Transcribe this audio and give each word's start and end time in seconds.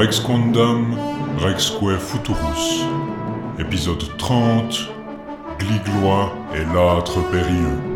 Rex 0.00 0.18
Quondam, 0.18 0.96
Rexque 1.40 1.98
Futurus. 1.98 2.86
Épisode 3.58 4.16
30 4.16 4.88
Gliglois 5.58 6.32
et 6.54 6.64
l'âtre 6.74 7.20
périlleux. 7.30 7.89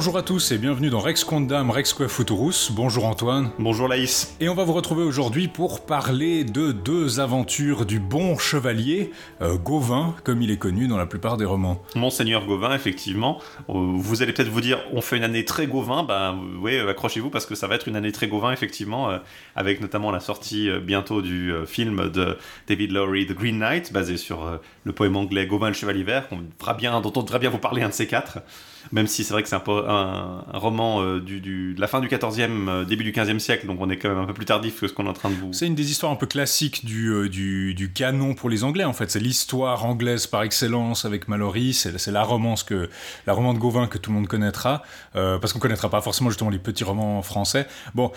Bonjour 0.00 0.16
à 0.16 0.22
tous 0.22 0.50
et 0.52 0.56
bienvenue 0.56 0.88
dans 0.88 1.00
Rex 1.00 1.24
Quondam 1.24 1.70
Rexque 1.70 2.06
Futurus. 2.06 2.72
Bonjour 2.72 3.04
Antoine. 3.04 3.50
Bonjour 3.58 3.86
Laïs. 3.86 4.34
Et 4.40 4.48
on 4.48 4.54
va 4.54 4.64
vous 4.64 4.72
retrouver 4.72 5.02
aujourd'hui 5.02 5.46
pour 5.46 5.84
parler 5.84 6.42
de 6.42 6.72
deux 6.72 7.20
aventures 7.20 7.84
du 7.84 8.00
bon 8.00 8.38
chevalier, 8.38 9.10
euh, 9.42 9.58
Gauvin, 9.58 10.14
comme 10.24 10.40
il 10.40 10.50
est 10.50 10.56
connu 10.56 10.88
dans 10.88 10.96
la 10.96 11.04
plupart 11.04 11.36
des 11.36 11.44
romans. 11.44 11.82
Monseigneur 11.96 12.46
Gauvin, 12.46 12.74
effectivement. 12.74 13.42
Euh, 13.68 13.74
vous 13.74 14.22
allez 14.22 14.32
peut-être 14.32 14.48
vous 14.48 14.62
dire, 14.62 14.78
on 14.94 15.02
fait 15.02 15.18
une 15.18 15.22
année 15.22 15.44
très 15.44 15.66
Gauvin. 15.66 16.02
Ben 16.02 16.40
oui, 16.62 16.78
accrochez-vous 16.78 17.28
parce 17.28 17.44
que 17.44 17.54
ça 17.54 17.66
va 17.66 17.74
être 17.74 17.86
une 17.86 17.96
année 17.96 18.10
très 18.10 18.26
Gauvin, 18.26 18.52
effectivement, 18.52 19.10
euh, 19.10 19.18
avec 19.54 19.82
notamment 19.82 20.10
la 20.12 20.20
sortie 20.20 20.70
bientôt 20.80 21.20
du 21.20 21.52
film 21.66 22.08
de 22.08 22.38
David 22.68 22.92
Lowry, 22.92 23.26
The 23.26 23.34
Green 23.34 23.58
Knight, 23.58 23.92
basé 23.92 24.16
sur 24.16 24.60
le 24.84 24.92
poème 24.94 25.16
anglais 25.16 25.46
Gauvin 25.46 25.68
le 25.68 25.74
Chevalier 25.74 26.04
Vert, 26.04 26.26
bien, 26.78 26.98
dont 27.02 27.12
on 27.16 27.22
devrait 27.22 27.38
bien 27.38 27.50
vous 27.50 27.58
parler 27.58 27.82
un 27.82 27.90
de 27.90 27.92
ces 27.92 28.06
quatre 28.06 28.38
même 28.92 29.06
si 29.06 29.24
c'est 29.24 29.32
vrai 29.32 29.42
que 29.42 29.48
c'est 29.48 29.56
un, 29.56 30.44
roman 30.52 31.02
euh, 31.02 31.20
du, 31.20 31.40
de 31.40 31.80
la 31.80 31.86
fin 31.86 32.00
du 32.00 32.08
14e, 32.08 32.68
euh, 32.68 32.84
début 32.84 33.04
du 33.04 33.12
15e 33.12 33.38
siècle, 33.38 33.66
donc 33.66 33.78
on 33.80 33.90
est 33.90 33.96
quand 33.96 34.08
même 34.08 34.18
un 34.18 34.26
peu 34.26 34.34
plus 34.34 34.46
tardif 34.46 34.80
que 34.80 34.88
ce 34.88 34.92
qu'on 34.92 35.06
est 35.06 35.10
en 35.10 35.14
train 35.14 35.30
de 35.30 35.34
vous. 35.34 35.52
C'est 35.52 35.66
une 35.66 35.74
des 35.74 35.90
histoires 35.90 36.12
un 36.12 36.16
peu 36.16 36.26
classiques 36.26 36.84
du, 36.84 37.08
euh, 37.08 37.28
du, 37.28 37.74
du 37.74 37.92
canon 37.92 38.34
pour 38.34 38.50
les 38.50 38.64
Anglais, 38.64 38.84
en 38.84 38.92
fait. 38.92 39.10
C'est 39.10 39.20
l'histoire 39.20 39.84
anglaise 39.84 40.26
par 40.26 40.42
excellence 40.42 41.04
avec 41.04 41.28
Mallory, 41.28 41.74
c'est 41.74 42.10
la 42.10 42.22
romance 42.22 42.62
que, 42.62 42.88
la 43.26 43.32
roman 43.32 43.54
de 43.54 43.58
Gauvin 43.58 43.86
que 43.86 43.98
tout 43.98 44.10
le 44.10 44.16
monde 44.16 44.28
connaîtra, 44.28 44.82
parce 45.12 45.52
qu'on 45.52 45.58
connaîtra 45.58 45.88
pas 45.90 46.00
forcément 46.00 46.30
justement 46.30 46.50
les 46.50 46.58
petits 46.58 46.84
romans 46.84 47.22
français. 47.22 47.66
Bon, 47.94 48.12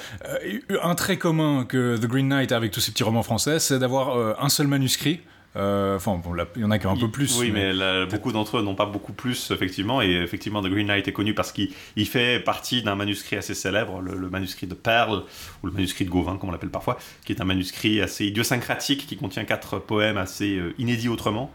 un 0.81 0.95
trait 0.95 1.17
commun 1.17 1.65
que 1.65 1.97
The 1.97 2.05
Green 2.05 2.27
Knight 2.27 2.51
a 2.51 2.57
avec 2.57 2.71
tous 2.71 2.79
ces 2.79 2.91
petits 2.91 3.03
romans 3.03 3.23
français, 3.23 3.59
c'est 3.59 3.79
d'avoir 3.79 4.43
un 4.43 4.49
seul 4.49 4.67
manuscrit. 4.67 5.21
Euh, 5.55 5.97
enfin, 5.97 6.19
il 6.55 6.61
y 6.61 6.65
en 6.65 6.71
a 6.71 6.79
qui 6.79 6.87
ont 6.87 6.91
un 6.91 6.97
peu 6.97 7.09
plus. 7.09 7.37
Oui, 7.39 7.51
mais, 7.51 7.73
beaucoup 8.07 8.31
d'entre 8.31 8.57
eux 8.57 8.61
n'ont 8.61 8.75
pas 8.75 8.85
beaucoup 8.85 9.13
plus, 9.13 9.51
effectivement. 9.51 10.01
Et 10.01 10.11
effectivement, 10.11 10.61
The 10.61 10.67
Green 10.67 10.87
Knight 10.87 11.07
est 11.07 11.13
connu 11.13 11.33
parce 11.33 11.51
qu'il 11.51 12.07
fait 12.07 12.39
partie 12.39 12.81
d'un 12.81 12.95
manuscrit 12.95 13.35
assez 13.35 13.53
célèbre, 13.53 14.01
le, 14.01 14.29
manuscrit 14.29 14.67
de 14.67 14.73
Perle, 14.73 15.23
ou 15.61 15.67
le 15.67 15.73
manuscrit 15.73 16.05
de 16.05 16.09
Gauvin, 16.09 16.37
comme 16.37 16.49
on 16.49 16.51
l'appelle 16.51 16.69
parfois, 16.69 16.97
qui 17.25 17.33
est 17.33 17.41
un 17.41 17.45
manuscrit 17.45 18.01
assez 18.01 18.25
idiosyncratique, 18.25 19.05
qui 19.05 19.15
contient 19.15 19.45
quatre 19.45 19.79
poèmes 19.79 20.17
assez 20.17 20.57
euh, 20.57 20.73
inédits 20.77 21.09
autrement. 21.09 21.51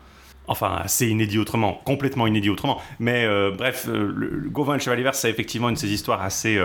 Enfin, 0.51 0.79
assez 0.83 1.09
inédits 1.09 1.39
autrement, 1.39 1.75
complètement 1.85 2.27
inédits 2.27 2.49
autrement. 2.49 2.81
Mais 3.01 3.27
euh, 3.27 3.51
bref, 3.51 3.87
le, 3.87 4.49
Gauvin 4.49 4.75
et 4.75 4.77
le 4.79 4.83
Chevalier 4.83 5.03
Vert, 5.03 5.15
c'est 5.15 5.29
effectivement 5.29 5.69
une 5.69 5.75
de 5.75 5.81
ces 5.81 5.93
histoires 5.93 6.23
assez 6.23 6.59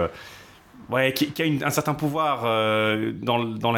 ouais, 0.89 1.13
qui, 1.13 1.31
a 1.41 1.67
un 1.67 1.69
certain 1.69 1.93
pouvoir 1.93 2.43
euh, 2.45 3.11
dans, 3.13 3.73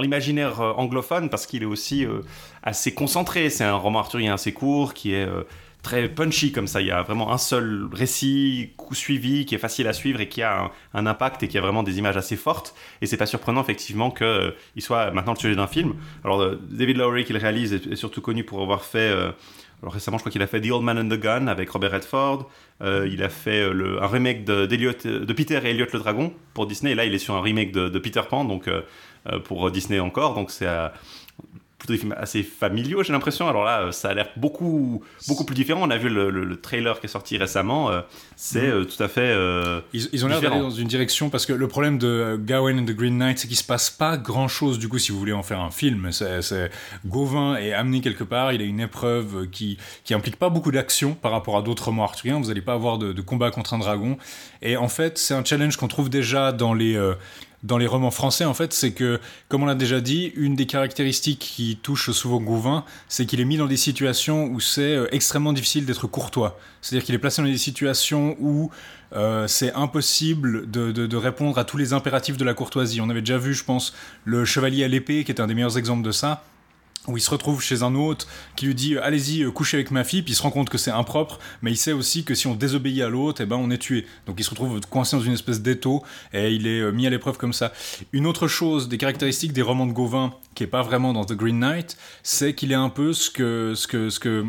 l'imaginaire 0.00 0.60
euh, 0.60 0.72
anglophone 0.72 1.30
parce 1.30 1.46
qu'il 1.46 1.62
est 1.62 1.66
aussi 1.66 2.04
euh, 2.04 2.20
assez 2.62 2.92
concentré. 2.94 3.50
C'est 3.50 3.64
un 3.64 3.76
roman 3.76 4.00
arthurien 4.00 4.34
assez 4.34 4.52
court 4.52 4.94
qui 4.94 5.14
est 5.14 5.28
très 5.82 6.08
punchy 6.08 6.52
comme 6.52 6.66
ça. 6.66 6.80
Il 6.80 6.88
y 6.88 6.90
a 6.90 7.02
vraiment 7.02 7.32
un 7.32 7.38
seul 7.38 7.88
récit 7.92 8.70
suivi 8.92 9.46
qui 9.46 9.54
est 9.54 9.58
facile 9.58 9.88
à 9.88 9.92
suivre 9.92 10.20
et 10.20 10.28
qui 10.28 10.42
a 10.42 10.70
un, 10.94 11.06
impact 11.06 11.42
et 11.42 11.48
qui 11.48 11.58
a 11.58 11.60
vraiment 11.60 11.82
des 11.82 11.98
images 11.98 12.16
assez 12.16 12.36
fortes. 12.36 12.74
Et 13.00 13.06
c'est 13.06 13.16
pas 13.16 13.26
surprenant 13.26 13.62
effectivement 13.62 14.10
qu'il 14.10 14.52
soit 14.78 15.10
maintenant 15.12 15.32
le 15.32 15.38
sujet 15.38 15.56
d'un 15.56 15.66
film. 15.66 15.94
Alors 16.24 16.54
David 16.70 16.98
Lowery 16.98 17.24
qui 17.24 17.32
le 17.32 17.38
réalise 17.38 17.72
est, 17.72 17.96
surtout 17.96 18.20
connu 18.20 18.44
pour 18.44 18.62
avoir 18.62 18.84
fait 18.84 19.12
alors 19.82 19.94
récemment, 19.94 20.18
je 20.18 20.22
crois 20.22 20.32
qu'il 20.32 20.42
a 20.42 20.46
fait 20.46 20.60
The 20.60 20.70
Old 20.70 20.84
Man 20.84 20.98
and 20.98 21.08
the 21.08 21.18
Gun 21.18 21.46
avec 21.46 21.70
Robert 21.70 21.92
Redford. 21.92 22.50
Euh, 22.82 23.08
il 23.10 23.22
a 23.22 23.30
fait 23.30 23.62
euh, 23.62 23.98
un 24.02 24.06
remake 24.06 24.44
de, 24.44 24.66
de, 24.66 25.32
Peter 25.32 25.58
et 25.64 25.70
Elliot 25.70 25.86
le 25.92 25.98
Dragon 25.98 26.34
pour 26.52 26.66
Disney. 26.66 26.92
Et 26.92 26.94
là, 26.94 27.06
il 27.06 27.14
est 27.14 27.18
sur 27.18 27.34
un 27.34 27.40
remake 27.40 27.72
de, 27.72 27.98
Peter 27.98 28.20
Pan, 28.28 28.44
donc 28.44 28.68
euh, 28.68 28.82
pour 29.44 29.70
Disney 29.70 29.98
encore. 29.98 30.34
Donc 30.34 30.50
c'est 30.50 30.68
plutôt 31.90 31.92
des 31.92 31.98
films 31.98 32.14
assez 32.16 32.42
familiaux, 32.42 33.02
j'ai 33.02 33.12
l'impression. 33.12 33.48
Alors 33.48 33.64
là, 33.64 33.82
euh, 33.82 33.92
ça 33.92 34.10
a 34.10 34.14
l'air 34.14 34.28
beaucoup, 34.36 35.02
beaucoup 35.28 35.44
plus 35.44 35.54
différent. 35.54 35.80
On 35.82 35.90
a 35.90 35.96
vu 35.96 36.08
le, 36.08 36.60
trailer 36.60 37.00
qui 37.00 37.06
est 37.06 37.10
sorti 37.10 37.36
récemment. 37.36 37.90
Euh, 37.90 38.00
c'est 38.36 38.68
mhm. 38.68 38.82
euh, 38.82 38.84
tout 38.84 39.02
à 39.02 39.08
fait. 39.08 39.34
ils, 39.92 40.24
ont 40.24 40.28
l'air 40.28 40.40
d'aller 40.40 40.60
dans 40.60 40.70
une 40.70 40.88
direction 40.88 41.30
parce 41.30 41.46
que 41.46 41.52
le 41.52 41.68
problème 41.68 41.98
de 41.98 42.38
Gawain 42.42 42.78
and 42.78 42.84
the 42.84 42.92
Green 42.92 43.18
Knight, 43.18 43.38
c'est 43.38 43.48
qu'il 43.48 43.56
se 43.56 43.64
passe 43.64 43.90
pas 43.90 44.16
grand 44.16 44.48
chose. 44.48 44.78
Du 44.78 44.88
coup, 44.88 44.98
si 44.98 45.12
vous 45.12 45.18
voulez 45.18 45.32
en 45.32 45.42
faire 45.42 45.60
un 45.60 45.70
film, 45.70 46.10
c'est 46.12 46.70
Gauvin 47.06 47.56
est 47.56 47.72
amené 47.72 48.00
quelque 48.00 48.24
part. 48.24 48.52
Il 48.52 48.60
a 48.60 48.64
une 48.64 48.80
épreuve 48.80 49.48
qui, 49.50 49.78
qui 50.04 50.14
implique 50.14 50.36
pas 50.36 50.48
beaucoup 50.48 50.70
d'action 50.70 51.14
par 51.14 51.32
rapport 51.32 51.56
à 51.56 51.62
d'autres 51.62 51.86
romans 51.86 52.04
arthuriens. 52.04 52.40
Vous 52.40 52.48
n'allez 52.48 52.60
pas 52.60 52.74
avoir 52.74 52.98
de, 52.98 53.12
de, 53.12 53.22
combat 53.22 53.50
contre 53.50 53.74
un 53.74 53.78
dragon. 53.78 54.16
Et 54.62 54.76
en 54.76 54.88
fait, 54.88 55.18
c'est 55.18 55.34
un 55.34 55.44
challenge 55.44 55.76
qu'on 55.76 55.88
trouve 55.88 56.10
déjà 56.10 56.52
dans 56.52 56.74
les 56.74 56.96
dans 57.62 57.76
les 57.76 57.86
romans 57.86 58.10
français, 58.10 58.44
en 58.44 58.54
fait, 58.54 58.72
c'est 58.72 58.92
que, 58.92 59.20
comme 59.48 59.62
on 59.62 59.66
l'a 59.66 59.74
déjà 59.74 60.00
dit, 60.00 60.32
une 60.34 60.54
des 60.54 60.66
caractéristiques 60.66 61.40
qui 61.40 61.78
touche 61.82 62.10
souvent 62.10 62.40
Gouvin, 62.40 62.84
c'est 63.08 63.26
qu'il 63.26 63.40
est 63.40 63.44
mis 63.44 63.58
dans 63.58 63.66
des 63.66 63.76
situations 63.76 64.46
où 64.46 64.60
c'est 64.60 64.94
euh, 64.96 65.06
extrêmement 65.12 65.52
difficile 65.52 65.84
d'être 65.84 66.06
courtois. 66.06 66.58
C'est-à-dire 66.80 67.04
qu'il 67.04 67.14
est 67.14 67.18
placé 67.18 67.42
dans 67.42 67.48
des 67.48 67.58
situations 67.58 68.36
où 68.40 68.70
euh, 69.12 69.46
c'est 69.46 69.72
impossible 69.74 70.70
de, 70.70 71.16
répondre 71.16 71.58
à 71.58 71.64
tous 71.64 71.76
les 71.76 71.92
impératifs 71.92 72.38
de 72.38 72.44
la 72.44 72.54
courtoisie. 72.54 73.00
On 73.00 73.10
avait 73.10 73.20
déjà 73.20 73.36
vu, 73.36 73.52
je 73.52 73.64
pense, 73.64 73.92
le 74.24 74.44
chevalier 74.46 74.84
à 74.84 74.88
l'épée, 74.88 75.24
qui 75.24 75.32
est 75.32 75.40
un 75.40 75.46
des 75.46 75.54
meilleurs 75.54 75.76
exemples 75.76 76.02
de 76.02 76.12
ça 76.12 76.44
où 77.08 77.16
il 77.16 77.20
se 77.20 77.30
retrouve 77.30 77.62
chez 77.62 77.82
un 77.82 77.94
autre 77.94 78.26
qui 78.56 78.66
lui 78.66 78.74
dit 78.74 78.98
allez-y 78.98 79.42
euh, 79.42 79.50
couchez 79.50 79.78
avec 79.78 79.90
ma 79.90 80.04
fille 80.04 80.22
puis 80.22 80.32
il 80.32 80.36
se 80.36 80.42
rend 80.42 80.50
compte 80.50 80.68
que 80.68 80.78
c'est 80.78 80.90
impropre 80.90 81.38
mais 81.62 81.72
il 81.72 81.76
sait 81.76 81.92
aussi 81.92 82.24
que 82.24 82.34
si 82.34 82.46
on 82.46 82.54
désobéit 82.54 83.02
à 83.02 83.08
et 83.08 83.32
eh 83.40 83.46
ben 83.46 83.56
on 83.56 83.70
est 83.70 83.78
tué. 83.78 84.06
Donc 84.26 84.36
il 84.38 84.44
se 84.44 84.50
retrouve 84.50 84.80
coincé 84.88 85.16
dans 85.16 85.22
une 85.22 85.32
espèce 85.32 85.62
d'étau 85.62 86.02
et 86.32 86.52
il 86.52 86.66
est 86.66 86.80
euh, 86.80 86.92
mis 86.92 87.06
à 87.06 87.10
l'épreuve 87.10 87.38
comme 87.38 87.52
ça. 87.52 87.72
Une 88.12 88.26
autre 88.26 88.48
chose 88.48 88.88
des 88.88 88.98
caractéristiques 88.98 89.52
des 89.52 89.62
romans 89.62 89.86
de 89.86 89.92
Gauvin 89.92 90.34
qui 90.54 90.64
est 90.64 90.68
pas 90.68 90.82
vraiment 90.82 91.12
dans 91.12 91.24
The 91.24 91.34
Green 91.34 91.58
Knight 91.58 91.96
c'est 92.22 92.54
qu'il 92.54 92.72
est 92.72 92.76
un 92.76 92.90
peu 92.90 93.12
ce 93.12 93.30
que 93.30 93.74
ce 93.74 93.86
que 93.86 94.10
ce 94.10 94.20
que 94.20 94.44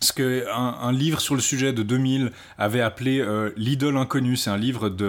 ce 0.00 0.12
que 0.12 0.44
un, 0.52 0.92
livre 0.92 1.20
sur 1.20 1.34
le 1.34 1.40
sujet 1.40 1.72
de 1.72 1.82
2000 1.82 2.30
avait 2.58 2.82
appelé 2.82 3.20
euh, 3.20 3.50
l'idole 3.56 3.96
inconnue. 3.96 4.36
C'est 4.36 4.50
un 4.50 4.58
livre 4.58 4.90
de 4.90 5.04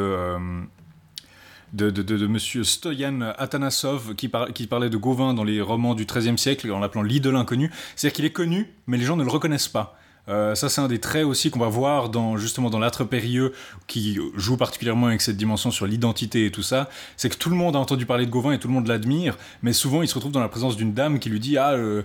de, 1.76 1.90
de, 1.90 2.28
monsieur 2.28 2.64
Stoyan 2.64 3.22
Atanasov 3.38 4.16
qui, 4.16 4.28
parlait 4.30 4.90
de 4.90 4.98
Gauvin 4.98 5.34
dans 5.34 5.44
les 5.44 5.62
romans 5.62 5.94
du 5.94 6.06
XIIIe 6.06 6.38
siècle 6.38 6.72
en 6.72 6.80
l'appelant 6.80 7.04
l'idole 7.04 7.36
inconnue. 7.36 7.72
C'est-à-dire 7.96 8.16
qu'il 8.16 8.26
est 8.26 8.32
connu, 8.32 8.74
mais 8.88 8.98
les 8.98 9.06
gens 9.06 9.18
ne 9.18 9.24
le 9.24 9.30
reconnaissent 9.30 9.68
pas. 9.68 9.98
Euh, 10.28 10.56
ça, 10.56 10.70
c'est 10.70 10.82
un 10.82 10.88
des 10.88 11.00
traits 11.00 11.24
aussi 11.24 11.52
qu'on 11.52 11.60
va 11.60 11.68
voir 11.68 12.10
dans 12.10 12.38
justement 12.38 12.70
dans 12.70 12.80
l'âtre 12.80 13.04
périlleux, 13.04 13.54
qui 13.88 14.18
joue 14.36 14.58
particulièrement 14.58 15.08
avec 15.08 15.22
cette 15.22 15.38
dimension 15.38 15.70
sur 15.70 15.86
l'identité 15.86 16.46
et 16.46 16.52
tout 16.52 16.64
ça. 16.64 16.90
C'est 17.18 17.30
que 17.30 17.38
tout 17.38 17.50
le 17.50 17.56
monde 17.56 17.76
a 17.76 17.80
entendu 17.80 18.06
parler 18.06 18.26
de 18.26 18.32
Gauvin 18.32 18.54
et 18.54 18.60
tout 18.60 18.68
le 18.68 18.74
monde 18.74 18.88
l'admire, 18.88 19.38
mais 19.62 19.74
souvent 19.74 20.02
il 20.02 20.08
se 20.08 20.16
retrouve 20.16 20.32
dans 20.32 20.40
la 20.40 20.50
présence 20.50 20.78
d'une 20.78 20.94
dame 20.94 21.20
qui 21.20 21.30
lui 21.30 21.40
dit 21.40 21.58
ah 21.58 21.74
euh, 21.74 22.02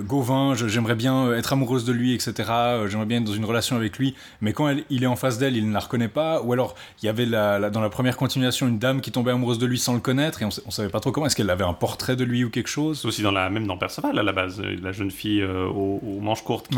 Gauvin, 0.00 0.54
j'aimerais 0.54 0.94
bien 0.94 1.32
être 1.32 1.52
amoureuse 1.52 1.84
de 1.84 1.92
lui, 1.92 2.14
etc. 2.14 2.32
Euh, 2.50 2.88
j'aimerais 2.88 3.06
bien 3.06 3.18
être 3.18 3.24
dans 3.24 3.32
une 3.32 3.44
relation 3.44 3.76
avec 3.76 3.98
lui. 3.98 4.14
Mais 4.40 4.52
quand 4.52 4.74
il 4.90 5.02
est 5.02 5.06
en 5.06 5.16
face 5.16 5.38
d'elle, 5.38 5.56
il 5.56 5.68
ne 5.68 5.72
la 5.72 5.80
reconnaît 5.80 6.08
pas. 6.08 6.42
Ou 6.42 6.52
alors, 6.52 6.74
il 7.02 7.06
y 7.06 7.08
avait 7.08 7.26
dans 7.26 7.80
la 7.80 7.90
première 7.90 8.16
continuation 8.16 8.66
une 8.66 8.78
dame 8.78 9.00
qui 9.00 9.12
tombait 9.12 9.30
amoureuse 9.30 9.58
de 9.58 9.66
lui 9.66 9.78
sans 9.78 9.94
le 9.94 10.00
connaître 10.00 10.42
et 10.42 10.44
on, 10.44 10.48
ne 10.48 10.70
savait 10.70 10.88
pas 10.88 11.00
trop 11.00 11.12
comment. 11.12 11.26
Est-ce 11.26 11.36
qu'elle 11.36 11.50
avait 11.50 11.64
un 11.64 11.74
portrait 11.74 12.16
de 12.16 12.24
lui 12.24 12.44
ou 12.44 12.50
quelque 12.50 12.68
chose? 12.68 13.04
Aussi 13.04 13.22
dans 13.22 13.30
la 13.30 13.50
même 13.50 13.66
dans 13.66 13.76
Perceval 13.76 14.18
à 14.18 14.22
la 14.22 14.32
base, 14.32 14.60
euh, 14.60 14.76
la 14.82 14.92
jeune 14.92 15.10
fille 15.10 15.44
aux, 15.44 16.20
manches 16.20 16.42
courtes 16.42 16.68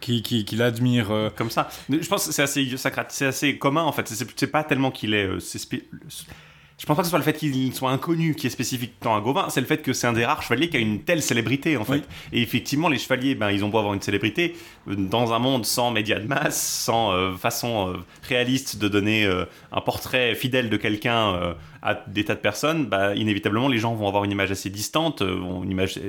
qui 0.00 0.22
qui, 0.22 0.56
l'admire 0.56 1.10
comme 1.36 1.50
ça. 1.50 1.68
Je 1.88 2.06
pense 2.08 2.26
que 2.26 2.32
c'est 2.32 2.42
assez 2.42 2.68
c'est 3.08 3.26
assez 3.26 3.58
commun 3.58 3.82
en 3.82 3.92
fait. 3.92 4.08
C'est 4.08 4.46
pas 4.46 4.64
tellement 4.64 4.90
qu'il 4.90 5.14
est 5.14 5.28
je 6.78 6.86
pense 6.86 6.96
pas 6.96 7.02
que 7.02 7.06
ce 7.06 7.10
soit 7.10 7.18
le 7.18 7.24
fait 7.24 7.34
qu'il 7.34 7.72
soit 7.74 7.90
inconnu 7.90 8.34
qui 8.34 8.46
est 8.46 8.50
spécifique 8.50 8.94
tant 9.00 9.16
à 9.16 9.20
Gauvin, 9.20 9.48
c'est 9.50 9.60
le 9.60 9.66
fait 9.66 9.82
que 9.82 9.92
c'est 9.92 10.06
un 10.06 10.12
des 10.12 10.24
rares 10.24 10.42
chevaliers 10.42 10.68
qui 10.68 10.76
a 10.76 10.80
une 10.80 11.02
telle 11.02 11.22
célébrité 11.22 11.76
en 11.76 11.84
fait. 11.84 12.02
Et 12.32 12.42
effectivement, 12.42 12.88
les 12.88 12.98
chevaliers, 12.98 13.34
ben, 13.34 13.50
ils 13.50 13.64
ont 13.64 13.68
beau 13.68 13.78
avoir 13.78 13.94
une 13.94 14.00
célébrité, 14.00 14.56
euh, 14.88 14.94
dans 14.96 15.32
un 15.32 15.38
monde 15.38 15.64
sans 15.64 15.90
médias 15.90 16.18
de 16.18 16.26
masse, 16.26 16.60
sans 16.60 17.12
euh, 17.12 17.32
façon 17.34 17.88
euh, 17.88 17.96
réaliste 18.28 18.78
de 18.78 18.88
donner 18.88 19.28
un 19.72 19.80
portrait 19.80 20.34
fidèle 20.34 20.70
de 20.70 20.76
quelqu'un 20.76 21.54
à 21.82 21.94
des 22.06 22.24
tas 22.24 22.34
de 22.34 22.40
personnes, 22.40 22.86
bah, 22.86 23.14
inévitablement 23.14 23.68
les 23.68 23.78
gens 23.78 23.94
vont 23.94 24.08
avoir 24.08 24.24
une 24.24 24.30
image 24.30 24.50
assez 24.50 24.70
distante, 24.70 25.20
une 25.22 25.70
image 25.70 26.00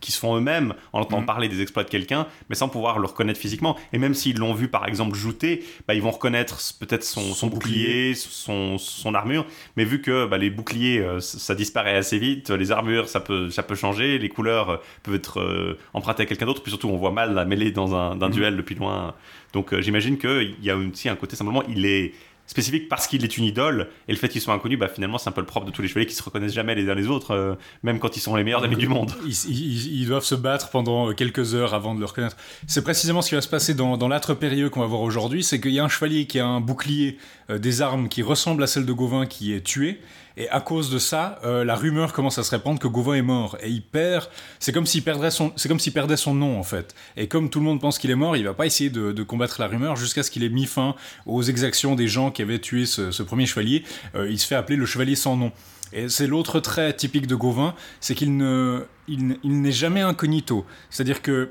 qui 0.00 0.12
se 0.12 0.18
font 0.18 0.36
eux-mêmes 0.36 0.74
en 0.92 1.00
entendant 1.00 1.22
mm. 1.22 1.26
parler 1.26 1.48
des 1.48 1.62
exploits 1.62 1.84
de 1.84 1.88
quelqu'un, 1.88 2.26
mais 2.48 2.54
sans 2.54 2.68
pouvoir 2.68 2.98
le 2.98 3.06
reconnaître 3.06 3.40
physiquement. 3.40 3.76
Et 3.92 3.98
même 3.98 4.14
s'ils 4.14 4.38
l'ont 4.38 4.54
vu 4.54 4.68
par 4.68 4.86
exemple 4.86 5.16
jouter, 5.16 5.64
bah, 5.88 5.94
ils 5.94 6.02
vont 6.02 6.10
reconnaître 6.10 6.60
peut-être 6.78 7.04
son, 7.04 7.46
bouclier, 7.46 8.14
son, 8.14 8.78
son, 8.78 9.14
armure, 9.14 9.46
mais 9.76 9.84
vu 9.84 10.00
que 10.00 10.26
bah, 10.26 10.38
les 10.38 10.50
boucliers, 10.50 10.98
euh, 10.98 11.20
ça 11.20 11.54
disparaît 11.54 11.96
assez 11.96 12.18
vite, 12.18 12.50
les 12.50 12.72
armures, 12.72 13.08
ça 13.08 13.20
peut, 13.20 13.50
ça 13.50 13.62
peut 13.62 13.74
changer, 13.74 14.18
les 14.18 14.28
couleurs 14.28 14.70
euh, 14.70 14.76
peuvent 15.02 15.14
être 15.14 15.40
euh, 15.40 15.78
empruntées 15.94 16.22
à 16.22 16.26
quelqu'un 16.26 16.46
d'autre, 16.46 16.62
puis 16.62 16.70
surtout 16.70 16.88
on 16.88 16.96
voit 16.96 17.12
mal 17.12 17.34
la 17.34 17.44
mêlée 17.44 17.70
dans 17.70 17.94
un, 17.94 18.14
mhm. 18.14 18.30
duel 18.30 18.56
depuis 18.56 18.74
loin. 18.74 19.14
Donc 19.52 19.78
j'imagine 19.80 20.16
qu'il 20.16 20.56
y 20.62 20.70
a 20.70 20.76
aussi 20.76 21.08
un 21.08 21.16
côté 21.16 21.36
simplement, 21.36 21.62
il 21.68 21.84
est 21.84 22.14
spécifique 22.52 22.88
parce 22.88 23.06
qu'il 23.06 23.24
est 23.24 23.36
une 23.36 23.44
idole 23.44 23.88
et 24.06 24.12
le 24.12 24.18
fait 24.18 24.28
qu'il 24.28 24.40
soit 24.40 24.54
inconnu 24.54 24.76
bah 24.76 24.88
finalement 24.88 25.18
c'est 25.18 25.28
un 25.28 25.32
peu 25.32 25.40
le 25.40 25.46
propre 25.46 25.66
de 25.66 25.72
tous 25.72 25.82
les 25.82 25.88
chevaliers 25.88 26.06
qui 26.06 26.14
se 26.14 26.22
reconnaissent 26.22 26.52
jamais 26.52 26.74
les 26.74 26.88
uns 26.88 26.94
les 26.94 27.08
autres 27.08 27.58
même 27.82 27.98
quand 27.98 28.16
ils 28.16 28.20
sont 28.20 28.36
les 28.36 28.44
meilleurs 28.44 28.62
amis 28.62 28.76
du 28.76 28.88
monde. 28.88 29.12
ils, 29.26 30.06
doivent 30.06 30.24
se 30.24 30.34
battre 30.34 30.70
pendant 30.70 31.12
quelques 31.12 31.54
heures 31.54 31.74
avant 31.74 31.94
de 31.94 32.00
le 32.00 32.06
reconnaître. 32.06 32.36
C'est 32.66 32.82
précisément 32.82 33.22
ce 33.22 33.30
qui 33.30 33.34
va 33.34 33.40
se 33.40 33.48
passer 33.48 33.74
dans, 33.74 33.96
dans 33.96 34.08
l'âtre 34.08 34.34
périlleux 34.34 34.70
qu'on 34.70 34.80
va 34.80 34.86
voir 34.86 35.00
aujourd'hui 35.00 35.42
c'est 35.42 35.60
qu'il 35.60 35.72
y 35.72 35.80
a 35.80 35.84
un 35.84 35.88
chevalier 35.88 36.26
qui 36.26 36.38
a 36.38 36.46
un 36.46 36.60
bouclier 36.60 37.18
des 37.48 37.82
armes 37.82 38.08
qui 38.08 38.22
ressemble 38.22 38.62
à 38.62 38.66
celle 38.66 38.86
de 38.86 38.92
Gauvin 38.92 39.26
qui 39.26 39.52
est 39.52 39.62
tué 39.62 40.00
et 40.36 40.48
à 40.48 40.60
cause 40.60 40.90
de 40.90 40.98
ça, 40.98 41.38
euh, 41.44 41.64
la 41.64 41.74
rumeur 41.74 42.12
commence 42.12 42.38
à 42.38 42.42
se 42.42 42.50
répandre 42.50 42.78
que 42.78 42.88
Gauvin 42.88 43.14
est 43.14 43.22
mort. 43.22 43.56
Et 43.62 43.68
il 43.68 43.82
perd. 43.82 44.28
C'est 44.58 44.72
comme 44.72 44.86
s'il 44.86 45.02
son. 45.30 45.52
C'est 45.56 45.68
comme 45.68 45.80
s'il 45.80 45.92
perdait 45.92 46.16
son 46.16 46.34
nom 46.34 46.58
en 46.58 46.62
fait. 46.62 46.94
Et 47.16 47.28
comme 47.28 47.50
tout 47.50 47.58
le 47.58 47.64
monde 47.64 47.80
pense 47.80 47.98
qu'il 47.98 48.10
est 48.10 48.16
mort, 48.16 48.36
il 48.36 48.44
va 48.44 48.54
pas 48.54 48.66
essayer 48.66 48.90
de, 48.90 49.22
combattre 49.22 49.60
la 49.60 49.68
rumeur 49.68 49.96
jusqu'à 49.96 50.22
ce 50.22 50.30
qu'il 50.30 50.42
ait 50.42 50.48
mis 50.48 50.66
fin 50.66 50.94
aux 51.26 51.42
exactions 51.42 51.94
des 51.94 52.08
gens 52.08 52.30
qui 52.30 52.42
avaient 52.42 52.58
tué 52.58 52.86
ce, 52.86 53.22
premier 53.22 53.46
chevalier. 53.46 53.84
Euh, 54.14 54.30
il 54.30 54.38
se 54.38 54.46
fait 54.46 54.54
appeler 54.54 54.76
le 54.76 54.86
chevalier 54.86 55.14
sans 55.14 55.36
nom. 55.36 55.52
Et 55.92 56.08
c'est 56.08 56.26
l'autre 56.26 56.58
trait 56.60 56.94
typique 56.94 57.26
de 57.26 57.34
Gauvin, 57.34 57.74
c'est 58.00 58.14
qu'il 58.14 58.36
ne, 58.36 58.86
il 59.08 59.36
n'est 59.44 59.72
jamais 59.72 60.00
incognito. 60.00 60.64
C'est-à-dire 60.88 61.20
que 61.20 61.50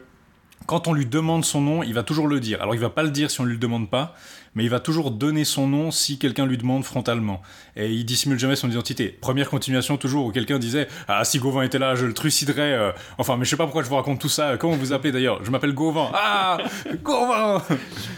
quand 0.65 0.87
on 0.87 0.93
lui 0.93 1.05
demande 1.05 1.45
son 1.45 1.61
nom, 1.61 1.83
il 1.83 1.93
va 1.93 2.03
toujours 2.03 2.27
le 2.27 2.39
dire. 2.39 2.61
Alors 2.61 2.75
il 2.75 2.81
va 2.81 2.89
pas 2.89 3.03
le 3.03 3.09
dire 3.09 3.31
si 3.31 3.41
on 3.41 3.45
lui 3.45 3.53
le 3.53 3.59
demande 3.59 3.89
pas, 3.89 4.15
mais 4.55 4.63
il 4.63 4.69
va 4.69 4.79
toujours 4.79 5.11
donner 5.11 5.45
son 5.45 5.67
nom 5.67 5.91
si 5.91 6.17
quelqu'un 6.17 6.45
lui 6.45 6.57
demande 6.57 6.83
frontalement. 6.83 7.41
Et 7.75 7.91
il 7.91 8.05
dissimule 8.05 8.37
jamais 8.37 8.55
son 8.55 8.69
identité. 8.69 9.09
Première 9.09 9.49
continuation 9.49 9.97
toujours 9.97 10.25
où 10.25 10.31
quelqu'un 10.31 10.59
disait 10.59 10.87
Ah, 11.07 11.23
si 11.23 11.39
Gauvin 11.39 11.63
était 11.63 11.79
là, 11.79 11.95
je 11.95 12.05
le 12.05 12.13
truciderais. 12.13 12.73
Euh. 12.73 12.91
Enfin, 13.17 13.37
mais 13.37 13.45
je 13.45 13.51
sais 13.51 13.55
pas 13.55 13.65
pourquoi 13.65 13.83
je 13.83 13.89
vous 13.89 13.95
raconte 13.95 14.19
tout 14.19 14.29
ça. 14.29 14.57
Comment 14.57 14.75
vous 14.75 14.93
appelez 14.93 15.11
d'ailleurs? 15.11 15.43
Je 15.43 15.51
m'appelle 15.51 15.73
Gauvin. 15.73 16.11
Ah 16.13 16.57
Gauvin 17.01 17.61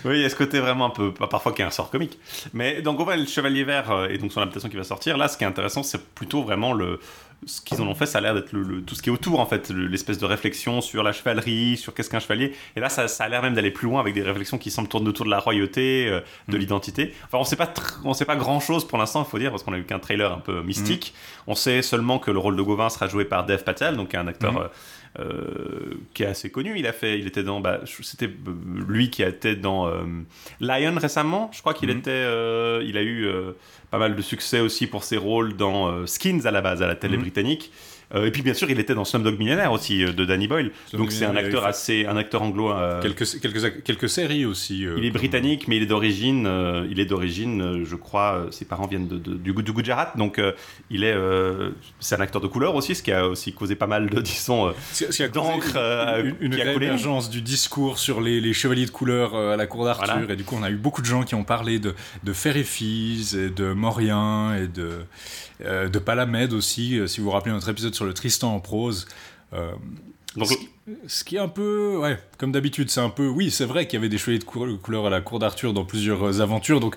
Oui, 0.06 0.18
il 0.18 0.22
y 0.22 0.26
a 0.26 0.30
ce 0.30 0.36
côté 0.36 0.60
vraiment 0.60 0.86
un 0.86 0.90
peu, 0.90 1.14
parfois 1.14 1.54
qui 1.54 1.62
est 1.62 1.66
un 1.66 1.72
sort 1.72 1.90
comique. 1.90 2.18
Mais 2.54 2.82
dans 2.82 2.94
Gauvin 2.94 3.16
le 3.16 3.26
Chevalier 3.26 3.64
Vert, 3.64 3.92
euh, 3.92 4.08
et 4.10 4.18
donc 4.18 4.32
son 4.32 4.42
adaptation 4.42 4.70
qui 4.70 4.78
va 4.78 4.84
sortir, 4.84 5.18
là, 5.18 5.28
ce 5.28 5.38
qui 5.38 5.44
est 5.44 5.48
intéressant, 5.48 5.84
c'est 5.84 6.04
plutôt 6.16 6.44
vraiment 6.44 6.74
le 6.74 7.00
ce 7.46 7.62
qu'ils 7.62 7.82
en 7.82 7.88
ont 7.88 7.96
fait, 7.96 8.06
ça 8.06 8.20
a 8.20 8.22
l'air 8.22 8.34
d'être 8.34 8.52
le, 8.54 8.82
tout 8.82 8.96
ce 8.96 9.02
qui 9.02 9.10
est 9.10 9.12
autour, 9.12 9.40
en 9.40 9.46
fait, 9.46 9.70
l'espèce 9.70 10.18
de 10.18 10.26
réflexion 10.26 10.82
sur 10.82 11.04
la 11.04 11.12
chevalerie, 11.12 11.78
sur 11.78 11.94
qu'est-ce 11.94 12.10
qu'un 12.10 12.20
chevalier. 12.20 12.54
Et 12.76 12.80
là, 12.80 12.90
ça, 12.90 13.08
ça 13.08 13.26
a 13.26 13.30
l'air 13.30 13.42
même 13.42 13.54
d'aller 13.54 13.72
plus 13.72 13.88
loin 13.88 14.00
avec 14.00 14.14
des 14.14 14.22
réflexions 14.22 14.58
qui 14.58 14.72
semblent 14.72 14.88
tourner 14.88 15.10
autour 15.10 15.26
de 15.26 15.32
la 15.32 15.40
royauté, 15.40 16.08
euh, 16.08 16.22
de 16.48 16.58
mm. 16.58 16.60
l'identité. 16.60 17.14
Enfin, 17.26 17.38
on 17.38 17.44
sait 17.44 17.56
pas, 17.56 17.72
on 18.04 18.14
sait 18.14 18.26
pas 18.26 18.36
grand 18.36 18.60
chose 18.60 18.88
pour 18.88 18.98
l'instant, 18.98 19.24
il 19.28 19.30
faut 19.30 19.40
dire, 19.40 19.52
parce 19.52 19.64
qu'on 19.64 19.74
a 19.74 19.78
eu 19.78 19.84
qu'un 19.84 20.00
trailer 20.00 20.32
un 20.32 20.40
peu 20.40 20.62
mystique. 20.62 21.14
Mm. 21.16 21.52
On 21.52 21.56
sait 21.56 21.82
seulement 21.82 22.20
que 22.20 22.32
le 22.32 22.40
rôle 22.40 22.56
de 22.56 22.62
Gauvin 22.62 22.90
sera 22.90 23.08
joué 23.08 23.26
par 23.26 23.46
Dev 23.46 23.64
Patel, 23.64 23.98
donc 23.98 24.16
un 24.16 24.28
acteur. 24.28 24.54
Mm. 24.54 24.58
Euh, 24.58 24.68
euh, 25.20 25.94
qui 26.14 26.24
est 26.24 26.28
assez 26.28 26.50
connu. 26.50 26.78
Il 26.78 26.88
a 26.88 26.94
fait, 26.94 27.20
il 27.20 27.28
était 27.28 27.44
dans, 27.44 27.60
bah, 27.60 27.82
c'était 27.86 28.30
lui 28.88 29.10
qui 29.10 29.24
a 29.24 29.30
été 29.30 29.56
dans 29.56 29.88
Lion 30.60 30.96
récemment. 30.98 31.50
Je 31.54 31.62
crois 31.62 31.74
qu'il 31.74 31.90
était, 31.90 32.24
il 32.84 32.98
a 32.98 33.04
eu 33.04 33.28
pas 33.94 34.00
mal 34.00 34.16
de 34.16 34.22
succès 34.24 34.60
aussi 34.60 34.88
pour 34.88 35.04
ses 35.04 35.18
rôles 35.18 35.56
dans 35.56 35.88
euh, 35.88 36.08
Skins 36.08 36.48
à 36.48 36.52
la 36.52 36.62
base, 36.62 36.82
à 36.82 36.88
la 36.88 36.96
télé 36.96 37.16
mhm. 37.16 37.22
britannique. 37.22 37.72
Euh, 38.14 38.26
et 38.26 38.32
puis 38.32 38.42
bien 38.42 38.54
sûr, 38.54 38.70
il 38.70 38.80
était 38.80 38.96
dans 38.96 39.06
Slumdog 39.06 39.38
Millionnaire 39.38 39.72
aussi 39.72 40.04
euh, 40.04 40.14
de 40.14 40.26
Danny 40.26 40.48
Boyle. 40.48 40.72
Donc 40.94 41.12
c'est 41.12 41.26
un 41.26 41.36
acteur 41.36 41.66
assez, 41.66 42.06
un 42.06 42.18
acteur 42.18 42.42
anglo. 42.42 42.72
Euh, 42.72 43.02
quelques, 43.02 43.40
quelques, 43.40 43.84
quelques 43.84 44.10
séries 44.10 44.46
aussi. 44.46 44.82
il 44.98 45.06
est 45.06 45.12
britannique, 45.12 45.68
mais 45.68 45.78
il 45.78 45.84
est 45.84 45.88
d'origine, 45.88 46.50
il 46.90 47.00
est 47.00 47.06
d'origine, 47.06 47.84
je 47.84 47.96
crois, 47.96 48.48
ses 48.52 48.66
parents 48.66 48.88
viennent 48.88 49.08
de, 49.08 49.18
du, 49.18 49.54
du 49.54 49.74
Gujarat, 49.74 50.14
donc 50.18 50.42
il 50.90 51.04
est, 51.04 51.16
c'est 52.00 52.16
un 52.16 52.22
acteur 52.22 52.42
de 52.42 52.48
couleur 52.48 52.76
aussi, 52.76 52.96
ce 52.96 53.04
qui 53.04 53.12
a 53.12 53.28
aussi 53.28 53.54
causé 53.54 53.76
pas 53.76 53.88
mal 53.88 54.10
de, 54.10 54.22
disons, 54.22 54.74
d'encre. 55.34 55.78
Une, 56.42 56.54
une 56.54 57.30
du 57.32 57.42
discours 57.42 58.00
sur 58.00 58.22
les, 58.22 58.42
les 58.42 58.54
chevaliers 58.54 58.86
de 58.86 58.92
couleur 58.92 59.36
à 59.36 59.56
la 59.56 59.68
cour 59.68 59.86
d'Arthur, 59.86 60.30
et 60.30 60.36
du 60.36 60.44
coup 60.44 60.56
on 60.60 60.64
a 60.64 60.70
eu 60.70 60.76
beaucoup 60.76 61.02
de 61.02 61.08
gens 61.08 61.24
qui 61.24 61.36
ont 61.36 61.44
parlé 61.44 61.80
de, 61.80 61.94
de 62.24 62.34
Fils 62.34 63.34
et 63.34 63.50
de 63.50 63.74
Morien 63.74 64.56
et 64.56 64.68
de 64.68 64.92
euh, 65.66 65.88
de 65.88 66.00
Palamède 66.00 66.52
aussi, 66.52 67.00
si 67.08 67.20
vous 67.20 67.26
vous 67.26 67.32
rappelez 67.32 67.54
notre 67.54 67.70
épisode 67.70 67.96
sur 67.96 68.03
le 68.06 68.14
Tristan 68.14 68.56
en 68.56 68.60
prose. 68.60 69.08
Euh, 69.54 69.72
ce, 71.08 71.24
qui 71.24 71.36
est 71.36 71.40
un 71.40 71.48
peu, 71.48 71.98
ouais, 71.98 72.18
comme 72.38 72.52
d'habitude, 72.52 72.90
c'est 72.90 73.00
un 73.00 73.10
peu, 73.10 73.28
oui, 73.28 73.52
c'est 73.52 73.66
vrai 73.66 73.86
qu'il 73.86 73.98
y 73.98 74.02
avait 74.02 74.10
des 74.10 74.18
chevaliers 74.18 74.40
de 74.40 74.44
couleur 74.44 75.06
à 75.06 75.10
la 75.10 75.22
cour 75.22 75.40
d'Arthur 75.40 75.74
dans 75.74 75.86
plusieurs 75.86 76.42
aventures, 76.42 76.80
donc 76.80 76.96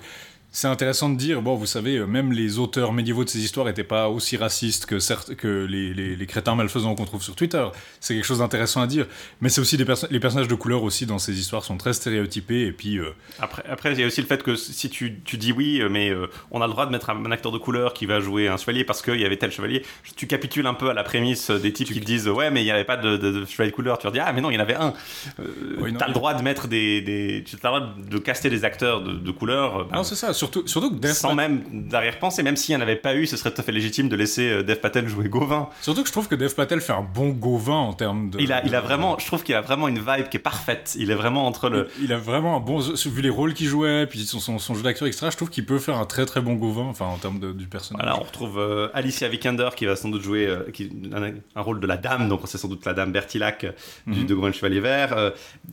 c'est 0.51 0.67
intéressant 0.67 1.09
de 1.09 1.17
dire, 1.17 1.41
bon, 1.41 1.55
vous 1.55 1.65
savez, 1.65 1.97
euh, 1.97 2.07
même 2.07 2.31
les 2.31 2.57
auteurs 2.57 2.93
médiévaux 2.93 3.23
de 3.23 3.29
ces 3.29 3.39
histoires 3.39 3.65
n'étaient 3.65 3.83
pas 3.83 4.09
aussi 4.09 4.37
racistes 4.37 4.85
que, 4.85 4.97
certes, 4.97 5.35
que 5.35 5.65
les, 5.65 5.93
les, 5.93 6.25
crétins 6.25 6.55
malfaisants 6.55 6.95
qu'on 6.95 7.05
trouve 7.05 7.21
sur 7.21 7.35
Twitter. 7.35 7.63
C'est 7.99 8.15
quelque 8.15 8.25
chose 8.25 8.39
d'intéressant 8.39 8.81
à 8.81 8.87
dire. 8.87 9.05
Mais 9.41 9.49
c'est 9.49 9.61
aussi 9.61 9.77
des 9.77 9.85
les 10.09 10.19
personnages 10.19 10.47
de 10.47 10.55
couleur 10.55 10.83
aussi 10.83 11.05
dans 11.05 11.19
ces 11.19 11.39
histoires 11.39 11.63
sont 11.63 11.77
très 11.77 11.93
stéréotypés. 11.93 12.65
Et 12.65 12.71
puis. 12.71 12.97
Euh, 12.97 13.13
après, 13.39 13.63
après, 13.69 13.91
il 13.91 13.99
y 13.99 14.03
a 14.03 14.07
aussi 14.07 14.21
le 14.21 14.27
fait 14.27 14.41
que 14.41 14.55
si 14.55 14.89
tu, 14.89 15.19
tu 15.23 15.37
dis 15.37 15.51
oui, 15.51 15.79
euh, 15.81 15.89
mais 15.89 16.11
on 16.49 16.61
a 16.61 16.65
le 16.65 16.71
droit 16.71 16.85
de 16.85 16.91
mettre 16.91 17.09
un, 17.09 17.31
acteur 17.31 17.51
de 17.51 17.57
couleur 17.57 17.93
qui 17.93 18.05
va 18.05 18.19
jouer 18.19 18.47
un 18.47 18.57
chevalier 18.57 18.83
parce 18.83 19.01
qu'il 19.01 19.19
y 19.19 19.25
avait 19.25 19.37
tel 19.37 19.51
chevalier, 19.51 19.83
tu 20.15 20.27
capitules 20.27 20.65
un 20.65 20.73
peu 20.73 20.89
à 20.89 20.93
la 20.93 21.03
prémisse 21.03 21.51
des 21.51 21.73
types 21.73 21.91
qui 21.91 21.99
disent 21.99 22.29
ouais, 22.29 22.51
mais 22.51 22.61
il 22.61 22.65
n'y 22.65 22.71
avait 22.71 22.85
pas 22.85 22.97
de, 22.97 23.17
de, 23.17 23.45
chevalier 23.45 23.71
de 23.71 23.75
couleur. 23.75 23.99
Tu 23.99 24.07
vas 24.07 24.11
dire 24.11 24.23
ah, 24.25 24.33
mais 24.33 24.41
non, 24.41 24.49
il 24.49 24.55
y 24.55 24.57
en 24.57 24.61
avait 24.61 24.75
un. 24.75 24.93
tu 25.37 26.03
as 26.03 26.07
le 26.07 26.13
droit 26.13 26.33
de 26.33 26.41
mettre 26.41 26.67
des. 26.67 27.01
des 27.01 27.43
tu 27.45 27.57
as 27.61 27.71
le 27.71 27.79
droit 27.79 27.95
de 27.95 28.17
caster 28.17 28.49
des 28.49 28.65
acteurs 28.65 29.01
de, 29.01 29.13
de 29.13 29.31
couleur. 29.31 29.87
non, 29.91 30.03
c'est 30.03 30.15
ça. 30.15 30.33
Surtout, 30.37 30.67
surtout 30.67 30.95
que 30.95 31.07
sans 31.07 31.33
même 31.33 31.63
d'arrière-pensée, 31.71 32.43
même 32.43 32.55
s'il 32.55 32.75
n'y 32.75 32.79
en 32.79 32.83
avait 32.83 32.95
pas 32.95 33.15
eu, 33.15 33.25
ce 33.25 33.37
serait 33.37 33.51
tout 33.51 33.59
à 33.61 33.63
fait 33.63 33.71
légitime 33.71 34.07
de 34.07 34.15
laisser 34.15 34.49
euh, 34.49 34.63
Dev 34.63 34.75
Patel 34.75 35.07
jouer 35.07 35.29
Gauvin. 35.29 35.69
Surtout 35.81 36.03
que 36.03 36.07
je 36.07 36.11
trouve 36.11 36.27
que 36.27 36.35
Dev 36.35 36.53
Patel 36.53 36.79
fait 36.79 36.93
un 36.93 37.01
bon 37.01 37.29
Gauvin 37.29 37.73
en 37.73 37.93
termes 37.93 38.29
de. 38.29 38.39
Il 38.39 38.53
a, 38.53 38.63
il 38.65 38.75
a 38.75 38.81
vraiment, 38.81 39.17
je 39.17 39.25
trouve 39.25 39.43
qu'il 39.43 39.55
a 39.55 39.61
vraiment 39.61 39.87
une 39.87 39.97
vibe 39.97 40.29
qui 40.29 40.37
est 40.37 40.41
parfaite. 40.41 40.95
Il 40.99 41.09
est 41.09 41.15
vraiment 41.15 41.47
entre 41.47 41.69
le. 41.69 41.87
Il, 42.01 42.13
a 42.13 42.17
vraiment 42.17 42.57
un 42.57 42.59
bon, 42.59 42.79
vu 42.79 43.21
les 43.21 43.29
rôles 43.29 43.53
qu'il 43.53 43.67
jouait, 43.67 44.05
puis 44.05 44.19
son, 44.25 44.59
son, 44.59 44.75
jeu 44.75 44.83
d'acteur, 44.83 45.07
etc. 45.07 45.27
Je 45.31 45.35
trouve 45.35 45.49
qu'il 45.49 45.65
peut 45.65 45.79
faire 45.79 45.97
un 45.97 46.05
très 46.05 46.25
très 46.25 46.41
bon 46.41 46.53
Gauvin, 46.53 46.83
enfin 46.83 47.05
en 47.05 47.17
termes 47.17 47.39
de, 47.39 47.51
du 47.51 47.65
personnage. 47.65 48.05
Voilà, 48.05 48.19
on 48.19 48.23
retrouve 48.23 48.59
euh, 48.59 48.89
Alicia 48.93 49.27
Vikander 49.27 49.69
qui 49.75 49.85
va 49.85 49.95
sans 49.95 50.09
doute 50.09 50.21
jouer 50.21 50.45
euh, 50.45 50.69
qui, 50.71 50.91
un, 51.55 51.61
rôle 51.61 51.79
de 51.79 51.87
la 51.87 51.97
dame, 51.97 52.29
donc 52.29 52.41
c'est 52.45 52.57
sans 52.57 52.67
doute 52.67 52.85
la 52.85 52.93
dame 52.93 53.11
Bertilac 53.11 53.65
du, 54.05 54.19
mhm. 54.19 54.25
de 54.27 54.35
Gauvin 54.35 54.47
le 54.47 54.53
Chevalier 54.53 54.79
Vert. 54.79 55.15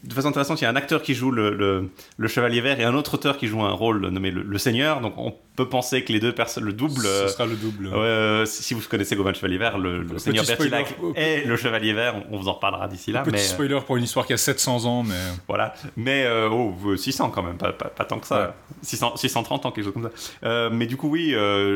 de 0.05 0.15
façon 0.15 0.29
intéressante, 0.29 0.61
il 0.61 0.65
y 0.65 0.67
a 0.67 0.71
un 0.71 0.77
acteur 0.77 1.03
qui 1.03 1.15
joue 1.15 1.31
le, 1.31 1.91
le, 2.17 2.29
Chevalier 2.29 2.61
Vert 2.61 2.81
et 2.81 2.85
un 2.85 2.95
autre 2.95 3.15
auteur 3.15 3.37
qui 3.37 3.47
joue 3.47 3.63
un 3.63 3.73
rôle 3.73 4.09
nommé 4.09 4.31
le, 4.31 4.54
Seigneur. 4.59 5.01
Donc 5.01 5.15
on 5.17 5.35
peut 5.57 5.69
penser 5.69 6.03
que 6.03 6.13
les 6.13 6.21
deux 6.21 6.33
personnes, 6.33 6.65
le 6.65 6.73
double. 6.73 7.03
Ce 7.03 7.29
sera 7.29 7.47
le 7.47 7.55
double. 7.55 7.87
Euh, 7.87 8.45
si 8.45 8.75
vous 8.75 8.81
connaissez 8.89 9.15
Gauvin 9.15 9.31
le 9.31 9.37
Chevalier 9.37 9.59
Vert, 9.59 9.79
le, 9.79 10.07
Seigneur 10.19 10.45
Bertilac 10.45 10.97
et 11.17 11.45
le 11.45 11.57
Chevalier 11.57 11.93
Vert, 11.93 12.17
on, 12.31 12.39
vous 12.39 12.49
en 12.49 12.55
reparlera 12.55 12.89
d'ici 12.89 13.13
là. 13.13 13.23
Petit 13.23 13.33
mais, 13.33 13.39
spoiler 13.39 13.79
pour 13.87 13.97
une 13.97 14.05
histoire 14.05 14.27
qui 14.27 14.33
a 14.33 14.37
700 14.37 14.85
ans, 14.85 15.03
mais. 15.05 15.15
Voilà. 15.47 15.75
Mais, 15.97 16.25
euh, 16.25 16.49
oh, 16.51 16.97
600 16.97 17.31
quand 17.31 17.43
même, 17.43 17.57
pas, 17.57 17.73
pas, 17.73 18.05
tant 18.05 18.19
que 18.19 18.27
ça. 18.27 18.57
600, 18.83 19.17
630 19.17 19.67
ans, 19.67 19.71
quelque 19.71 19.85
chose 19.85 19.93
comme 19.93 20.11
ça. 20.11 20.11
Euh, 20.45 20.71
mais 20.73 20.87
du 20.87 20.97
coup, 20.97 21.09
oui, 21.09 21.35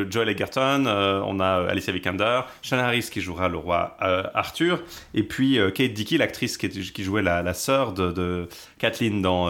Joel 0.09 0.29
Egerton, 0.29 0.85
on 0.85 1.39
a 1.39 1.69
Alicia 1.69 1.93
Vikander, 1.93 2.41
Shanna 2.61 2.85
Harris 2.85 3.09
qui 3.11 3.21
jouera 3.21 3.47
le 3.47 3.57
roi 3.57 3.97
Arthur, 4.33 4.81
et 5.13 5.23
puis 5.23 5.57
Kate 5.73 5.93
Dickey, 5.93 6.17
l'actrice 6.17 6.57
qui, 6.57 6.69
qui, 6.69 7.03
jouait 7.03 7.21
la, 7.21 7.41
la 7.41 7.53
sœur 7.53 7.93
de, 7.93 8.47
Kathleen 8.77 9.21
dans, 9.21 9.49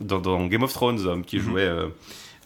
dans, 0.00 0.46
Game 0.46 0.62
of 0.64 0.72
Thrones, 0.72 1.22
qui 1.24 1.36
mhm. 1.36 1.42
jouait 1.42 1.70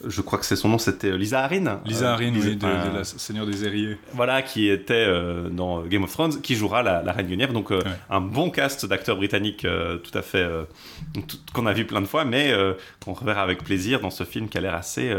je 0.07 0.21
crois 0.21 0.39
que 0.39 0.47
c'est 0.47 0.57
son 0.57 0.69
nom, 0.69 0.79
c'était 0.79 1.09
euh, 1.09 1.17
Lisa 1.17 1.45
Harin. 1.45 1.81
Lisa 1.85 2.13
Harin, 2.13 2.35
euh, 2.35 2.41
oui, 2.43 2.57
de, 2.57 2.97
la 2.97 3.05
Seigneur 3.05 3.47
des 3.47 3.65
Aériers. 3.65 3.99
Voilà, 4.13 4.43
qui 4.43 4.69
était 4.69 4.95
euh, 4.95 5.49
dans 5.49 5.83
Game 5.83 6.05
of 6.05 6.13
Thrones, 6.13 6.41
qui 6.41 6.55
jouera 6.55 6.83
la, 6.83 7.13
Reine 7.13 7.27
Guenièvre. 7.27 7.53
Donc, 7.53 7.73
un 8.11 8.21
bon 8.21 8.51
cast 8.51 8.87
d'acteurs 8.87 9.17
britanniques, 9.17 9.67
tout 10.03 10.19
à 10.19 10.23
fait, 10.23 10.47
qu'on 11.53 11.67
a 11.67 11.73
vu 11.73 11.85
plein 11.85 12.01
de 12.01 12.07
fois, 12.07 12.25
mais 12.25 12.53
qu'on 13.05 13.13
reverra 13.13 13.43
avec 13.43 13.63
plaisir 13.63 14.01
dans 14.01 14.11
ce 14.11 14.25
film 14.25 14.49
qui 14.49 14.59
a 14.59 14.61
l'air 14.61 14.75
assez 14.75 15.15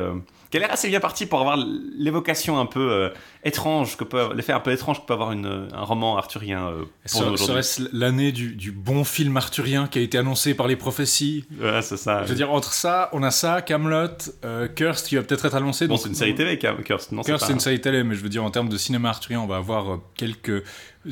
qui 0.50 0.58
a 0.58 0.60
l'air 0.60 0.72
assez 0.72 0.88
bien 0.88 1.00
parti 1.00 1.26
pour 1.26 1.40
avoir 1.40 1.58
l'évocation 1.98 2.60
un 2.60 2.66
peu 2.66 2.92
euh, 2.92 3.10
étrange, 3.44 3.98
que 3.98 4.04
peut, 4.04 4.34
l'effet 4.36 4.54
un 4.54 4.60
peu 4.60 4.72
étrange 4.72 5.02
que 5.02 5.06
peut 5.06 5.14
avoir 5.14 5.32
une, 5.32 5.68
un 5.74 5.84
roman 5.84 6.18
arthurien 6.18 6.68
euh, 6.68 6.86
pour 7.12 7.38
Serait-ce 7.38 7.84
l'année 7.94 8.32
du, 8.32 8.56
du, 8.56 8.72
bon 8.72 9.04
film 9.04 9.38
arthurien 9.38 9.88
qui 9.88 10.00
a 10.00 10.02
été 10.02 10.18
annoncé 10.18 10.54
par 10.54 10.68
les 10.68 10.76
prophéties 10.76 11.46
Ouais, 11.60 11.82
c'est 11.82 11.98
ça. 11.98 12.24
Je 12.24 12.30
veux 12.30 12.36
dire, 12.36 12.52
entre 12.52 12.74
ça, 12.74 13.10
on 13.14 13.24
a 13.24 13.32
ça, 13.32 13.62
Camelot, 13.62 14.08
euh, 14.44 14.68
qui 14.68 15.16
va 15.16 15.24
peut-être 15.24 15.46
être 15.46 15.56
annoncé. 15.56 15.88
Bon, 15.88 15.98
c'est 15.98 16.10
une 16.10 16.16
série 16.16 16.36
télé, 16.36 16.58
Cursed, 16.58 17.12
non 17.12 17.22
Cursed, 17.22 17.48
c'est 17.48 17.54
une 17.54 17.60
série 17.60 17.82
télé, 17.82 18.04
mais 18.04 18.16
je 18.16 18.22
veux 18.22 18.30
dire, 18.30 18.44
en 18.44 18.52
termes 18.52 18.70
de 18.70 18.78
cinéma 18.78 19.10
arthurien, 19.10 19.42
on 19.42 19.48
va 19.48 19.58
avoir 19.58 19.94
euh, 19.94 19.98
quelques 20.16 20.64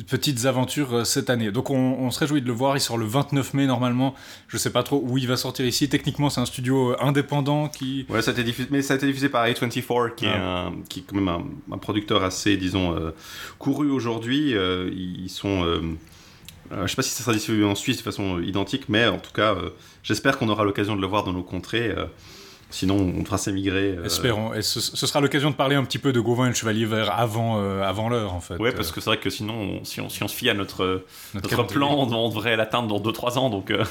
petites 0.02 0.46
aventures 0.46 0.94
euh, 0.94 1.04
cette 1.04 1.30
année. 1.30 1.50
Donc 1.52 1.70
on, 1.70 1.76
on, 1.76 2.10
se 2.10 2.18
réjouit 2.18 2.42
de 2.42 2.46
le 2.46 2.52
voir. 2.52 2.76
Il 2.76 2.80
sort 2.80 2.98
le 2.98 3.06
29 3.06 3.54
mai 3.54 3.66
normalement. 3.66 4.14
Je 4.48 4.56
sais 4.56 4.70
pas 4.70 4.82
trop 4.82 5.00
où 5.04 5.18
il 5.18 5.28
va 5.28 5.36
sortir 5.36 5.66
ici. 5.66 5.88
Techniquement, 5.88 6.30
c'est 6.30 6.40
un 6.40 6.46
studio 6.46 6.92
euh, 6.92 6.96
indépendant 7.00 7.68
qui. 7.68 8.06
Ouais, 8.08 8.22
ça 8.22 8.30
a 8.30 8.34
été 8.34 8.44
diffusé, 8.44 8.68
mais 8.70 8.82
ça 8.82 8.94
a 8.94 8.96
été 8.96 9.06
diffusé 9.06 9.28
par 9.28 9.46
A24, 9.46 10.14
qui 10.14 10.26
est 10.26 10.30
ah. 10.32 10.66
un, 10.66 10.72
qui 10.88 11.00
est 11.00 11.02
quand 11.02 11.16
même 11.16 11.28
un, 11.72 11.78
producteur 11.78 12.24
assez, 12.24 12.56
disons, 12.56 12.96
euh, 12.96 13.10
couru 13.58 13.90
aujourd'hui. 13.90 14.54
ils 14.54 15.28
sont. 15.28 15.64
je 16.70 16.86
sais 16.86 16.96
pas 16.96 17.02
si 17.02 17.10
ça 17.10 17.22
sera 17.22 17.32
distribué 17.32 17.64
en 17.64 17.74
Suisse 17.74 17.98
de 17.98 18.02
façon 18.02 18.40
identique, 18.40 18.88
mais 18.88 19.06
en 19.06 19.18
tout 19.18 19.32
cas, 19.32 19.56
j'espère 20.02 20.38
qu'on 20.38 20.48
aura 20.48 20.64
l'occasion 20.64 20.96
de 20.96 21.00
le 21.00 21.06
voir 21.06 21.24
dans 21.24 21.32
nos 21.32 21.42
contrées. 21.42 21.94
Sinon, 22.74 22.96
on 23.16 23.24
fera 23.24 23.38
s'émigrer. 23.38 23.96
Euh... 23.96 24.06
Espérons. 24.06 24.52
Et 24.52 24.60
ce, 24.60 24.80
sera 24.80 25.20
l'occasion 25.20 25.52
de 25.52 25.54
parler 25.54 25.76
un 25.76 25.84
petit 25.84 26.00
peu 26.00 26.12
de 26.12 26.18
Gauvin 26.18 26.46
et 26.46 26.48
le 26.48 26.56
Chevalier 26.56 26.86
Vert 26.86 27.16
avant, 27.16 27.60
euh, 27.60 27.82
avant 27.82 28.08
l'heure, 28.08 28.34
en 28.34 28.40
fait. 28.40 28.56
Ouais, 28.56 28.72
parce 28.72 28.90
que 28.90 29.00
c'est 29.00 29.10
vrai 29.10 29.18
que 29.18 29.30
sinon, 29.30 29.84
si, 29.84 30.00
on, 30.00 30.08
si, 30.08 30.24
on, 30.24 30.28
se 30.28 30.34
fie 30.34 30.50
à 30.50 30.54
notre, 30.54 31.04
notre, 31.34 31.62
plan, 31.68 31.94
on 31.94 32.28
devrait 32.28 32.56
l'atteindre 32.56 32.88
dans 32.88 33.12
2-3 33.12 33.38
ans. 33.38 33.48
Donc, 33.48 33.70
euh, 33.70 33.84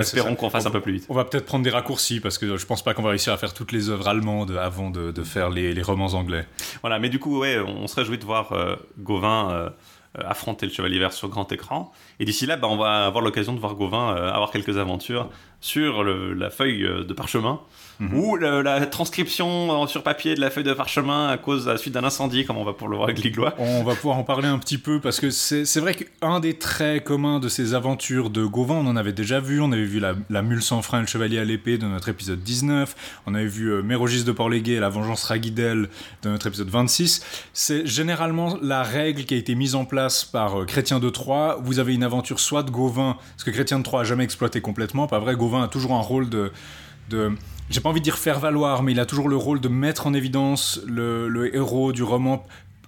espérons 0.00 0.34
qu'on 0.34 0.50
fasse 0.50 0.66
un 0.66 0.72
peu 0.72 0.80
plus 0.80 0.94
vite. 0.94 1.06
On 1.10 1.14
va 1.14 1.24
peut-être 1.24 1.46
prendre 1.46 1.62
des 1.62 1.70
raccourcis, 1.70 2.18
parce 2.18 2.36
que 2.36 2.56
je 2.56 2.66
pense 2.66 2.82
pas 2.82 2.92
qu'on 2.92 3.02
va 3.02 3.10
réussir 3.10 3.32
à 3.32 3.36
faire 3.36 3.54
toutes 3.54 3.70
les 3.70 3.88
œuvres 3.88 4.08
allemandes 4.08 4.50
avant 4.50 4.90
de, 4.90 5.12
de 5.12 5.22
faire 5.22 5.48
les, 5.48 5.72
les, 5.72 5.82
romans 5.82 6.14
anglais. 6.14 6.44
Voilà, 6.80 6.98
mais 6.98 7.10
du 7.10 7.20
coup, 7.20 7.38
ouais, 7.38 7.60
on 7.60 7.86
serait 7.86 8.04
joué 8.04 8.16
de 8.16 8.24
voir 8.24 8.50
euh, 8.50 8.74
Gauvin 8.98 9.70
affronter 10.18 10.66
le 10.66 10.72
Chevalier 10.72 10.98
Vert 10.98 11.12
sur 11.12 11.28
grand 11.28 11.50
écran. 11.52 11.92
Et 12.20 12.24
d'ici 12.24 12.46
là, 12.46 12.56
bah, 12.56 12.68
on 12.70 12.76
va 12.76 13.06
avoir 13.06 13.22
l'occasion 13.22 13.52
de 13.52 13.60
voir 13.60 13.74
Gauvin 13.74 14.14
avoir 14.14 14.50
quelques 14.50 14.78
aventures 14.78 15.28
sur 15.60 16.04
le, 16.04 16.34
la 16.34 16.50
feuille 16.50 16.82
de 16.82 17.12
parchemin. 17.12 17.60
Mhm. 18.00 18.14
ou 18.14 18.36
la 18.36 18.86
transcription 18.86 19.86
sur 19.86 20.02
papier 20.02 20.34
de 20.34 20.40
la 20.40 20.50
feuille 20.50 20.64
de 20.64 20.72
parchemin 20.72 21.28
à 21.28 21.36
cause 21.36 21.68
à 21.68 21.72
la 21.72 21.78
suite 21.78 21.94
d'un 21.94 22.02
incendie, 22.02 22.44
comme 22.44 22.56
on 22.56 22.64
va 22.64 22.72
pour 22.72 22.88
le 22.88 22.96
voir 22.96 23.08
avec 23.08 23.22
Liglois. 23.22 23.54
On 23.58 23.84
va 23.84 23.94
pouvoir 23.94 24.18
en 24.18 24.24
parler 24.24 24.48
un 24.48 24.58
petit 24.58 24.78
peu 24.78 25.00
parce 25.00 25.20
que 25.20 25.30
c'est 25.30 25.78
vrai 25.78 25.94
qu'un 25.94 26.40
des 26.40 26.54
traits 26.54 27.04
communs 27.04 27.38
de 27.38 27.48
ces 27.48 27.74
aventures 27.74 28.30
de 28.30 28.44
Gauvin, 28.44 28.74
on 28.74 28.86
en 28.86 28.96
avait 28.96 29.12
déjà 29.12 29.40
vu. 29.40 29.60
On 29.60 29.70
avait 29.70 29.84
vu 29.84 30.00
la, 30.00 30.42
mule 30.42 30.62
sans 30.62 30.82
frein, 30.82 31.00
le 31.00 31.06
chevalier 31.06 31.38
à 31.38 31.44
l'épée 31.44 31.78
de 31.78 31.86
notre 31.86 32.08
épisode 32.08 32.40
19. 32.40 33.22
On 33.26 33.34
avait 33.34 33.46
vu 33.46 33.72
euh, 33.72 33.82
Mérogis 33.82 34.24
de 34.24 34.32
Port-Légué 34.32 34.72
et 34.72 34.80
la 34.80 34.88
vengeance 34.88 35.24
Raguidel 35.24 35.88
de 36.22 36.28
notre 36.30 36.48
épisode 36.48 36.68
26. 36.68 37.24
C'est 37.52 37.86
généralement 37.86 38.58
la 38.60 38.82
règle 38.82 39.24
qui 39.24 39.34
a 39.34 39.36
été 39.36 39.54
mise 39.54 39.74
en 39.74 39.84
place 39.84 40.24
par 40.24 40.60
euh, 40.60 40.64
Chrétien 40.64 40.98
de 40.98 41.10
Troyes. 41.10 41.58
Vous 41.62 41.78
avez 41.78 41.94
une 41.94 42.03
aventure 42.04 42.38
soit 42.38 42.62
de 42.62 42.70
Gauvin, 42.70 43.16
parce 43.32 43.44
que 43.44 43.50
Chrétien 43.50 43.78
de 43.78 43.84
Troyes 43.84 44.02
a 44.02 44.04
jamais 44.04 44.24
exploité 44.24 44.60
complètement, 44.60 45.06
pas 45.06 45.18
vrai. 45.18 45.34
Gauvin 45.34 45.64
a 45.64 45.68
toujours 45.68 45.94
un 45.94 46.00
rôle 46.00 46.28
de, 46.30 46.52
de 47.10 47.32
j'ai 47.70 47.80
pas 47.80 47.88
envie 47.88 48.00
de 48.00 48.04
dire 48.04 48.18
faire 48.18 48.40
valoir, 48.40 48.82
mais 48.82 48.92
il 48.92 49.00
a 49.00 49.06
toujours 49.06 49.28
le 49.28 49.36
rôle 49.36 49.60
de 49.60 49.68
mettre 49.68 50.06
en 50.06 50.14
évidence 50.14 50.80
le, 50.86 51.54
héros 51.54 51.92
du 51.92 52.02
roman. 52.02 52.44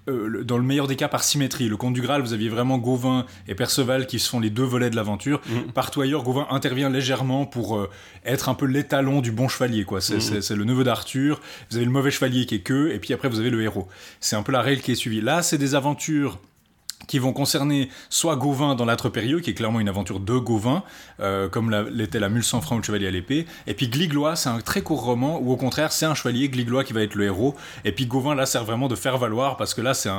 Euh, 0.08 0.44
dans 0.44 0.56
le 0.56 0.62
meilleur 0.62 0.86
des 0.86 0.94
cas 0.94 1.08
par 1.08 1.24
symétrie. 1.24 1.68
Le 1.68 1.76
Comte 1.76 1.94
du 1.94 2.00
Graal, 2.00 2.22
vous 2.22 2.32
aviez 2.32 2.48
vraiment 2.48 2.78
Gauvin 2.78 3.26
et 3.48 3.56
Perceval 3.56 4.06
qui 4.06 4.20
sont 4.20 4.38
les 4.38 4.50
deux 4.50 4.62
volets 4.62 4.88
de 4.88 4.94
l'aventure. 4.94 5.40
Mmh. 5.48 5.72
Partout 5.72 6.00
ailleurs, 6.00 6.22
Gauvin 6.22 6.46
intervient 6.50 6.88
légèrement 6.88 7.44
pour 7.44 7.76
euh, 7.76 7.90
être 8.24 8.48
un 8.48 8.54
peu 8.54 8.66
l'étalon 8.66 9.20
du 9.20 9.32
bon 9.32 9.48
chevalier. 9.48 9.82
quoi. 9.82 9.98
Mmh. 9.98 10.20
C'est 10.20 10.54
le 10.54 10.62
neveu 10.62 10.84
d'Arthur. 10.84 11.40
Vous 11.70 11.76
avez 11.78 11.86
le 11.86 11.90
mauvais 11.90 12.12
chevalier 12.12 12.46
qui 12.46 12.54
est 12.54 12.60
que, 12.60 12.92
et 12.92 13.00
puis 13.00 13.14
après 13.14 13.28
vous 13.28 13.40
avez 13.40 13.50
le 13.50 13.60
héros. 13.60 13.88
C'est 14.20 14.36
un 14.36 14.44
peu 14.44 14.52
la 14.52 14.62
règle 14.62 14.80
qui 14.80 14.92
est 14.92 14.96
suivie. 14.96 15.20
Là, 15.20 15.42
c'est 15.42 15.58
des 15.58 15.74
aventures 15.74 16.38
qui 17.06 17.18
vont 17.18 17.32
concerner 17.32 17.88
soit 18.10 18.36
Gauvin 18.36 18.74
dans 18.74 18.84
l'âtre 18.84 19.08
périlleux, 19.08 19.40
qui 19.40 19.50
est 19.50 19.54
clairement 19.54 19.80
une 19.80 19.88
aventure 19.88 20.18
de 20.18 20.38
Gauvin, 20.38 20.82
euh, 21.20 21.48
comme 21.48 21.70
l'était 21.70 22.18
la, 22.18 22.28
mule 22.28 22.42
sans 22.42 22.60
frein 22.60 22.76
ou 22.76 22.78
le 22.80 22.84
chevalier 22.84 23.06
à 23.06 23.10
l'épée. 23.10 23.46
Et 23.66 23.74
puis 23.74 23.88
Gliglois, 23.88 24.34
c'est 24.36 24.48
un 24.48 24.60
très 24.60 24.82
court 24.82 25.02
roman 25.02 25.38
où 25.40 25.52
au 25.52 25.56
contraire 25.56 25.92
c'est 25.92 26.06
un 26.06 26.14
chevalier 26.14 26.48
Gliglois 26.48 26.84
qui 26.84 26.92
va 26.92 27.02
être 27.02 27.14
le 27.14 27.24
héros. 27.24 27.54
Et 27.84 27.92
puis 27.92 28.06
Gauvin 28.06 28.34
là 28.34 28.46
sert 28.46 28.64
vraiment 28.64 28.88
de 28.88 28.96
faire 28.96 29.18
valoir 29.18 29.56
parce 29.56 29.74
que 29.74 29.80
là 29.80 29.94
c'est 29.94 30.10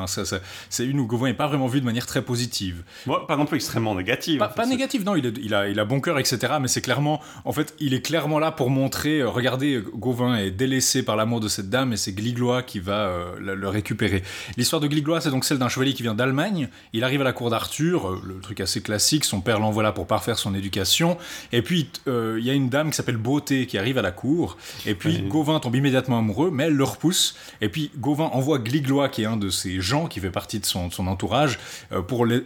c'est 0.70 0.86
une 0.86 1.00
où 1.00 1.08
Gauvin 1.08 1.28
n'est 1.28 1.34
pas 1.34 1.48
vraiment 1.48 1.68
vu 1.68 1.82
de 1.82 1.86
manière 1.86 2.06
très 2.06 2.22
positive. 2.22 2.84
Pas 3.06 3.36
non 3.36 3.46
plus 3.46 3.58
extrêmement 3.58 3.96
négative. 3.96 4.40
Pas, 4.56 4.66
négative, 4.66 5.04
non. 5.04 5.16
Il, 5.16 5.26
est, 5.26 5.38
il, 5.42 5.54
a, 5.54 5.68
il 5.68 5.80
a 5.80 5.86
bon 5.86 6.00
cœur, 6.00 6.20
etc. 6.20 6.54
Mais 6.62 6.68
c'est 6.68 6.82
clairement, 6.82 7.22
en 7.46 7.52
fait, 7.52 7.76
il 7.80 7.94
est 7.94 8.02
clairement 8.02 8.40
là 8.40 8.52
pour 8.52 8.70
montrer. 8.70 9.20
Euh, 9.20 9.30
regardez, 9.30 9.82
Gauvin 9.96 10.38
est 10.38 10.52
délaissé 10.52 11.04
par 11.04 11.16
l'amour 11.16 11.40
de 11.40 11.48
cette 11.48 11.70
dame 11.70 11.94
et 11.94 11.98
c'est 11.98 12.14
Gliglois 12.14 12.64
qui 12.64 12.80
va 12.80 13.08
euh, 13.08 13.36
le, 13.40 13.56
le, 13.56 13.68
récupérer. 13.68 14.24
L'histoire 14.58 14.82
de 14.82 14.88
Gliglois, 14.88 15.22
c'est 15.22 15.32
donc 15.32 15.46
celle 15.46 15.58
d'un 15.58 15.70
chevalier 15.70 15.94
qui 15.94 16.04
vient 16.04 16.16
d'Allemagne 16.16 16.67
il 16.94 17.04
arrive 17.04 17.22
à 17.22 17.24
la 17.24 17.34
cour 17.34 17.50
d'Arthur, 17.50 18.08
euh, 18.08 18.22
le 18.26 18.40
truc 18.40 18.60
assez 18.62 18.82
classique, 18.82 19.26
son 19.26 19.42
père 19.42 19.60
l'envoie 19.60 19.84
là 19.84 19.92
pour 19.92 20.08
parfaire 20.08 20.38
son 20.38 20.54
éducation. 20.56 21.18
Et 21.52 21.62
puis, 21.62 21.90
euh, 22.08 22.38
il 22.40 22.46
y 22.46 22.50
a 22.50 22.54
une 22.54 22.70
dame 22.70 22.90
qui 22.90 22.96
s'appelle 22.96 23.18
Beauté 23.18 23.66
qui 23.66 23.78
arrive 23.78 23.98
à 23.98 24.02
la 24.02 24.12
cour. 24.12 24.58
Et 24.86 24.96
puis, 24.96 25.22
Gauvin 25.22 25.60
tombe 25.60 25.76
immédiatement 25.76 26.20
amoureux, 26.20 26.52
mais 26.52 26.66
elle 26.66 26.76
le 26.76 26.84
repousse. 26.84 27.36
Et 27.62 27.70
puis, 27.70 27.92
Gauvin 27.98 28.26
envoie 28.26 28.60
Gliglois, 28.60 29.10
qui 29.10 29.24
est 29.24 29.28
un 29.28 29.38
de 29.38 29.50
ces 29.50 29.82
gens 29.82 30.08
qui 30.08 30.20
fait 30.20 30.32
partie 30.32 30.60
de 30.60 30.66
son, 30.66 30.90
entourage, 31.08 31.60
euh, 31.92 32.02
pour 32.02 32.26
le, 32.26 32.44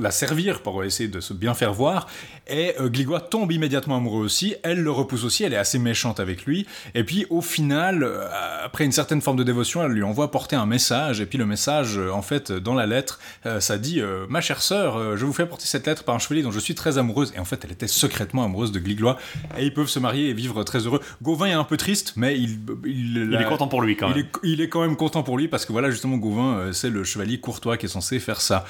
la 0.00 0.10
servir 0.10 0.62
pour 0.62 0.84
essayer 0.84 1.08
de 1.08 1.20
se 1.20 1.32
bien 1.32 1.54
faire 1.54 1.72
voir. 1.72 2.06
Et 2.48 2.74
euh, 2.80 3.18
tombe 3.30 3.52
immédiatement 3.52 3.96
amoureux 3.96 4.24
aussi. 4.24 4.54
Elle 4.62 4.80
le 4.80 4.90
repousse 4.90 5.24
aussi. 5.24 5.44
Elle 5.44 5.52
est 5.52 5.58
assez 5.58 5.78
méchante 5.78 6.20
avec 6.20 6.44
lui. 6.44 6.66
Et 6.94 7.04
puis 7.04 7.26
au 7.30 7.40
final, 7.40 8.02
euh, 8.02 8.26
après 8.64 8.84
une 8.84 8.92
certaine 8.92 9.20
forme 9.20 9.36
de 9.36 9.44
dévotion, 9.44 9.82
elle 9.84 9.92
lui 9.92 10.02
envoie 10.02 10.30
porter 10.30 10.56
un 10.56 10.66
message. 10.66 11.20
Et 11.20 11.26
puis 11.26 11.38
le 11.38 11.46
message, 11.46 11.98
euh, 11.98 12.10
en 12.10 12.22
fait, 12.22 12.50
dans 12.52 12.74
la 12.74 12.86
lettre, 12.86 13.20
ça 13.60 13.78
dit 13.78 14.00
Ma 14.28 14.40
chère 14.40 14.62
sœur, 14.62 15.16
je 15.16 15.24
vous 15.24 15.32
fais 15.32 15.46
porter 15.46 15.66
cette 15.66 15.86
lettre 15.86 16.04
par 16.04 16.14
un 16.14 16.18
chevalier 16.18 16.42
dont 16.42 16.50
je 16.50 16.58
suis 16.58 16.74
très 16.74 16.98
amoureuse. 16.98 17.32
Et 17.36 17.38
en 17.38 17.44
fait, 17.44 17.64
elle 17.64 17.72
était 17.72 17.86
secrètement 17.86 18.44
amoureuse 18.44 18.72
de 18.72 18.78
Gliglois. 18.78 19.18
Et 19.58 19.64
ils 19.64 19.74
peuvent 19.74 19.88
se 19.88 19.98
marier 19.98 20.28
et 20.28 20.32
vivre 20.32 20.62
très 20.64 20.80
heureux. 20.80 21.00
Gauvin 21.22 21.46
est 21.46 21.52
un 21.52 21.64
peu 21.64 21.76
triste, 21.76 22.14
mais 22.16 22.36
il, 22.38 22.58
il, 22.84 23.34
est 23.38 23.44
content 23.44 23.68
pour 23.68 23.82
lui 23.82 23.96
quand 23.96 24.08
même. 24.08 24.26
Il 24.42 24.60
est, 24.60 24.68
quand 24.68 24.80
même 24.80 24.96
content 24.96 25.22
pour 25.22 25.38
lui 25.38 25.48
parce 25.48 25.64
que 25.64 25.72
voilà, 25.72 25.90
justement, 25.90 26.16
Gauvin, 26.16 26.72
c'est 26.72 26.90
le 26.90 27.04
chevalier 27.04 27.38
courtois 27.40 27.76
qui 27.76 27.86
est 27.86 27.90
censé 27.90 28.18
faire 28.18 28.40
ça. 28.40 28.64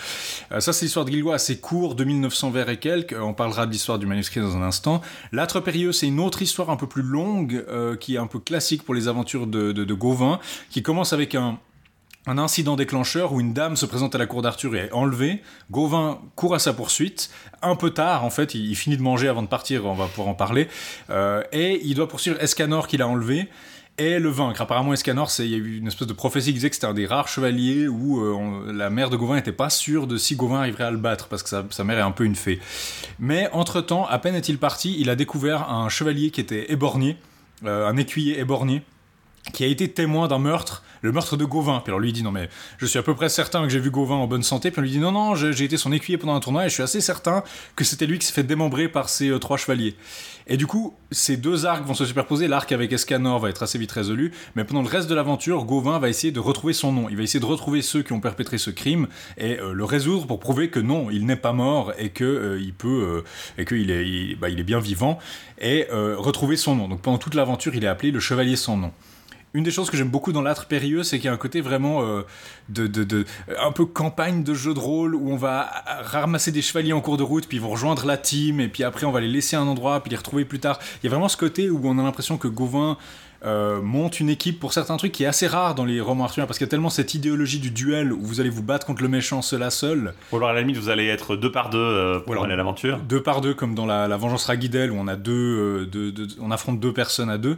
ça, 0.58 0.72
c'est 0.72 0.84
l'histoire 0.84 1.04
de 1.04 1.10
Gliglois 1.10 1.19
assez 1.28 1.58
court, 1.58 1.94
de 1.94 2.04
1900 2.04 2.50
vers 2.50 2.68
et 2.68 2.78
quelques. 2.78 3.14
On 3.20 3.34
parlera 3.34 3.66
de 3.66 3.72
l'histoire 3.72 3.98
du 3.98 4.06
manuscrit 4.06 4.40
dans 4.40 4.56
un 4.56 4.62
instant. 4.62 5.02
L'âtre 5.32 5.60
périlleux, 5.60 5.92
c'est 5.92 6.06
une 6.06 6.20
autre 6.20 6.40
histoire 6.40 6.70
un 6.70 6.76
peu 6.76 6.86
plus 6.86 7.02
longue, 7.02 7.64
euh, 7.68 7.96
qui 7.96 8.14
est 8.14 8.18
un 8.18 8.26
peu 8.26 8.38
classique 8.38 8.82
pour 8.82 8.94
les 8.94 9.08
aventures 9.08 9.46
de, 9.46 9.72
de, 9.72 9.94
Gauvin, 9.94 10.40
qui 10.70 10.82
commence 10.82 11.12
avec 11.12 11.34
un, 11.34 11.58
un 12.26 12.38
incident 12.38 12.76
déclencheur 12.76 13.32
où 13.32 13.40
une 13.40 13.52
dame 13.52 13.76
se 13.76 13.86
présente 13.86 14.14
à 14.14 14.18
la 14.18 14.26
cour 14.26 14.42
d'Arthur 14.42 14.74
et 14.74 14.86
est 14.86 14.92
enlevée. 14.92 15.42
Gauvin 15.70 16.20
court 16.36 16.54
à 16.54 16.58
sa 16.58 16.72
poursuite. 16.72 17.30
Un 17.62 17.76
peu 17.76 17.90
tard, 17.90 18.24
en 18.24 18.30
fait, 18.30 18.54
il, 18.54 18.74
finit 18.74 18.96
de 18.96 19.02
manger 19.02 19.28
avant 19.28 19.42
de 19.42 19.48
partir, 19.48 19.84
on 19.84 19.94
va 19.94 20.06
pouvoir 20.06 20.28
en 20.28 20.34
parler. 20.34 20.68
Euh, 21.10 21.42
et 21.52 21.80
il 21.84 21.94
doit 21.94 22.08
poursuivre 22.08 22.40
Escanor 22.42 22.88
qu'il 22.88 23.02
a 23.02 23.08
enlevé 23.08 23.48
et 24.00 24.18
le 24.18 24.30
vaincre. 24.30 24.62
Apparemment, 24.62 24.94
Escanor, 24.94 25.30
il 25.40 25.46
y 25.46 25.54
a 25.54 25.58
eu 25.58 25.76
une 25.78 25.86
espèce 25.86 26.08
de 26.08 26.12
prophétie 26.14 26.48
qui 26.48 26.54
disait 26.54 26.70
que 26.70 26.74
c'était 26.74 26.86
un 26.86 26.94
des 26.94 27.06
rares 27.06 27.28
chevaliers 27.28 27.86
où 27.86 28.20
euh, 28.20 28.72
la 28.72 28.88
mère 28.88 29.10
de 29.10 29.16
Gauvin 29.16 29.36
n'était 29.36 29.52
pas 29.52 29.68
sûre 29.68 30.06
de 30.06 30.16
si 30.16 30.36
Gauvin 30.36 30.60
arriverait 30.60 30.84
à 30.84 30.90
le 30.90 30.96
battre, 30.96 31.28
parce 31.28 31.42
que 31.42 31.50
sa, 31.70 31.84
mère 31.84 31.98
est 31.98 32.02
un 32.02 32.10
peu 32.10 32.24
une 32.24 32.34
fée. 32.34 32.60
Mais 33.18 33.48
entre-temps, 33.52 34.06
à 34.06 34.18
peine 34.18 34.34
est-il 34.34 34.58
parti, 34.58 34.96
il 34.98 35.10
a 35.10 35.16
découvert 35.16 35.70
un 35.70 35.88
chevalier 35.90 36.30
qui 36.30 36.40
était 36.40 36.72
éborgné, 36.72 37.18
euh, 37.64 37.86
un 37.86 37.96
écuyer 37.98 38.40
éborgné, 38.40 38.82
qui 39.52 39.64
a 39.64 39.66
été 39.66 39.90
témoin 39.90 40.28
d'un 40.28 40.38
meurtre, 40.38 40.82
le 41.02 41.12
meurtre 41.12 41.36
de 41.36 41.44
Gauvin. 41.44 41.80
Puis 41.80 41.90
alors 41.90 42.00
lui 42.00 42.12
dit 42.12 42.22
non 42.22 42.32
mais 42.32 42.48
je 42.78 42.86
suis 42.86 42.98
à 42.98 43.02
peu 43.02 43.14
près 43.14 43.28
certain 43.28 43.62
que 43.62 43.68
j'ai 43.68 43.78
vu 43.78 43.90
Gauvin 43.90 44.16
en 44.16 44.26
bonne 44.26 44.42
santé. 44.42 44.70
Puis 44.70 44.80
on 44.80 44.82
lui 44.82 44.90
dit 44.90 44.98
non 44.98 45.12
non 45.12 45.34
j'ai 45.34 45.64
été 45.64 45.76
son 45.76 45.92
écuyer 45.92 46.18
pendant 46.18 46.34
un 46.34 46.40
tournoi 46.40 46.66
et 46.66 46.68
je 46.68 46.74
suis 46.74 46.82
assez 46.82 47.00
certain 47.00 47.42
que 47.76 47.84
c'était 47.84 48.06
lui 48.06 48.18
qui 48.18 48.26
s'est 48.26 48.32
fait 48.32 48.42
démembrer 48.42 48.88
par 48.88 49.08
ces 49.08 49.28
euh, 49.28 49.38
trois 49.38 49.56
chevaliers. 49.56 49.96
Et 50.46 50.56
du 50.56 50.66
coup 50.66 50.94
ces 51.10 51.36
deux 51.36 51.66
arcs 51.66 51.84
vont 51.84 51.94
se 51.94 52.04
superposer. 52.04 52.48
L'arc 52.48 52.70
avec 52.72 52.92
Escanor 52.92 53.38
va 53.38 53.50
être 53.50 53.62
assez 53.62 53.78
vite 53.78 53.92
résolu, 53.92 54.32
mais 54.54 54.64
pendant 54.64 54.82
le 54.82 54.88
reste 54.88 55.08
de 55.08 55.14
l'aventure, 55.14 55.64
Gauvin 55.64 55.98
va 55.98 56.08
essayer 56.08 56.32
de 56.32 56.40
retrouver 56.40 56.72
son 56.72 56.92
nom. 56.92 57.08
Il 57.08 57.16
va 57.16 57.22
essayer 57.22 57.40
de 57.40 57.46
retrouver 57.46 57.82
ceux 57.82 58.02
qui 58.02 58.12
ont 58.12 58.20
perpétré 58.20 58.58
ce 58.58 58.70
crime 58.70 59.08
et 59.38 59.58
euh, 59.58 59.72
le 59.72 59.84
résoudre 59.84 60.26
pour 60.26 60.40
prouver 60.40 60.70
que 60.70 60.80
non 60.80 61.10
il 61.10 61.26
n'est 61.26 61.36
pas 61.36 61.52
mort 61.52 61.92
et 61.98 62.10
que 62.10 62.24
euh, 62.24 62.60
il 62.60 62.74
peut 62.74 63.24
et 63.58 63.64
qu'il 63.64 63.90
est 63.90 64.36
bah, 64.36 64.48
il 64.48 64.60
est 64.60 64.64
bien 64.64 64.80
vivant 64.80 65.18
et 65.60 65.86
retrouver 65.90 66.56
son 66.56 66.74
nom. 66.74 66.88
Donc 66.88 67.02
pendant 67.02 67.18
toute 67.18 67.34
l'aventure 67.34 67.74
il 67.74 67.84
est 67.84 67.88
appelé 67.88 68.10
le 68.10 68.20
chevalier 68.20 68.56
sans 68.56 68.76
nom 68.76 68.92
une 69.54 69.64
des 69.64 69.70
choses 69.70 69.90
que 69.90 69.96
j'aime 69.96 70.10
beaucoup 70.10 70.32
dans 70.32 70.42
l'âtre 70.42 70.66
périlleux, 70.66 71.02
c'est 71.02 71.18
qu'il 71.18 71.26
y 71.26 71.28
a 71.28 71.32
un 71.32 71.38
côté 71.38 71.60
vraiment 71.60 72.02
euh, 72.02 72.22
de, 72.68 72.86
de, 72.86 73.04
de, 73.04 73.24
un 73.60 73.72
peu 73.72 73.84
campagne 73.84 74.44
de 74.44 74.54
jeu 74.54 74.74
de 74.74 74.78
rôle 74.78 75.14
où 75.14 75.30
on 75.30 75.36
va 75.36 75.70
ramasser 76.02 76.52
des 76.52 76.62
chevaliers 76.62 76.92
en 76.92 77.00
cours 77.00 77.16
de 77.16 77.22
route, 77.22 77.46
puis 77.46 77.56
ils 77.56 77.60
vont 77.60 77.70
rejoindre 77.70 78.06
la 78.06 78.16
team, 78.16 78.60
et 78.60 78.68
puis 78.68 78.84
après 78.84 79.06
on 79.06 79.12
va 79.12 79.20
les 79.20 79.28
laisser 79.28 79.56
à 79.56 79.60
un 79.60 79.66
endroit, 79.66 80.00
puis 80.02 80.10
les 80.10 80.16
retrouver 80.16 80.44
plus 80.44 80.60
tard. 80.60 80.78
Il 81.02 81.06
y 81.06 81.08
a 81.08 81.10
vraiment 81.10 81.28
ce 81.28 81.36
côté 81.36 81.70
où 81.70 81.80
on 81.84 81.98
a 81.98 82.02
l'impression 82.02 82.38
que 82.38 82.48
Gauvin 82.48 82.96
euh, 83.42 83.80
monte 83.80 84.20
une 84.20 84.28
équipe 84.28 84.60
pour 84.60 84.74
certains 84.74 84.98
trucs 84.98 85.12
qui 85.12 85.24
est 85.24 85.26
assez 85.26 85.46
rare 85.46 85.74
dans 85.74 85.86
les 85.86 85.98
romans 86.02 86.24
arthuriens 86.24 86.46
parce 86.46 86.58
qu'il 86.58 86.66
y 86.66 86.68
a 86.68 86.70
tellement 86.70 86.90
cette 86.90 87.14
idéologie 87.14 87.58
du 87.58 87.70
duel 87.70 88.12
où 88.12 88.20
vous 88.20 88.38
allez 88.38 88.50
vous 88.50 88.62
battre 88.62 88.84
contre 88.84 89.02
le 89.02 89.08
méchant 89.08 89.40
seul 89.40 89.62
à 89.62 89.70
seul. 89.70 90.12
Ou 90.30 90.36
alors 90.36 90.50
à 90.50 90.52
la 90.52 90.60
limite 90.60 90.76
vous 90.76 90.90
allez 90.90 91.06
être 91.06 91.36
deux 91.36 91.50
par 91.50 91.70
deux 91.70 91.78
euh, 91.78 92.20
pour 92.20 92.44
aller 92.44 92.52
à 92.52 92.56
l'aventure. 92.56 92.98
Deux 92.98 93.22
par 93.22 93.40
deux 93.40 93.54
comme 93.54 93.74
dans 93.74 93.86
la, 93.86 94.08
la 94.08 94.16
Vengeance 94.18 94.44
Raguidel 94.44 94.90
où 94.90 94.96
on 94.96 95.08
a 95.08 95.16
deux, 95.16 95.32
euh, 95.32 95.86
deux, 95.86 96.12
deux, 96.12 96.28
on 96.38 96.50
affronte 96.50 96.80
deux 96.80 96.92
personnes 96.92 97.30
à 97.30 97.38
deux. 97.38 97.56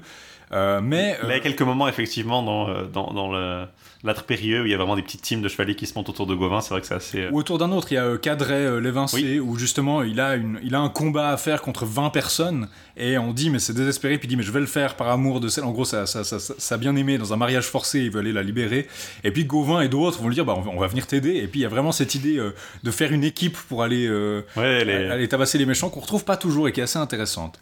Mais 0.52 1.18
il 1.22 1.28
y 1.28 1.32
a 1.32 1.40
quelques 1.40 1.62
moments 1.62 1.88
effectivement 1.88 2.42
dans, 2.42 2.84
dans, 2.84 3.12
dans 3.12 3.32
le 3.32 3.66
l'âtre 4.04 4.24
périlleux 4.24 4.62
où 4.62 4.66
il 4.66 4.70
y 4.70 4.74
a 4.74 4.76
vraiment 4.76 4.96
des 4.96 5.02
petites 5.02 5.22
teams 5.22 5.42
de 5.42 5.48
chevaliers 5.48 5.74
qui 5.74 5.86
se 5.86 5.94
montent 5.94 6.08
autour 6.08 6.26
de 6.26 6.34
Gauvin. 6.34 6.60
C'est 6.60 6.70
vrai 6.70 6.80
que 6.80 6.86
c'est 6.86 6.94
assez. 6.94 7.28
Ou 7.28 7.38
autour 7.38 7.58
d'un 7.58 7.70
autre, 7.70 7.88
il 7.92 7.94
y 7.94 7.98
a 7.98 8.16
Cadret 8.18 8.80
Lévincé 8.80 9.38
où 9.38 9.56
justement 9.56 10.02
il 10.02 10.20
a, 10.20 10.34
une, 10.34 10.58
il 10.62 10.74
a 10.74 10.80
un 10.80 10.88
combat 10.88 11.30
à 11.30 11.36
faire 11.36 11.62
contre 11.62 11.86
20 11.86 12.10
personnes 12.10 12.68
et 12.96 13.16
on 13.18 13.32
dit 13.32 13.50
mais 13.50 13.58
c'est 13.58 13.72
désespéré 13.72 14.18
puis 14.18 14.26
il 14.26 14.30
dit 14.30 14.36
mais 14.36 14.42
je 14.42 14.52
vais 14.52 14.60
le 14.60 14.66
faire 14.66 14.96
par 14.96 15.08
amour 15.08 15.40
de 15.40 15.48
celle. 15.48 15.64
En 15.64 15.70
gros, 15.70 15.84
ça, 15.84 16.06
ça, 16.06 16.24
ça, 16.24 16.38
ça, 16.40 16.76
bien 16.76 16.96
aimé 16.96 17.18
dans 17.18 17.32
un 17.32 17.36
mariage 17.36 17.66
forcé, 17.66 18.00
il 18.00 18.10
veut 18.10 18.20
aller 18.20 18.32
la 18.32 18.42
libérer. 18.42 18.88
Et 19.24 19.30
puis 19.30 19.44
Gauvin 19.44 19.80
et 19.80 19.88
d'autres 19.88 20.20
vont 20.20 20.28
lui 20.28 20.34
dire 20.34 20.44
bah 20.44 20.56
on 20.56 20.80
va 20.80 20.86
venir 20.86 21.06
t'aider. 21.06 21.36
Et 21.36 21.46
puis 21.46 21.60
il 21.60 21.62
y 21.62 21.66
a 21.66 21.70
vraiment 21.70 21.92
cette 21.92 22.14
idée 22.14 22.40
de 22.82 22.90
faire 22.90 23.12
une 23.12 23.24
équipe 23.24 23.56
pour 23.68 23.82
aller, 23.82 24.08
aller 24.56 25.28
tabasser 25.28 25.58
les 25.58 25.66
méchants 25.66 25.90
qu'on 25.90 26.00
retrouve 26.00 26.24
pas 26.24 26.36
toujours 26.36 26.68
et 26.68 26.72
qui 26.72 26.80
est 26.80 26.84
assez 26.84 26.98
intéressante. 26.98 27.60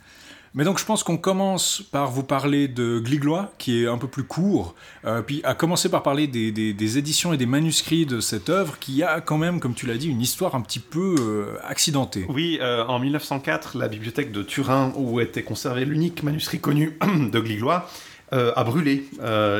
Mais 0.54 0.64
donc 0.64 0.80
je 0.80 0.84
pense 0.84 1.04
qu'on 1.04 1.16
commence 1.16 1.80
par 1.92 2.10
vous 2.10 2.24
parler 2.24 2.66
de 2.66 2.98
Gliglois, 2.98 3.52
qui 3.58 3.84
est 3.84 3.86
un 3.86 3.98
peu 3.98 4.08
plus 4.08 4.24
court, 4.24 4.74
euh, 5.04 5.22
puis 5.22 5.40
à 5.44 5.54
commencer 5.54 5.88
par 5.88 6.02
parler 6.02 6.26
des, 6.26 6.98
éditions 6.98 7.32
et 7.32 7.36
des 7.36 7.46
manuscrits 7.46 8.04
de 8.04 8.18
cette 8.18 8.48
œuvre, 8.48 8.78
qui 8.80 9.04
a 9.04 9.20
quand 9.20 9.38
même, 9.38 9.60
comme 9.60 9.74
tu 9.74 9.86
l'as 9.86 9.96
dit, 9.96 10.08
une 10.08 10.20
histoire 10.20 10.56
un 10.56 10.60
petit 10.60 10.80
peu 10.80 11.14
euh, 11.20 11.56
accidentée. 11.64 12.26
Oui, 12.28 12.58
euh, 12.60 12.84
en 12.86 12.98
1904, 12.98 13.78
la 13.78 13.86
bibliothèque 13.86 14.32
de 14.32 14.42
Turin, 14.42 14.92
où 14.96 15.20
était 15.20 15.44
conservé 15.44 15.84
l'unique 15.84 16.24
manuscrit 16.24 16.58
connu 16.58 16.98
de 17.32 17.40
Gliglois, 17.40 17.88
a 18.32 18.62
brûlé 18.62 19.08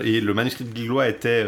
et 0.05 0.21
le 0.21 0.33
manuscrit 0.33 0.63
de 0.63 0.73
Gliglois 0.73 1.09
était 1.09 1.45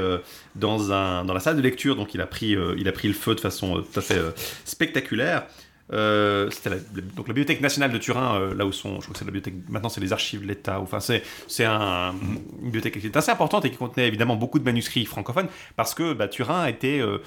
dans, 0.57 0.79
la 0.89 1.39
salle 1.39 1.57
de 1.57 1.63
lecture, 1.63 1.95
donc 1.95 2.15
il 2.15 2.21
a 2.21 2.27
pris 2.27 2.57
le 2.57 3.13
feu 3.13 3.37
de 3.37 3.41
façon 3.41 3.81
tout 3.81 4.01
à 4.01 4.03
fait 4.03 4.21
spectaculaire. 4.65 5.45
Euh, 5.93 6.51
c'était 6.51 6.71
la, 6.71 6.77
donc 6.77 7.29
la 7.29 7.35
Bibliothèque 7.35 7.61
nationale 7.61 7.93
de 7.93 7.99
Turin, 7.99 8.37
euh, 8.37 8.55
là 8.55 8.65
où 8.65 8.73
sont, 8.73 8.97
je 8.97 9.03
crois 9.03 9.13
que 9.13 9.19
c'est 9.19 9.25
la 9.25 9.31
bibliothèque, 9.31 9.55
maintenant 9.69 9.89
c'est 9.89 10.01
les 10.01 10.13
archives 10.13 10.43
de 10.43 10.47
l'État, 10.47 10.81
enfin 10.81 11.01
c'est, 11.01 11.23
c'est 11.49 11.65
un, 11.65 12.13
une 12.13 12.65
bibliothèque 12.65 12.99
qui 12.99 13.07
est 13.07 13.17
assez 13.17 13.31
importante 13.31 13.65
et 13.65 13.71
qui 13.71 13.77
contenait 13.77 14.09
évidemment 14.09 14.37
beaucoup 14.37 14.59
de 14.59 14.65
manuscrits 14.65 15.05
francophones, 15.05 15.49
parce 15.77 15.95
que 15.95 16.15
bah, 16.15 16.29
Turin 16.29 16.63
a, 16.63 16.71
été, 16.71 17.01
euh, 17.01 17.21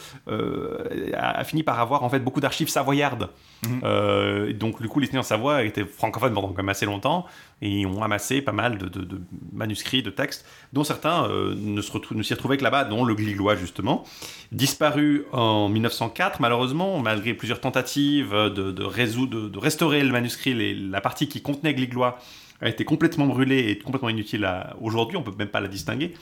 a, 1.16 1.44
fini 1.44 1.64
par 1.64 1.80
avoir 1.80 2.04
en 2.04 2.10
fait 2.10 2.20
beaucoup 2.20 2.42
d'archives 2.42 2.70
savoyardes. 2.70 3.30
Mhm. 3.66 4.54
donc 4.54 4.82
du 4.82 4.88
coup 4.88 5.00
les 5.00 5.10
en 5.18 5.24
Savoie 5.24 5.64
étaient 5.64 5.86
francophones 5.86 6.34
pendant 6.34 6.50
quand 6.50 6.58
même 6.58 6.70
assez 6.70 6.86
longtemps, 6.86 7.26
et 7.62 7.70
ils 7.70 7.86
ont 7.86 8.04
amassé 8.04 8.42
pas 8.42 8.52
mal 8.52 8.78
de, 8.78 9.22
manuscrits, 9.54 10.04
de 10.04 10.10
textes, 10.10 10.46
dont 10.74 10.84
certains 10.84 11.28
ne, 11.30 11.82
se 11.82 12.14
ne 12.14 12.24
s'y 12.24 12.34
retrouvaient 12.34 12.58
que 12.58 12.64
là-bas, 12.64 12.84
dont 12.84 13.06
le 13.06 13.16
Gliglois 13.16 13.56
justement, 13.56 14.04
disparu 14.52 15.26
en 15.32 15.70
1904 15.70 16.42
malheureusement, 16.42 17.00
malgré 17.00 17.34
plusieurs 17.34 17.62
tentatives 17.62 18.32
de, 18.32 18.84
résoudre, 18.84 19.50
de, 19.50 19.58
restaurer 19.58 20.04
le 20.04 20.12
manuscrit, 20.12 20.76
la 20.76 21.02
partie 21.02 21.28
qui 21.28 21.42
contenait 21.42 21.74
Gliglois 21.74 22.20
a 22.62 22.70
été 22.70 22.86
complètement 22.86 23.28
brûlée 23.28 23.70
et 23.70 23.78
complètement 23.78 24.10
inutile 24.10 24.50
aujourd'hui, 24.82 25.18
on 25.18 25.24
peut 25.24 25.34
même 25.38 25.50
pas 25.50 25.60
la 25.60 25.68
distinguer. 25.68 26.14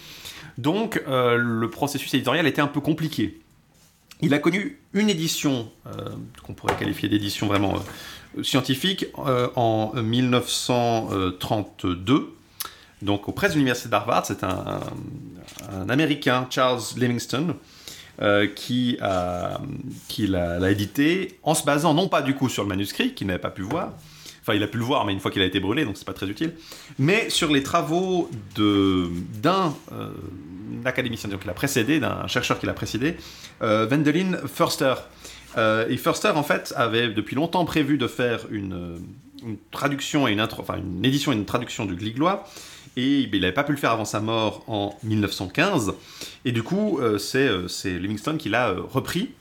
Donc 0.57 1.01
euh, 1.07 1.37
le 1.37 1.69
processus 1.69 2.13
éditorial 2.13 2.47
était 2.47 2.61
un 2.61 2.67
peu 2.67 2.81
compliqué. 2.81 3.39
Il 4.21 4.33
a 4.33 4.39
connu 4.39 4.79
une 4.93 5.09
édition 5.09 5.69
euh, 5.87 5.91
qu'on 6.45 6.53
pourrait 6.53 6.77
qualifier 6.77 7.09
d'édition 7.09 7.47
vraiment 7.47 7.75
euh, 8.37 8.43
scientifique 8.43 9.07
en 9.15 9.91
1932 9.95 12.33
donc 13.03 13.27
auprès 13.27 13.49
de 13.49 13.53
l'université 13.53 13.89
d'Harvard, 13.89 14.25
c'est 14.25 14.43
un, 14.43 14.79
Américain, 15.89 16.47
Charles 16.49 16.81
Livingston, 16.95 17.55
euh, 18.21 18.47
qui, 18.47 18.97
l'a, 18.99 20.71
édité 20.71 21.37
en 21.43 21.53
se 21.53 21.65
basant 21.65 21.93
non 21.93 22.07
pas 22.07 22.21
du 22.21 22.35
coup 22.35 22.47
sur 22.47 22.63
le 22.63 22.69
manuscrit 22.69 23.13
qu'il 23.13 23.27
n'avait 23.27 23.39
pas 23.39 23.49
pu 23.49 23.63
voir, 23.63 23.93
enfin 24.41 24.53
il 24.53 24.63
a 24.63 24.67
pu 24.67 24.77
le 24.77 24.83
voir 24.83 25.03
mais 25.03 25.13
une 25.13 25.19
fois 25.19 25.31
qu'il 25.31 25.41
a 25.41 25.45
été 25.45 25.59
brûlé 25.59 25.83
donc 25.83 25.97
c'est 25.97 26.05
pas 26.05 26.13
très 26.13 26.27
utile, 26.27 26.53
mais 26.97 27.29
sur 27.29 27.51
les 27.51 27.63
travaux 27.63 28.29
d'un 28.55 29.75
euh, 30.63 30.87
académicien 30.87 31.29
qui 31.29 31.47
l'a 31.47 31.53
précédé, 31.53 31.99
d'un 31.99 32.27
chercheur 32.27 32.59
qui 32.59 32.65
l'a 32.65 32.73
précédé, 32.73 33.15
euh, 33.61 33.87
Wendelin 33.87 34.37
Förster. 34.47 34.95
Euh, 35.57 35.87
et 35.87 35.97
Förster 35.97 36.31
en 36.35 36.43
fait 36.43 36.73
avait 36.75 37.09
depuis 37.09 37.35
longtemps 37.35 37.65
prévu 37.65 37.97
de 37.97 38.07
faire 38.07 38.41
une, 38.49 38.97
une 39.45 39.57
traduction 39.71 40.27
et 40.27 40.31
une, 40.31 41.05
édition 41.05 41.31
et 41.31 41.35
une 41.35 41.45
traduction 41.45 41.85
du 41.85 41.95
Gliglois 41.95 42.45
et 42.95 43.21
il 43.21 43.41
n'avait 43.41 43.53
pas 43.53 43.63
pu 43.63 43.71
le 43.71 43.77
faire 43.77 43.91
avant 43.91 44.05
sa 44.05 44.19
mort 44.19 44.63
en 44.67 44.95
1915. 45.03 45.93
Et 46.45 46.51
du 46.51 46.63
coup, 46.63 46.99
euh, 46.99 47.17
euh, 47.35 47.67
c'est 47.67 47.99
Livingstone 47.99 48.37
qui 48.37 48.49
l'a 48.49 48.69
euh, 48.69 48.81
repris 48.81 49.31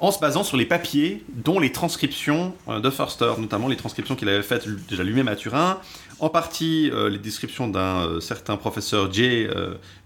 en 0.00 0.10
se 0.10 0.18
basant 0.18 0.42
sur 0.42 0.56
les 0.56 0.66
papiers, 0.66 1.24
dont 1.32 1.60
les 1.60 1.70
transcriptions 1.70 2.54
de 2.66 2.90
Forster, 2.90 3.34
notamment 3.38 3.68
les 3.68 3.76
transcriptions 3.76 4.16
qu'il 4.16 4.28
avait 4.28 4.42
faites 4.42 4.66
déjà 4.88 5.04
lui-même 5.04 5.28
à 5.28 5.36
Turin, 5.36 5.78
en 6.22 6.30
partie 6.30 6.90
les 7.10 7.18
descriptions 7.18 7.68
d'un 7.68 8.20
certain 8.20 8.56
professeur 8.56 9.12
J. 9.12 9.46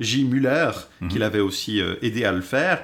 J. 0.00 0.24
Muller, 0.24 0.70
mhm. 1.00 1.08
qui 1.08 1.18
l'avait 1.18 1.40
aussi 1.40 1.80
aidé 2.02 2.24
à 2.24 2.32
le 2.32 2.40
faire, 2.40 2.82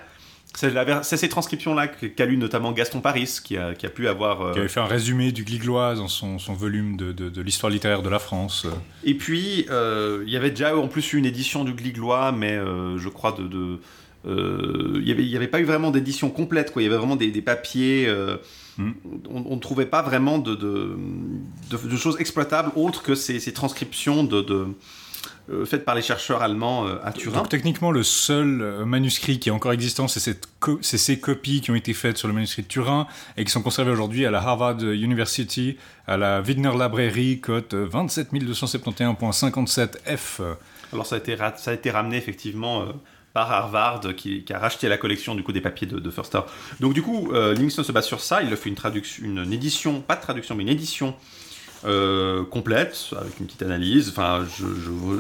c'est 0.55 1.17
ces 1.17 1.29
transcriptions-là 1.29 1.89
qu'a 1.89 2.27
lu 2.27 2.37
notamment 2.37 2.73
Gaston 2.73 3.01
Paris, 3.01 3.39
qui 3.43 3.57
a, 3.57 3.73
pu 3.73 4.09
avoir... 4.09 4.43
Euh, 4.43 4.53
qui 4.53 4.59
avait 4.59 4.69
fait 4.69 4.81
un 4.81 4.87
résumé 4.87 5.33
du 5.33 5.45
Gliglois 5.45 5.95
dans 5.95 6.09
son, 6.09 6.37
volume 6.55 6.97
de, 6.97 7.41
l'histoire 7.41 7.71
littéraire 7.71 8.03
de 8.03 8.09
la 8.09 8.19
France. 8.19 8.67
Et 9.05 9.15
puis, 9.15 9.67
euh, 9.71 10.23
il 10.27 10.33
y 10.33 10.37
avait 10.37 10.51
déjà 10.51 10.77
en 10.77 10.89
plus 10.89 11.13
eu 11.13 11.19
une 11.19 11.27
édition 11.27 11.65
du 11.65 11.73
Gliglois, 11.73 12.33
mais 12.33 12.53
euh, 12.53 12.99
je 12.99 13.09
crois 13.09 13.33
de... 13.33 13.79
il 14.27 15.03
n'y 15.03 15.37
avait, 15.37 15.49
pas 15.49 15.61
eu 15.61 15.65
vraiment 15.65 15.91
d'édition 15.91 16.31
complète, 16.31 16.73
quoi. 16.73 16.83
il 16.83 16.85
y 16.85 16.89
avait 16.89 16.99
vraiment 16.99 17.17
des, 17.17 17.31
papiers... 17.43 18.09
On 18.79 19.55
ne 19.55 19.61
trouvait 19.61 19.87
pas 19.87 20.03
vraiment 20.03 20.39
de, 20.39 20.97
choses 21.97 22.21
exploitables 22.21 22.71
autres 22.77 23.03
que 23.03 23.15
ces, 23.15 23.41
ces 23.41 23.53
transcriptions 23.53 24.25
de 24.25 24.75
euh, 25.51 25.67
faite 25.67 25.85
par 25.85 25.97
les 25.97 26.03
chercheurs 26.03 26.41
allemands 26.41 26.87
euh, 26.87 26.99
à 27.03 27.11
Turin. 27.11 27.39
Donc 27.39 27.49
techniquement, 27.49 27.91
le 27.91 28.05
seul 28.05 28.63
euh, 28.63 28.85
manuscrit 28.85 29.41
qui 29.41 29.49
est 29.49 29.53
encore 29.53 29.73
existant, 29.73 30.07
c'est 30.07 30.39
ces 30.81 31.19
copies 31.19 31.61
qui 31.61 31.73
ont 31.73 31.75
été 31.75 31.95
faites 31.95 32.17
sur 32.17 32.29
le 32.29 32.35
manuscrit 32.35 32.63
de 32.63 32.69
Turin 32.69 33.09
et 33.37 33.45
qui 33.45 33.51
sont 33.51 33.63
conservées 33.63 33.91
aujourd'hui 33.91 34.25
à 34.25 34.31
la 34.31 34.39
Harvard 34.39 34.81
University, 34.81 35.79
à 36.07 36.17
la 36.17 36.43
Widner 36.43 36.71
Library, 36.71 37.41
cote 37.41 37.75
27271.57F. 37.75 40.43
Alors 40.93 41.07
ça 41.07 41.17
a 41.17 41.19
été, 41.19 41.37
ça 41.57 41.73
a 41.73 41.75
été 41.75 41.91
ramené 41.91 42.19
effectivement 42.19 42.85
par 43.33 43.51
Harvard 43.51 44.01
qui, 44.17 44.45
a 44.51 44.59
racheté 44.59 44.89
la 44.89 44.99
collection 44.99 45.35
du 45.35 45.43
coup 45.43 45.53
des 45.53 45.61
papiers 45.61 45.87
de, 45.87 45.99
de 45.99 46.11
Förster. 46.11 46.41
Donc 46.81 46.95
du 46.95 47.03
coup, 47.03 47.33
Livingston 47.33 47.83
se 47.83 47.93
base 47.93 48.07
sur 48.07 48.21
ça. 48.21 48.43
Il 48.43 48.53
a 48.53 48.57
fait 48.57 48.69
une 48.69 48.75
traduction, 48.75 49.25
une 49.25 49.53
édition, 49.53 50.01
pas 50.01 50.17
de 50.17 50.21
traduction, 50.21 50.55
mais 50.55 50.63
une 50.63 50.69
édition 50.69 51.15
euh, 51.85 52.45
complète, 52.45 53.11
avec 53.19 53.41
une 53.41 53.47
petite 53.47 53.63
analyse. 53.63 54.09
Enfin, 54.09 54.47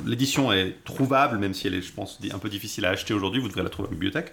l'édition 0.06 0.52
est 0.52 0.76
trouvable, 0.84 1.38
même 1.38 1.54
si 1.54 1.66
elle 1.66 1.74
est, 1.74 1.82
je 1.82 1.92
pense, 1.92 2.20
un 2.32 2.38
peu 2.38 2.48
difficile 2.48 2.84
à 2.84 2.90
acheter 2.90 3.14
aujourd'hui. 3.14 3.40
Vous 3.40 3.48
devrez 3.48 3.64
la 3.64 3.68
trouver 3.68 3.88
en 3.88 3.90
bibliothèque. 3.90 4.32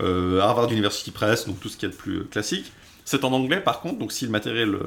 Euh, 0.00 0.40
Harvard 0.40 0.72
University 0.72 1.10
Press, 1.10 1.46
donc 1.46 1.60
tout 1.60 1.68
ce 1.68 1.76
qui 1.76 1.84
est 1.84 1.90
de 1.90 1.94
plus 1.94 2.24
classique. 2.24 2.72
C'est 3.04 3.22
en 3.24 3.32
anglais, 3.32 3.60
par 3.60 3.80
contre, 3.80 3.98
donc 3.98 4.12
si 4.12 4.24
le 4.24 4.30
matériel 4.30 4.78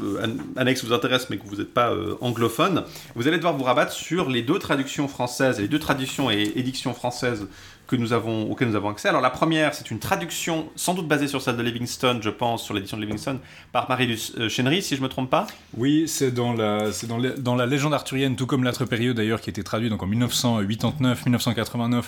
euh, 0.00 0.26
annexe 0.54 0.84
vous 0.84 0.92
intéresse, 0.92 1.30
mais 1.30 1.38
que 1.38 1.46
vous 1.46 1.56
n'êtes 1.56 1.74
pas 1.74 1.92
anglophone, 2.20 2.84
vous 3.16 3.26
allez 3.26 3.38
devoir 3.38 3.56
vous 3.56 3.64
rabattre 3.64 3.92
sur 3.92 4.28
les 4.28 4.42
deux 4.42 4.60
traductions 4.60 5.08
françaises, 5.08 5.58
les 5.58 5.68
deux 5.68 5.80
traductions 5.80 6.30
et 6.30 6.52
édictions 6.54 6.94
françaises 6.94 7.48
que 7.90 7.96
nous 7.96 8.12
avons, 8.12 8.48
auquel 8.48 8.68
nous 8.68 8.76
avons 8.76 8.88
accès. 8.88 9.08
Alors 9.08 9.20
la 9.20 9.30
première, 9.30 9.74
c'est 9.74 9.90
une 9.90 9.98
traduction 9.98 10.68
sans 10.76 10.94
doute 10.94 11.08
basée 11.08 11.26
sur 11.26 11.42
celle 11.42 11.56
de 11.56 11.62
Livingstone, 11.62 12.22
je 12.22 12.30
pense, 12.30 12.62
sur 12.62 12.72
l'édition 12.72 12.96
de 12.96 13.02
Livingstone, 13.02 13.40
par 13.72 13.88
Marie-Luce 13.88 14.32
euh, 14.38 14.48
Chénery, 14.48 14.80
si 14.80 14.94
je 14.94 15.00
ne 15.00 15.06
me 15.06 15.08
trompe 15.08 15.28
pas. 15.28 15.48
Oui, 15.76 16.04
c'est 16.06 16.30
dans 16.30 16.52
la, 16.52 16.90
dans, 17.38 17.56
légende 17.66 17.92
arthurienne, 17.92 18.36
tout 18.36 18.46
comme 18.46 18.62
période 18.86 19.16
d'ailleurs, 19.16 19.40
qui 19.40 19.50
a 19.50 19.52
été 19.52 19.64
traduite 19.64 19.90
donc 19.90 20.04
en 20.04 20.06
1989-1989. 20.06 22.04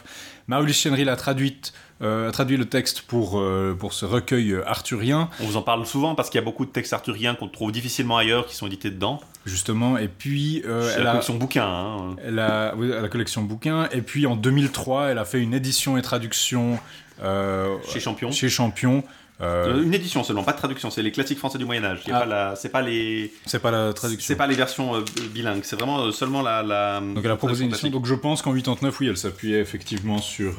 Marie-Luce 0.47 0.79
Chénery 0.79 1.03
l'a 1.03 1.17
traduite 1.17 1.73
a 2.03 2.31
traduit 2.33 2.57
le 2.57 2.65
texte 2.65 3.03
pour, 3.03 3.39
euh, 3.39 3.77
pour 3.79 3.93
ce 3.93 4.05
recueil 4.05 4.57
arthurien. 4.67 5.29
On 5.41 5.47
vous 5.47 5.57
en 5.57 5.63
parle 5.63 5.87
souvent 5.87 6.15
parce 6.15 6.31
qu'il 6.31 6.39
y 6.39 6.43
a 6.43 6.45
beaucoup 6.45 6.65
de 6.65 6.71
textes 6.71 6.93
arthuriens 6.93 7.35
qu'on 7.35 7.49
trouve 7.49 7.73
difficilement 7.73 8.17
ailleurs 8.17 8.47
qui 8.47 8.57
sont 8.57 8.67
édités 8.67 8.91
dedans. 8.91 9.21
Justement, 9.47 9.99
et 9.99 10.09
puis... 10.09 10.63
Euh, 10.67 10.93
elle 10.97 11.05
la 11.05 11.11
collection 11.11 11.35
bouquin. 11.35 11.67
Hein. 11.67 12.17
Elle 12.25 12.39
a, 12.39 12.75
la 12.75 13.09
collection 13.09 13.43
bouquin, 13.43 13.89
et 13.93 14.03
puis 14.03 14.27
en 14.27 14.37
2003, 14.37 15.09
elle 15.09 15.19
a 15.19 15.25
fait 15.25 15.41
une 15.41 15.55
édition 15.55 15.97
et 15.97 16.03
traduction... 16.03 16.79
chez 17.21 18.01
Champion. 18.01 18.31
Chez 18.31 18.49
Champion. 18.49 19.05
une 19.41 19.95
édition 19.95 20.25
seulement, 20.25 20.43
pas 20.43 20.53
de 20.53 20.59
traduction. 20.59 20.91
C'est 20.91 21.03
les 21.03 21.13
classiques 21.13 21.39
français 21.39 21.59
du 21.59 21.65
Moyen 21.65 21.85
Âge. 21.85 22.01
Ah. 22.11 22.55
C'est 22.57 22.71
pas 22.71 22.83
les. 22.83 23.33
C'est 23.47 23.61
pas 23.61 23.71
la 23.71 23.93
traduction. 23.93 24.27
C'est 24.27 24.37
pas 24.37 24.47
les 24.47 24.55
versions 24.55 25.05
bilingues. 25.33 25.63
C'est 25.63 25.77
vraiment 25.77 26.11
seulement 26.13 26.43
la, 26.43 26.63
la. 26.63 27.01
Donc 27.01 27.25
elle 27.25 27.31
a 27.31 27.37
proposé 27.37 27.65
une 27.65 27.71
édition. 27.71 27.91
Donc 27.91 28.07
je 28.07 28.15
pense 28.15 28.43
qu'en 28.43 28.55
89, 28.55 29.01
oui, 29.01 29.09
elle 29.09 29.17
s'appuyait 29.17 29.61
effectivement 29.61 30.19
sur 30.19 30.55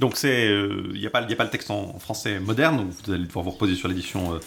donc 0.00 0.16
c'est, 0.16 0.46
il 0.46 0.50
euh, 0.50 0.92
n'y 0.94 1.06
a, 1.06 1.10
pas, 1.10 1.20
le 1.20 1.50
texte 1.50 1.70
en, 1.70 1.98
français 1.98 2.40
moderne, 2.40 2.90
vous 2.90 3.12
allez 3.12 3.26
devoir 3.26 3.44
vous 3.44 3.50
reposer 3.50 3.74
sur 3.74 3.86
l'édition 3.86 4.34
euh, 4.34 4.38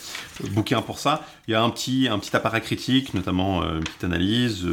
bouquin 0.50 0.82
pour 0.82 0.98
ça. 0.98 1.26
Il 1.48 1.52
y 1.52 1.56
a 1.56 1.62
un 1.62 1.70
petit, 1.70 2.08
un 2.10 2.18
petit 2.18 2.36
appareil 2.36 2.62
critique, 2.62 3.14
notamment 3.14 3.62
euh, 3.62 3.78
une 3.78 3.84
petite 3.84 4.04
analyse, 4.04 4.68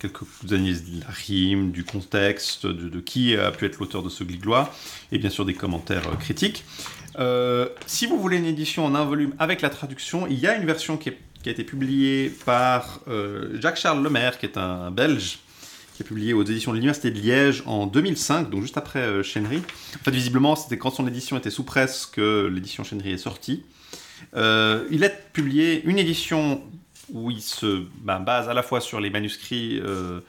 quelques 0.00 0.24
analyses 0.50 0.84
de 0.90 1.00
la 1.00 1.06
rime, 1.08 1.70
du 1.70 1.84
contexte, 1.84 2.66
de, 2.66 3.00
qui 3.00 3.36
a 3.36 3.52
pu 3.52 3.64
être 3.64 3.78
l'auteur 3.78 4.02
de 4.02 4.08
ce 4.08 4.24
gliglois, 4.24 4.74
et 5.12 5.18
bien 5.18 5.30
sûr 5.30 5.44
des 5.44 5.54
commentaires 5.54 6.10
critiques. 6.18 6.64
si 7.86 8.06
vous 8.06 8.20
voulez 8.20 8.38
une 8.38 8.46
édition 8.46 8.84
en 8.84 8.96
un 8.96 9.04
volume 9.04 9.34
avec 9.38 9.62
la 9.62 9.70
traduction, 9.70 10.26
il 10.26 10.40
y 10.40 10.48
a 10.48 10.56
une 10.56 10.66
version 10.66 10.96
qui, 10.96 11.12
qui 11.42 11.48
a 11.48 11.52
été 11.52 11.62
publiée 11.62 12.28
par 12.44 13.00
Jacques-Charles 13.60 14.02
Lemaire, 14.02 14.38
qui 14.38 14.46
est 14.46 14.58
un 14.58 14.90
Belge, 14.90 15.38
qui 15.94 16.02
a 16.02 16.04
publié 16.04 16.32
aux 16.34 16.42
éditions 16.42 16.72
de 16.72 16.76
l'Université 16.76 17.10
de 17.10 17.20
Liège 17.20 17.62
en 17.66 17.86
2005, 17.86 18.50
donc 18.50 18.62
juste 18.62 18.76
après 18.76 19.00
euh, 19.00 19.22
Chénery. 19.22 19.58
En 19.58 20.04
fait, 20.04 20.10
visiblement, 20.10 20.56
c'était 20.56 20.76
quand 20.76 20.90
son 20.90 21.06
édition 21.06 21.36
était 21.38 21.50
sous 21.50 21.62
presse 21.62 22.06
que 22.06 22.50
l'édition 22.52 22.82
Chénery 22.82 23.12
est 23.12 23.18
sortie. 23.18 23.62
Euh, 24.34 24.86
il 24.90 25.04
a 25.04 25.08
publié 25.08 25.82
une 25.84 25.98
édition 25.98 26.62
où 27.12 27.30
il 27.30 27.42
se 27.42 27.84
bah, 28.02 28.18
base 28.18 28.48
à 28.48 28.54
la 28.54 28.62
fois 28.62 28.80
sur 28.80 29.00
les 29.00 29.10
manuscrits 29.10 29.80
euh, 29.80 30.20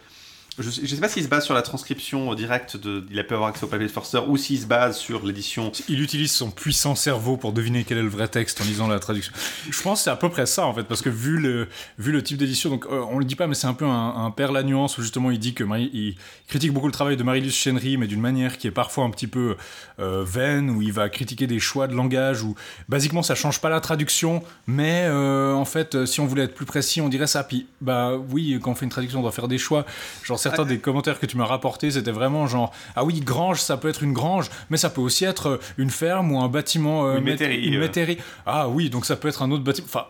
je 0.57 0.81
ne 0.81 0.87
sais 0.87 0.95
pas 0.97 1.09
s'il 1.09 1.23
se 1.23 1.27
base 1.27 1.43
sur 1.43 1.53
la 1.53 1.61
transcription 1.61 2.33
directe 2.33 2.77
de. 2.77 3.05
Il 3.11 3.19
a 3.19 3.23
pu 3.23 3.33
avoir 3.33 3.49
accès 3.49 3.65
au 3.65 3.67
papier 3.67 3.87
de 3.87 3.91
Forster 3.91 4.21
ou 4.27 4.37
s'il 4.37 4.59
se 4.59 4.65
base 4.65 4.97
sur 4.97 5.25
l'édition. 5.25 5.71
Il 5.89 6.01
utilise 6.01 6.31
son 6.31 6.49
puissant 6.49 6.95
cerveau 6.95 7.35
pour 7.35 7.51
deviner 7.51 7.83
quel 7.83 7.97
est 7.97 8.03
le 8.03 8.09
vrai 8.09 8.29
texte 8.29 8.61
en 8.61 8.63
lisant 8.63 8.87
la 8.87 8.99
traduction. 8.99 9.33
Je 9.69 9.81
pense 9.81 9.99
que 9.99 10.03
c'est 10.05 10.09
à 10.09 10.15
peu 10.15 10.29
près 10.29 10.45
ça 10.45 10.65
en 10.65 10.73
fait, 10.73 10.83
parce 10.83 11.01
que 11.01 11.09
vu 11.09 11.37
le, 11.39 11.67
vu 11.99 12.13
le 12.13 12.23
type 12.23 12.37
d'édition, 12.37 12.69
donc 12.69 12.85
euh, 12.85 13.03
on 13.09 13.19
le 13.19 13.25
dit 13.25 13.35
pas, 13.35 13.47
mais 13.47 13.55
c'est 13.55 13.67
un 13.67 13.73
peu 13.73 13.85
un, 13.85 14.15
un 14.25 14.31
père 14.31 14.53
la 14.53 14.63
nuance 14.63 14.97
où 14.97 15.01
justement 15.01 15.29
il 15.29 15.39
dit 15.39 15.53
que 15.53 15.65
il 15.77 16.15
critique 16.47 16.71
beaucoup 16.71 16.87
le 16.87 16.93
travail 16.93 17.17
de 17.17 17.23
Marie-Luce 17.23 17.55
Chenry, 17.55 17.97
mais 17.97 18.07
d'une 18.07 18.21
manière 18.21 18.57
qui 18.57 18.67
est 18.67 18.71
parfois 18.71 19.03
un 19.03 19.09
petit 19.09 19.27
peu 19.27 19.57
euh, 19.99 20.23
vaine, 20.25 20.69
où 20.69 20.81
il 20.81 20.93
va 20.93 21.09
critiquer 21.09 21.47
des 21.47 21.59
choix 21.59 21.87
de 21.87 21.93
langage, 21.93 22.43
où 22.43 22.55
basiquement 22.87 23.23
ça 23.23 23.35
change 23.35 23.59
pas 23.59 23.69
la 23.69 23.81
traduction, 23.81 24.41
mais 24.67 25.03
euh, 25.05 25.53
en 25.53 25.65
fait, 25.65 26.05
si 26.05 26.21
on 26.21 26.25
voulait 26.25 26.43
être 26.43 26.55
plus 26.55 26.65
précis, 26.65 27.01
on 27.01 27.09
dirait 27.09 27.27
ça. 27.27 27.43
Puis 27.43 27.67
bah 27.81 28.13
oui, 28.29 28.57
quand 28.61 28.71
on 28.71 28.75
fait 28.75 28.85
une 28.85 28.91
traduction, 28.91 29.19
on 29.19 29.23
doit 29.23 29.31
faire 29.31 29.47
des 29.47 29.57
choix. 29.57 29.85
Genre 30.23 30.39
certains 30.49 30.65
des 30.65 30.79
commentaires 30.79 31.19
que 31.19 31.25
tu 31.25 31.37
m'as 31.37 31.45
rapportés, 31.45 31.91
c'était 31.91 32.11
vraiment 32.11 32.47
genre 32.47 32.71
ah 32.95 33.03
oui, 33.03 33.19
grange, 33.19 33.61
ça 33.61 33.77
peut 33.77 33.89
être 33.89 34.03
une 34.03 34.13
grange, 34.13 34.49
mais 34.69 34.77
ça 34.77 34.89
peut 34.89 35.01
aussi 35.01 35.25
être 35.25 35.47
euh, 35.47 35.59
une 35.77 35.89
ferme 35.89 36.31
ou 36.31 36.39
un 36.39 36.47
bâtiment, 36.47 37.07
euh, 37.07 37.17
une 37.17 37.23
métairie. 37.23 38.17
Euh. 38.17 38.23
Ah 38.45 38.69
oui, 38.69 38.89
donc 38.89 39.05
ça 39.05 39.15
peut 39.15 39.27
être 39.27 39.41
un 39.41 39.51
autre 39.51 39.63
bâtiment. 39.63 39.87
Enfin, 39.87 40.05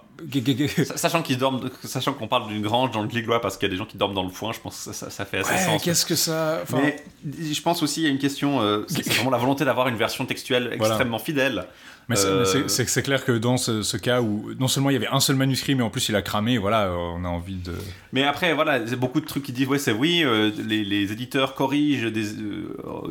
sachant 0.95 1.21
qu'ils 1.21 1.37
dorment, 1.37 1.69
sachant 1.83 2.13
qu'on 2.13 2.27
parle 2.27 2.47
d'une 2.47 2.61
grange 2.61 2.91
dans 2.91 3.01
le 3.01 3.07
Gliglois 3.07 3.41
parce 3.41 3.57
qu'il 3.57 3.67
y 3.67 3.71
a 3.71 3.73
des 3.73 3.77
gens 3.77 3.85
qui 3.85 3.97
dorment 3.97 4.13
dans 4.13 4.23
le 4.23 4.29
foin, 4.29 4.51
je 4.53 4.59
pense 4.59 4.85
que 4.85 4.93
ça, 4.93 5.25
fait 5.25 5.39
assez 5.39 5.57
sens. 5.57 5.81
Qu'est-ce 5.83 6.05
que 6.05 6.15
ça 6.15 6.63
Mais 6.73 7.03
je 7.23 7.61
pense 7.61 7.83
aussi 7.83 8.01
il 8.01 8.03
y 8.05 8.07
a 8.07 8.11
une 8.11 8.19
question, 8.19 8.61
c'est 8.87 9.07
vraiment 9.07 9.31
la 9.31 9.37
volonté 9.37 9.65
d'avoir 9.65 9.87
une 9.87 9.97
version 9.97 10.25
textuelle 10.25 10.69
extrêmement 10.73 11.19
fidèle. 11.19 11.67
Mais 12.07 12.15
c'est 12.15 13.03
clair 13.03 13.25
que 13.25 13.31
dans 13.31 13.57
ce, 13.57 13.97
cas 13.97 14.21
où 14.21 14.51
non 14.59 14.67
seulement 14.67 14.89
il 14.89 14.93
y 14.93 14.97
avait 14.97 15.07
un 15.07 15.19
seul 15.19 15.35
manuscrit, 15.35 15.75
mais 15.75 15.83
en 15.83 15.89
plus 15.89 16.09
il 16.09 16.15
a 16.15 16.21
cramé, 16.21 16.57
voilà, 16.57 16.91
on 16.91 17.23
a 17.25 17.29
envie 17.29 17.55
de. 17.55 17.73
Mais 18.13 18.23
après, 18.23 18.53
voilà, 18.53 18.77
il 18.77 18.89
y 18.89 18.93
a 18.93 18.95
beaucoup 18.95 19.21
de 19.21 19.25
trucs 19.25 19.43
qui 19.43 19.51
disent 19.51 19.67
ouais, 19.67 19.79
c'est 19.79 19.91
oui, 19.91 20.23
les, 20.57 21.11
éditeurs 21.11 21.55
corrigent 21.55 22.11
des, 22.11 22.25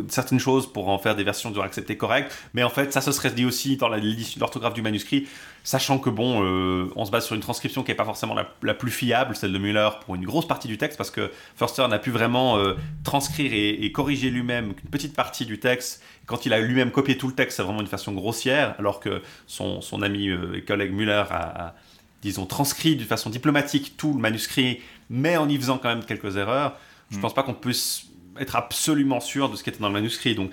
certaines 0.09 0.39
choses 0.39 0.71
pour 0.73 0.89
en 0.89 0.99
faire 0.99 1.17
des 1.17 1.25
versions 1.25 1.51
de 1.51 1.61
accepter 1.61 1.97
correctes, 1.97 2.37
mais 2.53 2.63
en 2.63 2.69
fait, 2.69 2.93
ça 2.93 3.01
se 3.01 3.11
serait 3.13 3.31
dit 3.31 3.45
aussi 3.45 3.77
dans 3.77 3.89
l'orthographe 3.89 4.75
du 4.75 4.83
manuscrit. 4.83 5.27
Sachant 5.67 5.99
que 5.99 6.11
bon, 6.11 6.45
euh, 6.45 6.93
on 6.95 7.07
se 7.07 7.11
base 7.11 7.25
sur 7.25 7.35
une 7.35 7.41
transcription 7.41 7.83
qui 7.83 7.91
n'est 7.91 7.97
pas 7.97 8.05
forcément 8.05 8.35
la, 8.35 8.75
plus 8.75 8.91
fiable, 8.91 9.35
celle 9.35 9.51
de 9.51 9.57
Müller, 9.57 9.89
pour 10.05 10.15
une 10.15 10.27
grosse 10.27 10.47
partie 10.47 10.69
du 10.69 10.77
texte, 10.77 10.99
parce 10.99 11.11
que 11.11 11.31
Forster 11.57 11.89
n'a 11.89 11.99
pu 11.99 12.11
vraiment 12.11 12.59
euh, 12.59 12.75
transcrire 13.03 13.51
et, 13.55 13.91
corriger 13.91 14.29
lui-même 14.29 14.75
qu'une 14.75 14.91
petite 14.91 15.17
partie 15.17 15.47
du 15.47 15.59
texte. 15.59 16.03
Quand 16.27 16.45
il 16.45 16.53
a 16.53 16.61
lui-même 16.61 16.91
copié 16.91 17.17
tout 17.17 17.29
le 17.29 17.35
texte, 17.35 17.57
c'est 17.57 17.63
vraiment 17.63 17.81
une 17.81 17.87
façon 17.87 18.13
grossière, 18.13 18.75
alors 18.79 19.01
que 19.01 19.23
son, 19.47 19.81
ami 20.03 20.29
euh, 20.29 20.55
et 20.55 20.61
collègue 20.61 20.93
Müller 20.93 21.25
a, 21.31 21.75
disons, 22.21 22.45
transcrit 22.45 22.95
d'une 22.95 23.07
façon 23.07 23.31
diplomatique 23.31 23.97
tout 23.97 24.13
le 24.13 24.21
manuscrit, 24.21 24.83
mais 25.09 25.39
en 25.39 25.49
y 25.49 25.57
faisant 25.57 25.79
quand 25.79 25.89
même 25.89 26.05
quelques 26.05 26.37
erreurs. 26.37 26.77
Je 27.09 27.15
ne 27.15 27.21
mm. 27.21 27.23
pense 27.23 27.33
pas 27.33 27.43
qu'on 27.43 27.55
puisse 27.55 28.09
être 28.39 28.57
absolument 28.57 29.21
sûr 29.21 29.49
de 29.49 29.57
ce 29.57 29.65
qui 29.65 29.71
était 29.71 29.81
dans 29.81 29.89
le 29.89 29.95
manuscrit. 29.95 30.35
Donc 30.35 30.51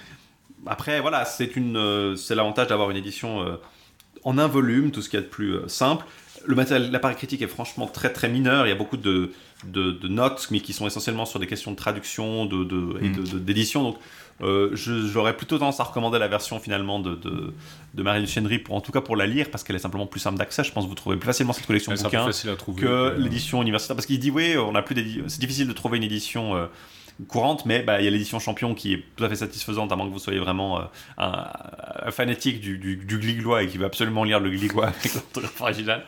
après, 0.65 1.01
voilà, 1.01 1.25
c'est 1.25 1.57
une, 1.57 2.15
c'est 2.15 2.35
l'avantage 2.35 2.67
d'avoir 2.67 2.91
une 2.91 2.97
édition 2.97 3.57
en 4.23 4.37
un 4.37 4.47
volume, 4.47 4.91
tout 4.91 5.01
ce 5.01 5.09
qui 5.09 5.17
est 5.17 5.21
de 5.21 5.25
plus 5.25 5.55
euh, 5.55 5.67
simple. 5.67 6.05
Le 6.45 6.55
matériel, 6.55 6.91
l'appareil 6.91 7.17
critique 7.17 7.41
est 7.41 7.47
franchement 7.47 7.87
très 7.87 8.11
très 8.11 8.27
mineur. 8.27 8.65
Il 8.65 8.69
y 8.69 8.73
a 8.73 8.75
beaucoup 8.75 8.97
de, 8.97 9.31
de, 9.65 10.07
notes, 10.07 10.47
mais 10.49 10.59
qui 10.59 10.73
sont 10.73 10.87
essentiellement 10.87 11.25
sur 11.25 11.39
des 11.39 11.47
questions 11.47 11.71
de 11.71 11.75
traduction 11.75 12.45
de, 12.45 12.63
de 12.63 12.97
et 13.01 13.09
mm. 13.09 13.39
d'édition. 13.39 13.83
Donc, 13.83 13.97
euh, 14.41 14.71
j'aurais 14.73 15.37
plutôt 15.37 15.59
tendance 15.59 15.79
à 15.79 15.83
recommander 15.83 16.17
la 16.17 16.27
version 16.27 16.59
finalement 16.59 16.99
de, 16.99 17.13
de, 17.13 17.53
de 17.93 18.03
Marine 18.03 18.25
Chenry, 18.25 18.57
pour, 18.57 18.75
en 18.75 18.81
tout 18.81 18.91
cas 18.91 19.01
pour 19.01 19.15
la 19.15 19.27
lire, 19.27 19.51
parce 19.51 19.63
qu'elle 19.63 19.75
est 19.75 19.79
simplement 19.79 20.07
plus 20.07 20.19
simple 20.19 20.39
d'accès. 20.39 20.63
Je 20.63 20.71
pense 20.71 20.85
que 20.85 20.89
vous 20.89 20.95
trouvez 20.95 21.17
plus 21.17 21.27
facilement 21.27 21.53
cette 21.53 21.67
collection 21.67 21.91
de 21.91 22.01
bouquins 22.01 22.27
que 22.75 23.15
l'édition 23.19 23.61
universitaire. 23.61 23.95
Parce 23.95 24.07
qu'il 24.07 24.19
dit, 24.19 24.31
oui, 24.31 24.55
on 24.57 24.73
a 24.73 24.81
plus 24.81 24.95
c'est 25.27 25.39
difficile 25.39 25.67
de 25.67 25.73
trouver 25.73 25.97
une 25.97 26.03
édition. 26.03 26.55
Euh, 26.55 26.65
courante, 27.27 27.65
mais 27.65 27.83
bah, 27.83 27.99
il 27.99 28.05
y 28.05 28.07
a 28.07 28.11
l'édition 28.11 28.39
Champion 28.39 28.73
qui 28.73 28.93
est 28.93 29.03
tout 29.15 29.23
à 29.23 29.29
fait 29.29 29.35
satisfaisante, 29.35 29.91
à 29.91 29.95
moins 29.95 30.07
que 30.07 30.11
vous 30.11 30.19
soyez 30.19 30.39
vraiment 30.39 30.79
euh, 30.79 30.83
un, 31.17 32.11
fanatique 32.11 32.59
du, 32.59 32.77
du, 32.77 33.17
Gliglois 33.17 33.63
et 33.63 33.67
qui 33.67 33.77
veut 33.77 33.85
absolument 33.85 34.23
lire 34.23 34.39
le 34.39 34.49
Gliglois 34.49 34.87
avec 34.87 35.13
l'orthographe 35.13 35.61
originale. 35.61 36.03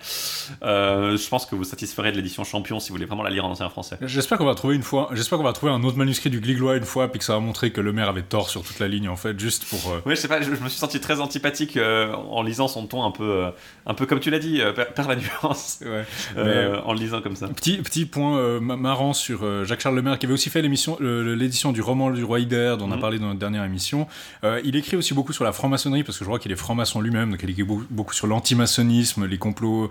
Euh, 0.64 1.18
je 1.18 1.30
pense 1.30 1.46
que 1.46 1.56
vous 1.56 1.64
satisferez 1.64 2.12
de 2.12 2.18
l'édition 2.18 2.44
Champion 2.44 2.80
si 2.80 2.90
vous 2.90 2.96
voulez 2.96 3.06
vraiment 3.06 3.24
la 3.24 3.30
lire 3.30 3.46
en 3.46 3.52
ancien 3.52 3.70
français. 3.70 3.98
J'espère 4.02 4.38
qu'on 4.38 4.46
va 4.46 4.56
trouver 4.56 4.76
une 4.76 4.84
fois, 4.84 5.10
j'espère 5.14 5.38
qu'on 5.38 5.44
va 5.44 5.54
trouver 5.54 5.72
un 5.72 5.84
autre 5.84 5.98
manuscrit 5.98 6.30
du 6.30 6.40
Gliglois 6.40 6.78
une 6.78 6.86
fois, 6.86 7.10
puis 7.10 7.20
que 7.20 7.26
ça 7.26 7.34
va 7.34 7.40
montrer 7.40 7.72
que 7.72 7.82
le 7.82 7.94
maire 7.94 8.10
avait 8.10 8.24
tort 8.24 8.50
sur 8.50 8.64
toute 8.64 8.80
la 8.80 8.88
ligne 8.88 9.10
en 9.10 9.16
fait, 9.16 9.40
juste 9.40 9.66
pour. 9.66 9.92
Euh, 9.92 10.02
oui, 10.06 10.16
je 10.16 10.22
sais 10.22 10.28
pas, 10.28 10.42
je, 10.42 10.50
me 10.50 10.56
suis 10.56 10.80
senti 10.80 11.00
très 11.00 11.20
antipathique 11.20 11.78
en 11.78 12.42
lisant 12.42 12.68
son 12.68 12.88
ton 12.88 13.04
un 13.04 13.12
peu, 13.12 13.46
un 13.86 13.94
peu 13.94 14.06
comme 14.06 14.20
tu 14.20 14.30
l'as 14.30 14.40
dit, 14.40 14.62
perdre 14.76 15.10
la 15.10 15.16
nuance, 15.16 15.80
ouais. 15.86 16.82
en 16.84 16.94
le 16.94 17.00
lisant 17.00 17.22
comme 17.22 17.36
ça. 17.36 17.48
Petit 17.48 17.78
petit 17.78 18.06
point 18.06 18.60
marrant 18.60 19.14
sur 19.14 19.66
Jacques 19.66 19.82
Charles 19.82 19.96
Lemaire 19.96 20.18
qui 20.18 20.26
avait 20.26 20.34
aussi 20.34 20.50
fait 20.50 20.62
l'émission 20.62 20.98
l'édition 21.04 21.72
du 21.72 21.82
roman 21.82 22.12
du 22.12 22.24
roi 22.24 22.40
Ider, 22.40 22.76
dont 22.80 22.88
on 22.88 22.92
a 22.92 22.96
mhm. 22.96 23.02
parlé 23.02 23.20
dans 23.20 23.28
notre 23.28 23.40
dernière 23.40 23.64
émission. 23.64 24.08
Euh, 24.44 24.62
il 24.64 24.76
écrit 24.76 24.98
aussi 24.98 25.14
beaucoup 25.14 25.34
sur 25.34 25.44
la 25.44 25.52
franc-maçonnerie, 25.52 26.04
parce 26.04 26.18
que 26.18 26.24
je 26.24 26.30
crois 26.30 26.40
qu'il 26.40 26.52
est 26.52 26.58
franc-maçon 26.58 27.02
lui-même, 27.02 27.32
donc 27.32 27.42
il 27.44 27.50
écrit 27.50 27.64
beaucoup, 27.64 28.14
sur 28.14 28.28
l'antimaçonnisme, 28.28 29.26
les 29.26 29.38
complots, 29.38 29.90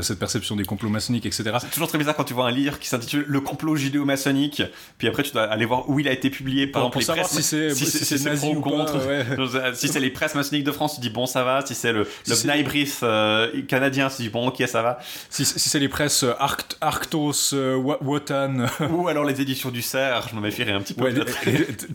cette 0.00 0.18
perception 0.18 0.56
des 0.56 0.64
complots 0.64 0.88
maçonniques, 0.88 1.26
etc. 1.26 1.44
C'est 1.60 1.70
toujours 1.70 1.88
très 1.88 1.98
bizarre 1.98 2.16
quand 2.16 2.24
tu 2.24 2.34
vois 2.34 2.46
un 2.46 2.50
livre 2.50 2.78
qui 2.78 2.88
s'intitule 2.88 3.24
Le 3.26 3.40
complot 3.40 3.76
judéo-maçonnique, 3.76 4.62
puis 4.98 5.08
après 5.08 5.22
tu 5.22 5.32
dois 5.32 5.44
aller 5.44 5.64
voir 5.64 5.88
où 5.88 6.00
il 6.00 6.08
a 6.08 6.12
été 6.12 6.30
publié, 6.30 6.66
par 6.66 6.82
exemple, 6.86 6.98
les 6.98 7.04
presses, 7.06 7.30
si 7.30 7.42
c'est 7.42 7.74
si 7.74 8.24
nazi 8.24 8.48
ou 8.48 8.60
contre. 8.60 9.00
si 9.74 9.88
c'est 9.88 10.00
les 10.00 10.10
presses 10.10 10.34
maçonniques 10.34 10.64
de 10.64 10.72
France, 10.72 10.94
tu 10.96 11.00
dis 11.00 11.10
bon, 11.10 11.26
ça 11.26 11.44
va. 11.44 11.64
Si 11.64 11.74
c'est 11.74 11.92
le, 11.92 12.06
le 12.26 12.34
euh, 13.02 13.62
canadien, 13.62 14.08
tu 14.08 14.22
dis 14.22 14.28
bon, 14.28 14.48
ok, 14.48 14.62
ça 14.66 14.82
va. 14.82 14.98
Si, 15.28 15.44
c'est 15.44 15.78
les 15.78 15.88
presses 15.88 16.24
euh, 16.24 16.34
Arctos, 16.80 17.54
Wotan. 18.00 18.66
Ou 18.90 19.08
alors 19.08 19.24
les 19.24 19.40
éditions 19.40 19.70
du 19.70 19.82
Cerf, 19.82 20.29
je 20.30 20.34
m'en 20.34 20.40
méfierais 20.40 20.72
un 20.72 20.80
petit 20.80 20.94
peu. 20.94 21.12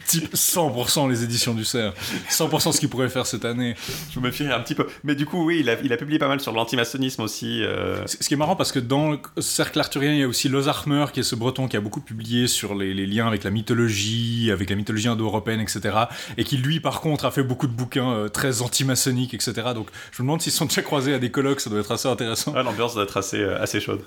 type 0.08 0.34
100% 0.34 1.10
les 1.10 1.24
éditions 1.24 1.54
du 1.54 1.66
Cerf. 1.66 1.94
100% 2.30 2.72
ce 2.74 2.80
qu'il 2.80 2.90
pourrait 2.90 3.10
faire 3.10 3.26
cette 3.26 3.46
année. 3.46 3.76
Je 4.14 4.20
me 4.20 4.32
fierais 4.32 4.54
un 4.54 4.60
petit 4.60 4.76
peu. 4.76 4.88
Mais 5.04 5.16
du 5.16 5.26
coup, 5.26 5.46
oui, 5.46 5.60
il 5.62 5.70
a, 5.70 5.76
il 5.82 5.92
a 5.94 5.98
publié 5.98 6.20
pas 6.20 6.28
mal 6.28 6.40
sur 6.40 6.52
l'antimaçonnisme 6.52 7.22
aussi. 7.22 7.64
Euh. 7.64 8.06
Ce 8.06 8.28
qui 8.28 8.34
est 8.34 8.38
marrant 8.38 8.56
parce 8.56 8.72
que 8.72 8.80
dans 8.80 9.12
le 9.12 9.20
cercle 9.40 9.80
arthurien, 9.80 10.12
il 10.12 10.20
y 10.20 10.24
a 10.24 10.28
aussi 10.28 10.50
Lozarmer, 10.50 11.06
qui 11.14 11.22
est 11.22 11.24
ce 11.24 11.36
breton 11.36 11.68
qui 11.68 11.78
a 11.78 11.82
beaucoup 11.82 12.02
publié 12.02 12.48
sur 12.48 12.76
les, 12.76 12.94
liens 13.06 13.28
avec 13.28 13.44
la 13.44 13.52
mythologie, 13.52 14.50
avec 14.52 14.70
la 14.70 14.76
mythologie 14.76 15.08
indo-européenne, 15.08 15.62
etc. 15.62 15.96
Et 16.38 16.44
qui, 16.44 16.58
lui, 16.58 16.80
par 16.80 17.02
contre, 17.02 17.26
a 17.26 17.32
fait 17.32 17.44
beaucoup 17.44 17.68
de 17.68 17.74
bouquins 17.74 18.12
euh, 18.12 18.28
très 18.28 18.62
antimaçonniques, 18.62 19.34
etc. 19.34 19.54
Donc 19.74 19.90
je 20.12 20.22
me 20.22 20.28
demande 20.28 20.42
s'ils 20.42 20.52
sont 20.52 20.66
déjà 20.66 20.82
croisés 20.82 21.14
à 21.14 21.20
des 21.20 21.32
colloques, 21.32 21.62
ça 21.62 21.70
doit 21.70 21.80
être 21.80 21.92
assez 21.92 22.08
intéressant. 22.08 22.54
L'ambiance 22.54 22.96
doit 22.96 23.04
être 23.04 23.18
assez, 23.18 23.40
euh, 23.40 23.62
assez 23.62 23.80
chaude. 23.80 24.02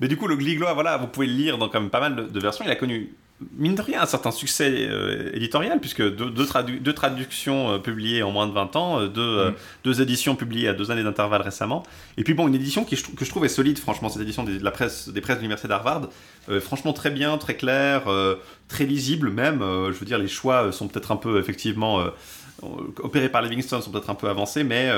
Mais 0.00 0.08
du 0.08 0.16
coup, 0.16 0.26
le 0.26 0.36
Gliglois, 0.36 0.74
voilà, 0.74 0.96
vous 0.96 1.06
pouvez 1.06 1.26
le 1.26 1.34
lire 1.34 1.58
dans 1.58 1.68
quand 1.68 1.80
même 1.80 1.90
pas 1.90 2.00
mal 2.00 2.16
de, 2.16 2.22
de 2.22 2.40
versions. 2.40 2.64
Il 2.64 2.70
a 2.70 2.76
connu 2.76 3.12
mine 3.56 3.74
de 3.74 3.82
rien, 3.82 4.00
un 4.00 4.06
certain 4.06 4.30
succès 4.30 4.88
euh, 4.88 5.30
éditorial, 5.34 5.78
puisque 5.80 6.02
deux, 6.02 6.30
deux, 6.30 6.92
traductions 6.94 7.72
euh, 7.72 7.78
publiées 7.78 8.22
en 8.22 8.30
moins 8.30 8.46
de 8.46 8.52
20 8.52 8.76
ans, 8.76 9.00
euh, 9.00 9.50
mm. 9.50 9.54
deux, 9.84 10.00
éditions 10.00 10.36
publiées 10.36 10.68
à 10.68 10.72
deux 10.72 10.90
années 10.90 11.02
d'intervalle 11.02 11.42
récemment. 11.42 11.82
Et 12.16 12.24
puis 12.24 12.32
bon, 12.32 12.48
une 12.48 12.54
édition 12.54 12.84
qui, 12.84 12.96
que 12.96 13.24
je 13.24 13.30
trouve 13.30 13.44
est 13.44 13.50
solide, 13.50 13.78
franchement, 13.78 14.08
cette 14.08 14.22
édition 14.22 14.42
de 14.42 14.58
la 14.62 14.70
presse, 14.70 15.08
des 15.10 15.20
presses 15.20 15.36
de 15.36 15.42
l'Université 15.42 15.68
d'Harvard. 15.68 16.08
franchement, 16.60 16.92
très 16.92 17.10
bien, 17.10 17.36
très 17.36 17.56
clair, 17.56 18.04
très 18.68 18.84
lisible 18.84 19.30
même. 19.30 19.60
je 19.60 19.98
veux 19.98 20.06
dire, 20.06 20.18
les 20.18 20.28
choix 20.28 20.72
sont 20.72 20.88
peut-être 20.88 21.12
un 21.12 21.16
peu, 21.16 21.38
effectivement, 21.38 22.04
opérés 23.02 23.28
par 23.28 23.42
Livingston, 23.42 23.80
sont 23.80 23.90
peut-être 23.90 24.10
un 24.10 24.14
peu 24.14 24.28
avancés, 24.28 24.64
mais 24.64 24.90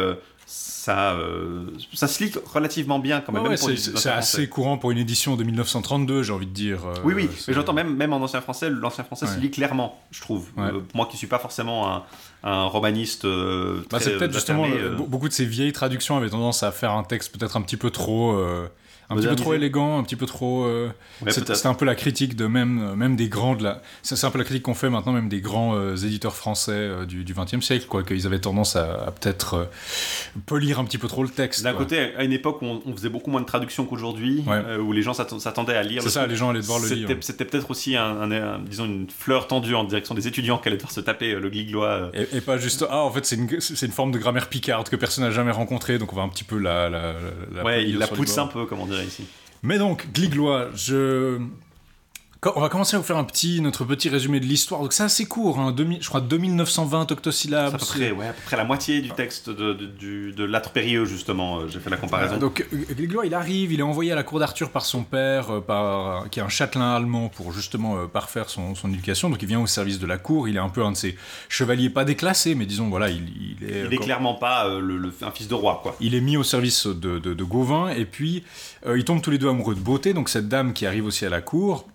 ça, 0.50 1.12
euh, 1.12 1.66
ça 1.92 2.08
se 2.08 2.24
lit 2.24 2.32
relativement 2.46 2.98
bien 2.98 3.20
quand 3.20 3.32
même. 3.32 3.54
c'est 3.58 4.10
assez 4.10 4.48
courant 4.48 4.78
pour 4.78 4.90
une 4.90 4.96
édition 4.96 5.36
de 5.36 5.44
1932, 5.44 6.22
j'ai 6.22 6.32
envie 6.32 6.46
de 6.46 6.52
dire. 6.52 6.86
Euh, 6.86 6.94
oui, 7.04 7.12
oui, 7.14 7.28
mais 7.46 7.52
j'entends 7.52 7.74
même, 7.74 7.94
même 7.94 8.14
en 8.14 8.16
ancien 8.16 8.40
français, 8.40 8.70
l'ancien 8.70 9.04
français 9.04 9.26
se 9.26 9.38
lit 9.38 9.50
clairement, 9.50 10.00
je 10.10 10.22
trouve. 10.22 10.48
Euh, 10.56 10.80
moi 10.94 11.06
qui 11.10 11.18
suis 11.18 11.26
pas 11.26 11.38
forcément 11.38 11.94
un, 11.94 12.04
un 12.42 12.64
romaniste. 12.64 13.26
Bah, 13.26 13.98
c'est 14.00 14.16
peut-être 14.16 14.32
justement 14.32 14.66
beaucoup 15.06 15.28
de 15.28 15.34
ces 15.34 15.44
vieilles 15.44 15.72
traductions 15.72 16.16
avaient 16.16 16.30
tendance 16.30 16.62
à 16.62 16.72
faire 16.72 16.92
un 16.92 17.04
texte 17.04 17.36
peut-être 17.36 17.58
un 17.58 17.62
petit 17.62 17.76
peu 17.76 17.90
trop 17.90 18.34
un 19.10 19.16
petit 19.16 19.26
peu 19.26 19.36
trop 19.36 19.54
élégant, 19.54 19.98
un 19.98 20.02
petit 20.02 20.16
peu 20.16 20.26
trop. 20.26 20.64
Euh, 20.64 20.90
c'est 21.28 21.66
un 21.66 21.74
peu 21.74 21.84
la 21.84 21.94
critique 21.94 22.36
de 22.36 22.46
même, 22.46 22.78
euh, 22.82 22.94
même 22.94 23.16
des 23.16 23.28
grands. 23.28 23.54
De 23.54 23.64
la... 23.64 23.82
C'est 24.02 24.22
un 24.24 24.30
peu 24.30 24.38
la 24.38 24.44
critique 24.44 24.64
qu'on 24.64 24.74
fait 24.74 24.90
maintenant, 24.90 25.12
même 25.12 25.28
des 25.28 25.40
grands 25.40 25.74
euh, 25.74 25.96
éditeurs 25.96 26.36
français 26.36 27.06
du 27.06 27.24
XXe 27.24 27.64
siècle, 27.64 27.86
quoi, 27.88 28.02
qu'ils 28.02 28.26
avaient 28.26 28.38
tendance 28.38 28.76
à, 28.76 29.12
peut-être 29.18 29.68
polir 30.46 30.78
un 30.78 30.84
petit 30.84 30.98
peu 30.98 31.08
trop 31.08 31.22
le 31.22 31.28
texte. 31.28 31.62
D'un 31.62 31.74
côté, 31.74 32.14
à 32.16 32.24
une 32.24 32.32
époque 32.32 32.62
où 32.62 32.66
on, 32.66 32.92
faisait 32.94 33.08
beaucoup 33.08 33.30
moins 33.30 33.40
de 33.40 33.46
traductions 33.46 33.84
qu'aujourd'hui, 33.84 34.44
où 34.80 34.92
les 34.92 35.02
gens 35.02 35.14
s'attendaient 35.14 35.76
à 35.76 35.82
lire. 35.82 36.02
C'est 36.02 36.10
ça, 36.10 36.26
les 36.26 36.36
gens 36.36 36.50
allaient 36.50 36.60
devoir 36.60 36.80
le 36.80 36.88
lire. 36.88 37.08
C'était 37.20 37.44
peut-être 37.44 37.70
aussi, 37.70 37.96
un, 37.96 38.58
disons, 38.60 38.84
une 38.84 39.08
fleur 39.10 39.46
tendue 39.46 39.74
en 39.74 39.84
direction 39.84 40.14
des 40.14 40.26
étudiants 40.26 40.58
qui 40.58 40.68
allaient 40.68 40.76
devoir 40.76 40.92
se 40.92 41.00
taper 41.00 41.34
le 41.34 41.48
gliglois. 41.50 42.10
Et, 42.14 42.40
pas 42.40 42.58
juste, 42.58 42.84
ah, 42.88 43.02
en 43.02 43.10
fait, 43.10 43.24
c'est 43.24 43.36
une, 43.36 43.48
une, 43.48 43.92
forme 43.92 44.12
de 44.12 44.18
grammaire 44.18 44.48
picarde 44.48 44.88
que 44.88 44.96
personne 44.96 45.24
n'a 45.24 45.30
jamais 45.30 45.50
rencontrée, 45.50 45.98
donc 45.98 46.12
on 46.12 46.16
va 46.16 46.22
un 46.22 46.28
petit 46.28 46.44
peu 46.44 46.58
la. 46.58 46.88
la, 46.88 47.14
la 47.54 47.64
ouais, 47.64 47.88
il 47.88 47.98
la 47.98 48.06
pousse 48.06 48.38
un 48.38 48.46
peu, 48.46 48.66
comment 48.66 48.86
dire 48.86 49.02
ici. 49.02 49.24
Mais 49.62 49.78
donc, 49.78 50.06
Gliglois, 50.12 50.68
je. 50.74 51.38
On 52.46 52.60
va 52.60 52.68
commencer 52.68 52.94
à 52.94 52.98
vous 53.00 53.04
faire 53.04 53.16
un 53.16 53.24
petit, 53.24 53.60
notre 53.60 53.84
petit 53.84 54.08
résumé 54.08 54.38
de 54.38 54.44
l'histoire. 54.44 54.80
Donc 54.80 54.92
c'est 54.92 55.02
assez 55.02 55.26
court, 55.26 55.58
hein, 55.58 55.74
je 55.76 56.08
crois 56.08 56.20
2920 56.20 57.10
octosyllabes. 57.10 57.74
À 57.74 57.78
peu, 57.78 57.84
près, 57.84 58.10
ouais, 58.12 58.28
à 58.28 58.32
peu 58.32 58.42
près 58.44 58.56
la 58.56 58.64
moitié 58.64 59.00
du 59.00 59.10
texte 59.10 59.50
de, 59.50 59.72
de, 59.72 60.30
de, 60.30 60.44
l'âtre 60.44 60.70
périlleux, 60.70 61.04
justement. 61.04 61.58
Euh, 61.58 61.68
j'ai 61.68 61.80
fait 61.80 61.90
la 61.90 61.96
comparaison. 61.96 62.36
donc 62.36 62.64
Gliglois, 62.72 63.26
il 63.26 63.34
arrive, 63.34 63.72
il 63.72 63.80
est 63.80 63.84
envoyé 63.84 64.12
à 64.12 64.14
la 64.14 64.22
cour 64.22 64.38
d'Arthur 64.38 64.70
par 64.70 64.84
son 64.84 65.02
père, 65.02 65.50
euh, 65.50 65.60
par, 65.60 66.30
qui 66.30 66.38
est 66.38 66.42
un 66.42 66.48
châtelain 66.48 66.94
allemand, 66.94 67.28
pour 67.28 67.52
justement 67.52 67.98
euh, 67.98 68.06
parfaire 68.06 68.48
son, 68.50 68.76
son, 68.76 68.88
éducation. 68.88 69.30
Donc 69.30 69.42
il 69.42 69.48
vient 69.48 69.60
au 69.60 69.66
service 69.66 69.98
de 69.98 70.06
la 70.06 70.18
cour. 70.18 70.48
Il 70.48 70.56
est 70.56 70.60
un 70.60 70.68
peu 70.68 70.84
un 70.84 70.92
de 70.92 70.96
ces 70.96 71.16
chevaliers, 71.48 71.90
pas 71.90 72.04
déclassés, 72.04 72.54
mais 72.54 72.66
disons, 72.66 72.88
voilà, 72.88 73.10
il, 73.10 73.24
il 73.60 73.68
est. 73.68 73.86
Il 73.86 73.94
est 73.94 73.98
clairement 73.98 74.34
pas 74.34 74.68
le, 74.68 75.12
un 75.22 75.30
fils 75.32 75.48
de 75.48 75.54
roi, 75.54 75.80
quoi. 75.82 75.96
Il 75.98 76.14
est 76.14 76.20
mis 76.20 76.36
au 76.36 76.44
service 76.44 76.86
de, 76.86 77.18
de 77.18 77.44
Gauvin, 77.44 77.88
et 77.88 78.04
puis 78.04 78.44
ils 78.86 79.04
tombent 79.04 79.22
tous 79.22 79.30
les 79.30 79.38
deux 79.38 79.48
amoureux 79.48 79.74
de 79.74 79.80
beauté. 79.80 80.14
Donc 80.14 80.28
cette 80.28 80.48
dame 80.48 80.72
qui 80.72 80.86
arrive 80.86 81.04
aussi 81.04 81.26
à 81.26 81.30
la 81.30 81.40
cour 81.40 81.86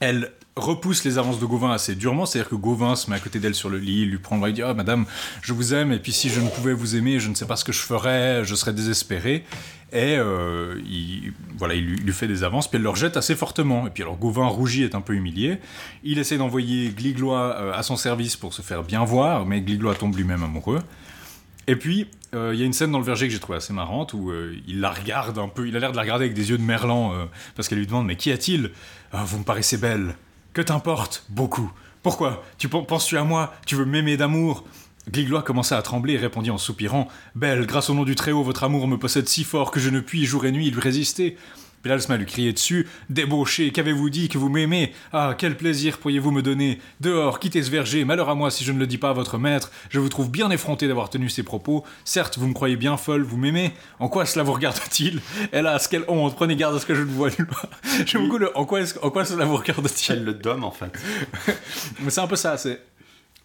elle 0.00 0.32
repousse 0.58 1.04
les 1.04 1.18
avances 1.18 1.38
de 1.38 1.46
Gauvin 1.46 1.70
assez 1.70 1.94
durement, 1.94 2.26
c'est-à-dire 2.26 2.50
que 2.50 2.56
Gauvin 2.56 2.96
se 2.96 3.10
met 3.10 3.16
à 3.16 3.20
côté 3.20 3.38
d'elle 3.38 3.54
sur 3.54 3.68
le 3.68 3.78
lit, 3.78 4.04
lui 4.04 4.18
prend 4.18 4.36
le 4.36 4.40
bras 4.40 4.50
et 4.50 4.52
dit 4.52 4.62
Ah, 4.62 4.74
madame, 4.74 5.06
je 5.40 5.52
vous 5.52 5.74
aime, 5.74 5.92
et 5.92 5.98
puis 5.98 6.12
si 6.12 6.28
je 6.28 6.40
ne 6.40 6.48
pouvais 6.48 6.72
vous 6.72 6.96
aimer, 6.96 7.20
je 7.20 7.28
ne 7.28 7.34
sais 7.34 7.46
pas 7.46 7.56
ce 7.56 7.64
que 7.64 7.72
je 7.72 7.80
ferais, 7.80 8.44
je 8.44 8.54
serais 8.54 8.72
désespéré. 8.72 9.44
Et 9.90 10.16
euh, 10.16 10.74
il, 10.86 11.32
voilà, 11.56 11.74
il 11.74 11.84
lui, 11.84 12.12
fait 12.12 12.28
des 12.28 12.44
avances, 12.44 12.68
puis 12.68 12.76
elle 12.76 12.82
le 12.82 12.90
rejette 12.90 13.16
assez 13.16 13.34
fortement. 13.34 13.86
Et 13.86 13.90
puis 13.90 14.02
alors 14.02 14.16
Gauvin 14.16 14.46
rougit, 14.46 14.82
est 14.82 14.94
un 14.94 15.00
peu 15.00 15.14
humilié. 15.14 15.58
Il 16.04 16.18
essaie 16.18 16.36
d'envoyer 16.36 16.90
Gliglois 16.90 17.56
euh, 17.56 17.72
à 17.72 17.82
son 17.82 17.96
service 17.96 18.36
pour 18.36 18.52
se 18.52 18.60
faire 18.60 18.82
bien 18.82 19.04
voir, 19.04 19.46
mais 19.46 19.60
Gliglois 19.62 19.94
tombe 19.94 20.14
lui-même 20.14 20.42
amoureux. 20.42 20.80
Et 21.68 21.76
puis, 21.76 22.08
euh, 22.34 22.50
il 22.52 22.58
y 22.58 22.64
a 22.64 22.66
une 22.66 22.72
scène 22.72 22.90
dans 22.90 22.98
le 22.98 23.04
verger 23.04 23.28
que 23.28 23.32
j'ai 23.32 23.38
trouvé 23.38 23.58
assez 23.58 23.72
marrante 23.72 24.12
où 24.14 24.32
il 24.66 24.80
la 24.80 24.90
regarde 24.90 25.38
un 25.38 25.48
peu, 25.48 25.68
il 25.68 25.76
a 25.76 25.78
l'air 25.78 25.92
de 25.92 25.96
la 25.96 26.02
regarder 26.02 26.24
avec 26.24 26.34
des 26.34 26.50
yeux 26.50 26.58
de 26.58 26.62
merlan 26.62 27.28
parce 27.54 27.68
qu'elle 27.68 27.78
lui 27.78 27.86
demande 27.86 28.06
Mais 28.06 28.16
qu'y 28.16 28.32
a-t-il? 28.32 28.72
Ah, 29.12 29.22
Vous 29.24 29.38
me 29.38 29.44
paraissez 29.44 29.76
belle. 29.76 30.16
Que 30.54 30.62
t'importe 30.62 31.24
Beaucoup. 31.28 31.70
Pourquoi? 32.02 32.42
Tu 32.58 32.68
penses-tu 32.68 33.16
à 33.16 33.22
moi? 33.22 33.52
Tu 33.66 33.76
veux 33.76 33.84
m'aimer 33.84 34.16
d'amour? 34.16 34.64
Gliglois 35.10 35.42
commença 35.42 35.76
à 35.76 35.82
trembler 35.82 36.14
et 36.14 36.18
répondit 36.18 36.50
en 36.50 36.58
soupirant 36.58 37.08
Belle, 37.34 37.66
grâce 37.66 37.90
au 37.90 37.94
nom 37.94 38.04
du 38.04 38.14
Très-Haut, 38.14 38.42
votre 38.42 38.64
amour 38.64 38.86
me 38.88 38.98
possède 38.98 39.28
si 39.28 39.44
fort 39.44 39.70
que 39.70 39.80
je 39.80 39.90
ne 39.90 40.00
puis 40.00 40.24
jour 40.26 40.44
et 40.44 40.52
nuit 40.52 40.70
lui 40.70 40.80
résister. 40.80 41.36
Pilalsma 41.82 42.16
lui 42.16 42.26
criait 42.26 42.52
dessus 42.52 42.86
Débauché, 43.10 43.70
qu'avez-vous 43.70 44.10
dit 44.10 44.28
que 44.28 44.38
vous 44.38 44.48
m'aimez? 44.48 44.92
Ah, 45.12 45.34
quel 45.36 45.56
plaisir 45.56 45.98
pourriez-vous 45.98 46.30
me 46.30 46.42
donner 46.42 46.80
Dehors, 47.00 47.38
quittez 47.38 47.62
ce 47.62 47.70
verger, 47.70 48.04
malheur 48.04 48.28
à 48.28 48.34
moi 48.34 48.50
si 48.50 48.64
je 48.64 48.72
ne 48.72 48.78
le 48.78 48.86
dis 48.86 48.98
pas 48.98 49.10
à 49.10 49.12
votre 49.12 49.38
maître. 49.38 49.70
Je 49.90 50.00
vous 50.00 50.08
trouve 50.08 50.30
bien 50.30 50.50
effronté 50.50 50.88
d'avoir 50.88 51.10
tenu 51.10 51.28
ces 51.28 51.42
propos. 51.42 51.84
Certes, 52.04 52.38
vous 52.38 52.48
me 52.48 52.54
croyez 52.54 52.76
bien 52.76 52.96
folle, 52.96 53.22
vous 53.22 53.36
m'aimez. 53.36 53.72
En 53.98 54.08
quoi 54.08 54.26
cela 54.26 54.42
vous 54.42 54.52
regarde-t-il? 54.52 55.20
Hélas, 55.52 55.88
quelle 55.88 56.04
honte 56.08 56.34
Prenez 56.34 56.56
garde 56.56 56.76
à 56.76 56.80
ce 56.80 56.86
que 56.86 56.94
je 56.94 57.02
ne 57.02 57.10
vois 57.10 57.30
nulle 57.30 57.46
part. 57.46 57.68
J'aime 58.06 58.24
beaucoup 58.24 58.38
le 58.38 58.56
en 58.56 58.64
quoi, 58.64 58.80
en 59.02 59.10
quoi 59.10 59.24
cela 59.24 59.44
vous 59.44 59.56
regarde-t-il? 59.56 60.16
Elle 60.16 60.24
le 60.24 60.34
domme 60.34 60.64
en 60.64 60.70
fait. 60.70 60.92
Mais 62.00 62.10
c'est 62.10 62.20
un 62.20 62.26
peu 62.26 62.36
ça, 62.36 62.56
c'est 62.56 62.80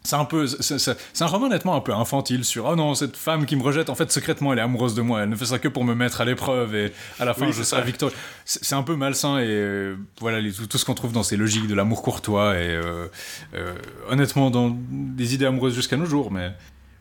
c'est 0.05 0.17
un 0.17 0.25
peu, 0.25 0.47
c'est 0.47 1.21
un 1.21 1.25
roman 1.27 1.45
honnêtement 1.45 1.75
un 1.75 1.81
peu 1.81 1.93
infantile 1.93 2.43
sur 2.43 2.65
oh 2.65 2.75
non 2.75 2.93
cette 2.93 3.15
femme 3.15 3.45
qui 3.45 3.55
me 3.55 3.63
rejette 3.63 3.89
en 3.89 3.95
fait 3.95 4.11
secrètement 4.11 4.51
elle 4.51 4.59
est 4.59 4.63
amoureuse 4.63 4.95
de 4.95 5.01
moi 5.01 5.23
elle 5.23 5.29
ne 5.29 5.35
fait 5.35 5.45
ça 5.45 5.59
que 5.59 5.69
pour 5.69 5.85
me 5.85 5.95
mettre 5.95 6.19
à 6.19 6.25
l'épreuve 6.25 6.75
et 6.75 6.91
à 7.19 7.25
la 7.25 7.33
fin 7.33 7.51
je 7.51 7.63
serai 7.63 7.83
victorieux. 7.83 8.15
C'est 8.45 8.75
un 8.75 8.83
peu 8.83 8.97
malsain 8.97 9.39
et 9.39 9.47
euh, 9.47 9.95
voilà 10.19 10.39
tout, 10.69 10.77
ce 10.77 10.83
qu'on 10.83 10.93
trouve 10.93 11.13
dans 11.13 11.23
ces 11.23 11.37
logiques 11.37 11.67
de 11.67 11.73
l'amour 11.73 12.01
courtois 12.01 12.55
et 12.59 12.67
euh, 12.67 13.07
euh, 13.53 13.75
honnêtement 14.09 14.51
dans 14.51 14.75
des 14.89 15.35
idées 15.35 15.45
amoureuses 15.45 15.75
jusqu'à 15.75 15.95
nos 15.95 16.05
jours 16.05 16.31
mais 16.31 16.51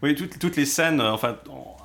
oui 0.02 0.14
toutes, 0.14 0.38
toutes 0.38 0.56
les 0.56 0.66
scènes 0.66 1.00
enfin 1.00 1.36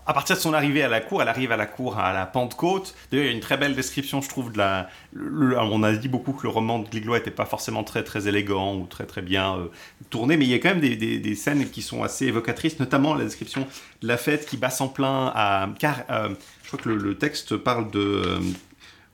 à 0.08 0.14
partir 0.14 0.38
de 0.38 0.42
son 0.42 0.54
arrivée 0.54 0.84
à 0.84 0.88
la 0.88 1.02
cour, 1.02 1.22
elle 1.22 1.28
arrive 1.28 1.52
à 1.52 1.58
la 1.58 1.66
cour 1.66 2.00
à 2.00 2.14
la 2.14 2.26
Pentecôte. 2.26 2.96
D'ailleurs, 3.12 3.26
il 3.26 3.28
y 3.28 3.32
a 3.32 3.36
une 3.36 3.42
très 3.42 3.58
belle 3.58 3.76
description, 3.76 4.22
je 4.22 4.30
trouve, 4.30 4.54
de 4.54 4.58
la. 4.58 4.88
on 5.14 5.84
a 5.84 5.92
dit 5.92 6.08
beaucoup 6.08 6.32
que 6.32 6.44
le 6.44 6.50
roman 6.50 6.80
de 6.80 6.88
Gliglois 6.88 7.18
n'était 7.18 7.30
pas 7.30 7.46
forcément 7.46 7.84
très 7.84 8.04
très 8.04 8.30
élégant 8.30 8.78
ou 8.78 8.86
très 8.86 9.06
très 9.06 9.22
bien 9.22 9.58
euh, 9.58 9.66
tourné, 10.10 10.38
mais 10.38 10.46
il 10.46 10.52
y 10.52 10.54
a 10.54 10.60
quand 10.60 10.70
même 10.70 10.80
des, 10.80 10.96
des, 10.96 11.36
scènes 11.36 11.70
qui 11.70 11.82
sont 11.82 12.04
assez 12.04 12.26
évocatrices, 12.26 12.80
notamment 12.80 13.16
la 13.16 13.26
description 13.26 13.68
de 14.02 14.08
la 14.08 14.16
fête 14.16 14.46
qui 14.46 14.56
bat 14.56 14.74
en 14.80 14.88
plein 14.88 15.32
à. 15.36 15.68
Car, 15.78 16.04
euh, 16.10 16.30
je 16.64 16.68
crois 16.68 16.80
que 16.80 16.90
le, 16.90 17.18
texte 17.18 17.58
parle 17.58 17.92
de. 17.92 18.24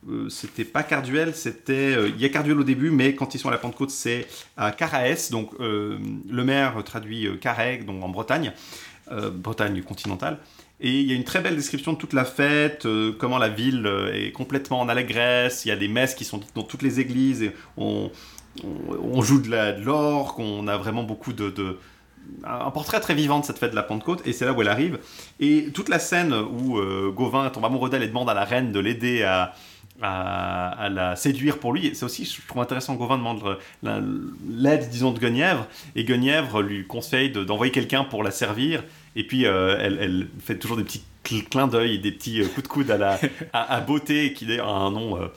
Euh, 0.08 0.30
c'était 0.30 0.66
pas 0.66 0.84
Carduel, 0.84 1.34
c'était. 1.34 2.08
il 2.08 2.22
y 2.22 2.26
a 2.26 2.30
Carduel 2.30 2.60
au 2.60 2.64
début, 2.64 2.92
mais 2.92 3.16
quand 3.16 3.34
ils 3.34 3.40
sont 3.40 3.50
à 3.50 3.52
la 3.52 3.58
Pentecôte, 3.58 3.90
c'est 3.90 4.28
à 4.58 4.72
Caraès, 4.72 5.32
donc 5.32 5.54
le 5.60 6.44
maire 6.44 6.76
traduit 6.84 7.30
Carreg, 7.42 7.86
donc 7.86 8.04
en 8.04 8.10
Bretagne, 8.10 8.52
Bretagne 9.10 9.82
continentale. 9.82 10.38
Et 10.80 11.00
il 11.00 11.08
y 11.08 11.14
a 11.14 11.16
une 11.16 11.24
très 11.24 11.40
belle 11.40 11.56
description 11.56 11.94
de 11.94 11.98
toute 11.98 12.14
la 12.14 12.26
fête, 12.26 12.86
euh, 12.86 13.14
comment 13.18 13.38
la 13.38 13.50
ville 13.50 13.86
euh, 13.86 14.14
est 14.14 14.32
complètement 14.32 14.82
en 14.82 14.90
allégresse. 14.90 15.66
Il 15.66 15.70
y 15.70 15.72
a 15.72 15.76
des 15.76 15.88
messes 15.88 16.16
qui 16.16 16.26
sont 16.26 16.40
dites 16.40 16.56
dans 16.56 16.64
toutes 16.64 16.82
les 16.82 17.00
églises. 17.00 17.52
On, 17.78 18.12
joue 19.22 19.42
de 19.42 19.82
l'orgue, 19.84 20.40
on 20.40 20.68
a 20.68 20.78
vraiment 20.78 21.04
beaucoup 21.04 21.34
de, 21.34 21.78
un 22.44 22.72
portrait 22.72 23.00
très 23.00 23.16
vivant 23.16 23.40
de 23.40 23.46
cette 23.46 23.58
fête 23.58 23.72
de 23.72 23.76
la 23.76 23.84
Pentecôte, 23.84 24.22
et 24.26 24.34
c'est 24.34 24.46
là 24.46 24.54
où 24.54 24.62
elle 24.62 24.68
arrive. 24.68 25.00
Et 25.40 25.70
toute 25.74 25.90
la 25.90 26.00
scène 26.00 26.34
où 26.34 26.78
euh, 26.78 27.12
Gauvin 27.12 27.50
tombe 27.50 27.66
amoureux 27.66 27.90
d'elle 27.90 28.04
et 28.04 28.08
demande 28.08 28.30
à 28.30 28.34
la 28.34 28.44
reine 28.44 28.72
de 28.72 28.80
l'aider 28.80 29.24
à, 29.24 29.54
la 30.02 31.16
séduire 31.16 31.60
pour 31.60 31.72
lui. 31.72 31.92
C'est 31.94 32.04
aussi, 32.04 32.26
je 32.26 32.46
trouve 32.48 32.62
intéressant, 32.62 32.96
Gauvin 32.96 33.18
demande 33.18 33.58
l'aide, 33.82 34.90
disons, 34.90 35.12
de 35.12 35.20
Guenièvre, 35.20 35.66
et 35.96 36.04
Guenièvre 36.04 36.62
lui 36.62 36.86
conseille 36.86 37.32
d'envoyer 37.32 37.72
quelqu'un 37.72 38.04
pour 38.04 38.24
la 38.24 38.32
servir, 38.32 38.84
et 39.16 39.26
puis 39.26 39.46
euh, 39.46 39.78
elle, 39.80 40.28
fait 40.40 40.58
toujours 40.58 40.78
des 40.78 40.84
petits 40.84 41.04
clins 41.50 41.68
d'œil 41.68 42.00
des 42.00 42.12
petits 42.12 42.42
euh, 42.42 42.48
coups 42.48 42.64
de 42.64 42.68
coude 42.68 42.92
à, 42.92 42.98
la, 42.98 43.20
à, 43.54 43.80
Beauté, 43.82 44.34
qui 44.34 44.52
a 44.60 44.66
un 44.66 44.92
nom 44.92 45.22
euh, 45.22 45.28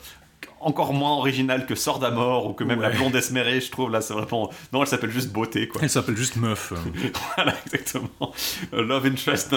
encore 0.59 0.93
moins 0.93 1.13
original 1.13 1.65
que 1.65 1.75
Sort 1.75 1.99
d'Amor 1.99 2.47
ou 2.47 2.53
que 2.53 2.63
même 2.63 2.81
la 2.81 2.89
blonde 2.89 3.15
esmérée, 3.15 3.61
je 3.61 3.69
trouve. 3.69 3.91
Là, 3.91 4.01
c'est 4.01 4.13
vraiment. 4.13 4.51
Non, 4.73 4.81
elle 4.81 4.87
s'appelle 4.87 5.11
juste 5.11 5.31
Beauté, 5.31 5.67
quoi. 5.67 5.81
Elle 5.83 5.89
s'appelle 5.89 6.17
juste 6.17 6.35
Meuf. 6.35 6.73
voilà, 7.35 7.53
exactement. 7.65 8.33
Love 8.71 9.05
Interest 9.05 9.55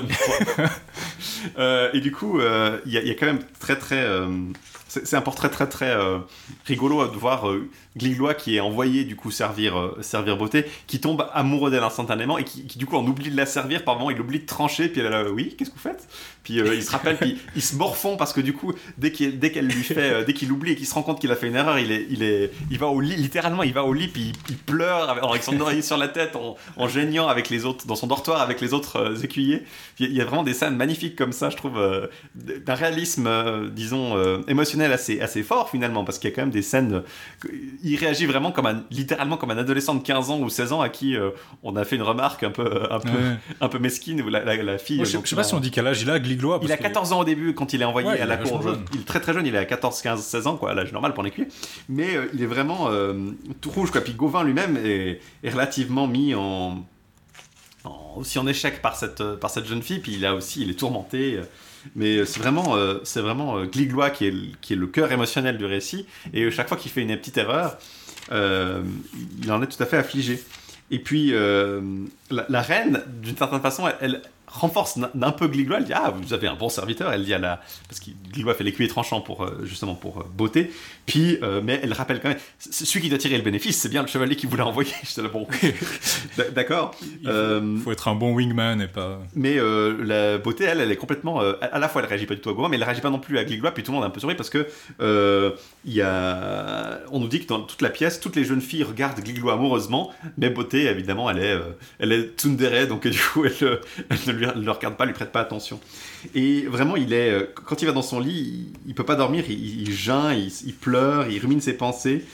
et 1.95 2.01
du 2.01 2.13
coup, 2.13 2.41
il 2.85 2.93
y, 2.93 2.97
y, 2.97 3.11
a 3.11 3.15
quand 3.15 3.27
même 3.27 3.43
très, 3.59 3.77
très 3.77 4.07
c'est 4.91 5.17
un 5.17 5.21
portrait 5.21 5.51
très 5.51 5.69
très 5.69 5.91
euh, 5.91 6.19
rigolo 6.67 7.07
de 7.07 7.17
voir 7.17 7.49
euh, 7.49 7.71
qui 8.39 8.57
est 8.57 8.61
envoyé 8.61 9.05
du 9.05 9.15
coup 9.15 9.31
servir 9.31 9.79
euh, 9.79 9.99
servir 10.01 10.37
beauté, 10.37 10.67
qui 10.87 11.01
tombe 11.01 11.27
amoureux 11.33 11.71
d'elle 11.71 11.85
instantanément 11.85 12.39
et 12.39 12.45
qui, 12.45 12.65
du 12.77 12.87
coup 12.87 12.97
en 12.97 13.07
oublie 13.07 13.31
de 13.31 13.37
la 13.37 13.47
servir 13.47 13.85
par 13.85 13.97
moment, 13.97 14.11
il 14.11 14.21
oublie 14.21 14.41
de 14.41 14.47
trancher 14.47 14.89
puis 14.89 15.01
elle 15.01 15.07
est 15.07 15.11
là 15.11 15.31
oui 15.31 15.55
qu'est-ce 15.57 15.71
que 15.71 15.77
vous 15.77 15.81
faites? 15.81 16.09
Puis 16.43 16.55
il 16.55 16.83
se 16.83 16.91
rappelle 16.91 17.19
puis 17.19 17.39
il 17.55 17.63
se 17.63 17.77
morfond 17.77 18.17
parce 18.17 18.33
que 18.33 18.41
du 18.41 18.53
coup 18.53 18.73
dès 18.99 19.13
qu'il 19.13 19.39
dès 19.39 19.53
qu'elle 19.53 19.67
lui 19.67 19.85
fait 19.85 20.25
dès 20.25 20.33
qu'il 20.33 20.51
oublie 20.51 20.73
et 20.73 20.77
qu'il 20.77 20.87
se 20.87 20.95
rend 20.95 21.03
compte 21.03 21.21
qu'il 21.21 21.31
a 21.31 21.37
fait 21.37 21.49
une 21.49 21.57
erreur 21.57 21.79
il 21.79 21.93
est 21.93 22.07
il 22.11 22.23
est 22.23 22.51
il 22.71 22.79
va 22.79 22.89
au 22.89 23.01
lit 23.01 23.15
littéralement 23.17 23.63
il 23.63 23.73
va 23.73 23.85
au 23.85 23.93
lit 23.93 24.09
puis 24.09 24.33
il, 24.49 24.57
pleure 24.57 25.11
avec, 25.11 25.43
son 25.43 25.61
oreiller 25.61 25.83
sur 25.83 25.97
la 25.97 26.09
tête 26.09 26.35
en, 26.37 26.57
en, 26.77 26.89
gênant 26.89 27.29
avec 27.29 27.51
les 27.51 27.65
autres 27.65 27.87
dans 27.87 27.95
son 27.95 28.07
dortoir 28.07 28.41
avec 28.41 28.61
les 28.61 28.75
autres 28.75 29.25
écuyers. 29.25 29.65
Il 29.99 30.13
y 30.13 30.21
a 30.21 30.25
vraiment 30.25 30.43
des 30.43 30.55
scènes 30.55 30.77
magnifiques 30.77 31.17
comme 31.17 31.33
ça 31.33 31.51
je 31.51 31.57
trouve 31.57 31.79
d'un 32.35 32.75
réalisme 32.75 33.71
disons 33.71 34.43
émotionnel 34.49 34.80
assez, 34.87 35.21
assez 35.21 35.43
fort 35.43 35.71
finalement, 35.71 36.05
parce 36.05 36.19
qu'il 36.19 36.31
y 36.31 36.33
a 36.33 36.37
quand 36.37 36.43
même 36.43 36.51
des 36.51 36.63
scènes. 36.63 37.03
Il 37.83 37.97
réagit 37.97 38.27
vraiment 38.27 38.53
comme 38.53 38.67
un, 38.67 38.85
littéralement 38.91 39.37
comme 39.37 39.51
un 39.51 39.59
adolescent 39.59 39.95
de 39.95 40.03
15 40.03 40.31
ans 40.31 40.41
ou 40.41 40.49
16 40.49 40.73
ans 40.73 40.81
à 40.81 40.89
qui 40.89 41.17
euh, 41.17 41.31
on 41.63 41.77
a 41.77 41.85
fait 41.85 41.97
une 41.97 42.03
remarque 42.03 42.43
un 42.43 42.51
peu, 42.51 42.83
un 42.91 43.01
peu, 43.01 43.19
un 43.61 43.69
peu 43.69 43.79
mesquine, 43.79 44.23
ou 44.23 44.29
la, 44.29 44.45
la, 44.45 44.79
fille. 44.79 45.05
je, 45.05 45.19
sais 45.25 45.37
pas 45.37 45.43
si 45.43 45.55
on 45.55 45.61
dit 45.61 45.71
quel 45.71 45.87
âge 45.87 46.03
il 46.03 46.11
a, 46.11 46.19
Gliglois. 46.19 46.61
Il 46.63 46.73
a 46.73 46.77
14 46.77 47.13
ans 47.13 47.21
au 47.21 47.25
début 47.25 47.55
quand 47.55 47.73
il 47.73 47.83
est 47.83 47.85
envoyé 47.85 48.09
à 48.09 48.27
la 48.27 48.37
cour. 48.37 48.63
Il 48.95 49.01
est 49.01 49.05
très 49.05 49.21
très 49.21 49.33
jeune, 49.33 49.47
il 49.47 49.55
est 49.55 49.59
à 49.59 49.65
14, 49.65 50.01
15, 50.01 50.23
16 50.23 50.47
ans, 50.47 50.57
quoi, 50.57 50.75
l'âge 50.75 50.93
normal 50.93 51.15
pour 51.15 51.23
les 51.23 51.33
Mais 51.89 52.17
euh, 52.17 52.27
il 52.35 52.43
est 52.43 52.47
vraiment 52.47 52.89
euh, 52.91 53.15
tout 53.61 53.71
rouge, 53.71 53.91
quoi. 53.91 54.01
Puis 54.01 54.15
Gauvin 54.15 54.45
lui-même 54.45 54.77
est, 54.77 55.21
est, 55.43 55.51
relativement 55.51 56.07
mis 56.07 56.35
en, 56.35 56.85
aussi 58.17 58.39
en 58.39 58.47
échec 58.47 58.83
par 58.83 58.97
cette, 58.97 59.23
par 59.37 59.51
cette 59.51 59.67
jeune 59.67 59.83
fille, 59.83 60.01
puis 60.01 60.15
il 60.15 60.27
a 60.27 60.35
aussi, 60.35 60.63
il 60.63 60.71
est 60.71 60.79
tourmenté. 60.79 61.41
Mais 61.95 62.19
euh, 62.19 62.25
c'est 62.25 62.41
vraiment, 62.41 62.77
euh, 62.77 62.99
c'est 63.05 63.21
vraiment 63.21 63.59
euh, 63.59 63.65
Gliglois 63.67 64.11
qui 64.11 64.27
est, 64.27 64.35
qui 64.61 64.75
est 64.75 64.77
le 64.77 64.87
cœur 64.87 65.11
émotionnel 65.13 65.59
du 65.59 65.65
récit. 65.65 66.07
Et 66.33 66.51
chaque 66.51 66.69
fois 66.69 66.77
qu'il 66.77 66.91
fait 66.91 67.03
une 67.03 67.17
petite 67.17 67.39
erreur, 67.39 67.79
il 68.31 69.53
en 69.53 69.63
est 69.63 69.67
tout 69.67 69.83
à 69.83 69.87
fait 69.87 69.97
affligé. 69.97 70.43
Et 70.91 70.99
puis, 70.99 71.33
la, 72.31 72.63
reine, 72.63 73.03
d'une 73.23 73.37
certaine 73.37 73.61
façon, 73.61 73.89
elle, 74.01 74.23
renforce 74.51 74.99
d'un 75.15 75.33
peu 75.33 75.49
Gliglois. 75.49 75.79
Elle 75.79 75.85
dit 75.85 75.93
Ah, 75.95 76.13
vous 76.15 76.33
avez 76.33 76.49
un 76.49 76.55
bon 76.55 76.69
serviteur. 76.69 77.13
Elle 77.13 77.25
dit 77.25 77.35
à 77.35 77.39
la. 77.39 77.61
Parce 77.89 78.01
que 78.01 78.11
Gliglois 78.33 78.55
fait 78.55 78.65
l'écuyer 78.65 78.89
tranchant 78.89 79.21
pour, 79.21 79.45
euh, 79.45 79.61
justement 79.65 79.95
pour 79.95 80.21
euh, 80.21 80.25
beauté. 80.37 80.71
Puis, 81.07 81.39
euh, 81.43 81.61
mais 81.63 81.81
elle 81.83 81.93
rappelle 81.93 82.21
quand 82.21 82.29
même 82.29 82.39
celui 82.59 83.01
qui 83.01 83.09
doit 83.09 83.19
tirer 83.19 83.37
le 83.37 83.43
bénéfice, 83.43 83.79
c'est 83.79 83.89
bien 83.89 84.03
le 84.03 84.09
chevalier 84.09 84.37
qui 84.37 84.47
voulait 84.47 84.63
envoyer. 84.63 84.93
J'étais 85.03 85.23
là, 85.23 85.29
bon. 85.29 85.47
D'accord. 86.55 86.95
Il 87.23 87.81
faut, 87.83 87.93
être 87.93 88.09
un 88.09 88.15
bon 88.15 88.35
wingman 88.35 88.81
et 88.81 88.87
pas. 88.87 89.21
Mais 89.35 89.57
la 89.57 90.39
beauté, 90.39 90.65
elle, 90.65 90.81
elle 90.81 90.93
est 90.93 90.97
complètement. 90.97 91.41
à 91.41 91.79
la 91.79 91.89
fois, 91.89 92.03
elle 92.03 92.09
réagit 92.09 92.27
pas 92.27 92.35
du 92.35 92.41
tout 92.41 92.51
à 92.51 92.53
Gauvin, 92.53 92.69
mais 92.69 92.77
elle 92.77 92.85
réagit 92.85 93.01
pas 93.01 93.11
non 93.11 93.19
plus 93.19 93.39
à 93.39 93.45
Gliglois. 93.45 93.73
Puis 93.73 93.83
tout 93.83 93.93
le 93.93 93.97
monde 93.97 94.05
est 94.05 94.09
un 94.09 94.11
peu 94.11 94.21
surpris 94.21 94.37
parce 94.37 94.51
que. 94.51 94.67
il 95.85 95.95
y 95.95 96.03
a... 96.03 97.01
On 97.13 97.21
nous 97.21 97.29
dit 97.29 97.41
que 97.41 97.47
dans 97.47 97.61
toute 97.61 97.83
la 97.83 97.91
pièce, 97.91 98.21
toutes 98.21 98.37
les 98.37 98.45
jeunes 98.45 98.61
filles 98.61 98.85
regardent 98.85 99.21
Gliglois 99.21 99.55
amoureusement, 99.55 100.13
mais 100.39 100.51
beauté, 100.51 100.87
évidemment, 100.87 101.31
elle 101.31 101.39
est, 101.39 101.59
elle 101.99 102.13
est 102.13 102.37
tsundere, 102.37 102.87
donc 102.87 103.07
du 103.07 103.19
coup, 103.19 103.45
elle, 103.45 103.81
elle 104.09 104.19
ne 104.27 104.40
ne 104.47 104.65
le 104.65 104.71
regarde 104.71 104.97
pas, 104.97 105.07
lui 105.07 105.13
prête 105.13 105.33
pas 105.33 105.41
attention. 105.41 105.81
Et 106.35 106.63
vraiment, 106.63 106.97
il 106.97 107.13
est, 107.13 107.31
euh, 107.31 107.53
quand 107.55 107.83
il 107.83 107.87
va 107.87 107.93
dans 107.93 108.03
son 108.03 108.21
lit, 108.21 108.73
il, 108.87 108.95
peut 108.95 109.05
pas 109.05 109.17
dormir, 109.17 109.45
il, 109.49 109.83
il 109.83 109.93
geint, 109.93 110.33
il, 110.33 110.75
pleure, 110.75 111.29
il 111.29 111.39
rumine 111.39 111.61
ses 111.61 111.75
pensées. 111.75 112.25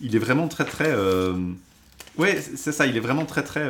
il 0.00 0.14
est 0.14 0.18
vraiment 0.18 0.48
très 0.48 0.64
très. 0.64 0.94
Ouais, 2.18 2.40
c'est 2.40 2.72
ça, 2.72 2.86
il 2.86 2.96
est 2.96 3.00
vraiment 3.00 3.24
très 3.24 3.42
très 3.42 3.66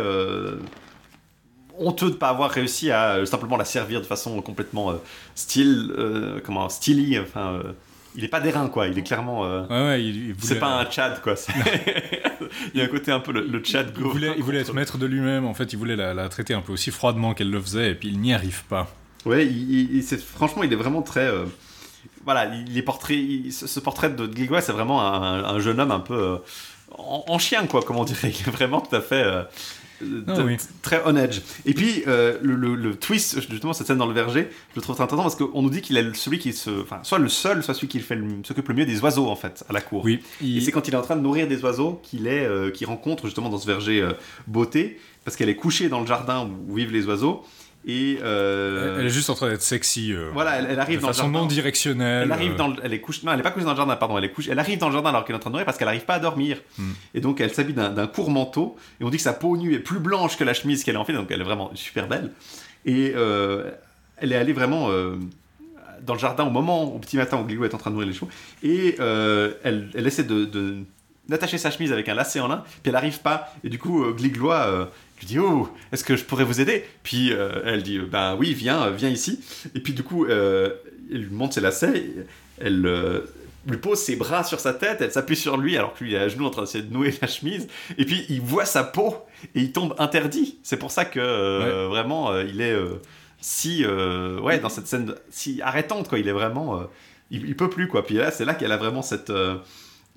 honteux 1.79 2.11
de 2.11 2.17
pas 2.17 2.29
avoir 2.29 2.51
réussi 2.51 2.91
à 2.91 3.25
simplement 3.25 3.57
la 3.57 3.65
servir 3.65 4.01
de 4.01 4.07
façon 4.07 4.41
complètement 4.43 4.95
style, 5.35 5.95
comment, 6.45 6.69
stylie, 6.69 7.19
enfin 7.19 7.63
il 8.15 8.25
est 8.25 8.29
pas 8.29 8.41
d'airain 8.41 8.69
quoi, 8.69 8.89
il 8.89 8.99
est 8.99 9.03
clairement. 9.03 9.45
Euh, 9.45 9.67
ouais, 9.67 9.89
ouais, 9.89 10.05
il, 10.05 10.35
C'est 10.39 10.59
pas 10.59 10.81
un 10.81 10.85
Tchad 10.91 11.21
quoi. 11.23 11.35
il 12.75 12.79
y 12.79 12.83
a 12.83 12.85
un 12.85 12.89
côté 12.89 13.13
un 13.13 13.21
peu 13.21 13.33
le, 13.33 13.59
Tchad 13.61 13.93
go. 13.93 14.07
Il 14.07 14.11
voulait, 14.11 14.33
il 14.37 14.43
voulait 14.43 14.61
être 14.61 14.75
maître 14.75 14.99
de 14.99 15.07
lui-même, 15.07 15.45
en 15.45 15.55
fait, 15.55 15.73
il 15.73 15.79
voulait 15.79 15.97
la, 15.97 16.29
traiter 16.29 16.55
un 16.55 16.61
peu 16.61 16.73
aussi 16.73 16.91
froidement 16.91 17.35
qu'elle 17.35 17.51
le 17.51 17.61
faisait, 17.61 17.91
et 17.91 17.95
puis 17.95 18.09
il 18.09 18.21
n'y 18.21 18.35
arrive 18.35 18.65
pas. 18.65 18.89
Ouais, 19.25 19.47
il, 19.47 20.03
franchement, 20.03 20.63
il 20.63 20.73
est 20.73 20.77
vraiment 20.77 21.03
très. 21.03 21.27
Euh, 21.27 21.45
voilà, 22.25 22.51
ce, 22.51 23.81
portrait 23.81 24.11
de 24.11 24.27
Gligua, 24.27 24.61
c'est 24.61 24.73
vraiment 24.73 25.03
un, 25.03 25.59
jeune 25.59 25.81
homme 25.81 25.91
un 25.91 26.01
peu 26.01 26.15
euh, 26.15 26.37
en, 26.97 27.39
chien 27.39 27.67
quoi, 27.67 27.83
comme 27.83 27.97
on 27.97 28.05
dirait. 28.05 28.31
Il 28.41 28.49
est 28.49 28.51
vraiment 28.51 28.81
tout 28.81 28.95
à 28.95 29.01
fait 29.01 29.25
ah 30.27 30.37
très 30.83 31.03
on 31.07 31.17
edge. 31.17 31.41
Et 31.67 31.75
puis, 31.75 32.03
euh, 32.07 32.39
le, 32.43 32.95
twist, 32.97 33.41
justement, 33.51 33.73
cette 33.73 33.87
scène 33.87 33.99
dans 33.99 34.07
le 34.07 34.15
verger, 34.15 34.49
je 34.71 34.77
le 34.77 34.83
trouve 34.83 34.95
très 34.95 35.05
intéressant 35.05 35.23
parce 35.25 35.37
qu'on 35.37 35.63
nous 35.63 35.71
dit 35.71 35.81
qu'il 35.81 35.97
est 35.97 36.15
celui 36.15 36.39
qui 36.39 36.53
se. 36.53 36.71
Enfin, 36.83 37.01
soit 37.03 37.19
le 37.19 37.29
seul, 37.29 37.63
soit 37.63 37.75
celui 37.75 37.89
qui 37.89 38.01
s'occupe 38.01 38.69
le 38.69 38.75
mieux 38.75 38.87
des 38.87 39.01
oiseaux, 39.01 39.29
en 39.29 39.37
fait, 39.37 39.65
à 39.69 39.73
la 39.73 39.81
cour. 39.81 40.05
Oui. 40.05 40.21
Et 40.43 40.61
c'est 40.61 40.73
quand 40.73 40.87
il 40.89 40.95
est 40.95 40.97
en 40.97 41.03
train 41.03 41.17
de 41.17 41.23
nourrir 41.23 41.49
des 41.49 41.63
oiseaux 41.63 42.01
qu'il 42.03 42.27
est, 42.27 42.45
euh, 42.45 42.71
rencontre 42.87 43.27
justement 43.27 43.49
dans 43.49 43.59
ce 43.59 43.67
verger 43.67 44.01
euh, 44.01 44.13
beauté, 44.47 44.99
parce 45.25 45.37
qu'elle 45.37 45.49
est 45.49 45.57
couchée 45.57 45.89
dans 45.89 46.01
le 46.01 46.07
jardin 46.07 46.51
où 46.69 46.75
vivent 46.75 46.93
les 46.93 47.07
oiseaux. 47.07 47.45
Et 47.85 48.19
euh, 48.23 48.99
elle 49.01 49.07
est 49.07 49.11
juste 49.11 49.29
en 49.29 49.35
train 49.35 49.49
d'être 49.49 49.63
sexy. 49.63 50.13
Euh, 50.13 50.31
voilà, 50.33 50.59
elle, 50.59 50.79
arrive 50.79 50.99
de 50.99 51.03
dans 51.03 51.09
façon 51.09 51.29
non 51.29 51.47
directionnelle. 51.47 52.25
Elle 52.25 52.33
arrive 52.33 52.53
euh. 52.53 52.57
dans, 52.57 52.77
elle 52.83 52.93
est 52.93 53.01
couche, 53.01 53.25
non, 53.25 53.33
elle 53.33 53.41
est 53.41 53.43
pas 53.43 53.51
couchée 53.51 53.65
dans 53.65 53.73
le 53.73 53.77
jardin, 53.77 53.97
pardon. 53.97 54.17
Elle 54.19 54.25
est 54.25 54.31
couche, 54.31 54.49
elle 54.49 54.59
arrive 54.59 54.79
dans 54.79 54.87
le 54.87 54.93
jardin 54.93 55.11
alors 55.11 55.25
qu'elle 55.25 55.35
est 55.35 55.39
en 55.39 55.41
train 55.41 55.51
de 55.51 55.55
nourrir 55.55 55.67
parce 55.67 55.79
qu'elle 55.79 55.87
n'arrive 55.87 56.05
pas 56.05 56.15
à 56.15 56.21
dormir. 56.21 56.59
Hmm. 56.79 56.93
Et 57.15 57.21
donc 57.21 57.41
elle 57.41 57.53
s'habille 57.53 57.75
d'un 57.75 58.07
court 58.07 58.31
manteau 58.31 58.77
et 59.01 59.05
on 59.05 59.11
dit 59.11 59.17
que 59.17 59.23
sa 59.23 59.33
peau 59.33 59.57
nue 59.57 59.75
est 59.75 59.81
plus 59.81 59.99
blanche 59.99 60.37
que 60.37 60.45
la 60.45 60.55
chemise 60.55 60.85
qu'elle 60.85 60.97
a 60.97 61.01
en 61.01 61.05
fait, 61.05 61.13
donc 61.13 61.31
elle 61.31 61.41
est 61.41 61.45
vraiment 61.45 61.73
super 61.75 62.07
belle. 62.07 62.31
Et 62.85 63.15
elle 64.17 64.33
est 64.33 64.37
allée 64.37 64.53
vraiment 64.53 64.89
dans 66.03 66.15
le 66.15 66.21
jardin 66.21 66.45
au 66.45 66.51
moment, 66.51 66.85
au 66.85 66.99
petit 66.99 67.17
matin 67.17 67.39
où 67.39 67.45
Glilou 67.45 67.65
est 67.65 67.75
en 67.75 67.79
train 67.79 67.91
de 67.91 67.95
nourrir 67.95 68.09
les 68.09 68.15
chevaux, 68.15 68.31
et 68.63 68.97
elle, 69.65 69.91
elle, 69.95 70.07
essaie 70.07 70.25
de, 70.25 70.77
d'attacher 71.29 71.59
sa 71.59 71.73
chemise 71.73 71.93
avec 71.93 72.09
un 72.09 72.15
lacet 72.15 72.41
en 72.41 72.49
lin, 72.49 72.63
puis 72.65 72.81
elle 72.87 72.93
n'arrive 72.93 73.21
pas, 73.21 73.53
et 73.65 73.69
du 73.69 73.79
coup 73.79 74.05
Gliglois 74.13 74.89
je 75.23 75.27
dis 75.29 75.39
oh, 75.39 75.69
est-ce 75.93 76.03
que 76.03 76.17
je 76.17 76.25
pourrais 76.25 76.43
vous 76.43 76.61
aider? 76.61 76.85
Puis 77.05 77.33
euh, 77.33 77.63
elle 77.65 77.85
dit 77.85 78.01
ben 78.01 78.37
oui, 78.39 78.55
viens, 78.55 78.91
viens 78.91 79.09
ici. 79.09 79.41
Et 79.75 79.81
puis 79.81 79.93
du 79.93 80.03
coup, 80.03 80.27
euh, 80.27 80.71
elle 81.13 81.23
lui 81.23 81.31
monte 81.31 81.53
ses 81.53 81.61
lacets, 81.61 82.11
elle 82.61 82.85
euh, 82.85 83.21
lui 83.69 83.77
pose 83.77 84.01
ses 84.01 84.17
bras 84.17 84.43
sur 84.43 84.59
sa 84.59 84.75
tête, 84.75 85.01
elle 85.01 85.13
s'appuie 85.13 85.37
sur 85.37 85.57
lui 85.57 85.77
alors 85.77 85.95
que 85.95 86.03
lui 86.03 86.15
est 86.15 86.19
à 86.19 86.29
genoux 86.29 86.45
en 86.45 86.51
train 86.51 86.63
d'essayer 86.63 86.83
de 86.83 86.93
nouer 86.93 87.15
la 87.23 87.29
chemise. 87.29 87.69
Et 87.99 88.05
puis 88.05 88.27
il 88.31 88.41
voit 88.41 88.65
sa 88.65 88.83
peau 88.83 89.17
et 89.55 89.61
il 89.61 89.71
tombe 89.71 89.95
interdit. 89.99 90.59
C'est 90.65 90.77
pour 90.77 90.91
ça 90.91 91.05
que 91.05 91.87
vraiment 91.87 92.37
il 92.41 92.61
est 92.61 92.77
si 93.41 93.87
ouais 93.87 94.59
dans 94.59 94.71
cette 94.71 94.89
scène 94.89 95.15
si 95.31 95.63
arrêtante 95.63 96.09
quoi. 96.09 96.19
Il 96.19 96.27
est 96.27 96.33
vraiment 96.33 96.83
il, 97.31 97.47
il, 97.47 97.55
peut 97.55 97.71
plus 97.71 97.87
quoi. 97.87 98.05
Puis 98.05 98.17
là 98.17 98.33
c'est 98.33 98.45
là 98.45 98.55
qu'elle 98.55 98.73
a 98.73 98.77
vraiment 98.77 99.03
cette 99.03 99.33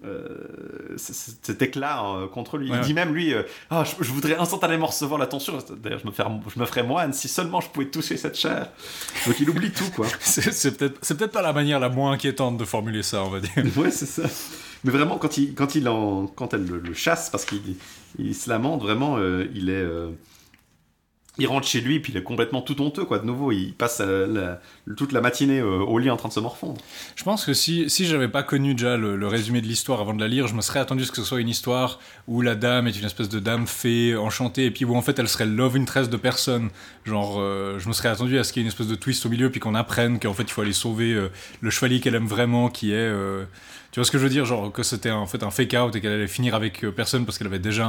euh, 0.04 0.98
cet 0.98 1.62
éclat 1.62 2.04
euh, 2.04 2.28
contre 2.28 2.58
lui. 2.58 2.70
il 2.70 2.80
dit 2.82 2.94
même 2.94 3.14
lui, 3.14 3.34
euh, 3.34 3.44
ah, 3.70 3.86
je, 3.86 4.12
voudrais 4.12 4.36
instantanément 4.36 4.88
recevoir 4.88 5.18
l'attention. 5.18 5.58
D'ailleurs, 5.82 6.00
je 6.00 6.08
me, 6.08 6.12
je 6.54 6.60
me 6.60 6.66
ferais 6.66 6.84
moine 6.84 7.14
si 7.14 7.30
seulement 7.30 7.62
je 7.62 7.70
pouvais 7.70 7.88
toucher 7.88 8.18
cette 8.18 8.36
chair. 8.36 8.70
Donc 9.26 9.40
il 9.40 9.50
oublie 9.50 9.72
tout, 9.72 9.90
quoi. 9.96 10.08
c'est 10.20 10.78
peut-être 10.78 11.16
peut 11.16 11.28
pas 11.28 11.42
la 11.42 11.54
manière 11.54 11.80
la 11.80 11.90
moins 11.90 12.12
inquiétante 12.12 12.58
de 12.58 12.66
formuler 12.66 13.04
ça, 13.04 13.24
on 13.24 13.30
va 13.30 13.40
dire. 13.40 13.52
ouais, 13.78 13.90
c'est 13.90 14.06
ça. 14.06 14.24
Mais 14.84 14.92
vraiment, 14.92 15.18
quand, 15.18 15.38
il, 15.38 15.56
quand, 15.56 15.76
il 15.76 15.88
en, 15.88 16.28
quand 16.28 16.54
elle 16.54 16.66
le, 16.66 16.94
chasse, 16.94 17.30
parce 17.30 17.46
qu'il 17.46 17.78
il 18.20 18.36
se 18.36 18.50
lamente, 18.50 18.82
vraiment, 18.82 19.18
il 19.18 19.70
est 19.70 19.86
il 21.38 21.48
rentre 21.48 21.68
chez 21.68 21.82
lui, 21.82 22.00
puis 22.00 22.14
il 22.14 22.18
est 22.18 22.24
complètement 22.24 22.62
tout 22.62 22.82
honteux, 22.82 23.06
quoi. 23.06 23.20
De 23.20 23.26
nouveau, 23.26 23.52
il 23.52 23.74
passe 23.74 24.02
euh, 24.02 24.56
toute 24.96 25.12
la 25.12 25.22
matinée 25.22 25.60
euh, 25.60 25.80
au 25.80 26.00
lit 26.00 26.10
en 26.10 26.18
train 26.18 26.30
de 26.30 26.34
se 26.34 26.40
morfondre. 26.40 26.80
Je 27.16 27.24
pense 27.24 27.46
que 27.46 27.54
si, 27.54 27.90
si 27.90 28.06
j'avais 28.06 28.28
pas 28.28 28.44
connu 28.44 28.74
déjà 28.74 28.98
le, 28.98 29.28
résumé 29.28 29.62
de 29.62 29.68
l'histoire 29.68 30.00
avant 30.00 30.14
de 30.14 30.22
la 30.22 30.28
lire, 30.28 30.48
je 30.48 30.56
me 30.56 30.62
serais 30.62 30.80
attendu 30.80 31.06
que 31.06 31.16
ce 31.16 31.24
soit 31.24 31.42
une 31.42 31.50
histoire 31.50 32.00
où 32.28 32.42
la 32.42 32.56
dame 32.56 32.88
est 32.88 32.98
une 32.98 33.06
espèce 33.06 33.30
de 33.30 33.40
dame 33.40 33.68
fée 33.68 34.16
enchantée, 34.16 34.66
et 34.66 34.72
puis 34.72 34.86
où 34.86 34.96
en 34.96 35.02
fait 35.02 35.20
elle 35.20 35.28
serait 35.28 35.46
love 35.46 35.76
interest 35.76 36.12
de 36.12 36.18
personne. 36.18 36.70
Genre, 37.04 37.38
euh, 37.40 37.80
je 37.80 37.88
me 37.88 37.94
serais 37.94 38.10
attendu 38.10 38.38
à 38.38 38.44
ce 38.44 38.54
qu'il 38.54 38.62
y 38.62 38.64
ait 38.64 38.68
une 38.68 38.72
espèce 38.72 38.88
de 38.88 38.96
twist 38.96 39.26
au 39.26 39.30
milieu, 39.30 39.50
puis 39.50 39.60
qu'on 39.60 39.76
apprenne 39.76 40.20
qu'en 40.20 40.34
fait 40.34 40.44
il 40.44 40.52
faut 40.52 40.62
aller 40.62 40.74
sauver 40.74 41.30
le 41.62 41.70
chevalier 41.70 42.00
qu'elle 42.00 42.16
aime 42.16 42.28
vraiment, 42.28 42.70
qui 42.70 42.92
est 42.94 43.12
tu 43.96 44.02
vois 44.02 44.06
ce 44.06 44.12
que 44.12 44.18
je 44.18 44.24
veux 44.24 44.30
dire 44.30 44.44
Genre 44.44 44.74
que 44.74 44.84
c'était 44.84 45.12
en 45.12 45.26
fait 45.26 45.42
un 45.42 45.52
fake 45.52 45.74
out 45.80 45.96
et 45.96 46.02
qu'elle 46.02 46.12
allait 46.12 46.28
finir 46.28 46.54
avec 46.54 46.84
euh, 46.84 46.92
personne 46.92 47.24
parce 47.24 47.38
qu'elle 47.38 47.48
avait 47.48 47.60
déjà 47.60 47.88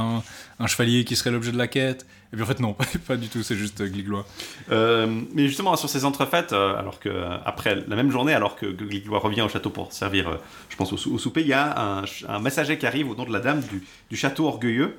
un, 0.57 0.65
chevalier 0.65 1.03
qui 1.03 1.17
serait 1.17 1.31
l'objet 1.31 1.51
de 1.51 1.57
la 1.57 1.67
quête. 1.67 2.05
Et 2.31 2.37
puis 2.37 2.43
en 2.43 2.45
fait, 2.45 2.61
non, 2.61 2.77
pas, 3.09 3.17
du 3.17 3.27
tout, 3.27 3.43
c'est 3.43 3.57
juste 3.57 3.81
euh, 3.81 3.89
Gliglois. 3.89 4.25
Euh, 4.71 5.05
mais 5.33 5.47
justement, 5.47 5.75
sur 5.75 5.89
ces 5.89 6.05
entrefaites, 6.05 6.53
alors 6.53 7.01
que 7.01 7.09
après 7.43 7.83
la 7.89 7.97
même 7.97 8.09
journée, 8.09 8.33
alors 8.33 8.55
que 8.55 8.67
Gliglois 8.67 9.19
revient 9.19 9.41
au 9.41 9.49
château 9.49 9.69
pour 9.69 9.91
servir, 9.91 10.39
je 10.69 10.77
pense, 10.77 10.93
au, 10.93 11.17
souper, 11.17 11.41
il 11.41 11.47
y 11.47 11.53
a 11.53 12.05
un, 12.29 12.39
messager 12.39 12.77
qui 12.77 12.85
arrive 12.85 13.11
au 13.11 13.15
nom 13.15 13.25
de 13.25 13.33
la 13.33 13.41
dame 13.41 13.61
du 14.09 14.15
château 14.15 14.47
orgueilleux 14.47 14.97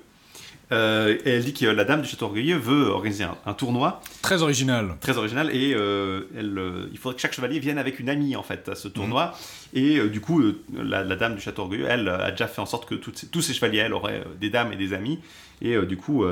euh, 0.71 1.17
et 1.25 1.31
elle 1.31 1.45
dit 1.45 1.55
que 1.55 1.67
la 1.67 1.85
dame 1.85 2.03
du 2.03 2.09
château 2.09 2.27
orgueilleux 2.27 2.59
veut 2.59 2.89
organiser 2.89 3.25
un, 3.47 3.55
tournoi. 3.55 4.03
Très 4.23 4.43
original. 4.43 4.97
Très 5.01 5.17
original. 5.17 5.55
Et 5.55 5.75
euh, 5.75 6.23
elle, 6.37 6.59
euh, 6.59 6.89
il 6.93 6.99
faudrait 6.99 7.17
que 7.17 7.23
chaque 7.23 7.33
chevalier 7.33 7.59
vienne 7.59 7.79
avec 7.79 7.99
une 7.99 8.09
amie, 8.09 8.37
en 8.37 8.43
fait, 8.43 8.69
à 8.69 8.75
ce 8.75 8.89
tournoi. 8.89 9.35
Mhm. 9.73 9.81
Et 9.81 10.09
du 10.09 10.21
coup, 10.21 10.43
la, 10.75 11.05
dame 11.05 11.35
du 11.35 11.41
château 11.41 11.63
orgueilleux, 11.63 11.87
elle, 11.89 12.09
a 12.09 12.31
déjà 12.31 12.47
fait 12.47 12.61
en 12.61 12.67
sorte 12.67 12.89
que 12.89 12.95
tous 12.95 13.43
ces 13.43 13.55
chevaliers, 13.55 13.79
elle, 13.79 13.95
auraient 13.95 14.25
des 14.41 14.51
dames 14.51 14.73
et 14.73 14.77
des 14.77 14.93
amis. 14.93 15.21
Et 15.63 15.77
du 15.87 15.97
coup, 15.97 16.25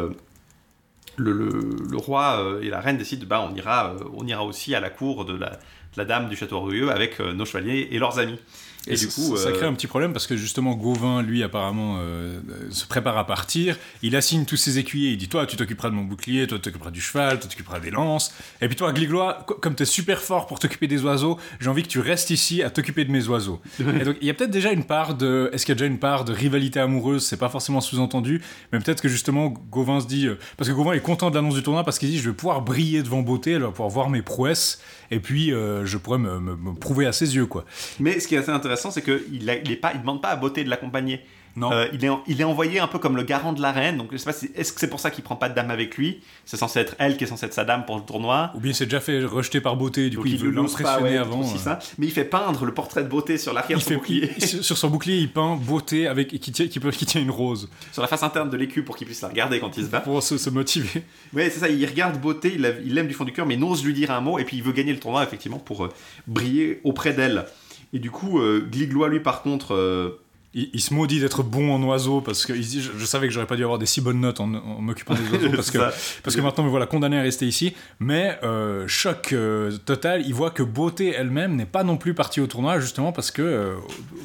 le, 1.16 1.96
roi 1.96 2.58
et 2.62 2.68
la 2.68 2.80
reine 2.80 2.98
décident, 2.98 3.26
bah, 3.26 3.48
on, 3.50 3.54
ira, 3.54 3.94
on 4.14 4.26
ira 4.26 4.44
aussi 4.44 4.74
à 4.74 4.80
la 4.80 4.90
cour 4.90 5.24
de 5.24 5.34
la, 5.34 5.50
de 5.50 5.56
la 5.96 6.04
dame 6.04 6.28
du 6.28 6.36
château 6.36 6.56
orgueilleux 6.56 6.90
avec 6.90 7.20
nos 7.20 7.44
chevaliers 7.44 7.88
et 7.90 7.98
leurs 7.98 8.18
amis. 8.18 8.38
Et, 8.86 8.96
du 8.96 9.08
coup, 9.08 9.36
ça, 9.36 9.50
crée 9.50 9.64
euh, 9.64 9.68
un 9.68 9.74
petit 9.74 9.88
problème 9.88 10.12
parce 10.12 10.26
que 10.26 10.36
justement 10.36 10.74
Gauvin, 10.74 11.22
lui, 11.22 11.42
apparemment, 11.42 11.96
euh, 11.98 12.38
se 12.70 12.86
prépare 12.86 13.18
à 13.18 13.26
partir. 13.26 13.76
Il 14.02 14.14
assigne 14.14 14.44
tous 14.44 14.56
ses 14.56 14.78
écuyers. 14.78 15.10
Il 15.10 15.16
dit 15.16 15.28
Toi, 15.28 15.46
tu 15.46 15.56
t'occuperas 15.56 15.90
de 15.90 15.94
mon 15.94 16.04
bouclier, 16.04 16.46
toi, 16.46 16.58
tu 16.58 16.62
t'occuperas 16.62 16.90
du 16.90 17.00
cheval, 17.00 17.38
toi, 17.38 17.48
tu 17.48 17.56
t'occuperas 17.56 17.80
des 17.80 17.90
lances. 17.90 18.32
Et 18.60 18.68
puis 18.68 18.76
toi, 18.76 18.92
Gliglois, 18.92 19.44
comme 19.60 19.74
tu 19.74 19.82
es 19.82 19.86
super 19.86 20.20
fort 20.20 20.46
pour 20.46 20.60
t'occuper 20.60 20.86
des 20.86 21.02
oiseaux, 21.04 21.38
j'ai 21.58 21.68
envie 21.68 21.82
que 21.82 21.88
tu 21.88 21.98
restes 21.98 22.30
ici 22.30 22.62
à 22.62 22.70
t'occuper 22.70 23.04
de 23.04 23.10
mes 23.10 23.26
oiseaux. 23.26 23.60
et 23.80 24.04
donc, 24.04 24.16
il 24.20 24.26
y 24.26 24.30
a 24.30 24.34
peut-être 24.34 24.50
déjà 24.50 24.70
une 24.70 24.84
part 24.84 25.14
de. 25.14 25.50
Est-ce 25.52 25.66
qu'il 25.66 25.72
y 25.72 25.76
a 25.76 25.78
déjà 25.78 25.86
une 25.86 25.98
part 25.98 26.24
de 26.24 26.32
rivalité 26.32 26.78
amoureuse? 26.78 27.24
C'est 27.24 27.38
pas 27.38 27.48
forcément 27.48 27.80
sous-entendu, 27.80 28.40
mais 28.72 28.78
peut-être 28.78 29.02
que 29.02 29.08
justement 29.08 29.48
Gauvin 29.48 30.00
se 30.00 30.06
dit. 30.06 30.28
Euh, 30.28 30.38
parce 30.56 30.70
que 30.70 30.74
Gauvin 30.74 30.92
est 30.92 31.00
content 31.00 31.30
de 31.30 31.34
l'annonce 31.34 31.54
du 31.54 31.62
tournoi 31.62 31.82
parce 31.82 31.98
qu'il 31.98 32.08
dit 32.08 32.18
Je 32.18 32.30
vais 32.30 32.36
pouvoir 32.36 32.62
briller 32.62 33.02
devant 33.02 33.22
beauté, 33.22 33.52
elle 33.52 33.62
va 33.62 33.70
pouvoir 33.70 33.88
voir 33.88 34.10
mes 34.10 34.22
prouesses, 34.22 34.80
et 35.10 35.18
puis 35.18 35.50
je 35.50 35.96
pourrais 35.96 36.18
me, 36.18 36.38
me, 36.38 36.74
prouver 36.74 37.06
à 37.06 37.12
ses 37.12 37.34
yeux, 37.34 37.46
quoi. 37.46 37.64
Mais 37.98 38.20
ce 38.20 38.28
qui 38.28 38.34
est 38.34 38.38
assez 38.38 38.50
intéressant, 38.50 38.75
c'est 38.76 39.02
qu'il 39.02 39.22
il 39.30 39.46
ne 39.46 40.00
demande 40.00 40.22
pas 40.22 40.28
à 40.28 40.36
Beauté 40.36 40.64
de 40.64 40.70
l'accompagner. 40.70 41.22
Non. 41.56 41.72
Euh, 41.72 41.86
il, 41.94 42.04
est, 42.04 42.10
il 42.26 42.40
est 42.40 42.44
envoyé 42.44 42.80
un 42.80 42.86
peu 42.86 42.98
comme 42.98 43.16
le 43.16 43.22
garant 43.22 43.54
de 43.54 43.62
la 43.62 43.72
reine. 43.72 43.96
Donc, 43.96 44.08
je 44.12 44.18
sais 44.18 44.26
pas 44.26 44.34
si, 44.34 44.50
est-ce 44.54 44.74
que 44.74 44.80
c'est 44.80 44.90
pour 44.90 45.00
ça 45.00 45.10
qu'il 45.10 45.24
prend 45.24 45.36
pas 45.36 45.48
de 45.48 45.54
dame 45.54 45.70
avec 45.70 45.96
lui? 45.96 46.20
C'est 46.44 46.58
censé 46.58 46.80
être 46.80 46.94
elle 46.98 47.16
qui 47.16 47.24
est 47.24 47.26
censée 47.26 47.46
être 47.46 47.54
sa 47.54 47.64
dame 47.64 47.86
pour 47.86 47.96
le 47.96 48.02
tournoi. 48.02 48.52
Ou 48.54 48.60
bien 48.60 48.74
c'est 48.74 48.84
déjà 48.84 49.00
fait 49.00 49.24
rejeter 49.24 49.62
par 49.62 49.74
beauté, 49.76 50.10
du 50.10 50.18
coup 50.18 50.26
il, 50.26 50.36
veut 50.36 50.50
l'impressionner 50.50 51.16
avant. 51.16 51.40
Euh. 51.40 51.56
Ça. 51.56 51.78
Mais 51.96 52.06
il 52.06 52.12
fait 52.12 52.26
peindre 52.26 52.66
le 52.66 52.74
portrait 52.74 53.02
de 53.02 53.08
beauté 53.08 53.38
sur 53.38 53.54
l'arrière 53.54 53.78
de 53.78 53.82
son 53.82 53.94
bouclier. 53.94 54.30
sur 54.38 54.76
son 54.76 54.90
bouclier, 54.90 55.16
il 55.16 55.32
peint 55.32 55.56
beauté 55.56 56.06
avec 56.06 56.28
qui 56.28 56.52
tient, 56.52 56.68
qui, 56.68 56.78
qui 56.78 57.06
tient 57.06 57.22
une 57.22 57.30
rose. 57.30 57.70
Sur 57.90 58.02
la 58.02 58.08
face 58.08 58.22
interne 58.22 58.50
de 58.50 58.56
l'écu 58.56 58.82
pour 58.82 58.96
qu'il 58.96 59.06
puisse 59.06 59.22
la 59.22 59.28
regarder 59.28 59.58
quand 59.58 59.74
il 59.78 59.84
se 59.84 59.88
bat. 59.88 60.00
Pour 60.00 60.22
se, 60.22 60.50
motiver. 60.50 61.02
Oui, 61.32 61.44
c'est 61.44 61.60
ça. 61.60 61.68
Il 61.68 61.84
regarde 61.86 62.20
beauté, 62.20 62.54
il 62.54 62.94
l'aime 62.94 63.08
du 63.08 63.14
fond 63.14 63.24
du 63.24 63.32
cœur, 63.32 63.46
mais 63.46 63.56
n'ose 63.56 63.84
lui 63.84 63.94
dire 63.94 64.10
un 64.10 64.20
mot. 64.20 64.38
Et 64.38 64.44
puis 64.44 64.58
il 64.58 64.62
veut 64.62 64.72
gagner 64.72 64.92
le 64.92 65.00
tournoi 65.00 65.22
effectivement 65.22 65.58
pour 65.58 65.86
euh, 65.86 65.88
briller 66.26 66.80
auprès 66.84 67.14
d'elle. 67.14 67.46
Et 67.92 67.98
du 67.98 68.10
coup, 68.10 68.40
Gliglois, 68.70 69.08
lui, 69.08 69.20
par 69.20 69.42
contre, 69.42 70.18
il, 70.56 70.80
se 70.80 70.94
maudit 70.94 71.20
d'être 71.20 71.42
bon 71.42 71.70
en 71.70 71.82
oiseau 71.82 72.22
parce 72.22 72.46
que 72.46 72.54
il 72.54 72.66
dit 72.66 72.80
je, 72.80 73.04
savais 73.04 73.28
que 73.28 73.32
j'aurais 73.34 73.46
pas 73.46 73.56
dû 73.56 73.62
avoir 73.62 73.78
des 73.78 73.84
si 73.84 74.00
bonnes 74.00 74.20
notes 74.20 74.40
en, 74.40 74.46
m'occupant 74.46 75.14
des 75.14 75.28
oiseaux 75.36 75.50
parce 75.54 75.70
que 75.70 75.78
parce 76.22 76.34
que 76.34 76.40
maintenant 76.40 76.64
me 76.64 76.70
voilà 76.70 76.86
condamné 76.86 77.18
à 77.18 77.22
rester 77.22 77.46
ici. 77.46 77.74
Mais 78.00 78.38
euh, 78.42 78.88
choc 78.88 79.32
euh, 79.32 79.76
total 79.84 80.22
il 80.26 80.32
voit 80.32 80.50
que 80.50 80.62
beauté 80.62 81.12
elle-même 81.14 81.56
n'est 81.56 81.66
pas 81.66 81.84
non 81.84 81.98
plus 81.98 82.14
partie 82.14 82.40
au 82.40 82.46
tournoi 82.46 82.80
justement 82.80 83.12
parce 83.12 83.30
que 83.30 83.42
euh, 83.42 83.74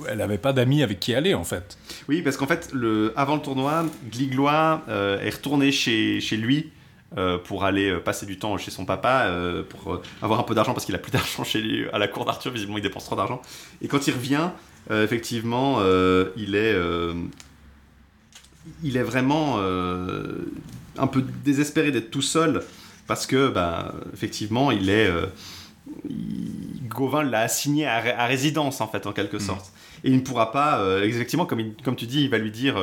elle 0.08 0.20
n'avait 0.20 0.38
pas 0.38 0.54
d'amis 0.54 0.84
avec 0.84 1.02
qui 1.02 1.14
aller 1.14 1.34
en 1.34 1.44
fait. 1.44 1.78
Oui 2.08 2.22
parce 2.22 2.38
qu'en 2.38 2.48
fait 2.48 2.70
le 2.72 3.12
avant 3.18 3.36
le 3.36 3.42
tournoi 3.42 3.86
Gliglois 4.10 4.84
est 4.88 5.30
retourné 5.30 5.74
chez, 5.74 6.22
chez 6.22 6.38
lui 6.38 6.72
pour 7.44 7.66
aller 7.66 7.98
passer 7.98 8.26
du 8.26 8.40
temps 8.40 8.58
chez 8.58 8.72
son 8.72 8.86
papa, 8.86 9.30
pour 9.70 10.02
avoir 10.22 10.40
un 10.40 10.44
peu 10.44 10.56
d'argent 10.56 10.74
parce 10.74 10.86
qu'il 10.86 10.96
a 10.96 11.00
plus 11.00 11.12
d'argent 11.12 11.44
chez 11.46 11.62
lui 11.62 11.86
à 11.92 11.98
la 11.98 12.08
cour 12.08 12.26
d'Arthur, 12.26 12.52
visiblement 12.52 12.78
il 12.78 12.84
dépense 12.84 13.06
trop 13.06 13.16
d'argent. 13.16 13.42
Et 13.82 13.88
quand 13.88 14.08
il 14.08 14.14
revient, 14.14 14.50
euh, 14.90 15.04
effectivement, 15.04 15.78
euh, 15.80 16.30
il 16.36 16.56
est 16.56 16.74
euh, 16.74 17.14
il 18.84 18.98
est 18.98 19.04
vraiment 19.04 19.58
un 20.98 21.08
peu 21.08 21.24
désespéré 21.44 21.92
d'être 21.92 22.12
tout 22.12 22.22
seul 22.22 22.64
parce 23.08 23.26
que, 23.26 23.50
bah, 23.50 23.94
effectivement, 24.14 24.72
il 24.72 24.90
est. 24.90 25.10
Gauvin 26.88 27.24
l'a 27.24 27.40
assigné 27.42 27.88
à, 27.88 28.26
résidence 28.28 28.82
en 28.82 28.88
fait 28.88 29.08
en 29.08 29.14
quelque 29.14 29.38
mm. 29.38 29.42
sorte. 29.42 29.74
Et 30.04 30.10
il 30.10 30.16
ne 30.16 30.22
pourra 30.22 30.52
pas, 30.52 31.02
exactement 31.02 31.46
comme, 31.46 31.74
comme 31.84 31.96
tu 31.96 32.06
dis, 32.06 32.24
il 32.24 32.30
va 32.30 32.38
lui 32.38 32.52
dire 32.52 32.76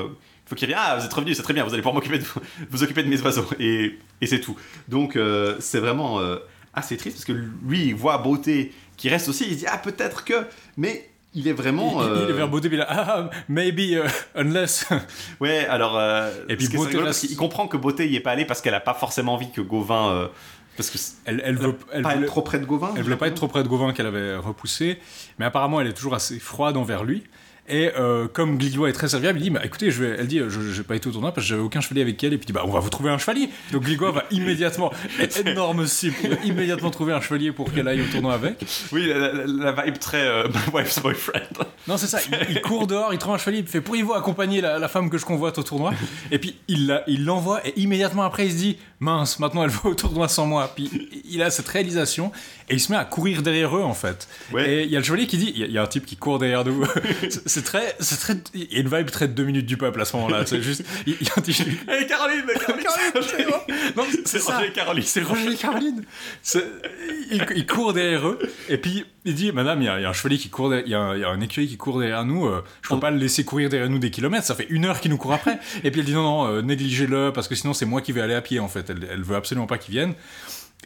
faut 0.48 0.54
qu'il 0.54 0.66
revienne. 0.66 0.82
Ah, 0.82 0.96
vous 0.96 1.04
êtes 1.04 1.12
revenu, 1.12 1.34
c'est 1.34 1.42
très 1.42 1.52
bien, 1.54 1.64
vous 1.64 1.72
allez 1.72 1.82
pouvoir 1.82 1.94
m'occuper 1.94 2.18
de, 2.18 2.24
vous 2.70 2.82
occuper 2.82 3.02
de 3.02 3.08
mes 3.08 3.20
oiseaux. 3.20 3.46
Et, 3.60 3.98
et 4.20 4.26
c'est 4.26 4.40
tout. 4.40 4.56
Donc, 4.88 5.16
euh, 5.16 5.56
c'est 5.60 5.78
vraiment 5.78 6.20
euh, 6.20 6.36
assez 6.74 6.96
triste 6.96 7.16
parce 7.16 7.24
que 7.24 7.32
lui, 7.66 7.86
il 7.86 7.94
voit 7.94 8.18
Beauté 8.18 8.72
qui 8.96 9.08
reste 9.08 9.28
aussi. 9.28 9.44
Il 9.46 9.54
se 9.54 9.58
dit, 9.60 9.66
ah, 9.68 9.78
peut-être 9.78 10.24
que. 10.24 10.46
Mais 10.76 11.10
il 11.34 11.46
est 11.48 11.52
vraiment. 11.52 12.02
Il, 12.02 12.06
est 12.06 12.30
euh, 12.30 12.32
vers 12.32 12.48
Beauté, 12.48 12.68
il 12.72 12.80
a, 12.80 12.86
ah, 12.88 13.30
maybe, 13.48 14.02
unless. 14.34 14.86
ouais, 15.40 15.66
alors. 15.66 16.00
et 16.48 16.56
puis 16.56 16.68
Beauté, 16.68 16.98
il 17.30 17.36
comprend 17.36 17.68
que 17.68 17.76
Beauté 17.76 18.08
y 18.08 18.16
est 18.16 18.20
pas 18.20 18.32
allé 18.32 18.46
parce 18.46 18.62
qu'elle 18.62 18.74
a 18.74 18.80
pas 18.80 18.94
forcément 18.94 19.34
envie 19.34 19.50
que 19.50 19.60
Gauvin. 19.60 20.30
parce 20.78 20.88
que 20.88 20.98
elle, 21.26 21.42
elle 21.44 21.56
veut 21.56 21.76
elle 21.92 22.02
pas 22.02 22.16
être 22.16 22.26
trop 22.26 22.42
près 22.42 22.58
de 22.58 22.64
Gauvin. 22.64 22.94
Elle 22.96 23.02
voulait 23.02 23.16
pas 23.16 23.28
être 23.28 23.34
trop 23.34 23.48
près 23.48 23.62
de 23.62 23.68
Gauvin 23.68 23.92
qu'elle 23.92 24.06
avait 24.06 24.36
repoussé, 24.36 24.98
mais 25.38 25.44
apparemment 25.44 25.82
elle 25.82 25.88
est 25.88 25.92
toujours 25.92 26.14
assez 26.14 26.38
froide 26.38 26.78
envers 26.78 27.04
lui. 27.04 27.24
Et 27.68 27.90
euh, 27.96 28.28
comme 28.32 28.56
Gliglois 28.56 28.88
est 28.88 28.92
très 28.92 29.08
serviable, 29.08 29.38
il 29.38 29.42
dit 29.42 29.50
bah, 29.50 29.60
écoutez, 29.64 29.90
je 29.90 30.02
vais, 30.02 30.16
elle 30.18 30.26
dit 30.26 30.40
je 30.48 30.78
n'ai 30.78 30.84
pas 30.84 30.96
été 30.96 31.08
au 31.08 31.12
tournoi 31.12 31.32
parce 31.32 31.46
que 31.46 31.50
j'avais 31.50 31.62
aucun 31.62 31.80
chevalier 31.80 32.02
avec 32.02 32.22
elle. 32.24 32.32
Et 32.32 32.38
puis 32.38 32.44
il 32.44 32.46
dit 32.46 32.52
bah, 32.52 32.62
on 32.64 32.70
va 32.70 32.80
vous 32.80 32.90
trouver 32.90 33.10
un 33.10 33.18
chevalier. 33.18 33.50
Donc 33.72 33.82
Gliglois 33.82 34.10
va 34.10 34.24
immédiatement, 34.30 34.92
énorme 35.46 35.86
cible, 35.86 36.16
immédiatement 36.44 36.90
trouver 36.90 37.12
un 37.12 37.20
chevalier 37.20 37.52
pour 37.52 37.72
qu'elle 37.72 37.88
aille 37.88 38.00
au 38.00 38.06
tournoi 38.06 38.34
avec. 38.34 38.64
Oui, 38.92 39.06
la, 39.06 39.72
vibe 39.72 39.98
très 39.98 40.26
euh, 40.26 40.48
my 40.48 40.72
wife's 40.74 41.00
boyfriend. 41.00 41.66
Non, 41.86 41.96
c'est 41.96 42.06
ça. 42.06 42.20
Il, 42.48 42.60
court 42.62 42.86
dehors, 42.86 43.12
il 43.12 43.18
trouve 43.18 43.34
un 43.34 43.38
chevalier, 43.38 43.58
il 43.58 43.66
fait 43.66 43.80
pourriez-vous 43.80 44.14
accompagner 44.14 44.60
la, 44.60 44.88
femme 44.88 45.10
que 45.10 45.18
je 45.18 45.26
convoite 45.26 45.58
au 45.58 45.62
tournoi? 45.62 45.92
Et 46.30 46.38
puis 46.38 46.56
il 46.68 47.24
l'envoie 47.24 47.66
et 47.66 47.78
immédiatement 47.78 48.22
après 48.22 48.46
il 48.46 48.52
se 48.52 48.56
dit 48.56 48.78
mince, 49.00 49.38
maintenant 49.38 49.64
elle 49.64 49.70
va 49.70 49.90
au 49.90 49.94
tournoi 49.94 50.28
sans 50.28 50.46
moi. 50.46 50.70
Puis 50.74 51.08
il 51.24 51.42
a 51.42 51.50
cette 51.50 51.68
réalisation 51.68 52.32
et 52.68 52.74
il 52.74 52.80
se 52.80 52.92
met 52.92 52.98
à 52.98 53.04
courir 53.04 53.42
derrière 53.42 53.76
eux 53.76 53.82
en 53.82 53.94
fait. 53.94 54.28
Et 54.58 54.84
il 54.84 54.90
y 54.90 54.96
a 54.96 54.98
le 54.98 55.04
chevalier 55.04 55.26
qui 55.26 55.38
dit 55.38 55.52
il 55.54 55.70
y, 55.70 55.78
a 55.78 55.82
un 55.82 55.86
type 55.86 56.06
qui 56.06 56.16
court 56.16 56.38
derrière 56.38 56.64
nous. 56.64 56.84
c'est 57.46 57.64
très, 57.64 57.96
c'est 58.00 58.18
très, 58.18 58.34
il 58.54 58.72
y 58.72 58.76
a 58.76 58.80
une 58.80 58.88
vibe 58.88 59.10
très 59.10 59.28
deux 59.28 59.44
minutes 59.44 59.66
du 59.66 59.76
peuple 59.76 60.00
à 60.00 60.04
ce 60.04 60.16
moment-là. 60.16 60.44
C'est 60.46 60.62
juste, 60.62 60.84
il, 61.06 61.14
y 61.14 61.28
a 61.28 61.32
un 61.36 61.40
type. 61.40 61.56
Hey 61.88 62.06
Caroline, 62.06 62.44
Caroline, 62.46 62.84
Caroline 62.84 63.18
c'est 64.24 64.38
Roger 64.38 64.72
Caroline. 64.72 65.04
C'est 65.04 65.22
Roger 65.22 65.56
Caroline. 65.56 66.04
Il, 67.30 67.46
il, 67.56 67.66
court 67.66 67.92
derrière 67.92 68.26
eux 68.26 68.38
et 68.68 68.78
puis 68.78 69.04
il 69.24 69.34
dit 69.34 69.52
Madame, 69.52 69.82
il 69.82 69.84
y, 69.84 69.88
a, 69.88 70.08
un 70.08 70.12
chevalier 70.12 70.38
qui 70.38 70.48
court, 70.48 70.74
il 70.74 70.88
y, 70.88 70.94
a 70.94 71.00
un 71.00 71.40
écuyer 71.40 71.68
qui 71.68 71.76
court 71.76 72.00
derrière 72.00 72.24
nous. 72.24 72.46
Euh, 72.46 72.64
je 72.82 72.88
peux 72.88 73.00
pas 73.00 73.10
le 73.10 73.18
laisser 73.18 73.44
courir 73.44 73.68
derrière 73.68 73.90
nous 73.90 73.98
des 73.98 74.10
kilomètres. 74.10 74.46
Ça 74.46 74.54
fait 74.54 74.66
une 74.70 74.84
heure 74.84 75.00
qu'il 75.00 75.10
nous 75.10 75.18
court 75.18 75.32
après. 75.32 75.58
Et 75.84 75.90
puis 75.90 76.00
elle 76.00 76.06
dit 76.06 76.14
non, 76.14 76.22
non, 76.22 76.46
euh, 76.46 76.62
négligez-le 76.62 77.32
parce 77.32 77.48
que 77.48 77.54
sinon 77.54 77.74
c'est 77.74 77.86
moi 77.86 78.00
qui 78.00 78.12
vais 78.12 78.22
aller 78.22 78.34
à 78.34 78.40
pied 78.40 78.58
en 78.60 78.68
fait. 78.68 78.87
Elle, 78.88 79.06
elle 79.10 79.22
veut 79.22 79.36
absolument 79.36 79.66
pas 79.66 79.78
qu'il 79.78 79.92
vienne 79.92 80.14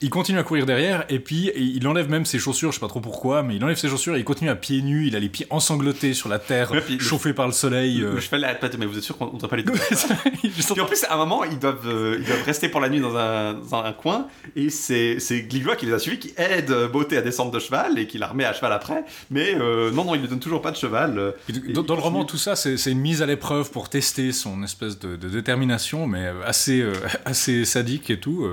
il 0.01 0.11
continue 0.11 0.39
à 0.39 0.43
courir 0.43 0.67
derrière 0.67 1.05
et 1.09 1.21
puis 1.21 1.53
il 1.55 1.87
enlève 1.87 2.11
même 2.11 2.27
ses 2.27 2.39
chaussures, 2.39 2.73
je 2.73 2.77
sais 2.77 2.81
pas 2.81 2.89
trop 2.89 3.01
pourquoi, 3.01 3.43
mais 3.43 3.57
il 3.57 3.65
enlève 3.65 3.77
ses 3.77 3.89
chaussures 3.89 4.17
et 4.17 4.19
il 4.19 4.25
continue 4.25 4.51
à 4.51 4.57
pieds 4.57 4.83
nus. 4.83 5.07
Il 5.07 5.15
a 5.15 5.21
les 5.21 5.29
pieds 5.29 5.47
ensanglotés 5.51 6.13
sur 6.13 6.29
la 6.29 6.41
terre, 6.41 6.73
chauffés 6.99 7.33
par 7.33 7.47
le 7.47 7.53
soleil. 7.53 7.99
Le, 7.99 8.19
cheval 8.19 8.41
la 8.41 8.59
mais 8.79 8.87
vous 8.87 8.99
êtes 8.99 9.05
sûr 9.05 9.17
qu'on 9.17 9.33
ne 9.33 9.39
doit 9.39 9.49
pas 9.49 9.57
les 9.57 9.63
Et 10.75 10.81
en 10.81 10.87
plus, 10.87 11.05
à 11.05 11.15
un 11.15 11.17
moment, 11.17 11.45
ils 11.45 11.59
doivent, 11.59 11.87
euh, 11.87 12.17
ils 12.19 12.27
doivent 12.27 12.43
rester 12.45 12.69
pour 12.69 12.81
la 12.81 12.89
nuit 12.89 13.01
dans 13.01 13.17
un, 13.17 13.55
dans 13.55 13.77
un 13.77 13.93
coin 13.93 14.27
et 14.57 14.71
c'est 14.71 15.19
Gliglois 15.49 15.77
qui 15.77 15.87
les 15.87 15.93
a 15.93 15.99
suivis, 15.99 16.19
qui 16.19 16.33
aide 16.37 16.73
Beauté 16.93 17.17
à 17.17 17.23
descendre 17.23 17.53
de 17.53 17.61
cheval 17.61 17.99
et 17.99 18.07
qui 18.07 18.19
la 18.19 18.27
remet 18.27 18.45
à 18.45 18.53
cheval 18.53 18.73
après. 18.73 19.05
Mais 19.31 19.55
euh, 19.55 19.91
non, 19.93 20.05
non, 20.05 20.15
il 20.15 20.23
ne 20.23 20.27
donne 20.27 20.41
toujours 20.41 20.63
pas 20.63 20.73
de 20.73 20.77
cheval. 20.77 21.35
dans, 21.75 21.95
le 21.95 22.01
roman, 22.01 22.25
tout 22.25 22.39
ça, 22.39 22.57
c'est 22.57 22.91
une 22.91 23.01
mise 23.01 23.23
à 23.23 23.27
l'épreuve 23.27 23.71
pour 23.71 23.89
tester 23.89 24.33
son 24.33 24.63
espèce 24.65 24.99
de, 24.99 25.17
détermination, 25.17 26.07
mais 26.07 26.31
assez, 26.45 26.81
euh, 26.81 26.95
assez 27.25 27.65
sadique 27.65 28.11
et 28.11 28.19
tout. 28.19 28.49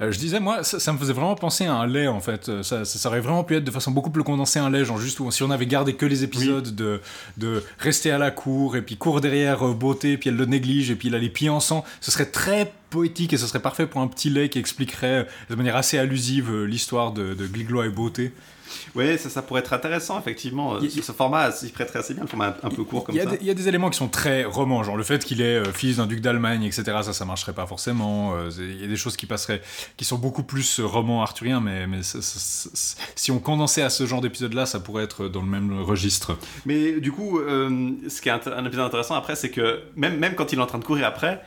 Euh, 0.00 0.10
je 0.10 0.18
disais, 0.18 0.40
moi, 0.40 0.64
ça, 0.64 0.92
me 0.92 0.98
faisait 0.98 1.12
vraiment 1.12 1.36
penser 1.36 1.66
à 1.66 1.74
un 1.74 1.86
lait, 1.86 2.08
en 2.08 2.20
fait. 2.20 2.48
Euh, 2.48 2.62
ça, 2.62 2.84
ça, 2.84 3.08
aurait 3.08 3.20
vraiment 3.20 3.44
pu 3.44 3.56
être 3.56 3.64
de 3.64 3.70
façon 3.70 3.92
beaucoup 3.92 4.10
plus 4.10 4.24
condensée 4.24 4.58
un 4.58 4.68
lait, 4.68 4.84
genre 4.84 4.98
juste 4.98 5.20
où, 5.20 5.30
si 5.30 5.42
on 5.44 5.50
avait 5.50 5.66
gardé 5.66 5.94
que 5.94 6.04
les 6.04 6.24
épisodes 6.24 6.74
de, 6.74 7.00
de 7.36 7.62
rester 7.78 8.10
à 8.10 8.18
la 8.18 8.30
cour, 8.32 8.76
et 8.76 8.82
puis 8.82 8.96
court 8.96 9.20
derrière 9.20 9.64
euh, 9.64 9.72
beauté, 9.72 10.16
puis 10.16 10.30
elle 10.30 10.36
le 10.36 10.46
néglige, 10.46 10.90
et 10.90 10.96
puis 10.96 11.08
il 11.08 11.14
a 11.14 11.18
les 11.18 11.28
pieds 11.28 11.48
en 11.48 11.60
sang, 11.60 11.84
ce 12.00 12.10
serait 12.10 12.26
très 12.26 12.72
poétique 12.90 13.32
et 13.32 13.36
ce 13.36 13.46
serait 13.46 13.62
parfait 13.62 13.86
pour 13.86 14.00
un 14.00 14.08
petit 14.08 14.30
lait 14.30 14.48
qui 14.48 14.58
expliquerait 14.58 15.28
de 15.48 15.54
manière 15.54 15.76
assez 15.76 15.98
allusive 15.98 16.64
l'histoire 16.64 17.12
de, 17.12 17.34
de 17.34 17.46
Gliglois 17.46 17.86
et 17.86 17.90
Beauté. 17.90 18.32
Oui, 18.94 19.18
ça, 19.18 19.28
ça 19.30 19.42
pourrait 19.42 19.60
être 19.60 19.72
intéressant, 19.72 20.18
effectivement. 20.18 20.78
ce 20.80 21.12
format, 21.12 21.50
il 21.62 21.72
prêterait 21.72 22.00
assez 22.00 22.14
bien, 22.14 22.22
le 22.22 22.28
format 22.28 22.56
un, 22.62 22.70
peu 22.70 22.84
court 22.84 23.04
comme 23.04 23.16
ça. 23.16 23.22
Il 23.40 23.46
y 23.46 23.50
a 23.50 23.54
des 23.54 23.68
éléments 23.68 23.90
qui 23.90 23.98
sont 23.98 24.08
très 24.08 24.44
romans, 24.44 24.82
genre 24.82 24.96
le 24.96 25.04
fait 25.04 25.24
qu'il 25.24 25.40
est 25.40 25.56
euh, 25.56 25.72
fils 25.72 25.96
d'un 25.96 26.06
duc 26.06 26.20
d'Allemagne, 26.20 26.64
etc. 26.64 26.84
Ça, 27.02 27.12
ça 27.12 27.24
marcherait 27.24 27.52
pas 27.52 27.66
forcément. 27.66 28.34
Euh, 28.34 28.50
il 28.58 28.80
y 28.80 28.84
a 28.84 28.86
des 28.86 28.96
choses 28.96 29.16
qui 29.16 29.26
passeraient, 29.26 29.62
qui 29.96 30.04
sont 30.04 30.18
beaucoup 30.18 30.42
plus 30.42 30.80
euh, 30.80 30.86
romans 30.86 31.22
arthuriens, 31.22 31.60
mais, 31.60 31.86
mais 31.86 32.00
si 32.02 33.30
on 33.30 33.38
condensait 33.38 33.82
à 33.82 33.90
ce 33.90 34.06
genre 34.06 34.20
d'épisode-là, 34.20 34.66
ça 34.66 34.80
pourrait 34.80 35.04
être 35.04 35.28
dans 35.28 35.42
le 35.42 35.48
même 35.48 35.80
registre. 35.80 36.36
Mais 36.66 37.00
du 37.00 37.12
coup, 37.12 37.40
ce 37.40 38.20
qui 38.20 38.28
est 38.28 38.32
un 38.32 38.64
épisode 38.64 38.86
intéressant 38.86 39.14
après, 39.14 39.36
c'est 39.36 39.50
que 39.50 39.82
même, 39.96 40.18
même 40.18 40.34
quand 40.34 40.52
il 40.52 40.58
est 40.58 40.62
en 40.62 40.66
train 40.66 40.78
de 40.78 40.84
courir 40.84 41.06
après, 41.06 41.42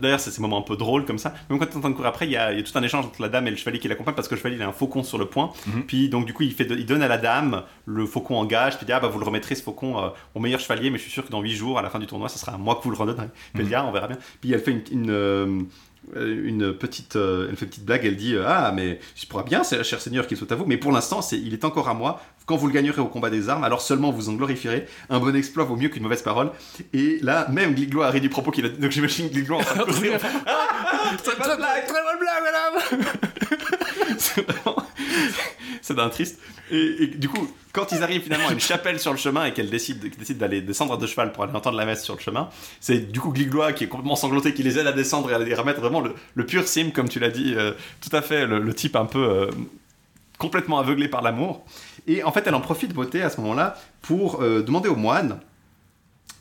d'ailleurs, 0.00 0.20
c'est 0.20 0.30
ces 0.30 0.40
moments 0.40 0.58
un 0.58 0.62
peu 0.62 0.76
drôles 0.76 1.04
comme 1.04 1.18
ça, 1.18 1.34
même 1.50 1.58
quand 1.58 1.66
il 1.66 1.72
est 1.72 1.76
en 1.76 1.80
train 1.80 1.90
de 1.90 1.94
courir 1.94 2.10
après, 2.10 2.26
il 2.26 2.32
y, 2.32 2.36
a, 2.36 2.62
tout 2.62 2.76
un 2.76 2.82
échange 2.82 3.06
entre 3.06 3.20
la 3.22 3.28
dame 3.28 3.46
et 3.46 3.50
le 3.50 3.56
chevalier 3.56 3.78
qui 3.78 3.88
l'accompagne 3.88 4.14
parce 4.14 4.28
que 4.28 4.34
le 4.34 4.38
chevalier 4.38 4.56
il 4.56 4.62
a 4.62 4.68
un 4.68 4.72
faucon 4.72 5.02
sur 5.02 5.18
le 5.18 5.26
poing. 5.26 5.52
Mhm. 5.66 5.84
Puis 5.86 6.08
donc, 6.08 6.26
du 6.26 6.32
coup, 6.32 6.42
il 6.42 6.52
fait 6.52 6.64
il 6.78 6.86
donne 6.86 7.02
à 7.02 7.08
la 7.08 7.18
dame 7.18 7.62
le 7.86 8.06
faucon 8.06 8.36
en 8.36 8.44
gage, 8.44 8.76
puis 8.76 8.84
il 8.84 8.86
dit 8.86 8.92
ah 8.92 9.00
bah 9.00 9.08
vous 9.08 9.18
le 9.18 9.24
remettrez 9.24 9.54
ce 9.54 9.62
faucon 9.62 9.98
euh, 9.98 10.08
au 10.34 10.40
meilleur 10.40 10.60
chevalier, 10.60 10.90
mais 10.90 10.98
je 10.98 11.02
suis 11.02 11.12
sûr 11.12 11.24
que 11.24 11.30
dans 11.30 11.40
8 11.40 11.52
jours, 11.52 11.78
à 11.78 11.82
la 11.82 11.90
fin 11.90 11.98
du 11.98 12.06
tournoi, 12.06 12.28
ce 12.28 12.38
sera 12.38 12.56
moi 12.58 12.76
que 12.76 12.82
vous 12.82 12.90
le 12.90 12.96
redonnerez. 12.96 13.28
Puis 13.52 13.62
elle 13.62 13.68
dit 13.68 13.74
ah 13.74 13.84
on 13.86 13.92
verra 13.92 14.08
bien. 14.08 14.18
Puis 14.40 14.52
elle 14.52 14.60
fait 14.60 14.84
une, 14.90 15.10
euh, 15.10 15.62
une 16.16 16.72
petite, 16.74 17.16
euh, 17.16 17.48
elle 17.48 17.56
fait 17.56 17.64
une 17.64 17.70
petite 17.70 17.84
blague, 17.84 18.04
elle 18.04 18.16
dit 18.16 18.34
Ah, 18.44 18.72
mais 18.74 18.98
je 19.14 19.26
pourrais 19.26 19.44
bien, 19.44 19.62
cher 19.62 20.00
Seigneur, 20.00 20.26
qu'il 20.26 20.36
soit 20.36 20.50
à 20.50 20.56
vous, 20.56 20.66
mais 20.66 20.76
pour 20.76 20.92
l'instant, 20.92 21.20
il 21.32 21.52
est 21.52 21.64
encore 21.64 21.88
à 21.88 21.94
moi. 21.94 22.20
Quand 22.44 22.56
vous 22.56 22.66
le 22.66 22.72
gagnerez 22.72 23.00
au 23.00 23.06
combat 23.06 23.30
des 23.30 23.48
armes, 23.48 23.62
alors 23.62 23.80
seulement 23.80 24.10
vous 24.10 24.28
en 24.28 24.32
glorifierez. 24.32 24.86
Un 25.10 25.20
bon 25.20 25.34
exploit 25.36 25.64
vaut 25.64 25.76
mieux 25.76 25.88
qu'une 25.88 26.02
mauvaise 26.02 26.22
parole. 26.22 26.50
Et 26.92 27.20
là, 27.22 27.46
même 27.50 27.72
Gliglois 27.74 28.08
a 28.08 28.10
réduit 28.10 28.28
propos 28.28 28.50
qu'il 28.50 28.66
a. 28.66 28.68
Donc 28.68 28.90
j'imagine 28.90 29.28
Gliglois 29.28 29.58
en 29.58 29.62
train 29.62 29.84
de 29.84 29.92
ah, 30.46 31.16
Très 31.22 31.36
bonne 31.36 31.56
blague, 31.56 31.86
très 31.86 32.02
bonne 32.02 32.18
blague, 32.18 32.42
madame 32.42 33.04
C'est 34.18 34.44
vraiment. 34.44 34.81
C'est 35.82 35.94
d'un 35.94 36.08
triste. 36.08 36.38
Et, 36.70 37.06
du 37.06 37.28
coup, 37.28 37.48
quand 37.72 37.92
ils 37.92 38.02
arrivent 38.02 38.22
finalement 38.22 38.48
à 38.48 38.52
une 38.52 38.60
chapelle 38.60 38.98
sur 38.98 39.12
le 39.12 39.18
chemin 39.18 39.44
et 39.44 39.52
qu'elle 39.52 39.68
décide, 39.68 40.00
décide 40.16 40.38
d'aller 40.38 40.62
descendre 40.62 40.96
de 40.96 41.06
cheval 41.06 41.32
pour 41.32 41.44
aller 41.44 41.54
entendre 41.54 41.76
la 41.76 41.84
messe 41.84 42.02
sur 42.02 42.14
le 42.14 42.20
chemin, 42.20 42.48
c'est 42.80 43.12
du 43.12 43.20
coup 43.20 43.30
Gliglois 43.30 43.72
qui 43.72 43.84
est 43.84 43.88
complètement 43.88 44.16
sangloté 44.16 44.54
qui 44.54 44.62
les 44.62 44.78
aide 44.78 44.86
à 44.86 44.92
descendre 44.92 45.30
et 45.30 45.34
à 45.34 45.38
les 45.38 45.54
remettre 45.54 45.80
vraiment 45.80 46.00
le, 46.00 46.46
pur 46.46 46.66
sim, 46.66 46.90
comme 46.90 47.08
tu 47.08 47.18
l'as 47.18 47.30
dit, 47.30 47.54
euh, 47.54 47.72
tout 48.00 48.14
à 48.16 48.22
fait, 48.22 48.46
le, 48.46 48.72
type 48.74 48.96
un 48.96 49.04
peu 49.04 49.22
euh, 49.22 49.50
complètement 50.38 50.78
aveuglé 50.78 51.08
par 51.08 51.20
l'amour. 51.20 51.64
Et 52.06 52.24
en 52.24 52.32
fait, 52.32 52.46
elle 52.46 52.54
en 52.54 52.60
profite, 52.60 52.94
beauté, 52.94 53.22
à 53.22 53.28
ce 53.28 53.40
moment-là, 53.42 53.76
pour 54.00 54.42
euh, 54.42 54.62
demander 54.62 54.88
au 54.88 54.96
moine 54.96 55.38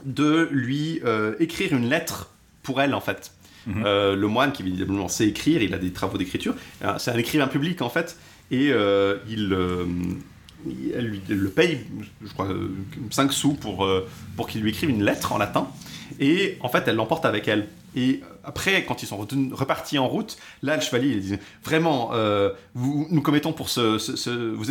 de 0.05 0.47
lui 0.51 0.99
écrire 1.39 1.73
une 1.73 1.87
lettre 1.87 2.31
pour 2.63 2.81
elle, 2.81 2.95
en 2.95 3.01
fait. 3.01 3.33
Mhm. 3.67 3.83
le 3.83 4.27
moine 4.27 4.51
qui 4.53 4.63
évidemment 4.63 5.07
sait 5.07 5.27
écrire, 5.27 5.61
il 5.61 5.75
a 5.75 5.77
des 5.77 5.91
travaux 5.91 6.17
d'écriture. 6.17 6.55
C'est 6.97 7.11
un 7.11 7.17
écrivain 7.17 7.45
public 7.45 7.83
en 7.83 7.89
fait, 7.89 8.17
et 8.51 8.67
il, 9.29 9.57
elle 10.93 11.05
lui 11.05 11.21
le 11.27 11.49
paye, 11.49 11.79
je 12.23 12.31
crois, 12.33 12.47
5 13.09 13.33
sous 13.33 13.53
pour, 13.53 13.87
pour 14.35 14.47
qu'il 14.47 14.61
lui 14.61 14.69
écrive 14.69 14.89
une 14.89 15.03
lettre 15.03 15.31
en 15.31 15.37
latin. 15.37 15.67
Et 16.19 16.57
en 16.61 16.69
fait, 16.69 16.83
elle 16.87 16.95
l'emporte 16.95 17.25
avec 17.25 17.47
elle. 17.47 17.67
Et 17.95 18.21
après, 18.43 18.85
quand 18.85 19.03
ils 19.03 19.05
sont 19.05 19.27
repartis 19.51 19.99
en 19.99 20.07
route, 20.07 20.37
là, 20.63 20.75
le 20.77 20.81
chevalier, 20.81 21.09
il 21.09 21.21
dit 21.21 21.37
vraiment, 21.63 22.11
euh, 22.13 22.51
nous 22.75 23.21
commettons 23.21 23.51
pour 23.51 23.69
ce, 23.69 23.97
vous 24.55 24.65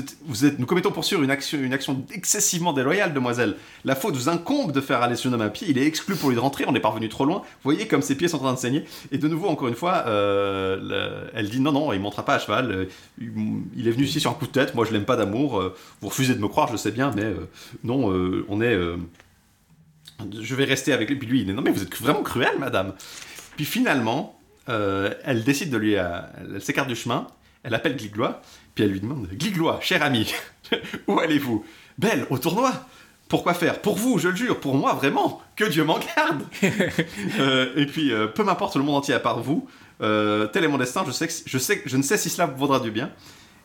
nous 0.58 0.66
commettons 0.66 0.90
pour 0.90 1.04
sûr 1.04 1.22
une 1.22 1.30
action, 1.30 1.58
une 1.58 1.74
action 1.74 2.02
excessivement 2.14 2.72
déloyale, 2.72 3.12
demoiselle. 3.12 3.56
La 3.84 3.94
faute 3.94 4.14
vous 4.14 4.30
incombe 4.30 4.72
de 4.72 4.80
faire 4.80 5.02
aller 5.02 5.16
ce 5.16 5.28
homme 5.28 5.40
à 5.42 5.50
pied. 5.50 5.68
Il 5.68 5.76
est 5.76 5.86
exclu 5.86 6.16
pour 6.16 6.30
lui 6.30 6.36
de 6.36 6.40
rentrer. 6.40 6.64
On 6.66 6.74
est 6.74 6.80
parvenu 6.80 7.10
trop 7.10 7.26
loin. 7.26 7.40
Vous 7.40 7.70
voyez 7.70 7.86
comme 7.86 8.00
ses 8.00 8.16
pieds 8.16 8.28
sont 8.28 8.38
en 8.38 8.44
train 8.44 8.54
de 8.54 8.58
saigner. 8.58 8.84
Et 9.12 9.18
de 9.18 9.28
nouveau, 9.28 9.48
encore 9.48 9.68
une 9.68 9.74
fois, 9.74 10.04
euh, 10.06 11.28
elle 11.34 11.50
dit 11.50 11.60
non, 11.60 11.72
non, 11.72 11.92
il 11.92 12.00
montera 12.00 12.24
pas 12.24 12.36
à 12.36 12.38
cheval. 12.38 12.88
Il 13.20 13.86
est 13.86 13.90
venu 13.90 14.04
ici 14.04 14.18
sur 14.18 14.30
un 14.30 14.34
coup 14.34 14.46
de 14.46 14.52
tête. 14.52 14.74
Moi, 14.74 14.86
je 14.86 14.92
l'aime 14.92 15.04
pas 15.04 15.16
d'amour. 15.16 15.62
Vous 16.00 16.08
refusez 16.08 16.34
de 16.34 16.40
me 16.40 16.48
croire, 16.48 16.68
je 16.72 16.78
sais 16.78 16.90
bien, 16.90 17.12
mais 17.14 17.24
euh, 17.24 17.48
non, 17.84 18.10
on 18.48 18.60
est 18.62 18.76
je 20.40 20.54
vais 20.54 20.64
rester 20.64 20.92
avec 20.92 21.08
lui. 21.08 21.16
Puis 21.16 21.28
lui, 21.28 21.40
il 21.40 21.46
dit 21.46 21.52
non 21.52 21.62
mais 21.62 21.70
vous 21.70 21.82
êtes 21.82 21.94
vraiment 21.96 22.22
cruel, 22.22 22.58
madame. 22.58 22.94
Puis 23.56 23.64
finalement, 23.64 24.40
euh, 24.68 25.12
elle 25.24 25.44
décide 25.44 25.70
de 25.70 25.76
lui, 25.76 25.96
euh, 25.96 26.20
elle 26.38 26.62
s'écarte 26.62 26.88
du 26.88 26.96
chemin. 26.96 27.26
Elle 27.62 27.74
appelle 27.74 27.96
Gliglois, 27.96 28.40
puis 28.74 28.84
elle 28.84 28.90
lui 28.90 29.00
demande 29.00 29.28
Gliglois, 29.32 29.80
cher 29.82 30.02
ami, 30.02 30.32
où 31.06 31.18
allez-vous? 31.20 31.64
Belle, 31.98 32.26
au 32.30 32.38
tournoi. 32.38 32.72
Pourquoi 33.28 33.54
faire? 33.54 33.80
Pour 33.80 33.96
vous, 33.96 34.18
je 34.18 34.28
le 34.28 34.34
jure, 34.34 34.58
pour 34.58 34.74
moi, 34.74 34.94
vraiment, 34.94 35.42
que 35.56 35.64
Dieu 35.64 35.84
m'en 35.84 35.98
garde. 35.98 36.42
Euh, 37.38 37.72
et 37.76 37.86
puis, 37.86 38.12
peu 38.34 38.42
m'importe 38.42 38.76
le 38.76 38.82
monde 38.82 38.96
entier 38.96 39.14
à 39.14 39.20
part 39.20 39.40
vous, 39.40 39.68
tel 39.98 40.64
est 40.64 40.68
mon 40.68 40.78
destin. 40.78 41.04
Je 41.06 41.12
sais, 41.12 41.28
que, 41.28 41.32
je 41.46 41.58
sais, 41.58 41.82
je 41.84 41.96
ne 41.96 42.02
sais 42.02 42.16
si 42.16 42.30
cela 42.30 42.46
vous 42.46 42.56
vaudra 42.56 42.80
du 42.80 42.90
bien. 42.90 43.10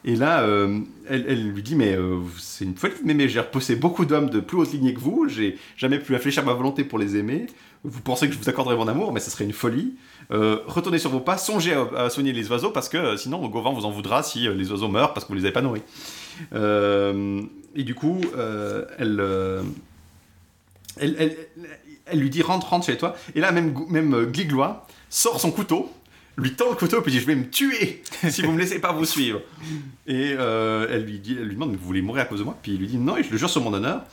Et 0.08 0.16
là, 0.16 0.42
euh, 0.42 0.82
elle, 1.10 1.52
lui 1.52 1.64
dit, 1.64 1.74
mais 1.74 1.96
euh, 1.96 2.20
c'est 2.38 2.64
une 2.64 2.76
folie 2.76 2.94
mais 3.04 3.28
j'ai 3.28 3.40
repoussé 3.40 3.76
beaucoup 3.76 4.06
d'hommes 4.06 4.30
de 4.30 4.40
plus 4.40 4.56
haute 4.56 4.72
lignée 4.72 4.94
que 4.94 5.00
vous, 5.00 5.28
j'ai 5.28 5.58
jamais 5.78 5.98
pu 5.98 6.14
réfléchir 6.14 6.44
à 6.44 6.46
ma 6.46 6.54
volonté 6.54 6.84
pour 6.84 7.00
les 7.00 7.18
aimer, 7.18 7.48
vous 7.84 8.02
pensez 8.02 8.28
que 8.28 8.34
je 8.36 8.38
vous 8.38 8.48
accorderai 8.48 8.76
mon 8.76 8.88
amour, 8.88 9.12
mais 9.12 9.20
ce 9.20 9.32
serait 9.32 9.46
une 9.46 9.54
folie. 9.54 9.96
Euh, 10.32 10.60
retournez 10.68 11.00
sur 11.00 11.10
vos 11.10 11.22
pas, 11.22 11.40
songez 11.40 11.74
à, 11.98 12.12
soigner 12.12 12.34
les 12.34 12.52
oiseaux, 12.52 12.70
parce 12.70 12.88
que 12.88 13.18
sinon 13.18 13.48
Gauvin 13.48 13.74
vous 13.74 13.86
en 13.86 13.90
voudra 13.90 14.22
si 14.22 14.48
les 14.48 14.72
oiseaux 14.72 14.90
meurent 14.90 15.14
parce 15.14 15.26
que 15.26 15.30
vous 15.30 15.40
les 15.40 15.46
avez 15.46 15.54
pas 15.54 15.64
nourris. 15.64 15.84
et 16.54 17.84
du 17.84 17.96
coup, 17.96 18.22
elle, 19.00 19.24
elle, 20.98 21.36
elle, 22.06 22.20
lui 22.20 22.30
dit, 22.30 22.44
rentre, 22.44 22.70
rentre 22.70 22.86
chez 22.86 22.98
toi. 22.98 23.16
Et 23.34 23.40
là, 23.40 23.52
même, 23.52 23.74
même 23.90 24.26
Gliglois 24.26 24.86
sort 25.10 25.40
son 25.40 25.50
couteau, 25.50 25.92
lui 26.38 26.54
tend 26.54 26.70
le 26.70 26.76
couteau, 26.76 27.02
puis 27.02 27.12
dit 27.12 27.20
Je 27.20 27.26
vais 27.26 27.36
me 27.36 27.50
tuer 27.50 28.04
si 28.30 28.42
vous 28.42 28.52
me 28.52 28.60
laissez 28.60 28.80
pas 28.80 28.92
vous 28.92 29.06
suivre. 29.06 29.42
Et 30.08 30.36
euh, 30.38 30.88
elle, 30.90 31.04
lui 31.04 31.20
dit, 31.20 31.36
elle 31.40 31.48
lui 31.48 31.56
demande 31.56 31.76
Vous 31.76 31.86
voulez 31.86 32.02
mourir 32.02 32.24
à 32.24 32.26
cause 32.26 32.40
de 32.40 32.44
moi? 32.44 32.58
Puis 32.62 32.74
il 32.74 32.80
lui 32.80 32.88
dit 32.88 32.98
Non, 32.98 33.18
et 33.18 33.24
je 33.24 33.32
le 33.32 33.38
jure 33.38 33.50
sur 33.50 33.62
mon 33.62 33.74
honneur. 33.74 34.04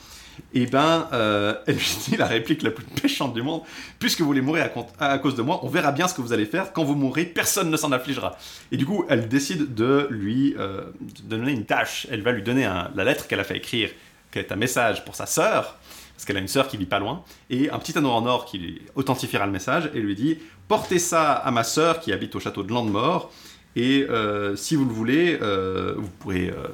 Et 0.55 0.65
ben, 0.65 1.07
euh, 1.13 1.53
elle 1.67 1.75
lui 1.75 1.97
dit 2.07 2.17
la 2.17 2.25
réplique 2.25 2.63
la 2.63 2.71
plus 2.71 2.85
méchante 3.03 3.35
du 3.35 3.43
monde 3.43 3.61
Puisque 3.99 4.21
vous 4.21 4.25
voulez 4.25 4.41
mourir 4.41 4.69
à, 4.99 5.19
cause 5.19 5.35
de 5.35 5.41
moi, 5.41 5.59
on 5.63 5.67
verra 5.67 5.91
bien 5.91 6.07
ce 6.07 6.13
que 6.13 6.21
vous 6.21 6.33
allez 6.33 6.45
faire. 6.45 6.73
Quand 6.73 6.83
vous 6.83 6.95
mourrez, 6.95 7.25
personne 7.25 7.69
ne 7.69 7.77
s'en 7.77 7.91
affligera. 7.91 8.37
Et 8.71 8.77
du 8.77 8.85
coup, 8.85 9.05
elle 9.09 9.27
décide 9.27 9.75
de 9.75 10.07
lui 10.09 10.55
euh, 10.57 10.85
donner 11.23 11.51
une 11.51 11.65
tâche. 11.65 12.07
Elle 12.09 12.21
va 12.21 12.31
lui 12.31 12.41
donner 12.41 12.63
la 12.95 13.03
lettre 13.03 13.27
qu'elle 13.27 13.39
a 13.39 13.43
fait 13.43 13.57
écrire, 13.57 13.89
qui 14.31 14.39
est 14.39 14.51
un 14.51 14.55
message 14.55 15.05
pour 15.05 15.15
sa 15.15 15.25
sœur 15.25 15.77
parce 16.23 16.25
qu'elle 16.25 16.37
a 16.37 16.41
une 16.41 16.47
sœur 16.47 16.67
qui 16.67 16.77
vit 16.77 16.85
pas 16.85 16.99
loin, 16.99 17.23
et 17.49 17.69
un 17.69 17.79
petit 17.79 17.97
anneau 17.97 18.11
en 18.11 18.25
or 18.25 18.45
qui 18.45 18.81
authentifiera 18.95 19.45
le 19.45 19.51
message 19.51 19.89
et 19.93 19.99
lui 19.99 20.15
dit 20.15 20.37
portez 20.67 20.99
ça 20.99 21.33
à 21.33 21.51
ma 21.51 21.63
sœur 21.63 21.99
qui 21.99 22.11
habite 22.11 22.35
au 22.35 22.39
château 22.39 22.63
de 22.63 22.71
Landemort, 22.71 23.31
et 23.75 24.05
euh, 24.09 24.55
si 24.55 24.75
vous 24.75 24.85
le 24.85 24.93
voulez, 24.93 25.39
euh, 25.41 25.95
vous 25.97 26.09
pourrez. 26.19 26.49
Euh, 26.49 26.67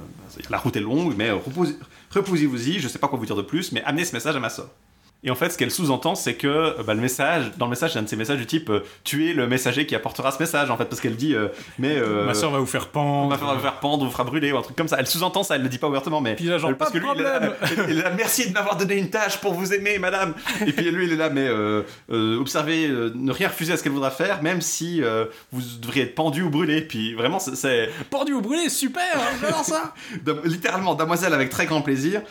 la 0.50 0.58
route 0.58 0.76
est 0.76 0.82
longue, 0.82 1.16
mais 1.18 1.32
reposez-vous-y, 2.12 2.80
je 2.80 2.88
sais 2.88 3.00
pas 3.00 3.08
quoi 3.08 3.18
vous 3.18 3.26
dire 3.26 3.36
de 3.36 3.42
plus, 3.42 3.72
mais 3.72 3.84
amenez 3.84 4.06
ce 4.06 4.14
message 4.14 4.36
à 4.36 4.40
ma 4.40 4.50
sœur. 4.50 4.70
Et 5.22 5.32
en 5.32 5.36
fait, 5.36 5.50
ce 5.50 5.58
qu'elle 5.58 5.72
sous-entend, 5.72 6.16
c'est 6.16 6.36
que 6.36 6.48
euh, 6.48 6.84
bah, 6.88 6.94
le 6.94 7.02
message, 7.02 7.52
dans 7.58 7.66
le 7.66 7.72
message, 7.72 7.92
c'est 7.92 8.00
un 8.00 8.04
de 8.04 8.08
ces 8.08 8.16
messages 8.16 8.38
du 8.38 8.46
type 8.46 8.70
euh, 8.70 8.86
tuer 9.04 9.34
le 9.34 9.48
messager 9.48 9.86
qui 9.86 9.94
apportera 9.94 10.32
ce 10.32 10.40
message, 10.40 10.72
en 10.72 10.78
fait, 10.78 10.86
parce 10.86 11.02
qu'elle 11.02 11.18
dit 11.18 11.36
euh, 11.36 11.50
mais 11.78 12.00
ma 12.26 12.34
soeur 12.34 12.52
va 12.52 12.60
vous 12.60 12.66
faire 12.66 12.88
pendre, 12.88 13.30
ma 13.30 13.38
soeur 13.38 13.50
va 13.50 13.56
vous 13.56 13.62
faire 13.62 13.80
pendre, 13.82 14.06
vous 14.06 14.12
fera 14.12 14.24
brûler 14.24 14.54
ou 14.54 14.58
un 14.58 14.62
truc 14.62 14.78
comme 14.78 14.88
ça. 14.88 14.96
Elle 14.98 15.08
sous-entend 15.08 15.44
ça, 15.44 15.56
elle 15.56 15.64
le 15.64 15.70
dit 15.70 15.78
pas 15.78 15.90
ouvertement, 15.90 16.22
mais 16.22 16.36
puis 16.36 16.46
là, 16.46 16.58
genre, 16.58 16.74
parce 16.78 16.92
que 16.92 17.00
lui, 17.00 17.08
il 17.16 17.22
est, 17.22 18.02
là, 18.02 18.12
merci 18.18 18.48
de 18.48 18.54
m'avoir 18.54 18.78
donné 18.78 18.96
une 18.96 19.10
tâche 19.10 19.38
pour 19.40 19.54
vous 19.54 19.74
aimer, 19.74 20.00
madame. 20.00 20.34
Et 20.66 20.72
puis 20.72 20.90
lui, 20.90 21.08
il 21.08 21.12
est 21.12 21.18
là, 21.18 21.30
mais 21.30 21.50
observez, 22.10 22.88
ne 22.88 23.32
rien 23.34 23.50
refuser 23.50 23.74
à 23.74 23.78
ce 23.78 23.84
qu'elle 23.84 23.92
voudra 23.92 24.12
faire, 24.12 24.42
même 24.42 24.62
si 24.62 25.02
vous 25.52 25.62
devriez 25.82 26.04
être 26.04 26.16
pendu 26.16 26.44
ou 26.44 26.50
brûlé. 26.50 26.82
Puis 26.82 27.14
vraiment, 27.14 27.40
c'est 27.40 27.90
pendu 28.10 28.32
ou 28.32 28.42
brûlé, 28.42 28.70
super, 28.70 29.04
j'adore 29.42 29.66
ça. 29.66 29.94
Littéralement, 30.46 30.96
damoiselle 30.96 31.34
avec 31.34 31.50
très 31.50 31.66
grand 31.66 31.82
plaisir, 31.82 32.22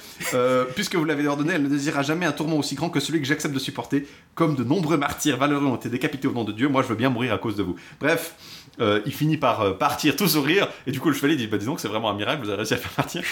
puisque 0.75 0.95
vous 0.95 1.05
l'avez 1.05 1.27
ordonné, 1.27 1.53
elle 1.55 1.65
ne 1.65 1.69
désirera 1.69 2.01
jamais 2.01 2.25
un 2.25 2.33
tourment 2.33 2.57
aussi 2.57 2.78
que 2.89 3.01
celui 3.01 3.21
que 3.21 3.27
j'accepte 3.27 3.53
de 3.53 3.59
supporter. 3.59 4.07
Comme 4.35 4.55
de 4.55 4.63
nombreux 4.63 4.97
martyrs 4.97 5.37
valeureux 5.37 5.67
ont 5.67 5.77
été 5.77 5.89
décapités 5.89 6.29
au 6.29 6.33
nom 6.33 6.45
de 6.45 6.53
Dieu, 6.53 6.69
moi 6.69 6.83
je 6.83 6.89
veux 6.89 6.95
bien 6.95 7.11
mourir 7.11 7.35
à 7.35 7.39
cause 7.39 7.57
de 7.57 7.65
vous. 7.65 7.75
Bref, 8.01 8.35
euh, 8.81 9.01
il 9.05 9.13
finit 9.13 9.37
par 9.37 9.61
euh, 9.61 9.73
partir 9.73 10.15
tout 10.15 10.29
sourire, 10.29 10.69
et 10.87 10.93
du 10.93 11.01
coup 11.01 11.09
le 11.09 11.15
chevalier 11.15 11.37
dit 11.37 11.49
Bah 11.49 11.59
dis 11.59 11.67
donc, 11.67 11.81
c'est 11.81 11.89
vraiment 11.89 12.11
un 12.11 12.15
miracle, 12.15 12.43
vous 12.43 12.49
avez 12.49 12.59
réussi 12.59 12.75
à 12.75 12.77
faire 12.77 12.93
partir. 12.93 13.23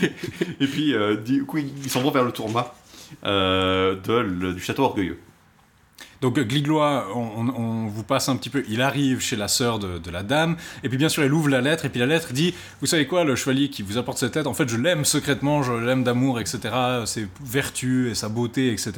et 0.60 0.66
puis, 0.66 0.94
euh, 0.94 1.16
du 1.16 1.44
coup, 1.44 1.58
ils 1.58 1.90
s'en 1.90 2.00
vont 2.00 2.10
vers 2.10 2.24
le 2.24 2.32
tournoi 2.32 2.74
du 3.22 4.60
château 4.60 4.84
orgueilleux. 4.84 5.18
Donc 6.20 6.38
Gliglois, 6.38 7.08
on, 7.14 7.86
vous 7.86 8.02
passe 8.02 8.28
un 8.28 8.36
petit 8.36 8.50
peu, 8.50 8.64
il 8.68 8.82
arrive 8.82 9.20
chez 9.20 9.36
la 9.36 9.48
sœur 9.48 9.78
de, 9.78 10.10
la 10.10 10.22
dame, 10.22 10.56
et 10.82 10.88
puis 10.88 10.98
bien 10.98 11.08
sûr 11.08 11.22
elle 11.22 11.32
ouvre 11.32 11.48
la 11.48 11.60
lettre, 11.60 11.84
et 11.84 11.88
puis 11.88 12.00
la 12.00 12.06
lettre 12.06 12.32
dit, 12.32 12.54
vous 12.80 12.86
savez 12.86 13.06
quoi, 13.06 13.24
le 13.24 13.36
chevalier 13.36 13.68
qui 13.68 13.82
vous 13.82 13.98
apporte 13.98 14.18
cette 14.18 14.36
lettre, 14.36 14.48
en 14.48 14.54
fait 14.54 14.68
je 14.68 14.76
l'aime 14.76 15.04
secrètement, 15.04 15.62
je 15.62 15.72
l'aime 15.72 16.04
d'amour, 16.04 16.40
etc., 16.40 16.58
ses 17.04 17.26
vertus 17.44 18.10
et 18.10 18.14
sa 18.14 18.28
beauté, 18.28 18.72
etc. 18.72 18.92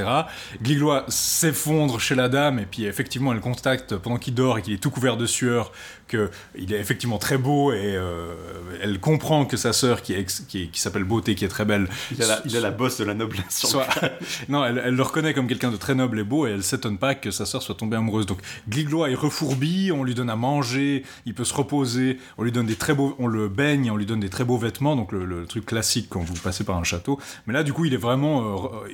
Gliglois 0.63 1.05
s'effondre 1.09 2.01
chez 2.01 2.15
la 2.15 2.29
dame, 2.29 2.59
et 2.59 2.67
puis 2.67 2.85
effectivement 2.85 3.33
elle 3.33 3.41
contacte 3.41 3.97
pendant 3.97 4.19
qu'il 4.19 4.35
dort 4.35 4.59
et 4.59 4.63
qu'il 4.63 4.75
est 4.75 4.83
tout 4.83 4.91
couvert 4.91 5.17
de 5.17 5.27
sueur, 5.27 5.73
qu'il 6.09 6.73
est 6.73 6.79
effectivement 6.79 7.19
très 7.19 7.39
beau, 7.39 7.73
et 7.73 7.97
euh, 7.97 8.35
elle 8.83 9.01
comprend 9.01 9.45
que 9.45 9.57
sa 9.57 9.73
sœur, 9.73 10.03
qui, 10.03 10.15
qui, 10.49 10.81
s'appelle 10.81 11.05
Beauté, 11.05 11.35
qui 11.35 11.45
est 11.45 11.49
très 11.49 11.65
belle... 11.65 11.89
Il 12.13 12.23
a 12.23 12.27
la, 12.27 12.43
il 12.45 12.57
a 12.57 12.61
la 12.61 12.71
bosse 12.71 12.99
de 12.99 13.05
la 13.05 13.15
noblesse. 13.15 13.45
Soit, 13.49 13.87
non, 14.49 14.65
elle, 14.65 14.83
elle 14.85 14.95
le 14.95 15.03
reconnaît 15.03 15.35
comme 15.35 15.47
quelqu'un 15.47 15.71
de 15.71 15.77
très 15.77 15.95
noble 15.95 16.19
et 16.19 16.25
beau, 16.25 16.47
et 16.47 16.51
elle 16.51 16.63
s'étonne 16.63 16.99
pas 16.99 17.15
que 17.15 17.31
sa 17.31 17.47
sœur 17.47 17.63
soit 17.63 17.75
tombée 17.75 17.97
amoureuse. 17.97 18.27
Donc 18.27 18.39
Gliglois 18.69 19.11
est 19.11 19.15
refourbi, 19.15 19.93
on 19.93 20.05
lui 20.05 20.15
donne 20.15 20.31
à 20.31 20.37
manger, 20.37 21.05
il 21.25 21.35
peut 21.35 21.45
se 21.45 21.55
reposer, 21.55 22.19
on 22.39 22.43
lui 22.43 22.53
donne 22.53 22.67
des 22.67 22.77
très 22.77 22.95
beaux, 22.95 23.15
on 23.19 23.27
le 23.27 23.49
baigne, 23.49 23.91
on 23.91 23.97
lui 23.97 24.07
donne 24.07 24.21
des 24.21 24.29
très 24.29 24.45
beaux 24.45 24.59
vêtements, 24.59 24.97
donc 24.97 25.13
le, 25.13 25.47
truc 25.47 25.67
classique 25.67 26.09
quand 26.11 26.21
vous 26.21 26.35
passez 26.35 26.65
par 26.65 26.77
un 26.77 26.85
château. 26.85 27.21
Mais 27.47 27.55
là, 27.55 27.63
du 27.63 27.73
coup, 27.73 27.85
il 27.85 27.95
est 27.95 27.99
vraiment, 27.99 28.83
euh, 28.85 28.89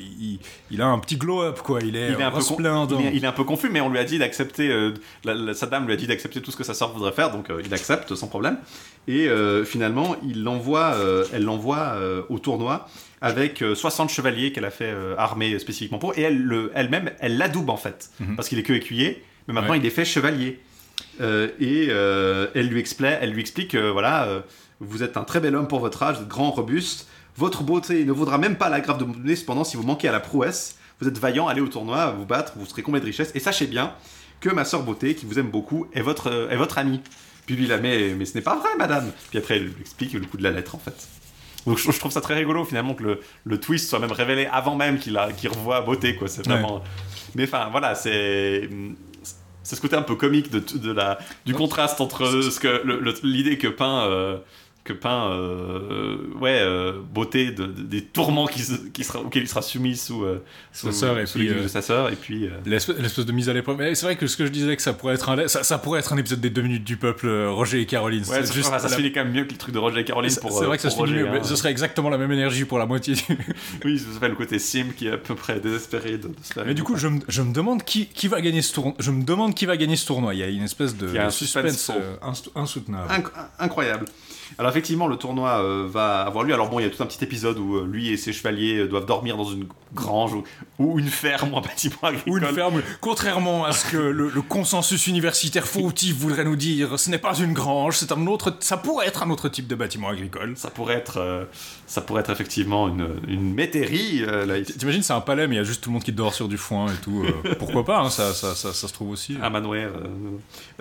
il, 0.71 0.83
a 0.83 0.87
un 0.87 0.99
petit 0.99 1.17
glow-up 1.17 1.61
quoi. 1.63 1.81
Il 1.81 1.97
est, 1.97 2.13
il 2.13 2.21
est 2.21 2.23
un 2.23 2.31
peu 2.31 2.41
il, 3.13 3.25
est, 3.25 3.27
un 3.27 3.33
peu 3.33 3.45
confus, 3.45 3.71
mais 3.71 3.81
on 3.81 3.89
lui 3.89 3.99
a 3.99 4.05
dit 4.05 4.19
d'accepter, 4.19 4.71
euh, 4.71 4.95
sa 5.55 5.67
dame 5.67 5.87
lui 5.87 5.93
a 5.93 5.97
dit 5.97 6.07
d'accepter 6.07 6.43
tout 6.43 6.51
ce 6.51 6.57
que 6.57 6.65
sa 6.65 6.75
sœur 6.75 6.93
voudrait 7.03 7.15
faire, 7.15 7.31
donc 7.31 7.51
euh, 7.51 7.63
il 7.65 7.73
accepte 7.75 8.15
sans 8.15 8.29
problème. 8.29 8.59
Et 9.09 9.29
finalement, 9.65 10.15
il 10.25 10.45
l'envoie, 10.45 10.95
elle 11.33 11.43
l'envoie 11.43 11.97
au 12.29 12.39
tournoi 12.39 12.87
avec 13.23 13.65
60 13.75 14.11
euh, 14.11 14.13
chevaliers 14.13 14.53
qu'elle 14.53 14.65
a 14.65 14.71
fait 14.71 14.91
euh, 14.91 15.15
armer 15.17 15.59
spécifiquement 15.61 15.99
pour, 15.99 16.19
et 16.19 16.23
elle, 16.23 16.71
elle-même, 16.75 17.13
elle 17.21 17.39
l'adoube 17.39 17.71
en 17.71 17.77
fait, 17.77 18.11
mhm. 18.21 18.37
parce 18.37 18.49
qu'il 18.49 18.59
est 18.59 18.65
que 18.65 18.73
écuyer, 18.73 19.25
mais 19.47 19.55
maintenant 19.55 19.75
il 19.75 19.87
est 19.87 19.91
fait 19.91 20.05
chevalier. 20.05 20.61
Euh, 21.21 21.49
et 21.61 21.87
elle, 22.59 22.69
lui 22.69 22.81
explique, 22.81 23.11
elle 23.21 23.31
lui 23.31 23.41
explique 23.41 23.71
que 23.71 23.91
voilà, 23.91 24.43
vous 24.81 25.03
êtes 25.03 25.17
un 25.17 25.25
très 25.25 25.41
bel 25.41 25.55
homme 25.55 25.69
pour 25.69 25.79
votre 25.79 26.03
âge, 26.03 26.17
vous 26.17 26.23
êtes 26.23 26.29
grand, 26.29 26.51
robuste, 26.51 27.07
votre 27.37 27.63
beauté 27.63 28.05
ne 28.05 28.13
vaudra 28.13 28.39
même 28.39 28.57
pas 28.57 28.69
la 28.69 28.81
grave 28.81 28.99
de 28.99 29.05
donner, 29.05 29.37
cependant 29.37 29.65
si 29.65 29.77
vous 29.77 29.85
manquez 29.85 30.09
à 30.09 30.13
la 30.13 30.21
prouesse, 30.21 30.77
vous 31.01 31.07
êtes 31.07 31.19
vaillant, 31.19 31.47
allez 31.47 31.61
au 31.61 31.69
tournoi, 31.69 32.11
vous 32.11 32.27
battre, 32.27 32.55
vous 32.57 32.67
serez 32.67 32.83
comblé 32.83 33.01
de 33.01 33.07
richesse, 33.07 33.31
et 33.35 33.41
sachez 33.41 33.67
bien 33.67 33.95
que 34.43 34.51
ma 34.51 34.67
soeur 34.67 34.83
beauté, 34.83 35.15
qui 35.15 35.25
vous 35.25 35.39
aime 35.39 35.49
beaucoup, 35.49 35.87
est 35.95 36.03
votre, 36.03 36.49
est 36.51 36.57
votre 36.57 36.77
amie. 36.77 37.01
Puis 37.47 37.57
lui, 37.57 37.65
il 37.65 37.73
a 37.73 37.79
mais, 37.79 38.15
mais 38.15 38.27
ce 38.27 38.35
n'est 38.35 38.43
pas 38.43 38.57
vrai, 38.57 38.71
madame. 38.79 39.11
Puis 39.31 39.39
après, 39.39 39.57
elle 39.57 39.65
lui 39.65 39.81
explique 39.81 40.13
le 40.13 40.27
coup 40.27 40.37
de 40.37 40.43
la 40.43 40.51
lettre, 40.51 40.75
en 40.75 40.79
fait. 40.79 41.09
Donc 41.67 41.79
je, 41.79 41.99
trouve 41.99 42.11
ça 42.11 42.21
très 42.21 42.35
rigolo 42.35 42.65
finalement 42.65 42.93
que 42.95 43.05
le, 43.05 43.21
le 43.45 43.61
twist 43.61 43.89
soit 43.89 44.01
même 44.01 44.11
révélé 44.11 44.47
avant 44.51 44.75
même 44.75 44.99
qu'il 44.99 45.17
qu 45.41 45.47
revoit 45.47 45.81
beauté 45.83 46.17
quoi. 46.17 46.27
C'est 46.27 46.45
vraiment. 46.45 46.83
Mais 47.37 47.45
enfin 47.45 47.69
voilà, 47.71 47.95
c'est 47.95 48.69
c'est 49.63 49.77
ce 49.77 49.81
côté 49.81 49.95
un 49.95 50.03
peu 50.03 50.17
comique 50.17 50.51
de, 50.51 50.59
de 50.59 50.91
la, 50.91 51.19
du 51.47 51.55
contraste 51.55 52.01
entre 52.01 52.43
ce 52.43 52.59
que 52.59 52.83
l'idée 53.25 53.59
que 53.59 53.69
peint 53.69 54.07
euh, 54.07 54.39
que 54.85 54.93
peint 54.93 55.31
euh, 55.31 56.17
ouais 56.41 56.59
euh, 56.61 57.01
beauté 57.13 57.53
de, 57.53 57.67
des 57.67 58.03
tourments 58.03 58.47
qui, 58.47 58.63
qui 58.93 59.05
sera, 59.05 59.21
auxquels 59.21 59.43
il 59.43 59.49
sera 59.49 59.63
soumis 59.63 59.97
sous, 59.97 60.25
euh, 60.25 60.43
sa 60.73 60.93
sœur 60.93 61.19
et 61.19 61.25
puis 61.25 61.49
de 61.49 61.69
sa 61.69 61.83
sœur 61.83 62.11
et 62.11 62.17
puis 62.17 62.49
l'espèce 62.67 63.27
de 63.27 63.33
mise 63.33 63.49
à 63.49 63.53
l'épreuve. 63.53 63.79
C'est 63.95 64.07
vrai 64.07 64.17
que 64.17 64.27
ce 64.27 64.37
que 64.37 64.45
je 64.45 64.51
disais 64.51 64.75
que 64.77 64.83
ça 64.83 64.93
pourrait 64.93 65.15
être 65.15 65.29
un 65.29 65.49
ça, 65.49 65.63
ça, 65.63 65.79
pourrait 65.79 66.01
être 66.01 66.13
un 66.13 66.19
épisode 66.19 66.41
des 66.41 66.51
deux 66.51 66.63
minutes 66.63 66.85
du 66.85 66.97
peuple 66.97 67.29
Roger 67.47 67.81
et 67.81 67.87
Caroline. 67.87 68.25
Ouais, 68.29 68.45
juste 68.45 68.71
ça, 68.71 68.89
se 68.89 68.95
finit 68.95 69.13
quand 69.13 69.25
même 69.25 69.33
mieux 69.33 69.45
que 69.45 69.53
le 69.53 69.59
truc 69.59 69.75
de 69.75 69.79
Roger 69.79 70.01
et 70.01 70.05
Caroline 70.05 70.31
c'est 70.31 70.65
vrai 70.65 70.77
que 70.77 70.83
ça 70.83 70.91
se 70.91 70.97
finit 70.97 71.13
mieux 71.13 71.31
mais 71.31 71.39
hein. 71.39 71.45
ce 71.45 71.57
serait 71.57 71.71
exactement 71.71 72.11
la 72.11 72.19
même 72.19 72.33
énergie 72.33 72.65
pour 72.65 72.79
la 72.79 72.87
moitié 72.87 73.15
oui 73.85 73.99
ce 73.99 74.13
serait 74.13 74.29
le 74.29 74.35
côté 74.35 74.59
sim 74.59 74.87
qui 74.97 75.07
est 75.07 75.13
à 75.13 75.17
peu 75.17 75.35
près 75.35 75.61
désespéré 75.61 76.19
de, 76.19 76.31
se 76.43 76.53
faire 76.53 76.65
mais 76.67 76.75
du 76.75 76.83
coup 76.83 76.97
je 76.97 77.09
me, 77.09 77.21
je 77.29 77.43
me 77.43 77.53
demande 77.53 77.85
qui, 77.85 78.07
qui 78.07 78.29
va 78.29 78.41
gagner 78.41 78.63
ce 78.63 78.75
tournoi 78.75 78.95
je 78.99 79.11
me 79.11 79.23
demande 79.23 79.55
qui 79.55 79.67
va 79.67 79.77
gagner 79.77 79.97
ce 79.97 80.07
tournoi. 80.07 80.35
Il 80.35 80.41
y 80.41 80.43
a 80.43 80.49
une 80.49 80.63
espèce 80.63 80.97
de, 80.97 81.09
suspense, 81.31 81.91
insoutenable. 82.55 83.23
Incroyable 83.59 84.07
alors 84.59 84.71
effectivement, 84.71 85.07
le 85.07 85.17
tournoi 85.17 85.63
euh, 85.63 85.87
va 85.89 86.23
avoir 86.23 86.45
lieu. 86.45 86.55
Alors 86.55 86.69
bon, 86.69 86.79
il 86.79 86.85
y 86.85 86.87
a 86.87 86.91
tout 86.91 87.03
un 87.03 87.07
petit 87.07 87.23
épisode 87.23 87.59
où 87.59 87.77
euh, 87.77 87.87
lui 87.87 88.09
et 88.09 88.17
ses 88.17 88.33
chevaliers 88.33 88.79
euh, 88.79 88.89
doivent 88.89 89.07
dormir 89.07 89.37
dans 89.37 89.45
une 89.45 89.67
grange 89.95 90.33
ou, 90.79 90.99
une 90.99 91.09
ferme 91.09 91.53
ou 91.53 91.59
un 91.59 91.61
bâtiment 91.61 91.97
agricole. 92.03 92.33
Ou 92.33 92.39
une 92.39 92.55
ferme. 92.55 92.83
Contrairement 93.01 93.65
à 93.65 93.73
ce 93.73 93.91
que 93.91 93.97
le, 93.97 94.31
consensus 94.43 95.07
universitaire 95.07 95.67
fautif 95.67 96.17
voudrait 96.17 96.45
nous 96.45 96.57
dire, 96.57 96.99
ce 96.99 97.11
n'est 97.11 97.19
pas 97.19 97.35
une 97.39 97.53
grange, 97.53 97.97
c'est 97.97 98.13
un 98.13 98.27
autre. 98.27 98.57
Ça 98.61 98.77
pourrait 98.77 99.07
être 99.07 99.23
un 99.23 99.31
autre 99.31 99.49
type 99.49 99.67
de 99.67 99.75
bâtiment 99.75 100.09
agricole. 100.09 100.57
Ça 100.57 100.71
pourrait 100.71 100.97
être, 100.97 101.49
ça 101.87 102.01
pourrait 102.01 102.21
être 102.21 102.31
effectivement 102.31 102.89
une, 102.89 103.09
une 103.29 103.55
métairie. 103.55 104.25
T'imagines, 104.79 105.03
c'est 105.03 105.13
un 105.13 105.21
palais, 105.21 105.47
mais 105.47 105.57
il 105.57 105.59
y 105.59 105.61
a 105.61 105.65
juste 105.65 105.83
tout 105.83 105.91
le 105.91 105.95
monde 105.95 106.05
qui 106.05 106.13
dort 106.13 106.35
sur 106.35 106.49
du 106.49 106.59
foin 106.59 106.87
et 106.87 106.97
tout. 107.03 107.25
pourquoi 107.59 107.85
pas 107.85 108.01
hein, 108.01 108.11
ça, 108.11 108.33
ça, 108.33 108.55
ça, 108.55 108.73
se 108.73 108.93
trouve 108.93 109.11
aussi. 109.11 109.37
Un 109.43 109.51
manoir. 109.51 109.89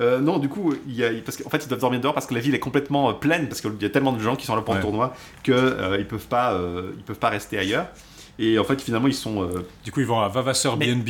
Non, 0.01 0.39
du 0.39 0.49
coup, 0.49 0.73
il 0.87 0.95
y 0.95 1.03
a, 1.03 1.09
parce 1.23 1.37
qu'en 1.37 1.49
fait, 1.49 1.63
ils 1.63 1.67
doivent 1.67 1.81
dormir 1.81 2.01
dehors 2.01 2.13
parce 2.13 2.25
que 2.25 2.33
la 2.33 2.39
ville 2.39 2.55
est 2.55 2.59
complètement 2.59 3.13
pleine 3.13 3.47
parce 3.47 3.61
qu'il 3.61 3.71
y 3.81 3.85
a 3.85 3.89
tellement 3.89 4.13
de 4.13 4.19
gens 4.19 4.35
qui 4.35 4.45
sont 4.45 4.55
là 4.55 4.61
pour 4.61 4.73
le 4.73 4.81
tournoi 4.81 5.13
qu'ils 5.43 5.53
euh, 5.53 5.97
ils 5.99 6.07
peuvent 6.07 6.27
pas 6.27 6.53
euh, 6.53 6.91
ils 6.97 7.03
peuvent 7.03 7.19
pas 7.19 7.29
rester 7.29 7.57
ailleurs. 7.57 7.87
Et 8.39 8.57
en 8.57 8.63
fait, 8.63 8.81
finalement, 8.81 9.07
ils 9.07 9.13
sont. 9.13 9.43
Euh, 9.43 9.67
du 9.83 9.91
coup, 9.91 9.99
ils 9.99 10.05
vont 10.05 10.19
à 10.19 10.27
Vavasseur 10.27 10.77
BNB. 10.77 11.09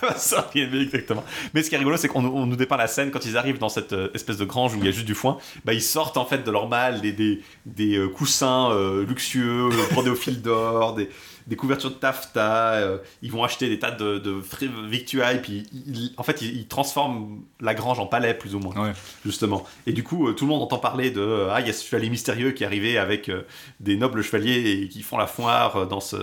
Vavasseur 0.00 0.48
BNB, 0.54 0.76
exactement. 0.76 1.22
Mais 1.52 1.62
ce 1.62 1.68
qui 1.68 1.74
est 1.74 1.78
rigolo, 1.78 1.96
c'est 1.96 2.08
qu'on 2.08 2.22
nous 2.22 2.56
dépeint 2.56 2.76
la 2.76 2.86
scène 2.86 3.10
quand 3.10 3.26
ils 3.26 3.36
arrivent 3.36 3.58
dans 3.58 3.68
cette 3.68 3.94
espèce 4.14 4.38
de 4.38 4.44
grange 4.44 4.74
où 4.74 4.78
il 4.78 4.84
y 4.86 4.88
a 4.88 4.92
juste 4.92 5.06
du 5.06 5.14
foin. 5.14 5.36
Bah, 5.64 5.74
ils 5.74 5.82
sortent 5.82 6.16
en 6.16 6.24
fait 6.24 6.44
de 6.44 6.50
leur 6.50 6.68
malle 6.68 7.00
des, 7.00 7.12
des, 7.12 7.42
des 7.66 8.08
coussins 8.16 8.70
luxueux 9.06 9.68
brodés 9.90 10.10
au 10.10 10.14
fil 10.14 10.40
d'or, 10.40 10.94
des, 10.94 11.10
des 11.48 11.56
couvertures 11.56 11.90
de 11.90 11.96
taffetas, 11.96 12.98
ils 13.22 13.32
vont 13.32 13.42
acheter 13.42 13.68
des 13.68 13.78
tas 13.78 13.90
de, 13.90 14.18
de 14.18 14.40
victuailles, 14.86 15.42
puis 15.42 15.66
en 16.16 16.22
fait, 16.22 16.42
ils, 16.42 16.68
transforment 16.68 17.40
la 17.60 17.74
grange 17.74 17.98
en 17.98 18.06
palais, 18.06 18.34
plus 18.34 18.54
ou 18.54 18.60
moins, 18.60 18.92
justement. 19.24 19.64
Et 19.86 19.92
du 19.92 20.04
coup, 20.04 20.32
tout 20.32 20.44
le 20.44 20.50
monde 20.50 20.62
entend 20.62 20.78
parler 20.78 21.10
de 21.10 21.48
Ah, 21.50 21.60
il 21.60 21.66
y 21.66 21.70
a 21.70 21.72
ce 21.72 21.84
chevalier 21.84 22.10
mystérieux 22.10 22.52
qui 22.52 22.62
est 22.62 22.66
arrivé 22.66 22.98
avec 22.98 23.30
des 23.80 23.96
nobles 23.96 24.22
chevaliers 24.22 24.82
et 24.82 24.88
qui 24.88 25.02
font 25.02 25.16
la 25.16 25.26
foire 25.26 25.86
dans 25.86 26.00
ce 26.00 26.16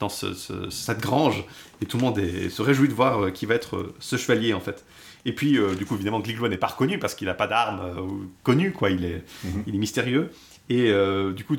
dans 0.00 0.08
cette 0.08 1.00
grange 1.00 1.44
et 1.80 1.86
tout 1.86 1.96
le 1.98 2.02
monde 2.02 2.20
se 2.50 2.62
réjouit 2.62 2.88
de 2.88 2.94
voir 2.94 3.32
qui 3.32 3.46
va 3.46 3.54
être 3.54 3.94
ce 4.00 4.16
chevalier 4.16 4.52
en 4.52 4.60
fait. 4.60 4.84
Et 5.26 5.32
puis, 5.32 5.58
euh, 5.58 5.74
du 5.74 5.86
coup, 5.86 5.94
évidemment, 5.94 6.20
Gliglois 6.20 6.48
n'est 6.48 6.58
pas 6.58 6.66
reconnu 6.66 6.98
parce 6.98 7.14
qu'il 7.14 7.26
n'a 7.26 7.34
pas 7.34 7.46
d'arme 7.46 7.80
euh, 7.80 8.26
connue, 8.42 8.72
quoi. 8.72 8.90
Il 8.90 9.04
est, 9.04 9.22
mhm. 9.44 9.64
il 9.66 9.74
est 9.74 9.78
mystérieux. 9.78 10.30
Et 10.70 10.88
euh, 10.88 11.32
du 11.32 11.44
coup, 11.44 11.56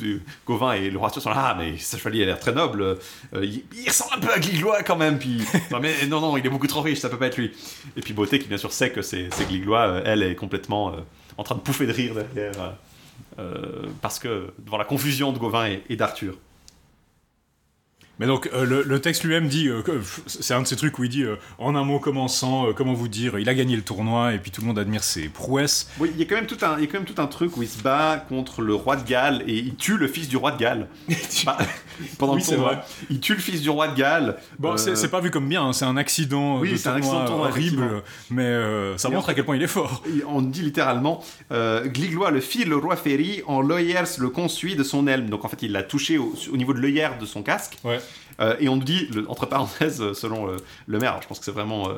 Gauvin 0.48 0.74
et 0.74 0.90
le 0.90 0.98
roi 0.98 1.10
sont 1.10 1.30
là, 1.30 1.36
ah, 1.50 1.56
mais 1.58 1.78
ce 1.78 1.98
chevalier 1.98 2.24
a 2.24 2.26
l'air 2.26 2.40
très 2.40 2.54
noble. 2.54 2.98
il, 3.34 3.64
ressemble 3.88 4.16
un 4.16 4.20
peu 4.20 4.34
à 4.34 4.40
Gliglois 4.40 4.82
quand 4.84 4.96
même. 4.96 5.20
Puis, 5.20 5.44
non, 5.72 5.80
mais 5.80 6.08
non, 6.08 6.22
non, 6.22 6.38
il 6.38 6.46
est 6.46 6.50
beaucoup 6.50 6.68
trop 6.68 6.82
riche, 6.82 7.00
ça 7.00 7.10
peut 7.10 7.20
pas 7.20 7.28
être 7.28 7.38
lui. 7.38 7.52
Et 7.96 8.02
puis 8.02 8.14
Beauté, 8.14 8.40
qui 8.40 8.48
bien 8.48 8.58
sûr 8.58 8.72
sait 8.72 8.90
que 8.90 9.02
c'est 9.02 9.30
Gliglois, 9.48 10.02
elle 10.06 10.24
est 10.24 10.36
complètement 10.36 10.96
en 11.38 11.44
train 11.44 11.56
de 11.56 11.62
pouffer 11.62 11.86
de 11.86 11.94
rire 11.94 12.16
derrière. 12.34 12.74
parce 14.02 14.18
que 14.18 14.54
devant 14.60 14.78
la 14.78 14.86
confusion 14.86 15.32
de 15.32 15.38
Gauvin 15.38 15.78
et 15.88 15.96
d'Arthur. 15.96 16.36
Mais 18.20 18.28
donc 18.28 18.50
euh, 18.54 18.84
le, 18.86 19.02
texte 19.02 19.24
lui-même 19.24 19.48
dit, 19.48 19.68
euh, 19.68 19.82
c'est 20.26 20.54
un 20.54 20.62
de 20.62 20.68
ces 20.68 20.76
trucs 20.76 20.98
où 21.00 21.04
il 21.04 21.10
dit, 21.10 21.24
euh, 21.24 21.36
en 21.58 21.76
un 21.76 21.84
mot 21.84 22.00
commençant, 22.00 22.68
comment 22.74 22.94
vous 22.94 23.08
dire, 23.08 23.38
il 23.40 23.50
a 23.50 23.54
gagné 23.54 23.76
le 23.76 23.82
tournoi 23.82 24.34
et 24.34 24.40
puis 24.40 24.52
tout 24.52 24.62
le 24.62 24.68
monde 24.68 24.80
admire 24.80 25.04
ses 25.04 25.28
prouesses. 25.28 25.90
Oui, 26.00 26.12
il 26.14 26.20
y 26.20 26.24
a 26.24 26.26
quand 26.26 26.36
même 26.36 26.48
tout 26.48 26.58
un, 26.62 26.78
il 26.78 26.82
y 26.82 26.84
a 26.86 26.88
quand 26.88 27.00
même 27.00 27.06
tout 27.06 27.22
un 27.22 27.28
truc 27.28 27.58
où 27.58 27.62
il 27.62 27.68
se 27.68 27.82
bat 27.82 28.26
contre 28.30 28.62
le 28.62 28.74
roi 28.74 28.96
de 28.96 29.06
Galles 29.08 29.44
et 29.48 29.58
il 29.58 29.76
tue 29.76 29.98
le 29.98 30.08
fils 30.08 30.30
du 30.30 30.38
roi 30.38 30.52
de 30.52 30.58
Galles. 30.58 30.88
Bah, 31.46 31.58
pendant 32.18 32.34
oui, 32.36 32.42
le 32.42 32.56
tournoi, 32.56 32.86
il 33.10 33.20
tue 33.20 33.36
le 33.36 33.40
fils 33.40 33.62
du 33.62 33.70
roi 33.70 33.88
de 33.88 33.96
Galles. 33.96 34.38
Bon, 34.58 34.78
c'est 34.78 35.10
pas 35.10 35.20
vu 35.20 35.32
comme 35.32 35.48
bien, 35.48 35.64
hein, 35.64 35.74
c'est 35.74 35.86
un 35.86 35.98
accident 35.98 36.60
oui, 36.60 36.74
de 36.74 36.90
un 36.90 36.96
accident 36.96 37.40
horrible, 37.40 38.04
mais 38.30 38.58
ça 38.98 39.10
montre 39.10 39.30
à 39.30 39.34
quel 39.34 39.46
point 39.46 39.56
il 39.56 39.62
est 39.62 39.68
fort. 39.68 40.04
On 40.28 40.42
dit 40.42 40.62
littéralement, 40.62 41.24
Gliglois 41.52 42.32
le 42.32 42.42
fit 42.42 42.66
le 42.66 42.78
roi 42.78 42.96
Ferry 42.96 43.44
en 43.48 43.62
l'œillers 43.62 44.18
le 44.18 44.30
consuit 44.30 44.76
de 44.76 44.84
son 44.84 45.08
helme. 45.08 45.30
Donc 45.30 45.46
en 45.46 45.48
fait, 45.48 45.62
il 45.62 45.72
l'a 45.72 45.84
touché 45.84 46.18
au, 46.18 46.34
au, 46.52 46.58
niveau 46.58 46.74
de 46.74 46.80
l'œillère 46.80 47.18
de 47.18 47.26
son 47.26 47.44
casque. 47.44 47.78
Ouais. 47.84 48.00
Euh, 48.40 48.56
et 48.60 48.70
on 48.70 48.76
nous 48.76 48.84
dit, 48.84 49.10
entre 49.28 49.46
parenthèses, 49.46 50.02
euh, 50.02 50.14
selon 50.14 50.50
euh, 50.50 50.58
le 50.88 51.00
maire, 51.00 51.20
je 51.22 51.28
pense 51.28 51.40
que 51.40 51.46
c'est 51.46 51.52
vraiment 51.52 51.90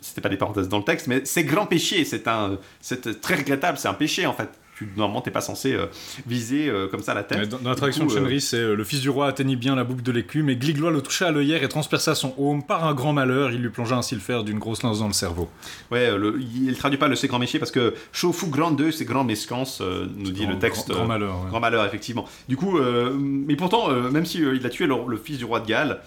c'était 0.00 0.20
pas 0.20 0.28
des 0.28 0.36
parenthèses 0.36 0.68
dans 0.68 0.78
le 0.78 0.84
texte, 0.84 1.08
mais 1.08 1.24
c'est 1.24 1.44
grand 1.44 1.66
péché, 1.66 2.04
c'est 2.04 2.22
très 2.22 3.34
regrettable, 3.34 3.76
c'est 3.76 3.88
un 3.88 3.94
péché 3.94 4.24
en 4.24 4.32
fait 4.32 4.48
tu, 4.80 4.88
normalement 4.96 5.20
t'es 5.20 5.30
pas 5.30 5.42
censé 5.42 5.74
euh, 5.74 5.86
viser 6.26 6.68
euh, 6.68 6.88
comme 6.88 7.02
ça 7.02 7.12
la 7.12 7.22
tête. 7.22 7.48
Dans, 7.48 7.58
dans, 7.58 7.70
la 7.70 7.76
traduction 7.76 8.06
de 8.06 8.10
Chenry, 8.10 8.36
euh, 8.36 8.40
c'est 8.40 8.74
le 8.74 8.84
fils 8.84 9.00
du 9.00 9.10
roi 9.10 9.28
atteignit 9.28 9.56
bien 9.56 9.76
la 9.76 9.84
boucle 9.84 10.02
de 10.02 10.12
l'écume 10.12 10.48
et 10.48 10.56
Gliglois 10.56 10.90
le 10.90 11.02
toucha 11.02 11.28
à 11.28 11.30
l'œillère 11.30 11.62
et 11.62 11.68
transperça 11.68 12.14
son 12.14 12.34
home 12.38 12.62
par 12.62 12.86
un 12.86 12.94
grand 12.94 13.12
malheur. 13.12 13.52
Il 13.52 13.60
lui 13.60 13.68
plongea 13.68 13.96
ainsi 13.96 14.14
le 14.14 14.20
fer 14.20 14.42
d'une 14.42 14.58
grosse 14.58 14.82
lance 14.82 15.00
dans 15.00 15.06
le 15.06 15.12
cerveau. 15.12 15.50
Ouais, 15.90 16.16
le, 16.16 16.40
il 16.40 16.74
traduit 16.76 16.98
pas 16.98 17.08
le 17.08 17.16
c'est 17.16 17.28
grand 17.28 17.38
métier 17.38 17.58
parce 17.58 17.70
que 17.70 17.94
chaud 18.12 18.32
fou 18.32 18.48
grand 18.48 18.70
deux 18.70 18.90
c'est 18.90 19.04
grand 19.04 19.24
mescance 19.24 19.82
nous 20.16 20.30
dit 20.30 20.46
le 20.46 20.58
texte. 20.58 20.90
Grand, 20.90 21.06
malheur. 21.06 21.46
Grand 21.48 21.60
malheur 21.60 21.84
effectivement. 21.84 22.26
Du 22.48 22.56
coup, 22.56 22.78
mais 22.80 23.56
pourtant 23.56 23.90
même 24.10 24.24
si 24.24 24.38
il 24.38 24.64
a 24.64 24.70
tué 24.70 24.86
le, 24.86 24.94
le, 25.06 25.16
fils 25.16 25.38
du 25.38 25.44
roi 25.44 25.60
de 25.60 25.66
Galles 25.66 26.00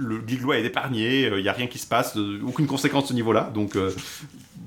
le 0.00 0.18
Gliglois 0.18 0.58
est 0.58 0.64
épargné, 0.64 1.26
il 1.26 1.42
n'y 1.42 1.48
a 1.48 1.52
rien 1.52 1.66
qui 1.66 1.78
se 1.78 1.86
passe, 1.86 2.16
aucune 2.46 2.68
conséquence 2.68 3.04
à 3.04 3.08
ce 3.08 3.14
niveau-là. 3.14 3.50
Donc, 3.52 3.76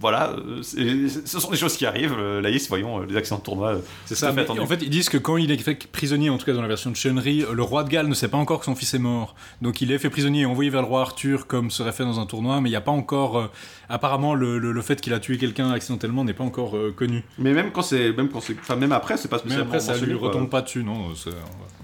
voilà, 0.02 0.32
euh, 0.32 0.64
ce 0.64 1.40
sont 1.40 1.52
des 1.52 1.58
choses 1.58 1.78
qui 1.78 1.86
arrivent. 1.86 2.16
Euh, 2.18 2.42
Laïs, 2.42 2.68
voyons, 2.68 3.02
euh, 3.02 3.06
les 3.08 3.16
accidents 3.16 3.38
de 3.38 3.44
tournoi. 3.44 3.76
c'est 4.06 4.16
ça. 4.16 4.32
Mais 4.32 4.50
en 4.50 4.66
fait, 4.66 4.82
ils 4.82 4.90
disent 4.90 5.10
que 5.10 5.18
quand 5.20 5.38
il 5.38 5.52
est 5.52 5.58
fait 5.58 5.76
prisonnier, 5.76 6.32
en 6.32 6.40
tout 6.40 6.46
cas 6.46 6.54
dans 6.54 6.62
la 6.64 6.68
version 6.68 6.90
de 6.90 6.96
Chenry, 6.96 7.46
le 7.54 7.64
roi 7.64 7.84
de 7.84 7.90
Galles 7.90 8.08
ne 8.08 8.16
sait 8.16 8.28
pas 8.28 8.38
encore 8.38 8.60
que 8.60 8.66
son 8.66 8.76
fils 8.76 8.96
est 8.96 9.00
mort. 9.00 9.36
Donc 9.62 9.80
il 9.80 9.92
est 9.92 10.00
fait 10.00 10.10
prisonnier 10.10 10.42
et 10.42 10.46
envoyé 10.46 10.72
vers 10.72 10.82
le 10.82 10.88
roi 10.88 11.02
Arthur 11.02 11.46
comme 11.46 11.70
serait 11.70 11.92
fait 11.92 12.04
dans 12.04 12.20
un 12.20 12.26
tournoi, 12.26 12.62
mais 12.62 12.70
il 12.70 12.72
n'y 12.72 12.78
a 12.78 12.82
pas 12.82 12.92
encore. 12.92 13.52
apparemment, 13.90 14.34
le, 14.34 14.82
fait 14.82 15.00
qu'il 15.00 15.14
a 15.14 15.20
tué 15.20 15.38
quelqu'un 15.38 15.70
accidentellement 15.70 16.24
n'est 16.24 16.34
pas 16.34 16.44
encore 16.44 16.76
connu. 16.96 17.24
Mais 17.38 17.54
même 17.54 17.72
quand 17.72 17.84
c'est, 17.84 18.12
même 18.12 18.30
quand 18.30 18.78
même 18.78 18.92
après, 18.92 19.18
c'est 19.18 19.28
pas 19.28 19.38
spécialement. 19.38 19.68
Après, 19.68 19.80
ça 19.80 19.96
lui 19.98 20.16
retombe 20.16 20.50
pas 20.50 20.64
dessus, 20.64 20.84
non. 20.84 21.10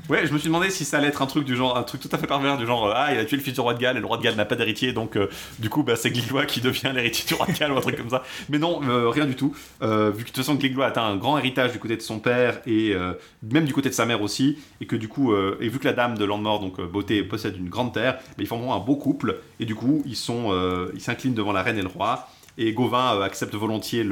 Ouais, 0.10 0.26
je 0.26 0.32
me 0.32 0.38
suis 0.38 0.48
demandé 0.48 0.70
si 0.70 0.86
ça 0.86 0.98
allait 0.98 1.08
être 1.08 1.22
un 1.22 1.26
truc 1.26 1.44
du 1.44 1.56
genre, 1.56 1.78
un 1.78 1.84
truc 1.84 2.00
tout 2.00 2.10
à 2.14 2.18
fait 2.18 2.28
pervers 2.28 2.58
du 2.58 2.66
genre, 2.66 2.94
ah, 2.96 3.14
il 3.14 3.20
a 3.20 3.26
tué 3.26 3.36
le 3.36 3.44
fils 3.44 3.54
du 3.54 3.60
roi 3.60 3.74
de 3.74 3.80
Galles 3.80 3.98
et 3.98 4.00
le 4.00 4.06
roi 4.06 4.18
de 4.18 4.24
Galles 4.24 4.36
n'a 4.36 4.46
pas 4.46 4.56
d'héritier, 4.56 4.94
donc 4.94 5.18
du 5.60 5.70
coup, 5.70 5.84
bah, 5.84 5.98
c'est 5.98 6.12
Gliglois 6.12 6.46
qui 6.46 6.62
devient 6.62 6.92
l'héritier 6.94 7.26
du 7.28 7.34
roi 7.34 7.46
de 7.46 7.52
Galles 7.52 7.74
ou 7.74 7.78
un 7.78 7.82
truc 7.82 7.98
comme 7.98 8.10
ça. 8.10 8.24
Mais 8.50 8.58
non, 8.58 8.80
euh, 8.88 9.10
rien 9.10 9.26
du 9.26 9.36
tout. 9.36 9.54
Euh, 9.82 10.10
vu 10.12 10.24
que 10.24 10.30
de 10.30 10.34
toute 10.34 10.38
façon, 10.38 10.56
Gliglois 10.56 10.88
a 10.88 11.02
un 11.02 11.18
grand 11.18 11.38
héritage 11.38 11.74
du 11.74 11.80
côté 11.80 11.98
de 11.98 12.02
son 12.02 12.20
père 12.20 12.62
et 12.66 12.94
euh, 12.94 13.14
même 13.44 13.66
du 13.66 13.74
côté 13.74 13.90
de 13.90 13.94
sa 13.94 14.06
mère 14.06 14.22
aussi, 14.22 14.58
et 14.80 14.86
que 14.86 14.96
du 14.96 15.10
coup, 15.10 15.36
et 15.36 15.68
vu 15.68 15.80
que 15.80 15.86
la 15.86 15.94
dame 15.94 16.18
de 16.18 16.24
Landmort, 16.24 16.60
donc 16.60 16.80
Beauté, 16.82 17.24
possède 17.24 17.58
une 17.58 17.70
grande 17.70 17.94
terre, 17.94 18.18
ils 18.40 18.48
formeront 18.48 18.74
un 18.74 18.80
beau 18.80 18.96
couple, 18.96 19.40
et 19.60 19.66
du 19.66 19.76
coup, 19.76 20.04
ils 20.06 20.16
sont, 20.16 20.58
ils 20.94 21.02
s'inclinent 21.02 21.34
devant 21.34 21.52
la 21.52 21.64
reine 21.64 21.78
et 21.78 21.82
le 21.82 21.88
roi. 21.88 22.30
Et 22.58 22.74
Gauvin 22.74 23.22
accepte 23.22 23.54
volontiers 23.54 24.04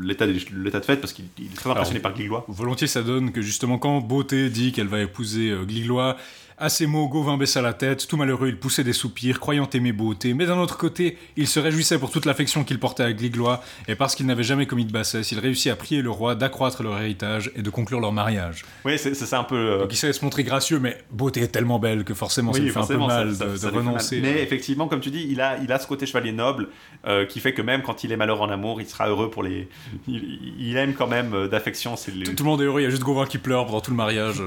l'état 0.00 0.26
de, 0.26 0.32
de 0.32 0.80
fait 0.80 0.96
parce 0.96 1.12
qu'il 1.12 1.24
est 1.40 1.54
très 1.56 1.70
impressionné 1.70 2.00
par 2.00 2.14
Gliglois. 2.14 2.44
Volontiers, 2.48 2.86
ça 2.86 3.02
donne 3.02 3.32
que 3.32 3.42
justement, 3.42 3.78
quand 3.78 4.00
Beauté 4.00 4.48
dit 4.48 4.70
qu'elle 4.72 4.86
va 4.86 5.00
épouser 5.00 5.52
Gliglois, 5.66 6.16
à 6.58 6.68
ces 6.68 6.86
mots, 6.86 7.08
Gauvin 7.08 7.36
baissa 7.36 7.60
la 7.60 7.72
tête, 7.72 8.06
tout 8.06 8.16
malheureux, 8.16 8.48
il 8.48 8.58
poussait 8.58 8.84
des 8.84 8.92
soupirs, 8.92 9.40
croyant 9.40 9.68
aimer 9.70 9.92
beauté, 9.92 10.34
mais 10.34 10.46
d'un 10.46 10.58
autre 10.58 10.76
côté, 10.76 11.18
il 11.36 11.48
se 11.48 11.58
réjouissait 11.58 11.98
pour 11.98 12.10
toute 12.10 12.26
l'affection 12.26 12.64
qu'il 12.64 12.78
portait 12.78 13.02
à 13.02 13.12
Gliglois, 13.12 13.62
et 13.88 13.94
parce 13.94 14.14
qu'il 14.14 14.26
n'avait 14.26 14.44
jamais 14.44 14.66
commis 14.66 14.84
de 14.84 14.92
bassesse, 14.92 15.32
il 15.32 15.38
réussit 15.38 15.72
à 15.72 15.76
prier 15.76 16.02
le 16.02 16.10
roi 16.10 16.34
d'accroître 16.34 16.82
leur 16.82 16.98
héritage 17.00 17.50
et 17.56 17.62
de 17.62 17.70
conclure 17.70 18.00
leur 18.00 18.12
mariage. 18.12 18.64
Oui, 18.84 18.98
c'est 18.98 19.14
ça 19.14 19.40
un 19.40 19.44
peu. 19.44 19.56
Euh, 19.56 19.78
Donc 19.80 19.92
il 19.92 19.96
savait 19.96 20.12
se 20.12 20.24
montrer 20.24 20.44
gracieux, 20.44 20.78
mais 20.78 20.98
beauté 21.10 21.40
est 21.42 21.48
tellement 21.48 21.78
belle 21.78 22.04
que 22.04 22.14
forcément 22.14 22.52
ça 22.52 22.60
lui 22.60 22.70
fait 22.70 22.78
un 22.78 22.86
peu 22.86 22.96
mal 22.98 23.36
de, 23.36 23.66
renoncer. 23.68 24.20
Mais 24.20 24.42
effectivement, 24.42 24.86
comme 24.86 25.00
tu 25.00 25.10
dis, 25.10 25.26
il 25.28 25.40
a, 25.40 25.58
il 25.58 25.72
a 25.72 25.78
ce 25.78 25.86
côté 25.86 26.06
chevalier 26.06 26.32
noble 26.32 26.68
euh, 27.06 27.26
qui 27.26 27.40
fait 27.40 27.52
que 27.52 27.62
même 27.62 27.82
quand 27.82 28.04
il 28.04 28.12
est 28.12 28.16
malheureux 28.16 28.46
en 28.46 28.50
amour, 28.50 28.80
il 28.80 28.86
sera 28.86 29.08
heureux 29.08 29.30
pour 29.30 29.42
les. 29.42 29.68
Il, 30.06 30.76
aime 30.76 30.94
quand 30.94 31.06
même 31.06 31.34
euh, 31.34 31.48
d'affection. 31.48 31.94
Tout, 31.94 32.34
tout, 32.34 32.44
le 32.44 32.50
monde 32.50 32.60
est 32.62 32.64
heureux, 32.64 32.80
il 32.80 32.84
y 32.84 32.86
a 32.86 32.90
juste 32.90 33.02
Gauvin 33.02 33.26
qui 33.26 33.38
pleure 33.38 33.66
pendant 33.66 33.80
tout 33.80 33.90
le 33.90 33.96
mariage. 33.96 34.42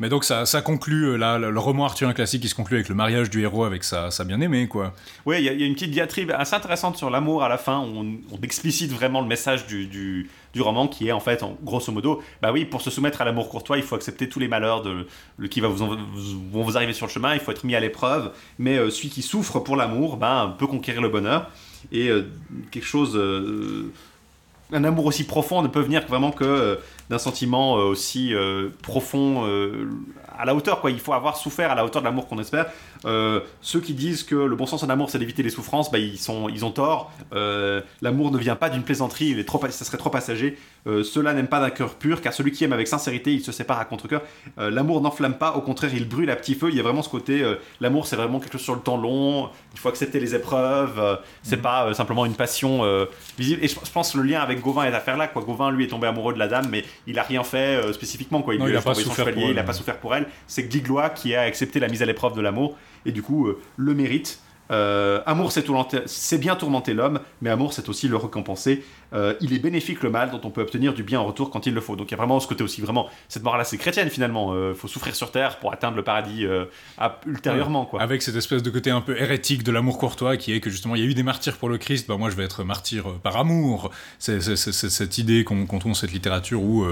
Mais 0.00 0.08
donc 0.08 0.24
ça, 0.24 0.44
conclut, 0.62 1.10
euh, 1.10 1.16
là, 1.16 1.38
le, 1.38 1.58
roman 1.58 1.84
arthurien 1.84 2.14
classique, 2.14 2.40
qui 2.40 2.48
se 2.48 2.54
conclut 2.54 2.76
avec 2.76 2.88
le 2.88 2.94
mariage 2.94 3.28
du 3.28 3.42
héros 3.42 3.64
avec 3.64 3.84
sa, 3.84 4.08
bien-aimée, 4.24 4.66
quoi. 4.66 4.94
Oui, 5.26 5.36
il 5.38 5.44
y, 5.44 5.48
a 5.48 5.66
une 5.66 5.74
petite 5.74 5.90
diatribe 5.90 6.30
assez 6.30 6.54
intéressante 6.54 6.96
sur 6.96 7.10
l'amour 7.10 7.44
à 7.44 7.50
la 7.50 7.58
fin, 7.58 7.78
on, 7.78 8.16
on, 8.32 8.40
explicite 8.42 8.90
vraiment 8.90 9.20
le 9.20 9.26
message 9.26 9.66
du, 9.66 10.30
roman, 10.58 10.88
qui 10.88 11.08
est 11.08 11.12
en 11.12 11.20
fait, 11.20 11.42
en, 11.42 11.54
grosso 11.62 11.92
modo, 11.92 12.22
bah 12.40 12.50
oui, 12.50 12.64
pour 12.64 12.80
se 12.80 12.90
soumettre 12.90 13.20
à 13.20 13.26
l'amour 13.26 13.50
courtois, 13.50 13.76
il 13.76 13.82
faut 13.82 13.94
accepter 13.94 14.26
tous 14.26 14.40
les 14.40 14.48
malheurs 14.48 14.82
de, 14.82 15.06
qui 15.48 15.60
va 15.60 15.68
vous, 15.68 15.76
vont 15.76 16.62
vous 16.62 16.76
arriver 16.78 16.94
sur 16.94 17.06
le 17.06 17.12
chemin, 17.12 17.34
il 17.34 17.40
faut 17.40 17.52
être 17.52 17.64
mis 17.64 17.74
à 17.74 17.80
l'épreuve, 17.80 18.32
mais 18.58 18.78
euh, 18.78 18.88
celui 18.88 19.10
qui 19.10 19.20
souffre 19.20 19.60
pour 19.60 19.76
l'amour, 19.76 20.16
bah, 20.16 20.56
peut 20.58 20.66
conquérir 20.66 21.02
le 21.02 21.10
bonheur. 21.10 21.50
Et 21.92 22.08
euh, 22.08 22.26
quelque 22.70 22.86
chose 22.86 23.18
un 24.72 24.84
amour 24.84 25.06
aussi 25.06 25.24
profond 25.24 25.62
ne 25.62 25.68
peut 25.68 25.80
venir 25.80 26.06
vraiment 26.06 26.30
que 26.30 26.78
d'un 27.10 27.18
sentiment 27.18 27.76
euh, 27.76 27.82
aussi 27.82 28.32
euh, 28.34 28.68
profond 28.82 29.44
euh, 29.44 29.90
à 30.38 30.44
la 30.44 30.54
hauteur 30.54 30.80
quoi. 30.80 30.92
Il 30.92 31.00
faut 31.00 31.12
avoir 31.12 31.36
souffert 31.36 31.72
à 31.72 31.74
la 31.74 31.84
hauteur 31.84 32.00
de 32.00 32.06
l'amour 32.06 32.28
qu'on 32.28 32.38
espère 32.38 32.66
ceux 33.04 33.80
qui 33.80 33.94
disent 33.94 34.22
que 34.22 34.34
le 34.34 34.56
bon 34.56 34.66
sens 34.66 34.82
en 34.82 34.88
amour 34.88 35.10
c'est 35.10 35.18
d'éviter 35.18 35.42
les 35.42 35.50
souffrances 35.50 35.90
bah, 35.90 35.98
ils 35.98 36.18
sont 36.18 36.48
ils 36.48 36.64
ont 36.64 36.70
tort. 36.70 37.12
L'amour 38.02 38.30
ne 38.30 38.38
vient 38.38 38.56
pas 38.56 38.70
d'une 38.70 38.82
plaisanterie 38.82 39.28
il 39.28 39.38
est 39.38 39.44
trop 39.44 39.60
ça 39.70 39.84
serait 39.84 39.98
trop 39.98 40.10
passager. 40.10 40.58
Cela 40.86 41.34
n'aime 41.34 41.48
pas 41.48 41.60
d'un 41.60 41.70
cœur 41.70 41.94
pur 41.94 42.20
car 42.20 42.32
celui 42.32 42.52
qui 42.52 42.64
aime 42.64 42.72
avec 42.72 42.88
sincérité 42.88 43.32
il 43.32 43.42
se 43.42 43.52
sépare 43.52 43.78
à 43.78 43.84
contre-cœur 43.84 44.22
l'amour 44.56 45.00
n'enflamme 45.00 45.34
pas 45.34 45.54
au 45.54 45.60
contraire 45.60 45.90
il 45.94 46.08
brûle 46.08 46.30
à 46.30 46.36
petit 46.36 46.54
feu. 46.54 46.68
Il 46.70 46.76
y 46.76 46.80
a 46.80 46.82
vraiment 46.82 47.02
ce 47.02 47.08
côté 47.08 47.44
l'amour 47.80 48.06
c'est 48.06 48.16
vraiment 48.16 48.40
quelque 48.40 48.52
chose 48.52 48.62
sur 48.62 48.74
le 48.74 48.80
temps 48.80 48.96
long. 48.96 49.48
Il 49.72 49.78
faut 49.78 49.88
accepter 49.88 50.20
les 50.20 50.34
épreuves 50.34 51.18
c'est 51.42 51.58
mm. 51.58 51.62
pas 51.62 51.94
simplement 51.94 52.26
une 52.26 52.34
passion 52.34 52.82
visible. 53.38 53.64
Et 53.64 53.68
je, 53.68 53.76
pense 53.92 54.12
que 54.12 54.18
le 54.18 54.24
lien 54.24 54.40
avec 54.40 54.60
Gauvin 54.60 54.84
est 54.84 54.94
à 54.94 55.00
faire 55.00 55.16
là 55.16 55.26
quoi. 55.28 55.42
Gauvin 55.42 55.70
lui 55.70 55.84
est 55.84 55.88
tombé 55.88 56.06
amoureux 56.06 56.34
de 56.34 56.38
la 56.38 56.48
dame 56.48 56.66
mais 56.70 56.84
il 57.06 57.18
a 57.18 57.22
rien 57.22 57.44
fait 57.44 57.76
euh, 57.76 57.92
spécifiquement 57.92 58.42
quoi. 58.42 58.54
Il, 58.54 58.62
n'a 58.62 58.80
pas 58.80 58.94
souffert 58.94 59.32
pour 59.32 59.42
elle, 59.42 59.50
il 59.50 59.58
a 59.58 59.62
pas 59.62 59.72
souffert 59.72 59.96
pour 59.98 60.14
elle. 60.14 60.26
C'est 60.46 60.64
Gliglois 60.64 61.10
qui 61.10 61.34
a 61.34 61.42
accepté 61.42 61.80
la 61.80 61.88
mise 61.88 62.02
à 62.02 62.06
l'épreuve 62.06 62.34
de 62.34 62.40
l'amour 62.40 62.76
et 63.06 63.12
du 63.12 63.22
coup 63.22 63.46
euh, 63.46 63.60
le 63.76 63.94
mérite. 63.94 64.40
Euh, 64.70 65.20
amour, 65.26 65.50
c'est 65.52 66.38
bien 66.38 66.54
tourmenter 66.54 66.94
l'homme, 66.94 67.20
mais 67.42 67.50
amour, 67.50 67.72
c'est 67.72 67.88
aussi 67.88 68.06
le 68.06 68.16
récompenser. 68.16 68.84
Euh, 69.12 69.34
il 69.40 69.52
est 69.52 69.58
bénéfique 69.58 70.02
le 70.02 70.10
mal 70.10 70.30
dont 70.30 70.40
on 70.44 70.50
peut 70.50 70.62
obtenir 70.62 70.94
du 70.94 71.02
bien 71.02 71.20
en 71.20 71.26
retour 71.26 71.50
quand 71.50 71.66
il 71.66 71.74
le 71.74 71.80
faut. 71.80 71.96
Donc 71.96 72.08
il 72.08 72.12
y 72.12 72.14
a 72.14 72.16
vraiment 72.16 72.40
ce 72.40 72.46
côté 72.46 72.62
aussi, 72.62 72.80
vraiment, 72.80 73.08
cette 73.28 73.42
morale 73.42 73.60
assez 73.60 73.78
chrétienne 73.78 74.10
finalement. 74.10 74.54
Il 74.54 74.58
euh, 74.58 74.74
faut 74.74 74.88
souffrir 74.88 75.14
sur 75.14 75.30
terre 75.30 75.58
pour 75.58 75.72
atteindre 75.72 75.96
le 75.96 76.04
paradis 76.04 76.46
ultérieurement. 77.26 77.86
Quoi. 77.86 78.02
Avec 78.02 78.22
cette 78.22 78.36
espèce 78.36 78.62
de 78.62 78.70
côté 78.70 78.90
un 78.90 79.00
peu 79.00 79.16
hérétique 79.16 79.62
de 79.62 79.72
l'amour 79.72 79.98
courtois 79.98 80.36
qui 80.36 80.52
est 80.52 80.60
que 80.60 80.70
justement 80.70 80.94
il 80.94 81.02
y 81.02 81.04
a 81.04 81.08
eu 81.08 81.14
des 81.14 81.22
martyrs 81.22 81.56
pour 81.56 81.68
le 81.68 81.78
Christ, 81.78 82.06
bah 82.08 82.16
moi 82.16 82.30
je 82.30 82.36
vais 82.36 82.44
être 82.44 82.64
martyr 82.64 83.04
par 83.22 83.36
amour. 83.36 83.90
C'est 84.18 84.40
cette 84.40 85.18
idée 85.18 85.44
qu'on 85.44 85.78
trouve 85.78 85.94
cette 85.94 86.12
littérature 86.12 86.62
où 86.62 86.86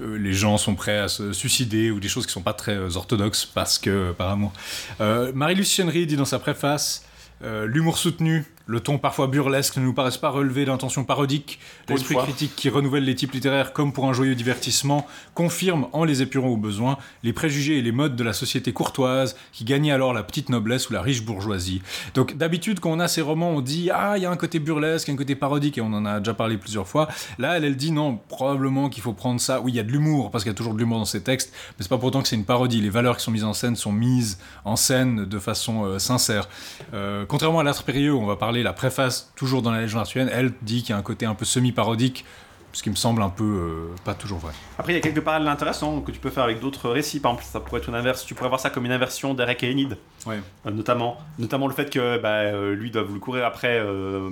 les 0.00 0.32
gens 0.32 0.58
sont 0.58 0.74
prêts 0.74 0.98
à 0.98 1.08
se 1.08 1.32
suicider 1.32 1.90
ou 1.90 2.00
des 2.00 2.08
choses 2.08 2.26
qui 2.26 2.32
sont 2.32 2.42
pas 2.42 2.52
très 2.52 2.96
orthodoxes 2.96 3.46
parce 3.46 3.78
que 3.78 4.12
par 4.12 4.30
amour. 4.30 4.52
Marie-Luce 4.98 5.80
dit 5.80 6.16
dans 6.16 6.24
sa 6.24 6.38
préface 6.38 7.04
euh, 7.42 7.66
l'humour 7.66 7.98
soutenu 7.98 8.44
le 8.68 8.80
ton 8.80 8.98
parfois 8.98 9.26
burlesque 9.26 9.78
ne 9.78 9.82
nous 9.82 9.94
paraissent 9.94 10.18
pas 10.18 10.28
relever 10.28 10.66
d'intentions 10.66 11.02
parodiques. 11.02 11.58
L'esprit 11.88 12.16
critique 12.16 12.54
qui 12.54 12.68
renouvelle 12.68 13.04
les 13.04 13.14
types 13.14 13.32
littéraires 13.32 13.72
comme 13.72 13.94
pour 13.94 14.06
un 14.06 14.12
joyeux 14.12 14.34
divertissement 14.34 15.06
confirme, 15.34 15.86
en 15.92 16.04
les 16.04 16.20
épurant 16.20 16.48
au 16.48 16.58
besoin, 16.58 16.98
les 17.22 17.32
préjugés 17.32 17.78
et 17.78 17.82
les 17.82 17.92
modes 17.92 18.14
de 18.14 18.22
la 18.22 18.34
société 18.34 18.74
courtoise 18.74 19.36
qui 19.52 19.64
gagnait 19.64 19.90
alors 19.90 20.12
la 20.12 20.22
petite 20.22 20.50
noblesse 20.50 20.90
ou 20.90 20.92
la 20.92 21.00
riche 21.00 21.22
bourgeoisie. 21.22 21.80
Donc 22.12 22.36
d'habitude, 22.36 22.78
quand 22.78 22.90
on 22.90 23.00
a 23.00 23.08
ces 23.08 23.22
romans, 23.22 23.52
on 23.52 23.62
dit 23.62 23.88
Ah, 23.90 24.18
il 24.18 24.22
y 24.22 24.26
a 24.26 24.30
un 24.30 24.36
côté 24.36 24.58
burlesque, 24.58 25.08
un 25.08 25.16
côté 25.16 25.34
parodique, 25.34 25.78
et 25.78 25.80
on 25.80 25.92
en 25.94 26.04
a 26.04 26.18
déjà 26.18 26.34
parlé 26.34 26.58
plusieurs 26.58 26.86
fois. 26.86 27.08
Là, 27.38 27.56
elle, 27.56 27.64
elle 27.64 27.76
dit 27.76 27.90
non, 27.90 28.20
probablement 28.28 28.90
qu'il 28.90 29.02
faut 29.02 29.14
prendre 29.14 29.40
ça. 29.40 29.62
Oui, 29.62 29.72
il 29.72 29.76
y 29.76 29.80
a 29.80 29.82
de 29.82 29.92
l'humour, 29.92 30.30
parce 30.30 30.44
qu'il 30.44 30.50
y 30.50 30.54
a 30.54 30.56
toujours 30.56 30.74
de 30.74 30.78
l'humour 30.78 30.98
dans 30.98 31.06
ces 31.06 31.22
textes, 31.22 31.54
mais 31.54 31.84
c'est 31.84 31.88
pas 31.88 31.96
pourtant 31.96 32.20
que 32.20 32.28
c'est 32.28 32.36
une 32.36 32.44
parodie. 32.44 32.82
Les 32.82 32.90
valeurs 32.90 33.16
qui 33.16 33.24
sont 33.24 33.30
mises 33.30 33.44
en 33.44 33.54
scène 33.54 33.76
sont 33.76 33.92
mises 33.92 34.38
en 34.66 34.76
scène 34.76 35.24
de 35.24 35.38
façon 35.38 35.86
euh, 35.86 35.98
sincère. 35.98 36.50
Euh, 36.92 37.24
contrairement 37.26 37.60
à 37.60 37.62
l'Astre 37.62 37.84
Périlleux, 37.84 38.14
on 38.14 38.26
va 38.26 38.36
parler 38.36 38.57
la 38.62 38.72
préface, 38.72 39.32
toujours 39.36 39.62
dans 39.62 39.70
la 39.70 39.80
légende 39.80 40.00
arthurienne, 40.00 40.30
elle 40.32 40.52
dit 40.62 40.82
qu'il 40.82 40.90
y 40.90 40.92
a 40.92 40.96
un 40.98 41.02
côté 41.02 41.26
un 41.26 41.34
peu 41.34 41.44
semi-parodique 41.44 42.24
ce 42.72 42.82
qui 42.82 42.90
me 42.90 42.96
semble 42.96 43.22
un 43.22 43.30
peu 43.30 43.44
euh, 43.44 43.94
pas 44.04 44.14
toujours 44.14 44.38
vrai. 44.38 44.52
Après, 44.78 44.92
il 44.92 44.96
y 44.96 44.98
a 44.98 45.02
quelques 45.02 45.22
parallèles 45.22 45.48
intéressants 45.48 46.00
que 46.00 46.12
tu 46.12 46.20
peux 46.20 46.30
faire 46.30 46.44
avec 46.44 46.60
d'autres 46.60 46.90
récits. 46.90 47.18
Par 47.18 47.32
exemple, 47.32 47.48
ça 47.50 47.60
pourrait 47.60 47.80
être 47.80 47.88
une 47.88 47.94
inverse. 47.94 48.24
Tu 48.26 48.34
pourrais 48.34 48.50
voir 48.50 48.60
ça 48.60 48.70
comme 48.70 48.84
une 48.84 48.92
inversion 48.92 49.34
d'Eric 49.34 49.62
et 49.64 49.70
Enid. 49.70 49.96
Ouais. 50.26 50.40
notamment, 50.70 51.16
notamment 51.38 51.66
le 51.66 51.72
fait 51.72 51.90
que 51.90 52.18
bah, 52.18 52.52
lui 52.72 52.90
doit 52.90 53.02
le 53.02 53.18
courir 53.18 53.46
après 53.46 53.82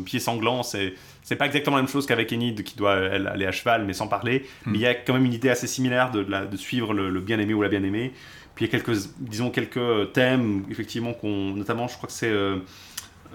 pied 0.05 0.20
sanglant, 0.20 0.62
c'est 0.62 0.95
c'est 1.22 1.37
pas 1.37 1.47
exactement 1.47 1.77
la 1.77 1.83
même 1.83 1.91
chose 1.91 2.07
qu'avec 2.07 2.33
Enid 2.33 2.62
qui 2.62 2.77
doit 2.77 2.95
elle, 2.95 3.27
aller 3.27 3.47
à 3.47 3.53
cheval 3.53 3.85
mais 3.85 3.95
sans 3.95 4.07
parler. 4.07 4.47
Hmm. 4.64 4.70
Mais 4.70 4.79
il 4.79 4.81
y 4.83 4.87
a 4.87 4.95
quand 4.95 5.14
même 5.14 5.24
une 5.24 5.33
idée 5.33 5.51
assez 5.51 5.66
similaire 5.66 6.11
de, 6.11 6.22
de 6.22 6.57
suivre 6.57 6.93
le, 6.93 7.20
bien-aimé 7.20 7.55
ou 7.55 7.62
la 7.62 7.68
bien-aimée. 7.68 8.12
Puis 8.55 8.64
il 8.64 8.68
y 8.68 8.74
a 8.74 8.79
quelques, 8.79 8.97
disons, 9.18 9.51
quelques 9.51 10.12
thèmes, 10.12 10.64
effectivement, 10.70 11.14
qu'on, 11.14 11.51
notamment, 11.51 11.89
je 11.89 11.97
crois 11.97 12.07
que 12.07 12.12
c'est 12.12 12.33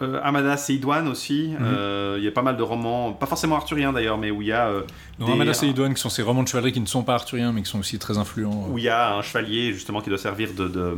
euh, 0.01 0.15
euh, 0.15 0.21
Amadas 0.23 0.67
et 0.69 0.73
Idouane 0.73 1.07
aussi. 1.07 1.53
Hmm. 1.57 1.63
Euh, 1.63 2.15
il 2.17 2.23
y 2.23 2.27
a 2.27 2.31
pas 2.31 2.41
mal 2.41 2.57
de 2.57 2.63
romans, 2.63 3.13
pas 3.13 3.25
forcément 3.25 3.55
arthuriens 3.55 3.93
d'ailleurs, 3.93 4.17
mais 4.17 4.31
où 4.31 4.41
il 4.41 4.49
y 4.49 4.51
a. 4.51 4.71
non, 5.19 5.33
Amadas 5.33 5.61
et 5.63 5.67
Idouane 5.67 5.93
qui 5.93 6.01
sont 6.01 6.09
ces 6.09 6.23
romans 6.23 6.43
de 6.43 6.47
chevalerie 6.47 6.71
qui 6.71 6.79
ne 6.79 6.85
sont 6.85 7.03
pas 7.03 7.15
arthuriens, 7.15 7.51
mais 7.51 7.61
qui 7.61 7.69
sont 7.69 7.79
aussi 7.79 7.99
très 7.99 8.17
influents. 8.17 8.67
Où 8.69 8.77
il 8.77 8.83
y 8.83 8.89
a 8.89 9.15
un 9.15 9.21
chevalier 9.21 9.73
justement 9.73 10.01
qui 10.01 10.09
doit 10.09 10.17
servir 10.17 10.49
de, 10.53 10.67
de 10.67 10.97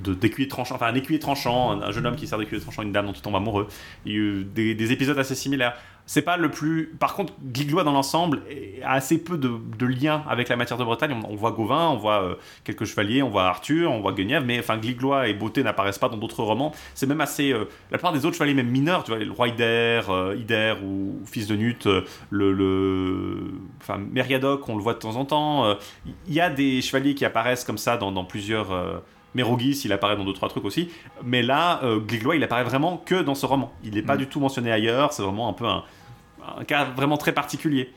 d'écuyer 0.00 0.48
tranchant, 0.48 0.74
enfin 0.74 0.86
un 0.86 0.94
écuyer 0.94 1.18
tranchant, 1.18 1.80
un, 1.80 1.90
jeune 1.90 2.06
homme 2.06 2.16
qui 2.16 2.26
sert 2.26 2.38
d'écuyer 2.38 2.60
tranchant, 2.60 2.82
une 2.82 2.92
dame 2.92 3.06
dont 3.06 3.12
il 3.12 3.22
tombe 3.22 3.36
amoureux. 3.36 3.68
Il 4.04 4.12
y 4.12 4.14
a 4.14 4.18
eu 4.18 4.44
des, 4.44 4.74
des 4.74 4.92
épisodes 4.92 5.18
assez 5.18 5.34
similaires 5.34 5.74
c'est 6.08 6.22
pas 6.22 6.38
le 6.38 6.50
plus. 6.50 6.96
Par 6.98 7.14
contre, 7.14 7.34
Gliglois 7.44 7.84
dans 7.84 7.92
l'ensemble 7.92 8.42
a 8.82 8.94
assez 8.94 9.22
peu 9.22 9.36
de, 9.36 9.86
liens 9.86 10.24
avec 10.26 10.48
la 10.48 10.56
matière 10.56 10.78
de 10.78 10.84
Bretagne. 10.84 11.14
On, 11.28 11.36
voit 11.36 11.52
Gauvin, 11.52 11.90
on 11.90 11.96
voit 11.96 12.22
euh, 12.22 12.34
quelques 12.64 12.86
chevaliers, 12.86 13.22
on 13.22 13.28
voit 13.28 13.44
Arthur, 13.44 13.92
on 13.92 14.00
voit 14.00 14.12
Guenièvre, 14.12 14.46
mais 14.46 14.58
enfin 14.58 14.78
Gliglois 14.78 15.28
et 15.28 15.34
Beauté 15.34 15.62
n'apparaissent 15.62 15.98
pas 15.98 16.08
dans 16.08 16.16
d'autres 16.16 16.42
romans. 16.42 16.72
C'est 16.94 17.06
même 17.06 17.20
assez. 17.20 17.52
Euh, 17.52 17.66
la 17.90 17.98
plupart 17.98 18.14
des 18.14 18.24
autres 18.24 18.36
chevaliers, 18.36 18.54
même 18.54 18.70
mineurs, 18.70 19.04
tu 19.04 19.10
vois, 19.10 19.22
le 19.22 19.30
roi 19.30 19.48
Ider, 19.48 20.00
euh, 20.08 20.74
ou, 20.82 21.20
fils 21.26 21.46
de 21.46 21.56
Nut, 21.56 21.86
le. 22.30 23.52
Enfin, 23.82 23.98
Meriadoc, 23.98 24.66
on 24.66 24.76
le 24.76 24.82
voit 24.82 24.94
de 24.94 25.00
temps 25.00 25.16
en 25.16 25.26
temps. 25.26 25.76
Il 26.26 26.32
y 26.32 26.40
a 26.40 26.48
des 26.48 26.80
chevaliers 26.80 27.14
qui 27.14 27.26
apparaissent 27.26 27.64
comme 27.64 27.78
ça 27.78 27.98
dans 27.98 28.24
plusieurs. 28.24 29.02
Mérogis, 29.34 29.82
il 29.84 29.92
apparaît 29.92 30.16
dans 30.16 30.24
deux 30.24 30.32
trois 30.32 30.48
trucs 30.48 30.64
aussi, 30.64 30.90
mais 31.22 31.42
là, 31.42 31.80
Gliglois, 32.06 32.36
il 32.36 32.42
apparaît 32.42 32.64
vraiment 32.64 32.96
que 32.96 33.22
dans 33.22 33.34
ce 33.34 33.46
roman. 33.46 33.72
Il 33.84 33.94
n'est 33.94 34.02
pas 34.02 34.14
mm. 34.14 34.18
du 34.18 34.26
tout 34.26 34.40
mentionné 34.40 34.72
ailleurs. 34.72 35.12
C'est 35.12 35.22
vraiment 35.22 35.48
un 35.48 35.52
peu 35.52 35.66
un, 35.66 35.84
un 36.58 36.64
cas 36.64 36.84
vraiment 36.84 37.16
très 37.16 37.32
particulier. 37.32 37.92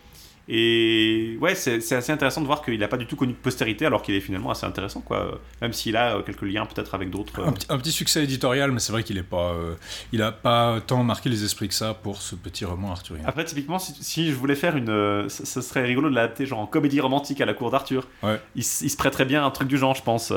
Et 0.53 1.37
ouais, 1.39 1.55
c'est 1.55 1.77
assez 1.93 2.11
intéressant 2.11 2.41
de 2.41 2.45
voir 2.45 2.61
qu'il 2.61 2.77
n'a 2.79 2.87
pas 2.87 2.97
du 2.97 3.05
tout 3.05 3.15
connu 3.15 3.31
de 3.31 3.37
postérité, 3.37 3.85
alors 3.85 4.01
qu'il 4.01 4.15
est 4.15 4.21
finalement 4.21 4.49
assez 4.49 4.65
intéressant, 4.65 4.99
quoi. 4.99 5.39
Même 5.61 5.71
s'il 5.71 5.95
a 5.95 6.17
euh, 6.17 6.23
quelques 6.23 6.41
liens 6.41 6.65
peut-être 6.65 6.95
avec 6.95 7.09
d'autres. 7.09 7.41
Un, 7.69 7.77
petit 7.77 7.91
succès 7.91 8.23
éditorial, 8.23 8.71
mais 8.71 8.79
c'est 8.79 8.91
vrai 8.91 9.03
qu'il 9.03 9.17
n'a 9.17 9.23
pas, 9.23 9.53
euh, 9.53 9.75
il 10.11 10.21
a 10.21 10.31
pas 10.31 10.81
tant 10.85 11.03
marqué 11.03 11.29
les 11.29 11.43
esprits 11.43 11.67
que 11.67 11.73
ça 11.73 11.93
pour 11.93 12.21
ce 12.21 12.35
petit 12.35 12.65
roman 12.65 12.91
arthurien. 12.91 13.23
Après, 13.25 13.45
typiquement, 13.45 13.79
si, 13.79 14.29
je 14.29 14.35
voulais 14.35 14.55
faire 14.55 14.75
une, 14.75 14.89
euh, 14.89 15.29
ce 15.29 15.61
serait 15.61 15.83
rigolo 15.83 16.09
de 16.09 16.15
l'adapter 16.15 16.45
genre 16.45 16.59
en 16.59 16.67
comédie 16.67 16.99
romantique 16.99 17.39
à 17.39 17.45
la 17.45 17.53
cour 17.53 17.69
d'Arthur. 17.69 18.07
Ouais. 18.23 18.41
Il, 18.55 18.63
se 18.63 18.97
prêterait 18.97 19.25
bien 19.25 19.45
un 19.45 19.51
truc 19.51 19.67
du 19.67 19.77
genre, 19.77 19.95
je 19.95 20.03
pense, 20.03 20.33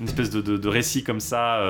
une 0.00 0.06
espèce 0.06 0.30
de, 0.30 0.40
de, 0.40 0.68
récit 0.68 1.02
comme 1.02 1.20
ça 1.20 1.60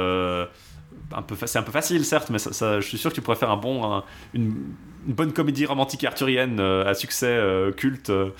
c'est 1.47 1.59
un 1.59 1.63
peu 1.63 1.73
facile 1.73 2.05
certes, 2.05 2.31
mais 2.31 2.39
ça, 2.39 2.81
je 2.81 2.87
suis 2.87 2.99
sûr 2.99 3.11
que 3.11 3.15
tu 3.15 3.23
pourrais 3.23 3.37
faire 3.37 3.51
un 3.51 3.57
bon, 3.57 4.03
une, 4.35 4.75
bonne 5.07 5.33
comédie 5.33 5.67
romantique 5.67 6.05
arthurienne 6.05 6.59
euh, 6.59 6.89
à 6.89 6.95
succès 6.95 7.27
euh, 7.27 7.73
culte. 7.73 8.11
Euh, 8.11 8.31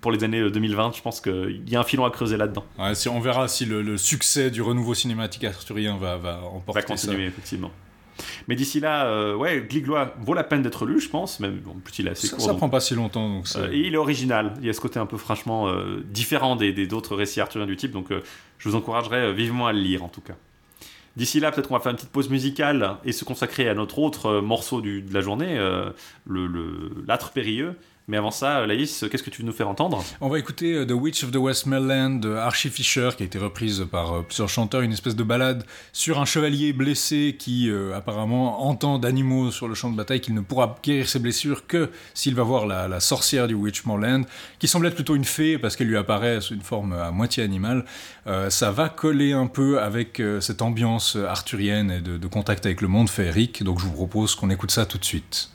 pour 0.00 0.10
les 0.10 0.24
années 0.24 0.50
2020, 0.50 0.96
je 0.96 1.00
pense 1.02 1.20
qu'il 1.20 1.62
y 1.68 1.76
a 1.76 1.80
un 1.80 1.84
filon 1.84 2.04
à 2.04 2.10
creuser 2.10 2.36
là-dedans. 2.36 2.64
si 2.94 3.08
on 3.08 3.20
verra 3.20 3.46
si 3.46 3.66
le, 3.66 3.96
succès 3.96 4.50
du 4.50 4.62
renouveau 4.62 4.94
cinématique 4.94 5.44
arthurien 5.44 5.96
va, 5.96 6.16
va 6.16 6.40
emporter 6.42 6.80
va 6.80 6.86
continuer, 6.86 7.26
effectivement. 7.26 7.70
Mais 8.48 8.56
d'ici 8.56 8.80
là, 8.80 9.36
ouais, 9.36 9.60
Gliglois 9.68 10.14
vaut 10.20 10.34
la 10.34 10.44
peine 10.44 10.62
d'être 10.62 10.86
lu, 10.86 11.00
je 11.00 11.08
pense. 11.08 11.40
Même 11.40 11.60
en 11.68 11.78
plus, 11.78 11.98
il 11.98 12.06
est 12.06 12.10
assez 12.10 12.26
ça, 12.26 12.36
court. 12.36 12.44
Ça 12.44 12.54
prend 12.54 12.68
pas 12.68 12.80
si 12.80 12.94
longtemps, 12.94 13.28
donc. 13.28 13.46
et 13.72 13.78
il 13.78 13.94
est 13.94 13.98
original. 13.98 14.54
Il 14.60 14.66
y 14.66 14.70
a 14.70 14.72
ce 14.72 14.80
côté 14.80 14.98
un 14.98 15.06
peu 15.06 15.16
franchement 15.16 15.72
différent 16.04 16.56
des 16.56 16.86
d'autres 16.86 17.16
récits 17.16 17.40
arthuriens 17.40 17.66
du 17.66 17.76
type. 17.76 17.92
Donc, 17.92 18.08
je 18.58 18.68
vous 18.68 18.74
encouragerais 18.74 19.32
vivement 19.32 19.66
à 19.66 19.72
le 19.72 19.80
lire, 19.80 20.04
en 20.04 20.08
tout 20.08 20.20
cas. 20.20 20.34
D'ici 21.18 21.40
là, 21.40 21.50
peut-être 21.50 21.66
qu'on 21.66 21.74
va 21.74 21.80
faire 21.80 21.90
une 21.90 21.96
petite 21.96 22.12
pause 22.12 22.30
musicale 22.30 22.96
et 23.04 23.10
se 23.10 23.24
consacrer 23.24 23.68
à 23.68 23.74
notre 23.74 23.98
autre 23.98 24.26
euh, 24.26 24.40
morceau 24.40 24.80
de 24.80 25.02
la 25.12 25.20
journée, 25.20 25.58
euh, 25.58 25.90
le 26.28 26.92
l'âtre 27.08 27.32
périlleux. 27.32 27.74
Mais 28.10 28.16
avant 28.16 28.30
ça, 28.30 28.66
Laïs, 28.66 29.04
qu'est-ce 29.10 29.22
que 29.22 29.28
tu 29.28 29.42
veux 29.42 29.46
nous 29.46 29.52
faire 29.52 29.68
entendre? 29.68 30.02
On 30.22 30.30
va 30.30 30.38
écouter 30.38 30.72
euh, 30.72 30.86
The 30.86 30.92
Witch 30.92 31.24
of 31.24 31.30
the 31.30 31.36
Westmoreland 31.36 32.20
de 32.20 32.32
Archie 32.32 32.70
Fisher, 32.70 33.10
qui 33.14 33.22
a 33.22 33.26
été 33.26 33.38
reprise 33.38 33.86
par 33.90 34.12
euh, 34.14 34.22
plusieurs 34.22 34.48
chanteurs, 34.48 34.80
une 34.80 34.94
espèce 34.94 35.14
de 35.14 35.22
balade 35.22 35.64
sur 35.92 36.18
un 36.18 36.24
chevalier 36.24 36.72
blessé 36.72 37.36
qui 37.38 37.68
euh, 37.68 37.94
apparemment 37.94 38.66
entend 38.66 38.98
d'animaux 38.98 39.50
sur 39.50 39.68
le 39.68 39.74
champ 39.74 39.90
de 39.90 39.96
bataille 39.96 40.22
qu'il 40.22 40.32
ne 40.32 40.40
pourra 40.40 40.76
guérir 40.82 41.06
ses 41.06 41.18
blessures 41.18 41.66
que 41.66 41.90
s'il 42.14 42.34
va 42.34 42.44
voir 42.44 42.66
la, 42.66 42.98
sorcière 43.00 43.46
du 43.46 43.52
Witchmoreland, 43.52 44.22
qui 44.58 44.68
semble 44.68 44.86
être 44.86 44.94
plutôt 44.94 45.14
une 45.14 45.26
fée 45.26 45.58
parce 45.58 45.76
qu'elle 45.76 45.88
lui 45.88 45.98
apparaît 45.98 46.40
sous 46.40 46.54
une 46.54 46.62
forme 46.62 46.94
à 46.94 47.10
moitié 47.10 47.42
animale. 47.42 47.84
ça 48.48 48.70
va 48.72 48.88
coller 48.88 49.32
un 49.32 49.46
peu 49.46 49.80
avec 49.80 50.20
cette 50.40 50.62
ambiance 50.62 51.16
arthurienne 51.16 51.90
et 51.90 52.00
de 52.00 52.26
contact 52.26 52.66
avec 52.66 52.80
le 52.80 52.88
monde 52.88 53.08
féerique, 53.08 53.62
donc 53.62 53.78
je 53.78 53.84
vous 53.84 53.92
propose 53.92 54.34
qu'on 54.34 54.50
écoute 54.50 54.70
ça 54.70 54.86
tout 54.86 54.98
de 54.98 55.04
suite. 55.04 55.50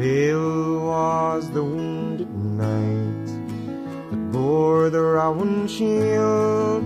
Pale 0.00 0.80
was 0.80 1.50
the 1.50 1.62
wounded 1.62 2.34
knight 2.34 3.26
that 4.10 4.32
bore 4.32 4.88
the 4.88 5.02
rowan 5.02 5.68
shield. 5.68 6.82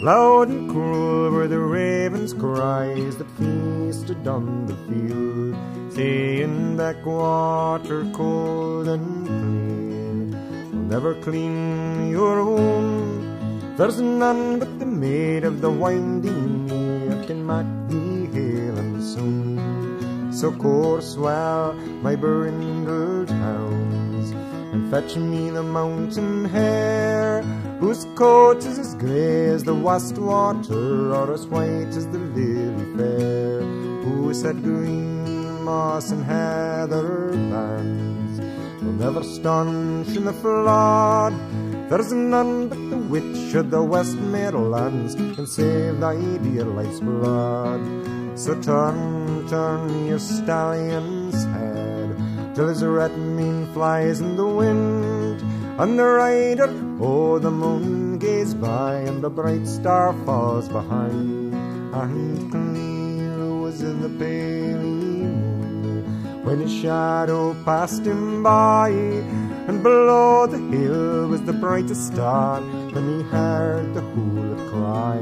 Loud 0.00 0.46
and 0.50 0.70
cruel 0.70 1.32
were 1.32 1.48
the 1.48 1.58
raven's 1.58 2.32
cries 2.32 3.16
that 3.16 3.28
feasted 3.32 4.28
on 4.28 4.66
the 4.66 4.76
field, 4.86 5.56
saying 5.92 6.76
backwater 6.76 8.08
cold 8.12 8.86
and 8.86 9.26
clear 9.26 10.40
will 10.70 10.86
never 10.86 11.14
clean 11.14 12.08
your 12.08 12.44
wound. 12.44 13.76
There's 13.76 14.00
none 14.00 14.60
but 14.60 14.78
the 14.78 14.86
maid 14.86 15.42
of 15.42 15.60
the 15.60 15.70
winding 15.72 16.66
mere 16.66 17.24
can 17.24 17.44
mat 17.44 17.66
thee 17.88 18.26
hale 18.32 18.78
and 18.78 19.02
soon. 19.02 19.55
So 20.36 20.52
course 20.52 21.16
well 21.16 21.72
my 22.02 22.14
brindled 22.14 23.30
hounds, 23.30 24.32
and 24.70 24.90
fetch 24.90 25.16
me 25.16 25.48
the 25.48 25.62
mountain 25.62 26.44
hare, 26.44 27.40
whose 27.80 28.04
coat 28.16 28.58
is 28.58 28.78
as 28.78 28.94
grey 28.96 29.48
as 29.48 29.64
the 29.64 29.74
west 29.74 30.18
water, 30.18 31.14
or 31.14 31.32
as 31.32 31.46
white 31.46 31.88
as 31.88 32.06
the 32.08 32.18
lily 32.18 32.84
fair, 32.98 33.62
who 33.62 34.34
said 34.34 34.62
green 34.62 35.64
moss 35.64 36.10
and 36.10 36.22
heather 36.22 37.30
bands 37.30 38.38
will 38.82 38.92
never 38.92 39.22
stanch 39.22 40.14
in 40.14 40.26
the 40.26 40.34
flood. 40.34 41.32
There's 41.88 42.12
none 42.12 42.66
but 42.68 42.90
the 42.90 42.96
witch 42.96 43.54
of 43.54 43.70
the 43.70 43.80
West 43.80 44.16
Midlands 44.16 45.14
can 45.14 45.46
save 45.46 46.00
thy 46.00 46.16
dear 46.38 46.64
life's 46.64 46.98
blood. 46.98 47.80
So 48.36 48.60
turn, 48.60 49.48
turn 49.48 50.06
your 50.06 50.18
stallion's 50.18 51.44
head 51.44 52.56
till 52.56 52.66
his 52.66 52.82
red 52.82 53.16
mane 53.16 53.72
flies 53.72 54.20
in 54.20 54.34
the 54.34 54.46
wind. 54.48 55.40
And 55.78 55.96
the 55.96 56.04
rider, 56.04 56.68
oh, 57.00 57.38
the 57.38 57.52
moon 57.52 58.18
gaze 58.18 58.52
by, 58.52 58.94
and 58.94 59.22
the 59.22 59.30
bright 59.30 59.68
star 59.68 60.12
falls 60.24 60.68
behind. 60.68 61.54
And 61.94 62.50
clear 62.50 63.60
was 63.60 63.80
in 63.80 64.02
the 64.02 64.08
pale 64.18 64.82
moon 64.82 66.42
when 66.44 66.58
his 66.58 66.72
shadow 66.72 67.54
passed 67.62 68.04
him 68.04 68.42
by. 68.42 68.90
And 69.68 69.82
below 69.82 70.46
the 70.46 70.58
hill 70.58 71.28
was 71.28 71.42
the 71.42 71.52
brightest 71.52 72.12
star 72.12 72.60
when 72.60 73.04
he 73.18 73.22
heard 73.30 73.94
the 73.94 74.00
hula 74.00 74.56
cry, 74.70 75.18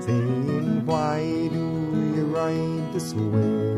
saying, 0.00 0.84
Why 0.84 1.48
do 1.48 2.12
you 2.14 2.26
ride 2.26 2.92
this 2.92 3.14
way. 3.14 3.76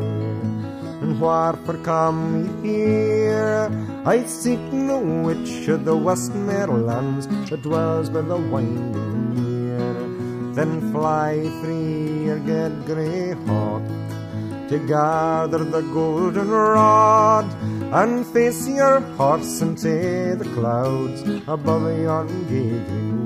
And 1.01 1.21
wherefore 1.21 1.79
come 1.83 2.63
ye 2.63 2.71
here? 2.71 3.71
I 4.05 4.23
seek 4.25 4.59
no 4.73 4.99
witch 4.99 5.67
of 5.69 5.85
the 5.85 5.95
West 5.95 6.33
Midlands 6.35 7.27
that 7.49 7.61
dwells 7.61 8.09
by 8.09 8.21
the 8.21 8.37
winding 8.37 9.21
mere. 9.35 10.53
then 10.53 10.91
fly 10.91 11.31
free 11.61 12.27
or 12.27 12.39
get 12.39 12.73
grey 12.85 13.31
hawk 13.45 13.83
to 14.69 14.77
gather 14.87 15.63
the 15.63 15.81
golden 15.93 16.49
rod 16.49 17.47
and 17.91 18.25
face 18.27 18.67
your 18.67 18.99
horse 19.17 19.61
into 19.61 20.35
the 20.37 20.49
clouds 20.53 21.21
above 21.47 21.89
yon 21.99 22.27
gay 22.51 22.77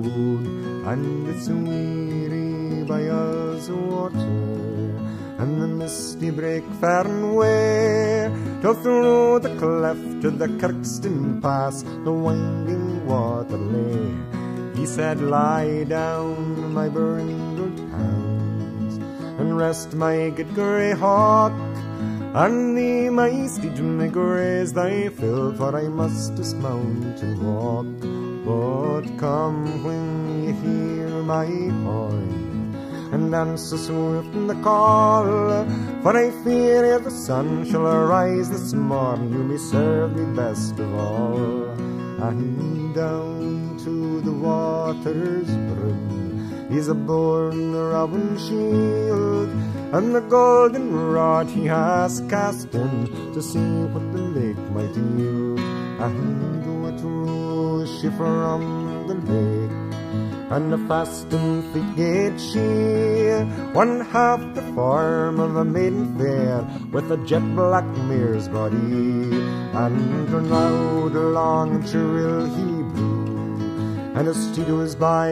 wood 0.03 0.45
and 0.87 1.27
it's 1.27 1.49
weary 1.49 2.83
by 2.85 3.03
us 3.07 3.67
water 3.69 4.63
and 5.39 5.61
the 5.61 5.67
misty 5.67 6.29
break 6.29 6.63
fern 6.79 7.35
way 7.35 8.31
till 8.61 8.73
through 8.73 9.39
the 9.39 9.53
cleft 9.57 10.21
to 10.21 10.31
the 10.31 10.47
Kirkston 10.47 11.41
Pass 11.41 11.83
the 12.05 12.13
winding 12.13 13.05
water 13.05 13.57
lay. 13.57 14.15
He 14.79 14.85
said, 14.85 15.19
Lie 15.19 15.83
down, 15.83 16.73
my 16.73 16.87
brindled 16.87 17.77
hounds, 17.91 18.95
and 19.39 19.57
rest 19.57 19.93
my 19.93 20.29
good 20.29 20.53
grey 20.55 20.91
hawk. 20.91 21.51
And 22.35 22.75
thee, 22.75 23.09
my 23.09 23.45
steed, 23.45 23.77
graze 24.11 24.73
thy 24.73 25.09
fill, 25.09 25.53
for 25.53 25.77
I 25.77 25.87
must 25.87 26.33
dismount 26.33 27.21
and 27.21 27.37
walk. 27.45 27.85
But 28.43 29.19
come 29.19 29.83
when 29.83 30.43
you 30.43 30.53
hear 30.53 31.09
my 31.21 31.45
horn 31.83 32.75
and 33.11 33.35
answer 33.35 33.77
swift 33.77 34.33
in 34.33 34.47
the 34.47 34.55
call. 34.63 35.25
For 36.01 36.17
I 36.17 36.31
fear 36.43 36.83
ere 36.83 36.97
the 36.97 37.11
sun 37.11 37.69
shall 37.69 37.85
arise 37.85 38.49
this 38.49 38.73
morn, 38.73 39.31
you 39.31 39.43
may 39.43 39.57
serve 39.57 40.15
me 40.15 40.25
best 40.35 40.79
of 40.79 40.91
all. 40.95 41.69
And 42.27 42.95
down 42.95 43.77
to 43.83 44.21
the 44.21 44.31
water's 44.31 45.45
brim 45.47 46.22
is 46.77 46.87
a 46.87 46.95
born 46.95 47.75
Robin 47.75 48.37
shield, 48.37 49.49
and 49.93 50.15
the 50.15 50.21
golden 50.21 50.93
rod 50.93 51.47
he 51.49 51.65
has 51.65 52.21
cast 52.29 52.73
in 52.73 53.33
to 53.33 53.41
see 53.41 53.71
what 53.93 54.05
the 54.13 54.21
lake 54.37 54.63
might 54.71 54.95
yield. 54.95 55.59
And 55.99 56.83
what 56.83 56.99
rose 57.03 57.89
she 58.01 58.09
from 58.09 59.07
the 59.07 59.15
lake 59.31 59.83
and 60.51 60.71
the 60.71 60.77
fasten 60.87 61.61
gate 61.95 62.39
she 62.39 62.65
one 63.73 64.01
half 64.01 64.41
the 64.53 64.61
form 64.75 65.39
of 65.39 65.55
a 65.55 65.65
maiden 65.65 66.15
fair 66.17 66.61
with 66.91 67.11
a 67.11 67.17
jet 67.25 67.45
black 67.55 67.85
mare's 68.09 68.47
body 68.47 68.77
and 69.83 70.51
loud 70.51 71.13
long 71.13 71.75
and 71.75 71.89
shrill 71.89 72.45
he 72.57 72.69
blew 72.93 73.22
and 74.15 74.27
a 74.27 74.33
steed 74.33 74.69
was 74.69 74.95
by 74.95 75.29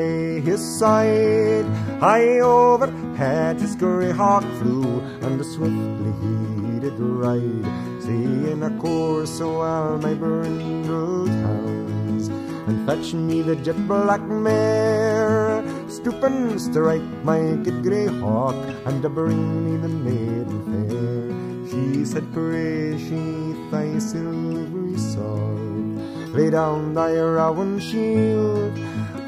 his 0.50 0.62
side 0.80 1.66
high 2.00 2.40
overhead 2.40 3.60
his 3.60 3.76
grey 3.76 4.12
hawk 4.12 4.44
flew 4.60 5.00
and 5.22 5.46
swiftly 5.46 6.14
he 6.22 6.80
did 6.80 7.00
ride 7.00 7.66
seeing 8.02 8.64
a 8.64 8.72
course 8.80 9.38
so 9.38 9.60
well 9.60 9.98
my 9.98 10.14
brindled 10.14 11.30
hounds 11.30 12.30
and 12.68 12.86
fetch 12.88 13.14
me 13.14 13.42
the 13.42 13.56
jet 13.58 13.76
black 13.88 14.22
mare. 14.22 15.64
Stoop 15.90 16.24
and 16.24 16.62
strike 16.62 17.02
my 17.24 17.40
good 17.64 17.84
grey 17.84 18.08
hawk, 18.08 18.56
and 18.86 19.02
bring 19.14 19.44
me 19.66 19.76
the 19.78 19.90
maiden 19.90 20.60
fair. 20.70 21.28
She 21.70 22.06
said, 22.06 22.26
Pray, 22.34 22.98
sheath 22.98 23.72
thy 23.72 24.00
silvery 24.00 24.98
sword, 24.98 25.91
lay 26.34 26.50
down 26.50 26.94
thy 26.94 27.14
rowan 27.14 27.80
shield. 27.80 28.78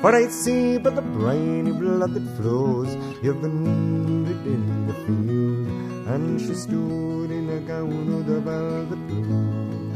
For 0.02 0.16
I 0.16 0.28
see 0.28 0.78
by 0.78 0.90
the 0.90 1.02
briny 1.02 1.72
blood 1.72 2.14
that 2.14 2.28
flows, 2.38 2.96
you've 3.22 3.42
been 3.42 4.26
in 4.46 4.88
the 4.88 4.94
field. 5.06 6.08
And 6.14 6.40
she 6.40 6.54
stood 6.54 7.32
in 7.32 7.50
a 7.50 7.60
gown 7.60 8.14
of 8.14 8.26
the 8.26 8.40
velvet 8.42 9.08
blue 9.08 9.94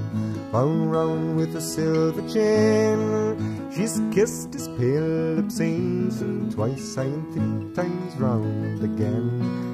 bound 0.51 0.91
round 0.91 1.38
with 1.38 1.55
a 1.55 1.62
silver 1.62 2.28
chain. 2.30 2.99
She's 3.74 4.01
kissed 4.12 4.53
his 4.53 4.68
pale 4.70 5.36
lips 5.38 5.60
ain't 5.60 6.20
and 6.22 6.51
twice 6.51 6.97
and 6.97 7.22
three 7.34 7.76
times 7.76 8.16
round 8.16 8.84
again. 8.84 9.30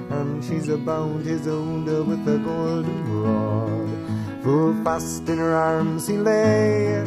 And 0.09 0.43
she's 0.43 0.67
bound 0.67 1.25
his 1.25 1.47
own 1.47 1.85
with 1.85 2.27
a 2.27 2.37
golden 2.37 2.99
rod. 3.23 4.43
Full 4.43 4.73
fast 4.83 5.29
in 5.29 5.37
her 5.37 5.55
arms 5.55 6.07
he 6.07 6.17
lay, 6.17 7.05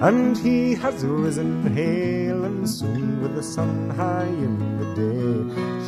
and 0.00 0.36
he 0.36 0.74
has 0.74 1.04
risen 1.04 1.74
hale 1.74 2.44
and 2.44 2.68
soon 2.68 3.22
with 3.22 3.34
the 3.34 3.42
sun 3.42 3.90
high 3.90 4.26
in 4.26 4.78
the 4.78 4.94
day. 4.94 5.34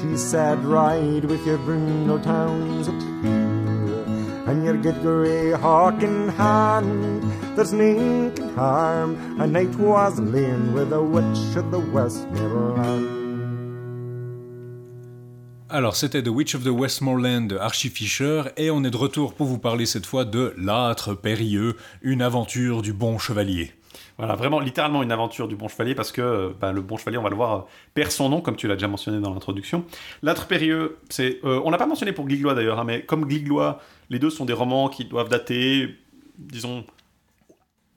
She 0.01 0.17
said, 0.17 0.65
Ride 0.65 1.25
with 1.25 1.45
your 1.47 1.59
brindle 1.59 2.21
towns 2.21 2.89
at 2.89 3.01
heel 3.23 3.67
and 4.47 4.65
your 4.65 4.77
good 4.77 5.01
grey 5.03 5.51
hawk 5.53 6.03
in 6.03 6.29
hand. 6.29 7.23
There's 7.57 7.73
none 7.73 8.33
can 8.35 8.55
harm 8.55 9.41
a 9.41 9.47
night 9.47 9.75
was 9.77 10.21
laying 10.21 10.73
with 10.73 10.93
a 10.93 11.03
witch 11.03 11.57
of 11.57 11.71
the 11.71 11.81
Westmoreland. 11.93 13.17
Alors, 15.69 15.97
c'était 15.97 16.23
The 16.23 16.29
Witch 16.29 16.55
of 16.55 16.63
the 16.63 16.69
Westmoreland 16.69 17.49
de 17.49 17.57
Archie 17.57 17.91
Fisher, 17.91 18.45
et 18.57 18.71
on 18.71 18.85
est 18.85 18.91
de 18.91 18.97
retour 18.97 19.35
pour 19.35 19.47
vous 19.47 19.59
parler 19.59 19.85
cette 19.85 20.07
fois 20.07 20.25
de 20.25 20.55
L'âtre 20.57 21.15
périlleux, 21.15 21.77
une 22.03 22.23
aventure 22.23 22.83
du 22.83 22.93
bon 22.93 23.19
chevalier. 23.19 23.73
Voilà, 24.19 24.35
vraiment, 24.35 24.61
littéralement 24.61 25.03
une 25.03 25.13
aventure 25.13 25.47
du 25.47 25.57
bon 25.57 25.69
chevalier 25.69 25.95
parce 25.95 26.11
que 26.11 26.55
bah, 26.59 26.73
le 26.73 26.81
bon 26.81 26.97
chevalier, 26.97 27.19
on 27.19 27.23
va 27.23 27.29
le 27.29 27.37
voir, 27.37 27.67
perd 27.93 28.11
son 28.11 28.31
nom, 28.31 28.41
comme 28.41 28.57
tu 28.57 28.67
l'as 28.67 28.75
déjà 28.75 28.89
mentionné 28.89 29.21
dans 29.21 29.33
l'introduction. 29.33 29.85
L'âtre 30.23 30.47
périlleux, 30.47 30.99
c'est. 31.11 31.41
Euh, 31.45 31.61
on 31.65 31.71
l'a 31.71 31.79
pas 31.79 31.87
mentionné 31.87 32.13
pour 32.13 32.27
Gliglois 32.27 32.55
d'ailleurs, 32.55 32.79
hein, 32.79 32.85
mais 32.85 33.03
comme 33.03 33.27
Gliglois, 33.27 33.81
les 34.09 34.19
deux 34.19 34.31
sont 34.31 34.47
des 34.47 34.55
romans 34.55 34.89
qui 34.89 35.05
doivent 35.05 35.29
dater, 35.29 35.97
disons, 36.39 36.85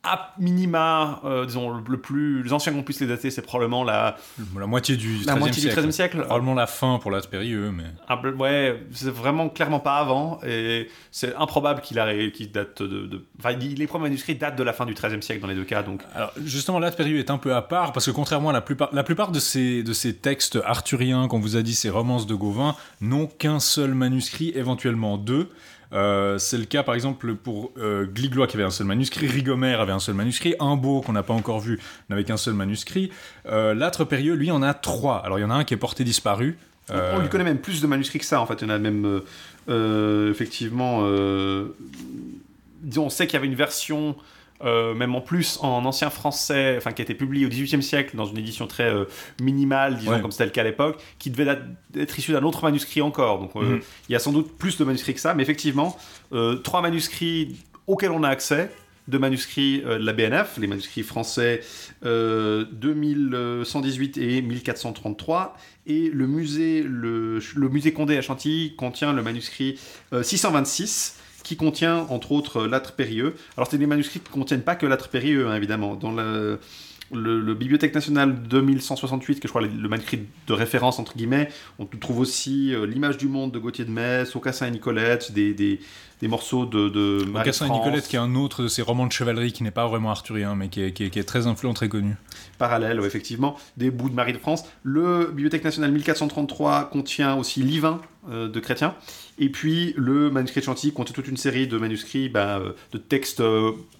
à 0.04 0.34
minima, 0.40 1.20
euh, 1.26 1.46
disons, 1.46 1.72
le 1.72 1.98
plus, 1.98 2.42
les 2.42 2.54
anciens 2.54 2.72
qu'on 2.72 2.84
puisse 2.84 3.02
les 3.02 3.08
dater, 3.08 3.32
c'est 3.32 3.42
probablement 3.42 3.84
la... 3.84 4.16
La 4.58 4.66
moitié 4.66 4.96
du 4.96 5.24
la 5.26 5.36
moitié 5.36 5.62
siècle. 5.62 5.76
du 5.76 5.82
XIIIe 5.82 5.94
siècle. 5.94 6.22
Probablement 6.22 6.54
la 6.54 6.68
fin 6.68 7.00
pour 7.00 7.12
l'âtre 7.12 7.30
périlleux, 7.30 7.72
mais... 7.72 7.84
Ah, 8.08 8.22
ouais, 8.38 8.82
c'est 8.94 9.10
vraiment 9.10 9.50
clairement 9.50 9.82
pas 9.82 9.98
avant, 9.98 10.40
et 10.46 10.88
c'est 11.12 11.36
improbable 11.36 11.82
qu'il 11.82 11.98
qu 12.32 12.48
date 12.48 12.82
de, 12.82 13.08
de... 13.08 13.26
Enfin, 13.40 13.52
les 13.52 13.88
premiers 13.88 14.04
manuscrits 14.04 14.36
datent 14.36 14.56
de 14.56 14.64
la 14.64 14.72
fin 14.72 14.86
du 14.86 14.94
XIIIe 14.94 15.22
siècle 15.22 15.42
dans 15.42 15.48
les 15.48 15.56
deux 15.56 15.66
cas, 15.66 15.84
donc... 15.84 16.02
Alors, 16.16 16.32
justement, 16.46 16.80
l'âtre 16.80 16.96
périlleux 16.96 17.20
est 17.20 17.30
un 17.30 17.38
peu 17.38 17.54
à 17.54 17.62
part, 17.62 17.92
parce 17.92 18.06
que 18.06 18.12
contrairement 18.12 18.50
à 18.50 18.54
la 18.54 18.62
plupart, 18.62 18.90
la 18.94 19.04
plupart 19.04 19.32
de, 19.32 19.40
ces, 19.40 19.84
de 19.84 19.92
ces 19.92 20.16
textes 20.16 20.60
arthuriens 20.64 21.28
qu'on 21.28 21.40
vous 21.40 21.58
a 21.58 21.62
dit, 21.62 21.74
ces 21.74 21.90
romances 21.90 22.26
de 22.26 22.36
Gauvin, 22.36 22.76
n'ont 23.02 23.28
qu'un 23.28 23.60
seul 23.60 23.94
manuscrit, 23.94 24.54
éventuellement 24.56 25.18
deux, 25.18 25.50
euh, 25.92 26.38
c'est 26.38 26.58
le 26.58 26.66
cas 26.66 26.84
par 26.84 26.94
exemple 26.94 27.36
pour 27.36 27.72
euh, 27.78 28.06
Gliglois 28.06 28.48
qui 28.48 28.56
avait 28.56 28.66
un 28.66 28.70
seul 28.70 28.88
manuscrit, 28.88 29.28
Rigomère 29.28 29.82
avait 29.82 29.92
un 29.92 30.00
seul 30.00 30.16
manuscrit, 30.16 30.56
Imbeau 30.60 31.02
qu'on 31.02 31.14
n'a 31.14 31.24
pas 31.24 31.34
encore 31.34 31.60
vu 31.60 31.80
n'avait 32.10 32.24
qu'un 32.24 32.38
seul 32.38 32.54
manuscrit. 32.54 33.12
Euh, 33.48 33.74
L'âtre 33.74 34.06
Périeux, 34.06 34.36
lui, 34.36 34.52
en 34.52 34.62
a 34.62 34.74
trois. 34.74 35.18
Alors 35.26 35.40
il 35.40 35.42
y 35.42 35.46
en 35.46 35.50
a 35.50 35.56
un 35.56 35.64
qui 35.64 35.74
est 35.74 35.78
porté 35.78 36.04
disparu. 36.04 36.58
On 36.92 37.20
lui 37.20 37.30
connaît 37.30 37.44
même 37.44 37.60
plus 37.60 37.82
de 37.82 37.88
manuscrits 37.88 38.18
que 38.18 38.26
ça 38.26 38.42
en 38.42 38.48
fait. 38.48 38.56
Il 38.62 38.68
y 38.68 38.72
en 38.72 38.74
a 38.74 38.80
même 38.80 39.22
effectivement. 40.30 41.04
disons, 42.82 43.06
on 43.06 43.10
sait 43.10 43.28
qu'il 43.28 43.36
y 43.36 43.38
avait 43.38 43.48
une 43.48 43.56
version 43.56 44.16
euh, 44.62 44.94
même 44.94 45.16
en 45.16 45.22
plus 45.22 45.58
en 45.62 45.86
ancien 45.86 46.10
français, 46.10 46.76
enfin 46.78 46.92
qui 46.92 47.02
a 47.02 47.04
été 47.04 47.14
publié 47.14 47.46
au 47.46 47.50
XVIIIe 47.50 47.82
siècle 47.82 48.18
dans 48.18 48.26
une 48.26 48.38
édition 48.38 48.68
très 48.68 48.94
euh, 48.94 49.06
minimale, 49.42 49.98
disons 49.98 50.20
comme 50.20 50.32
c'était 50.32 50.46
le 50.46 50.52
cas 50.52 50.62
à 50.62 50.66
l'époque, 50.66 51.02
qui 51.18 51.30
devait 51.30 51.60
être 51.96 52.20
issu 52.20 52.34
d'un 52.34 52.44
autre 52.44 52.64
manuscrit 52.64 53.02
encore. 53.02 53.40
Donc 53.40 53.56
euh, 53.56 53.62
mhm. 53.62 53.80
il 54.10 54.12
y 54.12 54.16
a 54.16 54.20
sans 54.20 54.34
doute 54.34 54.58
plus 54.58 54.78
de 54.78 54.84
manuscrits 54.84 55.14
que 55.14 55.22
ça, 55.22 55.34
mais 55.34 55.44
effectivement, 55.44 55.98
trois 56.64 56.82
manuscrits 56.82 57.56
auxquels 57.88 58.12
on 58.12 58.24
a 58.24 58.30
accès, 58.30 58.70
deux 59.08 59.20
manuscrits 59.20 59.82
de 59.82 59.94
la 59.94 60.14
BNF, 60.14 60.58
les 60.60 60.68
manuscrits 60.68 61.04
français 61.04 61.62
2118 62.04 64.18
et 64.18 64.42
1433, 64.42 65.56
et 65.88 66.10
le 66.10 66.28
musée, 66.28 66.84
le, 66.84 67.40
le 67.56 67.70
musée 67.70 67.94
Condé 67.94 68.18
à 68.18 68.22
Chantilly 68.22 68.76
contient 68.76 69.14
le 69.14 69.24
manuscrit 69.24 69.80
626 70.22 71.19
qui 71.50 71.58
contient 71.58 72.06
entre 72.10 72.32
autres 72.32 72.68
l'âtre 72.68 72.94
périlleux. 72.94 73.34
Alors 73.58 73.68
c'est 73.72 73.80
des 73.80 73.88
manuscrits 73.88 74.20
qui 74.20 74.30
ne 74.30 74.34
contiennent 74.36 74.62
pas 74.62 74.76
que 74.76 74.86
l'âtre 74.86 75.10
périlleux, 75.10 75.48
hein, 75.48 75.56
évidemment. 75.56 75.96
Dans 75.96 76.12
le, 76.12 76.60
le, 77.12 77.56
Bibliothèque 77.56 77.96
nationale 77.96 78.36
2168, 78.44 79.40
que 79.40 79.48
je 79.48 79.52
crois 79.52 79.64
le, 79.64 79.90
manuscrit 79.90 80.28
de 80.46 80.54
référence 80.54 81.00
entre 81.00 81.16
guillemets, 81.18 81.50
on 81.80 81.88
trouve 81.88 82.20
aussi 82.20 82.76
euh, 82.76 82.86
l'image 82.86 83.18
du 83.18 83.28
monde 83.28 83.52
de 83.52 83.58
Gauthier 83.58 83.84
de 83.84 83.90
Metz, 83.90 84.36
Aucassin 84.36 84.68
et 84.68 84.72
Nicolette, 84.72 85.32
des, 85.32 85.56
des, 85.56 85.80
des 86.22 86.28
morceaux 86.28 86.68
de, 86.68 86.88
de 86.88 87.26
Aucassin 87.34 87.66
et 87.66 87.72
Nicolette, 87.72 88.08
qui 88.08 88.16
est 88.16 88.20
un 88.20 88.36
autre 88.36 88.62
de 88.62 88.68
ces 88.68 88.84
romans 88.84 89.08
de 89.08 89.12
chevalerie 89.12 89.52
qui 89.52 89.64
n'est 89.64 89.72
pas 89.72 89.88
vraiment 89.88 90.12
arthurien, 90.12 90.54
mais 90.54 90.70
qui 90.70 90.84
est, 90.84 90.92
qui 90.92 91.04
est, 91.04 91.24
très 91.24 91.48
influent, 91.48 91.74
très 91.74 91.90
connu. 91.90 92.16
Parallèle, 92.60 93.00
effectivement, 93.04 93.56
des 93.76 93.90
bouts 93.90 94.10
de 94.10 94.16
Marie 94.16 94.34
de 94.34 94.38
France. 94.38 94.66
Le 94.84 95.32
Bibliothèque 95.34 95.64
nationale 95.64 95.92
1433 95.92 96.92
contient 96.92 97.36
aussi 97.36 97.64
Livin 97.64 98.02
euh, 98.30 98.48
de 98.48 98.60
Chrétien. 98.60 98.94
Et 99.42 99.50
puis 99.50 99.94
le 99.98 100.30
manuscrit 100.30 100.60
de 100.60 100.66
Chantilly 100.66 100.92
contient 100.94 101.14
toute 101.14 101.28
une 101.30 101.38
série 101.38 101.66
de 101.68 101.78
manuscrits, 101.78 102.28
bah, 102.30 102.60
euh, 102.60 102.74
de 102.92 102.98
textes 102.98 103.42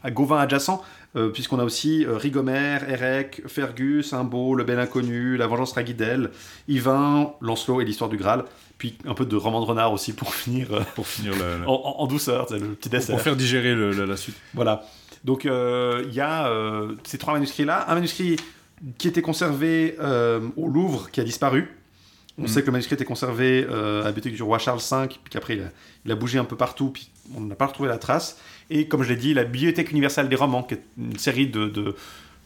à 0.04 0.12
Gauvin 0.12 0.38
adjacents, 0.40 0.84
euh, 1.16 1.30
puisqu'on 1.30 1.60
a 1.60 1.64
aussi 1.64 2.06
euh, 2.06 2.18
Rigomère, 2.18 2.90
Erec, 2.90 3.42
Fergus, 3.48 4.12
Imbo, 4.14 4.54
Le 4.54 4.64
Bel 4.66 4.80
Inconnu, 4.80 5.38
La 5.38 5.48
Vengeance 5.48 5.72
Raguidel, 5.72 6.30
Yvain, 6.68 7.34
Lancelot 7.42 7.82
et 7.82 7.86
l'Histoire 7.86 8.10
du 8.10 8.18
Graal. 8.18 8.44
Puis 8.78 8.98
un 9.06 9.14
peu 9.14 9.26
de 9.26 9.36
roman 9.36 9.62
de 9.62 9.66
renard 9.66 9.92
aussi 9.94 10.14
pour 10.14 10.34
finir, 10.36 10.74
euh, 10.74 10.82
Pour 10.96 11.08
finir 11.08 11.34
en, 11.68 11.72
en 12.00 12.06
douceur, 12.08 12.48
le 12.52 12.60
petit 12.76 12.90
dessert. 12.90 13.16
pour 13.16 13.24
faire 13.24 13.36
digérer 13.36 13.74
le- 13.76 13.92
la, 13.92 14.06
la 14.06 14.18
suite. 14.18 14.36
Voilà. 14.54 14.84
Donc 15.26 15.46
euh, 15.46 16.04
il 16.08 16.14
y 16.14 16.22
a 16.22 16.48
euh, 16.50 16.94
ces 17.04 17.18
trois 17.18 17.34
manuscrits-là. 17.34 17.86
Un 17.90 17.96
manuscrit 17.96 18.38
qui 18.98 19.08
était 19.10 19.22
conservé 19.22 19.96
euh, 20.00 20.40
au 20.56 20.68
Louvre, 20.68 21.10
qui 21.12 21.20
a 21.20 21.24
disparu. 21.24 21.68
On 22.40 22.44
Mhm. 22.44 22.48
sait 22.48 22.62
que 22.62 22.68
le 22.68 22.72
manuscrit 22.72 22.96
était 22.96 23.06
conservé 23.06 23.68
euh, 23.70 24.02
à 24.02 24.06
la 24.06 24.12
bibliothèque 24.12 24.36
du 24.36 24.44
roi 24.44 24.58
Charles 24.60 24.80
V, 24.80 25.08
puis 25.10 25.20
qu'après 25.30 25.56
il 25.58 25.62
a, 25.62 25.66
il 26.06 26.12
a 26.12 26.16
bougé 26.16 26.40
un 26.40 26.46
peu 26.46 26.56
partout, 26.56 26.90
puis 26.90 27.12
on 27.36 27.42
n'a 27.42 27.56
pas 27.56 27.68
retrouvé 27.68 27.90
la 27.90 27.98
trace. 27.98 28.38
Et 28.70 28.88
comme 28.88 29.04
je 29.04 29.10
l'ai 29.10 29.16
dit, 29.18 29.34
la 29.34 29.44
Bibliothèque 29.44 29.92
universelle 29.92 30.30
des 30.30 30.36
romans, 30.36 30.64
qui 30.64 30.76
est 30.76 30.84
une 30.98 31.18
série 31.18 31.48
de, 31.48 31.68
de, 31.68 31.96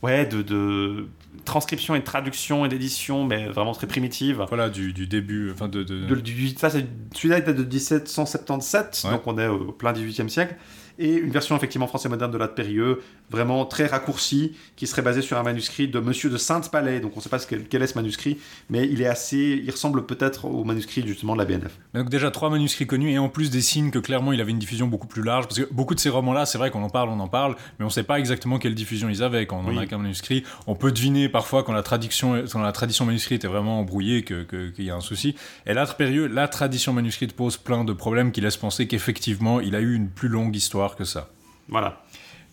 ouais, 0.01 0.25
de, 0.25 0.41
de 0.41 1.07
transcriptions 1.45 1.95
et 1.95 1.99
de 1.99 2.03
traductions 2.05 2.65
et 2.65 2.69
d'éditions, 2.69 3.25
mais 3.25 3.47
vraiment 3.47 3.73
très 3.73 3.87
primitives. 3.87 4.43
Voilà, 4.47 4.69
du, 4.69 4.93
du 4.93 5.05
début, 5.05 5.51
enfin 5.51 5.67
de... 5.67 5.83
de- 5.83 6.05
De- 6.05 6.15
du- 6.15 6.49
ça, 6.49 6.69
celui-là 6.69 7.39
il 7.39 7.43
date 7.43 7.55
de 7.57 7.63
1777, 7.63 9.01
Ouais. 9.05 9.11
donc 9.11 9.21
on 9.27 9.37
est 9.37 9.47
au 9.47 9.71
plein 9.71 9.93
18e 9.93 10.29
siècle. 10.29 10.55
Et 10.99 11.13
une 11.13 11.31
version 11.31 11.55
effectivement 11.55 11.87
français 11.87 12.07
moderne 12.09 12.31
de 12.31 12.37
l'Ade 12.37 12.53
Périlleux, 12.55 13.01
vraiment 13.31 13.65
très 13.65 13.87
raccourcie, 13.87 14.55
qui 14.75 14.85
serait 14.87 15.01
basée 15.01 15.21
sur 15.21 15.37
un 15.37 15.43
manuscrit 15.43 15.87
de 15.87 15.99
Monsieur 15.99 16.29
de 16.29 16.37
Sainte-Palais. 16.37 16.99
Donc 16.99 17.13
on 17.15 17.17
ne 17.19 17.21
sait 17.23 17.29
pas 17.29 17.39
ce 17.39 17.47
quel, 17.47 17.81
est 17.81 17.87
ce 17.87 17.95
manuscrit, 17.97 18.37
mais 18.69 18.87
il 18.87 19.01
est 19.01 19.07
assez, 19.07 19.61
il 19.63 19.71
ressemble 19.71 20.05
peut-être 20.05 20.45
au 20.45 20.63
manuscrit 20.63 21.05
justement 21.07 21.33
de 21.33 21.39
la 21.39 21.45
BNF. 21.45 21.77
Donc 21.93 22.09
déjà 22.09 22.29
trois 22.31 22.49
manuscrits 22.49 22.85
connus 22.85 23.11
et 23.11 23.17
en 23.17 23.29
plus 23.29 23.49
des 23.49 23.61
signes 23.61 23.89
que 23.91 23.99
clairement 23.99 24.33
il 24.33 24.41
avait 24.41 24.51
une 24.51 24.59
diffusion 24.59 24.87
beaucoup 24.87 25.07
plus 25.07 25.23
large 25.23 25.47
parce 25.47 25.59
que 25.59 25.67
beaucoup 25.73 25.95
de 25.95 25.99
ces 25.99 26.09
romans-là, 26.09 26.45
c'est 26.45 26.57
vrai 26.57 26.69
qu'on 26.69 26.83
en 26.83 26.89
parle, 26.89 27.09
on 27.09 27.19
en 27.19 27.27
parle, 27.27 27.55
mais 27.79 27.85
on 27.85 27.89
sait 27.89 28.03
pas 28.03 28.19
exactement 28.19 28.59
quelle 28.59 28.75
diffusion 28.75 29.09
ils 29.09 29.23
avaient. 29.23 29.47
Quand 29.47 29.57
on 29.57 29.65
en 29.67 29.69
Oui. 29.69 29.79
a 29.79 29.85
qu'un 29.87 29.97
manuscrit, 29.97 30.43
on 30.67 30.75
peut 30.75 30.91
deviner 30.91 31.27
parfois 31.29 31.63
quand 31.63 31.73
la 31.73 31.81
tradition, 31.83 32.43
quand 32.51 32.61
la 32.61 32.71
tradition 32.71 33.05
manuscrite 33.05 33.43
est 33.43 33.47
vraiment 33.47 33.79
embrouillée 33.79 34.23
que- 34.23 34.43
qu'il 34.43 34.85
y 34.85 34.91
a 34.91 34.95
un 34.95 35.01
souci. 35.01 35.35
Et 35.65 35.73
l'âtre 35.73 35.95
périlleux, 35.95 36.27
la 36.27 36.47
tradition 36.47 36.93
manuscrite 36.93 37.33
pose 37.33 37.57
plein 37.57 37.83
de 37.83 37.93
problèmes 37.93 38.31
qui 38.31 38.41
laissent 38.41 38.57
penser 38.57 38.87
qu'effectivement 38.87 39.59
il 39.59 39.75
a 39.75 39.79
eu 39.79 39.95
une 39.95 40.09
plus 40.09 40.27
longue 40.29 40.55
histoire 40.55 40.82
que 40.95 41.05
ça. 41.05 41.29
Voilà. 41.69 42.03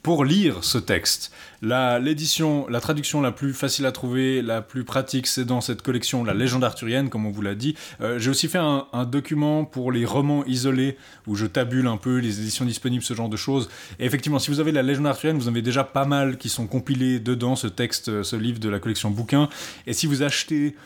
Pour 0.02 0.24
lire 0.24 0.64
ce 0.64 0.78
texte, 0.78 1.30
la, 1.60 1.98
l'édition, 1.98 2.66
la 2.70 2.80
traduction 2.80 3.20
la 3.20 3.32
plus 3.32 3.52
facile 3.52 3.84
à 3.84 3.92
trouver, 3.92 4.40
la 4.40 4.62
plus 4.62 4.82
pratique, 4.82 5.26
c'est 5.26 5.44
dans 5.44 5.60
cette 5.60 5.82
collection 5.82 6.24
La 6.24 6.32
Légende 6.32 6.64
arthurienne, 6.64 7.10
comme 7.10 7.26
on 7.26 7.30
vous 7.30 7.42
l'a 7.42 7.54
dit. 7.54 7.76
Euh, 8.00 8.18
j'ai 8.18 8.30
aussi 8.30 8.48
fait 8.48 8.56
un, 8.56 8.86
un 8.94 9.04
document 9.04 9.66
pour 9.66 9.92
les 9.92 10.06
romans 10.06 10.42
isolés, 10.46 10.96
où 11.26 11.36
je 11.36 11.44
tabule 11.44 11.86
un 11.86 11.98
peu 11.98 12.16
les 12.16 12.40
éditions 12.40 12.64
disponibles, 12.64 13.04
ce 13.04 13.12
genre 13.12 13.28
de 13.28 13.36
choses. 13.36 13.68
Et 13.98 14.06
effectivement, 14.06 14.38
si 14.38 14.50
vous 14.50 14.58
avez 14.58 14.72
La 14.72 14.82
Légende 14.82 15.06
arthurienne, 15.06 15.36
vous 15.36 15.48
en 15.48 15.50
avez 15.50 15.60
déjà 15.60 15.84
pas 15.84 16.06
mal 16.06 16.38
qui 16.38 16.48
sont 16.48 16.66
compilés 16.66 17.20
dedans, 17.20 17.54
ce 17.54 17.66
texte, 17.66 18.22
ce 18.22 18.36
livre 18.36 18.58
de 18.58 18.70
la 18.70 18.78
collection 18.78 19.10
bouquins. 19.10 19.50
Et 19.86 19.92
si 19.92 20.06
vous 20.06 20.22
achetez 20.22 20.76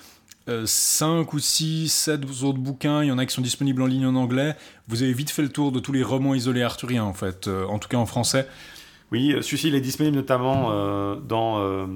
5 0.67 1.33
ou 1.33 1.39
6, 1.39 1.89
7 1.89 2.25
autres 2.43 2.59
bouquins, 2.59 3.03
il 3.03 3.09
y 3.09 3.13
en 3.13 3.19
a 3.19 3.27
qui 3.27 3.35
sont 3.35 3.43
disponibles 3.43 3.83
en 3.83 3.87
ligne 3.87 4.07
en 4.07 4.15
anglais, 4.15 4.57
vous 4.89 5.03
avez 5.03 5.13
vite 5.13 5.31
fait 5.31 5.43
le 5.43 5.49
tour 5.49 5.73
de 5.73 5.81
tous 5.81 5.93
les 5.93 6.03
romans 6.03 6.35
isolés 6.35 6.63
arthuriens, 6.63 7.05
en 7.05 7.15
fait, 7.15 7.49
euh, 7.49 7.67
en 7.67 7.79
tout 7.79 7.89
cas 7.89 7.97
en 7.97 8.07
français. 8.07 8.47
Oui, 9.11 9.33
euh, 9.33 9.43
celui-ci 9.43 9.69
il 9.69 9.75
est 9.75 9.81
disponible 9.81 10.17
notamment 10.17 10.71
euh, 10.71 11.17
dans. 11.17 11.87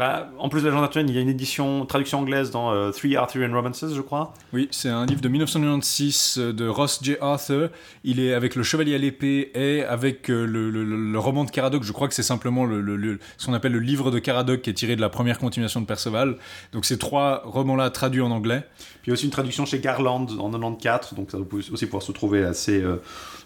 Euh, 0.00 0.04
bah, 0.06 0.30
en 0.38 0.48
plus 0.48 0.60
de 0.60 0.66
la 0.66 0.70
légende 0.70 0.84
arthurienne, 0.84 1.08
il 1.08 1.14
y 1.14 1.18
a 1.18 1.20
une 1.20 1.28
édition, 1.28 1.84
traduction 1.86 2.20
anglaise 2.20 2.50
dans 2.50 2.72
euh, 2.72 2.90
Three 2.90 3.16
Arthurian 3.16 3.52
Romances, 3.52 3.84
je 3.94 4.00
crois. 4.00 4.32
Oui, 4.52 4.68
c'est 4.70 4.88
un 4.88 5.04
livre 5.06 5.20
de 5.20 5.28
1996 5.28 6.38
de 6.38 6.68
Ross 6.68 7.00
J. 7.02 7.16
Arthur. 7.20 7.70
Il 8.04 8.20
est 8.20 8.32
avec 8.34 8.54
le 8.54 8.62
Chevalier 8.62 8.94
à 8.94 8.98
l'épée 8.98 9.50
et 9.54 9.82
avec 9.84 10.30
euh, 10.30 10.46
le, 10.46 10.70
le- 10.70 10.84
le- 10.84 11.12
le 11.12 11.18
roman 11.18 11.44
de 11.44 11.50
Caradoc. 11.50 11.82
Je 11.82 11.92
crois 11.92 12.08
que 12.08 12.14
c'est 12.14 12.22
simplement 12.22 12.64
le, 12.64 12.80
le- 12.80 12.96
le- 12.96 13.18
ce 13.36 13.46
qu'on 13.46 13.54
appelle 13.54 13.72
le 13.72 13.78
livre 13.80 14.10
de 14.10 14.18
Caradoc 14.18 14.62
qui 14.62 14.70
est 14.70 14.74
tiré 14.74 14.96
de 14.96 15.00
la 15.00 15.08
première 15.08 15.38
continuation 15.38 15.80
de 15.80 15.86
Perceval. 15.86 16.36
Donc 16.72 16.84
ces 16.84 16.98
trois 16.98 17.42
romans-là 17.44 17.90
traduits 17.90 18.22
en 18.22 18.30
anglais. 18.30 18.62
Puis 19.02 19.06
il 19.06 19.08
y 19.08 19.12
a 19.12 19.14
aussi 19.14 19.24
une 19.24 19.30
traduction 19.30 19.64
chez 19.66 19.78
Garland 19.80 20.26
en 20.38 20.50
94, 20.50 21.14
donc 21.14 21.30
ça 21.30 21.38
peut 21.38 21.58
aussi 21.72 21.86
pouvoir 21.86 22.02
se 22.02 22.12
trouver 22.12 22.44
assez. 22.44 22.80
euh, 22.82 22.96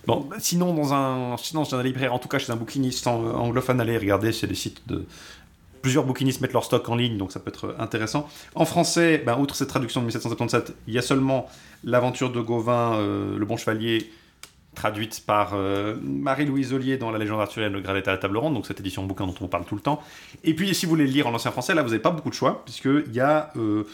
Bon, 0.06 0.28
sinon, 0.40 0.74
dans 0.74 0.92
un, 0.92 1.36
sinon, 1.36 1.64
chez 1.64 1.76
un 1.76 1.82
libraire, 1.82 2.12
en 2.12 2.18
tout 2.18 2.26
cas 2.26 2.40
chez 2.40 2.50
un 2.50 2.56
bouquiniste 2.56 3.06
anglophone, 3.06 3.80
allez 3.80 3.96
regarder, 3.96 4.32
c'est 4.32 4.48
des 4.48 4.56
sites 4.56 4.82
de. 4.88 5.04
Plusieurs 5.82 6.04
bouquinistes 6.04 6.40
mettent 6.40 6.52
leur 6.52 6.64
stock 6.64 6.88
en 6.88 6.94
ligne, 6.94 7.18
donc 7.18 7.32
ça 7.32 7.40
peut 7.40 7.50
être 7.50 7.74
intéressant. 7.78 8.28
En 8.54 8.64
français, 8.64 9.22
ben, 9.24 9.36
outre 9.38 9.56
cette 9.56 9.68
traduction 9.68 10.00
de 10.00 10.06
1777, 10.06 10.74
il 10.86 10.94
y 10.94 10.98
a 10.98 11.02
seulement 11.02 11.48
l'aventure 11.82 12.30
de 12.30 12.40
Gauvin, 12.40 12.94
euh, 12.94 13.36
le 13.36 13.44
bon 13.44 13.56
chevalier, 13.56 14.10
traduite 14.76 15.24
par 15.26 15.52
euh, 15.54 15.96
Marie-Louise 16.00 16.72
Ollier 16.72 16.96
dans 16.96 17.10
La 17.10 17.18
légende 17.18 17.40
arthurienne, 17.40 17.72
le 17.72 17.80
Graal 17.80 18.02
à 18.06 18.10
la 18.12 18.16
table 18.16 18.36
ronde, 18.36 18.54
donc 18.54 18.66
cette 18.66 18.78
édition 18.78 19.04
bouquin 19.04 19.26
dont 19.26 19.34
on 19.40 19.48
parle 19.48 19.64
tout 19.64 19.74
le 19.74 19.80
temps. 19.80 20.00
Et 20.44 20.54
puis, 20.54 20.74
si 20.74 20.86
vous 20.86 20.90
voulez 20.90 21.06
le 21.06 21.12
lire 21.12 21.26
en 21.26 21.34
ancien 21.34 21.50
français, 21.50 21.74
là, 21.74 21.82
vous 21.82 21.90
n'avez 21.90 22.00
pas 22.00 22.10
beaucoup 22.10 22.30
de 22.30 22.34
choix, 22.34 22.62
puisqu'il 22.64 23.12
y 23.12 23.20
a 23.20 23.52
euh, 23.56 23.84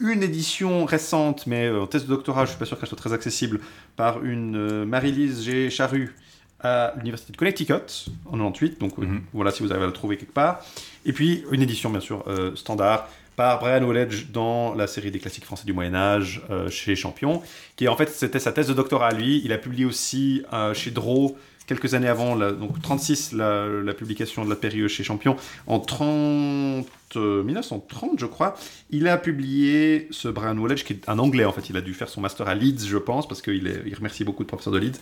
une 0.00 0.22
édition 0.22 0.86
récente, 0.86 1.46
mais 1.46 1.70
en 1.70 1.86
thèse 1.86 2.04
de 2.04 2.08
doctorat, 2.08 2.46
je 2.46 2.50
suis 2.50 2.58
pas 2.58 2.64
sûr 2.64 2.78
qu'elle 2.78 2.88
soit 2.88 2.96
très 2.96 3.12
accessible, 3.12 3.60
par 3.96 4.24
une 4.24 4.84
Marie-Lise 4.86 5.44
G. 5.44 5.70
Charru 5.70 6.14
à 6.60 6.92
l'université 6.96 7.32
de 7.32 7.36
Connecticut 7.36 8.08
en 8.26 8.32
98. 8.32 8.80
Donc 8.80 8.98
euh, 8.98 9.02
Mhm. 9.04 9.22
voilà 9.32 9.50
si 9.50 9.62
vous 9.62 9.70
arrivez 9.70 9.84
à 9.84 9.88
la 9.88 9.92
trouver 9.92 10.16
quelque 10.16 10.32
part. 10.34 10.60
Et 11.04 11.12
puis 11.12 11.44
une 11.52 11.62
édition 11.62 11.90
bien 11.90 12.00
sûr 12.00 12.24
euh, 12.26 12.54
standard 12.56 13.08
par 13.36 13.60
Brian 13.60 13.84
Woledge 13.84 14.32
dans 14.32 14.74
la 14.74 14.88
série 14.88 15.12
des 15.12 15.20
classiques 15.20 15.44
français 15.44 15.64
du 15.64 15.72
Moyen 15.72 15.94
Âge 15.94 16.42
euh, 16.50 16.68
chez 16.68 16.96
Champion, 16.96 17.40
qui 17.76 17.86
en 17.86 17.96
fait 17.96 18.08
c'était 18.08 18.40
sa 18.40 18.50
thèse 18.50 18.66
de 18.66 18.74
doctorat 18.74 19.08
à 19.08 19.12
lui. 19.12 19.40
Il 19.44 19.52
a 19.52 19.58
publié 19.58 19.84
aussi 19.84 20.42
euh, 20.52 20.74
chez 20.74 20.90
Draw 20.90 21.36
quelques 21.68 21.94
années 21.94 22.08
avant, 22.08 22.36
donc 22.36 22.80
36 22.82 23.32
la, 23.32 23.68
la 23.68 23.94
publication 23.94 24.44
de 24.44 24.50
la 24.50 24.56
période 24.56 24.88
chez 24.88 25.04
Champion 25.04 25.36
en 25.68 25.78
30 25.78 26.86
euh, 27.16 27.42
1930 27.42 28.18
je 28.18 28.26
crois. 28.26 28.56
Il 28.90 29.06
a 29.08 29.16
publié 29.16 30.08
ce 30.10 30.28
Brian 30.28 30.56
Woledge 30.58 30.84
qui 30.84 30.94
est 30.94 31.08
un 31.08 31.18
anglais 31.18 31.44
en 31.44 31.52
fait. 31.52 31.70
Il 31.70 31.76
a 31.76 31.80
dû 31.80 31.94
faire 31.94 32.08
son 32.08 32.20
master 32.20 32.48
à 32.48 32.54
Leeds 32.54 32.86
je 32.86 32.98
pense 32.98 33.28
parce 33.28 33.42
qu'il 33.42 33.94
remercie 33.96 34.24
beaucoup 34.24 34.42
de 34.42 34.48
professeurs 34.48 34.72
de 34.72 34.78
Leeds. 34.78 34.98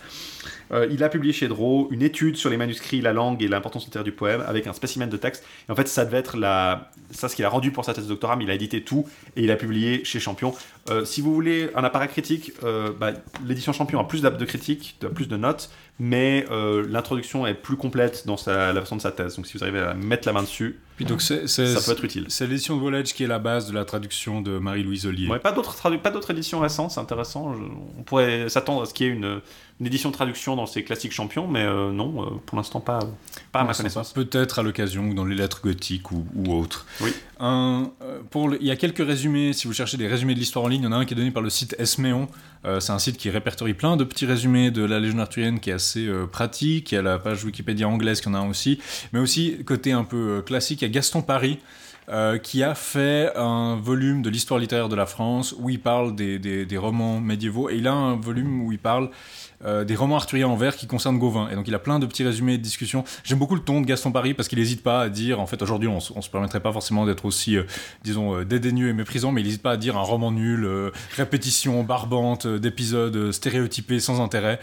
Euh, 0.72 0.86
il 0.90 1.02
a 1.04 1.08
publié 1.08 1.32
chez 1.32 1.48
Draw 1.48 1.88
une 1.90 2.02
étude 2.02 2.36
sur 2.36 2.50
les 2.50 2.56
manuscrits, 2.56 3.00
la 3.00 3.12
langue 3.12 3.42
et 3.42 3.48
l'importance 3.48 3.84
littéraire 3.84 4.04
du 4.04 4.12
poème 4.12 4.42
avec 4.46 4.66
un 4.66 4.72
spécimen 4.72 5.08
de 5.08 5.16
texte. 5.16 5.44
Et 5.68 5.72
en 5.72 5.76
fait, 5.76 5.88
ça 5.88 6.04
devait 6.04 6.18
être 6.18 6.36
la... 6.36 6.90
ça 7.10 7.28
ce 7.28 7.36
qu'il 7.36 7.44
a 7.44 7.48
rendu 7.48 7.70
pour 7.70 7.84
sa 7.84 7.94
thèse 7.94 8.04
de 8.04 8.08
doctorat, 8.10 8.36
mais 8.36 8.44
il 8.44 8.50
a 8.50 8.54
édité 8.54 8.82
tout 8.82 9.06
et 9.36 9.44
il 9.44 9.50
a 9.50 9.56
publié 9.56 10.04
chez 10.04 10.18
Champion. 10.20 10.54
Euh, 10.90 11.04
si 11.04 11.20
vous 11.20 11.32
voulez 11.32 11.70
un 11.74 11.84
appareil 11.84 12.08
critique, 12.08 12.52
euh, 12.64 12.92
bah, 12.98 13.12
l'édition 13.44 13.72
Champion 13.72 14.00
a 14.00 14.04
plus 14.04 14.22
de 14.22 14.44
critiques, 14.44 14.96
de- 15.00 15.08
plus 15.08 15.28
de 15.28 15.36
notes, 15.36 15.70
mais 15.98 16.44
euh, 16.50 16.86
l'introduction 16.88 17.46
est 17.46 17.54
plus 17.54 17.76
complète 17.76 18.26
dans 18.26 18.36
sa- 18.36 18.66
la 18.68 18.72
version 18.80 18.96
de 18.96 19.00
sa 19.00 19.12
thèse. 19.12 19.36
Donc 19.36 19.46
si 19.46 19.56
vous 19.56 19.62
arrivez 19.64 19.80
à 19.80 19.94
mettre 19.94 20.26
la 20.28 20.32
main 20.34 20.42
dessus, 20.42 20.78
Puis 20.96 21.04
donc 21.06 21.22
ça 21.22 21.36
peut 21.36 21.92
être 21.92 22.04
utile. 22.04 22.26
c'est 22.28 22.46
l'édition 22.46 22.76
de 22.76 22.80
Vollage 22.82 23.14
qui 23.14 23.24
est 23.24 23.26
la 23.26 23.38
base 23.38 23.66
de 23.68 23.74
la 23.74 23.84
traduction 23.86 24.42
de 24.42 24.58
Marie-Louise 24.58 25.06
Ollier. 25.06 25.28
Ouais, 25.28 25.38
pas 25.38 25.52
d'autres 25.52 25.74
tradu- 25.74 25.98
pas 25.98 26.10
d'autres 26.10 26.30
éditions 26.32 26.60
récentes, 26.60 26.90
c'est 26.90 27.00
intéressant. 27.00 27.54
Je- 27.54 27.62
on 27.98 28.02
pourrait 28.02 28.48
s'attendre 28.50 28.82
à 28.82 28.86
ce 28.86 28.92
qu'il 28.94 29.06
y 29.06 29.08
ait 29.08 29.12
une, 29.12 29.40
une 29.78 29.86
édition 29.86 30.08
de 30.08 30.14
traduction 30.14 30.56
dans 30.56 30.64
ces 30.66 30.82
classiques 30.84 31.12
champions, 31.12 31.46
mais 31.46 31.62
euh, 31.62 31.92
non, 31.92 32.22
euh, 32.22 32.26
pour 32.46 32.56
l'instant 32.56 32.80
pas, 32.80 33.00
pas 33.52 33.60
à 33.60 33.64
ma 33.64 33.74
connaissance. 33.74 34.12
Peut-être 34.14 34.58
à 34.58 34.62
l'occasion 34.62 35.04
ou 35.08 35.14
dans 35.14 35.24
les 35.26 35.34
lettres 35.34 35.60
gothiques 35.62 36.10
ou, 36.12 36.24
ou 36.34 36.52
autres. 36.54 36.86
Oui. 37.02 37.10
Un, 37.40 37.90
euh, 38.02 38.20
pour 38.30 38.48
le- 38.48 38.56
il 38.60 38.66
y 38.66 38.70
a 38.70 38.76
quelques 38.76 39.06
résumés, 39.06 39.52
si 39.52 39.66
vous 39.66 39.74
cherchez 39.74 39.98
des 39.98 40.06
résumés 40.08 40.32
de 40.34 40.38
l'histoire 40.38 40.64
en 40.64 40.68
ligne, 40.68 40.80
il 40.80 40.84
y 40.84 40.88
en 40.88 40.92
a 40.92 40.96
un 40.96 41.04
qui 41.04 41.12
est 41.12 41.16
donné 41.16 41.30
par 41.30 41.42
le 41.42 41.50
site 41.50 41.76
Esméon. 41.78 42.28
Euh, 42.64 42.80
c'est 42.80 42.92
un 42.92 42.98
site 42.98 43.18
qui 43.18 43.28
répertorie 43.28 43.74
plein 43.74 43.98
de 43.98 44.04
petits 44.04 44.24
résumés 44.26 44.70
de 44.70 44.82
la 44.82 44.98
Légion 44.98 45.18
arthurienne 45.18 45.60
qui 45.60 45.68
est 45.68 45.74
assez 45.74 46.08
pratique. 46.32 46.92
Il 46.92 46.94
y 46.94 46.98
a 46.98 47.02
la 47.02 47.18
page 47.18 47.44
Wikipédia 47.44 47.86
anglaise 47.86 48.22
qui 48.22 48.28
en 48.30 48.34
a 48.34 48.38
un 48.38 48.48
aussi. 48.48 48.80
Mais 49.12 49.18
aussi, 49.18 49.58
côté 49.66 49.92
un 49.92 50.04
peu 50.04 50.42
classique, 50.46 50.80
il 50.80 50.86
y 50.86 50.88
a 50.88 50.92
Gaston 50.92 51.20
Paris. 51.22 51.58
euh, 52.08 52.38
qui 52.38 52.62
a 52.62 52.76
fait 52.76 53.32
un 53.34 53.74
volume 53.82 54.22
de 54.22 54.30
l'histoire 54.30 54.60
littéraire 54.60 54.88
de 54.88 54.94
la 54.94 55.06
France 55.06 55.56
où 55.58 55.70
il 55.70 55.80
parle 55.80 56.14
des, 56.14 56.38
des- 56.38 56.64
des 56.64 56.78
romans 56.78 57.18
médiévaux 57.18 57.68
et 57.68 57.74
il 57.78 57.88
a 57.88 57.92
un 57.94 58.14
volume 58.14 58.62
où 58.62 58.70
il 58.70 58.78
parle 58.78 59.10
euh, 59.64 59.84
des 59.84 59.94
romans 59.94 60.16
arthuriens 60.16 60.48
en 60.48 60.56
vers 60.56 60.76
qui 60.76 60.86
concernent 60.86 61.18
Gauvin. 61.18 61.48
Et 61.50 61.54
donc 61.54 61.66
il 61.68 61.74
a 61.74 61.78
plein 61.78 61.98
de 61.98 62.06
petits 62.06 62.24
résumés 62.24 62.58
de 62.58 62.62
discussions. 62.62 63.04
J'aime 63.24 63.38
beaucoup 63.38 63.54
le 63.54 63.62
ton 63.62 63.80
de 63.80 63.86
Gaston 63.86 64.12
Paris 64.12 64.34
parce 64.34 64.48
qu'il 64.48 64.58
n'hésite 64.58 64.82
pas 64.82 65.00
à 65.00 65.08
dire, 65.08 65.40
en 65.40 65.46
fait 65.46 65.62
aujourd'hui 65.62 65.88
on, 65.88 65.98
on 66.14 66.22
se 66.22 66.30
permettrait 66.30 66.60
pas 66.60 66.72
forcément 66.72 67.06
d'être 67.06 67.24
aussi, 67.24 67.56
euh, 67.56 67.64
disons, 68.04 68.36
euh, 68.36 68.44
dédaigneux 68.44 68.88
et 68.88 68.92
méprisant, 68.92 69.32
mais 69.32 69.40
il 69.40 69.44
n'hésite 69.44 69.62
pas 69.62 69.72
à 69.72 69.76
dire 69.76 69.96
un 69.96 70.02
roman 70.02 70.30
nul, 70.30 70.68
répétition 71.16 71.82
barbante 71.84 72.46
d'épisodes 72.46 73.32
stéréotypés 73.32 74.00
sans 74.00 74.20
intérêt, 74.20 74.58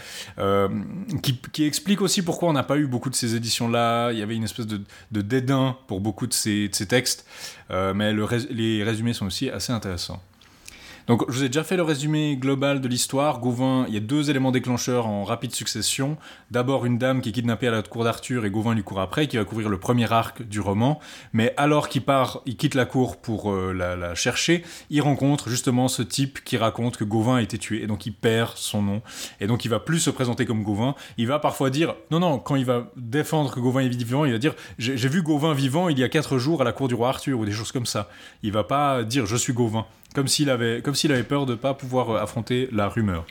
qui, 1.51 1.63
explique 1.63 2.01
aussi 2.01 2.21
pourquoi 2.21 2.49
on 2.49 2.53
n'a 2.53 2.63
pas 2.63 2.77
eu 2.77 2.87
beaucoup 2.87 3.09
de 3.09 3.15
ces 3.15 3.35
éditions-là. 3.35 4.11
Il 4.11 4.19
y 4.19 4.21
avait 4.21 4.35
une 4.35 4.43
espèce 4.43 4.67
de, 4.67 4.81
dédain 5.11 5.77
pour 5.87 6.01
beaucoup 6.01 6.27
de 6.27 6.33
ces, 6.33 6.69
textes, 6.87 7.25
mais 7.69 8.13
les 8.13 8.83
résumés 8.83 9.13
sont 9.13 9.25
aussi 9.25 9.49
assez 9.49 9.71
intéressants. 9.71 10.21
Donc, 11.07 11.25
je 11.27 11.37
vous 11.37 11.43
ai 11.43 11.47
déjà 11.47 11.63
fait 11.63 11.75
le 11.75 11.83
résumé 11.83 12.37
global 12.37 12.79
de 12.79 12.87
l'histoire. 12.87 13.39
Gauvin, 13.39 13.85
il 13.89 13.93
y 13.93 13.97
a 13.97 13.99
deux 13.99 14.29
éléments 14.29 14.51
déclencheurs 14.51 15.05
en 15.05 15.25
rapide 15.25 15.53
succession. 15.53 16.17
D'abord, 16.49 16.85
une 16.85 16.97
dame 16.97 17.21
qui 17.21 17.29
est 17.29 17.31
kidnappée 17.33 17.67
à 17.67 17.71
la 17.71 17.81
cour 17.81 18.05
d'Arthur 18.05 18.45
et 18.45 18.49
Gauvin 18.49 18.73
lui 18.73 18.83
court 18.83 19.01
après, 19.01 19.27
qui 19.27 19.35
va 19.35 19.43
couvrir 19.43 19.67
le 19.67 19.77
premier 19.77 20.11
arc 20.11 20.43
du 20.43 20.61
roman. 20.61 20.99
Mais 21.33 21.53
alors 21.57 21.89
qu'il 21.89 22.03
part, 22.03 22.41
il 22.45 22.55
quitte 22.55 22.75
la 22.75 22.85
cour 22.85 23.17
pour 23.17 23.51
euh, 23.51 23.73
la, 23.73 23.97
la, 23.97 24.15
chercher, 24.15 24.63
il 24.89 25.01
rencontre 25.01 25.49
justement 25.49 25.89
ce 25.89 26.03
type 26.03 26.41
qui 26.43 26.55
raconte 26.55 26.95
que 26.95 27.03
Gauvin 27.03 27.37
a 27.37 27.41
été 27.41 27.57
tué. 27.57 27.83
Et 27.83 27.87
donc, 27.87 28.05
il 28.05 28.13
perd 28.13 28.53
son 28.55 28.81
nom. 28.81 29.01
Et 29.41 29.47
donc, 29.47 29.65
il 29.65 29.69
va 29.69 29.79
plus 29.79 29.99
se 29.99 30.09
présenter 30.09 30.45
comme 30.45 30.63
Gauvin. 30.63 30.95
Il 31.17 31.27
va 31.27 31.39
parfois 31.39 31.69
dire, 31.69 31.95
non, 32.11 32.21
non, 32.21 32.39
quand 32.39 32.55
il 32.55 32.65
va 32.65 32.89
défendre 32.95 33.53
que 33.53 33.59
Gauvin 33.59 33.81
est 33.81 33.89
vivant, 33.89 34.23
il 34.23 34.31
va 34.31 34.37
dire, 34.37 34.55
j'ai 34.77 35.09
vu 35.09 35.21
Gauvin 35.21 35.53
vivant 35.53 35.89
il 35.89 35.99
y 35.99 36.03
a 36.03 36.09
quatre 36.09 36.37
jours 36.37 36.61
à 36.61 36.63
la 36.63 36.71
cour 36.71 36.87
du 36.87 36.95
roi 36.95 37.09
Arthur, 37.09 37.39
ou 37.39 37.45
des 37.45 37.51
choses 37.51 37.73
comme 37.73 37.85
ça. 37.85 38.09
Il 38.41 38.53
va 38.53 38.63
pas 38.63 39.03
dire, 39.03 39.25
je 39.25 39.35
suis 39.35 39.51
Gauvin 39.51 39.85
comme 40.13 40.27
s'il 40.27 40.49
avait, 40.49 40.81
comme 40.81 40.95
s'il 40.95 41.11
avait 41.11 41.23
peur 41.23 41.45
de 41.45 41.53
ne 41.53 41.57
pas 41.57 41.73
pouvoir 41.73 42.09
euh, 42.11 42.21
affronter 42.21 42.69
la 42.71 42.87
rumeur. 42.87 43.25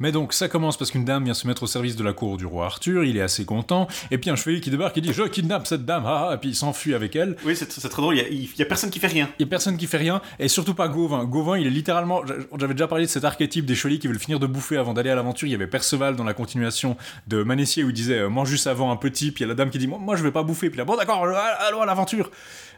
Mais 0.00 0.12
donc 0.12 0.32
ça 0.32 0.48
commence 0.48 0.76
parce 0.76 0.90
qu'une 0.90 1.04
dame 1.04 1.24
vient 1.24 1.34
se 1.34 1.46
mettre 1.46 1.64
au 1.64 1.66
service 1.66 1.96
de 1.96 2.04
la 2.04 2.12
cour 2.12 2.36
du 2.36 2.46
roi 2.46 2.66
Arthur, 2.66 3.04
il 3.04 3.16
est 3.16 3.22
assez 3.22 3.44
content, 3.44 3.88
et 4.10 4.18
puis 4.18 4.30
un 4.30 4.36
chevalier 4.36 4.60
qui 4.60 4.70
débarque 4.70 4.96
et 4.96 5.00
dit 5.00 5.12
je 5.12 5.24
kidnappe 5.24 5.66
cette 5.66 5.84
dame, 5.84 6.04
ah, 6.06 6.28
ah 6.30 6.34
et 6.34 6.38
puis 6.38 6.50
il 6.50 6.54
s'enfuit 6.54 6.94
avec 6.94 7.16
elle. 7.16 7.36
Oui, 7.44 7.56
c'est 7.56 7.66
très 7.66 7.88
drôle, 7.88 8.16
il 8.16 8.48
y, 8.56 8.62
a, 8.62 8.64
personne 8.64 8.90
qui 8.90 9.00
fait 9.00 9.08
rien. 9.08 9.28
Il 9.38 9.42
y 9.42 9.44
a 9.44 9.48
personne 9.48 9.76
qui 9.76 9.86
fait 9.86 9.96
rien, 9.96 10.20
et 10.38 10.48
surtout 10.48 10.74
pas 10.74 10.88
Gauvin. 10.88 11.24
Gauvin, 11.24 11.58
il 11.58 11.66
est 11.66 11.70
littéralement, 11.70 12.22
j'avais 12.58 12.74
déjà 12.74 12.86
parlé 12.86 13.06
de 13.06 13.10
cet 13.10 13.24
archétype 13.24 13.66
des 13.66 13.74
chevaliers 13.74 13.98
qui 13.98 14.06
veulent 14.06 14.18
finir 14.18 14.38
de 14.38 14.46
bouffer 14.46 14.76
avant 14.76 14.94
d'aller 14.94 15.10
à 15.10 15.16
l'aventure. 15.16 15.48
Il 15.48 15.52
y 15.52 15.54
avait 15.56 15.66
Perceval 15.66 16.14
dans 16.14 16.24
la 16.24 16.34
continuation 16.34 16.96
de 17.26 17.42
Manessier 17.42 17.82
où 17.82 17.88
il 17.88 17.94
disait 17.94 18.20
euh, 18.20 18.28
mange 18.28 18.48
juste 18.48 18.68
avant 18.68 18.92
un 18.92 18.96
petit, 18.96 19.32
puis 19.32 19.42
il 19.42 19.46
y 19.46 19.46
a 19.46 19.48
la 19.48 19.54
dame 19.56 19.70
qui 19.70 19.78
dit 19.78 19.88
moi, 19.88 20.14
je 20.14 20.22
vais 20.22 20.30
pas 20.30 20.44
bouffer, 20.44 20.70
puis 20.70 20.78
là 20.78 20.84
bon 20.84 20.96
d'accord, 20.96 21.26
allons 21.26 21.82
à 21.82 21.86
l'aventure. 21.86 22.30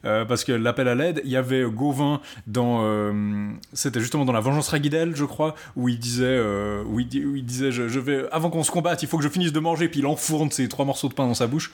Euh, 0.05 0.25
parce 0.25 0.45
que 0.45 0.53
l'appel 0.53 0.89
à 0.89 0.95
l'aide, 0.95 1.21
il 1.25 1.31
y 1.31 1.37
avait 1.37 1.63
Gauvin 1.65 2.21
dans, 2.47 2.81
euh, 2.83 3.51
c'était 3.73 4.01
justement 4.01 4.25
dans 4.25 4.33
la 4.33 4.41
Vengeance 4.41 4.69
Raguidel, 4.69 5.15
je 5.15 5.25
crois, 5.25 5.55
où 5.77 5.89
il 5.89 5.99
disait, 5.99 6.25
euh, 6.25 6.83
où, 6.87 7.01
il, 7.01 7.45
disait, 7.45 7.71
je, 7.71 7.89
je 7.89 8.01
vais, 8.01 8.25
avant 8.33 8.51
qu'on 8.51 8.63
se 8.63 8.71
combatte, 8.71 9.03
il 9.03 9.09
faut 9.09 9.19
que 9.19 9.25
je 9.25 9.29
finisse 9.29 9.53
de 9.53 9.61
manger, 9.61 9.89
puis 9.89 10.01
il 10.01 10.07
enfourne 10.07 10.51
ses 10.51 10.69
trois 10.69 10.85
morceaux 10.85 11.09
de 11.09 11.15
pain 11.15 11.27
dans 11.27 11.35
sa 11.35 11.47
bouche. 11.47 11.73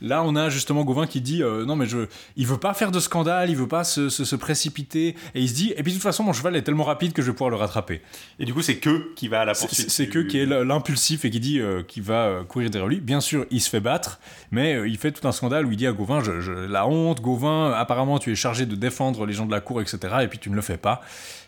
Là, 0.00 0.22
on 0.24 0.34
a 0.34 0.48
justement 0.48 0.84
Gauvin 0.84 1.06
qui 1.06 1.20
dit 1.20 1.42
euh, 1.42 1.66
non 1.66 1.76
mais 1.76 1.86
je, 1.86 2.06
il 2.36 2.46
veut 2.46 2.56
pas 2.56 2.72
faire 2.72 2.90
de 2.90 3.00
scandale, 3.00 3.50
il 3.50 3.56
veut 3.56 3.68
pas 3.68 3.84
se, 3.84 4.34
précipiter, 4.36 5.14
et 5.34 5.40
il 5.40 5.48
se 5.48 5.54
dit 5.54 5.72
et 5.76 5.82
puis 5.82 5.92
de 5.92 5.96
toute 5.96 6.02
façon 6.02 6.24
mon 6.24 6.32
cheval 6.32 6.56
est 6.56 6.62
tellement 6.62 6.84
rapide 6.84 7.12
que 7.12 7.20
je 7.20 7.26
vais 7.26 7.32
pouvoir 7.34 7.50
le 7.50 7.56
rattraper. 7.56 8.00
Et 8.38 8.46
du 8.46 8.54
coup 8.54 8.62
c'est 8.62 8.78
que 8.78 9.12
qui 9.14 9.28
va 9.28 9.42
à 9.42 9.44
la 9.44 9.54
poursuite. 9.54 9.90
C'est 9.90 10.08
que 10.08 10.20
qui 10.20 10.38
est 10.38 10.46
l'impulsif 10.46 11.24
et 11.24 11.30
qui 11.30 11.40
dit 11.40 11.60
euh, 11.60 11.82
qu'il 11.82 12.02
va 12.02 12.26
euh, 12.26 12.44
courir 12.44 12.70
derrière 12.70 12.88
lui. 12.88 13.00
Bien 13.00 13.20
sûr, 13.20 13.44
il 13.50 13.60
se 13.60 13.68
fait 13.68 13.80
battre, 13.80 14.20
mais 14.50 14.88
il 14.88 14.96
fait 14.96 15.12
tout 15.12 15.26
un 15.28 15.32
scandale 15.32 15.66
où 15.66 15.72
il 15.72 15.76
dit 15.76 15.86
à 15.86 15.92
Gauvin 15.92 16.22
je, 16.22 16.50
la 16.50 16.86
honte, 16.86 17.20
Gauvin, 17.20 17.72
apparemment 17.72 18.18
tu 18.18 18.32
es 18.32 18.34
chargé 18.34 18.64
de 18.64 18.76
défendre 18.76 19.26
les 19.26 19.34
gens 19.34 19.46
de 19.46 19.52
la 19.52 19.60
cour, 19.60 19.82
etc. 19.82 19.98
Et 20.22 20.28
puis 20.28 20.38
tu 20.38 20.50
ne 20.50 20.56
le 20.56 20.62
fais 20.62 20.78
pas. 20.78 21.02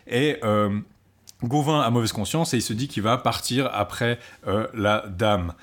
Et 0.07 0.39
Gauvin 1.43 1.81
a 1.81 1.89
mauvaise 1.89 2.11
conscience 2.11 2.53
et 2.53 2.57
il 2.57 2.61
se 2.61 2.73
dit 2.73 2.87
qu'il 2.87 3.03
va 3.03 3.17
partir 3.17 3.69
après 3.73 4.19
la 4.73 5.05
dame. 5.07 5.53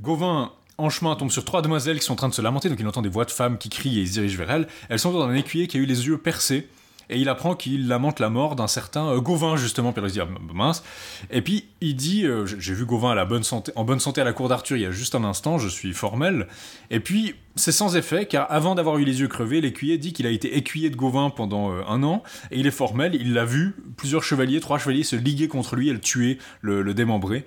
Gauvin 0.00 0.52
en 0.78 0.90
chemin, 0.90 1.16
tombe 1.16 1.30
sur 1.30 1.44
trois 1.44 1.60
demoiselles 1.60 1.98
qui 1.98 2.04
sont 2.04 2.12
en 2.12 2.16
train 2.16 2.28
de 2.28 2.34
se 2.34 2.42
lamenter, 2.42 2.68
donc 2.68 2.78
il 2.78 2.86
entend 2.86 3.02
des 3.02 3.08
voix 3.08 3.24
de 3.24 3.32
femmes 3.32 3.58
qui 3.58 3.68
crient 3.68 3.98
et 3.98 4.02
il 4.02 4.08
se 4.08 4.12
dirige 4.12 4.38
vers 4.38 4.50
elles. 4.50 4.68
Elles 4.88 5.00
sont 5.00 5.12
dans 5.12 5.22
un 5.22 5.34
écuyer 5.34 5.66
qui 5.66 5.76
a 5.76 5.80
eu 5.80 5.86
les 5.86 6.06
yeux 6.06 6.18
percés. 6.18 6.68
Et 7.10 7.18
il 7.18 7.28
apprend 7.30 7.54
qu'il 7.54 7.88
lamente 7.88 8.20
la 8.20 8.28
mort 8.28 8.54
d'un 8.54 8.66
certain 8.66 9.08
euh, 9.08 9.20
Gauvin, 9.20 9.56
justement, 9.56 9.92
puis 9.92 10.02
il 10.02 10.08
se 10.08 10.12
dit, 10.12 10.20
ah, 10.20 10.28
mince. 10.52 10.84
Et 11.30 11.40
puis, 11.40 11.64
il 11.80 11.96
dit, 11.96 12.26
euh, 12.26 12.44
j'ai 12.44 12.74
vu 12.74 12.84
Gauvin 12.84 13.12
à 13.12 13.14
la 13.14 13.24
bonne 13.24 13.44
santé, 13.44 13.72
en 13.76 13.84
bonne 13.84 13.98
santé 13.98 14.20
à 14.20 14.24
la 14.24 14.34
cour 14.34 14.50
d'Arthur 14.50 14.76
il 14.76 14.82
y 14.82 14.86
a 14.86 14.90
juste 14.90 15.14
un 15.14 15.24
instant, 15.24 15.56
je 15.56 15.68
suis 15.68 15.94
formel. 15.94 16.48
Et 16.90 17.00
puis, 17.00 17.34
c'est 17.56 17.72
sans 17.72 17.96
effet, 17.96 18.26
car 18.26 18.46
avant 18.50 18.74
d'avoir 18.74 18.98
eu 18.98 19.04
les 19.04 19.20
yeux 19.20 19.28
crevés, 19.28 19.62
l'écuyer 19.62 19.96
dit 19.96 20.12
qu'il 20.12 20.26
a 20.26 20.30
été 20.30 20.58
écuyer 20.58 20.90
de 20.90 20.96
Gauvin 20.96 21.30
pendant 21.30 21.72
euh, 21.72 21.80
un 21.88 22.02
an, 22.02 22.22
et 22.50 22.60
il 22.60 22.66
est 22.66 22.72
formel, 22.72 23.14
il 23.14 23.32
l'a 23.32 23.46
vu, 23.46 23.74
plusieurs 23.96 24.22
chevaliers, 24.22 24.60
trois 24.60 24.78
chevaliers 24.78 25.02
se 25.02 25.16
liguer 25.16 25.48
contre 25.48 25.76
lui 25.76 25.88
et 25.88 25.94
le 25.94 26.00
tuer, 26.00 26.36
le, 26.60 26.82
le 26.82 26.92
démembrer 26.92 27.46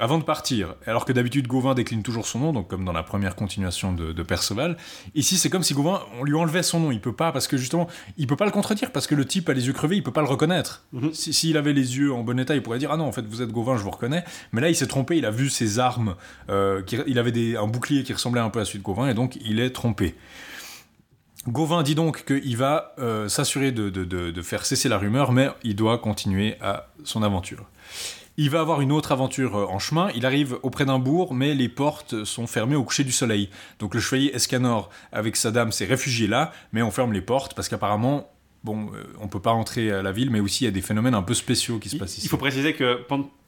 avant 0.00 0.18
de 0.18 0.24
partir, 0.24 0.74
alors 0.86 1.04
que 1.04 1.12
d'habitude 1.12 1.46
Gauvin 1.46 1.74
décline 1.74 2.02
toujours 2.02 2.26
son 2.26 2.38
nom, 2.38 2.52
donc 2.52 2.68
comme 2.68 2.84
dans 2.84 2.92
la 2.92 3.02
première 3.02 3.36
continuation 3.36 3.92
de, 3.92 4.22
Perceval, 4.22 4.76
ici 5.14 5.36
c'est 5.36 5.50
comme 5.50 5.62
si 5.62 5.74
Gauvin, 5.74 6.00
on 6.18 6.24
lui 6.24 6.34
enlevait 6.34 6.62
son 6.62 6.80
nom, 6.80 6.90
il 6.90 7.00
peut 7.00 7.12
pas, 7.12 7.32
parce 7.32 7.46
que 7.46 7.56
justement, 7.56 7.86
il 8.16 8.26
peut 8.26 8.36
pas 8.36 8.46
le 8.46 8.50
contredire, 8.50 8.92
parce 8.92 9.06
que 9.06 9.14
le 9.14 9.26
type 9.26 9.48
a 9.48 9.52
les 9.52 9.66
yeux 9.66 9.72
crevés, 9.74 9.96
il 9.96 10.02
peut 10.02 10.12
pas 10.12 10.22
le 10.22 10.28
reconnaître. 10.28 10.84
Mhm. 10.92 11.12
S'il 11.12 11.56
avait 11.58 11.74
les 11.74 11.98
yeux 11.98 12.12
en 12.12 12.22
bon 12.22 12.38
état, 12.38 12.54
il 12.54 12.62
pourrait 12.62 12.78
dire, 12.78 12.90
ah 12.90 12.96
non, 12.96 13.04
en 13.04 13.12
fait, 13.12 13.26
vous 13.26 13.42
êtes 13.42 13.50
Gauvin, 13.50 13.76
je 13.76 13.82
vous 13.82 13.90
reconnais, 13.90 14.24
mais 14.52 14.62
là 14.62 14.70
il 14.70 14.74
s'est 14.74 14.86
trompé, 14.86 15.18
il 15.18 15.26
a 15.26 15.30
vu 15.30 15.50
ses 15.50 15.78
armes, 15.78 16.16
euh, 16.48 16.82
il 17.06 17.18
avait 17.18 17.32
des, 17.32 17.56
un 17.56 17.66
bouclier 17.66 18.02
qui 18.02 18.14
ressemblait 18.14 18.40
un 18.40 18.50
peu 18.50 18.60
à 18.60 18.64
celui 18.64 18.78
de 18.78 18.84
Gauvin, 18.84 19.08
et 19.08 19.14
donc 19.14 19.36
il 19.44 19.60
est 19.60 19.70
trompé. 19.70 20.14
Gauvin 21.48 21.82
dit 21.82 21.94
donc 21.94 22.24
qu'il 22.24 22.56
va 22.56 22.94
euh, 22.98 23.28
s'assurer 23.28 23.72
de, 23.72 23.88
de, 23.88 24.42
faire 24.42 24.66
cesser 24.66 24.88
la 24.88 24.98
rumeur, 24.98 25.32
mais 25.32 25.50
il 25.62 25.74
doit 25.74 25.98
continuer 25.98 26.56
à 26.60 26.88
son 27.04 27.22
aventure. 27.22 27.66
Il 28.36 28.50
va 28.50 28.60
avoir 28.60 28.80
une 28.80 28.92
autre 28.92 29.12
aventure 29.12 29.56
euh, 29.56 29.66
en 29.66 29.78
chemin. 29.78 30.10
Il 30.14 30.24
arrive 30.24 30.58
auprès 30.62 30.84
d'un 30.84 30.98
bourg, 30.98 31.34
mais 31.34 31.54
les 31.54 31.68
portes 31.68 32.24
sont 32.24 32.46
fermées 32.46 32.76
au 32.76 32.84
coucher 32.84 33.04
du 33.04 33.12
soleil. 33.12 33.50
Donc 33.78 33.94
le 33.94 34.00
chevalier 34.00 34.30
Escanor, 34.34 34.90
avec 35.12 35.36
sa 35.36 35.50
dame, 35.50 35.72
s'est 35.72 35.84
réfugié 35.84 36.26
là, 36.26 36.52
mais 36.72 36.82
on 36.82 36.90
ferme 36.90 37.12
les 37.12 37.20
portes 37.20 37.54
parce 37.54 37.68
qu'apparemment, 37.68 38.30
bon, 38.64 38.90
euh, 38.94 39.04
on 39.20 39.28
peut 39.28 39.40
pas 39.40 39.52
entrer 39.52 39.90
à 39.90 40.02
la 40.02 40.12
ville, 40.12 40.30
mais 40.30 40.40
aussi 40.40 40.64
il 40.64 40.66
y 40.66 40.68
a 40.68 40.72
des 40.72 40.82
phénomènes 40.82 41.14
un 41.14 41.22
peu 41.22 41.34
spéciaux 41.34 41.78
qui 41.78 41.88
se 41.88 41.96
passent 41.96 42.18
ici. 42.18 42.26
Il 42.26 42.30
faut 42.30 42.36
préciser 42.36 42.74
que 42.74 43.02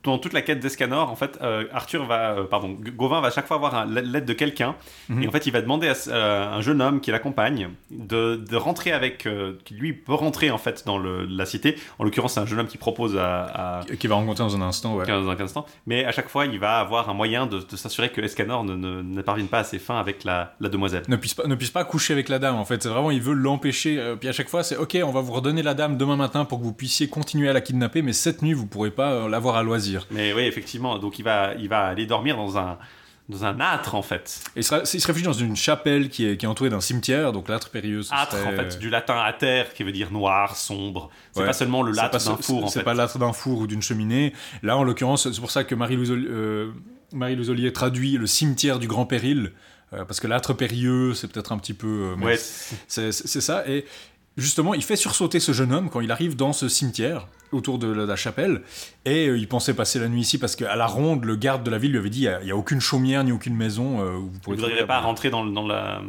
dans 0.05 0.19
toute 0.19 0.33
la 0.33 0.43
quête 0.43 0.61
d'Escanor, 0.61 1.11
en 1.11 1.17
fait, 1.17 1.39
euh, 1.43 1.65
Arthur 1.73 2.07
va, 2.07 2.33
euh, 2.33 2.45
pardon, 2.45 2.77
Gauvin 2.97 3.21
va 3.21 3.29
à 3.29 3.31
chaque 3.31 3.47
fois 3.47 3.57
avoir 3.57 3.87
l'aide 3.87 4.25
de 4.25 4.33
quelqu'un, 4.33 4.75
mhm. 5.09 5.23
et 5.23 5.29
en 5.29 5.31
fait, 5.31 5.47
il 5.47 5.53
va 5.53 5.61
demander 5.61 5.89
à, 5.89 5.95
euh, 6.09 6.57
un 6.57 6.61
jeune 6.61 6.83
homme 6.83 7.01
qui 7.01 7.11
l'accompagne 7.11 7.69
de, 7.91 8.37
de, 8.37 8.57
rentrer 8.57 8.93
avec, 8.93 9.29
qui 9.65 9.75
lui 9.75 9.93
peut 9.93 10.15
rentrer 10.15 10.51
en 10.51 10.59
fait 10.59 10.85
dans 10.87 10.99
le, 10.99 11.25
la 11.25 11.47
cité. 11.47 11.77
En 11.99 12.05
l'occurrence, 12.05 12.35
c'est 12.35 12.41
un 12.41 12.47
jeune 12.47 12.61
homme 12.61 12.67
qui 12.67 12.79
propose 12.79 13.17
à, 13.17 13.81
qui 13.99 14.07
va 14.07 14.17
rencontrer 14.17 14.45
dans 14.45 14.57
un 14.57 14.63
instant, 14.63 14.97
ouais. 14.97 15.07
Dans 15.07 15.29
un 15.29 15.41
instant, 15.41 15.67
mais 15.87 16.05
à 16.05 16.13
chaque 16.13 16.29
fois, 16.29 16.47
il 16.47 16.59
va 16.59 16.79
avoir 16.79 17.09
un 17.09 17.15
moyen 17.15 17.47
de, 17.47 17.61
s'assurer 17.77 18.11
que 18.11 18.21
Escanor 18.21 18.65
ne, 18.65 18.75
ne, 18.75 19.23
parvienne 19.23 19.49
pas 19.49 19.61
à 19.61 19.65
ses 19.65 19.79
fins 19.79 19.99
avec 19.99 20.25
la, 20.25 20.55
la, 20.61 20.69
demoiselle. 20.69 21.03
Ne 21.09 21.17
puisse 21.17 21.35
pas, 21.35 21.47
ne 21.47 21.55
puisse 21.55 21.71
pas 21.71 21.85
coucher 21.85 22.13
avec 22.13 22.29
la 22.29 22.39
dame. 22.39 22.57
En 22.57 22.65
fait, 22.65 22.83
c'est 22.83 22.89
vraiment, 22.89 23.11
il 23.11 23.23
veut 23.23 23.35
l'empêcher. 23.35 24.01
puis 24.19 24.29
à 24.29 24.33
chaque 24.33 24.49
fois, 24.49 24.63
c'est 24.65 24.77
ok, 24.77 24.99
on 25.05 25.11
va 25.11 25.21
vous 25.21 25.33
redonner 25.33 25.63
la 25.63 25.75
dame 25.75 25.97
demain 25.97 26.17
matin 26.17 26.45
pour 26.45 26.59
que 26.59 26.65
vous 26.65 26.73
puissiez 26.73 27.09
continuer 27.09 27.49
à 27.49 27.53
la 27.53 27.61
kidnapper, 27.61 28.03
mais 28.03 28.13
cette 28.13 28.43
nuit, 28.43 28.53
vous 28.53 28.67
pourrez 28.67 28.91
pas 28.91 29.29
l'avoir 29.29 29.57
à 29.57 29.63
loisir. 29.63 29.92
Mais 30.11 30.33
oui, 30.33 30.43
effectivement 30.43 30.99
donc 30.99 31.19
il 31.19 31.23
va, 31.23 31.55
il 31.59 31.69
va 31.69 31.87
aller 31.87 32.07
dormir 32.07 32.37
dans 32.37 32.59
un, 32.59 32.79
dans 33.29 33.45
un 33.45 33.61
âtre 33.61 33.95
en 33.95 34.03
fait. 34.03 34.41
Et 34.57 34.61
il, 34.61 34.65
se 34.65 35.07
réfugie 35.07 35.25
dans 35.25 35.33
une 35.33 35.57
chapelle 35.57 36.09
qui 36.09 36.27
est, 36.27 36.37
qui 36.37 36.47
est 36.47 36.49
entourée 36.49 36.71
d'un 36.71 36.81
cimetière, 36.81 37.33
donc 37.33 37.49
l'âtre 37.49 37.71
périlleux. 37.71 38.03
Âtre 38.11 38.37
en 38.47 38.51
fait, 38.51 38.79
du 38.79 38.91
latin 38.91 39.19
ater 39.19 39.65
qui 39.75 39.83
veut 39.83 39.93
dire 39.93 40.11
noir, 40.11 40.57
sombre. 40.57 41.11
C'est 41.33 41.45
pas 41.45 41.53
seulement 41.53 41.83
le 41.83 41.93
l'âtre 41.93 42.19
d'un 42.19 42.37
four 42.37 42.65
en 42.65 42.67
fait. 42.69 42.79
C'est 42.79 42.85
pas 42.85 42.95
l'âtre 42.95 43.19
d'un 43.19 43.33
four 43.33 43.59
ou 43.59 43.67
d'une 43.67 43.83
cheminée. 43.83 44.33
Là 44.63 44.77
en 44.77 44.85
l'occurrence, 44.85 45.31
c'est 45.31 45.41
pour 45.41 45.51
ça 45.51 45.65
que 45.65 45.75
Marie-Louise 45.75 46.11
euh, 46.13 46.73
Marie 47.13 47.73
traduit 47.73 48.17
le 48.19 48.27
cimetière 48.27 48.79
du 48.79 48.89
grand 48.89 49.07
péril. 49.07 49.53
Euh, 49.93 50.05
parce 50.05 50.21
que 50.21 50.27
l'âtre 50.27 50.55
périlleux, 50.55 51.13
c'est 51.15 51.29
peut-être 51.29 51.53
un 51.53 51.59
petit 51.59 51.75
peu. 51.75 52.15
Euh, 52.17 52.25
ouais. 52.25 52.39
C'est 52.89 53.13
ça. 53.13 53.69
Et 53.69 53.85
justement, 54.37 54.75
il 54.75 54.83
fait 54.83 54.97
sursauter 54.97 55.39
ce 55.39 55.53
jeune 55.53 55.73
homme 55.73 55.91
quand 55.91 56.01
il 56.01 56.11
arrive 56.11 56.35
dans 56.35 56.53
ce 56.53 56.69
cimetière 56.69 57.27
autour 57.53 57.79
de 57.79 57.87
la, 57.87 58.17
chapelle 58.17 58.63
et 59.05 59.29
euh, 59.29 59.39
il 59.39 59.49
pensait 59.49 59.75
passer 59.75 59.99
la 59.99 60.09
nuit 60.09 60.21
ici 60.21 60.39
parce 60.39 60.57
qu'à 60.57 60.77
la 60.77 60.87
ronde, 60.87 61.25
le 61.25 61.37
garde 61.37 61.63
de 61.63 61.71
la 61.71 61.79
ville 61.79 61.93
lui 61.93 61.99
avait 61.99 62.11
dit 62.11 62.27
il 62.27 62.45
n'y 62.45 62.51
a, 62.51 62.57
aucune 62.57 62.81
chaumière 62.81 63.25
ni 63.25 63.33
aucune 63.33 63.57
maison 63.57 64.01
euh, 64.01 64.17
où 64.17 64.31
vous 64.45 64.57
n'arriverez 64.57 64.87
pas 64.87 65.01
rentrer 65.01 65.31
dans, 65.31 65.45
dans 65.45 65.67
la 65.67 66.03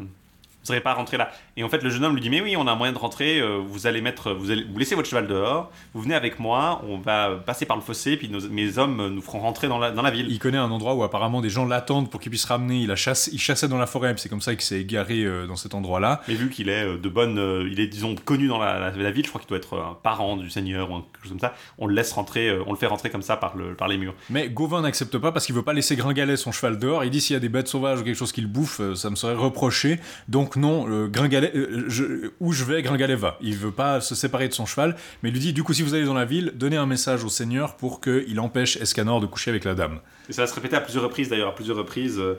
vous 0.66 0.80
pas 0.80 0.94
rentrer 0.94 1.18
là. 1.18 1.30
Et 1.56 1.64
en 1.64 1.70
fait, 1.70 1.84
le 1.84 1.90
jeune 1.92 2.04
homme 2.04 2.16
lui 2.16 2.22
dit 2.22 2.32
Mais 2.32 2.42
oui, 2.42 2.56
on 2.58 2.66
a 2.66 2.72
un 2.72 2.76
moyen 2.76 2.94
de 2.94 2.98
rentrer, 2.98 3.40
euh, 3.40 3.60
vous 3.64 3.86
allez 3.86 4.02
mettre, 4.02 4.34
vous 4.34 4.50
allez 4.50 4.64
vous 4.64 4.80
laissez 4.80 4.96
votre 4.96 5.08
cheval 5.08 5.28
dehors, 5.28 5.72
vous 5.94 6.02
venez 6.02 6.16
avec 6.16 6.40
moi, 6.40 6.82
on 6.88 6.98
va 6.98 7.30
passer 7.46 7.68
par 7.68 7.78
le 7.78 7.84
fossé, 7.84 8.18
puis 8.18 8.32
mes 8.50 8.78
hommes 8.80 9.10
nous 9.10 9.22
feront 9.22 9.40
rentrer 9.40 9.68
dans 9.68 9.78
la, 9.78 9.92
dans 9.92 10.02
la 10.02 10.10
ville. 10.10 10.26
Il 10.30 10.40
connaît 10.40 10.58
un 10.58 10.72
endroit 10.72 10.96
où 10.96 11.04
apparemment 11.04 11.42
des 11.42 11.50
gens 11.50 11.66
l'attendent 11.66 12.10
pour 12.10 12.20
qu'il 12.20 12.32
puisse 12.32 12.46
ramener. 12.46 12.82
Il, 12.82 12.90
a 12.90 12.96
chassé, 12.96 13.30
il 13.34 13.40
chassait 13.40 13.68
dans 13.68 13.78
la 13.78 13.86
forêt, 13.86 14.16
c'est 14.18 14.30
comme 14.30 14.42
ça 14.42 14.56
qu'il 14.56 14.64
s'est 14.64 14.82
égaré 14.82 15.24
euh, 15.24 15.46
dans 15.46 15.56
cet 15.56 15.76
endroit-là. 15.76 16.22
Mais 16.28 16.34
vu 16.34 16.50
qu'il 16.50 16.70
est 16.70 16.86
euh, 16.86 16.98
de 16.98 17.10
bonne. 17.10 17.38
il 17.70 17.80
est, 17.80 17.88
disons, 17.88 18.16
connu 18.16 18.48
dans 18.48 18.58
la, 18.58 18.90
la, 18.90 19.12
ville, 19.12 19.24
je 19.24 19.30
crois 19.30 19.40
qu'il 19.40 19.50
doit 19.50 19.58
être 19.58 19.78
un 19.78 19.96
parent 20.02 20.38
du 20.38 20.50
seigneur 20.50 20.90
ou 20.90 21.02
quelque 21.02 21.22
chose 21.22 21.32
comme 21.32 21.40
ça, 21.40 21.54
on 21.78 21.86
le 21.86 21.94
laisse 21.94 22.12
rentrer, 22.14 22.52
on 22.66 22.72
le 22.72 22.78
fait 22.78 22.88
rentrer 22.88 23.12
comme 23.12 23.22
ça 23.22 23.38
par, 23.38 23.56
le, 23.56 23.76
par 23.76 23.88
les 23.88 23.98
murs. 23.98 24.16
Mais 24.32 24.50
Gauvin 24.50 24.82
n'accepte 24.82 25.20
pas 25.20 25.32
parce 25.32 25.46
qu'il 25.46 25.54
veut 25.54 25.62
pas 25.62 25.74
laisser 25.74 25.96
Gringalet 25.96 26.36
son 26.36 26.52
cheval 26.52 26.80
dehors. 26.80 27.04
Il 27.04 27.12
dit 27.12 27.22
S'il 27.22 27.36
y 27.36 27.38
a 27.38 27.40
des 27.40 27.50
bêtes 27.50 27.68
sauvages 27.68 28.00
ou 28.00 28.04
quelque 28.04 28.18
chose 28.18 28.32
qu'il 28.32 28.48
bouffe, 28.48 28.82
ça 28.96 29.12
me 29.12 29.16
serait 29.16 29.36
reproché. 29.36 30.00
Donc 30.28 30.56
non, 30.56 31.08
Gringalet 31.10 31.43
euh, 31.56 32.34
où 32.40 32.54
je 32.54 32.64
vais, 32.64 32.82
Gringalet 32.82 33.16
va. 33.16 33.38
Il 33.42 33.56
veut 33.56 33.72
pas 33.72 34.02
se 34.02 34.16
séparer 34.16 34.48
de 34.48 34.54
son 34.54 34.66
cheval, 34.66 34.96
mais 35.22 35.30
il 35.30 35.34
lui 35.34 35.40
dit 35.40 35.54
du 35.54 35.64
coup, 35.64 35.74
si 35.74 35.82
vous 35.82 35.94
allez 35.94 36.06
dans 36.06 36.14
la 36.14 36.26
ville, 36.26 36.54
donnez 36.56 36.78
un 36.78 36.86
message 36.86 37.24
au 37.24 37.30
seigneur 37.30 37.76
pour 37.76 38.02
qu'il 38.02 38.40
empêche 38.40 38.78
Escanor 38.78 39.20
de 39.20 39.26
coucher 39.26 39.52
avec 39.52 39.64
la 39.64 39.76
dame. 39.76 40.00
Et 40.30 40.34
ça 40.34 40.44
va 40.44 40.48
se 40.48 40.54
répéter 40.54 40.76
à 40.76 40.82
plusieurs 40.82 41.04
reprises 41.04 41.30
d'ailleurs, 41.30 41.50
à 41.50 41.56
plusieurs 41.56 41.78
reprises. 41.78 42.20
Euh, 42.20 42.36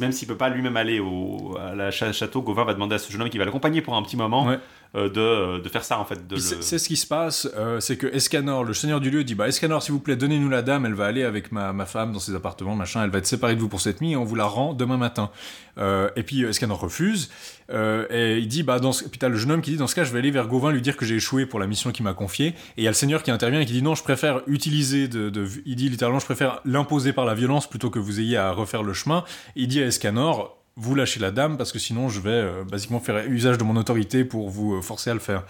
même 0.00 0.12
s'il 0.12 0.26
peut 0.26 0.36
pas 0.36 0.48
lui-même 0.48 0.76
aller 0.76 0.98
au 0.98 1.56
à 1.58 1.74
la 1.74 1.90
château, 1.90 2.42
Gauvin 2.42 2.64
va 2.64 2.74
demander 2.74 2.96
à 2.96 2.98
ce 2.98 3.12
jeune 3.12 3.22
homme 3.22 3.30
qui 3.30 3.38
va 3.38 3.44
l'accompagner 3.44 3.82
pour 3.82 3.94
un 3.94 4.02
petit 4.02 4.16
moment 4.16 4.56
de, 4.94 5.58
de, 5.58 5.68
faire 5.68 5.84
ça 5.84 5.98
en 5.98 6.04
fait. 6.04 6.18
C'est 6.38 6.78
ce 6.78 6.88
qui 6.88 6.96
se 6.96 7.06
passe, 7.06 7.48
euh, 7.56 7.78
c'est 7.78 7.96
que 7.96 8.06
Escanor, 8.06 8.64
le 8.64 8.72
seigneur 8.72 9.00
du 9.00 9.10
lieu, 9.10 9.22
dit 9.22 9.34
bah 9.34 9.48
Escanor, 9.48 9.82
s'il 9.82 9.92
vous 9.92 10.00
plaît, 10.00 10.16
donnez-nous 10.16 10.48
la 10.48 10.62
dame, 10.62 10.86
elle 10.86 10.94
va 10.94 11.06
aller 11.06 11.24
avec 11.24 11.52
ma, 11.52 11.72
ma, 11.72 11.84
femme 11.84 12.12
dans 12.12 12.18
ses 12.18 12.34
appartements, 12.34 12.74
machin, 12.74 13.04
elle 13.04 13.10
va 13.10 13.18
être 13.18 13.26
séparée 13.26 13.54
de 13.54 13.60
vous 13.60 13.68
pour 13.68 13.80
cette 13.80 14.00
nuit 14.00 14.12
et 14.12 14.16
on 14.16 14.24
vous 14.24 14.34
la 14.34 14.46
rend 14.46 14.72
demain 14.72 14.96
matin. 14.96 15.30
Euh, 15.76 16.08
et 16.16 16.22
puis 16.22 16.42
Escanor 16.42 16.80
refuse 16.80 17.30
et 17.70 18.38
il 18.38 18.48
dit 18.48 18.62
bah 18.62 18.80
dans 18.80 18.92
ce... 18.92 19.04
puis 19.04 19.18
t'as 19.18 19.28
le 19.28 19.36
jeune 19.36 19.52
homme 19.52 19.60
qui 19.60 19.72
dit 19.72 19.76
dans 19.76 19.86
ce 19.86 19.94
cas 19.94 20.02
je 20.02 20.10
vais 20.10 20.20
aller 20.20 20.30
vers 20.30 20.48
Gauvin 20.48 20.72
lui 20.72 20.80
dire 20.80 20.96
que 20.96 21.04
j'ai 21.04 21.16
échoué 21.16 21.44
pour 21.44 21.60
la 21.60 21.66
mission 21.66 21.92
qu'il 21.92 22.02
m'a 22.02 22.14
confiée 22.14 22.46
et 22.46 22.54
il 22.78 22.84
y 22.84 22.86
a 22.86 22.90
le 22.90 22.94
seigneur 22.94 23.22
qui 23.22 23.30
intervient 23.30 23.60
et 23.60 23.66
qui 23.66 23.74
dit 23.74 23.82
non 23.82 23.94
je 23.94 24.02
préfère 24.02 24.40
utiliser 24.46 25.06
de, 25.06 25.28
de... 25.28 25.46
il 25.66 25.76
dit 25.76 25.90
littéralement 25.90 26.18
je 26.18 26.24
préfère 26.24 26.60
l'imposer 26.64 27.12
par 27.12 27.26
la 27.26 27.34
violence 27.34 27.68
plutôt 27.68 27.90
que 27.90 27.98
vous 27.98 28.20
ayez 28.20 28.38
à 28.38 28.52
refaire 28.52 28.82
le 28.82 28.94
chemin. 28.94 29.22
il 29.54 29.68
dit 29.68 29.82
à 29.82 29.86
Escanor 29.86 30.57
vous 30.78 30.94
lâchez 30.94 31.20
la 31.20 31.30
dame 31.30 31.56
parce 31.56 31.72
que 31.72 31.78
sinon 31.78 32.08
je 32.08 32.20
vais 32.20 32.30
euh, 32.30 32.64
basiquement 32.64 33.00
faire 33.00 33.26
usage 33.28 33.58
de 33.58 33.64
mon 33.64 33.76
autorité 33.76 34.24
pour 34.24 34.48
vous 34.48 34.74
euh, 34.74 34.82
forcer 34.82 35.10
à 35.10 35.14
le 35.14 35.20
faire. 35.20 35.44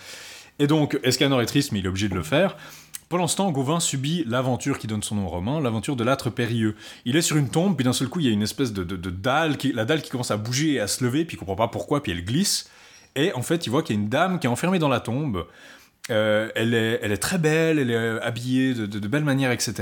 Et 0.58 0.66
donc, 0.66 0.98
Escanor 1.04 1.40
est 1.40 1.46
triste, 1.46 1.70
mais 1.70 1.78
il 1.78 1.84
est 1.84 1.88
obligé 1.88 2.08
de 2.08 2.14
le 2.14 2.22
faire. 2.22 2.56
Pendant 3.08 3.26
ce 3.26 3.36
temps, 3.36 3.50
Gauvin 3.50 3.80
subit 3.80 4.24
l'aventure 4.26 4.78
qui 4.78 4.86
donne 4.86 5.02
son 5.02 5.14
nom 5.14 5.26
au 5.26 5.28
roman, 5.28 5.60
l'aventure 5.60 5.96
de 5.96 6.04
l'âtre 6.04 6.30
périlleux. 6.30 6.74
Il 7.04 7.16
est 7.16 7.22
sur 7.22 7.36
une 7.36 7.48
tombe, 7.48 7.76
puis 7.76 7.84
d'un 7.84 7.92
seul 7.92 8.08
coup, 8.08 8.20
il 8.20 8.26
y 8.26 8.28
a 8.28 8.32
une 8.32 8.42
espèce 8.42 8.72
de, 8.72 8.82
dalle, 8.82 9.56
la 9.72 9.84
dalle 9.84 10.02
qui 10.02 10.10
commence 10.10 10.30
à 10.30 10.36
bouger 10.36 10.72
et 10.72 10.80
à 10.80 10.88
se 10.88 11.04
lever, 11.04 11.24
puis 11.24 11.36
il 11.36 11.38
comprend 11.38 11.56
pas 11.56 11.68
pourquoi, 11.68 12.02
puis 12.02 12.12
elle 12.12 12.24
glisse. 12.24 12.68
Et 13.16 13.32
en 13.32 13.42
fait, 13.42 13.66
il 13.66 13.70
voit 13.70 13.82
qu'il 13.82 13.96
y 13.96 13.98
a 13.98 14.02
une 14.02 14.10
dame 14.10 14.38
qui 14.38 14.46
est 14.46 14.50
enfermée 14.50 14.78
dans 14.78 14.88
la 14.88 15.00
tombe. 15.00 15.46
Euh, 16.10 16.50
elle, 16.54 16.74
est, 16.74 17.16
très 17.18 17.38
belle, 17.38 17.78
elle 17.78 17.90
est 17.90 18.20
habillée 18.20 18.74
de, 18.74 18.86
de 18.86 19.18
manière, 19.20 19.52
etc. 19.52 19.74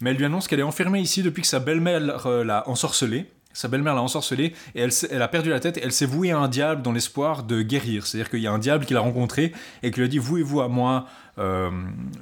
Mais 0.00 0.10
elle 0.10 0.16
lui 0.16 0.24
annonce 0.24 0.46
qu'elle 0.46 0.60
est 0.60 0.64
enfermée 0.64 1.00
ici 1.00 1.22
depuis 1.22 1.42
que 1.42 1.48
sa 1.48 1.60
belle-mère 1.60 2.00
l'a 2.00 2.68
ensorcelée 2.68 3.26
sa 3.54 3.68
belle-mère 3.68 3.94
l'a 3.94 4.02
ensorcelée 4.02 4.52
et 4.74 4.86
elle, 5.10 5.22
a 5.22 5.28
perdu 5.28 5.48
la 5.48 5.60
tête 5.60 5.78
et 5.78 5.82
elle 5.82 5.92
s'est 5.92 6.06
vouée 6.06 6.32
à 6.32 6.38
un 6.38 6.48
diable 6.48 6.82
dans 6.82 6.92
l'espoir 6.92 7.44
de 7.44 7.62
guérir. 7.62 8.06
C'est-à-dire 8.06 8.28
qu'il 8.28 8.40
y 8.40 8.46
a 8.46 8.52
un 8.52 8.58
diable 8.58 8.84
qui 8.84 8.92
l'a 8.92 9.00
rencontré 9.00 9.52
et 9.82 9.90
qui 9.90 10.00
lui 10.00 10.06
a 10.06 10.08
dit 10.08 10.18
Vouez-vous 10.18 10.60
à 10.60 10.68
moi, 10.68 11.06
euh, 11.38 11.70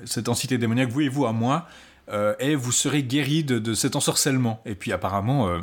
cette 0.05 0.29
entité 0.29 0.59
démoniaque, 0.59 0.91
vouez-vous 0.91 1.27
à 1.27 1.33
moi 1.33 1.67
euh, 2.11 2.35
et 2.39 2.55
vous 2.55 2.71
serez 2.71 3.03
guéri 3.03 3.43
de, 3.43 3.75
cet 3.75 3.97
ensorcellement. 3.97 4.63
Et 4.67 4.75
puis 4.75 4.93
apparemment, 4.93 5.59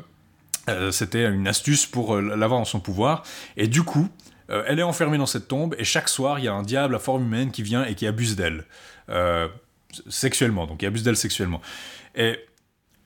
euh, 0.67 0.91
c'était 0.91 1.29
une 1.29 1.47
astuce 1.47 1.85
pour 1.85 2.17
l'avoir 2.17 2.59
en 2.59 2.65
son 2.65 2.79
pouvoir. 2.79 3.23
Et 3.55 3.67
du 3.67 3.83
coup, 3.83 4.09
elle 4.47 4.79
est 4.79 4.83
enfermée 4.83 5.19
dans 5.19 5.27
cette 5.27 5.47
tombe 5.47 5.75
et 5.77 5.83
chaque 5.83 6.09
soir, 6.09 6.39
il 6.39 6.45
y 6.45 6.47
a 6.47 6.53
un 6.53 6.63
diable 6.63 6.95
à 6.95 6.99
forme 6.99 7.23
humaine 7.23 7.51
qui 7.51 7.61
vient 7.61 7.85
et 7.85 7.93
qui 7.93 8.07
abuse 8.07 8.35
d'elle. 8.35 8.65
sexuellement, 10.07 10.65
donc 10.65 10.81
il 10.81 10.87
abuse 10.87 11.03
d'elle 11.03 11.17
sexuellement. 11.17 11.61
Et 12.15 12.39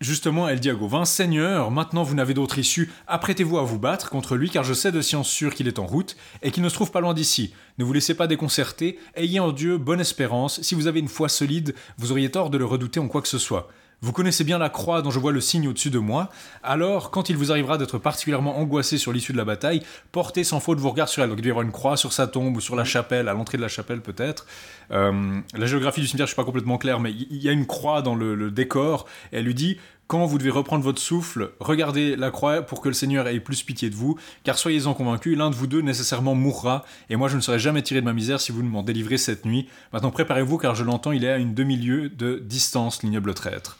Justement, 0.03 0.49
elle 0.49 0.59
dit 0.59 0.69
à 0.69 0.73
Gauvin 0.73 1.05
Seigneur, 1.05 1.71
maintenant 1.71 2.03
vous 2.03 2.13
n'avez 2.13 2.33
d'autre 2.33 2.59
issue, 2.59 2.91
apprêtez-vous 3.07 3.57
à 3.57 3.63
vous 3.63 3.79
battre 3.79 4.09
contre 4.09 4.35
lui, 4.35 4.49
car 4.49 4.65
je 4.65 4.73
sais 4.73 4.91
de 4.91 4.99
science 4.99 5.29
sûre 5.29 5.55
qu'il 5.55 5.69
est 5.69 5.79
en 5.79 5.85
route, 5.85 6.17
et 6.41 6.51
qu'il 6.51 6.61
ne 6.61 6.67
se 6.67 6.73
trouve 6.73 6.91
pas 6.91 6.99
loin 6.99 7.13
d'ici. 7.13 7.53
Ne 7.77 7.85
vous 7.85 7.93
laissez 7.93 8.13
pas 8.13 8.27
déconcerter, 8.27 8.99
ayez 9.15 9.39
en 9.39 9.53
Dieu 9.53 9.77
bonne 9.77 10.01
espérance, 10.01 10.61
si 10.61 10.75
vous 10.75 10.87
avez 10.87 10.99
une 10.99 11.07
foi 11.07 11.29
solide, 11.29 11.73
vous 11.97 12.11
auriez 12.11 12.29
tort 12.29 12.49
de 12.49 12.57
le 12.57 12.65
redouter 12.65 12.99
en 12.99 13.07
quoi 13.07 13.21
que 13.21 13.29
ce 13.29 13.37
soit. 13.37 13.69
Vous 14.03 14.11
connaissez 14.11 14.43
bien 14.43 14.57
la 14.57 14.67
croix 14.67 15.01
dont 15.01 15.11
je 15.11 15.19
vois 15.19 15.31
le 15.31 15.39
signe 15.39 15.65
au-dessus 15.65 15.89
de 15.89 15.97
moi, 15.97 16.29
alors 16.61 17.09
quand 17.09 17.29
il 17.29 17.37
vous 17.37 17.53
arrivera 17.53 17.77
d'être 17.77 17.99
particulièrement 17.99 18.59
angoissé 18.59 18.97
sur 18.97 19.13
l'issue 19.13 19.31
de 19.31 19.37
la 19.37 19.45
bataille, 19.45 19.81
portez 20.11 20.43
sans 20.43 20.59
faute 20.59 20.77
vos 20.77 20.89
regards 20.89 21.07
sur 21.07 21.23
elle. 21.23 21.29
Donc 21.29 21.37
il 21.39 21.41
doit 21.41 21.47
y 21.47 21.51
avoir 21.51 21.65
une 21.65 21.71
croix 21.71 21.95
sur 21.95 22.11
sa 22.11 22.27
tombe 22.27 22.57
ou 22.57 22.59
sur 22.59 22.75
la 22.75 22.83
chapelle, 22.83 23.29
à 23.29 23.33
l'entrée 23.33 23.55
de 23.55 23.61
la 23.61 23.69
chapelle 23.69 24.01
peut-être. 24.01 24.45
Euh, 24.91 25.39
la 25.55 25.65
géographie 25.67 26.01
du 26.01 26.07
cimetière, 26.07 26.27
je 26.27 26.33
suis 26.33 26.35
pas 26.35 26.43
complètement 26.43 26.77
clair, 26.77 26.99
mais 26.99 27.13
il 27.13 27.41
y, 27.41 27.47
a 27.47 27.53
une 27.53 27.65
croix 27.65 28.01
dans 28.01 28.13
le, 28.13 28.51
décor, 28.51 29.05
et 29.31 29.37
elle 29.37 29.45
lui 29.45 29.55
dit 29.55 29.77
quand 30.07 30.25
vous 30.25 30.37
devez 30.37 30.49
reprendre 30.49 30.83
votre 30.83 31.01
souffle, 31.01 31.51
regardez 31.61 32.17
la 32.17 32.29
croix 32.29 32.61
pour 32.61 32.81
que 32.81 32.89
le 32.89 32.93
Seigneur 32.93 33.25
ait 33.29 33.39
plus 33.39 33.63
pitié 33.63 33.89
de 33.89 33.95
vous, 33.95 34.17
car 34.43 34.57
soyez-en 34.57 34.93
convaincus, 34.93 35.37
l'un 35.37 35.49
de 35.49 35.55
vous 35.55 35.65
deux 35.65 35.81
nécessairement 35.81 36.35
mourra, 36.35 36.83
et 37.09 37.15
moi 37.15 37.29
je 37.29 37.37
ne 37.37 37.41
serai 37.41 37.57
jamais 37.57 37.81
tiré 37.81 38.01
de 38.01 38.05
ma 38.05 38.11
misère 38.11 38.41
si 38.41 38.51
vous 38.51 38.63
ne 38.63 38.69
m'en 38.69 38.83
délivrez 38.83 39.17
cette 39.17 39.45
nuit. 39.45 39.69
Maintenant 39.93 40.11
préparez-vous, 40.11 40.57
car 40.57 40.75
je 40.75 40.83
l'entends, 40.83 41.13
il 41.13 41.23
est 41.23 41.31
à 41.31 41.37
une 41.37 41.53
demi-lieue 41.53 42.09
de 42.09 42.37
distance, 42.45 43.01
l'ignoble 43.01 43.33
traître. 43.33 43.77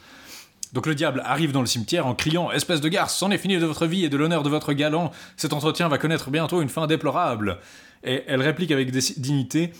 Donc 0.74 0.86
le 0.86 0.96
diable 0.96 1.22
arrive 1.24 1.52
dans 1.52 1.60
le 1.60 1.66
cimetière 1.66 2.04
en 2.04 2.16
criant 2.16 2.50
Espèce 2.50 2.80
de 2.80 2.88
garce, 2.88 3.16
c'en 3.16 3.30
est 3.30 3.38
fini 3.38 3.58
de 3.58 3.64
votre 3.64 3.86
vie 3.86 4.04
et 4.04 4.08
de 4.08 4.16
l'honneur 4.16 4.42
de 4.42 4.50
votre 4.50 4.72
galant, 4.72 5.12
cet 5.36 5.52
entretien 5.52 5.88
va 5.88 5.98
connaître 5.98 6.30
bientôt 6.30 6.60
une 6.60 6.68
fin 6.68 6.88
déplorable. 6.88 7.60
Et 8.02 8.24
elle 8.26 8.42
réplique 8.42 8.72
avec 8.72 8.90
dignité 8.90 9.72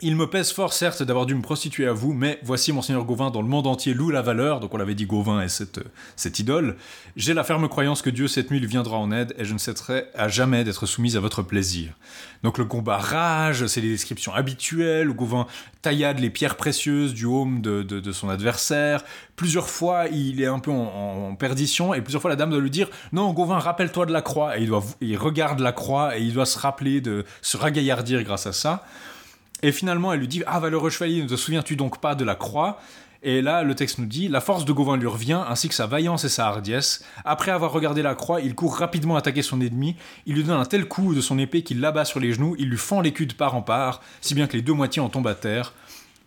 il 0.00 0.16
me 0.16 0.26
pèse 0.26 0.52
fort, 0.52 0.72
certes, 0.72 1.02
d'avoir 1.02 1.26
dû 1.26 1.34
me 1.34 1.42
prostituer 1.42 1.86
à 1.86 1.92
vous, 1.92 2.14
mais 2.14 2.38
voici, 2.42 2.72
monseigneur 2.72 3.04
Gauvin, 3.04 3.30
dont 3.30 3.42
le 3.42 3.48
monde 3.48 3.66
entier 3.66 3.92
loue 3.92 4.10
la 4.10 4.22
valeur, 4.22 4.58
donc 4.58 4.72
on 4.72 4.78
l'avait 4.78 4.94
dit 4.94 5.04
Gauvin 5.04 5.42
est 5.42 5.48
cette, 5.48 5.80
cette 6.16 6.38
idole. 6.38 6.76
J'ai 7.14 7.34
la 7.34 7.44
ferme 7.44 7.68
croyance 7.68 8.00
que 8.00 8.08
Dieu, 8.08 8.26
cette 8.26 8.50
nuit, 8.50 8.58
lui 8.58 8.66
viendra 8.66 8.96
en 8.96 9.12
aide, 9.12 9.34
et 9.36 9.44
je 9.44 9.52
ne 9.52 9.58
cesserai 9.58 10.06
à 10.14 10.28
jamais 10.28 10.64
d'être 10.64 10.86
soumise 10.86 11.16
à 11.18 11.20
votre 11.20 11.42
plaisir. 11.42 11.92
Donc 12.42 12.56
le 12.56 12.64
combat 12.64 12.96
rage, 12.96 13.66
c'est 13.66 13.82
les 13.82 13.90
descriptions 13.90 14.32
habituelles, 14.32 15.08
Gauvin 15.08 15.46
taillade 15.82 16.20
les 16.20 16.30
pierres 16.30 16.56
précieuses 16.56 17.12
du 17.12 17.26
home 17.26 17.60
de, 17.60 18.12
son 18.12 18.30
adversaire. 18.30 19.04
Plusieurs 19.36 19.68
fois, 19.68 20.06
il 20.08 20.40
est 20.40 20.46
un 20.46 20.58
peu 20.58 20.70
en, 20.70 21.34
perdition, 21.34 21.92
et 21.92 22.00
plusieurs 22.00 22.22
fois, 22.22 22.30
la 22.30 22.36
dame 22.36 22.50
doit 22.50 22.60
lui 22.60 22.70
dire 22.70 22.88
Non, 23.12 23.32
Gauvin, 23.32 23.58
rappelle-toi 23.58 24.06
de 24.06 24.12
la 24.12 24.22
croix. 24.22 24.58
Et 24.58 24.62
il, 24.62 24.68
doit, 24.68 24.84
il 25.00 25.18
regarde 25.18 25.60
la 25.60 25.72
croix, 25.72 26.16
et 26.16 26.22
il 26.22 26.32
doit 26.32 26.46
se 26.46 26.58
rappeler 26.58 27.00
de 27.00 27.24
se 27.42 27.58
ragaillardir 27.58 28.22
grâce 28.22 28.46
à 28.46 28.52
ça. 28.52 28.84
Et 29.62 29.72
finalement, 29.72 30.12
elle 30.12 30.20
lui 30.20 30.28
dit 30.28 30.42
Ah, 30.46 30.60
valeureux 30.60 30.90
chevalier, 30.90 31.22
ne 31.22 31.28
te 31.28 31.36
souviens-tu 31.36 31.76
donc 31.76 32.00
pas 32.00 32.14
de 32.14 32.24
la 32.24 32.34
croix? 32.34 32.80
Et 33.24 33.40
là, 33.40 33.62
le 33.62 33.76
texte 33.76 33.98
nous 33.98 34.06
dit 34.06 34.26
La 34.26 34.40
force 34.40 34.64
de 34.64 34.72
Gauvin 34.72 34.96
lui 34.96 35.06
revient, 35.06 35.40
ainsi 35.48 35.68
que 35.68 35.74
sa 35.74 35.86
vaillance 35.86 36.24
et 36.24 36.28
sa 36.28 36.48
hardiesse. 36.48 37.04
Après 37.24 37.52
avoir 37.52 37.70
regardé 37.70 38.02
la 38.02 38.16
croix, 38.16 38.40
il 38.40 38.56
court 38.56 38.76
rapidement 38.76 39.16
attaquer 39.16 39.42
son 39.42 39.60
ennemi. 39.60 39.94
Il 40.26 40.34
lui 40.34 40.42
donne 40.42 40.58
un 40.58 40.64
tel 40.64 40.86
coup 40.86 41.14
de 41.14 41.20
son 41.20 41.38
épée 41.38 41.62
qu'il 41.62 41.80
l'abat 41.80 42.04
sur 42.04 42.18
les 42.18 42.32
genoux. 42.32 42.56
Il 42.58 42.68
lui 42.68 42.78
fend 42.78 43.00
l'écu 43.00 43.26
de 43.26 43.34
part 43.34 43.54
en 43.54 43.62
part, 43.62 44.02
si 44.20 44.34
bien 44.34 44.48
que 44.48 44.56
les 44.56 44.62
deux 44.62 44.72
moitiés 44.72 45.00
en 45.00 45.08
tombent 45.08 45.28
à 45.28 45.36
terre. 45.36 45.72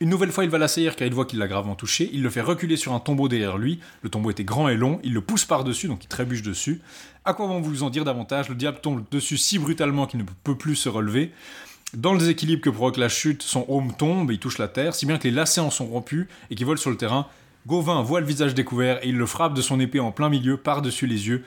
Une 0.02 0.10
nouvelle 0.10 0.32
fois, 0.32 0.44
il 0.44 0.50
va 0.50 0.58
l'assaillir 0.58 0.96
car 0.96 1.08
il 1.08 1.14
voit 1.14 1.26
qu'il 1.26 1.40
l'a 1.40 1.48
gravement 1.48 1.76
touché. 1.76 2.10
Il 2.14 2.22
le 2.22 2.30
fait 2.30 2.42
reculer 2.42 2.76
sur 2.78 2.94
un 2.94 3.00
tombeau 3.00 3.28
derrière 3.28 3.58
lui. 3.58 3.80
Le 4.02 4.10
tombeau 4.10 4.32
était 4.32 4.44
grand 4.44 4.70
et 4.70 4.76
long. 4.76 5.00
Il 5.04 5.14
le 5.14 5.22
pousse 5.22 5.46
par-dessus, 5.46 5.88
donc 5.88 6.04
il 6.04 6.08
trébuche 6.08 6.42
dessus. 6.42 6.82
À 7.24 7.34
quoi 7.34 7.48
vont 7.48 7.62
vous 7.62 7.84
en 7.84 7.90
dire 7.90 8.04
davantage? 8.06 8.50
Le 8.50 8.56
diable 8.56 8.80
tombe 8.82 9.04
dessus 9.10 9.38
si 9.38 9.58
brutalement 9.58 10.06
qu'il 10.06 10.20
ne 10.20 10.26
peut 10.44 10.58
plus 10.58 10.76
se 10.76 10.90
relever. 10.90 11.32
Dans 11.96 12.12
le 12.12 12.20
déséquilibre 12.20 12.62
que 12.62 12.70
provoque 12.70 12.98
la 12.98 13.08
chute, 13.08 13.42
son 13.42 13.66
home 13.70 13.94
tombe, 13.98 14.30
il 14.30 14.38
touche 14.38 14.58
la 14.58 14.68
terre, 14.68 14.94
si 14.94 15.06
bien 15.06 15.18
que 15.18 15.24
les 15.24 15.32
lacets 15.32 15.62
en 15.62 15.70
sont 15.70 15.86
rompus 15.86 16.28
et 16.50 16.56
qu'il 16.56 16.66
vole 16.66 16.78
sur 16.78 16.90
le 16.90 16.98
terrain. 16.98 17.28
Gauvin 17.68 18.02
voit 18.02 18.20
le 18.20 18.26
visage 18.26 18.54
découvert 18.54 18.98
et 19.02 19.08
il 19.08 19.16
le 19.16 19.26
frappe 19.26 19.54
de 19.54 19.62
son 19.62 19.80
épée 19.80 20.02
en 20.02 20.12
plein 20.12 20.28
milieu, 20.28 20.58
par-dessus 20.58 21.08
les 21.08 21.30
yeux. 21.30 21.46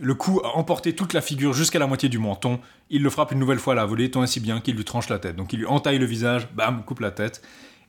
Le 0.00 0.14
coup 0.14 0.40
a 0.44 0.56
emporté 0.56 0.94
toute 0.94 1.12
la 1.12 1.20
figure 1.20 1.52
jusqu'à 1.52 1.78
la 1.78 1.86
moitié 1.86 2.08
du 2.08 2.18
menton. 2.18 2.58
Il 2.88 3.02
le 3.02 3.10
frappe 3.10 3.32
une 3.32 3.38
nouvelle 3.38 3.58
fois 3.58 3.74
à 3.74 3.76
la 3.76 3.84
volée, 3.84 4.10
tant 4.10 4.22
ainsi 4.22 4.40
bien 4.40 4.60
qu'il 4.60 4.76
lui 4.76 4.84
tranche 4.84 5.10
la 5.10 5.18
tête. 5.18 5.36
Donc 5.36 5.52
il 5.52 5.58
lui 5.58 5.66
entaille 5.66 5.98
le 5.98 6.06
visage, 6.06 6.48
bam, 6.54 6.82
coupe 6.84 7.00
la 7.00 7.10
tête. 7.10 7.42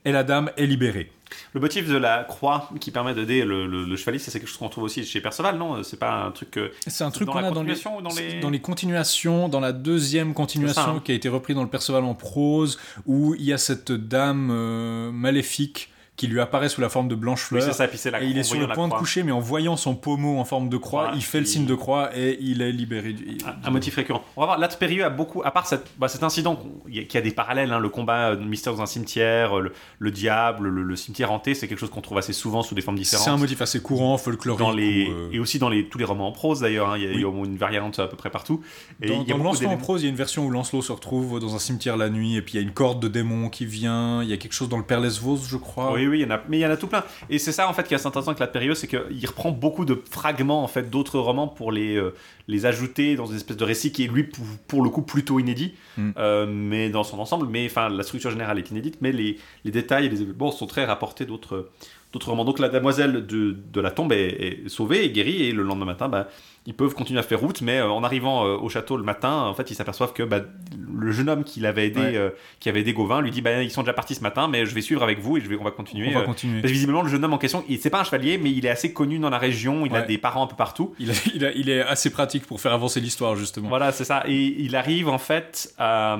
Et 0.04 0.12
la 0.12 0.24
dame 0.24 0.50
est 0.58 0.66
libérée. 0.66 1.10
Le 1.52 1.60
motif 1.60 1.88
de 1.88 1.96
la 1.96 2.24
croix 2.24 2.70
qui 2.80 2.90
permet 2.90 3.14
d'aider 3.14 3.44
le, 3.44 3.66
le, 3.66 3.96
chevalier, 3.96 4.18
c'est 4.18 4.32
quelque 4.32 4.48
chose 4.48 4.58
qu'on 4.58 4.68
trouve 4.68 4.84
aussi 4.84 5.04
chez 5.04 5.20
Perceval, 5.20 5.56
non? 5.56 5.82
C'est 5.82 5.98
pas 5.98 6.24
un 6.24 6.30
truc. 6.30 6.58
C'est 6.86 7.04
un 7.04 7.10
truc 7.10 7.28
qu'on 7.28 7.38
a 7.38 7.50
dans 7.50 7.62
les, 7.62 7.74
dans 7.74 8.14
les... 8.14 8.40
dans 8.40 8.50
les 8.50 8.60
continuations, 8.60 9.48
dans 9.48 9.60
la 9.60 9.72
deuxième 9.72 10.34
continuation 10.34 10.96
hein. 10.96 11.02
qui 11.04 11.12
a 11.12 11.14
été 11.14 11.28
repris 11.28 11.54
dans 11.54 11.62
le 11.62 11.68
Perceval 11.68 12.04
en 12.04 12.14
prose, 12.14 12.78
où 13.06 13.34
il 13.34 13.44
y 13.44 13.52
a 13.52 13.58
cette 13.58 13.92
dame 13.92 14.50
euh, 14.50 15.10
maléfique 15.12 15.90
qui 16.16 16.28
lui 16.28 16.40
apparaît 16.40 16.68
sous 16.68 16.80
la 16.80 16.88
forme 16.88 17.08
de 17.08 17.16
blanche 17.16 17.42
fleur. 17.42 17.62
et 17.62 18.26
il 18.26 18.38
est 18.38 18.42
sur 18.44 18.58
le 18.58 18.68
point 18.68 18.88
de 18.88 18.94
coucher, 18.94 19.22
mais 19.22 19.32
en 19.32 19.40
voyant 19.40 19.76
son 19.76 19.94
pommeau 19.94 20.38
en 20.38 20.44
forme 20.44 20.68
de 20.68 20.76
croix, 20.76 21.12
il 21.14 21.22
fait 21.22 21.40
le 21.40 21.46
signe 21.46 21.66
de 21.66 21.74
croix 21.74 22.16
et 22.16 22.38
il 22.40 22.62
est 22.62 22.72
libéré. 22.72 23.12
Du... 23.12 23.38
Un, 23.64 23.70
motif 23.70 23.96
récurrent. 23.96 24.22
On 24.36 24.42
va 24.42 24.46
voir, 24.46 24.58
Latpérieux 24.58 25.04
a 25.04 25.10
beaucoup, 25.10 25.42
à 25.44 25.50
part 25.50 25.66
cette, 25.66 25.86
bah, 25.98 26.08
cet 26.08 26.22
incident, 26.22 26.62
qui 27.08 27.18
a 27.18 27.20
des 27.20 27.32
parallèles, 27.32 27.72
hein, 27.72 27.80
le 27.80 27.88
combat 27.88 28.36
de 28.36 28.44
mystère 28.44 28.74
dans 28.74 28.82
un 28.82 28.86
cimetière, 28.86 29.58
le, 29.58 30.10
diable, 30.10 30.68
le, 30.68 30.96
cimetière 30.96 31.32
hanté, 31.32 31.54
c'est 31.54 31.66
quelque 31.66 31.78
chose 31.78 31.90
qu'on 31.90 32.00
trouve 32.00 32.18
assez 32.18 32.32
souvent 32.32 32.62
sous 32.62 32.74
des 32.74 32.82
formes 32.82 32.98
différentes. 32.98 33.24
C'est 33.24 33.30
un 33.30 33.36
motif 33.36 33.60
assez 33.60 33.80
courant, 33.80 34.16
folklorique. 34.16 34.60
Dans 34.60 34.70
les, 34.70 35.08
euh, 35.08 35.30
Et 35.32 35.40
aussi 35.40 35.58
dans 35.58 35.68
les, 35.68 35.88
tous 35.88 35.98
les 35.98 36.04
romans 36.04 36.28
en 36.28 36.32
prose 36.32 36.60
d'ailleurs, 36.60 36.90
hein, 36.90 36.98
il 36.98 37.20
y 37.20 37.24
a, 37.24 37.28
au 37.28 37.32
moins 37.32 37.44
une 37.44 37.56
variante 37.56 37.98
à 37.98 38.06
peu 38.06 38.16
près 38.16 38.30
partout. 38.30 38.62
Et 39.02 39.08
dans, 39.08 39.22
il 39.22 39.28
y 39.28 39.32
a 39.32 39.36
Lancelot 39.36 39.70
en 39.70 39.76
prose, 39.76 40.02
il 40.02 40.04
y 40.04 40.06
a 40.06 40.10
une 40.10 40.16
version 40.16 40.46
où 40.46 40.50
Lancelot 40.50 40.82
se 40.82 40.92
retrouve 40.92 41.40
dans 41.40 41.54
un 41.54 41.58
cimetière 41.58 41.96
la 41.96 42.08
nuit 42.08 42.36
et 42.36 42.42
puis 42.42 42.54
il 42.54 42.56
y 42.56 42.58
a 42.60 42.62
une 42.62 42.72
corde 42.72 43.00
de 43.00 43.08
démons 43.08 43.48
qui 43.48 43.66
vient, 43.66 44.22
il 44.22 44.28
y 44.28 44.32
a 44.32 44.36
quelque 44.36 44.52
chose 44.52 44.68
dans 44.68 44.78
le 44.78 44.84
Père 44.84 45.00
Lesvos, 45.00 45.40
je 45.48 45.56
crois. 45.56 45.92
Oui, 45.92 46.03
oui, 46.06 46.20
il 46.20 46.22
y 46.22 46.24
en 46.26 46.34
a, 46.34 46.40
mais 46.48 46.58
il 46.58 46.60
y 46.60 46.66
en 46.66 46.70
a 46.70 46.76
plein. 46.76 47.04
Et 47.30 47.38
c'est 47.38 47.52
ça 47.52 47.68
en 47.68 47.72
fait 47.72 47.86
qui 47.86 47.94
est 47.94 48.06
intéressant 48.06 48.30
avec 48.30 48.40
la 48.40 48.46
période, 48.46 48.76
c'est 48.76 48.86
qu'il 48.86 49.26
reprend 49.26 49.50
beaucoup 49.50 49.84
de 49.84 50.02
fragments 50.10 50.62
en 50.62 50.68
fait 50.68 50.90
d'autres 50.90 51.18
romans 51.18 51.48
pour 51.48 51.72
les 51.72 51.96
euh, 51.96 52.14
les 52.48 52.66
ajouter 52.66 53.16
dans 53.16 53.26
une 53.26 53.36
espèce 53.36 53.56
de 53.56 53.64
récit 53.64 53.92
qui 53.92 54.04
est 54.04 54.08
lui 54.08 54.24
pour, 54.68 54.82
le 54.82 54.90
coup 54.90 55.02
plutôt 55.02 55.38
inédit, 55.38 55.74
mm. 55.96 56.10
euh, 56.18 56.46
mais 56.46 56.90
dans 56.90 57.04
son 57.04 57.18
ensemble. 57.18 57.46
Mais 57.48 57.66
enfin 57.66 57.88
la 57.88 58.02
structure 58.02 58.30
générale 58.30 58.58
est 58.58 58.70
inédite, 58.70 58.98
mais 59.00 59.12
les, 59.12 59.38
les 59.64 59.70
détails 59.70 60.06
et 60.06 60.08
les 60.08 60.22
événements 60.22 60.50
sont 60.50 60.66
très 60.66 60.84
rapportés 60.84 61.24
d'autres 61.24 61.70
d'autres 62.14 62.30
romans. 62.30 62.44
Donc 62.44 62.60
la 62.60 62.68
demoiselle 62.68 63.26
de, 63.26 63.56
de 63.72 63.80
la 63.80 63.90
tombe 63.90 64.12
est, 64.12 64.68
sauvée 64.68 65.04
et 65.04 65.10
guérie 65.10 65.42
et 65.42 65.52
le 65.52 65.64
lendemain 65.64 65.84
matin, 65.84 66.08
bah, 66.08 66.28
ils 66.64 66.74
peuvent 66.74 66.94
continuer 66.94 67.18
à 67.18 67.24
faire 67.24 67.40
route, 67.40 67.60
mais 67.60 67.78
euh, 67.78 67.90
en 67.90 68.04
arrivant 68.04 68.46
euh, 68.46 68.56
au 68.56 68.68
château 68.68 68.96
le 68.96 69.02
matin, 69.02 69.42
en 69.42 69.52
fait, 69.52 69.70
ils 69.72 69.74
s'aperçoivent 69.74 70.12
que 70.12 70.22
bah, 70.22 70.40
le 70.94 71.10
jeune 71.10 71.28
homme 71.28 71.42
qui 71.42 71.58
l'avait 71.58 71.88
aidé, 71.88 72.00
euh, 72.14 72.30
qui 72.60 72.68
avait 72.68 72.80
aidé 72.80 72.92
Gauvin, 72.92 73.20
lui 73.20 73.32
dit 73.32 73.42
bah, 73.42 73.62
ils 73.62 73.70
sont 73.70 73.82
déjà 73.82 73.92
partis 73.92 74.14
ce 74.14 74.22
matin, 74.22 74.46
mais 74.46 74.64
je 74.64 74.74
vais 74.74 74.80
suivre 74.80 75.02
avec 75.02 75.18
vous 75.18 75.36
et 75.36 75.40
je 75.40 75.48
vais, 75.48 75.58
on 75.60 75.64
va 75.64 75.72
continuer. 75.72 76.10
On 76.14 76.20
va 76.20 76.24
continuer. 76.24 76.60
Parce 76.62 76.70
que 76.70 76.74
visiblement, 76.74 77.02
le 77.02 77.08
jeune 77.08 77.24
homme 77.24 77.32
en 77.32 77.38
question, 77.38 77.64
c'est 77.80 77.90
pas 77.90 78.00
un 78.00 78.04
chevalier, 78.04 78.38
mais 78.38 78.52
il 78.52 78.64
est 78.64 78.70
assez 78.70 78.92
connu 78.92 79.18
dans 79.18 79.30
la 79.30 79.38
région, 79.38 79.84
il 79.84 79.94
a 79.96 80.02
des 80.02 80.18
parents 80.18 80.44
un 80.44 80.46
peu 80.46 80.56
partout. 80.56 80.94
Il, 81.00 81.12
il, 81.34 81.68
est 81.68 81.82
assez 81.82 82.10
pratique 82.10 82.46
pour 82.46 82.60
faire 82.60 82.72
avancer 82.72 83.00
l'histoire, 83.00 83.34
justement. 83.34 83.68
Voilà, 83.68 83.90
c'est 83.90 84.04
ça. 84.04 84.22
Et 84.28 84.62
il 84.62 84.76
arrive 84.76 85.08
en 85.08 85.18
fait 85.18 85.74
à 85.78 86.16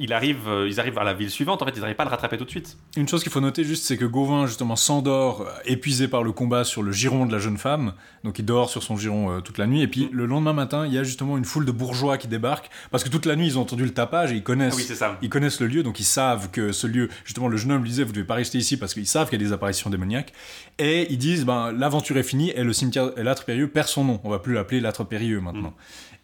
il 0.00 0.14
arrive, 0.14 0.48
euh, 0.48 0.66
ils 0.66 0.80
arrivent 0.80 0.98
à 0.98 1.04
la 1.04 1.12
ville 1.12 1.30
suivante, 1.30 1.60
en 1.60 1.66
fait, 1.66 1.72
ils 1.76 1.80
n'arrivent 1.80 1.94
pas 1.94 2.04
à 2.04 2.06
le 2.06 2.10
rattraper 2.10 2.38
tout 2.38 2.46
de 2.46 2.50
suite. 2.50 2.78
Une 2.96 3.06
chose 3.06 3.22
qu'il 3.22 3.30
faut 3.30 3.40
noter 3.40 3.64
juste, 3.64 3.84
c'est 3.84 3.98
que 3.98 4.06
Gauvin, 4.06 4.46
justement, 4.46 4.74
s'endort, 4.74 5.42
euh, 5.42 5.50
épuisé 5.66 6.08
par 6.08 6.22
le 6.22 6.32
combat 6.32 6.64
sur 6.64 6.82
le 6.82 6.90
giron 6.90 7.26
de 7.26 7.32
la 7.32 7.38
jeune 7.38 7.58
femme. 7.58 7.92
Donc 8.24 8.38
il 8.38 8.44
dort 8.44 8.70
sur 8.70 8.82
son 8.82 8.96
giron 8.96 9.30
euh, 9.30 9.40
toute 9.40 9.58
la 9.58 9.66
nuit. 9.66 9.82
Et 9.82 9.88
puis 9.88 10.08
le 10.10 10.24
lendemain 10.24 10.54
matin, 10.54 10.86
il 10.86 10.92
y 10.94 10.98
a 10.98 11.04
justement 11.04 11.36
une 11.36 11.44
foule 11.44 11.66
de 11.66 11.72
bourgeois 11.72 12.16
qui 12.16 12.28
débarquent. 12.28 12.70
Parce 12.90 13.04
que 13.04 13.10
toute 13.10 13.26
la 13.26 13.36
nuit, 13.36 13.46
ils 13.46 13.58
ont 13.58 13.62
entendu 13.62 13.84
le 13.84 13.92
tapage 13.92 14.32
et 14.32 14.36
ils 14.36 14.42
connaissent, 14.42 14.72
Ah 14.74 14.78
oui, 14.78 14.84
c'est 14.86 14.94
ça. 14.94 15.18
ils 15.20 15.28
connaissent 15.28 15.60
le 15.60 15.66
lieu. 15.66 15.82
Donc 15.82 16.00
ils 16.00 16.04
savent 16.04 16.50
que 16.50 16.72
ce 16.72 16.86
lieu, 16.86 17.10
justement, 17.24 17.48
le 17.48 17.58
jeune 17.58 17.72
homme 17.72 17.82
lui 17.82 17.90
disait, 17.90 18.04
vous 18.04 18.12
devez 18.12 18.26
pas 18.26 18.34
rester 18.34 18.56
ici 18.56 18.78
parce 18.78 18.94
qu'ils 18.94 19.06
savent 19.06 19.28
qu'il 19.28 19.38
y 19.40 19.44
a 19.44 19.46
des 19.46 19.52
apparitions 19.52 19.90
démoniaques. 19.90 20.32
Et 20.78 21.12
ils 21.12 21.18
disent, 21.18 21.44
ben, 21.44 21.72
l'aventure 21.72 22.16
est 22.16 22.22
finie 22.22 22.50
et 22.56 22.64
le 22.64 22.72
cimetière, 22.72 23.10
et 23.18 23.22
l'âtre 23.22 23.44
périlleux 23.44 23.68
perd 23.68 23.88
son 23.88 24.04
nom. 24.04 24.20
On 24.24 24.30
va 24.30 24.38
plus 24.38 24.54
l'appeler 24.54 24.80
l'âtre 24.80 25.04
périlleux 25.04 25.40
maintenant. 25.40 25.74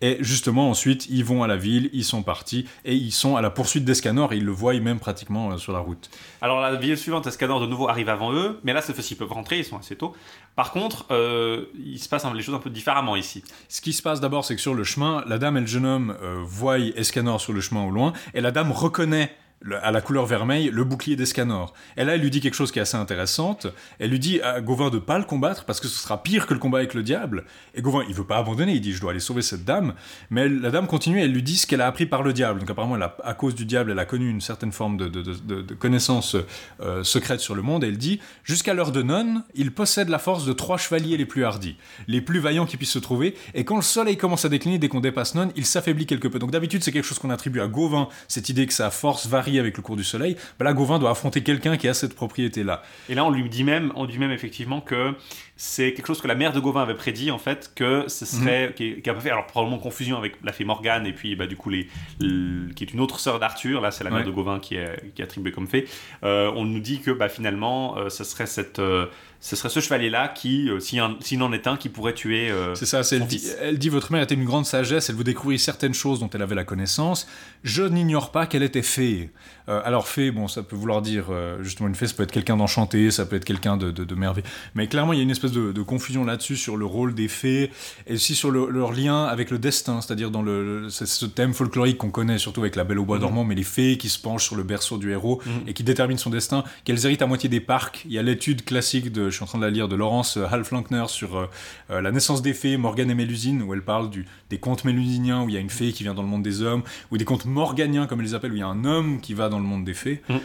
Et 0.03 0.19
justement, 0.21 0.69
ensuite, 0.69 1.07
ils 1.09 1.25
vont 1.25 1.43
à 1.43 1.47
la 1.47 1.57
ville, 1.57 1.89
ils 1.95 2.05
sont 2.05 2.23
partis, 2.23 2.67
et 2.85 2.95
ils 2.95 3.13
sont 3.13 3.35
à 3.37 3.41
la 3.41 3.49
poursuite 3.49 3.85
d'Escanor, 3.85 4.33
et 4.35 4.37
ils 4.37 4.45
le 4.45 4.53
voient 4.53 4.79
même 4.79 4.99
pratiquement 4.99 5.53
euh, 5.53 5.57
sur 5.57 5.73
la 5.73 5.79
route. 5.79 6.11
Alors 6.43 6.61
la 6.61 6.75
ville 6.75 6.99
suivante, 6.99 7.27
Escanor 7.27 7.61
de 7.61 7.67
nouveau 7.67 7.89
arrive 7.89 8.11
avant 8.11 8.33
eux, 8.35 8.61
mais 8.63 8.75
là 8.75 8.83
cette 8.83 8.95
fois-ci 8.95 9.15
ils 9.15 9.17
peuvent 9.17 9.33
rentrer, 9.33 9.59
ils 9.59 9.65
sont 9.65 9.79
assez 9.79 9.97
tôt. 9.97 10.15
Par 10.55 10.71
contre, 10.73 11.07
euh, 11.11 11.67
il 11.83 11.99
se 11.99 12.09
passe 12.11 12.27
un- 12.27 12.35
les 12.35 12.43
choses 12.43 12.55
un 12.55 12.59
peu 12.59 12.69
différemment 12.71 13.17
ici. 13.17 13.43
Ce 13.69 13.81
qui 13.81 13.95
se 13.95 14.03
passe 14.03 14.21
d'abord, 14.21 14.45
c'est 14.45 14.55
que 14.55 14.61
sur 14.61 14.75
le 14.75 14.85
chemin, 14.85 15.25
la 15.27 15.39
dame 15.39 15.57
et 15.57 15.61
le 15.61 15.67
jeune 15.67 15.87
homme 15.87 16.17
euh, 16.23 16.43
voient 16.45 16.79
Escanor 16.79 17.41
sur 17.41 17.55
le 17.55 17.61
chemin 17.63 17.85
au 17.85 17.91
loin, 17.91 18.13
et 18.35 18.43
la 18.43 18.51
dame 18.51 18.73
reconnaît 18.73 19.35
à 19.83 19.91
la 19.91 20.01
couleur 20.01 20.27
vermeille 20.27 20.71
le 20.71 20.85
bouclier 20.85 21.17
d'Escanor. 21.17 21.73
Et 21.97 22.05
là, 22.05 22.15
elle 22.15 22.21
lui 22.21 22.31
dit 22.31 22.41
quelque 22.41 22.55
chose 22.55 22.71
qui 22.71 22.79
est 22.79 22.83
assez 22.83 22.97
intéressante. 22.97 23.67
Elle 23.99 24.11
lui 24.11 24.19
dit 24.19 24.41
à 24.43 24.61
Gauvin 24.61 24.91
de 24.91 24.99
pas 24.99 25.19
le 25.19 25.25
combattre 25.25 25.65
parce 25.65 25.81
que 25.81 25.89
ce 25.89 25.99
sera 25.99 26.23
pire 26.23 26.47
que 26.47 26.55
le 26.55 26.61
combat 26.61 26.79
avec 26.79 26.95
le 26.95 27.03
diable. 27.03 27.45
Et 27.75 27.83
Gauvin, 27.83 28.05
il 28.09 28.15
veut 28.15 28.27
pas 28.27 28.37
abandonner. 28.37 28.75
Il 28.75 28.81
dit 28.81 28.93
je 28.93 29.01
dois 29.01 29.13
aller 29.13 29.21
sauver 29.21 29.43
cette 29.43 29.65
dame. 29.65 29.95
Mais 30.31 30.49
la 30.49 30.71
dame 30.71 30.87
continue. 30.87 31.21
et 31.21 31.25
Elle 31.25 31.33
lui 31.33 31.43
dit 31.43 31.57
ce 31.57 31.67
qu'elle 31.67 31.81
a 31.81 31.87
appris 31.87 32.07
par 32.07 32.23
le 32.23 32.33
diable. 32.33 32.61
Donc 32.61 32.71
apparemment, 32.71 32.97
à 33.25 33.35
cause 33.35 33.55
du 33.55 33.65
diable, 33.65 33.91
elle 33.91 33.99
a 33.99 34.05
connu 34.05 34.29
une 34.29 34.41
certaine 34.41 34.73
forme 34.73 34.97
de, 34.97 35.75
connaissance 35.75 36.37
euh, 36.81 37.03
secrète 37.03 37.41
sur 37.41 37.55
le 37.55 37.63
monde. 37.63 37.83
Et 37.83 37.89
elle 37.89 37.99
dit 37.99 38.21
jusqu'à 38.45 38.75
l'heure 38.75 38.93
de 38.93 39.03
nonne, 39.03 39.43
il 39.55 39.73
possède 39.73 40.09
la 40.09 40.19
force 40.19 40.45
de 40.45 40.53
trois 40.53 40.77
chevaliers 40.77 41.17
les 41.17 41.27
plus 41.27 41.45
hardis, 41.45 41.77
les 42.09 42.21
plus 42.21 42.41
vaillants 42.41 42.67
qui 42.67 42.77
puissent 42.77 42.91
se 42.91 42.99
trouver. 42.99 43.35
Et 43.55 43.65
quand 43.65 43.77
le 43.77 43.83
soleil 43.83 44.17
commence 44.17 44.45
à 44.45 44.49
décliner, 44.49 44.79
dès 44.79 44.89
qu'on 44.89 45.01
dépasse 45.01 45.35
nonne, 45.35 45.51
il 45.57 45.67
s'affaiblit 45.67 46.07
quelque 46.07 46.29
peu. 46.29 46.39
Donc 46.39 46.51
d'habitude, 46.51 46.85
c'est 46.85 46.93
quelque 46.93 47.05
chose 47.05 47.19
qu'on 47.19 47.31
attribue 47.31 47.61
à 47.61 47.67
Gauvin, 47.67 48.09
cette 48.29 48.49
idée 48.49 48.67
que 48.67 48.75
sa 48.75 48.91
force 48.91 49.27
avec 49.59 49.77
le 49.77 49.83
cours 49.83 49.97
du 49.97 50.05
soleil. 50.05 50.37
Bah 50.59 50.65
là, 50.65 50.73
Gauvin 50.73 50.99
doit 50.99 51.11
affronter 51.11 51.43
quelqu'un 51.43 51.77
qui 51.77 51.89
a 51.89 51.95
cette 51.95 52.15
propriété-là. 52.15 52.83
Et 53.09 53.15
là 53.15 53.25
on 53.25 53.31
lui 53.31 53.49
dit 53.49 53.65
même, 53.65 53.93
on 53.95 54.07
dit 54.07 54.19
même 54.19 54.33
effectivement 54.33 54.81
que 54.81 55.15
c'est 55.59 55.95
quelque 55.95 56.07
chose 56.07 56.21
que 56.21 56.29
la 56.29 56.35
mère 56.35 56.53
de 56.53 56.61
Gauvin 56.61 56.83
avait 56.83 56.95
prédit 56.95 57.31
en 57.31 57.39
fait, 57.39 57.73
que 57.75 58.05
ce 58.09 58.25
Mhm. 58.25 58.43
serait, 58.43 58.75
qui, 58.77 59.01
qui 59.01 59.09
a 59.09 59.15
fait, 59.15 59.31
alors 59.31 59.47
probablement 59.47 59.79
confusion 59.79 60.19
avec 60.19 60.35
la 60.45 60.53
fée 60.53 60.65
Morgane 60.65 61.07
et 61.07 61.13
puis 61.15 61.35
bah, 61.35 61.47
du 61.47 61.57
coup 61.57 61.71
les, 61.71 61.89
le- 62.21 62.73
qui 62.75 62.85
est 62.85 62.93
une 62.93 63.01
autre 63.01 63.19
sœur 63.21 63.39
d'Arthur, 63.39 63.81
là 63.81 63.91
c'est 63.91 64.05
la 64.05 64.11
mère 64.11 64.25
de 64.25 64.31
Gauvin 64.31 64.59
qui 64.61 64.75
est, 64.77 65.13
qui 65.15 65.23
est 65.23 65.25
attribuée 65.25 65.53
comme 65.53 65.67
fée. 65.67 65.87
Euh, 66.25 66.53
on 66.55 66.65
nous 66.65 66.81
dit 66.81 67.01
que 67.01 67.11
bah, 67.11 67.29
finalement 67.31 67.97
euh, 67.97 68.11
ce 68.11 68.23
serait 68.23 68.47
cette, 68.47 68.79
euh, 68.81 69.07
ce 69.41 69.57
serait 69.57 69.69
ce 69.71 69.81
chevalier 69.81 70.11
là 70.11 70.29
qui, 70.29 70.69
s'il 70.81 71.01
en- 71.01 71.53
est 71.53 71.67
un, 71.67 71.77
qui 71.79 71.89
pourrait 71.89 72.15
tuer. 72.15 72.51
C'est 72.75 72.87
ça, 72.87 73.01
elle 73.13 73.27
dit, 73.27 73.43
elle 73.61 73.79
dit 73.79 73.89
votre 73.89 74.13
mère 74.13 74.23
était 74.23 74.35
une 74.35 74.45
grande 74.45 74.67
sagesse, 74.67 75.09
elle 75.09 75.17
vous 75.17 75.25
découvrit 75.25 75.59
certaines 75.59 75.95
choses 75.95 76.21
dont 76.21 76.29
elle 76.35 76.43
avait 76.43 76.55
la 76.55 76.65
connaissance. 76.65 77.27
Je 77.65 77.83
n'ignore 77.83 78.31
pas 78.31 78.47
qu'elle 78.47 78.63
était 78.63 78.83
fée. 78.83 79.31
Euh, 79.69 79.81
alors 79.85 80.07
fée, 80.07 80.31
bon, 80.31 80.47
ça 80.49 80.63
peut 80.63 80.77
vouloir 80.77 81.03
dire 81.03 81.27
euh, 81.31 81.63
justement 81.63 81.89
une 81.89 81.95
fée, 81.95 82.07
ça 82.07 82.15
peut 82.15 82.23
être 82.23 82.33
quelqu'un 82.33 82.57
d'enchanté, 82.57 83.11
ça 83.11 83.27
peut 83.27 83.37
être 83.37 83.45
quelqu'un 83.45 83.77
de, 83.77 83.91
de, 83.91 84.05
de 84.05 84.15
merveilleux. 84.15 84.47
Mais 84.75 84.87
clairement, 84.87 85.13
il 85.13 85.17
y 85.17 85.21
a 85.21 85.23
une 85.23 85.31
espèce 85.31 85.53
de, 85.53 85.73
de 85.73 85.83
confusion 85.83 86.25
là-dessus 86.25 86.57
sur 86.57 86.77
le 86.77 86.87
rôle 86.87 87.15
des 87.15 87.29
fées 87.29 87.71
et 88.07 88.15
aussi 88.15 88.35
sur 88.35 88.51
le- 88.51 88.71
leur 88.71 88.93
lien 88.93 89.25
avec 89.25 89.51
le 89.51 89.59
destin, 89.59 90.01
c'est-à-dire 90.01 90.31
dans 90.31 90.43
le, 90.43 90.89
ce 90.89 91.27
thème 91.27 91.53
folklorique 91.53 91.99
qu'on 91.99 92.11
connaît 92.11 92.39
surtout 92.39 92.61
avec 92.61 92.77
la 92.77 92.85
Belle 92.85 92.99
au 92.99 93.05
bois 93.05 93.19
dormant, 93.19 93.45
mais 93.45 93.55
les 93.55 93.65
fées 93.65 93.97
qui 93.99 94.09
se 94.09 94.19
penchent 94.21 94.45
sur 94.45 94.57
le 94.57 94.63
berceau 94.63 94.99
du 94.99 95.11
héros 95.11 95.41
et 95.67 95.75
qui 95.75 95.83
déterminent 95.83 96.19
son 96.19 96.31
destin, 96.31 96.63
qu'elles 96.85 97.05
héritent 97.05 97.23
à 97.23 97.27
moitié 97.27 97.49
des 97.49 97.61
parcs. 97.61 98.03
Il 98.07 98.13
y 98.13 98.19
a 98.19 98.23
l'étude 98.23 98.65
classique 98.65 99.11
de, 99.13 99.31
je 99.31 99.35
suis 99.35 99.43
en 99.43 99.47
train 99.47 99.59
de 99.59 99.65
la 99.65 99.71
lire, 99.71 99.89
de 99.89 99.97
Laurence 99.97 100.37
euh, 100.37 100.47
Halflankner 100.51 101.05
sur 101.09 101.37
euh, 101.37 102.01
la 102.01 102.13
naissance 102.13 102.43
des 102.43 102.55
fées, 102.55 102.77
Morgane 102.77 103.11
et 103.11 103.15
Mélusine, 103.15 103.63
où 103.63 103.75
elle 103.75 103.83
parle 103.83 104.11
du, 104.11 104.27
des 104.51 104.59
contes 104.59 104.85
mélusiniens, 104.85 105.43
où 105.43 105.49
il 105.49 105.55
y 105.55 105.59
a 105.59 105.61
une 105.61 105.71
fée 105.71 105.93
qui 105.93 106.03
vient 106.05 106.15
dans 106.15 106.23
le 106.23 106.29
monde 106.29 106.43
des 106.43 106.63
hommes, 106.63 106.83
ou 107.11 107.19
des 107.19 107.25
contes 107.25 107.45
morganiens, 107.47 108.07
comme 108.07 108.21
elle 108.21 108.27
les 108.27 108.35
appelle, 108.35 108.53
où 108.53 108.57
il 108.57 108.61
y 108.61 108.63
a 108.63 108.69
un 108.69 108.85
homme 108.85 109.21
qui 109.21 109.35
va 109.35 109.49
dans 109.49 109.56
le 109.59 109.65
monde 109.65 109.85
des 109.85 109.95
fées. 109.95 110.23
Mhm. 110.29 110.41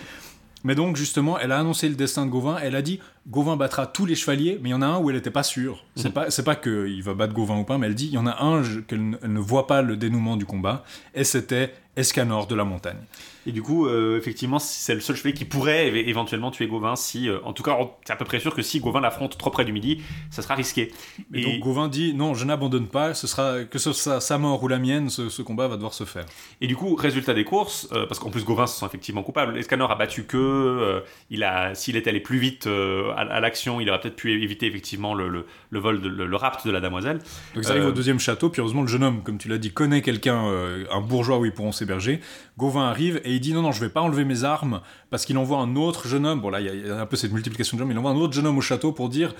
Mais 0.63 0.75
donc, 0.75 0.95
justement, 0.95 1.39
elle 1.39 1.51
a 1.51 1.57
annoncé 1.59 1.89
le 1.89 1.95
destin 1.95 2.23
de 2.27 2.29
Gauvin, 2.29 2.57
elle 2.61 2.75
a 2.75 2.83
dit 2.83 2.99
Gauvin 3.27 3.55
battra 3.55 3.87
tous 3.87 4.05
les 4.05 4.13
chevaliers, 4.13 4.59
mais 4.61 4.69
il 4.69 4.71
y 4.73 4.75
en 4.75 4.83
a 4.83 4.85
un 4.85 4.99
où 4.99 5.09
elle 5.09 5.15
n'était 5.15 5.31
pas 5.31 5.41
sûre. 5.41 5.83
C'est 5.95 6.09
Mhm. 6.09 6.13
pas, 6.13 6.27
pas 6.45 6.55
qu'il 6.55 7.01
va 7.01 7.15
battre 7.15 7.33
Gauvin 7.33 7.57
ou 7.57 7.63
pas, 7.63 7.79
mais 7.79 7.87
elle 7.87 7.95
dit 7.95 8.05
il 8.07 8.13
y 8.13 8.17
en 8.19 8.27
a 8.27 8.43
un 8.43 8.61
qu'elle 8.87 9.09
ne- 9.09 9.17
elle 9.23 9.33
ne 9.33 9.39
voit 9.39 9.65
pas 9.65 9.81
le 9.81 9.97
dénouement 9.97 10.37
du 10.37 10.45
combat, 10.45 10.83
et 11.15 11.23
c'était 11.23 11.73
Escanor 11.95 12.45
de 12.45 12.53
la 12.55 12.63
montagne. 12.63 12.99
Et 13.47 13.51
du 13.51 13.61
coup, 13.61 13.87
euh, 13.87 14.17
effectivement, 14.17 14.59
c'est 14.59 14.93
le 14.93 14.99
seul 14.99 15.15
chevalier 15.15 15.33
qui 15.33 15.45
pourrait 15.45 15.87
éventuellement 15.87 16.51
tuer 16.51 16.67
Gauvin 16.67 16.95
si, 16.95 17.27
euh, 17.27 17.39
en 17.43 17.53
tout 17.53 17.63
cas, 17.63 17.75
c'est 18.05 18.13
à 18.13 18.15
peu 18.15 18.25
près 18.25 18.39
sûr 18.39 18.53
que 18.53 18.61
si 18.61 18.79
Gauvin 18.79 19.01
l'affronte 19.01 19.37
trop 19.37 19.49
près 19.49 19.65
du 19.65 19.73
midi, 19.73 20.01
ça 20.29 20.41
sera 20.41 20.53
risqué. 20.53 20.91
Et, 21.33 21.43
donc 21.43 21.59
Gauvin 21.59 21.87
dit 21.87 22.13
non, 22.13 22.35
je 22.35 22.45
n'abandonne 22.45 22.87
pas, 22.87 23.13
ce 23.13 23.25
sera 23.25 23.63
que 23.63 23.79
ce 23.79 23.93
soit 23.93 24.21
sa 24.21 24.37
mort 24.37 24.61
ou 24.61 24.67
la 24.67 24.77
mienne, 24.77 25.09
ce, 25.09 25.29
ce 25.29 25.41
combat 25.41 25.67
va 25.67 25.75
devoir 25.75 25.93
se 25.93 26.03
faire. 26.03 26.25
Et 26.61 26.67
du 26.67 26.75
coup, 26.75 26.95
résultat 26.95 27.33
des 27.33 27.43
courses, 27.43 27.87
euh, 27.93 28.05
parce 28.05 28.19
qu'en 28.19 28.29
plus 28.29 28.45
Gauvin 28.45 28.67
se 28.67 28.79
sent 28.79 28.85
effectivement 28.85 29.23
coupable. 29.23 29.57
Escanor 29.57 29.89
a 29.89 29.95
battu 29.95 30.25
que, 30.25 31.03
il 31.29 31.43
a, 31.43 31.73
s'il 31.73 31.95
était 31.95 32.11
allé 32.11 32.19
plus 32.19 32.37
vite 32.37 32.67
à, 32.67 33.21
à 33.21 33.39
l'action, 33.39 33.81
il 33.81 33.89
aurait 33.89 34.01
peut-être 34.01 34.15
pu 34.15 34.31
éviter 34.43 34.67
effectivement 34.67 35.15
le, 35.15 35.29
le, 35.29 35.45
le 35.71 35.79
vol, 35.79 36.01
de, 36.01 36.09
le, 36.09 36.27
le 36.27 36.35
rapt 36.35 36.65
de 36.65 36.71
la 36.71 36.79
damoiselle. 36.79 37.19
Donc 37.55 37.63
ils 37.63 37.71
arrivent 37.71 37.87
au 37.87 37.91
deuxième 37.91 38.19
château, 38.19 38.49
puis 38.49 38.59
heureusement 38.59 38.81
le 38.81 38.87
jeune 38.87 39.03
homme, 39.03 39.23
comme 39.23 39.37
tu 39.39 39.47
l'as 39.47 39.57
dit, 39.57 39.71
connaît 39.71 40.01
quelqu'un, 40.01 40.43
un 40.91 41.01
bourgeois 41.01 41.39
où 41.39 41.45
ils 41.45 41.53
pourront 41.53 41.71
s'héberger. 41.71 42.19
Gauvin 42.57 42.87
arrive 42.87 43.19
et 43.23 43.30
il 43.35 43.39
dit 43.39 43.53
non 43.53 43.61
non 43.61 43.71
je 43.71 43.79
vais 43.81 43.89
pas 43.89 44.01
enlever 44.01 44.25
mes 44.25 44.43
armes 44.43 44.81
parce 45.09 45.25
qu'il 45.25 45.37
envoie 45.37 45.59
un 45.59 45.75
autre 45.75 46.07
jeune 46.07 46.25
homme. 46.25 46.41
Bon 46.41 46.49
là 46.49 46.59
il 46.61 46.65
y 46.65 46.69
a- 46.69 46.73
il 46.73 46.87
y, 46.87 46.89
a 46.89 46.99
un 46.99 47.05
peu 47.05 47.15
cette 47.15 47.31
multiplication 47.31 47.77
de 47.77 47.81
gens, 47.81 47.87
mais 47.87 47.93
il 47.93 47.97
envoie 47.97 48.11
un 48.11 48.15
autre 48.15 48.33
jeune 48.33 48.47
homme 48.47 48.57
au 48.57 48.61
château 48.61 48.91
pour 48.91 49.09
dire 49.09 49.33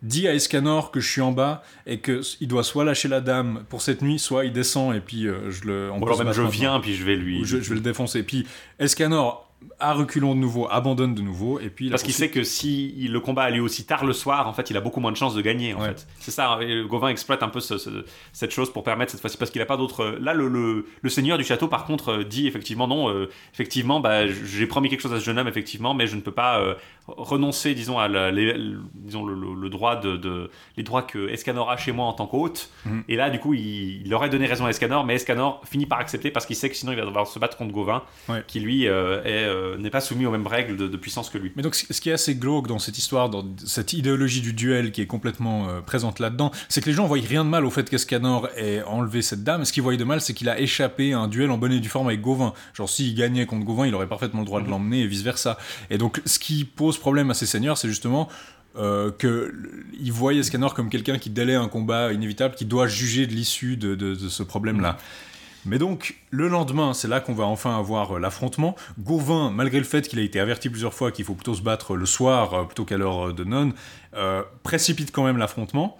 dis 0.00 0.28
à 0.28 0.34
Escanor 0.34 0.92
que 0.92 1.00
je 1.00 1.10
suis 1.10 1.20
en 1.20 1.32
bas 1.32 1.62
et 1.84 1.98
que 1.98 2.20
il 2.40 2.46
doit 2.46 2.62
soit 2.62 2.84
lâcher 2.84 3.08
la 3.08 3.20
dame 3.20 3.64
pour 3.68 3.82
cette 3.82 4.00
nuit, 4.00 4.20
soit 4.20 4.44
il 4.44 4.52
descend 4.52 4.94
et 4.94 5.00
puis 5.00 5.26
euh, 5.26 5.50
je 5.50 5.64
le. 5.64 5.90
on 5.92 5.96
Ou 5.96 6.00
peut 6.00 6.06
alors 6.12 6.24
même 6.24 6.32
je 6.32 6.42
viens, 6.42 6.78
puis 6.78 6.94
je 6.94 7.04
vais 7.04 7.16
lui. 7.16 7.44
Je, 7.44 7.60
je 7.60 7.68
vais 7.68 7.74
le 7.74 7.80
défoncer. 7.80 8.22
Puis 8.22 8.46
Escanor 8.78 9.47
à 9.80 9.92
reculons 9.92 10.34
de 10.34 10.40
nouveau, 10.40 10.68
abandonne 10.70 11.14
de 11.14 11.20
nouveau 11.22 11.58
et 11.60 11.68
puis 11.68 11.90
Parce 11.90 12.02
qu'il 12.04 12.12
sait 12.14 12.28
que 12.30 12.42
si 12.44 12.92
le 13.10 13.18
combat 13.20 13.42
a 13.44 13.50
lieu 13.50 13.60
aussi 13.60 13.84
tard 13.84 14.04
le 14.04 14.12
soir, 14.12 14.46
en 14.48 14.52
fait, 14.52 14.70
il 14.70 14.76
a 14.76 14.80
beaucoup 14.80 15.00
moins 15.00 15.10
de 15.12 15.16
chances 15.16 15.34
de 15.34 15.40
gagner. 15.42 15.74
En 15.74 15.80
Ouais. 15.80 15.88
fait, 15.88 16.06
c'est 16.20 16.30
ça. 16.30 16.58
et 16.62 16.82
Gauvin 16.86 17.08
exploite 17.08 17.42
un 17.42 17.48
peu 17.48 17.60
ce- 17.60 17.76
ce- 17.78 18.04
cette 18.32 18.50
chose 18.52 18.72
pour 18.72 18.82
permettre 18.84 19.10
cette 19.12 19.20
fois-ci 19.20 19.36
parce 19.36 19.50
qu'il 19.50 19.60
a 19.60 19.66
pas 19.66 19.76
d'autre. 19.76 20.16
Là, 20.20 20.32
le, 20.34 20.48
le- 20.48 20.86
le 21.00 21.10
seigneur 21.10 21.38
du 21.38 21.44
château, 21.44 21.66
par 21.68 21.84
contre, 21.86 22.08
euh, 22.20 22.24
dit 22.24 22.46
effectivement 22.46 22.86
non. 22.88 23.08
euh, 23.10 23.28
effectivement, 23.52 23.98
bah, 24.00 24.26
j'ai 24.28 24.66
promis 24.66 24.88
quelque 24.90 25.00
chose 25.00 25.12
à 25.12 25.18
ce 25.20 25.24
jeune 25.24 25.38
homme, 25.38 25.48
effectivement, 25.48 25.92
mais 25.94 26.06
je 26.06 26.14
ne 26.16 26.20
peux 26.20 26.32
pas 26.32 26.60
euh, 26.60 26.74
renoncer, 27.16 27.74
disons, 27.74 27.98
à 27.98 28.06
la- 28.08 28.30
les- 28.30 28.52
le- 28.52 28.80
disons 28.94 29.24
le, 29.24 29.34
le- 29.34 29.54
le 29.60 29.70
droit 29.70 29.96
de, 29.96 30.16
de- 30.16 30.50
les 30.76 30.82
droits 30.82 31.02
que 31.02 31.28
Escanor 31.30 31.70
a 31.70 31.76
chez 31.76 31.92
moi 31.92 32.06
en 32.06 32.12
tant 32.12 32.26
qu'hôte. 32.26 32.70
Mhm. 32.84 33.04
Et 33.08 33.16
là, 33.16 33.30
du 33.30 33.38
coup, 33.38 33.54
il, 33.54 34.02
il 34.06 34.14
aurait 34.14 34.28
donné 34.28 34.46
raison 34.46 34.66
à 34.66 34.70
Escanor, 34.70 35.04
mais 35.04 35.14
Escanor 35.14 35.62
finit 35.68 35.86
par 35.86 35.98
accepter 36.00 36.30
parce 36.30 36.46
qu'il 36.46 36.56
sait 36.56 36.68
que 36.68 36.76
sinon 36.76 36.92
il 36.92 36.98
va 36.98 37.04
devoir 37.06 37.26
se 37.26 37.38
battre 37.38 37.56
contre 37.56 37.72
Gauvin, 37.72 38.02
Ouais. 38.28 38.44
qui 38.46 38.60
lui 38.60 38.86
euh, 38.86 39.22
euh, 39.26 39.76
n'est 39.78 39.90
pas 39.90 40.00
soumis 40.00 40.26
aux 40.26 40.30
mêmes 40.30 40.46
règles 40.46 40.76
de, 40.76 40.86
de 40.88 40.96
puissance 40.96 41.30
que 41.30 41.38
lui. 41.38 41.52
Mais 41.56 41.62
donc, 41.62 41.74
ce 41.74 42.00
qui 42.00 42.10
est 42.10 42.12
assez 42.12 42.34
glauque 42.34 42.66
dans 42.66 42.78
cette 42.78 42.98
histoire, 42.98 43.28
dans 43.30 43.44
cette 43.64 43.92
idéologie 43.92 44.40
du 44.40 44.52
duel 44.52 44.92
qui 44.92 45.00
est 45.00 45.06
complètement 45.06 45.68
euh, 45.68 45.80
présente 45.80 46.18
là-dedans, 46.18 46.50
c'est 46.68 46.80
que 46.82 46.86
les 46.86 46.92
gens 46.94 47.06
voient 47.06 47.18
rien 47.18 47.44
de 47.44 47.50
mal 47.50 47.64
au 47.64 47.70
fait 47.70 47.88
qu'Escanor 47.88 48.48
ait 48.56 48.82
enlevé 48.82 49.22
cette 49.22 49.44
dame. 49.44 49.64
Ce 49.64 49.72
qu'ils 49.72 49.82
voient 49.82 49.96
de 49.96 50.04
mal, 50.04 50.20
c'est 50.20 50.34
qu'il 50.34 50.48
a 50.48 50.60
échappé 50.60 51.12
à 51.14 51.20
un 51.20 51.28
duel 51.28 51.50
en 51.50 51.58
bonne 51.58 51.72
et 51.72 51.80
due 51.80 51.88
forme 51.88 52.08
avec 52.08 52.20
Gauvin. 52.20 52.52
Genre, 52.74 52.88
s'il 52.88 53.14
gagnait 53.14 53.46
contre 53.46 53.64
Gauvin, 53.64 53.86
il 53.86 53.94
aurait 53.94 54.06
parfaitement 54.08 54.40
le 54.40 54.46
droit 54.46 54.60
de 54.60 54.68
l'emmener 54.68 55.00
et 55.00 55.06
vice-versa. 55.06 55.56
Et 55.90 55.98
donc, 55.98 56.20
ce 56.26 56.38
qui 56.38 56.64
pose 56.64 56.97
problème 57.00 57.30
à 57.30 57.34
ces 57.34 57.46
seigneurs, 57.46 57.78
c'est 57.78 57.88
justement 57.88 58.28
euh, 58.76 59.10
que 59.10 59.50
l- 59.50 59.84
ils 60.00 60.12
voient 60.12 60.34
Escanor 60.34 60.74
comme 60.74 60.90
quelqu'un 60.90 61.18
qui 61.18 61.30
délaie 61.30 61.54
un 61.54 61.68
combat 61.68 62.12
inévitable, 62.12 62.54
qui 62.54 62.64
doit 62.64 62.86
juger 62.86 63.26
de 63.26 63.32
l'issue 63.32 63.76
de, 63.76 64.14
ce 64.28 64.42
problème-là. 64.42 64.98
Mais 65.66 65.78
donc, 65.78 66.16
le 66.30 66.48
lendemain, 66.48 66.94
c'est 66.94 67.08
là 67.08 67.20
qu'on 67.20 67.34
va 67.34 67.44
enfin 67.44 67.76
avoir 67.78 68.16
euh, 68.16 68.20
l'affrontement. 68.20 68.76
Gauvin, 69.00 69.50
malgré 69.50 69.78
le 69.78 69.84
fait 69.84 70.06
qu'il 70.08 70.18
a 70.18 70.22
été 70.22 70.38
averti 70.40 70.70
plusieurs 70.70 70.94
fois 70.94 71.10
qu'il 71.10 71.24
faut 71.24 71.34
plutôt 71.34 71.54
se 71.54 71.62
battre 71.62 71.96
le 71.96 72.06
soir 72.06 72.54
euh, 72.54 72.64
plutôt 72.64 72.84
qu'à 72.84 72.96
l'heure 72.96 73.28
euh, 73.28 73.32
de 73.32 73.44
euh, 74.14 74.42
précipite 74.62 75.10
quand 75.12 75.24
même 75.24 75.36
l'affrontement. 75.36 75.98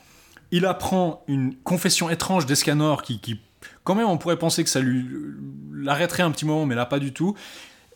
Il 0.52 0.64
apprend 0.64 1.24
une 1.26 1.54
confession 1.56 2.08
étrange 2.08 2.46
d'Escanor 2.46 3.02
qui, 3.02 3.20
qui, 3.20 3.40
quand 3.84 3.94
même, 3.94 4.06
on 4.06 4.16
pourrait 4.16 4.38
penser 4.38 4.64
que 4.64 4.70
ça 4.70 4.80
lui 4.80 5.04
l'arrêterait 5.74 6.22
un 6.22 6.30
petit 6.30 6.46
moment, 6.46 6.64
mais 6.64 6.74
là, 6.74 6.86
pas 6.86 6.98
du 6.98 7.12
tout. 7.12 7.34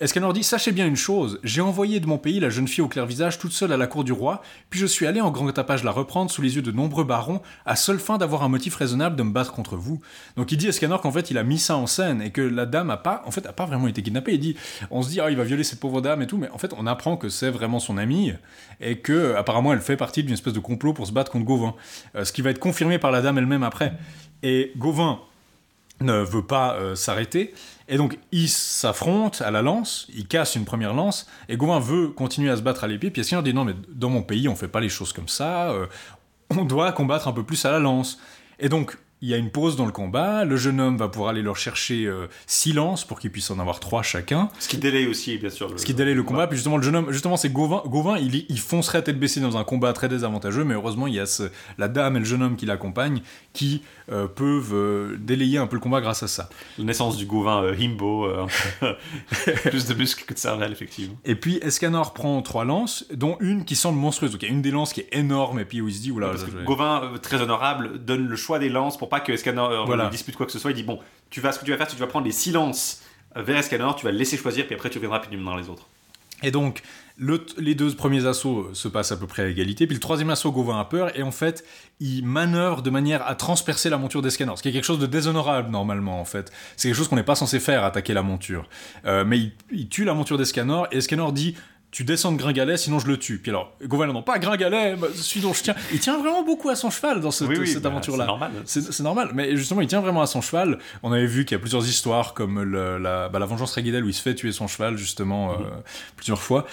Escanor 0.03 0.33
dit 0.33 0.43
Sachez 0.43 0.73
bien 0.73 0.89
une 0.89 0.97
chose, 0.97 1.39
j'ai 1.45 1.61
envoyé 1.61 2.01
de 2.01 2.07
mon 2.07 2.19
pays 2.19 2.41
la 2.41 2.51
jeune 2.51 2.67
fille 2.67 2.83
au 2.83 2.89
clair 2.89 3.07
visage 3.07 3.39
toute 3.39 3.53
seule 3.53 3.73
à 3.73 3.77
la 3.77 3.87
cour 3.87 4.03
du 4.03 4.11
roi, 4.11 4.43
puis 4.69 4.81
je 4.81 4.87
suis 4.87 5.07
allé 5.07 5.21
en 5.21 5.31
grand 5.31 5.49
tapage 5.53 5.85
la 5.85 5.93
reprendre 5.93 6.29
sous 6.29 6.43
les 6.43 6.57
yeux 6.57 6.63
de 6.63 6.73
nombreux 6.73 7.05
barons, 7.05 7.41
à 7.67 7.77
seule 7.77 8.01
fin 8.01 8.19
d'avoir 8.19 8.43
un 8.43 8.49
motif 8.49 8.75
raisonnable 8.75 9.15
de 9.15 9.23
me 9.23 9.31
battre 9.31 9.53
contre 9.53 9.77
vous. 9.77 10.01
Donc 10.37 10.51
il 10.51 10.59
dit 10.59 10.67
Escanor 10.67 11.01
qu'en 11.03 11.13
fait 11.13 11.31
il 11.31 11.39
a 11.39 11.45
mis 11.45 11.61
ça 11.61 11.77
en 11.77 11.87
scène 11.87 12.21
et 12.21 12.31
que 12.33 12.41
la 12.41 12.67
dame 12.67 12.91
a 12.91 12.97
pas, 12.97 13.23
en 13.27 13.31
fait, 13.31 13.47
a 13.47 13.53
pas 13.53 13.65
vraiment 13.65 13.87
été 13.87 14.03
kidnappée. 14.03 14.35
Il 14.35 14.41
dit 14.41 14.57
On 14.91 15.03
se 15.03 15.09
dit 15.09 15.21
Ah, 15.21 15.31
il 15.31 15.37
va 15.37 15.45
violer 15.45 15.63
cette 15.63 15.79
pauvre 15.79 16.01
dame 16.01 16.21
et 16.21 16.27
tout, 16.27 16.37
mais 16.37 16.51
en 16.51 16.59
fait 16.59 16.75
on 16.77 16.89
apprend 16.89 17.17
que 17.17 17.29
c'est 17.29 17.51
vraiment 17.51 17.79
son 17.79 17.97
amie 17.97 18.33
et 18.81 18.99
que 18.99 19.37
apparemment 19.37 19.73
elle 19.73 19.81
fait 19.81 19.97
partie 19.97 20.25
d'une 20.25 20.35
espèce 20.35 20.53
de 20.53 20.59
complot 20.59 20.95
pour 20.95 21.07
se 21.07 21.13
battre 21.13 21.31
contre 21.31 21.45
Gauvin. 21.45 21.77
Euh, 22.17 22.25
ce 22.25 22.33
qui 22.33 22.43
va 22.43 22.51
être 22.51 22.59
confirmé 22.59 22.99
par 22.99 23.13
la 23.13 23.23
dame 23.23 23.39
elle-même 23.39 23.63
après. 23.63 23.93
Et 24.43 24.73
Gauvin 24.77 25.21
ne 26.01 26.15
veut 26.15 26.43
pas 26.43 26.75
euh, 26.75 26.97
s'arrêter. 26.97 27.55
Et 27.89 27.97
donc, 27.97 28.19
ils 28.33 28.49
s'affrontent 28.49 29.45
à 29.45 29.51
la 29.51 29.63
lance, 29.63 30.07
ils 30.15 30.27
cassent 30.27 30.55
une 30.57 30.65
première 30.65 30.95
lance, 30.95 31.27
et 31.49 31.57
Gauvin 31.57 31.79
veut 31.81 32.09
continuer 32.09 32.51
à 32.51 32.57
se 32.57 32.63
battre 32.63 32.85
à 32.85 32.89
l'épée, 32.89 33.11
puis 33.11 33.21
Escanor 33.21 33.43
dit 33.43 33.53
non, 33.55 33.65
mais 33.65 33.75
dans 33.89 34.09
mon 34.11 34.23
pays, 34.23 34.49
on 34.49 34.57
fait 34.57 34.69
pas 34.69 34.81
les 34.81 34.89
choses 34.89 35.13
comme 35.13 35.29
ça, 35.29 35.71
euh, 35.71 35.87
on 36.51 36.65
doit 36.65 36.93
combattre 36.93 37.29
un 37.29 37.33
peu 37.33 37.43
plus 37.43 37.65
à 37.65 37.71
la 37.73 37.79
lance. 37.79 38.19
Et 38.59 38.69
donc, 38.69 38.97
il 39.25 39.29
y 39.29 39.35
a 39.35 39.37
une 39.37 39.51
pause 39.51 39.77
dans 39.77 39.87
le 39.87 39.93
combat, 39.93 40.45
le 40.45 40.57
jeune 40.57 40.81
homme 40.81 40.97
va 40.97 41.07
pouvoir 41.09 41.31
aller 41.31 41.43
leur 41.43 41.57
chercher 41.57 42.07
euh, 42.07 42.27
silence 42.49 43.05
pour 43.05 43.21
qu'ils 43.21 43.31
puissent 43.31 43.53
en 43.53 43.61
avoir 43.61 43.79
trois 43.79 44.03
chacun. 44.03 44.49
Ce 44.59 44.67
qui 44.69 44.79
délaye 44.79 45.07
aussi, 45.07 45.39
bien 45.39 45.49
sûr. 45.49 45.69
Le, 45.71 45.79
Ce 45.79 45.87
qui 45.87 45.95
délaye 45.95 46.15
le 46.17 46.25
combat, 46.25 46.49
puis 46.49 46.57
justement, 46.57 46.77
le 46.77 46.83
jeune 46.83 46.97
homme, 46.97 47.13
justement, 47.13 47.37
c'est 47.37 47.51
Gauvin, 47.51 47.83
Gauvin 47.87 48.19
il, 48.19 48.45
il 48.49 48.59
foncerait 48.59 48.99
à 48.99 49.03
tête 49.03 49.21
baissée 49.21 49.39
dans 49.39 49.57
un 49.57 49.63
combat 49.63 49.93
très 49.93 50.09
désavantageux, 50.09 50.65
mais 50.65 50.75
heureusement, 50.75 51.07
il 51.07 51.15
y 51.15 51.21
a 51.21 51.27
ce- 51.27 51.51
la 51.79 51.87
dame 51.87 52.17
et 52.17 52.19
le 52.19 52.25
jeune 52.25 52.43
homme 52.43 52.57
qui 52.57 52.67
l'accompagnent 52.67 53.23
qui 53.53 53.83
euh, 54.13 54.29
peuvent 54.29 54.73
euh, 54.73 55.17
délayer 55.19 55.59
un 55.59 55.67
peu 55.67 55.77
le 55.77 55.81
combat 55.81 56.01
grâce 56.01 56.23
à 56.23 56.29
ça. 56.29 56.49
La 56.79 56.85
naissance 56.85 57.17
du 57.17 57.27
Gauvin 57.27 57.63
euh, 57.65 57.75
Himbo, 57.77 58.27
euh, 58.27 58.47
plus 59.65 59.87
de 59.87 59.95
muscles 59.95 60.25
que 60.25 60.35
de 60.35 60.39
cervelle, 60.39 60.73
effectivement. 60.73 61.17
Et 61.25 61.35
puis 61.35 61.59
Escanor 61.63 62.13
prend 62.13 62.41
trois 62.43 62.65
lances, 62.65 63.07
dont 63.13 63.37
une 63.41 63.65
qui 63.65 63.75
semble 63.77 63.99
monstrueuse. 63.99 64.33
Donc 64.33 64.43
il 64.43 64.49
y 64.49 64.51
a 64.51 64.55
une 64.55 64.63
des 64.63 64.71
lances 64.71 64.93
qui 64.93 65.01
est 65.01 65.09
énorme, 65.13 65.59
et 65.59 65.65
puis 65.65 65.81
où 65.81 65.89
il 65.89 65.95
se 65.95 66.01
dit, 66.03 66.11
oula, 66.11 66.29
Parce 66.29 66.43
là, 66.43 66.49
que 66.49 66.65
Gauvin, 66.65 67.13
très 67.23 67.41
honorable, 67.41 67.99
donne 68.05 68.29
le 68.29 68.37
choix 68.37 68.59
des 68.59 68.69
lances 68.69 68.97
pour 68.97 69.09
pas 69.09 69.21
que 69.21 69.33
Escanor 69.33 69.87
Voilà. 69.87 70.09
dispute 70.09 70.37
quoi 70.37 70.47
que 70.47 70.53
ce 70.53 70.59
soit. 70.59 70.71
Il 70.71 70.75
dit 70.77 70.83
bon, 70.83 70.99
tu 71.31 71.41
vas, 71.41 71.53
ce 71.53 71.59
que 71.59 71.65
tu 71.65 71.71
vas 71.71 71.77
faire, 71.79 71.87
c'est 71.87 71.93
que 71.93 71.99
tu 71.99 72.05
vas 72.05 72.11
prendre 72.11 72.27
les 72.27 72.33
silences 72.33 73.03
euh, 73.37 73.43
vers 73.43 73.57
Escanor, 73.59 73.97
tu 73.97 74.05
vas 74.05 74.13
le 74.13 74.19
laisser 74.19 74.37
choisir, 74.37 74.67
puis 74.67 74.75
après 74.75 74.91
tu 74.91 74.99
reviendras 74.99 75.21
puis 75.21 75.37
dans 75.43 75.57
les 75.57 75.69
autres. 75.69 75.89
Et 76.43 76.51
donc, 76.51 76.83
le- 77.17 77.45
les 77.59 77.75
deux 77.75 77.91
premiers 77.95 78.27
assauts 78.27 78.71
se 78.75 78.89
passent 78.89 79.13
à 79.13 79.17
peu 79.17 79.27
près 79.27 79.43
à 79.43 79.47
égalité, 79.49 79.87
puis 79.87 79.95
le 79.95 80.01
troisième 80.01 80.31
assaut, 80.31 80.51
Gauvin 80.53 80.79
a 80.81 80.85
peur, 80.85 81.17
et 81.17 81.23
en 81.23 81.31
fait, 81.31 81.65
il 82.01 82.25
manœuvre 82.25 82.83
de 82.83 82.91
manière 82.91 83.27
à 83.27 83.35
transpercer 83.35 83.91
la 83.91 83.99
monture 83.99 84.23
d'Escanor, 84.23 84.59
ce 84.59 84.63
qui 84.63 84.69
est 84.69 84.73
quelque 84.73 84.85
chose 84.85 84.99
de 84.99 85.07
déshonorable 85.07 85.71
normalement, 85.71 86.21
en 86.21 86.25
fait. 86.25 86.51
C'est 86.77 86.89
quelque 86.89 86.97
chose 86.97 87.09
qu'on 87.09 87.17
n'est 87.17 87.23
pas 87.23 87.35
censé 87.37 87.61
faire, 87.61 87.85
attaquer 87.85 88.15
la 88.15 88.23
monture. 88.23 88.69
Euh, 89.05 89.25
mais 89.25 89.39
il, 89.39 89.53
il 89.73 89.89
tue 89.89 90.05
la 90.05 90.15
monture 90.15 90.39
d'Escanor, 90.39 90.89
et 90.91 90.99
Escanor 90.99 91.33
dit 91.33 91.55
tu 91.91 92.05
descends 92.05 92.33
de 92.33 92.39
Gringalet, 92.39 92.79
sinon 92.79 92.99
je 92.99 93.07
le 93.07 93.19
tue. 93.19 93.37
Puis 93.37 93.51
alors, 93.51 93.77
Gauvin, 93.85 94.07
non, 94.07 94.23
pas 94.23 94.39
Gringalet, 94.39 94.97
bah, 94.97 95.09
celui 95.15 95.43
dont 95.43 95.53
je 95.53 95.63
tiens. 95.63 95.75
Il 95.93 96.01
tient 96.01 96.17
vraiment 96.19 96.43
beaucoup 96.43 96.71
à 96.71 96.75
son 96.75 96.89
cheval 96.89 97.21
dans 97.21 97.31
cette, 97.31 97.49
Oui, 97.49 97.57
oui, 97.59 97.69
cette 97.69 97.83
bah, 97.83 97.91
aventure-là. 97.91 98.25
c'est 98.25 98.27
normal. 98.29 98.53
C'est 98.65 99.01
normal, 99.01 99.31
mais 99.35 99.55
justement, 99.59 99.83
il 99.83 99.89
tient 99.89 100.01
vraiment 100.01 100.23
à 100.23 100.27
son 100.27 100.41
cheval. 100.41 100.79
On 101.03 101.13
avait 101.13 101.27
vu 101.27 101.45
qu'il 101.45 101.55
y 101.55 101.57
a 101.57 101.61
plusieurs 101.61 101.87
histoires, 101.87 102.33
comme 102.33 102.63
le- 102.63 102.97
la, 102.97 103.29
bah, 103.29 103.39
la 103.39 103.45
vengeance 103.45 103.75
Régidel, 103.75 104.05
où 104.05 104.09
il 104.09 104.15
se 104.15 104.23
fait 104.23 104.35
tuer 104.35 104.53
son 104.53 104.69
cheval, 104.69 104.97
justement, 104.97 105.53
euh, 105.53 105.57
plusieurs 106.17 106.41
fois. 106.41 106.65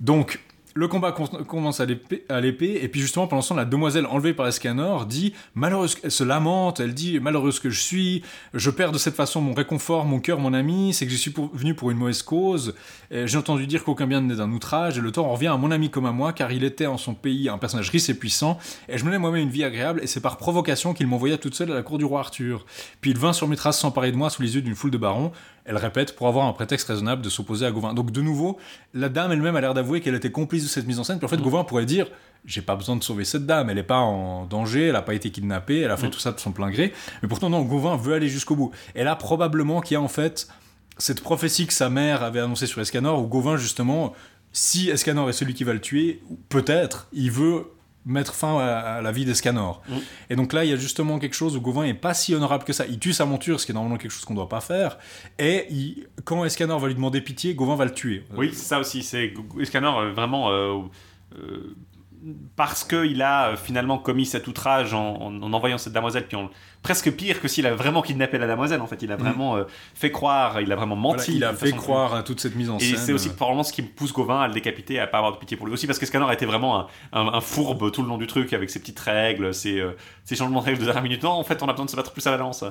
Donc, 0.00 0.40
le 0.76 0.88
combat 0.88 1.12
commence 1.12 1.78
à 1.78 1.86
l'épée, 1.86 2.80
et 2.82 2.88
puis 2.88 3.00
justement, 3.00 3.28
pendant 3.28 3.42
ce 3.42 3.50
temps, 3.50 3.54
la 3.54 3.64
demoiselle 3.64 4.06
enlevée 4.06 4.34
par 4.34 4.48
Escanor 4.48 5.06
dit 5.06 5.32
malheureuse, 5.54 5.96
elle 6.02 6.10
se 6.10 6.24
lamente, 6.24 6.80
elle 6.80 6.94
dit 6.94 7.20
malheureuse 7.20 7.60
que 7.60 7.70
je 7.70 7.80
suis, 7.80 8.22
je 8.54 8.70
perds 8.70 8.90
de 8.90 8.98
cette 8.98 9.14
façon 9.14 9.40
mon 9.40 9.54
réconfort, 9.54 10.04
mon 10.04 10.18
cœur, 10.18 10.40
mon 10.40 10.52
ami, 10.52 10.92
c'est 10.92 11.06
que 11.06 11.12
je 11.12 11.16
suis 11.16 11.32
venu 11.52 11.74
pour 11.74 11.92
une 11.92 11.98
mauvaise 11.98 12.24
cause. 12.24 12.74
J'ai 13.12 13.38
entendu 13.38 13.68
dire 13.68 13.84
qu'aucun 13.84 14.08
bien 14.08 14.20
n'est 14.20 14.34
d'un 14.34 14.50
outrage, 14.50 14.98
et 14.98 15.00
le 15.00 15.16
en 15.16 15.32
revient 15.32 15.46
à 15.46 15.56
mon 15.56 15.70
ami 15.70 15.90
comme 15.90 16.06
à 16.06 16.12
moi, 16.12 16.32
car 16.32 16.50
il 16.50 16.64
était 16.64 16.86
en 16.86 16.98
son 16.98 17.14
pays 17.14 17.48
un 17.48 17.58
personnage 17.58 17.90
riche 17.90 18.08
et 18.08 18.14
puissant, 18.14 18.58
et 18.88 18.98
je 18.98 19.04
menais 19.04 19.20
moi-même 19.20 19.42
une 19.42 19.50
vie 19.50 19.62
agréable, 19.62 20.00
et 20.02 20.08
c'est 20.08 20.20
par 20.20 20.38
provocation 20.38 20.92
qu'il 20.92 21.06
m'envoya 21.06 21.38
toute 21.38 21.54
seule 21.54 21.70
à 21.70 21.74
la 21.74 21.82
cour 21.84 21.98
du 21.98 22.04
roi 22.04 22.18
Arthur. 22.18 22.66
Puis 23.00 23.12
il 23.12 23.18
vint 23.18 23.32
sur 23.32 23.46
mes 23.46 23.54
traces 23.54 23.78
s'emparer 23.78 24.10
de 24.10 24.16
moi 24.16 24.28
sous 24.28 24.42
les 24.42 24.56
yeux 24.56 24.62
d'une 24.62 24.74
foule 24.74 24.90
de 24.90 24.98
barons, 24.98 25.30
elle 25.64 25.76
répète, 25.76 26.14
pour 26.14 26.28
avoir 26.28 26.46
un 26.46 26.52
prétexte 26.52 26.88
raisonnable 26.88 27.22
de 27.22 27.30
s'opposer 27.30 27.64
à 27.64 27.70
Gauvin. 27.70 27.94
Donc 27.94 28.10
de 28.10 28.20
nouveau, 28.20 28.58
la 28.92 29.08
dame 29.08 29.32
elle-même 29.32 29.56
a 29.56 29.60
l'air 29.60 29.74
d'avouer 29.74 30.00
qu'elle 30.00 30.14
était 30.14 30.30
complice 30.30 30.62
de 30.62 30.68
cette 30.68 30.86
mise 30.86 30.98
en 30.98 31.04
scène, 31.04 31.18
puis 31.18 31.26
en 31.26 31.28
fait 31.28 31.40
Gauvin 31.40 31.64
pourrait 31.64 31.86
dire, 31.86 32.06
j'ai 32.44 32.60
pas 32.60 32.76
besoin 32.76 32.96
de 32.96 33.02
sauver 33.02 33.24
cette 33.24 33.46
dame, 33.46 33.70
elle 33.70 33.78
est 33.78 33.82
pas 33.82 33.98
en 33.98 34.44
danger, 34.44 34.88
elle 34.88 34.96
a 34.96 35.02
pas 35.02 35.14
été 35.14 35.30
kidnappée, 35.30 35.80
elle 35.80 35.90
a 35.90 35.96
fait 35.96 36.10
tout 36.10 36.18
ça 36.18 36.32
de 36.32 36.40
son 36.40 36.52
plein 36.52 36.70
gré, 36.70 36.92
mais 37.22 37.28
pourtant 37.28 37.48
non, 37.48 37.62
Gauvin 37.62 37.96
veut 37.96 38.14
aller 38.14 38.28
jusqu'au 38.28 38.56
bout. 38.56 38.72
Et 38.94 39.04
là 39.04 39.16
probablement 39.16 39.80
qu'il 39.80 39.94
y 39.94 39.96
a 39.96 40.02
en 40.02 40.08
fait 40.08 40.48
cette 40.98 41.22
prophétie 41.22 41.66
que 41.66 41.72
sa 41.72 41.88
mère 41.88 42.22
avait 42.22 42.40
annoncée 42.40 42.66
sur 42.66 42.80
Escanor, 42.80 43.20
où 43.20 43.26
Gauvin 43.26 43.56
justement, 43.56 44.12
si 44.52 44.90
Escanor 44.90 45.30
est 45.30 45.32
celui 45.32 45.54
qui 45.54 45.64
va 45.64 45.72
le 45.72 45.80
tuer, 45.80 46.22
peut-être, 46.50 47.08
il 47.12 47.30
veut 47.30 47.66
mettre 48.06 48.34
fin 48.34 48.58
à, 48.58 48.96
à 48.96 49.02
la 49.02 49.12
vie 49.12 49.24
d'Escanor. 49.24 49.82
Mm. 49.88 49.92
Et 50.30 50.36
donc 50.36 50.52
là, 50.52 50.64
il 50.64 50.70
y 50.70 50.72
a 50.72 50.76
justement 50.76 51.18
quelque 51.18 51.34
chose 51.34 51.56
où 51.56 51.60
Gauvin 51.60 51.84
est 51.84 51.94
pas 51.94 52.12
si 52.14 52.34
honorable 52.34 52.64
que 52.64 52.72
ça. 52.72 52.84
Il 52.86 52.98
tue 52.98 53.12
sa 53.12 53.24
monture, 53.24 53.60
ce 53.60 53.66
qui 53.66 53.72
est 53.72 53.74
normalement 53.74 53.96
quelque 53.98 54.10
chose 54.10 54.24
qu'on 54.24 54.34
doit 54.34 54.48
pas 54.48 54.60
faire. 54.60 54.98
Et 55.38 55.66
il- 55.70 56.06
quand 56.24 56.44
Escanor 56.44 56.78
va 56.80 56.88
lui 56.88 56.94
demander 56.94 57.20
pitié, 57.20 57.54
Gauvin 57.54 57.76
va 57.76 57.84
le 57.86 57.92
tuer. 57.94 58.24
Oui, 58.36 58.50
c'est 58.52 58.64
ça 58.66 58.78
aussi. 58.78 59.02
C'est 59.02 59.32
Escanor 59.60 59.98
euh, 59.98 60.12
vraiment 60.12 60.50
euh, 60.50 60.80
euh, 61.38 61.74
parce 62.56 62.84
qu'il 62.84 63.20
a 63.22 63.48
euh, 63.50 63.56
finalement 63.56 63.98
commis 63.98 64.24
cet 64.26 64.46
outrage 64.46 64.94
en, 64.94 65.16
en- 65.16 65.42
en 65.42 65.52
envoyant 65.52 65.78
cette 65.78 65.92
demoiselle, 65.92 66.26
puis 66.26 66.36
en- 66.36 66.48
presque 66.82 67.10
pire 67.12 67.40
que 67.40 67.48
s'il 67.48 67.66
a 67.66 67.74
vraiment 67.74 68.02
kidnappé 68.02 68.38
la 68.38 68.46
demoiselle. 68.46 68.80
En 68.80 68.86
fait, 68.86 69.02
il 69.02 69.10
a 69.12 69.16
vraiment 69.16 69.56
euh, 69.56 69.64
fait 69.94 70.10
croire, 70.10 70.60
il 70.60 70.70
a 70.72 70.76
vraiment 70.76 70.96
Voilà, 70.96 71.18
menti. 71.18 71.36
il 71.36 71.44
a 71.44 71.52
fait 71.54 71.72
croire 71.72 72.14
à 72.14 72.22
toute 72.22 72.40
cette 72.40 72.54
mise 72.56 72.70
en 72.70 72.76
Et 72.78 72.80
scène. 72.80 72.96
c'est 72.98 73.12
aussi 73.12 73.28
euh, 73.28 73.32
probablement 73.32 73.62
ce 73.62 73.72
qui 73.72 73.82
pousse 73.82 74.12
Gauvin 74.12 74.40
à 74.40 74.48
le 74.48 74.54
décapiter, 74.54 74.98
à 75.00 75.06
pas 75.06 75.18
avoir 75.18 75.32
de 75.32 75.38
pitié 75.38 75.56
pour 75.56 75.66
lui. 75.66 75.72
Aussi 75.74 75.86
parce 75.86 75.98
qu'Escanor 75.98 76.28
a 76.30 76.34
été 76.34 76.46
vraiment 76.46 76.80
un, 76.80 76.86
un- 77.12 77.34
un 77.34 77.40
fourbe 77.40 77.90
tout 77.90 78.02
le 78.02 78.08
long 78.08 78.18
du 78.18 78.26
truc, 78.26 78.52
avec 78.52 78.70
ses 78.70 78.80
petites 78.80 79.00
règles, 79.00 79.52
ses, 79.54 79.80
euh, 79.80 79.92
ses 80.24 80.36
changements 80.36 80.60
de 80.60 80.64
règles 80.66 80.78
de 80.80 80.84
dernière 80.84 81.02
minute. 81.02 81.22
Non, 81.22 81.30
en 81.30 81.44
fait, 81.44 81.62
on 81.62 81.68
a 81.68 81.72
besoin 81.72 81.86
de 81.86 81.90
se 81.90 81.96
battre 81.96 82.12
plus 82.12 82.26
à 82.26 82.30
la 82.30 82.36
lance. 82.38 82.64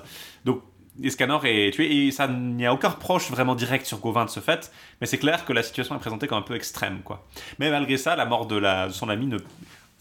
Donc, 0.46 0.62
Escanor 1.02 1.46
est 1.46 1.72
tué, 1.74 2.08
et 2.08 2.12
ça 2.12 2.28
n'y 2.28 2.66
a 2.66 2.74
aucun 2.74 2.90
reproche 2.90 3.32
vraiment 3.32 3.56
direct 3.56 3.86
sur 3.86 4.00
Gauvin 4.00 4.26
de 4.26 4.30
ce 4.30 4.40
fait, 4.40 4.72
mais 5.02 5.08
c'est 5.08 5.18
clair 5.18 5.46
que 5.46 5.54
la 5.54 5.64
situation 5.64 5.96
est 5.96 6.00
présentée 6.00 6.28
comme 6.28 6.38
un 6.38 6.44
peu 6.44 6.56
extrême, 6.56 7.00
quoi. 7.04 7.26
Mais 7.60 7.72
malgré 7.72 7.98
ça, 7.98 8.16
la 8.16 8.26
mort 8.26 8.46
de, 8.46 8.62
son 8.92 9.10
ami 9.10 9.32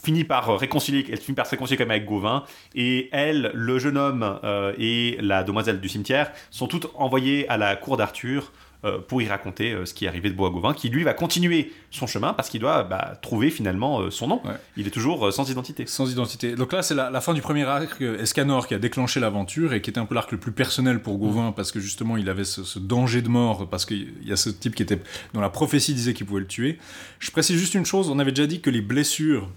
finit 0.03 0.25
par 0.25 0.59
réconcilier, 0.59 1.07
elle 1.11 1.19
finit 1.19 1.37
par 1.37 1.47
se 1.47 1.53
réconcilier 1.53 1.83
avec 1.83 2.05
Gauvin, 2.05 2.45
et 2.75 3.09
elle, 3.13 3.53
le 3.55 3.79
jeune 3.79 3.97
homme 3.97 4.39
euh, 4.45 4.75
et 4.79 5.17
la 5.21 5.45
demoiselle 5.45 5.81
du 5.81 5.89
cimetière 5.89 6.33
sont 6.51 6.67
toutes 6.67 6.91
envoyées 6.95 7.49
à 7.49 7.57
la 7.57 7.77
cour 7.77 7.97
d'Arthur 7.97 8.53
euh, 8.85 8.99
pour 8.99 9.23
y 9.23 9.29
raconter 9.29 9.73
euh, 9.73 9.87
ce 9.87 9.95
qui 9.95 10.05
est 10.05 10.09
arrivé 10.09 10.29
de 10.31 10.35
Bois 10.35 10.51
Gauvin, 10.51 10.75
qui 10.75 10.89
lui 10.89 11.05
va 11.05 11.15
continuer 11.15 11.73
son 11.91 12.07
chemin 12.07 12.33
parce 12.33 12.49
qu'il 12.51 12.61
doit 12.61 12.83
bah, 12.85 13.19
trouver 13.23 13.51
finalement 13.51 14.01
euh, 14.01 14.11
son 14.11 14.27
nom. 14.29 14.41
Ouais. 14.45 14.55
Il 14.77 14.87
est 14.87 14.91
toujours 14.91 15.33
sans 15.33 15.51
identité. 15.51 15.87
Sans 15.87 16.11
identité. 16.11 16.55
Donc 16.57 16.73
là, 16.73 16.83
c'est 16.83 16.95
la, 16.95 17.11
la 17.11 17.21
fin 17.21 17.35
du 17.35 17.41
premier 17.41 17.65
arc 17.65 18.01
Escanor 18.01 18.67
qui 18.67 18.75
a 18.75 18.79
déclenché 18.79 19.21
l'aventure 19.21 19.73
et 19.73 19.81
qui 19.83 19.91
était 19.91 20.01
un 20.01 20.07
peu 20.07 20.15
l'arc 20.15 20.33
le 20.33 20.39
plus 20.39 20.53
personnel 20.53 21.01
pour 21.01 21.19
Gauvin 21.19 21.53
parce 21.53 21.71
que 21.73 21.81
justement 21.81 22.17
il 22.17 22.29
avait 22.29 22.45
ce, 22.45 22.65
ce 22.65 22.79
danger 22.79 23.23
de 23.23 23.29
mort 23.29 23.69
parce 23.69 23.85
qu'il 23.87 24.13
y 24.25 24.33
a 24.33 24.37
ce 24.37 24.51
type 24.51 24.75
qui 24.75 24.83
était 24.83 25.01
dont 25.35 25.41
la 25.41 25.51
prophétie 25.51 25.95
disait 25.95 26.15
qu'il 26.15 26.27
pouvait 26.27 26.41
le 26.41 26.47
tuer. 26.47 26.79
Je 27.19 27.31
précise 27.31 27.57
juste 27.59 27.75
une 27.75 27.87
chose, 27.87 28.11
on 28.11 28.19
avait 28.19 28.33
déjà 28.33 28.47
dit 28.47 28.61
que 28.61 28.71
les 28.71 28.81
blessures 28.81 29.49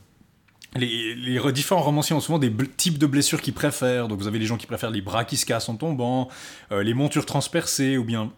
les, 0.75 1.15
les 1.15 1.39
re- 1.39 1.53
différents 1.53 1.81
romanciers 1.81 2.15
ont 2.15 2.19
souvent 2.19 2.37
des 2.37 2.51
types 2.75 2.97
de 2.97 3.05
blessures 3.05 3.41
qu'ils 3.41 3.53
préfèrent. 3.53 4.09
Donc 4.09 4.19
vous 4.19 4.27
avez 4.27 4.39
les 4.39 4.45
gens 4.45 4.57
qui 4.57 4.67
préfèrent 4.67 4.91
les 4.91 5.01
bras 5.01 5.23
qui 5.23 5.37
se 5.37 5.45
cassent 5.45 5.69
en 5.69 5.77
tombant, 5.77 6.27
euh, 6.71 6.83
les 6.83 6.93
montures 6.93 7.25
transpercées 7.25 7.97
ou 7.97 8.03
bien 8.03 8.31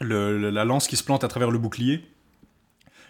le- 0.00 0.50
la 0.50 0.64
lance 0.64 0.86
qui 0.88 0.96
se 0.96 1.04
plante 1.04 1.24
à 1.24 1.28
travers 1.28 1.50
le 1.50 1.58
bouclier. 1.58 2.04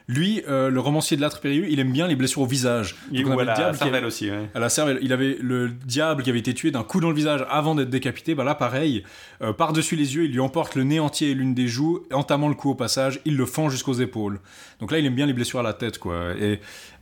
Lui, 0.06 0.43
euh, 0.48 0.69
le 0.69 0.81
romancier 0.81 1.16
de 1.16 1.23
l'âtre 1.23 1.40
périlleux, 1.40 1.66
il 1.70 1.81
aime 1.81 1.90
bien 1.90 2.06
les 2.06 2.15
blessures 2.15 2.43
au 2.43 2.47
visage. 2.47 2.94
On 3.11 3.24
ou 3.24 3.40
à 3.40 3.44
la 3.44 3.52
avait- 3.55 3.78
cervelle 3.78 4.05
aussi. 4.05 4.31
ouais. 4.31 4.51
à 4.55 4.61
la 4.61 4.69
cervelle. 4.69 4.98
Il 5.01 5.15
avait 5.15 5.39
le 5.40 5.70
diable 5.70 6.23
qui 6.23 6.28
avait 6.28 6.40
été 6.40 6.52
tué 6.52 6.70
d'un 6.70 6.82
coup 6.82 7.01
dans 7.01 7.09
le 7.09 7.15
visage 7.16 7.47
avant 7.48 7.74
d'être 7.74 7.89
décapité. 7.89 8.35
Bah 8.35 8.44
là, 8.44 8.55
pareil, 8.55 9.02
euh, 9.40 9.55
par-dessus 9.55 9.97
les 9.97 10.15
yeux, 10.15 10.24
il 10.27 10.32
lui 10.32 10.40
emporte 10.40 10.74
le 10.74 10.85
nez 10.85 11.01
entier 11.01 11.31
et 11.31 11.35
l'une 11.35 11.55
des 11.55 11.69
joues, 11.69 12.02
entamant 12.12 12.48
le 12.51 12.55
coup 12.55 12.69
au 12.69 12.74
passage, 12.74 13.20
il 13.24 13.39
le 13.39 13.47
fend 13.47 13.70
jusqu'aux 13.70 13.94
épaules. 13.94 14.40
Donc 14.81 14.93
là, 14.93 14.98
il 14.98 15.06
aime 15.06 15.15
bien 15.15 15.24
les 15.24 15.32
blessures 15.32 15.61
à 15.61 15.62
la 15.62 15.73
tête, 15.73 15.97
quoi. 15.98 16.35
Et 16.39 16.61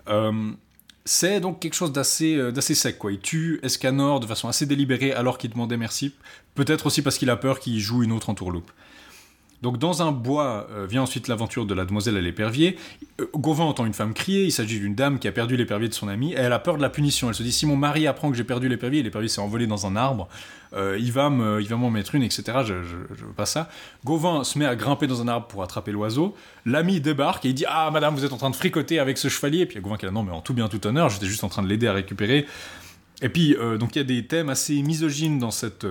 euh, 0.08 0.52
c'est 1.04 1.40
donc 1.40 1.58
quelque 1.58 1.74
chose 1.74 1.90
d'assez 1.92 2.52
d'assez 2.52 2.76
sec, 2.76 2.98
quoi. 2.98 3.10
Il 3.10 3.18
tue 3.18 3.58
Escanor 3.64 4.20
de 4.20 4.26
façon 4.28 4.46
assez 4.46 4.64
délibérée 4.64 5.12
alors 5.12 5.38
qu'il 5.38 5.50
demandait 5.50 5.76
merci. 5.76 6.14
Peut-être 6.54 6.86
aussi 6.86 7.02
parce 7.02 7.18
qu'il 7.18 7.30
a 7.30 7.36
peur 7.36 7.58
qu'il 7.58 7.80
joue 7.80 8.04
une 8.04 8.12
autre 8.12 8.30
entourloupe. 8.30 8.70
Donc 9.62 9.78
dans 9.78 10.02
un 10.02 10.10
bois 10.10 10.66
euh, 10.72 10.86
vient 10.86 11.02
ensuite 11.02 11.28
l'aventure 11.28 11.66
de 11.66 11.74
la 11.74 11.84
demoiselle 11.84 12.16
à 12.16 12.20
l'épervier. 12.20 12.76
Euh, 13.20 13.26
Gauvin 13.34 13.64
entend 13.64 13.86
une 13.86 13.94
femme 13.94 14.12
crier, 14.12 14.44
il 14.44 14.50
s'agit 14.50 14.80
d'une 14.80 14.96
dame 14.96 15.20
qui 15.20 15.28
a 15.28 15.32
perdu 15.32 15.56
l'épervier 15.56 15.88
de 15.88 15.94
son 15.94 16.08
ami, 16.08 16.34
elle 16.36 16.52
a 16.52 16.58
peur 16.58 16.76
de 16.76 16.82
la 16.82 16.90
punition. 16.90 17.28
Elle 17.28 17.34
se 17.36 17.44
dit 17.44 17.52
si 17.52 17.64
mon 17.64 17.76
mari 17.76 18.08
apprend 18.08 18.30
que 18.30 18.36
j'ai 18.36 18.44
perdu 18.44 18.68
l'épervier, 18.68 19.02
l'épervier 19.04 19.28
s'est 19.28 19.40
envolé 19.40 19.68
dans 19.68 19.86
un 19.86 19.94
arbre, 19.94 20.28
euh, 20.72 20.98
il 20.98 21.12
va 21.12 21.30
me, 21.30 21.62
il 21.62 21.72
m'en 21.76 21.90
mettre 21.90 22.16
une, 22.16 22.24
etc. 22.24 22.42
Je, 22.64 22.82
je, 22.82 23.24
veux 23.24 23.32
pas 23.36 23.46
ça. 23.46 23.70
Gauvin 24.04 24.42
se 24.42 24.58
met 24.58 24.66
à 24.66 24.74
grimper 24.74 25.06
dans 25.06 25.22
un 25.22 25.28
arbre 25.28 25.46
pour 25.46 25.62
attraper 25.62 25.92
l'oiseau. 25.92 26.34
L'ami 26.66 27.00
débarque 27.00 27.44
et 27.44 27.50
il 27.50 27.54
dit 27.54 27.64
ah 27.68 27.90
madame 27.92 28.16
vous 28.16 28.24
êtes 28.24 28.32
en 28.32 28.38
train 28.38 28.50
de 28.50 28.56
fricoter 28.56 28.98
avec 28.98 29.16
ce 29.16 29.28
chevalier. 29.28 29.60
Et 29.60 29.66
puis 29.66 29.80
Gauvin 29.80 29.96
qui 29.96 30.06
là 30.06 30.10
non 30.10 30.24
mais 30.24 30.32
en 30.32 30.40
tout 30.40 30.54
bien 30.54 30.66
tout 30.66 30.84
honneur, 30.86 31.08
j'étais 31.08 31.26
juste 31.26 31.44
en 31.44 31.48
train 31.48 31.62
de 31.62 31.68
l'aider 31.68 31.86
à 31.86 31.92
récupérer. 31.92 32.46
Et 33.20 33.28
puis 33.28 33.56
donc 33.78 33.94
il 33.94 33.98
y 33.98 34.00
a 34.00 34.04
des 34.04 34.26
thèmes 34.26 34.48
assez 34.48 34.82
misogynes 34.82 35.38
dans 35.38 35.52
cette 35.52 35.86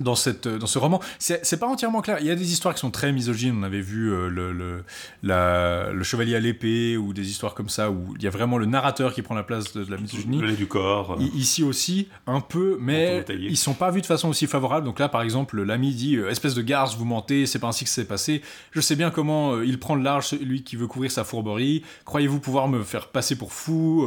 dans, 0.00 0.14
cette, 0.14 0.48
dans 0.48 0.66
ce 0.66 0.78
roman. 0.78 1.00
C'est 1.18 1.58
pas 1.58 1.66
entièrement 1.66 2.00
clair. 2.02 2.18
Il 2.20 2.26
y 2.26 2.30
a 2.30 2.34
des 2.34 2.52
histoires 2.52 2.74
qui 2.74 2.80
sont 2.80 2.90
très 2.90 3.12
misogynes. 3.12 3.56
On 3.58 3.62
avait 3.62 3.80
vu 3.80 4.12
euh, 4.12 4.28
le, 4.28 4.52
le, 4.52 4.84
la- 5.22 5.92
le 5.92 6.02
chevalier 6.02 6.34
à 6.34 6.40
l'épée 6.40 6.96
ou 6.96 7.12
des 7.12 7.28
histoires 7.30 7.54
comme 7.54 7.68
ça 7.68 7.90
où 7.90 8.14
il 8.16 8.22
y 8.22 8.26
a 8.26 8.30
vraiment 8.30 8.58
le 8.58 8.66
narrateur 8.66 9.12
qui 9.14 9.22
prend 9.22 9.34
la 9.34 9.42
place 9.42 9.72
de, 9.72 9.84
de 9.84 9.90
la 9.90 9.96
misogynie. 9.98 10.38
Le 10.40 10.48
lait 10.48 10.56
du 10.56 10.66
corps. 10.66 11.12
euh, 11.18 11.22
I- 11.22 11.30
Ici 11.34 11.62
aussi, 11.62 12.08
un 12.26 12.40
peu, 12.40 12.76
mais 12.80 13.24
ils 13.50 13.56
sont 13.56 13.74
pas 13.74 13.90
vus 13.90 14.00
de 14.00 14.06
façon 14.06 14.28
aussi 14.28 14.46
favorable. 14.46 14.86
Donc 14.86 14.98
là, 14.98 15.08
par 15.08 15.22
exemple, 15.22 15.62
l'ami 15.62 15.94
dit 15.94 16.16
euh, 16.16 16.30
Espèce 16.30 16.54
de 16.54 16.62
garce, 16.62 16.96
vous 16.96 17.04
mentez, 17.04 17.46
c'est 17.46 17.58
pas 17.58 17.68
ainsi 17.68 17.84
que 17.84 17.90
c'est 17.90 18.06
passé. 18.06 18.42
Je 18.72 18.80
sais 18.80 18.96
bien 18.96 19.10
comment 19.10 19.52
euh, 19.54 19.64
il 19.66 19.78
prend 19.78 19.94
le 19.94 20.02
large, 20.02 20.26
celui 20.28 20.62
qui 20.64 20.76
veut 20.76 20.86
couvrir 20.86 21.10
sa 21.12 21.24
fourberie. 21.24 21.82
Croyez-vous 22.04 22.40
pouvoir 22.40 22.68
me 22.68 22.82
faire 22.82 23.08
passer 23.08 23.36
pour 23.36 23.52
fou 23.52 24.06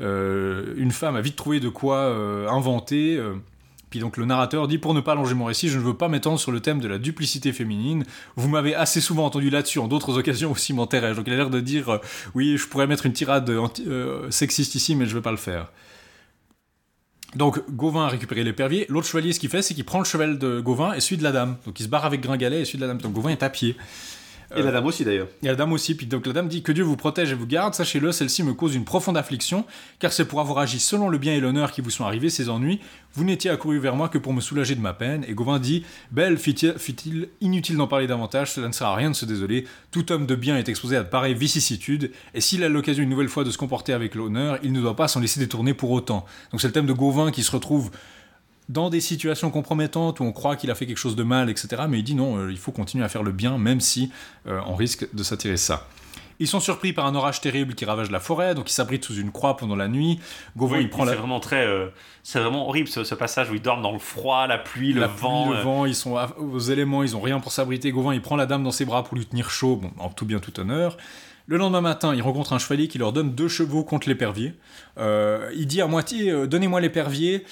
Une 0.00 0.90
femme 0.92 1.16
a 1.16 1.20
vite 1.20 1.36
trouvé 1.36 1.60
de 1.60 1.68
quoi 1.68 2.06
inventer. 2.50 3.20
Puis 3.92 4.00
donc 4.00 4.16
le 4.16 4.24
narrateur 4.24 4.68
dit 4.68 4.78
pour 4.78 4.94
ne 4.94 5.02
pas 5.02 5.12
allonger 5.12 5.34
mon 5.34 5.44
récit, 5.44 5.68
je 5.68 5.78
ne 5.78 5.84
veux 5.84 5.92
pas 5.92 6.08
m'étendre 6.08 6.40
sur 6.40 6.50
le 6.50 6.60
thème 6.60 6.80
de 6.80 6.88
la 6.88 6.96
duplicité 6.96 7.52
féminine. 7.52 8.04
Vous 8.36 8.48
m'avez 8.48 8.74
assez 8.74 9.02
souvent 9.02 9.26
entendu 9.26 9.50
là-dessus 9.50 9.80
en 9.80 9.86
d'autres 9.86 10.16
occasions 10.16 10.50
aussi 10.50 10.72
m'enterrer. 10.72 11.14
Donc 11.14 11.26
il 11.26 11.34
a 11.34 11.36
l'air 11.36 11.50
de 11.50 11.60
dire 11.60 11.90
euh, 11.90 11.98
oui, 12.34 12.56
je 12.56 12.66
pourrais 12.66 12.86
mettre 12.86 13.04
une 13.04 13.12
tirade 13.12 13.50
euh, 13.50 14.30
sexiste 14.30 14.76
ici, 14.76 14.96
mais 14.96 15.04
je 15.04 15.10
ne 15.10 15.16
vais 15.16 15.22
pas 15.22 15.30
le 15.30 15.36
faire. 15.36 15.70
Donc 17.36 17.62
Gauvin 17.70 18.06
a 18.06 18.08
récupéré 18.08 18.44
l'épervier. 18.44 18.86
L'autre 18.88 19.06
chevalier, 19.06 19.34
ce 19.34 19.40
qu'il 19.40 19.50
fait, 19.50 19.60
c'est 19.60 19.74
qu'il 19.74 19.84
prend 19.84 19.98
le 19.98 20.06
cheval 20.06 20.38
de 20.38 20.60
Gauvin 20.60 20.94
et 20.94 21.00
celui 21.00 21.18
de 21.18 21.22
la 21.22 21.32
dame. 21.32 21.58
Donc 21.66 21.78
il 21.78 21.82
se 21.82 21.88
barre 21.90 22.06
avec 22.06 22.22
Gringalet 22.22 22.62
et 22.62 22.64
celui 22.64 22.78
de 22.78 22.84
la 22.84 22.88
dame. 22.88 23.02
Donc 23.02 23.12
Gauvin 23.12 23.28
est 23.28 23.42
à 23.42 23.50
pied. 23.50 23.76
Et 24.56 24.62
la 24.62 24.70
dame 24.70 24.86
aussi 24.86 25.04
d'ailleurs. 25.04 25.28
Et 25.42 25.46
la 25.46 25.54
dame 25.54 25.72
aussi. 25.72 25.94
Puis 25.94 26.06
donc 26.06 26.26
la 26.26 26.32
dame 26.32 26.48
dit 26.48 26.62
que 26.62 26.72
Dieu 26.72 26.84
vous 26.84 26.96
protège 26.96 27.32
et 27.32 27.34
vous 27.34 27.46
garde. 27.46 27.74
Sachez-le, 27.74 28.12
celle-ci 28.12 28.42
me 28.42 28.54
cause 28.54 28.74
une 28.74 28.84
profonde 28.84 29.16
affliction, 29.16 29.64
car 29.98 30.12
c'est 30.12 30.24
pour 30.24 30.40
avoir 30.40 30.58
agi 30.58 30.78
selon 30.78 31.08
le 31.08 31.18
bien 31.18 31.34
et 31.34 31.40
l'honneur 31.40 31.72
qui 31.72 31.80
vous 31.80 31.90
sont 31.90 32.04
arrivés 32.04 32.30
ces 32.30 32.48
ennuis. 32.48 32.80
Vous 33.14 33.24
n'étiez 33.24 33.50
accouru 33.50 33.78
vers 33.78 33.94
moi 33.94 34.08
que 34.08 34.18
pour 34.18 34.32
me 34.32 34.40
soulager 34.40 34.74
de 34.74 34.80
ma 34.80 34.94
peine. 34.94 35.24
Et 35.28 35.34
Gauvin 35.34 35.58
dit 35.58 35.84
Belle, 36.10 36.38
fit-il, 36.38 37.28
inutile 37.40 37.76
d'en 37.76 37.86
parler 37.86 38.06
davantage, 38.06 38.52
cela 38.52 38.68
ne 38.68 38.72
sert 38.72 38.86
à 38.86 38.96
rien 38.96 39.10
de 39.10 39.16
se 39.16 39.26
désoler. 39.26 39.66
Tout 39.90 40.12
homme 40.12 40.26
de 40.26 40.34
bien 40.34 40.56
est 40.56 40.68
exposé 40.68 40.96
à 40.96 41.02
de 41.02 41.08
pareilles 41.08 41.34
vicissitudes, 41.34 42.10
et 42.34 42.40
s'il 42.40 42.64
a 42.64 42.68
l'occasion 42.68 43.02
une 43.02 43.10
nouvelle 43.10 43.28
fois 43.28 43.44
de 43.44 43.50
se 43.50 43.58
comporter 43.58 43.92
avec 43.92 44.14
l'honneur, 44.14 44.58
il 44.62 44.72
ne 44.72 44.80
doit 44.80 44.96
pas 44.96 45.08
s'en 45.08 45.20
laisser 45.20 45.40
détourner 45.40 45.74
pour 45.74 45.90
autant. 45.90 46.24
Donc 46.50 46.60
c'est 46.60 46.68
le 46.68 46.72
thème 46.72 46.86
de 46.86 46.92
Gauvin 46.92 47.30
qui 47.30 47.42
se 47.42 47.50
retrouve 47.50 47.90
dans 48.72 48.88
des 48.88 49.00
situations 49.00 49.50
compromettantes 49.50 50.20
où 50.20 50.24
on 50.24 50.32
croit 50.32 50.56
qu'il 50.56 50.70
a 50.70 50.74
fait 50.74 50.86
quelque 50.86 50.98
chose 50.98 51.16
de 51.16 51.22
mal, 51.22 51.50
etc. 51.50 51.82
Mais 51.88 51.98
il 51.98 52.02
dit 52.02 52.14
non, 52.14 52.38
euh, 52.38 52.50
il 52.50 52.58
faut 52.58 52.72
continuer 52.72 53.04
à 53.04 53.08
faire 53.08 53.22
le 53.22 53.32
bien, 53.32 53.58
même 53.58 53.80
si 53.80 54.10
euh, 54.46 54.60
on 54.66 54.74
risque 54.74 55.06
de 55.14 55.22
s'attirer 55.22 55.58
ça. 55.58 55.86
Ils 56.38 56.48
sont 56.48 56.58
surpris 56.58 56.92
par 56.92 57.06
un 57.06 57.14
orage 57.14 57.40
terrible 57.40 57.74
qui 57.74 57.84
ravage 57.84 58.10
la 58.10 58.18
forêt, 58.18 58.54
donc 58.54 58.70
ils 58.70 58.72
s'abritent 58.72 59.04
sous 59.04 59.14
une 59.14 59.30
croix 59.30 59.56
pendant 59.56 59.76
la 59.76 59.86
nuit. 59.86 60.18
Gauvin, 60.56 60.78
il 60.78 60.88
prend 60.88 61.06
C'est 61.06 61.14
vraiment 61.14 61.38
très, 61.38 61.64
euh, 61.64 61.88
c'est 62.22 62.40
vraiment 62.40 62.66
horrible 62.66 62.88
ce, 62.88 63.14
passage 63.14 63.50
où 63.50 63.54
ils 63.54 63.62
dorment 63.62 63.82
dans 63.82 63.92
le 63.92 63.98
froid, 63.98 64.46
la 64.46 64.58
pluie, 64.58 64.94
le 64.94 65.04
vent. 65.04 65.50
le 65.50 65.58
vent, 65.58 65.84
ils 65.84 65.94
sont 65.94 66.18
aux 66.38 66.58
éléments, 66.58 67.02
ils 67.02 67.14
ont 67.14 67.20
rien 67.20 67.38
pour 67.38 67.52
s'abriter. 67.52 67.92
Gauvin, 67.92 68.14
il 68.14 68.22
prend 68.22 68.36
la 68.36 68.46
dame 68.46 68.64
dans 68.64 68.72
ses 68.72 68.86
bras 68.86 69.04
pour 69.04 69.16
lui 69.16 69.26
tenir 69.26 69.50
chaud, 69.50 69.76
bon, 69.76 69.92
en 69.98 70.08
tout 70.08 70.24
bien 70.24 70.40
tout 70.40 70.58
honneur. 70.58 70.96
Le 71.46 71.58
lendemain 71.58 71.80
matin, 71.80 72.14
il 72.14 72.22
rencontre 72.22 72.52
un 72.54 72.58
chevalier 72.58 72.88
qui 72.88 72.98
leur 72.98 73.12
donne 73.12 73.34
deux 73.34 73.48
chevaux 73.48 73.84
contre 73.84 74.08
l'épervier. 74.08 74.54
il 74.96 75.66
dit 75.66 75.82
à 75.82 75.86
moitié 75.86 76.46
Donnez-moi 76.46 76.80
l'épervier, 76.80 77.44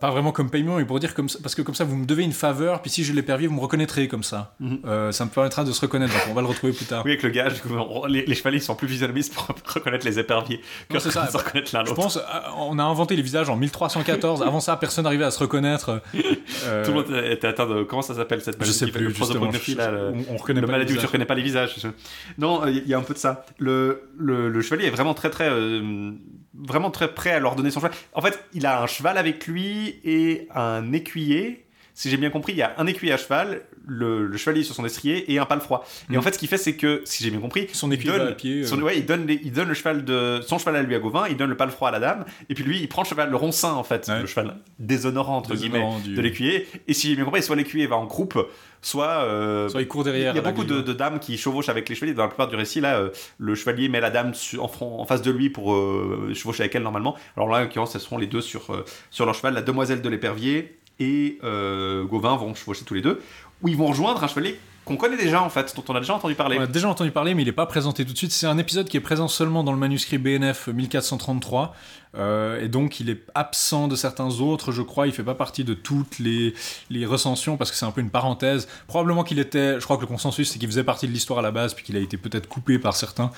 pas 0.00 0.10
vraiment 0.10 0.32
comme 0.32 0.50
paiement, 0.50 0.76
mais 0.76 0.84
pour 0.84 0.98
dire 0.98 1.14
comme 1.14 1.28
ça, 1.28 1.38
parce 1.42 1.54
que 1.54 1.62
comme 1.62 1.74
ça 1.74 1.84
vous 1.84 1.96
me 1.96 2.04
devez 2.04 2.24
une 2.24 2.32
faveur, 2.32 2.82
puis 2.82 2.90
si 2.90 3.04
je 3.04 3.12
l'ai 3.12 3.22
perdu, 3.22 3.46
vous 3.46 3.54
me 3.54 3.60
reconnaîtrez 3.60 4.08
comme 4.08 4.22
ça. 4.22 4.54
Mhm. 4.60 4.80
Euh, 4.84 5.12
ça 5.12 5.24
me 5.24 5.30
permettra 5.30 5.64
de 5.64 5.72
se 5.72 5.80
reconnaître, 5.80 6.12
donc 6.12 6.22
on 6.30 6.34
va 6.34 6.42
le 6.42 6.48
retrouver 6.48 6.72
plus 6.72 6.86
tard. 6.86 7.04
Oui, 7.04 7.12
avec 7.12 7.22
le 7.22 7.30
gage, 7.30 7.62
les, 8.08 8.26
les, 8.26 8.34
chevaliers 8.34 8.58
sont 8.58 8.74
plus 8.74 8.88
physionomistes 8.88 9.34
pour 9.34 9.46
reconnaître 9.74 10.04
les 10.04 10.18
éperviers 10.18 10.60
que 10.88 10.98
ça. 10.98 11.22
reconnaître 11.22 11.74
l'un 11.74 11.84
Je 11.84 11.94
pense, 11.94 12.16
euh, 12.16 12.20
on 12.56 12.78
a 12.78 12.82
inventé 12.82 13.16
les 13.16 13.22
visages 13.22 13.48
en 13.48 13.56
1314, 13.56 14.42
avant 14.46 14.60
ça 14.60 14.76
personne 14.76 15.04
n'arrivait 15.04 15.24
à 15.24 15.30
se 15.30 15.38
reconnaître. 15.38 16.02
Euh, 16.64 16.84
Tout 16.84 16.90
le 16.90 16.96
monde 16.96 17.24
était 17.30 17.46
atteint 17.46 17.66
de. 17.66 17.84
Comment 17.84 18.02
ça 18.02 18.14
s'appelle 18.14 18.40
cette 18.40 18.58
maladie 18.58 18.72
Je 18.72 18.84
sais 18.84 18.90
plus, 18.90 19.14
justement, 19.14 19.46
là, 19.46 19.90
le, 19.90 20.12
on, 20.28 20.36
reconnaît 20.36 20.60
pas 20.60 20.66
maladie 20.66 20.94
où 20.94 20.96
tu 20.96 21.06
reconnais 21.06 21.24
pas 21.24 21.34
les 21.34 21.42
visages. 21.42 21.76
Non, 22.36 22.66
il 22.66 22.86
y 22.86 22.94
a 22.94 22.98
un 22.98 23.02
peu 23.02 23.14
de 23.14 23.18
ça. 23.18 23.46
Le, 23.58 24.10
le, 24.18 24.48
le 24.48 24.60
chevalier 24.60 24.86
est 24.86 24.90
vraiment 24.90 25.14
très 25.14 25.30
très 25.30 25.48
vraiment 26.58 26.90
très 26.90 27.14
prêt 27.14 27.30
à 27.30 27.38
leur 27.38 27.56
donner 27.56 27.70
son 27.70 27.80
cheval. 27.80 27.92
En 28.12 28.20
fait, 28.20 28.42
il 28.52 28.66
a 28.66 28.82
un 28.82 28.86
cheval 28.86 29.18
avec 29.18 29.46
lui 29.46 30.00
et 30.04 30.48
un 30.54 30.92
écuyer. 30.92 31.66
Si 31.94 32.10
j'ai 32.10 32.16
bien 32.16 32.30
compris, 32.30 32.52
il 32.52 32.58
y 32.58 32.62
a 32.62 32.74
un 32.78 32.86
écuyer 32.86 33.12
à 33.12 33.16
cheval, 33.16 33.62
le, 33.88 34.36
chevalier 34.36 34.62
sur 34.62 34.74
son 34.74 34.84
estrier 34.84 35.32
et 35.32 35.38
un 35.38 35.46
palefroid. 35.46 35.84
Et 36.10 36.16
en 36.16 36.20
mm. 36.20 36.22
fait, 36.22 36.34
ce 36.34 36.38
qu'il 36.38 36.48
fait, 36.48 36.58
c'est 36.58 36.76
que, 36.76 37.02
si 37.04 37.24
j'ai 37.24 37.30
bien 37.30 37.40
compris, 37.40 37.68
son 37.72 37.90
écuyer 37.90 38.12
donne, 38.12 38.28
à 38.28 38.32
pied, 38.32 38.64
euh. 38.64 38.76
ouais, 38.82 38.98
il 38.98 39.06
donne, 39.06 39.26
il 39.28 39.52
donne 39.52 39.68
le 39.68 39.74
cheval 39.74 40.04
de 40.04 40.40
son 40.46 40.58
cheval 40.58 40.76
à 40.76 40.82
lui 40.82 40.94
à 40.94 40.98
Gauvin, 40.98 41.26
il 41.28 41.36
donne 41.36 41.50
le 41.50 41.56
palefroid 41.56 41.88
à 41.88 41.92
la 41.92 42.00
dame, 42.00 42.24
et 42.48 42.54
puis 42.54 42.64
lui, 42.64 42.80
il 42.80 42.88
prend 42.88 43.02
le 43.02 43.08
cheval, 43.08 43.30
le 43.30 43.36
roncin 43.36 43.72
en 43.72 43.84
fait, 43.84 44.08
le 44.08 44.26
cheval 44.26 44.56
déshonorant 44.78 45.36
entre 45.36 45.54
guillemets 45.54 45.84
de 46.06 46.20
l'écuyer. 46.20 46.66
Et 46.86 46.92
si 46.92 47.08
j'ai 47.08 47.16
bien 47.16 47.24
compris, 47.24 47.42
soit 47.42 47.56
l'écuyer 47.56 47.86
va 47.86 47.96
en 47.96 48.06
groupe, 48.06 48.38
soit, 48.82 49.24
euh, 49.24 49.68
soit 49.68 49.80
il 49.80 49.88
court 49.88 50.04
derrière. 50.04 50.32
Il 50.32 50.36
y 50.36 50.38
a 50.38 50.42
beaucoup 50.42 50.64
de, 50.64 50.92
dames 50.92 51.18
qui 51.18 51.36
chevauchent 51.38 51.68
avec 51.68 51.88
les 51.88 51.94
chevaliers. 51.94 52.14
Dans 52.14 52.22
la 52.22 52.28
plupart 52.28 52.48
du 52.48 52.56
récit, 52.56 52.80
là, 52.80 52.98
euh, 52.98 53.10
le 53.38 53.54
chevalier 53.54 53.88
met 53.88 54.00
la 54.00 54.10
dame 54.10 54.32
en, 54.58 54.68
front, 54.68 55.00
en 55.00 55.04
face 55.04 55.22
de 55.22 55.30
lui 55.30 55.50
pour 55.50 55.74
chevaucher 56.34 56.62
avec 56.62 56.74
elle 56.74 56.82
normalement. 56.82 57.16
Alors 57.36 57.48
là, 57.48 57.58
en 57.58 57.60
l'occurrence, 57.62 57.94
elles 57.94 58.00
seront 58.00 58.18
les 58.18 58.26
deux 58.26 58.40
sur, 58.40 58.84
sur 59.10 59.26
leur 59.26 59.34
cheval, 59.34 59.54
la 59.54 59.62
demoiselle 59.62 60.02
de 60.02 60.08
l'épervier 60.08 60.78
et 61.00 61.38
Gauvin 61.42 62.36
vont 62.36 62.54
chevaucher 62.54 62.84
tous 62.84 62.94
les 62.94 63.02
deux, 63.02 63.20
où 63.62 63.68
ils 63.68 63.76
vont 63.76 63.86
rejoindre 63.86 64.22
un 64.22 64.28
chevalier 64.28 64.58
qu'on 64.88 64.96
connaît 64.96 65.18
déjà 65.18 65.42
en 65.42 65.50
fait, 65.50 65.76
dont 65.76 65.84
on 65.88 65.94
a 65.94 66.00
déjà 66.00 66.14
entendu 66.14 66.34
parler. 66.34 66.56
On 66.58 66.62
a 66.62 66.66
déjà 66.66 66.88
entendu 66.88 67.10
parler, 67.10 67.34
mais 67.34 67.42
il 67.42 67.44
n'est 67.44 67.52
pas 67.52 67.66
présenté 67.66 68.04
tout 68.06 68.12
de 68.14 68.18
suite. 68.18 68.32
C'est 68.32 68.46
un 68.46 68.56
épisode 68.56 68.88
qui 68.88 68.96
est 68.96 69.00
présent 69.00 69.28
seulement 69.28 69.62
dans 69.62 69.72
le 69.72 69.78
manuscrit 69.78 70.16
BNF 70.16 70.68
1433, 70.68 71.74
euh, 72.16 72.60
et 72.62 72.68
donc 72.68 72.98
il 72.98 73.10
est 73.10 73.20
absent 73.34 73.86
de 73.86 73.96
certains 73.96 74.40
autres, 74.40 74.72
je 74.72 74.80
crois. 74.80 75.06
Il 75.06 75.12
fait 75.12 75.22
pas 75.22 75.34
partie 75.34 75.62
de 75.62 75.74
toutes 75.74 76.18
les, 76.18 76.54
recensions 77.04 77.56
parce 77.58 77.70
que 77.70 77.76
c'est 77.76 77.84
un 77.84 77.90
peu 77.90 78.00
une 78.00 78.10
parenthèse. 78.10 78.66
Probablement 78.86 79.24
qu'il 79.24 79.38
était, 79.38 79.78
je 79.78 79.84
crois 79.84 79.96
que 79.96 80.02
le 80.02 80.08
consensus 80.08 80.50
c'est 80.50 80.58
qu'il 80.58 80.68
faisait 80.68 80.84
partie 80.84 81.06
de 81.06 81.12
l'histoire 81.12 81.40
à 81.40 81.42
la 81.42 81.50
base, 81.50 81.74
puis 81.74 81.84
qu'il 81.84 81.96
a 81.96 82.00
été 82.00 82.16
peut-être 82.16 82.48
coupé 82.48 82.78
par 82.78 82.96
certains. 82.96 83.30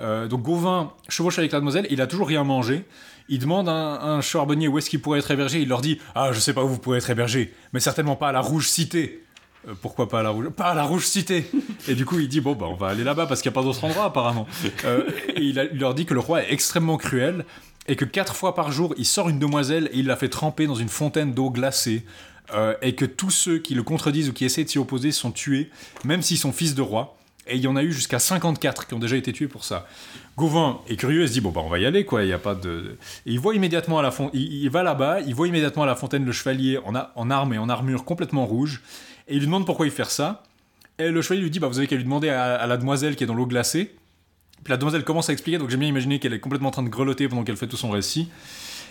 Euh, 0.00 0.26
donc 0.26 0.42
Gauvin 0.42 0.92
chevauche 1.10 1.38
avec 1.38 1.52
la 1.52 1.58
demoiselle, 1.58 1.86
il 1.90 2.00
a 2.00 2.06
toujours 2.06 2.28
rien 2.28 2.44
mangé. 2.44 2.84
Il 3.28 3.38
demande 3.38 3.70
à 3.70 3.72
un, 3.72 4.20
charbonnier 4.20 4.68
où 4.68 4.76
est-ce 4.76 4.90
qu'il 4.90 5.00
pourrait 5.00 5.18
être 5.18 5.30
hébergé. 5.30 5.60
Il 5.60 5.68
leur 5.68 5.80
dit 5.80 5.98
Ah, 6.14 6.32
je 6.32 6.40
sais 6.40 6.52
pas 6.52 6.62
où 6.62 6.68
vous 6.68 6.78
pourrez 6.78 6.98
être 6.98 7.08
hébergé, 7.08 7.54
mais 7.72 7.80
certainement 7.80 8.16
pas 8.16 8.28
à 8.28 8.32
la 8.32 8.40
Rouge 8.40 8.68
Cité. 8.68 9.23
Euh, 9.68 9.74
pourquoi 9.80 10.08
pas 10.08 10.20
à 10.20 10.22
la 10.22 10.30
rouge 10.30 10.48
Pas 10.50 10.66
à 10.66 10.74
la 10.74 10.82
rouge 10.84 11.06
cité. 11.06 11.44
Et 11.88 11.94
du 11.94 12.04
coup, 12.04 12.18
il 12.18 12.28
dit 12.28 12.40
bon 12.40 12.54
bah 12.54 12.66
on 12.68 12.74
va 12.74 12.88
aller 12.88 13.04
là-bas 13.04 13.26
parce 13.26 13.42
qu'il 13.42 13.50
n'y 13.50 13.54
a 13.54 13.60
pas 13.60 13.64
d'autre 13.64 13.84
endroit 13.84 14.04
apparemment. 14.04 14.46
Euh, 14.84 15.08
et 15.34 15.40
il, 15.40 15.54
leur 15.74 15.94
dit 15.94 16.04
que 16.04 16.12
le 16.12 16.20
roi 16.20 16.42
est 16.42 16.52
extrêmement 16.52 16.98
cruel 16.98 17.46
et 17.88 17.96
que 17.96 18.04
quatre 18.04 18.34
fois 18.34 18.54
par 18.54 18.70
jour 18.70 18.94
il 18.98 19.06
sort 19.06 19.30
une 19.30 19.38
demoiselle 19.38 19.88
et 19.92 19.98
il 20.00 20.06
la 20.06 20.16
fait 20.16 20.28
tremper 20.28 20.66
dans 20.66 20.74
une 20.74 20.88
fontaine 20.88 21.32
d'eau 21.32 21.50
glacée. 21.50 22.04
Euh, 22.52 22.74
et 22.82 22.94
que 22.94 23.06
tous 23.06 23.30
ceux 23.30 23.58
qui 23.58 23.74
le 23.74 23.82
contredisent 23.82 24.28
ou 24.28 24.32
qui 24.34 24.44
essaient 24.44 24.64
de 24.64 24.68
s'y 24.68 24.78
opposer 24.78 25.12
sont 25.12 25.32
tués, 25.32 25.70
même 26.04 26.20
s'ils 26.20 26.36
sont 26.36 26.52
fils 26.52 26.74
de 26.74 26.82
roi. 26.82 27.16
Et 27.46 27.56
il 27.56 27.62
y 27.62 27.66
en 27.66 27.76
a 27.76 27.82
eu 27.82 27.92
jusqu'à 27.92 28.18
54 28.18 28.86
qui 28.86 28.94
ont 28.94 28.98
déjà 28.98 29.16
été 29.16 29.32
tués 29.32 29.48
pour 29.48 29.64
ça. 29.64 29.86
Gauvin 30.36 30.80
est 30.88 30.96
curieux 30.96 31.22
et 31.22 31.26
se 31.26 31.32
dit 31.32 31.40
bon 31.40 31.50
bah 31.50 31.62
on 31.64 31.68
va 31.68 31.78
y 31.78 31.86
aller 31.86 32.04
quoi, 32.04 32.22
il 32.22 32.28
y 32.28 32.32
a 32.32 32.38
pas 32.38 32.54
de. 32.54 32.96
Et 33.26 33.32
il 33.32 33.40
voit 33.40 33.54
immédiatement 33.54 33.98
à 33.98 34.02
la 34.02 34.10
fond, 34.10 34.30
il, 34.32 34.68
va 34.68 34.82
là-bas, 34.82 35.20
il 35.20 35.34
voit 35.34 35.48
immédiatement 35.48 35.84
à 35.84 35.86
la 35.86 35.94
fontaine 35.94 36.24
le 36.24 36.32
chevalier 36.32 36.78
en, 36.84 36.94
en 36.94 37.30
armes 37.30 37.52
et 37.54 37.58
en 37.58 37.68
armure 37.68 38.04
complètement 38.04 38.46
rouge, 38.46 38.82
et 39.28 39.34
il 39.34 39.38
lui 39.38 39.46
demande 39.46 39.66
pourquoi 39.66 39.86
il 39.86 39.92
fait 39.92 40.04
ça. 40.04 40.42
Et 40.98 41.10
le 41.10 41.22
chevalier 41.22 41.42
lui 41.42 41.50
dit 41.50 41.58
bah 41.58 41.68
vous 41.68 41.78
avez 41.78 41.86
qu'à 41.86 41.96
lui 41.96 42.04
demander 42.04 42.28
à, 42.28 42.66
la 42.66 42.76
demoiselle 42.76 43.16
qui 43.16 43.24
est 43.24 43.26
dans 43.26 43.34
l'eau 43.34 43.46
glacée. 43.46 43.94
Puis 44.62 44.70
la 44.70 44.76
demoiselle 44.76 45.04
commence 45.04 45.28
à 45.28 45.32
expliquer, 45.32 45.58
donc 45.58 45.70
j'ai 45.70 45.76
bien 45.76 45.88
imaginé 45.88 46.18
qu'elle 46.18 46.32
est 46.32 46.40
complètement 46.40 46.68
en 46.68 46.72
train 46.72 46.82
de 46.82 46.88
grelotter 46.88 47.28
pendant 47.28 47.44
qu'elle 47.44 47.56
fait 47.56 47.66
tout 47.66 47.76
son 47.76 47.90
récit. 47.90 48.28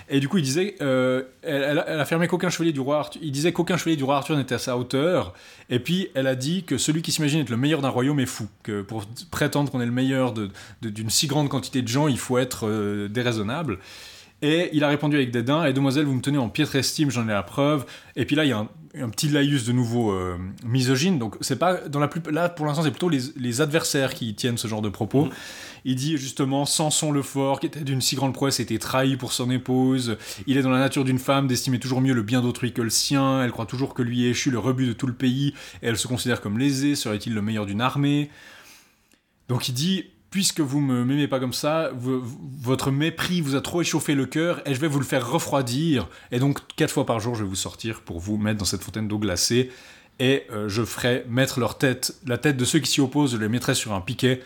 Et 0.09 0.19
du 0.19 0.27
coup, 0.27 0.37
il 0.37 0.43
disait, 0.43 0.75
euh, 0.81 1.23
elle, 1.41 1.79
a 1.79 2.01
affirmé 2.01 2.27
qu'aucun 2.27 2.49
chevalier 2.49 2.73
du 2.73 2.81
roi 2.81 2.99
Arthur, 2.99 3.21
il 3.23 3.31
disait 3.31 3.53
qu'aucun 3.53 3.77
chevalier 3.77 3.95
du 3.95 4.03
roi 4.03 4.17
Arthur 4.17 4.35
n'était 4.35 4.55
à 4.55 4.59
sa 4.59 4.77
hauteur. 4.77 5.33
Et 5.69 5.79
puis, 5.79 6.09
elle 6.13 6.27
a 6.27 6.35
dit 6.35 6.63
que 6.63 6.77
celui 6.77 7.01
qui 7.01 7.11
s'imagine 7.11 7.39
être 7.39 7.49
le 7.49 7.57
meilleur 7.57 7.81
d'un 7.81 7.89
royaume 7.89 8.19
est 8.19 8.25
fou. 8.25 8.47
Que 8.63 8.81
pour 8.81 9.05
prétendre 9.31 9.71
qu'on 9.71 9.81
est 9.81 9.85
le 9.85 9.91
meilleur 9.91 10.33
d'une 10.81 11.09
si 11.09 11.27
grande 11.27 11.49
quantité 11.49 11.81
de 11.81 11.87
gens, 11.87 12.07
il 12.07 12.17
faut 12.17 12.37
être 12.37 12.67
euh, 12.67 13.07
déraisonnable. 13.07 13.79
Et 14.41 14.69
il 14.73 14.83
a 14.83 14.89
répondu 14.89 15.15
avec 15.15 15.31
dédain, 15.31 15.63
et 15.63 15.71
demoiselle, 15.71 16.03
vous 16.03 16.15
me 16.15 16.21
tenez 16.21 16.37
en 16.37 16.49
piètre 16.49 16.75
estime, 16.75 17.09
j'en 17.09 17.23
ai 17.23 17.31
la 17.31 17.43
preuve. 17.43 17.85
Et 18.17 18.25
puis 18.25 18.35
là, 18.35 18.43
il 18.43 18.49
y 18.49 18.51
a 18.51 18.57
un, 18.57 18.67
petit 18.93 19.27
laïus 19.29 19.65
de 19.65 19.71
nouveau 19.71 20.11
euh, 20.11 20.37
misogyne. 20.65 21.19
Donc 21.19 21.35
c'est 21.41 21.57
pas 21.57 21.75
dans 21.87 21.99
la 21.99 22.07
plus 22.07 22.21
là 22.31 22.49
pour 22.49 22.65
l'instant 22.65 22.83
c'est 22.83 22.91
plutôt 22.91 23.09
les, 23.09 23.61
adversaires 23.61 24.13
qui 24.13 24.33
tiennent 24.35 24.57
ce 24.57 24.67
genre 24.67 24.81
de 24.81 24.89
propos. 24.89 25.25
Mm. 25.25 25.29
Il 25.85 25.95
dit 25.95 26.17
justement 26.17 26.65
Samson 26.65 27.11
le 27.11 27.21
fort, 27.21 27.59
qui 27.59 27.65
était 27.65 27.81
d'une 27.81 28.01
si 28.01 28.15
grande 28.15 28.33
prouesse, 28.33 28.59
était 28.59 28.77
trahi 28.77 29.17
pour 29.17 29.33
son 29.33 29.51
épouse. 29.51 30.17
Il 30.47 30.57
est 30.57 30.61
dans 30.61 30.69
la 30.69 30.79
nature 30.79 31.03
d'une 31.03 31.19
femme 31.19 31.47
d'estimer 31.47 31.79
toujours 31.79 32.01
mieux 32.01 32.13
le 32.13 32.21
bien 32.21 32.41
d'autrui 32.41 32.71
que 32.71 32.81
le 32.81 32.89
sien. 32.89 33.43
Elle 33.43 33.51
croit 33.51 33.65
toujours 33.65 33.93
que 33.93 34.01
lui 34.01 34.25
est 34.25 34.29
échu 34.29 34.49
le 34.49 34.59
rebut 34.59 34.87
de 34.87 34.93
tout 34.93 35.07
le 35.07 35.13
pays. 35.13 35.53
Et 35.81 35.87
elle 35.87 35.97
se 35.97 36.07
considère 36.07 36.39
comme 36.39 36.57
lésée. 36.57 36.95
Serait-il 36.95 37.33
le 37.33 37.41
meilleur 37.41 37.65
d'une 37.65 37.81
armée? 37.81 38.29
Donc 39.49 39.67
il 39.67 39.73
dit 39.73 40.05
puisque 40.33 40.61
vous 40.61 40.79
me 40.79 41.05
m'aimez 41.05 41.27
pas 41.27 41.39
comme 41.39 41.53
ça, 41.53 41.91
votre 41.93 42.89
mépris 42.89 43.39
vous 43.39 43.53
a 43.53 43.61
trop 43.61 43.81
échauffé 43.81 44.15
le 44.15 44.25
cœur 44.25 44.67
et 44.67 44.73
je 44.73 44.79
vais 44.79 44.87
vous 44.87 44.97
le 44.97 45.05
faire 45.05 45.29
refroidir. 45.29 46.09
Et 46.31 46.39
donc 46.39 46.57
quatre 46.75 46.89
fois 46.89 47.05
par 47.05 47.19
jour, 47.19 47.35
je 47.35 47.43
vais 47.43 47.49
vous 47.49 47.53
sortir 47.53 48.01
pour 48.01 48.19
vous 48.19 48.37
mettre 48.37 48.57
dans 48.57 48.65
cette 48.65 48.81
fontaine 48.81 49.07
d'eau 49.07 49.19
glacée 49.19 49.69
et 50.17 50.47
euh, 50.51 50.67
je 50.69 50.83
ferai 50.83 51.23
mettre 51.29 51.59
leur 51.59 51.77
tête, 51.77 52.15
la 52.25 52.39
tête 52.39 52.57
de 52.57 52.65
ceux 52.65 52.79
qui 52.79 52.89
s'y 52.89 52.99
opposent, 52.99 53.33
je 53.33 53.37
les 53.37 53.47
mettrai 53.47 53.75
sur 53.75 53.93
un 53.93 54.01
piquet 54.01 54.41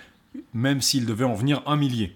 même 0.54 0.82
s'il 0.82 1.06
devait 1.06 1.24
en 1.24 1.36
venir 1.36 1.64
un 1.66 1.78
millier. 1.78 2.14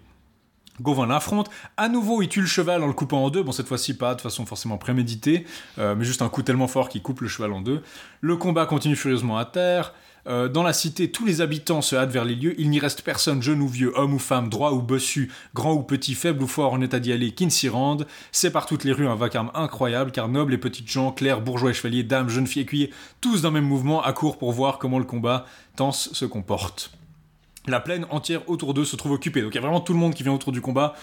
Gauvin 0.81 1.07
l'affronte, 1.07 1.49
à 1.77 1.87
nouveau 1.87 2.21
il 2.21 2.27
tue 2.27 2.41
le 2.41 2.47
cheval 2.47 2.83
en 2.83 2.87
le 2.87 2.93
coupant 2.93 3.23
en 3.23 3.29
deux, 3.29 3.41
bon 3.41 3.53
cette 3.53 3.69
fois-ci 3.69 3.95
pas 3.95 4.15
de 4.15 4.21
façon 4.21 4.45
forcément 4.45 4.79
préméditée, 4.79 5.45
euh, 5.79 5.95
mais 5.95 6.03
juste 6.03 6.21
un 6.21 6.27
coup 6.27 6.43
tellement 6.43 6.67
fort 6.67 6.89
qu'il 6.89 7.01
coupe 7.01 7.21
le 7.21 7.29
cheval 7.29 7.53
en 7.53 7.61
deux. 7.61 7.83
Le 8.19 8.35
combat 8.35 8.65
continue 8.65 8.97
furieusement 8.97 9.37
à 9.37 9.45
terre, 9.45 9.93
euh, 10.27 10.47
dans 10.47 10.63
la 10.63 10.73
cité 10.73 11.11
tous 11.11 11.25
les 11.25 11.41
habitants 11.41 11.81
se 11.81 11.95
hâtent 11.95 12.11
vers 12.11 12.25
les 12.25 12.35
lieux, 12.35 12.53
il 12.59 12.69
n'y 12.69 12.79
reste 12.79 13.01
personne, 13.01 13.41
jeune 13.41 13.61
ou 13.61 13.67
vieux, 13.67 13.91
homme 13.95 14.13
ou 14.13 14.19
femme, 14.19 14.49
droit 14.49 14.71
ou 14.71 14.81
bossu, 14.81 15.31
grand 15.53 15.73
ou 15.73 15.83
petit, 15.83 16.13
faible 16.13 16.43
ou 16.43 16.47
fort 16.47 16.73
en 16.73 16.81
état 16.81 16.99
d'y 16.99 17.11
aller, 17.11 17.31
qui 17.31 17.45
ne 17.45 17.51
s'y 17.51 17.69
rende. 17.69 18.07
C'est 18.31 18.51
par 18.51 18.65
toutes 18.65 18.83
les 18.83 18.91
rues 18.91 19.07
un 19.07 19.15
vacarme 19.15 19.51
incroyable, 19.53 20.11
car 20.11 20.27
nobles 20.27 20.53
et 20.53 20.57
petites 20.57 20.89
gens, 20.89 21.11
clercs, 21.11 21.41
bourgeois 21.41 21.71
et 21.71 21.73
chevaliers, 21.73 22.03
dames, 22.03 22.29
jeunes 22.29 22.47
filles, 22.47 22.63
écuyers, 22.63 22.91
tous 23.21 23.41
d'un 23.41 23.51
même 23.51 23.65
mouvement, 23.65 24.01
accourent 24.01 24.37
pour 24.37 24.51
voir 24.51 24.77
comment 24.77 24.99
le 24.99 25.05
combat 25.05 25.45
tense 25.75 26.11
se 26.13 26.25
comporte 26.25 26.91
la 27.67 27.79
plaine 27.79 28.05
entière 28.09 28.47
autour 28.49 28.73
d'eux 28.73 28.85
se 28.85 28.95
trouve 28.95 29.11
occupée. 29.11 29.41
Donc 29.41 29.53
il 29.53 29.55
y 29.55 29.57
a 29.57 29.61
vraiment 29.61 29.81
tout 29.81 29.93
le 29.93 29.99
monde 29.99 30.13
qui 30.13 30.23
vient 30.23 30.33
autour 30.33 30.51
du 30.51 30.61
combat. 30.61 30.95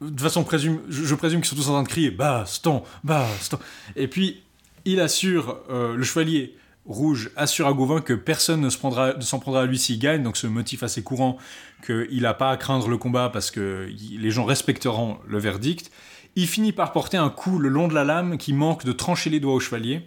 De 0.00 0.20
façon 0.20 0.44
présume, 0.44 0.80
je, 0.88 1.14
présume 1.14 1.40
qu'ils 1.40 1.50
sont 1.50 1.56
tous 1.56 1.68
en 1.68 1.72
train 1.72 1.82
de 1.82 1.88
crier 1.88 2.10
baston, 2.10 2.82
baston. 3.04 3.58
Et 3.96 4.08
puis 4.08 4.42
il 4.86 5.00
assure, 5.00 5.58
euh, 5.70 5.94
le 5.94 6.02
chevalier 6.02 6.56
rouge 6.86 7.30
assure 7.36 7.66
à 7.66 7.72
Gauvin 7.72 8.00
que 8.00 8.12
personne 8.12 8.60
ne 8.60 8.70
s'en 8.70 9.38
prendra, 9.38 9.60
à 9.60 9.66
lui 9.66 9.78
s'il 9.78 9.98
gagne, 9.98 10.22
donc 10.22 10.36
ce 10.36 10.46
motif 10.46 10.82
assez 10.82 11.02
courant 11.02 11.36
qu'il 11.84 12.22
n'a 12.22 12.34
pas 12.34 12.50
à 12.50 12.56
craindre 12.56 12.88
le 12.88 12.96
combat 12.96 13.30
parce 13.30 13.50
que 13.50 13.88
les 13.88 14.30
gens 14.30 14.44
respecteront 14.44 15.18
le 15.26 15.38
verdict. 15.38 15.90
Il 16.36 16.46
finit 16.46 16.72
par 16.72 16.92
porter 16.92 17.16
un 17.16 17.30
coup 17.30 17.58
le 17.58 17.68
long 17.68 17.88
de 17.88 17.94
la 17.94 18.04
lame 18.04 18.38
qui 18.38 18.52
manque 18.52 18.84
de 18.84 18.92
trancher 18.92 19.30
les 19.30 19.40
doigts 19.40 19.54
au 19.54 19.60
chevalier. 19.60 20.06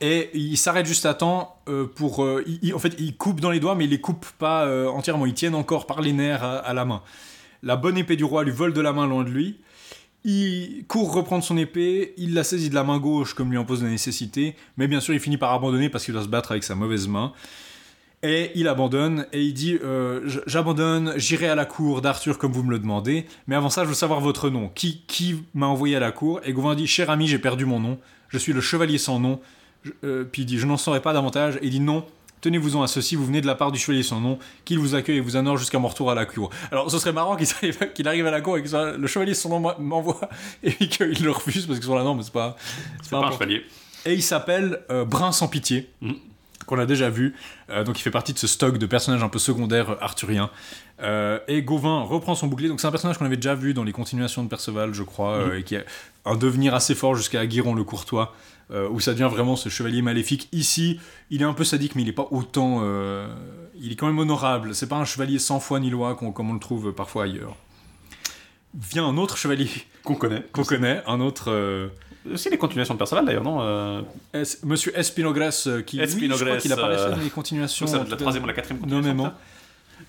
Et 0.00 0.30
il 0.34 0.56
s'arrête 0.56 0.86
juste 0.86 1.06
à 1.06 1.14
temps 1.14 1.56
euh, 1.68 1.86
pour. 1.86 2.24
euh, 2.24 2.44
en 2.74 2.78
fait, 2.78 2.94
il 2.98 3.16
coupe 3.16 3.40
dans 3.40 3.50
les 3.50 3.60
doigts, 3.60 3.74
mais 3.74 3.84
il 3.84 3.90
les 3.90 4.00
coupe 4.00 4.26
pas 4.38 4.66
euh, 4.66 4.88
entièrement. 4.88 5.24
Ils 5.24 5.34
tiennent 5.34 5.54
encore 5.54 5.86
par 5.86 6.02
les 6.02 6.12
nerfs 6.12 6.42
à 6.42 6.74
la 6.74 6.84
main. 6.84 7.02
La 7.62 7.76
bonne 7.76 7.96
épée 7.96 8.16
du 8.16 8.24
roi 8.24 8.44
lui 8.44 8.50
vole 8.50 8.72
de 8.72 8.80
la 8.80 8.92
main 8.92 9.06
loin 9.06 9.24
de 9.24 9.30
lui. 9.30 9.60
Il 10.24 10.84
court 10.88 11.12
reprendre 11.12 11.44
son 11.44 11.58
épée, 11.58 12.14
il 12.16 12.32
la 12.32 12.44
saisit 12.44 12.70
de 12.70 12.74
la 12.74 12.82
main 12.82 12.98
gauche 12.98 13.34
comme 13.34 13.50
lui 13.50 13.58
impose 13.58 13.82
la 13.82 13.90
nécessité, 13.90 14.56
mais 14.78 14.88
bien 14.88 15.00
sûr 15.00 15.12
il 15.12 15.20
finit 15.20 15.36
par 15.36 15.52
abandonner 15.52 15.90
parce 15.90 16.04
qu'il 16.04 16.14
doit 16.14 16.22
se 16.22 16.28
battre 16.28 16.52
avec 16.52 16.64
sa 16.64 16.74
mauvaise 16.74 17.08
main. 17.08 17.32
Et 18.22 18.52
il 18.54 18.68
abandonne 18.68 19.26
et 19.34 19.42
il 19.42 19.52
dit 19.52 19.78
euh, 19.84 20.26
J'abandonne, 20.46 21.12
j'irai 21.16 21.48
à 21.48 21.54
la 21.54 21.66
cour 21.66 22.00
d'Arthur 22.00 22.38
comme 22.38 22.52
vous 22.52 22.62
me 22.62 22.70
le 22.70 22.78
demandez, 22.78 23.26
mais 23.46 23.54
avant 23.54 23.68
ça 23.68 23.84
je 23.84 23.88
veux 23.88 23.94
savoir 23.94 24.20
votre 24.20 24.48
nom. 24.48 24.70
Qui, 24.74 25.02
qui 25.06 25.44
m'a 25.52 25.66
envoyé 25.66 25.94
à 25.94 26.00
la 26.00 26.10
cour? 26.10 26.40
Et 26.44 26.54
Gauvin 26.54 26.74
dit 26.74 26.86
Cher 26.86 27.10
ami, 27.10 27.26
j'ai 27.26 27.38
perdu 27.38 27.66
mon 27.66 27.78
nom, 27.78 27.98
je 28.28 28.38
suis 28.38 28.54
le 28.54 28.62
chevalier 28.62 28.96
sans 28.96 29.20
nom. 29.20 29.40
Euh, 30.04 30.24
puis 30.24 30.42
il 30.42 30.46
dit 30.46 30.58
Je 30.58 30.66
n'en 30.66 30.78
saurai 30.78 31.02
pas 31.02 31.12
davantage. 31.12 31.56
Et 31.56 31.66
il 31.66 31.70
dit 31.70 31.80
Non, 31.80 32.06
tenez-vous-en 32.44 32.82
à 32.82 32.86
ceci, 32.86 33.16
vous 33.16 33.24
venez 33.24 33.40
de 33.40 33.46
la 33.46 33.54
part 33.54 33.72
du 33.72 33.78
chevalier 33.78 34.02
sans 34.02 34.20
nom, 34.20 34.38
qu'il 34.66 34.78
vous 34.78 34.94
accueille 34.94 35.16
et 35.16 35.20
vous 35.20 35.36
honore 35.36 35.56
jusqu'à 35.56 35.78
mon 35.78 35.88
retour 35.88 36.10
à 36.10 36.14
la 36.14 36.26
cour. 36.26 36.50
Alors 36.70 36.90
ce 36.90 36.98
serait 36.98 37.12
marrant 37.12 37.36
qu'il 37.36 37.48
arrive, 37.56 37.92
qu'il 37.94 38.06
arrive 38.06 38.26
à 38.26 38.30
la 38.30 38.40
cour 38.42 38.58
et 38.58 38.62
que 38.62 38.96
le 38.98 39.06
chevalier 39.06 39.32
sans 39.34 39.48
nom 39.48 39.60
m'en- 39.60 39.78
m'envoie 39.78 40.20
et 40.62 40.72
qu'il 40.74 41.24
le 41.24 41.30
refuse 41.30 41.66
parce 41.66 41.78
qu'ils 41.78 41.88
sont 41.88 41.94
là, 41.96 42.04
non, 42.04 42.14
mais 42.14 42.22
c'est 42.22 42.32
pas. 42.32 42.56
C'est 43.02 43.10
pas 43.10 43.18
un 43.18 43.30
chevalier. 43.32 43.62
Et 44.06 44.12
il 44.14 44.22
s'appelle 44.22 44.80
euh, 44.90 45.04
Brun 45.06 45.32
sans 45.32 45.48
pitié, 45.48 45.88
Mhm. 46.02 46.16
qu'on 46.66 46.78
a 46.78 46.84
déjà 46.86 47.08
vu. 47.10 47.34
Euh, 47.70 47.82
donc 47.84 47.98
il 47.98 48.02
fait 48.02 48.10
partie 48.10 48.34
de 48.34 48.38
ce 48.38 48.46
stock 48.46 48.76
de 48.76 48.86
personnages 48.86 49.22
un 49.22 49.28
peu 49.30 49.38
secondaires 49.38 49.90
euh, 49.90 49.96
arthuriens. 50.02 50.50
Euh, 51.02 51.38
et 51.48 51.62
Gauvin 51.62 52.02
reprend 52.02 52.34
son 52.34 52.46
bouclier. 52.46 52.68
Donc 52.68 52.80
c'est 52.80 52.86
un 52.86 52.90
personnage 52.90 53.16
qu'on 53.18 53.24
avait 53.24 53.36
déjà 53.36 53.54
vu 53.54 53.72
dans 53.74 53.82
les 53.84 53.92
continuations 53.92 54.42
de 54.44 54.48
Perceval, 54.48 54.92
je 54.94 55.02
crois, 55.02 55.32
euh, 55.36 55.58
et 55.58 55.62
qui 55.62 55.76
a 55.76 55.82
un 56.26 56.36
devenir 56.36 56.74
assez 56.74 56.94
fort 56.94 57.14
jusqu'à 57.16 57.40
Aguiron 57.40 57.74
le 57.74 57.84
Courtois, 57.84 58.34
euh, 58.70 58.88
où 58.88 59.00
ça 59.00 59.12
devient 59.12 59.28
vraiment 59.30 59.56
ce 59.56 59.68
chevalier 59.68 60.02
maléfique. 60.02 60.48
Ici, 60.52 60.98
il 61.30 61.42
est 61.42 61.44
un 61.44 61.52
peu 61.54 61.64
sadique, 61.64 61.94
mais 61.94 62.02
il 62.02 62.06
n'est 62.06 62.12
pas 62.12 62.28
autant. 62.30 62.80
euh, 62.82 63.26
il 63.80 63.92
est 63.92 63.96
quand 63.96 64.06
même 64.06 64.18
honorable. 64.18 64.74
C'est 64.74 64.88
pas 64.88 64.96
un 64.96 65.04
chevalier 65.04 65.38
sans 65.38 65.60
foi 65.60 65.80
ni 65.80 65.90
loi 65.90 66.14
comme 66.16 66.50
on 66.50 66.54
le 66.54 66.60
trouve 66.60 66.92
parfois 66.92 67.24
ailleurs. 67.24 67.56
Vient 68.74 69.06
un 69.06 69.16
autre 69.18 69.36
chevalier 69.36 69.68
Qu'on 70.02 70.16
connaît. 70.16 70.42
qu'on 70.52 70.64
connaît, 70.64 71.02
un 71.06 71.20
autre. 71.20 71.50
euh, 71.50 71.88
Aussi 72.32 72.50
les 72.50 72.58
continuations 72.58 72.94
de 72.94 72.98
Perceval 72.98 73.24
d'ailleurs, 73.24 73.44
non 73.44 73.58
euh, 73.60 74.02
Es- 74.32 74.58
Monsieur 74.64 74.96
Espinogres 74.98 75.50
euh, 75.68 75.82
qui 75.82 76.00
oui, 76.00 76.06
je 76.08 76.44
crois 76.44 76.56
qu'il 76.56 76.72
euh, 76.72 77.10
dans 77.10 77.16
les 77.18 77.30
continuations. 77.30 77.86
Ça 77.86 78.04
la 78.08 78.16
troisième 78.16 78.42
ou 78.42 78.46
la 78.48 78.52
quatrième 78.52 78.80
continuation. 78.80 79.12
Nommément. 79.14 79.32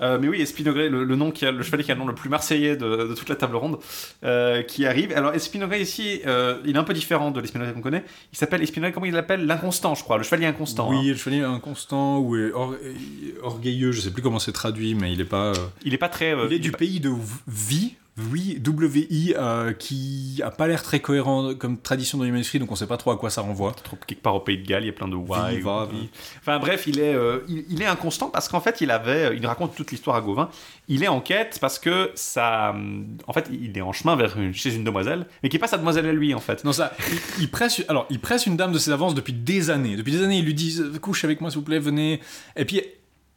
Euh, 0.01 0.17
mais 0.19 0.27
oui, 0.27 0.41
Espinogre, 0.41 0.80
le, 0.80 1.03
le 1.03 1.15
nom 1.15 1.31
qui 1.31 1.45
a, 1.45 1.51
le 1.51 1.63
chevalier 1.63 1.84
qui 1.84 1.91
a 1.91 1.95
le 1.95 1.99
nom 2.01 2.07
le 2.07 2.15
plus 2.15 2.30
marseillais 2.30 2.76
de, 2.76 3.07
de 3.07 3.13
toute 3.15 3.30
la 3.30 3.35
table 3.35 3.55
ronde, 3.55 3.77
euh, 4.23 4.61
qui 4.63 4.85
arrive. 4.85 5.11
Alors 5.15 5.34
Espinogre 5.34 5.76
ici, 5.76 6.22
euh, 6.27 6.57
il 6.65 6.76
est 6.76 6.80
un 6.80 6.84
peu 6.84 6.93
différent 6.93 7.31
de 7.31 7.39
l'Espinogre 7.39 7.73
qu'on 7.73 7.81
connaît. 7.81 8.03
Il 8.34 8.38
s'appelle 8.38 8.61
Espinogre, 8.61 8.93
comment 8.93 9.05
il 9.05 9.13
l'appelle? 9.13 9.45
L'inconstant, 9.45 9.95
je 9.95 10.03
crois, 10.03 10.17
le 10.17 10.23
chevalier 10.23 10.45
inconstant. 10.45 10.91
hein. 10.91 10.99
Oui, 11.01 11.07
le 11.09 11.15
chevalier 11.15 11.41
inconstant 11.43 12.19
ou 12.19 12.35
or- 12.53 12.76
orgueilleux, 13.43 13.91
je 13.91 14.01
sais 14.01 14.11
plus 14.11 14.22
comment 14.22 14.39
c'est 14.39 14.51
traduit, 14.51 14.95
mais 14.95 15.13
il 15.13 15.22
est 15.22 15.26
pas. 15.26 15.53
Il 15.84 15.93
est 15.93 15.97
pas 15.97 16.09
très. 16.09 16.35
il 16.47 16.53
est 16.53 16.59
du 16.59 16.72
pas- 16.72 16.77
pays 16.80 16.99
de 16.99 17.11
Vi, 17.47 17.95
oui, 18.17 18.61
WI, 18.65 19.33
euh, 19.37 19.73
qui 19.73 20.41
a 20.41 20.49
pas 20.49 20.69
l'air 20.69 20.81
très 20.81 21.01
cohérent 21.01 21.53
comme 21.53 21.77
tradition 21.77 22.17
dans 22.17 22.23
les 22.23 22.31
manuscrits, 22.31 22.59
donc 22.59 22.71
on 22.71 22.75
sait 22.75 22.87
pas 22.87 22.95
trop 22.95 23.11
à 23.11 23.17
quoi 23.17 23.29
ça 23.29 23.41
renvoie. 23.41 23.73
trop 23.73 23.97
quelque 24.07 24.21
part 24.21 24.35
au 24.35 24.39
pays 24.39 24.57
de 24.57 24.65
Galles, 24.65 24.83
il 24.83 24.87
y 24.87 24.89
a 24.89 24.93
plein 24.93 25.09
de 25.09 25.17
Y. 25.17 25.61
va, 25.61 25.85
ou-. 25.85 25.89
Enfin 26.39 26.57
bref, 26.59 26.85
il 26.87 26.99
est, 26.99 27.13
euh, 27.13 27.39
il, 27.49 27.65
il 27.69 27.81
est 27.81 27.85
inconstant 27.85 28.29
parce 28.29 28.47
qu'en 28.47 28.61
fait, 28.61 28.79
il 28.79 28.89
avait, 28.89 29.35
il 29.35 29.45
raconte 29.45 29.75
toute 29.75 29.91
l'histoire 29.91 30.15
à 30.15 30.21
Gauvin. 30.21 30.49
Il 30.87 31.03
est 31.03 31.09
en 31.09 31.19
quête 31.19 31.57
parce 31.59 31.77
que 31.77 32.11
ça, 32.15 32.69
hum, 32.69 33.05
en 33.27 33.33
fait, 33.33 33.49
il 33.51 33.77
est 33.77 33.81
en 33.81 33.91
chemin 33.91 34.15
vers 34.15 34.39
une, 34.39 34.53
chez 34.53 34.73
une 34.73 34.85
demoiselle, 34.85 35.25
mais 35.43 35.49
qui 35.49 35.57
est 35.57 35.59
pas 35.59 35.67
sa 35.67 35.77
demoiselle 35.77 36.05
à 36.05 36.13
lui 36.13 36.33
en 36.33 36.39
fait. 36.39 36.63
Non, 36.63 36.71
ça, 36.71 36.93
il, 37.11 37.43
il 37.43 37.51
presse, 37.51 37.83
alors, 37.89 38.05
il 38.09 38.19
presse 38.19 38.45
une 38.45 38.55
dame 38.55 38.71
de 38.71 38.79
ses 38.79 38.91
avances 38.91 39.13
depuis 39.13 39.33
des 39.33 39.69
années. 39.69 39.97
Depuis 39.97 40.13
des 40.13 40.23
années, 40.23 40.37
il 40.37 40.45
lui 40.45 40.53
dit 40.53 40.77
euh, 40.79 40.97
Couche 40.99 41.25
avec 41.25 41.41
moi, 41.41 41.49
s'il 41.49 41.59
vous 41.59 41.65
plaît, 41.65 41.79
venez. 41.79 42.21
Et 42.55 42.63
puis, 42.63 42.81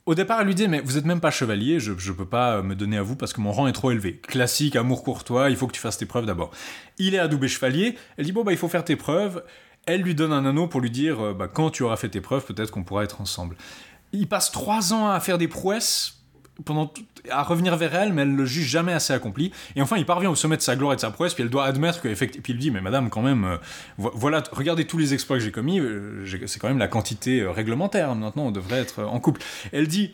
au 0.08 0.14
départ, 0.14 0.40
elle 0.40 0.46
lui 0.46 0.54
dit 0.54 0.66
Mais 0.68 0.80
vous 0.80 0.96
êtes 0.96 1.04
même 1.04 1.20
pas 1.20 1.30
chevalier, 1.30 1.80
je, 1.80 1.92
je 1.98 2.12
peux 2.12 2.24
pas 2.24 2.56
euh, 2.56 2.62
me 2.62 2.74
donner 2.74 2.96
à 2.96 3.02
vous 3.02 3.14
parce 3.14 3.34
que 3.34 3.42
mon 3.42 3.52
rang 3.52 3.66
est 3.66 3.72
trop 3.72 3.90
élevé. 3.90 4.16
Classique, 4.16 4.74
amour 4.74 5.04
courtois, 5.04 5.50
il 5.50 5.56
faut 5.56 5.66
que 5.66 5.72
tu 5.72 5.80
fasses 5.80 5.98
tes 5.98 6.06
preuves 6.06 6.24
d'abord. 6.24 6.50
Il 6.96 7.14
est 7.14 7.18
adoubé 7.18 7.46
chevalier, 7.46 7.94
elle 8.16 8.24
dit 8.24 8.32
Bon, 8.32 8.42
bah, 8.42 8.52
il 8.52 8.56
faut 8.56 8.68
faire 8.68 8.84
tes 8.84 8.96
preuves. 8.96 9.44
Elle 9.84 10.00
lui 10.00 10.14
donne 10.14 10.32
un 10.32 10.46
anneau 10.46 10.66
pour 10.66 10.80
lui 10.80 10.90
dire 10.90 11.20
euh, 11.20 11.34
bah, 11.34 11.46
Quand 11.46 11.68
tu 11.68 11.82
auras 11.82 11.96
fait 11.96 12.08
tes 12.08 12.22
preuves, 12.22 12.46
peut-être 12.46 12.70
qu'on 12.70 12.84
pourra 12.84 13.04
être 13.04 13.20
ensemble. 13.20 13.56
Il 14.12 14.26
passe 14.26 14.50
trois 14.50 14.94
ans 14.94 15.10
à 15.10 15.20
faire 15.20 15.36
des 15.36 15.46
prouesses. 15.46 16.17
À 17.30 17.42
revenir 17.44 17.76
vers 17.76 17.94
elle, 17.94 18.12
mais 18.12 18.22
elle 18.22 18.34
le 18.34 18.44
juge 18.44 18.66
jamais 18.66 18.92
assez 18.92 19.12
accompli. 19.12 19.52
Et 19.76 19.82
enfin, 19.82 19.96
il 19.96 20.04
parvient 20.06 20.30
au 20.30 20.34
sommet 20.34 20.56
de 20.56 20.62
sa 20.62 20.74
gloire 20.76 20.92
et 20.92 20.96
de 20.96 21.00
sa 21.00 21.10
prouesse, 21.10 21.34
puis 21.34 21.42
elle 21.44 21.50
doit 21.50 21.64
admettre 21.64 22.00
que, 22.00 22.08
effectivement, 22.08 22.42
puis 22.42 22.52
il 22.52 22.58
dit, 22.58 22.70
mais 22.70 22.80
madame, 22.80 23.10
quand 23.10 23.22
même, 23.22 23.44
euh, 23.44 23.56
vo- 23.96 24.10
voilà, 24.14 24.42
regardez 24.52 24.86
tous 24.86 24.98
les 24.98 25.14
exploits 25.14 25.36
que 25.38 25.44
j'ai 25.44 25.52
commis, 25.52 25.78
euh, 25.78 26.24
c'est 26.46 26.58
quand 26.58 26.68
même 26.68 26.78
la 26.78 26.88
quantité 26.88 27.40
euh, 27.40 27.50
réglementaire. 27.52 28.14
Maintenant, 28.14 28.46
on 28.46 28.50
devrait 28.50 28.78
être 28.80 29.04
en 29.04 29.20
couple. 29.20 29.40
Elle 29.72 29.86
dit 29.88 30.12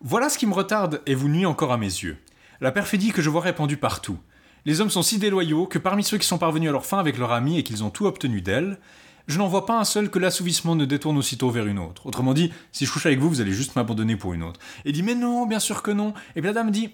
Voilà 0.00 0.28
ce 0.28 0.38
qui 0.38 0.46
me 0.46 0.54
retarde 0.54 1.00
et 1.06 1.14
vous 1.14 1.28
nuit 1.28 1.46
encore 1.46 1.72
à 1.72 1.76
mes 1.76 1.86
yeux. 1.86 2.16
La 2.60 2.72
perfidie 2.72 3.12
que 3.12 3.20
je 3.22 3.28
vois 3.30 3.42
répandue 3.42 3.76
partout. 3.76 4.18
Les 4.64 4.80
hommes 4.80 4.90
sont 4.90 5.02
si 5.02 5.18
déloyaux 5.18 5.66
que 5.66 5.78
parmi 5.78 6.04
ceux 6.04 6.18
qui 6.18 6.26
sont 6.26 6.38
parvenus 6.38 6.68
à 6.68 6.72
leur 6.72 6.86
fin 6.86 6.98
avec 7.00 7.18
leur 7.18 7.32
amie 7.32 7.58
et 7.58 7.64
qu'ils 7.64 7.82
ont 7.82 7.90
tout 7.90 8.06
obtenu 8.06 8.40
d'elle, 8.40 8.78
je 9.26 9.38
n'en 9.38 9.48
vois 9.48 9.66
pas 9.66 9.78
un 9.78 9.84
seul 9.84 10.10
que 10.10 10.18
l'assouvissement 10.18 10.74
ne 10.74 10.84
détourne 10.84 11.16
aussitôt 11.18 11.50
vers 11.50 11.66
une 11.66 11.78
autre. 11.78 12.06
Autrement 12.06 12.34
dit, 12.34 12.52
si 12.72 12.86
je 12.86 12.92
couche 12.92 13.06
avec 13.06 13.18
vous, 13.18 13.28
vous 13.28 13.40
allez 13.40 13.52
juste 13.52 13.76
m'abandonner 13.76 14.16
pour 14.16 14.34
une 14.34 14.42
autre. 14.42 14.60
Et 14.84 14.92
dit 14.92 15.02
Mais 15.02 15.14
non, 15.14 15.46
bien 15.46 15.60
sûr 15.60 15.82
que 15.82 15.90
non. 15.90 16.14
Et 16.36 16.40
puis 16.40 16.48
la 16.48 16.52
dame 16.52 16.70
dit 16.70 16.90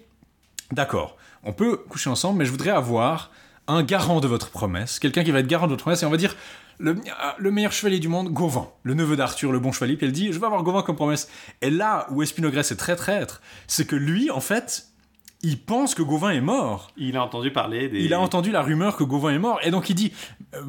D'accord, 0.71 1.17
on 1.43 1.53
peut 1.53 1.77
coucher 1.77 2.09
ensemble, 2.09 2.39
mais 2.39 2.45
je 2.45 2.51
voudrais 2.51 2.69
avoir 2.69 3.31
un 3.67 3.83
garant 3.83 4.19
de 4.19 4.27
votre 4.27 4.49
promesse, 4.49 4.99
quelqu'un 4.99 5.23
qui 5.23 5.31
va 5.31 5.39
être 5.39 5.47
garant 5.47 5.65
de 5.65 5.71
votre 5.71 5.83
promesse, 5.83 6.03
et 6.03 6.05
on 6.05 6.09
va 6.09 6.17
dire 6.17 6.35
le, 6.79 6.95
le 7.37 7.51
meilleur 7.51 7.71
chevalier 7.71 7.99
du 7.99 8.07
monde, 8.07 8.29
Gauvin, 8.29 8.69
le 8.83 8.93
neveu 8.93 9.15
d'Arthur, 9.15 9.51
le 9.51 9.59
bon 9.59 9.71
chevalier, 9.71 9.97
puis 9.97 10.05
elle 10.05 10.11
dit, 10.11 10.31
je 10.31 10.39
vais 10.39 10.45
avoir 10.45 10.63
Gauvin 10.63 10.81
comme 10.81 10.95
promesse. 10.95 11.29
Et 11.61 11.69
là 11.69 12.07
où 12.11 12.23
Espinogrès 12.23 12.61
est 12.61 12.77
très 12.77 12.95
traître, 12.95 13.41
c'est 13.67 13.85
que 13.85 13.95
lui, 13.95 14.31
en 14.31 14.39
fait, 14.39 14.88
il 15.41 15.57
pense 15.57 15.95
que 15.95 16.01
Gauvin 16.01 16.31
est 16.31 16.41
mort. 16.41 16.91
Il 16.97 17.15
a 17.15 17.23
entendu 17.23 17.51
parler 17.51 17.87
des. 17.87 18.01
Il 18.03 18.13
a 18.13 18.19
entendu 18.19 18.51
la 18.51 18.61
rumeur 18.61 18.97
que 18.97 19.03
Gauvin 19.03 19.29
est 19.31 19.39
mort, 19.39 19.59
et 19.63 19.71
donc 19.71 19.89
il 19.89 19.95
dit, 19.95 20.11
euh, 20.55 20.61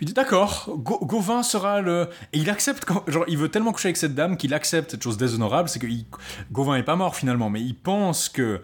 il 0.00 0.06
dit 0.06 0.12
d'accord, 0.12 0.68
Ga- 0.78 0.98
Gauvin 1.02 1.42
sera 1.42 1.80
le... 1.80 2.08
Et 2.32 2.38
il 2.38 2.50
accepte, 2.50 2.84
quand- 2.84 3.08
genre 3.08 3.24
il 3.28 3.38
veut 3.38 3.48
tellement 3.48 3.72
coucher 3.72 3.88
avec 3.88 3.96
cette 3.96 4.14
dame 4.16 4.36
qu'il 4.36 4.54
accepte 4.54 4.90
cette 4.90 5.02
chose 5.04 5.16
déshonorable, 5.18 5.68
c'est 5.68 5.78
que 5.78 5.86
il- 5.86 6.06
Gauvin 6.50 6.76
est 6.76 6.82
pas 6.82 6.96
mort 6.96 7.14
finalement, 7.16 7.48
mais 7.50 7.60
il 7.60 7.74
pense 7.74 8.28
que... 8.28 8.60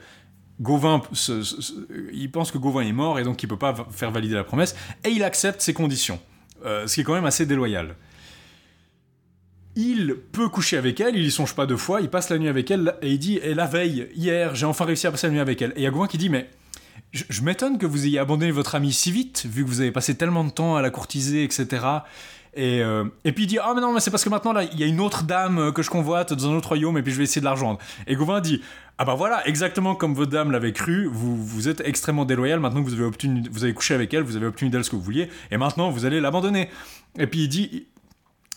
Gauvin, 0.61 1.03
se- 1.13 1.43
se- 1.43 1.61
se- 1.61 1.73
il 2.13 2.31
pense 2.31 2.53
que 2.53 2.59
Gauvin 2.59 2.83
est 2.83 2.93
mort 2.93 3.19
et 3.19 3.25
donc 3.25 3.43
il 3.43 3.49
peut 3.49 3.57
pas 3.59 3.75
faire 3.91 4.13
valider 4.13 4.35
la 4.37 4.45
promesse, 4.45 4.77
et 5.05 5.09
il 5.11 5.23
accepte 5.25 5.61
ses 5.61 5.75
conditions, 5.75 6.21
Euh, 6.65 6.87
ce 6.87 6.95
qui 6.95 7.01
est 7.01 7.05
quand 7.05 7.15
même 7.15 7.27
assez 7.27 7.45
déloyal. 7.45 7.97
Il 9.77 10.17
peut 10.33 10.49
coucher 10.49 10.77
avec 10.77 11.01
elle, 11.01 11.17
il 11.17 11.25
y 11.25 11.31
songe 11.31 11.55
pas 11.55 11.67
deux 11.67 11.77
fois, 11.77 12.01
il 12.01 12.09
passe 12.09 12.31
la 12.31 12.39
nuit 12.39 12.49
avec 12.49 12.71
elle 12.71 12.95
et 13.03 13.11
il 13.11 13.19
dit 13.19 13.39
Et 13.43 13.55
la 13.55 13.67
veille, 13.67 14.09
hier, 14.15 14.55
j'ai 14.55 14.67
enfin 14.67 14.85
réussi 14.85 15.07
à 15.07 15.11
passer 15.11 15.27
la 15.27 15.33
nuit 15.33 15.41
avec 15.41 15.61
elle. 15.63 15.71
Et 15.71 15.81
il 15.81 15.83
y 15.83 15.87
a 15.87 15.91
Gauvin 15.91 16.07
qui 16.07 16.19
dit 16.19 16.29
Mais 16.29 16.49
je, 17.13 17.43
m'étonne 17.43 17.79
que 17.79 17.87
vous 17.87 18.07
ayez 18.07 18.21
abandonné 18.21 18.53
votre 18.53 18.77
amie 18.77 18.93
si 18.93 19.11
vite, 19.11 19.47
vu 19.47 19.65
que 19.65 19.69
vous 19.69 19.81
avez 19.81 19.91
passé 19.91 20.17
tellement 20.17 20.45
de 20.45 20.51
temps 20.51 20.77
à 20.77 20.83
la 20.83 20.91
courtiser, 20.91 21.43
etc. 21.43 21.87
Et, 22.57 22.83
euh, 22.83 23.05
et 23.25 23.33
puis 23.33 23.45
il 23.45 23.47
dit 23.49 23.59
Ah, 23.59 23.73
mais 23.75 23.81
non, 23.81 23.93
mais 23.93 23.99
c'est 23.99 24.13
parce 24.13 24.23
que 24.23 24.29
maintenant, 24.29 24.53
là, 24.53 24.63
il 24.63 24.79
y 24.79 24.85
a 24.85 24.87
une 24.87 25.01
autre 25.01 25.25
dame 25.25 25.73
que 25.73 25.83
je 25.83 25.91
convoite 25.91 26.33
dans 26.33 26.51
un 26.51 26.55
autre 26.55 26.69
royaume, 26.69 26.97
et 26.97 27.03
puis 27.03 27.13
je 27.13 27.19
vais 27.19 27.25
essayer 27.25 27.41
de 27.41 27.47
la 27.47 27.53
rejoindre. 27.53 27.81
Et 28.07 28.15
Gauvin 28.15 28.41
dit 28.41 28.63
Ah, 28.99 29.05
bah 29.05 29.15
voilà, 29.15 29.45
exactement 29.49 29.97
comme 29.97 30.15
votre 30.15 30.31
dame 30.31 30.53
l'avait 30.53 30.73
cru, 30.73 31.09
vous, 31.11 31.37
vous 31.37 31.69
êtes 31.69 31.83
extrêmement 31.85 32.25
déloyal, 32.25 32.61
maintenant 32.61 32.85
que 32.85 32.89
vous 32.89 32.95
avez, 32.95 33.05
obtenu, 33.05 33.43
vous 33.51 33.65
avez 33.65 33.75
couché 33.75 33.95
avec 33.95 34.15
elle, 34.15 34.23
vous 34.23 34.37
avez 34.37 34.47
obtenu 34.47 34.71
d'elle 34.71 34.85
ce 34.85 34.91
que 34.91 34.95
vous 34.95 35.03
vouliez, 35.03 35.29
et 35.51 35.57
maintenant 35.57 35.91
vous 35.91 36.05
allez 36.05 36.21
l'abandonner. 36.21 36.69
Et 37.19 37.27
puis 37.27 37.43
il 37.43 37.49
dit 37.49 37.87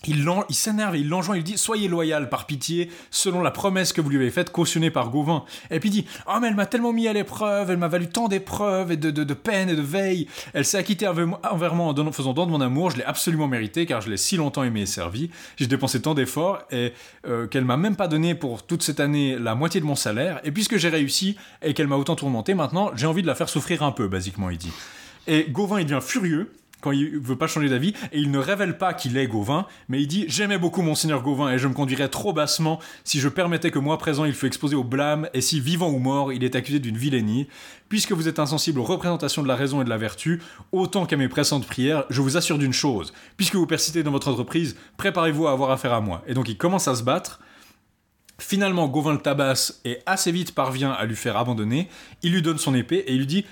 il, 0.07 0.55
s'énerve 0.55 0.95
et 0.95 0.99
il 0.99 1.09
l'enjoint, 1.09 1.37
il 1.37 1.43
dit 1.43 1.57
Soyez 1.57 1.87
loyal 1.87 2.29
par 2.29 2.45
pitié, 2.45 2.89
selon 3.11 3.41
la 3.41 3.51
promesse 3.51 3.93
que 3.93 4.01
vous 4.01 4.09
lui 4.09 4.17
avez 4.17 4.31
faite, 4.31 4.51
cautionnée 4.51 4.89
par 4.91 5.09
Gauvin. 5.09 5.43
Et 5.71 5.79
puis 5.79 5.89
il 5.89 5.91
dit 5.91 6.05
Oh, 6.27 6.37
mais 6.41 6.47
elle 6.47 6.55
m'a 6.55 6.65
tellement 6.65 6.93
mis 6.93 7.07
à 7.07 7.13
l'épreuve, 7.13 7.71
elle 7.71 7.77
m'a 7.77 7.87
valu 7.87 8.07
tant 8.07 8.27
d'épreuves 8.27 8.91
et 8.91 8.97
de, 8.97 9.11
de, 9.11 9.23
de 9.23 9.33
peine 9.33 9.69
et 9.69 9.75
de 9.75 9.81
veille. 9.81 10.27
Elle 10.53 10.65
s'est 10.65 10.77
acquittée 10.77 11.07
envers 11.07 11.27
moi- 11.75 11.91
en 12.07 12.11
faisant 12.11 12.33
don 12.33 12.45
de 12.45 12.51
mon 12.51 12.61
amour, 12.61 12.91
je 12.91 12.97
l'ai 12.97 13.03
absolument 13.03 13.47
mérité 13.47 13.85
car 13.85 14.01
je 14.01 14.09
l'ai 14.09 14.17
si 14.17 14.37
longtemps 14.37 14.63
aimé 14.63 14.81
et 14.81 14.85
servi. 14.85 15.29
J'ai 15.57 15.67
dépensé 15.67 16.01
tant 16.01 16.13
d'efforts 16.13 16.59
et 16.71 16.93
euh, 17.27 17.47
qu'elle 17.47 17.65
m'a 17.65 17.77
même 17.77 17.95
pas 17.95 18.07
donné 18.07 18.35
pour 18.35 18.65
toute 18.65 18.83
cette 18.83 18.99
année 18.99 19.37
la 19.37 19.55
moitié 19.55 19.81
de 19.81 19.85
mon 19.85 19.95
salaire. 19.95 20.39
Et 20.43 20.51
puisque 20.51 20.77
j'ai 20.77 20.89
réussi 20.89 21.37
et 21.61 21.73
qu'elle 21.73 21.87
m'a 21.87 21.97
autant 21.97 22.15
tourmenté, 22.15 22.53
maintenant 22.53 22.91
j'ai 22.95 23.07
envie 23.07 23.21
de 23.21 23.27
la 23.27 23.35
faire 23.35 23.49
souffrir 23.49 23.83
un 23.83 23.91
peu, 23.91 24.07
basiquement, 24.07 24.49
il 24.49 24.57
dit. 24.57 24.71
Et 25.27 25.45
Gauvin, 25.49 25.79
il 25.79 25.85
devient 25.85 25.99
furieux. 26.01 26.51
Quand 26.81 26.91
il 26.91 27.19
veut 27.19 27.35
pas 27.35 27.47
changer 27.47 27.69
d'avis, 27.69 27.93
et 28.11 28.19
il 28.19 28.31
ne 28.31 28.39
révèle 28.39 28.77
pas 28.77 28.93
qu'il 28.93 29.17
est 29.17 29.27
Gauvin, 29.27 29.65
mais 29.89 30.01
il 30.01 30.07
dit 30.07 30.25
J'aimais 30.27 30.57
beaucoup 30.57 30.81
mon 30.81 30.95
seigneur 30.95 31.21
Gauvin, 31.21 31.51
et 31.51 31.57
je 31.57 31.67
me 31.67 31.73
conduirais 31.73 32.09
trop 32.09 32.33
bassement 32.33 32.79
si 33.03 33.19
je 33.19 33.29
permettais 33.29 33.71
que 33.71 33.79
moi 33.79 33.97
présent 33.97 34.25
il 34.25 34.33
fût 34.33 34.47
exposé 34.47 34.75
au 34.75 34.83
blâme, 34.83 35.29
et 35.33 35.41
si 35.41 35.59
vivant 35.59 35.89
ou 35.89 35.99
mort 35.99 36.31
il 36.31 36.43
est 36.43 36.55
accusé 36.55 36.79
d'une 36.79 36.97
vilainie. 36.97 37.47
Puisque 37.89 38.11
vous 38.11 38.27
êtes 38.27 38.39
insensible 38.39 38.79
aux 38.81 38.83
représentations 38.83 39.43
de 39.43 39.47
la 39.47 39.55
raison 39.55 39.81
et 39.81 39.85
de 39.85 39.89
la 39.89 39.97
vertu, 39.97 40.41
autant 40.73 41.05
qu'à 41.05 41.15
mes 41.15 41.29
pressantes 41.29 41.65
prières, 41.65 42.03
je 42.09 42.21
vous 42.21 42.35
assure 42.35 42.57
d'une 42.57 42.73
chose 42.73 43.13
puisque 43.37 43.55
vous 43.55 43.67
persistez 43.67 44.03
dans 44.03 44.11
votre 44.11 44.29
entreprise, 44.29 44.75
préparez-vous 44.97 45.47
à 45.47 45.51
avoir 45.51 45.71
affaire 45.71 45.93
à 45.93 46.01
moi. 46.01 46.23
Et 46.27 46.33
donc 46.33 46.49
il 46.49 46.57
commence 46.57 46.87
à 46.87 46.95
se 46.95 47.03
battre. 47.03 47.39
Finalement, 48.39 48.87
Gauvin 48.87 49.13
le 49.13 49.19
tabasse 49.19 49.79
et 49.83 49.99
assez 50.05 50.31
vite 50.31 50.53
parvient 50.53 50.91
à 50.91 51.05
lui 51.05 51.15
faire 51.15 51.37
abandonner. 51.37 51.89
Il 52.21 52.33
lui 52.33 52.41
donne 52.41 52.59
son 52.59 52.75
épée 52.75 53.03
et 53.07 53.13
il 53.13 53.19
lui 53.19 53.27
dit, 53.27 53.45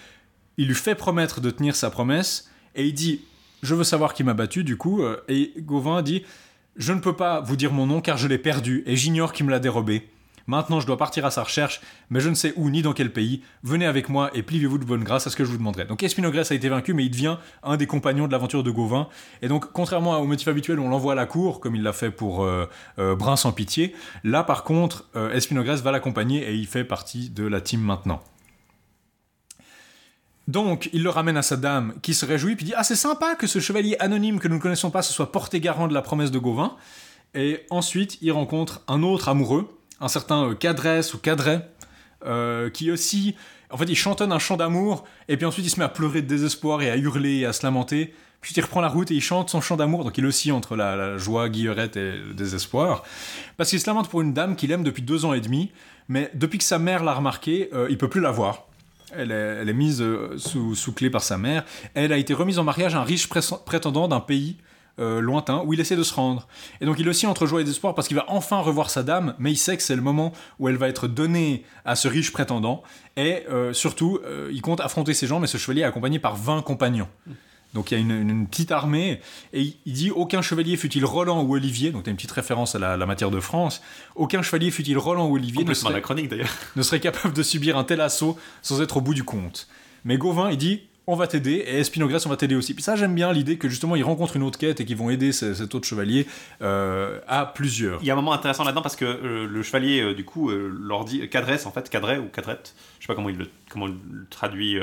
il 0.58 0.68
lui 0.68 0.76
fait 0.76 0.96
promettre 0.96 1.42
de 1.42 1.50
tenir 1.50 1.76
sa 1.76 1.90
promesse 1.90 2.50
et 2.76 2.86
il 2.86 2.94
dit 2.94 3.22
Je 3.64 3.76
veux 3.76 3.84
savoir 3.84 4.14
qui 4.14 4.24
m'a 4.24 4.34
battu, 4.34 4.64
du 4.64 4.78
coup. 4.78 5.02
Euh, 5.02 5.18
et 5.28 5.54
Gauvin 5.60 6.02
dit 6.02 6.24
Je 6.76 6.94
ne 6.94 7.00
peux 7.00 7.16
pas 7.16 7.42
vous 7.42 7.56
dire 7.56 7.72
mon 7.72 7.86
nom 7.86 8.02
car 8.02 8.18
je 8.18 8.28
l'ai 8.28 8.38
perdu 8.38 8.84
et 8.86 8.96
j'ignore 8.96 9.34
qui 9.34 9.44
me 9.44 9.52
l'a 9.52 9.60
dérobé. 9.60 10.10
Maintenant, 10.48 10.80
je 10.80 10.86
dois 10.86 10.98
partir 10.98 11.26
à 11.26 11.32
sa 11.32 11.44
recherche, 11.44 11.82
mais 12.12 12.20
je 12.20 12.30
ne 12.30 12.36
sais 12.36 12.54
où 12.56 12.70
ni 12.70 12.84
dans 12.84 12.94
quel 12.94 13.12
pays. 13.12 13.42
Venez 13.64 13.86
avec 13.86 14.10
moi 14.10 14.30
et 14.36 14.44
pliez-vous 14.44 14.78
de 14.78 14.86
bonne 14.86 15.04
grâce 15.04 15.26
à 15.26 15.32
ce 15.32 15.36
que 15.36 15.44
je 15.44 15.50
vous 15.50 15.58
demanderai. 15.58 15.86
Donc 15.86 16.04
Espinogrès 16.04 16.52
a 16.52 16.56
été 16.56 16.70
vaincu, 16.70 16.94
mais 16.94 17.04
il 17.04 17.10
devient 17.10 17.38
un 17.64 17.78
des 17.78 17.88
compagnons 17.88 18.28
de 18.28 18.32
l'aventure 18.32 18.62
de 18.62 18.70
Gauvin. 18.70 19.08
Et 19.42 19.48
donc, 19.48 19.72
contrairement 19.72 20.20
au 20.20 20.26
motif 20.26 20.48
habituel 20.48 20.80
on 20.80 20.90
l'envoie 20.90 21.14
à 21.14 21.16
la 21.16 21.26
cour, 21.26 21.60
comme 21.60 21.76
il 21.76 21.82
l'a 21.82 21.94
fait 21.94 22.12
pour 22.12 22.44
euh, 22.44 22.70
euh, 23.00 23.36
sans 23.36 23.52
pitié, 23.54 23.96
là 24.24 24.44
par 24.44 24.64
contre, 24.64 25.10
euh, 25.16 25.40
va 25.84 25.92
l'accompagner 25.92 26.48
et 26.48 26.54
il 26.54 26.68
fait 26.68 26.84
partie 26.84 27.30
de 27.30 27.46
la 27.46 27.60
team 27.60 27.82
maintenant. 27.82 28.22
Donc, 30.48 30.90
il 30.94 31.02
le 31.02 31.10
ramène 31.10 31.38
à 31.38 31.42
sa 31.42 31.58
dame, 31.58 31.96
qui 32.02 32.14
se 32.14 32.26
réjouit, 32.26 32.56
puis 32.56 32.66
dit 32.66 32.74
Ah, 32.76 32.84
c'est 32.84 32.96
sympa 32.96 33.36
que 33.36 33.48
ce 33.48 33.60
chevalier 33.60 33.96
anonyme 34.00 34.40
que 34.40 34.48
nous 34.48 34.56
ne 34.56 34.62
connaissons 34.62 34.92
pas 34.92 35.02
se 35.02 35.12
soit 35.12 35.32
porté 35.32 35.60
garant 35.60 35.88
de 35.88 35.94
la 35.94 36.02
promesse 36.02 36.32
de 36.32 36.38
Gauvin. 36.38 36.76
Et 37.34 37.66
ensuite, 37.70 38.18
il 38.22 38.32
rencontre 38.32 38.82
un 38.88 39.04
autre 39.04 39.30
amoureux, 39.30 39.68
un 40.00 40.08
certain 40.08 40.50
euh, 40.50 40.54
Cadrès 40.54 41.14
ou 41.14 41.18
Cadret, 41.18 41.70
euh, 42.26 42.70
qui 42.70 42.92
aussi. 42.92 43.36
En 43.72 43.78
fait, 43.78 43.86
il 43.86 43.96
chantonne 43.96 44.32
un 44.32 44.40
chant 44.40 44.58
d'amour, 44.58 45.04
et 45.28 45.38
puis 45.38 45.46
ensuite 45.46 45.66
il 45.66 45.70
se 45.70 45.80
met 45.80 45.86
à 45.86 45.90
pleurer 45.90 46.22
de 46.22 46.28
désespoir 46.28 46.82
et 46.84 46.92
à 46.92 46.98
hurler 46.98 47.40
et 47.40 47.46
à 47.46 47.52
se 47.54 47.66
lamenter. 47.66 48.14
Puis 48.40 48.54
il 48.56 48.62
reprend 48.62 48.80
la 48.80 48.88
route 48.88 49.10
et 49.10 49.16
il 49.16 49.22
chante 49.22 49.50
son 49.50 49.60
chant 49.60 49.76
d'amour, 49.76 50.04
donc 50.04 50.16
il 50.20 50.26
oscille 50.26 50.52
entre 50.52 50.76
la, 50.76 50.96
la 50.96 51.18
joie, 51.18 51.50
guillerette 51.50 51.98
et 51.98 52.12
le 52.12 52.36
désespoir. 52.36 53.02
Parce 53.58 53.72
qu'il 53.72 53.80
se 53.80 53.88
lamente 53.88 54.08
pour 54.08 54.22
une 54.22 54.34
dame 54.34 54.56
qu'il 54.56 54.72
aime 54.72 54.84
depuis 54.84 55.02
deux 55.02 55.26
ans 55.26 55.34
et 55.34 55.42
demi, 55.42 55.72
mais 56.08 56.30
depuis 56.36 56.60
que 56.60 56.64
sa 56.64 56.78
mère 56.78 57.04
l'a 57.04 57.16
remarqué, 57.16 57.70
euh, 57.74 57.88
il 57.90 57.98
peut 57.98 58.08
plus 58.08 58.22
la 58.22 58.30
voir. 58.30 58.68
Elle 59.18 59.32
est, 59.32 59.70
est 59.70 59.74
mise 59.74 60.02
euh, 60.02 60.38
sous, 60.38 60.94
clé 60.94 61.10
par 61.10 61.24
sa 61.24 61.38
mère. 61.38 61.64
Elle 61.94 62.12
a 62.14 62.18
été 62.18 62.34
remise 62.34 62.60
en 62.60 62.64
mariage 62.64 62.96
à 62.96 63.00
un 63.00 63.04
riche 63.04 63.28
pré- 63.30 63.40
prétendant 63.66 64.08
d'un 64.08 64.20
pays 64.20 64.58
euh, 65.00 65.20
lointain 65.20 65.62
où 65.66 65.74
il 65.74 65.80
essaie 65.80 65.96
de 65.98 66.04
se 66.04 66.14
rendre. 66.14 66.48
Et 66.80 66.86
donc 66.86 67.00
il 67.00 67.10
oscille 67.10 67.28
entre 67.28 67.46
joie 67.46 67.60
et 67.62 67.64
désespoir 67.66 67.94
parce 67.96 68.08
qu'il 68.08 68.16
va 68.16 68.26
enfin 68.30 68.60
revoir 68.60 68.90
sa 68.90 69.04
dame, 69.04 69.36
mais 69.40 69.52
il 69.52 69.58
sait 69.58 69.76
que 69.76 69.84
c'est 69.84 69.96
le 69.96 70.02
moment 70.02 70.32
où 70.60 70.70
elle 70.70 70.78
va 70.78 70.88
être 70.88 71.08
donnée 71.08 71.64
à 71.84 71.96
ce 71.96 72.08
riche 72.08 72.32
prétendant. 72.32 72.82
Et 73.18 73.44
euh, 73.50 73.74
surtout, 73.74 74.20
il 74.52 74.62
compte 74.62 74.80
affronter 74.82 75.14
ces 75.14 75.28
gens, 75.28 75.40
mais 75.40 75.48
ce 75.48 75.58
chevalier 75.58 75.82
est 75.82 75.86
accompagné 75.86 76.20
par 76.20 76.36
20 76.38 76.62
compagnons. 76.62 77.08
Donc 77.76 77.92
il 77.92 77.96
y 77.96 77.98
a 77.98 78.00
une, 78.02 78.48
petite 78.48 78.72
armée, 78.72 79.20
et 79.54 79.74
il, 79.86 79.94
dit 79.94 80.10
aucun 80.10 80.42
chevalier 80.42 80.78
fut-il 80.78 81.06
Roland 81.06 81.44
ou 81.44 81.54
Olivier, 81.56 81.92
donc 81.92 82.04
t'as 82.04 82.12
une 82.12 82.18
petite 82.18 82.32
référence 82.32 82.74
à 82.74 82.80
la, 82.80 82.98
la 82.98 83.06
matière 83.06 83.30
de 83.30 83.40
France, 83.40 83.82
aucun 84.16 84.42
chevalier 84.42 84.72
fut-il 84.72 84.98
Roland 84.98 85.28
ou 85.28 85.36
Olivier 85.36 85.66
ne 85.66 85.74
serait, 85.74 85.92
anachronique 85.92 86.30
d'ailleurs. 86.30 86.50
ne 86.76 86.82
serait 86.82 87.02
capable 87.02 87.34
de 87.34 87.44
subir 87.44 87.78
un 87.78 87.84
tel 87.84 88.02
assaut 88.02 88.38
sans 88.62 88.82
être 88.82 88.98
au 88.98 89.02
bout 89.02 89.14
du 89.14 89.24
compte. 89.24 89.68
Mais 90.06 90.18
Gauvin, 90.18 90.50
il 90.52 90.58
dit 90.58 90.82
on 91.08 91.16
va 91.16 91.28
t'aider, 91.28 91.64
et 91.68 91.80
Espinogrès, 91.80 92.26
on 92.26 92.30
va 92.30 92.38
t'aider 92.38 92.56
aussi. 92.56 92.74
Puis 92.74 92.82
ça, 92.84 92.96
j'aime 92.96 93.14
bien 93.14 93.32
l'idée 93.32 93.58
que 93.58 93.70
justement, 93.70 93.96
ils 93.96 94.04
rencontrent 94.04 94.38
une 94.38 94.44
autre 94.44 94.58
quête 94.58 94.82
et 94.82 94.86
qu'ils 94.86 94.98
vont 94.98 95.12
aider 95.12 95.32
ce- 95.34 95.54
cet 95.54 95.76
autre 95.76 95.88
chevalier 95.88 96.26
euh, 96.64 97.20
à 97.28 97.46
plusieurs. 97.46 98.02
Il 98.02 98.08
y 98.08 98.10
a 98.10 98.14
un 98.14 98.16
moment 98.16 98.34
intéressant 98.34 98.64
là-dedans 98.64 98.82
parce 98.82 98.96
que 98.96 99.06
euh, 99.06 99.46
le 99.48 99.64
chevalier, 99.64 100.02
euh, 100.02 100.16
du 100.16 100.26
coup, 100.26 100.50
leur 100.50 101.06
dit, 101.06 101.28
Cadresse 101.30 101.66
en 101.68 101.72
fait, 101.72 101.90
Cadret 101.90 102.18
ou 102.18 102.26
Cadrette, 102.30 102.74
je 103.00 103.06
sais 103.06 103.08
pas 103.08 103.16
comment 103.16 103.30
il 103.30 103.38
le, 103.38 103.50
comment 103.70 103.88
il 103.88 103.94
le 104.12 104.26
traduit 104.30 104.80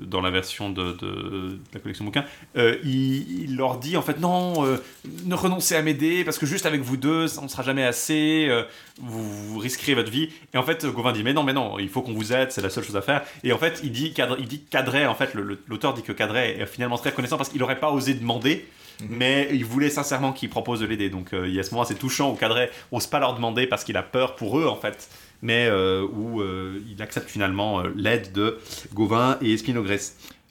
dans 0.00 0.20
la 0.20 0.30
version 0.30 0.70
de, 0.70 0.92
de- 0.92 0.96
de 1.00 1.58
la 1.74 1.80
collection 1.80 2.04
bouquin, 2.04 2.24
euh, 2.56 2.76
il, 2.84 3.42
il 3.44 3.56
leur 3.56 3.78
dit 3.78 3.96
en 3.96 4.02
fait 4.02 4.20
non, 4.20 4.64
euh, 4.66 4.76
ne 5.24 5.34
renoncez 5.34 5.76
à 5.76 5.82
m'aider 5.82 6.24
parce 6.24 6.38
que 6.38 6.46
juste 6.46 6.66
avec 6.66 6.80
vous 6.80 6.96
deux, 6.96 7.26
on 7.38 7.42
ne 7.44 7.48
sera 7.48 7.62
jamais 7.62 7.84
assez, 7.84 8.46
euh, 8.48 8.64
vous, 9.00 9.48
vous 9.48 9.58
risquerez 9.58 9.94
votre 9.94 10.10
vie. 10.10 10.28
Et 10.54 10.58
en 10.58 10.62
fait, 10.62 10.86
Gauvin 10.86 11.12
dit 11.12 11.22
mais 11.22 11.32
non, 11.32 11.42
mais 11.42 11.52
non, 11.52 11.78
il 11.78 11.88
faut 11.88 12.02
qu'on 12.02 12.14
vous 12.14 12.32
aide, 12.32 12.52
c'est 12.52 12.62
la 12.62 12.70
seule 12.70 12.84
chose 12.84 12.96
à 12.96 13.02
faire. 13.02 13.22
Et 13.44 13.52
en 13.52 13.58
fait, 13.58 13.80
il 13.84 13.92
dit, 13.92 14.12
Cadre, 14.12 14.36
il 14.38 14.48
dit 14.48 14.62
Cadret, 14.64 15.06
en 15.06 15.14
fait, 15.14 15.34
l'auteur 15.68 15.94
dit 15.94 16.02
que 16.02 16.12
Cadret 16.12 16.58
est 16.58 16.66
finalement 16.66 16.98
très 16.98 17.10
reconnaissant 17.10 17.36
parce 17.36 17.48
qu'il 17.48 17.60
n'aurait 17.60 17.80
pas 17.80 17.90
osé 17.90 18.14
demander. 18.14 18.66
Mais 19.08 19.48
il 19.52 19.64
voulait 19.64 19.88
sincèrement 19.88 20.30
qu'il 20.34 20.50
propose 20.50 20.80
de 20.80 20.86
l'aider. 20.86 21.08
Donc 21.08 21.30
il 21.32 21.54
y 21.54 21.58
a 21.58 21.62
ce 21.62 21.70
moment 21.70 21.84
assez 21.84 21.94
touchant 21.94 22.32
où 22.32 22.34
Cadret 22.34 22.70
ose 22.92 23.06
pas 23.06 23.18
leur 23.18 23.34
demander 23.34 23.66
parce 23.66 23.82
qu'il 23.82 23.96
a 23.96 24.02
peur 24.02 24.36
pour 24.36 24.58
eux 24.58 24.66
en 24.66 24.76
fait. 24.76 25.08
Mais 25.42 25.66
euh, 25.68 26.06
où 26.06 26.40
euh, 26.40 26.80
il 26.90 27.00
accepte 27.02 27.30
finalement 27.30 27.80
euh, 27.80 27.92
l'aide 27.96 28.32
de 28.32 28.58
Gauvin 28.94 29.38
et 29.40 29.52
Espinogrès. 29.52 30.00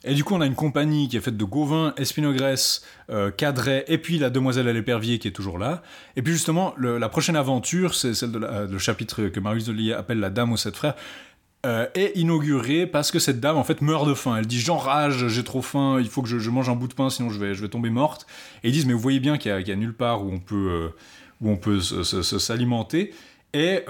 Et 0.02 0.14
du 0.14 0.24
coup, 0.24 0.34
on 0.34 0.40
a 0.40 0.46
une 0.46 0.54
compagnie 0.54 1.08
qui 1.08 1.18
est 1.18 1.20
faite 1.20 1.36
de 1.36 1.44
Gauvin, 1.44 1.92
Espinogrès, 1.98 2.54
euh, 3.10 3.30
Cadret, 3.30 3.84
et 3.86 3.98
puis 3.98 4.18
la 4.18 4.30
demoiselle 4.30 4.66
à 4.66 4.72
l'épervier 4.72 5.18
qui 5.18 5.28
est 5.28 5.32
toujours 5.32 5.58
là. 5.58 5.82
Et 6.16 6.22
puis 6.22 6.32
justement, 6.32 6.74
la 6.78 7.08
prochaine 7.10 7.36
aventure, 7.36 7.94
c'est 7.94 8.14
celle 8.14 8.32
de 8.32 8.38
le 8.38 8.78
chapitre 8.78 9.24
que 9.24 9.40
Marius 9.40 9.68
Olier 9.68 9.92
appelle 9.92 10.18
La 10.18 10.30
Dame 10.30 10.52
aux 10.52 10.56
sept 10.56 10.74
frères, 10.74 10.94
est 11.62 12.12
inaugurée 12.14 12.86
parce 12.86 13.10
que 13.10 13.18
cette 13.18 13.38
dame 13.38 13.58
en 13.58 13.64
fait 13.64 13.82
meurt 13.82 14.08
de 14.08 14.14
faim. 14.14 14.36
Elle 14.38 14.46
dit 14.46 14.58
j'enrage, 14.58 15.28
j'ai 15.28 15.44
trop 15.44 15.60
faim, 15.60 15.98
il 16.00 16.08
faut 16.08 16.22
que 16.22 16.28
je, 16.28 16.50
mange 16.50 16.70
un 16.70 16.74
bout 16.74 16.88
de 16.88 16.94
pain 16.94 17.10
sinon 17.10 17.28
je 17.28 17.38
vais, 17.38 17.52
je 17.52 17.60
vais 17.60 17.68
tomber 17.68 17.90
morte. 17.90 18.26
Et 18.64 18.70
ils 18.70 18.72
disent 18.72 18.86
mais 18.86 18.94
vous 18.94 19.00
voyez 19.00 19.20
bien 19.20 19.36
qu'il 19.36 19.54
y, 19.54 19.58
qu'il 19.58 19.68
y 19.68 19.72
a 19.72 19.76
nulle 19.76 19.92
part 19.92 20.24
où 20.24 20.32
on 20.32 20.38
peut, 20.38 20.90
où 21.42 21.50
on 21.50 21.58
peut 21.58 21.80
s'alimenter. 21.80 23.12
Et 23.52 23.84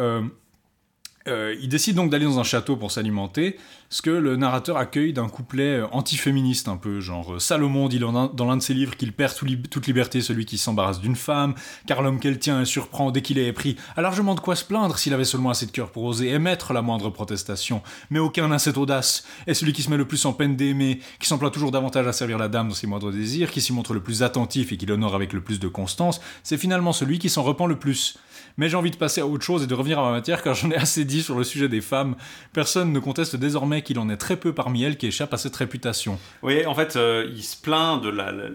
euh, 1.29 1.55
il 1.61 1.69
décide 1.69 1.97
donc 1.97 2.11
d'aller 2.11 2.25
dans 2.25 2.39
un 2.39 2.45
château 2.45 2.77
pour 2.77 2.91
s'alimenter, 2.91 3.59
ce 3.91 4.01
que 4.01 4.11
le 4.11 4.37
narrateur 4.37 4.79
accueille 4.79 5.13
d'un 5.13 5.29
couplet 5.29 5.81
euh, 5.81 5.87
antiféministe 5.93 6.67
un 6.67 6.79
peu, 6.79 7.01
genre 7.01 7.35
euh, 7.35 7.39
Salomon 7.39 7.89
dit 7.89 7.99
dans 7.99 8.17
un, 8.17 8.29
dans 8.29 8.47
l'un 8.47 8.57
de 8.57 8.63
ses 8.63 8.73
livres 8.73 8.97
qu'il 8.97 9.13
perd 9.13 9.35
toute 9.35 9.87
liberté 9.87 10.23
celui 10.23 10.47
qui 10.47 10.57
s'embarrasse 10.57 10.99
d'une 10.99 11.17
femme, 11.17 11.55
car 11.87 12.01
l'homme 12.01 12.21
qu'elle 12.21 12.39
tient 12.39 12.65
surprend 12.65 13.11
dès 13.11 13.21
qu'il 13.21 13.39
est 13.39 13.47
épris. 13.47 13.77
Alors 13.99 14.15
je 14.15 14.23
de 14.23 14.41
quoi 14.41 14.57
se 14.57 14.65
plaindre 14.65 14.97
s'il 14.97 15.13
avait 15.13 15.25
seulement 15.25 15.51
assez 15.51 15.67
de 15.67 15.73
cœur 15.73 15.91
pour 15.91 16.05
oser 16.05 16.31
émettre 16.31 16.73
la 16.73 16.81
moindre 16.83 17.11
protestation. 17.11 17.83
Mais 18.09 18.19
aucun 18.19 18.49
n'a 18.49 18.59
cette 18.59 18.79
audace. 18.79 19.25
Et 19.47 19.55
celui 19.55 19.73
qui 19.73 19.83
se 19.83 19.91
met 19.91 19.97
le 19.97 20.07
plus 20.07 20.25
en 20.25 20.33
peine 20.33 20.57
d'aimer, 20.57 21.01
qui 21.19 21.27
s'emploie 21.27 21.51
toujours 21.51 21.71
davantage 21.71 22.07
à 22.07 22.13
servir 22.13 22.39
la 22.39 22.49
dame 22.49 22.69
dans 22.69 22.75
ses 22.75 22.87
moindres 22.87 23.11
désirs, 23.11 23.51
qui 23.51 23.61
s'y 23.61 23.73
montre 23.73 23.93
le 23.93 24.01
plus 24.01 24.23
attentif 24.23 24.73
et 24.73 24.77
qui 24.77 24.87
l'honore 24.87 25.15
avec 25.15 25.33
le 25.33 25.41
plus 25.41 25.59
de 25.59 25.69
constance, 25.69 26.21
c'est 26.45 26.59
finalement 26.59 26.93
celui 26.93 27.19
qui 27.19 27.29
s'en 27.29 27.43
repent 27.43 27.67
le 27.67 27.79
plus. 27.79 28.17
Mais 28.57 28.69
j'ai 28.69 28.77
envie 28.77 28.91
de 28.91 28.97
passer 28.97 29.21
à 29.21 29.27
autre 29.27 29.45
chose 29.45 29.63
et 29.63 29.67
de 29.67 29.75
revenir 29.75 29.99
à 29.99 30.03
ma 30.03 30.11
matière 30.13 30.43
car 30.43 30.55
j'en 30.55 30.71
ai 30.71 30.77
assez 30.77 31.05
dit 31.05 31.23
sur 31.23 31.37
le 31.37 31.45
sujet 31.45 31.69
des 31.69 31.81
femmes. 31.81 32.17
Personne 32.53 32.93
ne 32.93 32.99
conteste 32.99 33.37
désormais 33.37 33.83
qu'il 33.83 33.99
en 33.99 34.09
est 34.11 34.17
très 34.17 34.37
peu 34.37 34.53
parmi 34.55 34.83
elles 34.83 34.97
qui 34.97 35.07
échappent 35.07 35.35
à 35.35 35.39
cette 35.39 35.57
réputation. 35.57 36.19
Oui, 36.43 36.65
en 36.67 36.75
fait, 36.75 36.97
euh, 36.97 37.31
il 37.35 37.43
se 37.43 37.57
plaint 37.57 38.03
de 38.03 38.09
la, 38.09 38.33
la- 38.33 38.49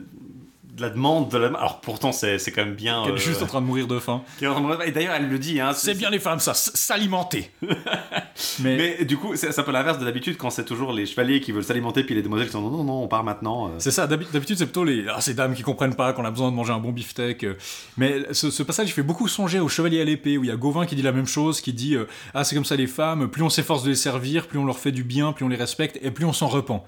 de 0.75 0.81
la 0.81 0.89
demande 0.89 1.29
de 1.29 1.37
la. 1.37 1.47
Alors 1.57 1.79
pourtant, 1.81 2.11
c'est 2.11 2.37
c'est 2.37 2.51
quand 2.51 2.65
même 2.65 2.75
bien. 2.75 3.03
Elle 3.03 3.11
est 3.11 3.13
euh, 3.13 3.17
juste 3.17 3.41
en 3.41 3.45
train 3.47 3.61
de 3.61 3.65
mourir 3.65 3.87
de 3.87 3.97
faim. 3.99 4.23
Et 4.41 4.91
d'ailleurs, 4.91 5.13
elle 5.15 5.29
le 5.29 5.39
dit. 5.39 5.59
Hein, 5.61 5.71
C'est 5.73 5.93
bien 5.93 6.09
les 6.09 6.19
femmes, 6.19 6.39
ça, 6.39 6.53
s'alimenter. 6.53 7.49
Mais, 8.59 8.75
Mais 8.99 9.05
du 9.05 9.17
coup, 9.17 9.35
c'est 9.35 9.57
un 9.57 9.63
peu 9.63 9.71
l'inverse 9.71 9.97
de 9.99 10.05
d'habitude 10.05 10.37
quand 10.37 10.49
c'est 10.49 10.65
toujours 10.65 10.91
les 10.91 11.05
chevaliers 11.05 11.39
qui 11.39 11.51
veulent 11.51 11.63
s'alimenter 11.63 12.03
puis 12.03 12.13
les 12.15 12.21
demoiselles 12.21 12.47
qui 12.47 12.53
sont 12.53 12.61
non, 12.61 12.69
non, 12.69 12.83
non, 12.83 13.03
on 13.03 13.07
part 13.07 13.23
maintenant. 13.23 13.67
euh. 13.69 13.71
c'est 13.79 13.91
ça, 13.91 14.07
d'habi- 14.07 14.27
d'habitude 14.31 14.57
c'est 14.57 14.65
plutôt 14.65 14.83
les 14.83 15.05
ah, 15.07 15.21
ces 15.21 15.33
dames 15.33 15.53
qui 15.55 15.63
comprennent 15.63 15.95
pas 15.95 16.11
qu'on 16.13 16.25
a 16.25 16.31
besoin 16.31 16.51
de 16.51 16.55
manger 16.55 16.73
un 16.73 16.79
bon 16.79 16.91
beefsteak. 16.91 17.43
euh. 17.45 17.55
Mais 17.97 18.21
ce, 18.33 18.51
ce 18.51 18.61
passage 18.63 18.89
il 18.89 18.91
fait 18.91 19.03
beaucoup 19.03 19.27
songer 19.27 19.59
au 19.59 19.69
chevalier 19.69 20.01
à 20.01 20.03
l'épée 20.03 20.37
où 20.37 20.43
il 20.43 20.47
y 20.47 20.51
a 20.51 20.57
Gauvin 20.57 20.85
qui 20.85 20.95
dit 20.95 21.01
la 21.01 21.11
même 21.13 21.27
chose, 21.27 21.61
qui 21.61 21.71
dit 21.73 21.95
euh, 21.95 22.07
ah 22.33 22.43
c'est 22.43 22.55
comme 22.55 22.65
ça 22.65 22.75
les 22.75 22.87
femmes, 22.87 23.29
plus 23.29 23.41
on 23.43 23.49
s'efforce 23.49 23.83
de 23.83 23.89
les 23.89 23.95
servir, 23.95 24.47
plus 24.47 24.59
on 24.59 24.65
leur 24.65 24.77
fait 24.79 24.91
du 24.91 25.03
bien, 25.03 25.31
plus 25.31 25.45
on 25.45 25.49
les 25.49 25.55
respecte 25.55 25.97
et 26.01 26.11
plus 26.11 26.25
on 26.25 26.33
s'en 26.33 26.47
repent. 26.47 26.83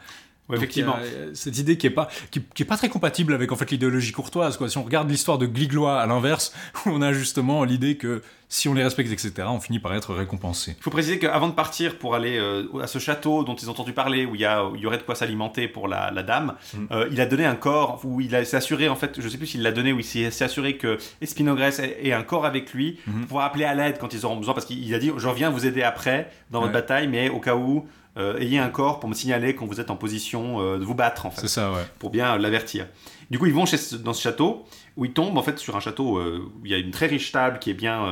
Ouais, 0.50 0.56
effectivement. 0.58 0.94
a, 0.96 1.00
cette 1.34 1.58
idée 1.58 1.78
qui 1.78 1.88
est 1.88 1.92
pas 1.92 2.08
qui, 2.32 2.42
qui 2.54 2.64
est 2.64 2.66
pas 2.66 2.78
très 2.78 2.88
compatible 2.90 3.34
avec 3.34 3.52
en 3.52 3.56
fait 3.58 3.70
l'idéologie 3.72 4.12
courtoise 4.14 4.56
quoi. 4.58 4.70
Si 4.70 4.78
on 4.78 4.84
regarde 4.84 5.10
l'histoire 5.10 5.38
de 5.38 5.46
Gliglois 5.46 6.00
à 6.00 6.06
l'inverse, 6.08 6.54
où 6.86 6.90
on 6.92 7.02
a 7.02 7.12
justement 7.14 7.64
l'idée 7.66 7.98
que 7.98 8.22
si 8.50 8.70
on 8.70 8.74
les 8.74 8.82
respecte 8.84 9.12
etc, 9.12 9.34
on 9.50 9.60
finit 9.60 9.80
par 9.80 9.94
être 9.94 10.14
récompensé. 10.14 10.76
Il 10.80 10.82
faut 10.84 10.90
préciser 10.90 11.20
qu'avant 11.20 11.50
de 11.50 11.54
partir 11.54 11.98
pour 11.98 12.16
aller 12.16 12.38
euh, 12.38 12.64
à 12.82 12.88
ce 12.88 12.98
château 12.98 13.44
dont 13.44 13.56
ils 13.56 13.68
ont 13.68 13.72
entendu 13.72 13.92
parler, 13.92 14.26
où 14.26 14.36
il 14.36 14.42
y, 14.42 14.86
aurait 14.86 14.98
de 14.98 15.04
quoi 15.04 15.16
s'alimenter 15.16 15.68
pour 15.68 15.90
la, 15.90 16.12
la 16.12 16.24
dame, 16.24 16.54
Mm. 16.74 16.78
euh, 16.92 17.10
il 17.12 17.20
a 17.20 17.26
donné 17.26 17.46
un 17.46 17.56
corps, 17.56 18.00
où 18.06 18.22
il 18.22 18.30
s'est 18.46 18.56
assuré, 18.56 18.88
en 18.88 18.96
fait, 18.96 19.20
je 19.20 19.28
sais 19.28 19.38
plus 19.38 19.48
s'il 19.48 19.64
l'a 19.64 19.74
donné 19.74 19.92
ou 19.92 20.00
il 20.00 20.06
s'est 20.06 20.44
assuré 20.44 20.78
que 20.78 20.98
Espinogrès 21.22 21.78
ait, 21.82 22.08
ait 22.08 22.14
un 22.14 22.24
corps 22.24 22.46
avec 22.46 22.74
lui 22.74 23.00
Mhm. 23.06 23.14
pour 23.20 23.28
pouvoir 23.28 23.46
appeler 23.48 23.66
à 23.66 23.76
l'aide 23.76 23.98
quand 24.00 24.14
ils 24.14 24.26
auront 24.26 24.38
besoin, 24.38 24.54
parce 24.54 24.66
qu'il 24.66 24.94
a 24.96 25.00
dit 25.00 25.12
Je 25.18 25.28
reviens 25.28 25.50
vous 25.50 25.66
aider 25.66 25.84
après 25.84 26.32
dans 26.50 26.62
votre 26.62 26.72
bataille, 26.72 27.10
mais 27.10 27.28
au 27.30 27.40
cas 27.42 27.56
où, 27.56 27.86
euh, 28.18 28.38
ayez 28.40 28.58
un 28.60 28.70
corps 28.70 29.00
pour 29.00 29.10
me 29.10 29.14
signaler 29.14 29.56
quand 29.56 29.66
vous 29.66 29.80
êtes 29.80 29.92
en 29.92 29.96
position 29.96 30.60
euh, 30.62 30.78
de 30.78 30.84
vous 30.84 30.96
battre, 30.96 31.26
en 31.26 31.32
fait 31.32 31.42
C'est 31.42 31.48
ça 31.48 31.72
ouais. 31.72 31.86
pour 32.00 32.10
bien 32.10 32.34
euh, 32.34 32.38
l'avertir. 32.38 32.88
Du 33.30 33.38
coup, 33.40 33.46
ils 33.46 33.54
vont 33.54 33.66
chez 33.66 33.78
ce- 33.78 33.96
dans 33.96 34.14
ce 34.14 34.22
château 34.22 34.66
où 34.96 35.06
ils 35.06 35.14
tombent 35.14 35.38
en 35.38 35.44
fait 35.44 35.60
sur 35.60 35.76
un 35.76 35.80
château 35.80 36.20
où 36.20 36.66
il 36.66 36.72
y 36.72 36.74
a 36.74 36.78
une 36.78 36.92
très 36.92 37.06
riche 37.08 37.32
table 37.32 37.60
qui 37.60 37.70
est 37.70 37.76
bien 37.76 38.10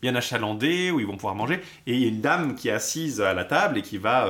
bien 0.00 0.14
achalandée 0.14 0.92
où 0.92 1.00
ils 1.00 1.06
vont 1.06 1.16
pouvoir 1.16 1.34
manger 1.34 1.60
et 1.88 1.94
il 1.94 2.00
y 2.00 2.04
a 2.04 2.08
une 2.08 2.20
dame 2.20 2.54
qui 2.54 2.68
est 2.68 2.72
assise 2.72 3.20
à 3.20 3.34
la 3.34 3.44
table 3.44 3.78
et 3.78 3.82
qui 3.82 3.98
va 3.98 4.28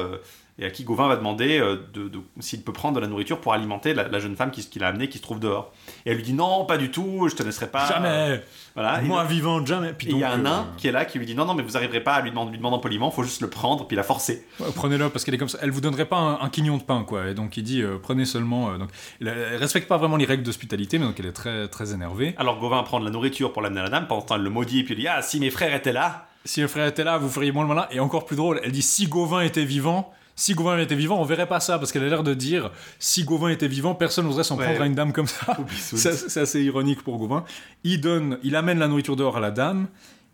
et 0.59 0.65
à 0.65 0.71
qui 0.71 0.85
Gauvin 0.85 1.09
va 1.09 1.17
demander 1.17 1.59
de, 1.93 2.11
s'il 2.39 2.63
peut 2.63 2.73
prendre 2.73 2.95
de 2.95 3.01
la 3.01 3.07
nourriture 3.07 3.39
pour 3.39 3.53
alimenter 3.53 3.93
la, 3.93 4.19
jeune 4.19 4.35
femme 4.35 4.51
qu'il 4.51 4.83
a 4.83 4.89
amenée 4.89 5.09
qui 5.11 5.19
se 5.19 5.23
trouve 5.23 5.41
dehors. 5.41 5.75
Et 6.07 6.11
elle 6.11 6.17
lui 6.17 6.23
dit 6.23 6.33
non, 6.33 6.65
pas 6.65 6.79
du 6.79 6.91
tout, 6.91 7.29
je 7.29 7.35
te 7.35 7.43
laisserai 7.43 7.69
pas. 7.69 7.89
Jamais. 7.89 8.43
Voilà. 8.75 9.01
Moi 9.03 9.25
vivante, 9.25 9.67
jamais. 9.67 9.93
Puis 9.93 10.09
il 10.11 10.19
y 10.19 10.25
a 10.25 10.33
un 10.33 10.39
nain 10.39 10.69
qui 10.77 10.89
est 10.89 10.93
là 10.93 11.05
qui 11.05 11.19
lui 11.19 11.27
dit 11.27 11.35
non, 11.35 11.45
non, 11.45 11.55
mais 11.55 11.63
vous 11.63 11.73
n'arriverez 11.73 12.01
pas 12.01 12.15
à 12.15 12.21
lui 12.23 12.31
demander, 12.31 12.51
lui 12.51 12.59
demandant 12.59 12.79
poliment, 12.79 13.11
faut 13.11 13.23
juste 13.23 13.41
le 13.41 13.51
prendre 13.51 13.87
puis 13.87 13.97
la 13.97 14.03
forcer. 14.03 14.47
Prenez-le 14.75 15.09
parce 15.11 15.25
qu'elle 15.25 15.35
est 15.35 15.39
comme 15.39 15.49
ça. 15.49 15.59
Elle 15.63 15.71
vous 15.71 15.81
donnerait 15.81 16.07
pas 16.07 16.39
un, 16.41 16.49
quignon 16.49 16.77
de 16.77 16.83
pain, 16.83 17.05
quoi. 17.05 17.29
Et 17.29 17.35
donc 17.35 17.57
il 17.57 17.63
dit 17.63 17.83
prenez 18.03 18.25
seulement. 18.25 18.79
donc 18.79 18.91
elle, 19.21 19.57
respecte 19.57 19.89
pas 19.89 19.99
vraiment 19.99 20.17
les 20.17 20.25
règles 20.25 20.43
d'hospitalité, 20.43 20.99
mais 20.99 21.07
donc 21.07 21.19
elle 21.19 21.27
est 21.27 21.33
très 21.33 21.69
très 21.69 21.93
énervée. 21.93 22.35
Alors 22.39 22.59
Gauvin 22.59 22.83
prend 22.83 23.01
de 23.01 23.05
la 23.05 23.11
nourriture 23.11 23.53
pour 23.53 23.63
l'amener 23.63 23.81
à 23.81 23.85
la 23.85 23.91
dame. 23.91 24.07
Pendant 24.07 24.23
ce 24.23 24.27
temps, 24.27 24.37
elle 24.37 24.43
le 24.43 24.51
maudit 24.51 24.81
et 24.81 24.85
puis 24.85 24.95
il 24.95 25.01
dit 25.01 25.09
ah 25.09 25.23
si 25.23 25.41
mes 25.41 25.51
frères 25.51 25.75
étaient 25.75 25.93
là. 25.93 26.27
Si 26.45 26.63
mes 26.63 26.69
frères 26.69 26.87
étaient 26.87 27.05
là, 27.05 27.19
vous 27.19 27.29
feriez 27.29 27.53
moins 27.53 27.65
le 27.65 27.69
malin. 27.69 27.87
Et 27.91 28.01
encore 28.01 28.25
plus 28.25 28.37
drôle, 28.37 28.61
elle 28.65 28.73
dit 28.73 28.83
si 28.83 29.07
Gauvin 29.07 29.43
était 29.43 29.65
vivant, 29.65 30.13
si 30.41 30.55
Gauvin 30.55 30.79
était 30.79 30.95
vivant, 30.95 31.21
on 31.21 31.25
verrait 31.25 31.47
pas 31.47 31.61
ça, 31.61 31.79
parce 31.79 31.93
qu'elle 31.93 32.03
a 32.03 32.09
l'air 32.09 32.23
de 32.23 32.33
dire 32.33 32.71
si 32.99 33.25
Gauvin 33.25 33.51
était 33.51 33.69
vivant, 33.69 33.95
personne 33.95 34.25
n'oserait 34.25 34.43
s'en 34.43 34.57
prendre 34.57 34.81
à 34.81 34.87
une 34.87 34.95
dame 34.95 35.13
comme 35.13 35.27
ça. 35.27 35.59
c'est 35.77 36.41
assez 36.41 36.63
ironique 36.63 37.03
pour 37.03 37.19
Gauvin. 37.19 37.45
Il 37.85 38.01
donne, 38.01 38.39
il 38.43 38.57
amène 38.57 38.79
la 38.79 38.89
nourriture 38.89 39.17
dehors 39.17 39.37
à 39.37 39.41
la 39.41 39.51
dame. 39.51 39.89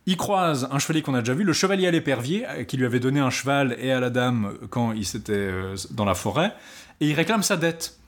Il 0.06 0.16
croise 0.16 0.68
un 0.70 0.78
chevalier 0.78 1.02
qu'on 1.02 1.14
a 1.14 1.22
déjà 1.22 1.34
vu, 1.34 1.42
le 1.42 1.52
chevalier 1.52 1.88
à 1.88 1.90
l'épervier, 1.90 2.46
euh, 2.46 2.62
qui 2.62 2.76
lui 2.76 2.86
avait 2.86 3.00
donné 3.00 3.18
un 3.18 3.30
cheval 3.30 3.76
et 3.80 3.90
à 3.90 3.98
la 3.98 4.10
dame 4.10 4.54
quand 4.70 4.92
il 4.92 5.04
s'était 5.04 5.32
euh, 5.32 5.74
dans 5.90 6.04
la 6.04 6.14
forêt, 6.14 6.54
et 7.00 7.08
il 7.08 7.14
réclame 7.14 7.42
sa 7.42 7.56
dette. 7.56 7.98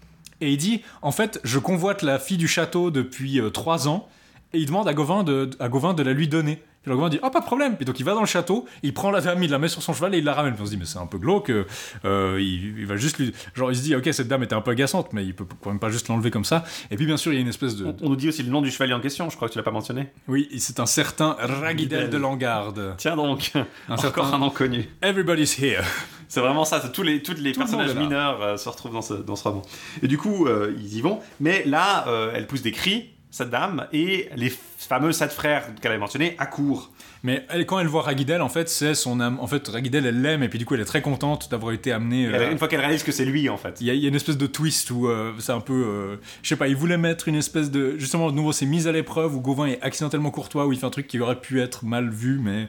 Et 0.41 0.53
il 0.53 0.57
dit, 0.57 0.83
en 1.03 1.11
fait, 1.11 1.41
je 1.43 1.59
convoite 1.59 2.03
la 2.03 2.21
fille 2.21 2.37
du 2.37 2.47
château 2.47 2.93
depuis 2.93 3.41
euh, 3.41 3.51
trois 3.51 3.89
ans, 3.89 4.09
et 4.53 4.61
il 4.61 4.67
demande 4.67 4.87
à 4.87 4.95
Gauvin 4.95 5.25
de, 5.25 5.51
à 5.59 5.69
Gauvin 5.69 5.95
de 5.95 6.05
la 6.05 6.13
lui 6.13 6.29
donner. 6.29 6.63
Le 6.89 6.97
Gauvin 6.97 7.09
dit, 7.09 7.21
oh 7.23 7.31
pas 7.31 7.41
de 7.41 7.45
problème. 7.45 7.77
Puis 7.77 7.85
donc 7.85 7.99
il 8.01 8.05
va 8.05 8.15
dans 8.15 8.21
le 8.21 8.27
château, 8.27 8.67
il 8.83 8.95
prend 8.95 9.11
la 9.11 9.21
dame, 9.21 9.43
il 9.43 9.51
la 9.51 9.59
met 9.59 9.69
sur 9.69 9.83
son 9.83 9.93
cheval 9.93 10.15
et 10.15 10.19
il 10.19 10.25
la 10.25 10.35
ramène. 10.35 10.55
Puis 10.55 10.63
on 10.63 10.67
se 10.67 10.71
dit, 10.71 10.77
mais 10.77 10.85
c'est 10.85 10.99
un 10.99 11.07
peu 11.07 11.19
glauque. 11.19 11.51
Euh, 11.51 12.41
il, 12.41 12.87
va 12.87 12.97
juste 12.97 13.19
lui, 13.19 13.33
genre 13.55 13.71
il 13.71 13.77
se 13.77 13.83
dit, 13.83 13.95
ok 13.95 14.09
cette 14.13 14.29
dame 14.29 14.43
était 14.43 14.55
un 14.55 14.61
peu 14.61 14.71
agaçante, 14.71 15.13
mais 15.13 15.25
il 15.25 15.35
peut 15.35 15.47
quand 15.63 15.71
même 15.71 15.79
pas 15.79 15.91
juste 15.91 16.09
l'enlever 16.09 16.31
comme 16.31 16.45
ça. 16.45 16.65
Et 16.91 16.97
puis 16.97 17.07
bien 17.07 17.17
sûr 17.17 17.33
il 17.33 17.37
y 17.37 17.39
a 17.39 17.43
une 17.43 17.49
espèce 17.49 17.77
de. 17.77 17.95
On, 18.03 18.09
nous 18.09 18.17
dit 18.17 18.29
aussi 18.29 18.43
le 18.43 18.51
nom 18.51 18.63
du 18.63 18.71
chevalier 18.71 18.95
en 18.95 19.01
question. 19.01 19.31
Je 19.31 19.37
crois 19.37 19.49
que 19.49 19.53
tu 19.53 19.59
l'as 19.59 19.65
pas 19.65 19.71
mentionné. 19.71 20.09
Oui, 20.27 20.49
c'est 20.59 20.81
un 20.81 20.87
certain 20.87 21.37
Raguidel 21.39 22.11
de 22.11 22.17
Langarde. 22.17 22.95
Tiens 22.97 23.17
donc, 23.17 23.53
un 23.89 23.97
encore 24.05 24.35
un 24.35 24.43
inconnu. 24.43 24.89
Everybody's 25.03 25.59
here. 25.59 25.85
C'est 26.29 26.41
vraiment 26.41 26.67
ça, 26.67 26.81
tous 26.81 27.03
les, 27.03 27.23
tous 27.23 27.41
les 27.41 27.53
personnages 27.53 27.95
mineurs 27.95 28.43
euh, 28.43 28.57
se 28.59 28.69
retrouvent 28.69 28.93
dans 28.93 29.03
ce, 29.03 29.15
dans 29.15 29.35
ce 29.35 29.45
roman. 29.45 29.63
Et 30.03 30.09
du 30.09 30.19
coup, 30.19 30.47
euh, 30.47 30.75
ils 30.79 30.99
y 30.99 31.01
vont, 31.01 31.21
mais 31.41 31.65
là, 31.65 32.05
elle 32.35 32.47
pousse 32.47 32.63
des 32.63 32.73
cris, 32.73 33.11
cette 33.31 33.51
dame, 33.51 33.87
et 33.93 34.29
les 34.37 34.51
fameux 34.51 35.13
sept 35.13 35.33
frères 35.33 35.67
qu'elle 35.81 35.93
avait 35.93 36.01
mentionnés 36.01 36.35
accourent. 36.39 36.91
Mais 37.25 37.45
quand 37.67 37.79
elle 37.81 37.89
voit 37.89 38.03
Ragidel, 38.03 38.43
en 38.43 38.49
fait, 38.49 38.69
c'est 38.69 38.95
son 38.95 39.21
âme. 39.21 39.39
En 39.41 39.47
fait, 39.47 39.67
Ragidel, 39.69 40.07
elle 40.07 40.23
l'aime, 40.23 40.43
et 40.43 40.49
puis 40.49 40.59
du 40.59 40.65
coup, 40.65 40.75
elle 40.75 40.81
est 40.81 40.87
très 40.87 41.03
contente 41.03 41.51
d'avoir 41.51 41.73
été 41.73 41.93
amenée. 41.93 42.27
Euh, 42.27 42.51
une 42.51 42.59
fois 42.59 42.69
qu'elle 42.69 42.81
réalise 42.81 43.03
que 43.03 43.13
c'est 43.13 43.25
lui, 43.25 43.49
en 43.49 43.57
fait. 43.57 43.79
Il 43.81 43.87
y, 43.87 44.07
a 44.07 44.09
une 44.09 44.15
espèce 44.15 44.39
de 44.39 44.47
twist 44.47 44.91
où 44.91 45.09
euh, 45.09 45.33
c'est 45.39 45.53
un 45.53 45.61
peu. 45.61 45.73
Euh, 45.73 46.17
je 46.43 46.49
sais 46.49 46.57
pas, 46.57 46.69
il 46.69 46.77
voulait 46.77 46.99
mettre 46.99 47.29
une 47.29 47.35
espèce 47.35 47.71
de. 47.71 47.99
Justement, 47.99 48.31
de 48.31 48.37
nouveau, 48.37 48.53
c'est 48.53 48.67
mise 48.67 48.87
à 48.87 48.93
l'épreuve 48.93 49.35
où 49.35 49.41
Gauvin 49.41 49.67
est 49.67 49.83
accidentellement 49.83 50.31
courtois, 50.31 50.67
où 50.67 50.73
il 50.73 50.79
fait 50.79 50.87
un 50.87 50.91
truc 50.91 51.09
qui 51.09 51.19
aurait 51.19 51.41
pu 51.41 51.61
être 51.61 51.85
mal 51.85 52.09
vu, 52.09 52.39
mais 52.41 52.69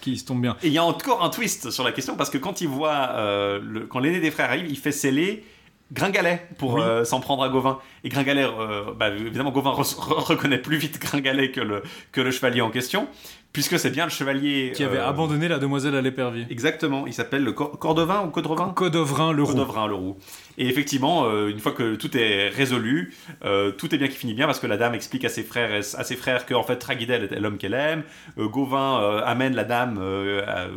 qui, 0.00 0.16
se 0.16 0.24
tombe 0.24 0.40
bien. 0.40 0.56
Et 0.62 0.68
il 0.68 0.72
y 0.72 0.78
a 0.78 0.84
encore 0.84 1.24
un 1.24 1.30
twist 1.30 1.70
sur 1.70 1.84
la 1.84 1.92
question, 1.92 2.16
parce 2.16 2.30
que 2.30 2.38
quand 2.38 2.60
il 2.60 2.68
voit. 2.68 3.58
Le... 3.60 3.86
Quand 3.88 3.98
l'aîné 3.98 4.20
des 4.20 4.30
frères 4.30 4.50
arrive, 4.50 4.66
il 4.68 4.76
fait 4.76 4.92
sceller 4.92 5.44
Gringalet 5.92 6.46
pour 6.58 6.78
euh, 6.78 7.04
s'en 7.04 7.20
prendre 7.20 7.42
à 7.42 7.48
Gauvin. 7.48 7.78
Et 8.04 8.08
Gringalet, 8.08 8.44
euh, 8.44 8.92
bah, 8.94 9.08
évidemment, 9.08 9.50
Gauvin 9.50 9.70
reconnaît 9.70 10.58
plus 10.58 10.76
vite 10.76 11.00
Gringalet 11.00 11.50
que 11.50 11.60
le, 11.60 11.82
que 12.12 12.20
le 12.20 12.30
chevalier 12.30 12.60
en 12.60 12.70
question 12.70 13.08
puisque 13.52 13.78
c'est 13.78 13.90
bien 13.90 14.04
le 14.04 14.10
chevalier 14.10 14.72
qui 14.74 14.84
avait 14.84 14.98
euh, 14.98 15.08
abandonné 15.08 15.48
la 15.48 15.58
demoiselle 15.58 15.94
à 15.94 16.02
l'épervier. 16.02 16.46
Exactement, 16.50 17.06
il 17.06 17.12
s'appelle 17.12 17.44
le 17.44 17.52
Cordovin 17.52 18.24
ou 18.24 18.30
Codrovin 18.30 18.72
Codovrin 18.74 19.32
le. 19.32 19.44
Codovrin 19.44 19.86
le 19.86 19.94
roux. 19.94 20.16
Et 20.58 20.66
effectivement, 20.66 21.24
euh, 21.24 21.48
une 21.48 21.60
fois 21.60 21.72
que 21.72 21.94
tout 21.94 22.16
est 22.16 22.48
résolu, 22.48 23.14
euh, 23.44 23.70
tout 23.70 23.94
est 23.94 23.98
bien 23.98 24.08
qui 24.08 24.16
finit 24.16 24.34
bien 24.34 24.46
parce 24.46 24.58
que 24.58 24.66
la 24.66 24.76
dame 24.76 24.94
explique 24.94 25.24
à 25.24 25.28
ses 25.28 25.44
frères, 25.44 25.70
à 25.72 26.04
ses 26.04 26.16
frères 26.16 26.46
que 26.46 26.54
en 26.54 26.64
fait 26.64 26.76
Tragidel 26.76 27.28
est 27.32 27.40
l'homme 27.40 27.58
qu'elle 27.58 27.74
aime. 27.74 28.02
Gauvin 28.36 29.22
amène 29.24 29.54
la 29.54 29.64
dame 29.64 29.98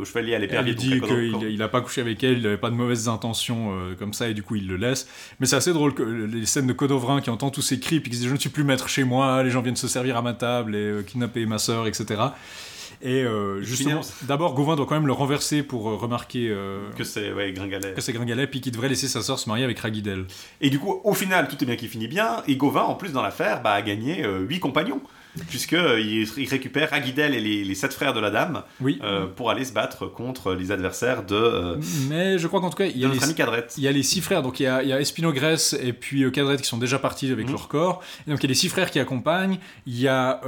au 0.00 0.04
chevalier 0.04 0.34
à 0.34 0.38
l'épervier. 0.38 0.72
Il 0.72 0.76
dit 0.76 1.00
qu'il 1.00 1.58
n'a 1.58 1.68
pas 1.68 1.80
couché 1.80 2.00
avec 2.00 2.22
elle, 2.22 2.38
il 2.38 2.42
n'avait 2.42 2.56
pas 2.56 2.70
de 2.70 2.76
mauvaises 2.76 3.08
intentions 3.08 3.76
comme 3.98 4.12
ça 4.12 4.28
et 4.28 4.34
du 4.34 4.42
coup 4.42 4.54
il 4.56 4.68
le 4.68 4.76
laisse. 4.76 5.08
Mais 5.40 5.46
c'est 5.46 5.56
assez 5.56 5.72
drôle 5.72 5.94
que 5.94 6.02
les 6.02 6.46
scènes 6.46 6.66
de 6.66 6.72
Codovrin 6.72 7.20
qui 7.20 7.30
entend 7.30 7.50
tous 7.50 7.62
ces 7.62 7.80
cris 7.80 8.00
puis 8.00 8.10
qui 8.10 8.18
dit 8.18 8.28
je 8.28 8.32
ne 8.32 8.38
suis 8.38 8.50
plus 8.50 8.64
maître 8.64 8.88
chez 8.88 9.04
moi, 9.04 9.42
les 9.42 9.50
gens 9.50 9.62
viennent 9.62 9.76
se 9.76 9.88
servir 9.88 10.16
à 10.16 10.22
ma 10.22 10.34
table 10.34 10.76
et 10.76 11.04
kidnapper 11.04 11.44
ma 11.46 11.58
sœur, 11.58 11.86
etc. 11.88 12.20
Et 13.02 13.24
euh, 13.24 13.60
justement, 13.62 14.00
d'abord, 14.22 14.54
Gauvin 14.54 14.76
doit 14.76 14.86
quand 14.86 14.94
même 14.94 15.08
le 15.08 15.12
renverser 15.12 15.64
pour 15.64 15.88
euh, 15.88 15.96
remarquer 15.96 16.48
euh, 16.50 16.88
que 16.96 17.02
c'est 17.02 17.32
ouais, 17.32 17.52
Gringalet. 17.52 17.94
Que 17.94 18.00
c'est 18.00 18.12
Gringalet, 18.12 18.46
puis 18.46 18.60
qu'il 18.60 18.70
devrait 18.70 18.88
laisser 18.88 19.08
sa 19.08 19.22
sœur 19.22 19.40
se 19.40 19.48
marier 19.48 19.64
avec 19.64 19.78
Ragidel. 19.80 20.26
Et 20.60 20.70
du 20.70 20.78
coup, 20.78 21.00
au 21.02 21.12
final, 21.12 21.48
tout 21.48 21.60
est 21.60 21.66
bien 21.66 21.74
qui 21.74 21.88
finit 21.88 22.06
bien. 22.06 22.44
Et 22.46 22.54
Gauvin, 22.54 22.82
en 22.82 22.94
plus, 22.94 23.12
dans 23.12 23.22
l'affaire, 23.22 23.60
bah, 23.60 23.72
a 23.72 23.82
gagné 23.82 24.24
8 24.24 24.60
compagnons 24.60 25.00
puisqu'il 25.48 26.28
il 26.36 26.48
récupère 26.48 26.92
Aguidel 26.92 27.34
et 27.34 27.40
les, 27.40 27.74
sept 27.74 27.92
frères 27.94 28.12
de 28.12 28.20
la 28.20 28.30
dame 28.30 28.62
oui. 28.80 28.98
Euh, 29.02 29.26
pour 29.26 29.50
aller 29.50 29.64
se 29.64 29.72
battre 29.72 30.06
contre 30.06 30.52
les 30.52 30.72
adversaires 30.72 31.22
de. 31.24 31.34
Euh, 31.34 31.76
Mais 32.08 32.38
je 32.38 32.46
crois 32.46 32.60
qu'en 32.60 32.70
tout 32.70 32.76
cas, 32.76 32.84
il 32.84 32.98
y, 32.98 33.04
a 33.04 33.08
les, 33.08 33.18
il 33.78 33.82
y 33.82 33.88
a 33.88 33.92
les 33.92 34.02
six 34.02 34.20
frères, 34.20 34.42
donc 34.42 34.60
il 34.60 34.64
y 34.64 34.66
a, 34.66 34.82
il 34.82 34.88
y 34.88 34.92
a 34.92 35.00
Espinogrès 35.00 35.56
et 35.80 35.92
puis 35.92 36.22
euh, 36.22 36.30
Cadrette 36.30 36.60
qui 36.60 36.68
sont 36.68 36.78
déjà 36.78 36.98
partis 36.98 37.30
avec 37.30 37.46
mhm. 37.46 37.52
leur 37.52 37.68
corps. 37.68 38.02
Et 38.26 38.30
donc 38.30 38.40
il 38.40 38.44
y 38.44 38.46
a 38.46 38.48
les 38.48 38.54
six 38.54 38.68
frères 38.68 38.90
qui 38.90 39.00
accompagnent. 39.00 39.58
Il 39.86 39.98
y 39.98 40.08
a, 40.08 40.40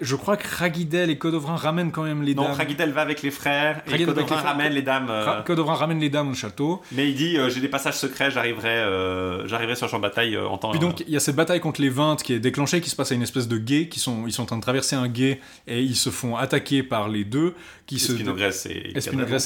je 0.00 0.16
crois 0.16 0.36
que 0.36 0.46
Ragidel 0.48 1.10
et 1.10 1.18
Codovrin 1.18 1.56
ramènent 1.56 1.92
quand 1.92 2.04
même 2.04 2.22
les 2.22 2.34
dames. 2.34 2.46
Non, 2.46 2.52
Ragidel 2.52 2.92
va 2.92 3.02
avec 3.02 3.22
les 3.22 3.30
frères 3.30 3.82
et 3.92 4.04
Codovrin 4.04 4.36
ramène 4.36 4.72
les 4.72 4.82
dames. 4.82 5.10
Codovrin 5.44 5.74
ramène 5.74 6.00
les 6.00 6.10
dames 6.10 6.30
au 6.30 6.34
château. 6.34 6.82
Mais 6.92 7.10
il 7.10 7.14
dit 7.14 7.36
j'ai 7.48 7.60
des 7.60 7.68
passages 7.68 7.98
secrets, 7.98 8.30
j'arriverai, 8.30 9.46
j'arriverai 9.46 9.76
sur 9.76 9.86
le 9.86 9.90
champ 9.90 9.98
de 9.98 10.02
bataille 10.02 10.38
en 10.38 10.56
temps. 10.56 10.70
Puis 10.70 10.80
donc 10.80 11.00
il 11.00 11.12
y 11.12 11.16
a 11.16 11.20
cette 11.20 11.36
bataille 11.36 11.60
contre 11.60 11.80
les 11.80 11.90
20 11.90 12.22
qui 12.22 12.32
est 12.32 12.40
déclenchée, 12.40 12.80
qui 12.80 12.90
se 12.90 12.96
passe 12.96 13.12
à 13.12 13.14
une 13.14 13.22
espèce 13.22 13.48
de 13.48 13.58
guet, 13.58 13.88
qui 13.88 14.00
sont, 14.00 14.21
ils 14.26 14.32
sont 14.32 14.42
en 14.42 14.46
train 14.46 14.56
de 14.56 14.62
traverser 14.62 14.96
un 14.96 15.08
guet 15.08 15.40
et 15.66 15.82
ils 15.82 15.96
se 15.96 16.10
font 16.10 16.36
attaquer 16.36 16.82
par 16.82 17.08
les 17.08 17.24
deux 17.24 17.54
qui 17.86 17.98
se 17.98 18.12
et 18.66 18.92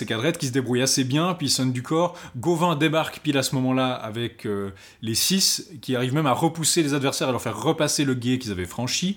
et 0.03 0.07
Cadrette 0.07 0.39
qui 0.39 0.47
se 0.47 0.53
débrouillent 0.53 0.83
assez 0.83 1.05
bien 1.05 1.35
puis 1.35 1.47
ils 1.47 1.51
sonnent 1.51 1.73
du 1.73 1.83
corps 1.83 2.19
Gauvin 2.37 2.77
débarque 2.77 3.21
pile 3.21 3.39
à 3.39 3.43
ce 3.43 3.55
moment-là 3.55 3.93
avec 3.93 4.47
euh, 4.47 4.71
les 5.03 5.15
six 5.15 5.71
qui 5.81 5.97
arrivent 5.97 6.15
même 6.15 6.27
à 6.27 6.33
repousser 6.33 6.83
les 6.83 6.95
adversaires 6.95 7.29
et 7.29 7.33
leur 7.33 7.43
faire 7.43 7.61
repasser 7.61 8.05
le 8.05 8.15
guet 8.15 8.39
qu'ils 8.39 8.53
avaient 8.53 8.67
franchi 8.67 9.17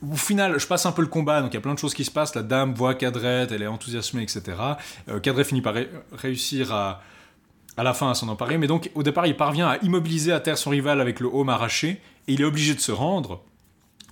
au 0.00 0.16
final, 0.16 0.58
je 0.58 0.66
passe 0.66 0.86
un 0.86 0.92
peu 0.92 1.02
le 1.02 1.08
combat, 1.08 1.42
donc 1.42 1.52
il 1.52 1.54
y 1.54 1.58
a 1.58 1.60
plein 1.60 1.74
de 1.74 1.78
choses 1.78 1.94
qui 1.94 2.04
se 2.04 2.10
passent. 2.10 2.34
La 2.34 2.42
dame 2.42 2.72
voit 2.72 2.94
Cadrette, 2.94 3.50
elle 3.50 3.62
est 3.62 3.66
enthousiasmée, 3.66 4.22
etc. 4.22 4.56
Euh, 5.08 5.18
Cadrette 5.18 5.48
finit 5.48 5.60
par 5.60 5.74
réussir 6.12 6.72
à, 6.72 7.02
à 7.76 7.82
la 7.82 7.94
fin 7.94 8.10
à 8.10 8.14
s'en 8.14 8.28
emparer, 8.28 8.58
mais 8.58 8.66
donc 8.66 8.90
au 8.94 9.02
départ, 9.02 9.26
il 9.26 9.36
parvient 9.36 9.68
à 9.68 9.76
immobiliser 9.78 10.32
à 10.32 10.40
terre 10.40 10.58
son 10.58 10.70
rival 10.70 11.00
avec 11.00 11.20
le 11.20 11.28
home 11.32 11.48
arraché, 11.48 12.00
et 12.28 12.34
il 12.34 12.40
est 12.40 12.44
obligé 12.44 12.74
de 12.74 12.80
se 12.80 12.92
rendre. 12.92 13.42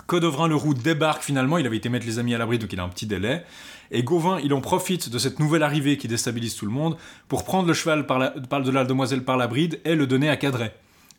Codovrin 0.07 0.47
le 0.47 0.55
roux 0.55 0.75
débarque 0.75 1.23
finalement, 1.23 1.59
il 1.59 1.67
avait 1.67 1.77
été 1.77 1.89
mettre 1.89 2.07
les 2.07 2.19
amis 2.19 2.35
à 2.35 2.39
l'abri 2.39 2.59
donc 2.59 2.73
il 2.73 2.81
a 2.81 2.85
un 2.85 2.89
petit 2.89 3.07
délai. 3.07 3.45
Et 3.91 4.03
Gauvin, 4.03 4.39
il 4.41 4.53
en 4.53 4.61
profite 4.61 5.09
de 5.11 5.19
cette 5.19 5.39
nouvelle 5.39 5.63
arrivée 5.63 5.97
qui 5.97 6.09
déstabilise 6.09 6.57
tout 6.57 6.67
le 6.67 6.73
monde 6.73 6.97
pour 7.29 7.45
prendre 7.45 7.69
le 7.69 7.75
cheval 7.75 8.07
par, 8.07 8.19
de 8.19 8.71
la 8.71 8.85
demoiselle 8.85 9.23
par 9.23 9.37
la 9.37 9.47
bride 9.47 9.81
et 9.85 9.95
le 9.95 10.07
donner 10.07 10.29
à 10.29 10.37
Cadret. 10.37 10.75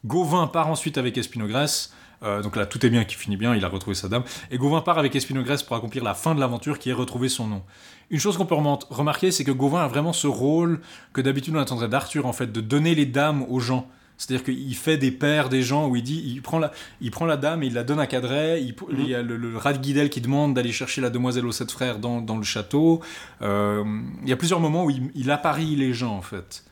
Gauvin 0.05 0.47
part 0.47 0.67
ensuite 0.67 0.97
avec 0.97 1.17
Espinogrès, 1.17 1.89
euh, 2.23 2.41
donc 2.41 2.55
là 2.55 2.65
tout 2.65 2.85
est 2.85 2.89
bien 2.89 3.03
qui 3.03 3.15
finit 3.15 3.37
bien, 3.37 3.55
il 3.55 3.63
a 3.63 3.69
retrouvé 3.69 3.95
sa 3.95 4.07
dame. 4.09 4.23
Et 4.51 4.57
Gauvin 4.57 4.81
part 4.81 4.97
avec 4.97 5.15
Espinogrès 5.15 5.57
pour 5.65 5.75
accomplir 5.75 6.03
la 6.03 6.13
fin 6.13 6.35
de 6.35 6.39
l'aventure 6.39 6.79
qui 6.79 6.89
est 6.89 6.93
retrouver 6.93 7.29
son 7.29 7.47
nom. 7.47 7.63
Une 8.09 8.19
chose 8.19 8.37
qu'on 8.37 8.45
peut 8.45 8.55
remarquer, 8.55 9.31
c'est 9.31 9.43
que 9.43 9.51
Gauvin 9.51 9.83
a 9.83 9.87
vraiment 9.87 10.13
ce 10.13 10.27
rôle 10.27 10.81
que 11.13 11.21
d'habitude 11.21 11.55
on 11.55 11.59
attendrait 11.59 11.89
d'Arthur 11.89 12.25
en 12.25 12.33
fait, 12.33 12.51
de 12.51 12.61
donner 12.61 12.95
les 12.95 13.05
dames 13.05 13.45
aux 13.49 13.59
gens. 13.59 13.89
C'est-à-dire 14.17 14.43
qu'il 14.43 14.75
fait 14.75 14.97
des 14.97 15.11
pères 15.11 15.47
des 15.49 15.61
gens 15.61 15.87
où 15.87 15.95
il 15.95 16.01
dit, 16.01 16.23
il 16.25 16.41
prend 16.41 16.57
la, 16.57 16.71
il 17.01 17.11
prend 17.11 17.25
la 17.25 17.37
dame 17.37 17.61
et 17.61 17.67
il 17.67 17.73
la 17.73 17.83
donne 17.83 17.99
à 17.99 18.07
Cadret. 18.07 18.63
Il, 18.63 18.73
il 18.97 19.07
y 19.07 19.13
a 19.13 19.21
le, 19.21 19.37
le 19.37 19.55
Radguidel 19.57 20.09
qui 20.09 20.21
demande 20.21 20.55
d'aller 20.55 20.71
chercher 20.71 21.01
la 21.01 21.09
demoiselle 21.09 21.45
aux 21.45 21.51
sept 21.51 21.71
frères 21.71 21.99
dans, 21.99 22.19
dans 22.21 22.37
le 22.37 22.43
château. 22.43 23.01
Euh, 23.41 23.83
il 24.23 24.29
y 24.29 24.33
a 24.33 24.37
plusieurs 24.37 24.59
moments 24.59 24.85
où 24.85 24.89
il, 24.89 25.11
il 25.13 25.29
apparie 25.29 25.75
les 25.75 25.93
gens 25.93 26.15
en 26.15 26.23
fait. 26.23 26.63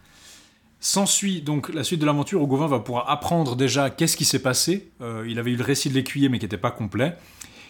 S'ensuit 0.80 1.42
donc 1.42 1.74
la 1.74 1.84
suite 1.84 2.00
de 2.00 2.06
l'aventure 2.06 2.42
où 2.42 2.48
Gauvin 2.48 2.68
va 2.68 2.80
pouvoir 2.80 3.10
apprendre 3.10 3.56
déjà 3.56 3.90
qu'est-ce 3.90 4.18
qui 4.18 4.26
s'est 4.26 4.42
passé. 4.42 4.90
Euh, 5.02 5.26
il 5.28 5.38
avait 5.40 5.52
eu 5.52 5.56
le 5.56 5.64
récit 5.64 5.90
de 5.90 5.94
l'écuyer 5.94 6.30
mais 6.30 6.40
qui 6.40 6.46
n'était 6.46 6.58
pas 6.58 6.72
complet. 6.72 7.16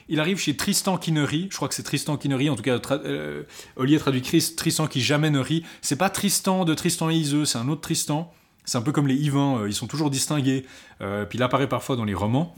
Il 0.08 0.20
arrive 0.20 0.38
chez 0.38 0.56
Tristan 0.56 0.98
qui 0.98 1.12
ne 1.12 1.24
rit. 1.24 1.48
Je 1.50 1.56
crois 1.56 1.68
que 1.68 1.76
c'est 1.76 1.84
Tristan 1.84 2.16
qui 2.16 2.30
ne 2.30 2.36
rit. 2.36 2.50
En 2.50 2.56
tout 2.56 2.62
cas, 2.62 2.80
euh, 2.92 3.44
Olivier 3.76 4.00
traduit 4.00 4.22
Tristan 4.22 4.88
qui 4.88 5.02
jamais 5.02 5.32
ne 5.32 5.40
rit. 5.40 5.64
C'est 5.82 5.96
pas 5.96 6.10
Tristan 6.10 6.64
de 6.64 6.74
Tristan 6.74 7.10
et 7.10 7.16
Iseux, 7.16 7.46
c'est 7.46 7.58
un 7.58 7.68
autre 7.68 7.82
Tristan. 7.82 8.32
C'est 8.66 8.78
un 8.78 8.82
peu 8.82 8.92
comme 8.92 9.08
les 9.08 9.16
Yvains, 9.16 9.60
euh, 9.60 9.68
ils 9.70 9.74
sont 9.74 9.88
toujours 9.88 10.10
distingués. 10.10 10.66
Euh, 11.02 11.26
puis 11.26 11.38
il 11.38 11.44
apparaît 11.44 11.70
parfois 11.70 11.96
dans 11.96 12.06
les 12.06 12.14
romans. 12.14 12.56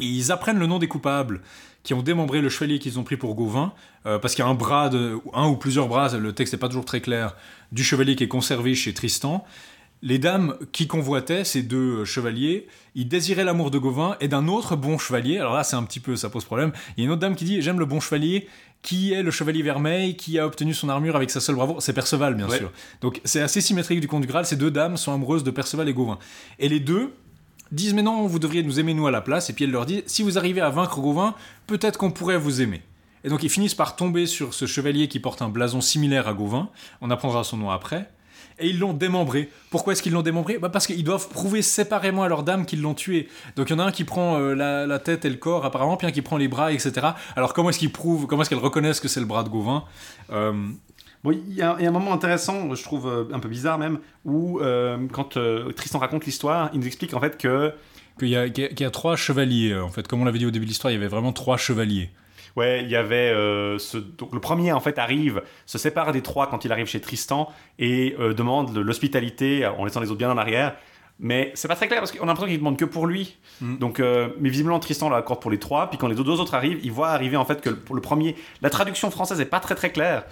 Et 0.00 0.04
ils 0.04 0.32
apprennent 0.32 0.58
le 0.58 0.66
nom 0.66 0.78
des 0.78 0.88
coupables 0.88 1.40
qui 1.82 1.94
ont 1.94 2.02
démembré 2.02 2.40
le 2.40 2.48
chevalier 2.48 2.78
qu'ils 2.78 2.98
ont 2.98 3.04
pris 3.04 3.16
pour 3.16 3.34
Gauvin, 3.34 3.72
euh, 4.06 4.18
parce 4.18 4.34
qu'il 4.34 4.44
y 4.44 4.46
a 4.46 4.50
un 4.50 4.54
bras, 4.54 4.88
de, 4.88 5.18
un 5.34 5.48
ou 5.48 5.56
plusieurs 5.56 5.88
bras, 5.88 6.16
le 6.16 6.32
texte 6.32 6.54
n'est 6.54 6.58
pas 6.58 6.68
toujours 6.68 6.84
très 6.84 7.00
clair, 7.00 7.34
du 7.72 7.82
chevalier 7.82 8.14
qui 8.14 8.24
est 8.24 8.28
conservé 8.28 8.74
chez 8.74 8.94
Tristan. 8.94 9.44
Les 10.04 10.18
dames 10.18 10.56
qui 10.72 10.88
convoitaient 10.88 11.44
ces 11.44 11.62
deux 11.62 12.04
chevaliers, 12.04 12.66
ils 12.96 13.06
désiraient 13.06 13.44
l'amour 13.44 13.70
de 13.70 13.78
Gauvin 13.78 14.16
et 14.20 14.26
d'un 14.26 14.48
autre 14.48 14.74
bon 14.74 14.98
chevalier. 14.98 15.38
Alors 15.38 15.54
là, 15.54 15.62
c'est 15.62 15.76
un 15.76 15.84
petit 15.84 16.00
peu, 16.00 16.16
ça 16.16 16.28
pose 16.28 16.44
problème. 16.44 16.72
Il 16.96 17.00
y 17.00 17.04
a 17.04 17.06
une 17.06 17.12
autre 17.12 17.20
dame 17.20 17.36
qui 17.36 17.44
dit 17.44 17.62
J'aime 17.62 17.78
le 17.78 17.84
bon 17.84 18.00
chevalier 18.00 18.48
qui 18.82 19.12
est 19.12 19.22
le 19.22 19.30
chevalier 19.30 19.62
vermeil 19.62 20.16
qui 20.16 20.38
a 20.38 20.46
obtenu 20.46 20.74
son 20.74 20.88
armure 20.88 21.16
avec 21.16 21.30
sa 21.30 21.40
seule 21.40 21.54
bravoure 21.54 21.80
C'est 21.80 21.92
Perceval, 21.92 22.34
bien 22.34 22.48
sûr. 22.48 22.72
Donc 23.00 23.20
c'est 23.24 23.40
assez 23.40 23.60
symétrique 23.60 24.00
du 24.00 24.08
conte 24.08 24.22
du 24.22 24.26
Graal. 24.26 24.44
Ces 24.44 24.56
deux 24.56 24.70
dames 24.70 24.96
sont 24.96 25.12
amoureuses 25.12 25.44
de 25.44 25.50
Perceval 25.50 25.88
et 25.88 25.92
Gauvin. 25.92 26.18
Et 26.58 26.68
les 26.68 26.80
deux 26.80 27.14
disent 27.70 27.94
mais 27.94 28.02
non, 28.02 28.26
vous 28.26 28.38
devriez 28.38 28.62
nous 28.62 28.80
aimer 28.80 28.92
nous 28.92 29.06
à 29.06 29.10
la 29.10 29.20
place. 29.20 29.50
Et 29.50 29.52
puis 29.52 29.64
elle 29.64 29.70
leur 29.70 29.86
dit 29.86 30.02
si 30.06 30.22
vous 30.22 30.36
arrivez 30.36 30.60
à 30.60 30.70
vaincre 30.70 31.00
Gauvin, 31.00 31.34
peut-être 31.66 31.96
qu'on 31.96 32.10
pourrait 32.10 32.38
vous 32.38 32.60
aimer. 32.60 32.82
Et 33.24 33.28
donc 33.28 33.44
ils 33.44 33.50
finissent 33.50 33.76
par 33.76 33.94
tomber 33.94 34.26
sur 34.26 34.52
ce 34.52 34.66
chevalier 34.66 35.06
qui 35.06 35.20
porte 35.20 35.42
un 35.42 35.48
blason 35.48 35.80
similaire 35.80 36.26
à 36.26 36.34
Gauvin. 36.34 36.68
On 37.00 37.10
apprendra 37.10 37.44
son 37.44 37.56
nom 37.56 37.70
après 37.70 38.10
et 38.58 38.68
ils 38.68 38.78
l'ont 38.78 38.92
démembré. 38.92 39.48
Pourquoi 39.70 39.92
est-ce 39.92 40.02
qu'ils 40.02 40.12
l'ont 40.12 40.22
démembré? 40.22 40.58
Bah 40.58 40.68
Parce 40.68 40.86
qu'ils 40.86 41.04
doivent 41.04 41.28
prouver 41.28 41.62
séparément 41.62 42.22
à 42.22 42.28
leur 42.28 42.42
dame 42.42 42.66
qu'ils 42.66 42.80
l'ont 42.80 42.94
tué. 42.94 43.28
Donc 43.56 43.70
il 43.70 43.72
y 43.72 43.76
en 43.76 43.78
a 43.78 43.84
un 43.84 43.92
qui 43.92 44.04
prend 44.04 44.38
euh, 44.38 44.54
la, 44.54 44.98
tête 44.98 45.24
et 45.24 45.30
le 45.30 45.36
corps 45.36 45.64
apparemment, 45.64 45.96
puis 45.96 46.06
un 46.06 46.12
qui 46.12 46.22
prend 46.22 46.36
les 46.36 46.48
bras, 46.48 46.72
etc. 46.72 47.08
Alors 47.36 47.54
comment 47.54 47.70
est-ce 47.70 47.78
qu'ils 47.78 47.92
prouvent, 47.92 48.26
comment 48.26 48.42
est-ce 48.42 48.50
qu'elles 48.50 48.58
reconnaissent 48.58 49.00
que 49.00 49.08
c'est 49.08 49.20
le 49.20 49.26
bras 49.26 49.42
de 49.42 49.48
Gauvin? 49.48 49.84
Euh, 50.30 50.52
Bon, 51.24 51.30
il 51.30 51.54
y, 51.54 51.62
a 51.62 51.76
un 51.76 51.90
moment 51.92 52.12
intéressant, 52.12 52.74
je 52.74 52.82
trouve 52.82 53.06
euh, 53.06 53.24
un 53.32 53.38
peu 53.38 53.48
bizarre 53.48 53.78
même, 53.78 54.00
où 54.24 54.60
quand 55.12 55.38
Tristan 55.76 56.00
raconte 56.00 56.26
l'histoire, 56.26 56.70
il 56.72 56.80
nous 56.80 56.86
explique 56.86 57.14
en 57.14 57.20
fait 57.20 57.38
que 57.38 57.72
qu'il 58.18 58.28
y, 58.28 58.32
y, 58.32 58.84
a 58.84 58.90
trois 58.90 59.14
chevaliers. 59.14 59.76
En 59.76 59.88
fait, 59.88 60.08
comme 60.08 60.20
on 60.20 60.24
l'avait 60.24 60.40
dit 60.40 60.46
au 60.46 60.50
début 60.50 60.64
de 60.64 60.70
l'histoire, 60.70 60.90
il 60.90 60.94
y 60.94 60.96
avait 60.96 61.06
vraiment 61.06 61.32
trois 61.32 61.56
chevaliers. 61.56 62.10
Ouais, 62.56 62.82
il 62.82 62.90
y 62.90 62.96
avait 62.96 63.30
euh, 63.30 63.78
ce... 63.78 63.98
donc 63.98 64.32
le 64.32 64.40
premier 64.40 64.72
en 64.72 64.80
fait 64.80 64.98
arrive, 64.98 65.42
se 65.66 65.78
sépare 65.78 66.12
des 66.12 66.22
trois 66.22 66.48
quand 66.48 66.64
il 66.64 66.72
arrive 66.72 66.86
chez 66.86 67.00
Tristan 67.00 67.48
et 67.78 68.14
euh, 68.20 68.34
demande 68.34 68.76
l'hospitalité 68.76 69.66
en 69.66 69.84
laissant 69.84 70.00
les 70.00 70.10
autres 70.10 70.18
bien 70.18 70.30
en 70.30 70.38
arrière. 70.38 70.76
Mais 71.18 71.52
c'est 71.54 71.68
pas 71.68 71.76
très 71.76 71.86
clair 71.86 72.00
parce 72.00 72.10
qu'on 72.10 72.24
a 72.24 72.26
l'impression 72.26 72.48
qu'il 72.48 72.58
demande 72.58 72.76
que 72.76 72.84
pour 72.84 73.06
lui. 73.06 73.36
Mm. 73.60 73.76
Donc, 73.76 74.00
euh, 74.00 74.30
mais 74.40 74.48
visiblement 74.48 74.80
Tristan 74.80 75.08
l'accorde 75.08 75.40
pour 75.40 75.50
les 75.50 75.58
trois. 75.58 75.88
Puis 75.88 75.98
quand 75.98 76.08
les 76.08 76.14
deux 76.14 76.40
autres 76.40 76.54
arrivent, 76.54 76.80
il 76.82 76.92
voit 76.92 77.10
arriver 77.10 77.36
en 77.36 77.44
fait 77.44 77.60
que 77.60 77.70
pour 77.70 77.94
le 77.94 78.00
premier, 78.00 78.36
la 78.60 78.70
traduction 78.70 79.10
française 79.10 79.40
est 79.40 79.46
pas 79.46 79.60
très 79.60 79.74
très 79.74 79.90
claire. 79.90 80.24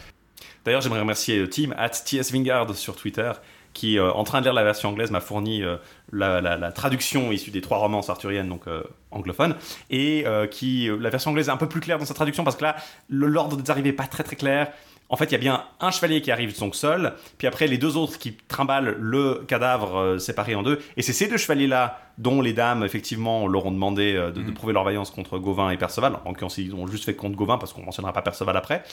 D'ailleurs, 0.64 0.80
j'aimerais 0.80 1.00
remercier 1.00 1.48
Tim 1.48 1.72
at 1.76 1.90
TS 1.90 2.32
Vingard 2.32 2.74
sur 2.74 2.96
Twitter 2.96 3.32
qui, 3.72 3.98
euh, 3.98 4.12
en 4.12 4.24
train 4.24 4.40
de 4.40 4.44
lire 4.44 4.52
la 4.52 4.64
version 4.64 4.90
anglaise, 4.90 5.10
m'a 5.10 5.20
fourni 5.20 5.62
euh, 5.62 5.76
la, 6.12 6.72
traduction 6.72 7.30
issue 7.32 7.50
des 7.50 7.60
trois 7.60 7.78
romances 7.78 8.10
arthuriennes, 8.10 8.48
donc 8.48 8.66
euh, 8.66 8.82
anglophones, 9.10 9.54
et 9.90 10.24
qui, 10.50 10.88
la 10.98 11.10
version 11.10 11.30
anglaise 11.30 11.48
est 11.48 11.52
un 11.52 11.56
peu 11.56 11.68
plus 11.68 11.80
claire 11.80 11.98
dans 11.98 12.04
sa 12.04 12.14
traduction, 12.14 12.44
parce 12.44 12.56
que 12.56 12.64
là, 12.64 12.76
l'ordre 13.08 13.56
des 13.56 13.70
arrivées 13.70 13.90
n'est 13.90 13.96
pas 13.96 14.06
très 14.06 14.22
très 14.22 14.36
clair. 14.36 14.70
En 15.08 15.16
fait, 15.16 15.24
il 15.24 15.32
y 15.32 15.34
a 15.34 15.38
bien 15.38 15.64
un 15.80 15.90
chevalier 15.90 16.22
qui 16.22 16.30
arrive 16.30 16.56
donc 16.60 16.76
seul, 16.76 17.14
puis 17.36 17.48
après 17.48 17.66
les 17.66 17.78
deux 17.78 17.96
autres 17.96 18.16
qui 18.18 18.34
trimballent 18.46 18.96
le 18.96 19.42
cadavre 19.48 20.18
séparé 20.18 20.54
en 20.54 20.62
deux, 20.62 20.78
et 20.96 21.02
c'est 21.02 21.12
ces 21.12 21.26
deux 21.26 21.36
chevaliers-là 21.36 21.98
dont 22.18 22.40
les 22.40 22.52
dames, 22.52 22.84
effectivement, 22.84 23.48
leur 23.48 23.66
ont 23.66 23.72
demandé 23.72 24.12
de, 24.12 24.40
mm. 24.40 24.54
prouver 24.54 24.72
leur 24.72 24.84
vaillance 24.84 25.10
contre 25.10 25.38
Gauvin 25.38 25.70
et 25.70 25.76
Perceval. 25.76 26.18
En 26.24 26.34
ils 26.58 26.74
ont 26.74 26.86
juste 26.86 27.04
fait 27.04 27.14
contre 27.14 27.34
Gauvin, 27.34 27.58
parce 27.58 27.72
qu'on 27.72 27.82
mentionnera 27.82 28.12
pas 28.12 28.22
Perceval 28.22 28.56
après. 28.56 28.84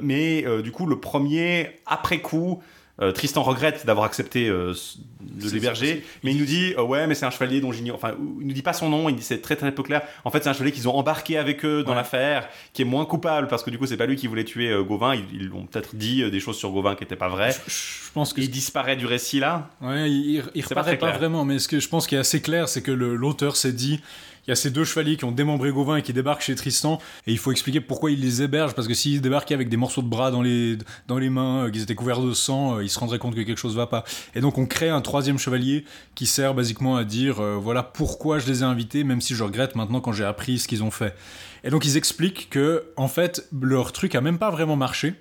mais 0.00 0.44
du 0.62 0.72
coup, 0.72 0.86
le 0.86 0.98
premier, 0.98 1.78
après 1.86 2.20
coup, 2.20 2.60
euh, 3.00 3.10
Tristan 3.10 3.42
regrette 3.42 3.86
d'avoir 3.86 4.04
accepté 4.04 4.48
euh, 4.48 4.74
de 5.20 5.48
l'héberger, 5.48 6.04
mais 6.22 6.32
il 6.32 6.38
nous 6.38 6.44
dit 6.44 6.74
euh, 6.76 6.82
ouais, 6.82 7.06
mais 7.06 7.14
c'est 7.14 7.24
un 7.24 7.30
chevalier 7.30 7.62
dont 7.62 7.72
j'ignore. 7.72 7.96
Enfin, 7.96 8.14
il 8.40 8.46
nous 8.46 8.52
dit 8.52 8.60
pas 8.60 8.74
son 8.74 8.90
nom, 8.90 9.08
il 9.08 9.16
dit 9.16 9.22
c'est 9.22 9.40
très 9.40 9.56
très 9.56 9.72
peu 9.72 9.82
clair. 9.82 10.02
En 10.24 10.30
fait, 10.30 10.42
c'est 10.42 10.50
un 10.50 10.52
chevalier 10.52 10.72
qu'ils 10.72 10.88
ont 10.88 10.94
embarqué 10.94 11.38
avec 11.38 11.64
eux 11.64 11.82
dans 11.84 11.94
l'affaire, 11.94 12.48
qui 12.74 12.82
est 12.82 12.84
moins 12.84 13.06
coupable 13.06 13.48
parce 13.48 13.62
que 13.62 13.70
du 13.70 13.78
coup, 13.78 13.86
c'est 13.86 13.96
pas 13.96 14.04
lui 14.04 14.16
qui 14.16 14.26
voulait 14.26 14.44
tuer 14.44 14.76
Gauvin. 14.84 15.14
Ils, 15.14 15.50
ont 15.54 15.64
peut-être 15.64 15.96
dit 15.96 16.30
des 16.30 16.40
choses 16.40 16.58
sur 16.58 16.70
Gauvin 16.70 16.94
qui 16.94 17.04
n'étaient 17.04 17.16
pas 17.16 17.28
vraies. 17.28 17.56
Je, 17.66 18.12
pense 18.12 18.34
qu'il 18.34 18.50
disparaît 18.50 18.96
du 18.96 19.06
récit 19.06 19.40
là. 19.40 19.70
Ouais, 19.80 20.10
il, 20.10 20.44
il 20.54 20.62
reparaît 20.62 20.98
pas, 20.98 21.12
pas, 21.12 21.16
vraiment, 21.16 21.46
mais 21.46 21.58
ce 21.58 21.68
que 21.68 21.80
je 21.80 21.88
pense 21.88 22.06
qui 22.06 22.14
est 22.14 22.18
assez 22.18 22.42
clair, 22.42 22.68
c'est 22.68 22.82
que 22.82 22.90
l'auteur 22.90 23.56
s'est 23.56 23.72
dit 23.72 24.02
il 24.46 24.50
y 24.50 24.52
a 24.52 24.56
ces 24.56 24.70
deux 24.70 24.84
chevaliers 24.84 25.16
qui 25.16 25.24
ont 25.24 25.32
démembré 25.32 25.70
Gauvin 25.70 25.96
et 25.96 26.02
qui 26.02 26.12
débarquent 26.12 26.42
chez 26.42 26.54
Tristan, 26.54 26.98
et 27.26 27.32
il 27.32 27.38
faut 27.38 27.52
expliquer 27.52 27.80
pourquoi 27.80 28.10
ils 28.10 28.20
les 28.20 28.42
hébergent, 28.42 28.74
parce 28.74 28.88
que 28.88 28.94
s'ils 28.94 29.20
débarquaient 29.20 29.54
avec 29.54 29.68
des 29.68 29.76
morceaux 29.76 30.02
de 30.02 30.08
bras 30.08 30.30
dans 30.30 30.42
les, 30.42 30.78
dans 31.06 31.18
les 31.18 31.30
mains, 31.30 31.66
euh, 31.66 31.70
qu'ils 31.70 31.82
étaient 31.82 31.94
couverts 31.94 32.20
de 32.20 32.32
sang, 32.32 32.76
euh, 32.76 32.84
ils 32.84 32.90
se 32.90 32.98
rendraient 32.98 33.18
compte 33.18 33.34
que 33.34 33.40
quelque 33.40 33.58
chose 33.58 33.76
va 33.76 33.86
pas. 33.86 34.04
Et 34.34 34.40
donc 34.40 34.58
on 34.58 34.66
crée 34.66 34.88
un 34.88 35.00
troisième 35.00 35.38
chevalier 35.38 35.84
qui 36.14 36.26
sert 36.26 36.54
basiquement 36.54 36.96
à 36.96 37.04
dire, 37.04 37.40
euh, 37.40 37.56
voilà 37.56 37.82
pourquoi 37.82 38.38
je 38.40 38.46
les 38.48 38.60
ai 38.60 38.64
invités, 38.64 39.04
même 39.04 39.20
si 39.20 39.34
je 39.34 39.44
regrette 39.44 39.76
maintenant 39.76 40.00
quand 40.00 40.12
j'ai 40.12 40.24
appris 40.24 40.58
ce 40.58 40.66
qu'ils 40.66 40.82
ont 40.82 40.90
fait. 40.90 41.14
Et 41.62 41.70
donc 41.70 41.84
ils 41.84 41.96
expliquent 41.96 42.50
que, 42.50 42.84
en 42.96 43.08
fait, 43.08 43.48
leur 43.60 43.92
truc 43.92 44.14
a 44.16 44.20
même 44.20 44.38
pas 44.38 44.50
vraiment 44.50 44.76
marché. 44.76 45.14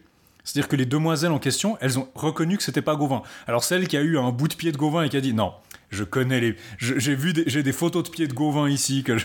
C'est-à-dire 0.44 0.68
que 0.68 0.76
les 0.76 0.88
demoiselles 0.88 1.32
en 1.32 1.38
question, 1.38 1.78
elles 1.82 2.00
ont 2.00 2.08
reconnu 2.16 2.58
que 2.58 2.64
c'était 2.64 2.82
pas 2.82 2.96
Gauvin. 2.96 3.22
Alors 3.46 3.64
celle 3.64 3.88
qui 3.88 3.96
a 3.96 4.02
eu 4.02 4.18
un 4.18 4.32
bout 4.32 4.48
de 4.48 4.56
pied 4.56 4.72
de 4.72 4.78
Gauvin 4.78 5.04
et 5.04 5.10
qui 5.10 5.18
a 5.18 5.22
dit 5.22 5.36
non, 5.36 5.54
je 5.92 6.06
connais 6.06 6.40
les. 6.40 6.56
J'ai 6.78 7.16
vu, 7.16 7.34
j'ai 7.46 7.64
des 7.64 7.74
photos 7.74 8.04
de 8.04 8.10
pieds 8.10 8.28
de 8.28 8.34
Gauvin 8.34 8.70
ici 8.70 9.04
que 9.04 9.18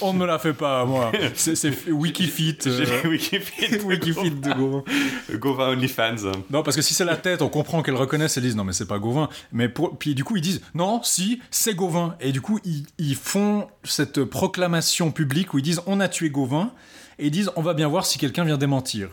on 0.00 0.12
ne 0.12 0.18
me 0.18 0.26
la 0.26 0.38
fait 0.40 0.52
pas 0.52 0.84
moi. 0.84 1.12
C'est 1.34 1.88
Wikifit. 1.88 2.58
Euh, 2.66 3.08
Wikifit. 3.08 3.78
Wikifit 3.84 4.30
de 4.32 4.52
Gauvin. 4.52 4.84
Gauvin 5.34 5.68
OnlyFans. 5.68 6.32
Non, 6.50 6.62
parce 6.62 6.76
que 6.76 6.82
si 6.82 6.94
c'est 6.94 7.04
la 7.04 7.16
tête, 7.16 7.42
on 7.42 7.48
comprend 7.48 7.82
qu'elles 7.82 7.94
reconnaissent. 7.94 8.36
Elles 8.36 8.42
disent 8.42 8.56
non, 8.56 8.64
mais 8.64 8.72
c'est 8.72 8.88
pas 8.88 8.98
Gauvin. 8.98 9.28
Mais 9.52 9.68
pour, 9.68 9.96
puis 9.96 10.16
du 10.16 10.24
coup 10.24 10.36
ils 10.36 10.42
disent 10.42 10.62
non, 10.74 11.00
si 11.02 11.40
c'est 11.50 11.74
Gauvin. 11.74 12.16
Et 12.20 12.32
du 12.32 12.40
coup 12.40 12.58
ils, 12.64 12.84
ils 12.98 13.16
font 13.16 13.68
cette 13.84 14.24
proclamation 14.24 15.12
publique 15.12 15.54
où 15.54 15.58
ils 15.58 15.62
disent 15.62 15.80
on 15.86 16.00
a 16.00 16.08
tué 16.08 16.30
Gauvin 16.30 16.72
et 17.20 17.26
ils 17.26 17.30
disent 17.30 17.52
on 17.54 17.62
va 17.62 17.74
bien 17.74 17.86
voir 17.86 18.04
si 18.04 18.18
quelqu'un 18.18 18.44
vient 18.44 18.58
démentir. 18.58 19.10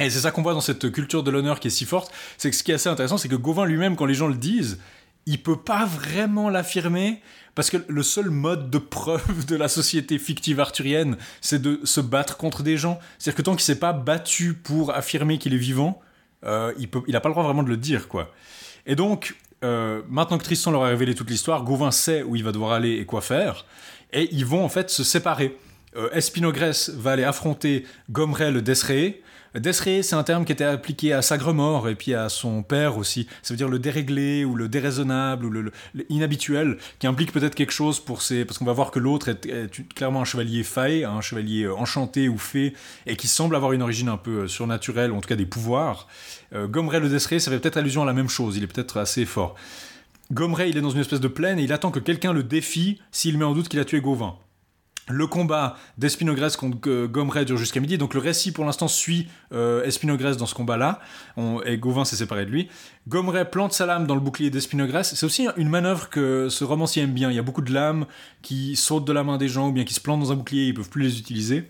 Et 0.00 0.10
c'est 0.10 0.20
ça 0.20 0.30
qu'on 0.30 0.42
voit 0.42 0.54
dans 0.54 0.60
cette 0.60 0.90
culture 0.90 1.22
de 1.22 1.30
l'honneur 1.30 1.60
qui 1.60 1.68
est 1.68 1.70
si 1.70 1.84
forte, 1.84 2.12
c'est 2.38 2.50
que 2.50 2.56
ce 2.56 2.62
qui 2.62 2.72
est 2.72 2.74
assez 2.74 2.88
intéressant, 2.88 3.18
c'est 3.18 3.28
que 3.28 3.36
Gauvin 3.36 3.66
lui-même, 3.66 3.94
quand 3.94 4.06
les 4.06 4.14
gens 4.14 4.26
le 4.26 4.34
disent, 4.34 4.78
il 5.26 5.42
peut 5.42 5.56
pas 5.56 5.84
vraiment 5.84 6.48
l'affirmer 6.48 7.20
parce 7.54 7.70
que 7.70 7.76
le 7.86 8.02
seul 8.02 8.30
mode 8.30 8.70
de 8.70 8.78
preuve 8.78 9.46
de 9.46 9.56
la 9.56 9.68
société 9.68 10.18
fictive 10.18 10.60
arthurienne, 10.60 11.16
c'est 11.40 11.60
de 11.60 11.80
se 11.84 12.00
battre 12.00 12.36
contre 12.36 12.62
des 12.62 12.76
gens. 12.76 12.98
C'est-à-dire 13.18 13.36
que 13.36 13.42
tant 13.42 13.52
qu'il 13.52 13.62
s'est 13.62 13.78
pas 13.78 13.92
battu 13.92 14.54
pour 14.54 14.94
affirmer 14.94 15.38
qu'il 15.38 15.54
est 15.54 15.58
vivant, 15.58 16.00
euh, 16.44 16.72
il 16.78 16.88
peut, 16.88 17.02
il 17.06 17.16
a 17.16 17.20
pas 17.20 17.28
le 17.28 17.34
droit 17.34 17.44
vraiment 17.44 17.62
de 17.62 17.68
le 17.68 17.76
dire, 17.76 18.08
quoi. 18.08 18.32
Et 18.86 18.96
donc, 18.96 19.36
euh, 19.64 20.02
maintenant 20.08 20.38
que 20.38 20.44
Tristan 20.44 20.70
leur 20.70 20.84
a 20.84 20.88
révélé 20.88 21.14
toute 21.14 21.30
l'histoire, 21.30 21.62
Gauvin 21.62 21.90
sait 21.90 22.22
où 22.22 22.34
il 22.36 22.42
va 22.42 22.52
devoir 22.52 22.72
aller 22.72 22.94
et 22.94 23.06
quoi 23.06 23.20
faire, 23.20 23.64
et 24.12 24.28
ils 24.32 24.46
vont 24.46 24.64
en 24.64 24.68
fait 24.68 24.90
se 24.90 25.04
séparer. 25.04 25.56
Euh, 25.96 26.10
Espinogrès 26.12 26.90
va 26.94 27.12
aller 27.12 27.24
affronter 27.24 27.84
Gomrel 28.10 28.62
Desré, 29.54 29.60
Desré, 29.60 30.02
c'est 30.02 30.14
un 30.14 30.22
terme 30.22 30.46
qui 30.46 30.52
était 30.52 30.64
appliqué 30.64 31.12
à 31.12 31.20
Sagremort 31.20 31.88
et 31.88 31.94
puis 31.94 32.14
à 32.14 32.30
son 32.30 32.62
père 32.62 32.96
aussi. 32.96 33.26
Ça 33.42 33.52
veut 33.52 33.58
dire 33.58 33.68
le 33.68 33.78
déréglé 33.78 34.46
ou 34.46 34.54
le 34.54 34.66
déraisonnable 34.68 35.44
ou 35.44 35.50
le, 35.50 35.72
inhabituel, 36.08 36.78
qui 36.98 37.06
implique 37.06 37.32
peut-être 37.32 37.54
quelque 37.54 37.72
chose 37.72 38.00
pour 38.00 38.22
ces. 38.22 38.46
Parce 38.46 38.58
qu'on 38.58 38.64
va 38.64 38.72
voir 38.72 38.90
que 38.90 38.98
l'autre 38.98 39.28
est, 39.28 39.94
clairement 39.94 40.22
un 40.22 40.24
chevalier 40.24 40.62
faé, 40.62 41.04
un 41.04 41.20
chevalier 41.20 41.64
euh, 41.64 41.74
enchanté 41.74 42.30
ou 42.30 42.38
fée, 42.38 42.72
et 43.06 43.16
qui 43.16 43.28
semble 43.28 43.54
avoir 43.54 43.72
une 43.72 43.82
origine 43.82 44.08
un 44.08 44.16
peu 44.16 44.42
euh, 44.42 44.48
surnaturelle, 44.48 45.12
ou 45.12 45.16
en 45.16 45.20
tout 45.20 45.28
cas 45.28 45.36
des 45.36 45.46
pouvoirs. 45.46 46.08
Euh, 46.54 46.66
le 46.72 47.08
Desré, 47.08 47.38
ça 47.38 47.50
fait 47.50 47.58
peut-être 47.58 47.76
allusion 47.76 48.02
à 48.02 48.06
la 48.06 48.12
même 48.14 48.28
chose, 48.28 48.56
il 48.56 48.62
est 48.62 48.66
peut-être 48.66 48.98
assez 48.98 49.26
fort. 49.26 49.54
Gomrey, 50.32 50.70
il 50.70 50.78
est 50.78 50.80
dans 50.80 50.90
une 50.90 51.00
espèce 51.00 51.20
de 51.20 51.28
plaine 51.28 51.58
et 51.58 51.64
il 51.64 51.72
attend 51.74 51.90
que 51.90 51.98
quelqu'un 51.98 52.32
le 52.32 52.42
défie 52.42 53.00
s'il 53.10 53.36
met 53.36 53.44
en 53.44 53.52
doute 53.52 53.68
qu'il 53.68 53.80
a 53.80 53.84
tué 53.84 54.00
Gauvin. 54.00 54.36
Le 55.08 55.26
combat 55.26 55.76
d'Espinogrès 55.98 56.50
contre 56.56 57.06
Gomrey 57.06 57.44
dure 57.44 57.56
jusqu'à 57.56 57.80
midi, 57.80 57.98
donc 57.98 58.14
le 58.14 58.20
récit 58.20 58.52
pour 58.52 58.64
l'instant 58.64 58.86
suit 58.86 59.26
euh, 59.52 59.84
dans 60.38 60.46
ce 60.46 60.54
combat-là, 60.54 61.00
et 61.66 61.76
Gauvin 61.76 62.04
s'est 62.04 62.16
séparé 62.16 62.46
de 62.46 62.50
lui. 62.50 62.68
Gomrey 63.08 63.50
plante 63.50 63.72
sa 63.72 63.84
lame 63.84 64.06
dans 64.06 64.14
le 64.14 64.20
bouclier 64.20 64.50
d'Espinogrès, 64.50 65.02
c'est 65.02 65.26
aussi 65.26 65.48
une 65.56 65.68
manœuvre 65.68 66.08
que 66.08 66.48
ce 66.48 66.62
romancier 66.62 67.02
aime 67.02 67.12
bien, 67.12 67.30
il 67.30 67.36
y 67.36 67.40
a 67.40 67.42
beaucoup 67.42 67.62
de 67.62 67.72
lames 67.72 68.06
qui 68.42 68.76
sautent 68.76 69.06
de 69.06 69.12
la 69.12 69.24
main 69.24 69.38
des 69.38 69.48
gens 69.48 69.68
ou 69.68 69.72
bien 69.72 69.84
qui 69.84 69.94
se 69.94 70.00
plantent 70.00 70.20
dans 70.20 70.30
un 70.30 70.36
bouclier, 70.36 70.66
ils 70.66 70.74
peuvent 70.74 70.90
plus 70.90 71.02
les 71.02 71.18
utiliser. 71.18 71.68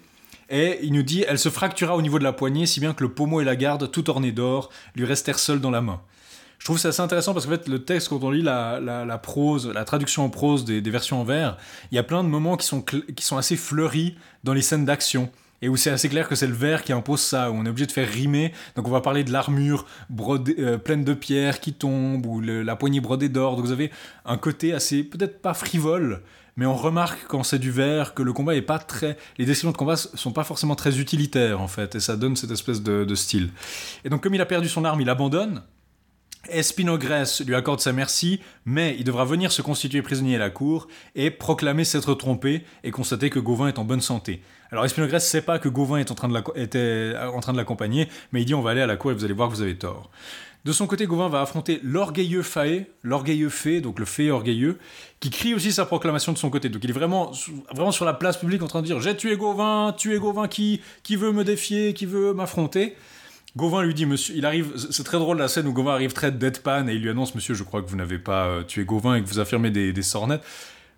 Et 0.50 0.80
il 0.82 0.92
nous 0.92 1.02
dit, 1.02 1.24
elle 1.26 1.38
se 1.38 1.48
fractura 1.48 1.96
au 1.96 2.02
niveau 2.02 2.18
de 2.18 2.24
la 2.24 2.34
poignée, 2.34 2.66
si 2.66 2.80
bien 2.80 2.92
que 2.92 3.02
le 3.02 3.14
pommeau 3.14 3.40
et 3.40 3.44
la 3.44 3.56
garde, 3.56 3.90
tout 3.90 4.10
ornés 4.10 4.32
d'or, 4.32 4.68
lui 4.94 5.06
restèrent 5.06 5.38
seuls 5.38 5.60
dans 5.60 5.70
la 5.70 5.80
main 5.80 6.02
je 6.62 6.66
trouve 6.66 6.78
ça 6.78 6.90
assez 6.90 7.00
intéressant 7.00 7.34
parce 7.34 7.46
que 7.46 7.56
fait, 7.56 7.66
le 7.66 7.82
texte, 7.82 8.08
quand 8.08 8.22
on 8.22 8.30
lit 8.30 8.40
la, 8.40 9.20
prose, 9.20 9.66
la 9.74 9.84
traduction 9.84 10.24
en 10.24 10.30
prose 10.30 10.64
des, 10.64 10.80
versions 10.80 11.20
en 11.20 11.24
vers, 11.24 11.56
il 11.90 11.96
y 11.96 11.98
a 11.98 12.04
plein 12.04 12.22
de 12.22 12.28
moments 12.28 12.56
qui 12.56 12.64
sont, 12.64 12.82
qui 12.82 13.24
sont 13.24 13.36
assez 13.36 13.56
fleuris 13.56 14.16
dans 14.44 14.52
les 14.52 14.62
scènes 14.62 14.84
d'action 14.84 15.28
et 15.60 15.68
où 15.68 15.76
c'est 15.76 15.90
assez 15.90 16.08
clair 16.08 16.28
que 16.28 16.36
c'est 16.36 16.46
le 16.46 16.54
vers 16.54 16.84
qui 16.84 16.92
impose 16.92 17.20
ça, 17.20 17.50
où 17.50 17.54
on 17.54 17.66
est 17.66 17.68
obligé 17.68 17.86
de 17.86 17.90
faire 17.90 18.08
rimer. 18.08 18.52
Donc 18.76 18.86
on 18.86 18.92
va 18.92 19.00
parler 19.00 19.24
de 19.24 19.32
l'armure 19.32 19.86
euh, 20.16 20.78
pleine 20.78 21.02
de 21.02 21.14
pierres 21.14 21.58
qui 21.58 21.72
tombe, 21.72 22.24
ou 22.26 22.40
la 22.40 22.76
poignée 22.76 23.00
brodée 23.00 23.28
d'or. 23.28 23.56
Donc 23.56 23.64
vous 23.64 23.72
avez 23.72 23.90
un 24.24 24.36
côté 24.36 24.72
assez, 24.72 25.02
peut-être 25.02 25.42
pas 25.42 25.54
frivole, 25.54 26.22
mais 26.54 26.64
on 26.64 26.76
remarque 26.76 27.26
quand 27.26 27.42
c'est 27.42 27.58
du 27.58 27.72
vers 27.72 28.14
que 28.14 28.22
le 28.22 28.32
combat 28.32 28.54
est 28.54 28.62
pas 28.62 28.78
très. 28.78 29.18
Les 29.36 29.46
descriptions 29.46 29.72
de 29.72 29.76
combat 29.76 29.96
sont 29.96 30.32
pas 30.32 30.44
forcément 30.44 30.76
très 30.76 31.00
utilitaires 31.00 31.60
en 31.60 31.66
fait, 31.68 31.96
et 31.96 32.00
ça 32.00 32.14
donne 32.14 32.36
cette 32.36 32.52
espèce 32.52 32.82
de 32.82 33.14
style. 33.16 33.50
Et 34.04 34.10
donc 34.10 34.22
comme 34.22 34.36
il 34.36 34.40
a 34.40 34.46
perdu 34.46 34.68
son 34.68 34.84
arme, 34.84 35.00
il 35.00 35.10
abandonne. 35.10 35.64
Espinogrès 36.48 37.24
lui 37.46 37.54
accorde 37.54 37.80
sa 37.80 37.92
merci, 37.92 38.40
mais 38.64 38.96
il 38.98 39.04
devra 39.04 39.24
venir 39.24 39.52
se 39.52 39.62
constituer 39.62 40.02
prisonnier 40.02 40.36
à 40.36 40.38
la 40.40 40.50
cour 40.50 40.88
et 41.14 41.30
proclamer 41.30 41.84
s'être 41.84 42.14
trompé 42.14 42.64
et 42.82 42.90
constater 42.90 43.30
que 43.30 43.38
Gauvin 43.38 43.68
est 43.68 43.78
en 43.78 43.84
bonne 43.84 44.00
santé. 44.00 44.42
Alors 44.72 44.84
Espinogrès 44.84 45.18
ne 45.18 45.20
sait 45.20 45.42
pas 45.42 45.58
que 45.58 45.68
Gauvin 45.68 45.98
est 45.98 46.10
en 46.10 46.14
train 46.14 46.28
de 46.28 46.58
était 46.58 47.14
en 47.32 47.40
train 47.40 47.52
de 47.52 47.58
l'accompagner, 47.58 48.08
mais 48.32 48.42
il 48.42 48.44
dit 48.44 48.54
on 48.54 48.62
va 48.62 48.70
aller 48.70 48.80
à 48.80 48.86
la 48.86 48.96
cour 48.96 49.12
et 49.12 49.14
vous 49.14 49.24
allez 49.24 49.34
voir 49.34 49.50
que 49.50 49.54
vous 49.54 49.62
avez 49.62 49.76
tort. 49.76 50.10
De 50.64 50.72
son 50.72 50.86
côté, 50.86 51.06
Gauvin 51.06 51.28
va 51.28 51.40
affronter 51.40 51.80
l'orgueilleux 51.82 52.42
Faé, 52.42 52.86
l'orgueilleux 53.02 53.48
Fée, 53.48 53.80
donc 53.80 53.98
le 53.98 54.04
Fée 54.04 54.30
orgueilleux, 54.30 54.78
qui 55.18 55.30
crie 55.30 55.54
aussi 55.54 55.72
sa 55.72 55.86
proclamation 55.86 56.32
de 56.32 56.38
son 56.38 56.50
côté. 56.50 56.68
Donc 56.68 56.84
il 56.84 56.90
est 56.90 56.92
vraiment, 56.92 57.32
vraiment 57.74 57.90
sur 57.90 58.04
la 58.04 58.14
place 58.14 58.36
publique 58.36 58.62
en 58.62 58.68
train 58.68 58.80
de 58.80 58.86
dire 58.86 59.00
J'ai 59.00 59.16
tué 59.16 59.36
Gauvin, 59.36 59.92
tué 59.96 60.18
Gauvin 60.18 60.46
qui, 60.46 60.80
qui 61.02 61.16
veut 61.16 61.32
me 61.32 61.42
défier, 61.42 61.94
qui 61.94 62.06
veut 62.06 62.32
m'affronter. 62.32 62.94
Gauvin 63.56 63.82
lui 63.82 63.92
dit, 63.94 64.06
monsieur, 64.06 64.34
il 64.36 64.46
arrive, 64.46 64.72
c'est 64.90 65.04
très 65.04 65.18
drôle 65.18 65.36
la 65.38 65.48
scène 65.48 65.66
où 65.66 65.72
Gauvin 65.72 65.92
arrive 65.92 66.12
très 66.14 66.32
deadpan 66.32 66.88
et 66.88 66.94
il 66.94 67.02
lui 67.02 67.10
annonce, 67.10 67.34
monsieur, 67.34 67.54
je 67.54 67.62
crois 67.64 67.82
que 67.82 67.88
vous 67.90 67.96
n'avez 67.96 68.18
pas 68.18 68.46
euh, 68.46 68.62
tué 68.62 68.84
Gauvin 68.84 69.16
et 69.16 69.22
que 69.22 69.28
vous 69.28 69.38
affirmez 69.40 69.70
des, 69.70 69.92
des 69.92 70.02
sornettes. 70.02 70.42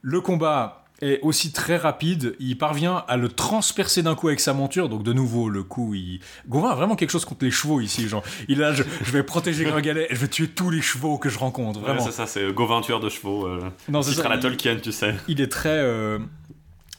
Le 0.03 0.21
combat 0.21 0.81
est 1.03 1.19
aussi 1.23 1.51
très 1.51 1.77
rapide, 1.77 2.37
il 2.39 2.57
parvient 2.57 3.05
à 3.09 3.17
le 3.17 3.29
transpercer 3.29 4.03
d'un 4.05 4.15
coup 4.15 4.29
avec 4.29 4.39
sa 4.39 4.55
monture, 4.55 4.89
donc 4.89 5.03
de 5.03 5.13
nouveau, 5.13 5.49
le 5.49 5.65
coup, 5.65 5.93
il... 5.95 6.21
Gauvin 6.49 6.71
a 6.71 6.75
vraiment 6.77 6.95
quelque 6.95 7.11
chose 7.11 7.25
contre 7.25 7.45
les 7.45 7.51
chevaux 7.51 7.81
ici, 7.81 8.07
genre, 8.09 8.23
il 8.49 8.63
a, 8.63 8.73
je, 8.73 8.85
je 9.03 9.11
vais 9.11 9.25
protéger 9.25 9.65
Gringalet, 9.65 10.07
je 10.11 10.17
vais 10.17 10.29
tuer 10.29 10.47
tous 10.47 10.71
les 10.71 10.81
chevaux 10.81 11.19
que 11.19 11.29
je 11.29 11.39
rencontre, 11.39 11.81
vraiment. 11.81 11.99
Ouais, 11.99 12.07
c'est 12.07 12.13
ça, 12.17 12.27
c'est 12.29 12.53
Gauvin 12.53 12.81
tueur 12.81 13.01
de 13.01 13.09
chevaux. 13.09 13.45
Euh, 13.47 13.59
Non, 13.89 14.03
c'est 14.03 14.15
ça, 14.15 14.25
à 14.27 14.29
la 14.29 14.37
il- 14.37 14.41
Tolkien, 14.41 14.77
tu 14.77 14.93
sais. 14.93 15.17
il 15.27 15.41
est 15.41 15.51
très. 15.51 15.71
euh, 15.71 16.21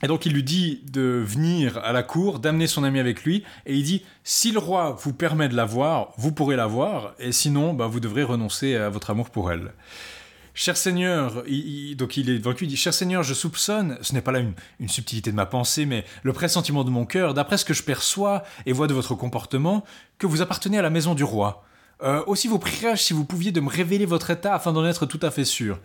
Et 0.04 0.08
donc 0.08 0.26
il 0.26 0.34
lui 0.34 0.44
dit 0.44 0.82
de 0.92 1.24
venir 1.26 1.78
à 1.78 1.94
la 1.94 2.04
cour, 2.04 2.40
d'amener 2.40 2.68
son 2.68 2.84
ami 2.84 3.00
avec 3.00 3.24
lui, 3.24 3.44
et 3.66 3.76
il 3.76 3.84
dit 3.84 4.04
si 4.24 4.52
le 4.52 4.60
roi 4.60 4.98
vous 5.02 5.14
permet 5.14 5.48
de 5.48 5.56
la 5.56 5.66
voir, 5.66 6.12
vous 6.18 6.32
pourrez 6.32 6.56
la 6.56 6.68
voir, 6.68 7.14
et 7.18 7.32
sinon, 7.32 7.74
bah, 7.74 7.88
vous 7.88 8.00
devrez 8.00 8.24
renoncer 8.24 8.76
à 8.76 8.90
votre 8.90 9.10
amour 9.10 9.30
pour 9.30 9.52
elle. 9.52 9.72
Cher 10.54 10.78
Seigneur, 10.78 11.44
il- 11.48 11.96
donc 11.98 12.16
il 12.16 12.30
est 12.30 12.38
vaincu, 12.38 12.64
il 12.64 12.68
dit 12.68 12.78
Cher 12.78 12.94
Seigneur, 12.94 13.24
je 13.24 13.34
soupçonne, 13.34 13.98
ce 14.02 14.14
n'est 14.14 14.22
pas 14.22 14.32
là 14.32 14.40
une, 14.80 14.88
subtilité 14.88 15.32
de 15.32 15.36
ma 15.36 15.46
pensée, 15.46 15.86
mais 15.86 16.06
le 16.24 16.32
pressentiment 16.32 16.86
de 16.86 16.90
mon 16.90 17.06
cœur, 17.06 17.34
d'après 17.34 17.58
ce 17.58 17.66
que 17.66 17.74
je 17.74 17.84
perçois 17.84 18.44
et 18.66 18.72
vois 18.72 18.88
de 18.88 18.94
votre 18.94 19.16
comportement, 19.16 19.84
que 20.18 20.28
vous 20.28 20.42
appartenez 20.42 20.78
à 20.78 20.82
la 20.82 20.90
maison 20.90 21.14
du 21.14 21.26
roi. 21.26 21.66
Euh, 22.04 22.24
aussi 22.28 22.48
vous 22.48 22.60
prierais-je 22.60 23.02
si 23.02 23.14
vous 23.14 23.26
pouviez 23.26 23.52
de 23.52 23.60
me 23.62 23.70
révéler 23.70 24.06
votre 24.06 24.30
état 24.30 24.54
afin 24.54 24.72
d'en 24.72 24.86
être 24.86 25.06
tout 25.06 25.20
à 25.22 25.32
fait 25.32 25.46
sûr. 25.46 25.80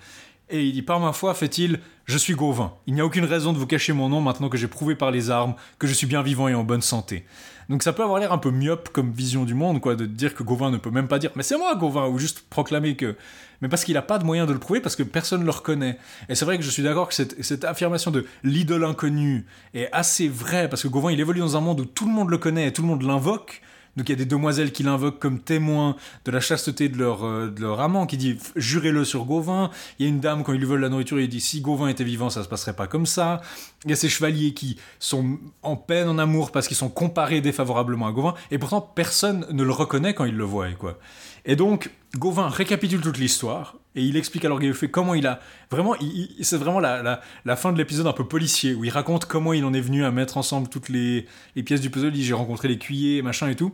Et 0.51 0.65
il 0.65 0.73
dit 0.73 0.83
Par 0.83 1.01
ma 1.01 1.13
foi, 1.13 1.33
fait-il, 1.35 1.81
je 2.07 2.19
suis 2.19 2.35
Gauvin. 2.35 2.75
Il 2.87 2.95
n'y 2.95 3.01
a 3.01 3.07
aucune 3.07 3.25
raison 3.25 3.53
de 3.53 3.59
vous 3.59 3.67
cacher 3.67 3.93
mon 3.93 4.09
nom 4.09 4.21
maintenant 4.21 4.49
que 4.49 4.59
j'ai 4.59 4.67
prouvé 4.67 4.97
par 4.97 5.11
les 5.11 5.31
armes 5.31 5.55
que 5.79 5.87
je 5.87 5.93
suis 5.93 6.07
bien 6.07 6.23
vivant 6.23 6.49
et 6.49 6.55
en 6.55 6.65
bonne 6.65 6.83
santé. 6.83 7.25
Donc 7.69 7.85
ça 7.85 7.93
peut 7.93 8.03
avoir 8.03 8.19
l'air 8.19 8.33
un 8.33 8.39
peu 8.39 8.51
myope 8.51 8.89
comme 8.89 9.13
vision 9.13 9.45
du 9.45 9.55
monde, 9.55 9.81
quoi, 9.81 9.95
de 9.95 10.05
dire 10.05 10.35
que 10.35 10.43
Gauvin 10.43 10.73
ne 10.73 10.77
peut 10.77 10.91
même 10.91 11.07
pas 11.07 11.21
dire 11.21 11.31
Mais 11.37 11.45
c'est 11.45 11.57
moi, 11.57 11.77
Gauvin, 11.77 12.09
ou 12.09 12.19
juste 12.19 12.45
proclamer 12.51 12.97
que. 12.97 13.17
Mais 13.63 13.69
parce 13.69 13.85
qu'il 13.85 13.95
n'a 13.95 14.03
pas 14.03 14.19
de 14.19 14.25
moyen 14.25 14.45
de 14.45 14.53
le 14.53 14.59
prouver, 14.59 14.81
parce 14.81 14.97
que 14.97 15.05
personne 15.05 15.41
ne 15.41 15.45
le 15.45 15.53
reconnaît. 15.53 15.99
Et 16.29 16.35
c'est 16.35 16.45
vrai 16.45 16.59
que 16.59 16.65
je 16.65 16.71
suis 16.71 16.83
d'accord 16.83 17.09
que 17.09 17.15
cette, 17.15 17.41
cette 17.45 17.65
affirmation 17.65 18.11
de 18.11 18.27
l'idole 18.43 18.85
inconnue 18.85 19.47
est 19.75 19.89
assez 19.93 20.29
vraie, 20.29 20.69
parce 20.69 20.83
que 20.83 20.89
Gauvin, 20.89 21.13
il 21.13 21.21
évolue 21.21 21.41
dans 21.41 21.57
un 21.57 21.61
monde 21.61 21.81
où 21.81 21.85
tout 21.85 22.07
le 22.07 22.13
monde 22.13 22.31
le 22.31 22.39
connaît 22.39 22.67
et 22.67 22.73
tout 22.73 22.83
le 22.83 22.89
monde 22.89 23.03
l'invoque. 23.03 23.63
Donc 23.97 24.09
il 24.09 24.13
y 24.13 24.15
a 24.15 24.19
des 24.19 24.25
demoiselles 24.25 24.73
qui 24.73 24.83
l'invoquent 24.83 25.19
comme 25.19 25.41
témoin 25.41 25.97
de 26.25 26.31
la 26.31 26.41
chasteté 26.41 26.89
de 26.89 26.97
leur, 26.97 27.25
euh, 27.25 27.51
de 27.51 27.61
leur 27.61 27.81
amant, 27.81 28.07
qui 28.07 28.17
dit 28.17 28.39
jurez-le 28.57 29.05
sur 29.05 29.25
Gauvin. 29.25 29.71
Il 29.99 30.07
y 30.07 30.09
a 30.09 30.09
une 30.09 30.21
dame, 30.21 30.45
quand 30.45 30.53
il 30.53 30.59
lui 30.59 30.67
vole 30.67 30.81
la 30.81 30.89
nourriture, 30.89 31.21
il 31.21 31.29
dit 31.29 31.41
si 31.41 31.61
Gauvin 31.61 31.89
était 31.89 32.05
vivant, 32.05 32.31
ça 32.31 32.43
se 32.43 32.49
passerait 32.49 32.75
pas 32.75 32.87
comme 32.87 33.07
ça. 33.07 33.41
Il 33.85 33.91
y 33.91 33.93
a 33.93 33.97
ces 33.97 34.09
chevaliers 34.09 34.55
qui 34.55 34.77
sont 34.99 35.39
en 35.63 35.77
peine, 35.77 36.09
en 36.09 36.19
amour, 36.19 36.53
parce 36.53 36.69
qu'ils 36.69 36.77
sont 36.77 36.89
comparés 36.89 37.41
défavorablement 37.41 38.07
à 38.07 38.13
Gauvin, 38.13 38.35
et 38.51 38.59
pourtant 38.59 38.81
personne 38.81 39.47
ne 39.51 39.63
le 39.63 39.73
reconnaît 39.73 40.15
quand 40.15 40.25
il 40.25 40.37
le 40.37 40.45
voit. 40.45 40.71
Quoi. 40.73 40.99
Et 41.45 41.57
donc, 41.57 41.91
Gauvin 42.17 42.49
récapitule 42.49 43.01
toute 43.01 43.19
l'histoire, 43.19 43.77
et 43.97 44.03
il 44.03 44.17
explique 44.17 44.45
à 44.45 44.49
l'orgueilleux 44.49 44.73
fait 44.73 44.89
comment 44.91 45.15
il 45.15 45.27
a... 45.27 45.41
Vraiment, 45.71 45.95
c'est 46.43 46.57
vraiment 46.57 46.81
la, 46.81 47.03
la, 47.03 47.21
la 47.45 47.57
fin 47.57 47.73
de 47.73 47.79
l'épisode 47.79 48.07
un 48.07 48.13
peu 48.13 48.25
policier, 48.25 48.75
où 48.75 48.85
il 48.85 48.91
raconte 48.91 49.25
comment 49.27 49.53
il 49.53 49.65
en 49.65 49.73
est 49.75 49.81
venu 49.81 50.05
à 50.05 50.11
mettre 50.11 50.37
ensemble 50.37 50.69
toutes 50.69 50.89
les, 50.89 51.27
les 51.57 51.63
pièces 51.63 51.81
du 51.81 51.91
puzzle. 51.91 52.09
Il 52.09 52.13
dit 52.13 52.25
j'ai 52.25 52.35
rencontré 52.35 52.69
les 52.69 52.79
cuillers, 52.79 53.23
machin 53.23 53.49
et 53.49 53.57
tout. 53.57 53.73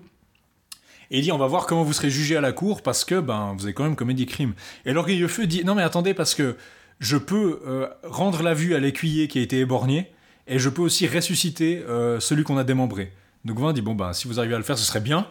Et 1.11 1.19
il 1.19 1.23
dit 1.23 1.31
on 1.33 1.39
va 1.39 1.47
voir 1.47 1.67
comment 1.67 1.85
vous 1.85 1.93
serez 1.93 2.11
jugé 2.11 2.37
à 2.37 2.41
la 2.41 2.53
cour 2.53 2.83
parce 2.83 3.05
que 3.05 3.21
ben 3.21 3.55
vous 3.57 3.65
avez 3.65 3.75
quand 3.75 3.85
même 3.85 3.95
commis 3.95 4.15
des 4.15 4.27
crimes. 4.27 4.55
Et 4.87 4.93
l'orgueilleux 4.93 5.29
feu 5.29 5.47
dit 5.47 5.65
non 5.65 5.75
mais 5.77 5.83
attendez 5.83 6.15
parce 6.15 6.35
que 6.35 6.57
je 6.99 7.17
peux 7.17 7.61
euh, 7.67 7.87
rendre 8.03 8.43
la 8.43 8.55
vue 8.55 8.75
à 8.75 8.81
l'écuyer 8.81 9.29
qui 9.29 9.39
a 9.39 9.43
été 9.43 9.61
éborgné 9.61 10.11
et 10.49 10.59
je 10.59 10.69
peux 10.69 10.83
aussi 10.83 11.07
ressusciter 11.07 11.85
euh, 11.89 12.19
celui 12.19 12.43
qu'on 12.43 12.57
a 12.57 12.65
démembré. 12.65 13.13
Donc 13.45 13.57
Gauvin 13.59 13.73
dit 13.73 13.83
bon 13.83 13.95
ben 13.95 14.13
si 14.15 14.27
vous 14.27 14.41
arrivez 14.41 14.55
à 14.55 14.59
le 14.59 14.65
faire 14.65 14.79
ce 14.79 14.85
serait 14.85 15.01
bien. 15.01 15.29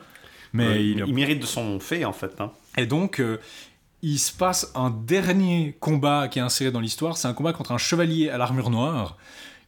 Mais 0.53 0.65
Euh, 0.67 0.77
il, 0.77 1.03
il 1.05 1.13
mérite 1.13 1.41
de 1.41 1.45
son 1.45 1.81
fait, 1.81 2.05
en 2.05 2.13
fait. 2.13 2.31
hein. 2.39 2.51
et 2.77 2.85
donc, 2.85 3.19
euh, 3.19 3.39
il 4.07 4.19
se 4.19 4.31
passe 4.31 4.71
un 4.75 4.91
dernier 4.91 5.75
combat 5.79 6.27
qui 6.27 6.37
est 6.37 6.41
inséré 6.43 6.69
dans 6.69 6.79
l'histoire. 6.79 7.17
C'est 7.17 7.27
un 7.27 7.33
combat 7.33 7.53
contre 7.53 7.71
un 7.71 7.79
chevalier 7.79 8.29
à 8.29 8.37
l'armure 8.37 8.69
noire 8.69 9.17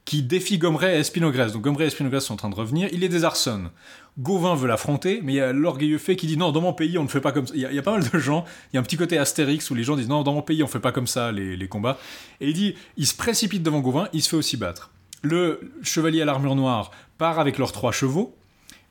qui 0.05 0.21
défie 0.21 0.59
Gomray 0.59 0.95
et 0.95 0.99
Espinogrès. 0.99 1.51
Donc 1.51 1.63
Gomray 1.63 1.85
et 1.85 1.87
Espinogrès 1.87 2.19
sont 2.19 2.35
en 2.35 2.37
train 2.37 2.49
de 2.51 2.55
revenir. 2.55 2.87
Il 2.91 2.99
les 2.99 3.09
désarçonne. 3.09 3.71
Gauvin 4.19 4.53
veut 4.53 4.67
l'affronter, 4.67 5.21
mais 5.23 5.33
il 5.33 5.35
y 5.37 5.41
a 5.41 5.53
l'orgueilleux 5.53 5.97
fait 5.97 6.15
qui 6.15 6.27
dit 6.27 6.37
non, 6.37 6.51
dans 6.51 6.61
mon 6.61 6.73
pays, 6.73 6.99
on 6.99 7.03
ne 7.03 7.07
fait 7.07 7.19
pas 7.19 7.31
comme 7.31 7.47
ça. 7.47 7.55
Il 7.55 7.61
y, 7.61 7.79
a, 7.79 7.81
pas 7.81 7.97
mal 7.97 8.07
de 8.07 8.19
gens, 8.19 8.45
il 8.71 8.75
y 8.75 8.77
a 8.77 8.79
un 8.79 8.83
petit 8.83 8.95
côté 8.95 9.17
Astérix 9.17 9.71
où 9.71 9.75
les 9.75 9.81
gens 9.81 9.95
disent 9.95 10.07
non, 10.07 10.21
dans 10.21 10.33
mon 10.33 10.43
pays, 10.43 10.61
on 10.61 10.67
fait 10.67 10.79
pas 10.79 10.91
comme 10.91 11.07
ça 11.07 11.31
les, 11.31 11.67
combats. 11.67 11.97
Et 12.39 12.49
il 12.49 12.53
dit, 12.53 12.75
il 12.95 13.07
se 13.07 13.15
précipite 13.15 13.63
devant 13.63 13.79
Gauvin, 13.79 14.07
il 14.13 14.21
se 14.21 14.29
fait 14.29 14.37
aussi 14.37 14.55
battre. 14.55 14.91
Le 15.23 15.71
chevalier 15.81 16.21
à 16.21 16.25
l'armure 16.25 16.55
noire 16.55 16.91
part 17.17 17.39
avec 17.39 17.57
leurs 17.57 17.71
trois 17.71 17.91
chevaux. 17.91 18.35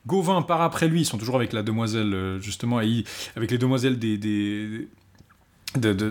Gauvin 0.09 0.43
part 0.43 0.63
après 0.63 0.89
lui, 0.89 1.03
ils 1.03 1.07
sont 1.07 1.19
toujours 1.19 1.37
avec 1.37 1.53
la 1.53 1.63
demoiselle, 1.63 2.15
euh, 2.15 2.41
justement, 2.41 2.81
et 2.81 3.05
avec 3.37 3.53
les 3.53 3.59
demoiselles 3.59 4.01
des. 4.01 4.19
des- 4.19 4.89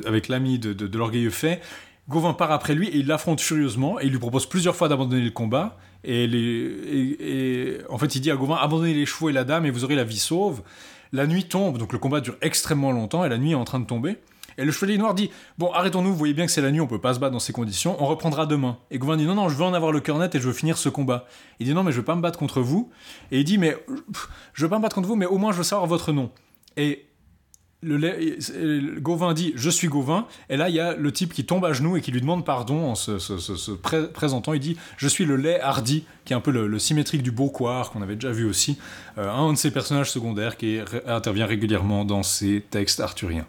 avec 0.05 0.27
l'ami 0.27 0.59
de, 0.59 0.73
de, 0.73 0.97
l'orgueilleux 0.97 1.29
fait. 1.29 1.61
Gauvin 2.07 2.33
part 2.33 2.51
après 2.51 2.75
lui 2.75 2.87
et 2.89 2.97
il 2.97 3.07
l'affronte 3.07 3.41
furieusement 3.41 3.99
et 3.99 4.05
il 4.05 4.11
lui 4.11 4.19
propose 4.19 4.45
plusieurs 4.47 4.75
fois 4.75 4.87
d'abandonner 4.87 5.23
le 5.23 5.31
combat. 5.31 5.77
Et, 6.03 6.27
les, 6.27 7.17
et- 7.19 7.77
en 7.89 7.97
fait, 7.97 8.13
il 8.15 8.21
dit 8.21 8.29
à 8.29 8.35
Gauvin 8.35 8.55
abandonnez 8.55 8.93
les 8.93 9.05
chevaux 9.05 9.29
et 9.29 9.33
la 9.33 9.43
dame 9.43 9.65
et 9.65 9.71
vous 9.71 9.83
aurez 9.83 9.95
la 9.95 10.03
vie 10.03 10.19
sauve. 10.19 10.61
La 11.11 11.25
nuit 11.25 11.45
tombe, 11.45 11.77
donc 11.77 11.93
le 11.93 11.99
combat 11.99 12.21
dure 12.21 12.35
extrêmement 12.41 12.91
longtemps 12.91 13.25
et 13.25 13.29
la 13.29 13.37
nuit 13.37 13.51
est 13.51 13.55
en 13.55 13.63
train 13.63 13.79
de 13.79 13.85
tomber. 13.85 14.17
Et 14.57 14.65
le 14.65 14.71
chevalier 14.71 14.97
noir 14.97 15.13
dit 15.13 15.31
Bon, 15.57 15.71
arrêtons-nous, 15.71 16.09
vous 16.11 16.15
voyez 16.17 16.33
bien 16.33 16.45
que 16.45 16.51
c'est 16.51 16.61
la 16.61 16.71
nuit, 16.71 16.79
on 16.79 16.87
peut 16.87 17.01
pas 17.01 17.13
se 17.13 17.19
battre 17.19 17.33
dans 17.33 17.39
ces 17.39 17.53
conditions, 17.53 18.01
on 18.01 18.05
reprendra 18.05 18.45
demain. 18.45 18.77
Et 18.91 18.97
Gauvin 18.99 19.17
dit 19.17 19.25
Non, 19.25 19.35
non, 19.35 19.49
je 19.49 19.55
veux 19.55 19.63
en 19.63 19.73
avoir 19.73 19.91
le 19.91 19.99
cœur 19.99 20.17
net 20.17 20.33
et 20.35 20.39
je 20.39 20.47
veux 20.47 20.53
finir 20.53 20.77
ce 20.77 20.89
combat. 20.89 21.25
Il 21.59 21.65
dit 21.65 21.73
Non, 21.73 21.83
mais 21.83 21.91
je 21.91 21.97
veux 21.97 22.05
pas 22.05 22.15
me 22.15 22.21
battre 22.21 22.39
contre 22.39 22.61
vous. 22.61 22.89
Et 23.31 23.39
il 23.39 23.43
dit 23.43 23.57
Mais 23.57 23.71
pff, 24.13 24.29
je 24.53 24.63
veux 24.63 24.69
pas 24.69 24.77
me 24.77 24.83
battre 24.83 24.95
contre 24.95 25.07
vous, 25.07 25.15
mais 25.15 25.25
au 25.25 25.37
moins 25.37 25.51
je 25.51 25.57
veux 25.57 25.63
savoir 25.63 25.87
votre 25.87 26.11
nom. 26.11 26.31
Et 26.77 27.04
le, 27.85 27.97
le 27.97 28.99
Gauvin 28.99 29.33
dit 29.33 29.53
je 29.55 29.69
suis 29.69 29.87
Gauvin 29.87 30.25
et 30.49 30.57
là 30.57 30.69
il 30.69 30.75
y 30.75 30.79
a 30.79 30.95
le 30.95 31.11
type 31.11 31.33
qui 31.33 31.45
tombe 31.45 31.63
à 31.65 31.73
genoux 31.73 31.97
et 31.97 32.01
qui 32.01 32.11
lui 32.11 32.21
demande 32.21 32.43
pardon 32.45 32.85
en 32.89 32.95
se, 32.95 33.19
se- 33.19 33.37
se- 33.37 33.55
se 33.55 33.71
pré- 33.71 34.11
présentant. 34.11 34.53
Il 34.53 34.59
dit 34.59 34.77
je 34.97 35.07
suis 35.07 35.25
le 35.25 35.35
lait 35.35 35.59
hardi 35.61 36.03
qui 36.25 36.33
est 36.33 36.35
un 36.35 36.41
peu 36.41 36.51
le, 36.51 36.79
symétrique 36.79 37.23
du 37.23 37.31
Beaucoir 37.31 37.91
qu'on 37.91 38.01
avait 38.01 38.15
déjà 38.15 38.31
vu 38.31 38.45
aussi. 38.45 38.77
Euh, 39.17 39.29
un 39.31 39.53
de 39.53 39.57
ses 39.57 39.71
personnages 39.71 40.11
secondaires 40.11 40.57
qui 40.57 40.79
intervient 41.07 41.45
régulièrement 41.45 42.03
dans 42.05 42.23
ces 42.23 42.63
textes 42.69 42.99
arthuriens 42.99 43.45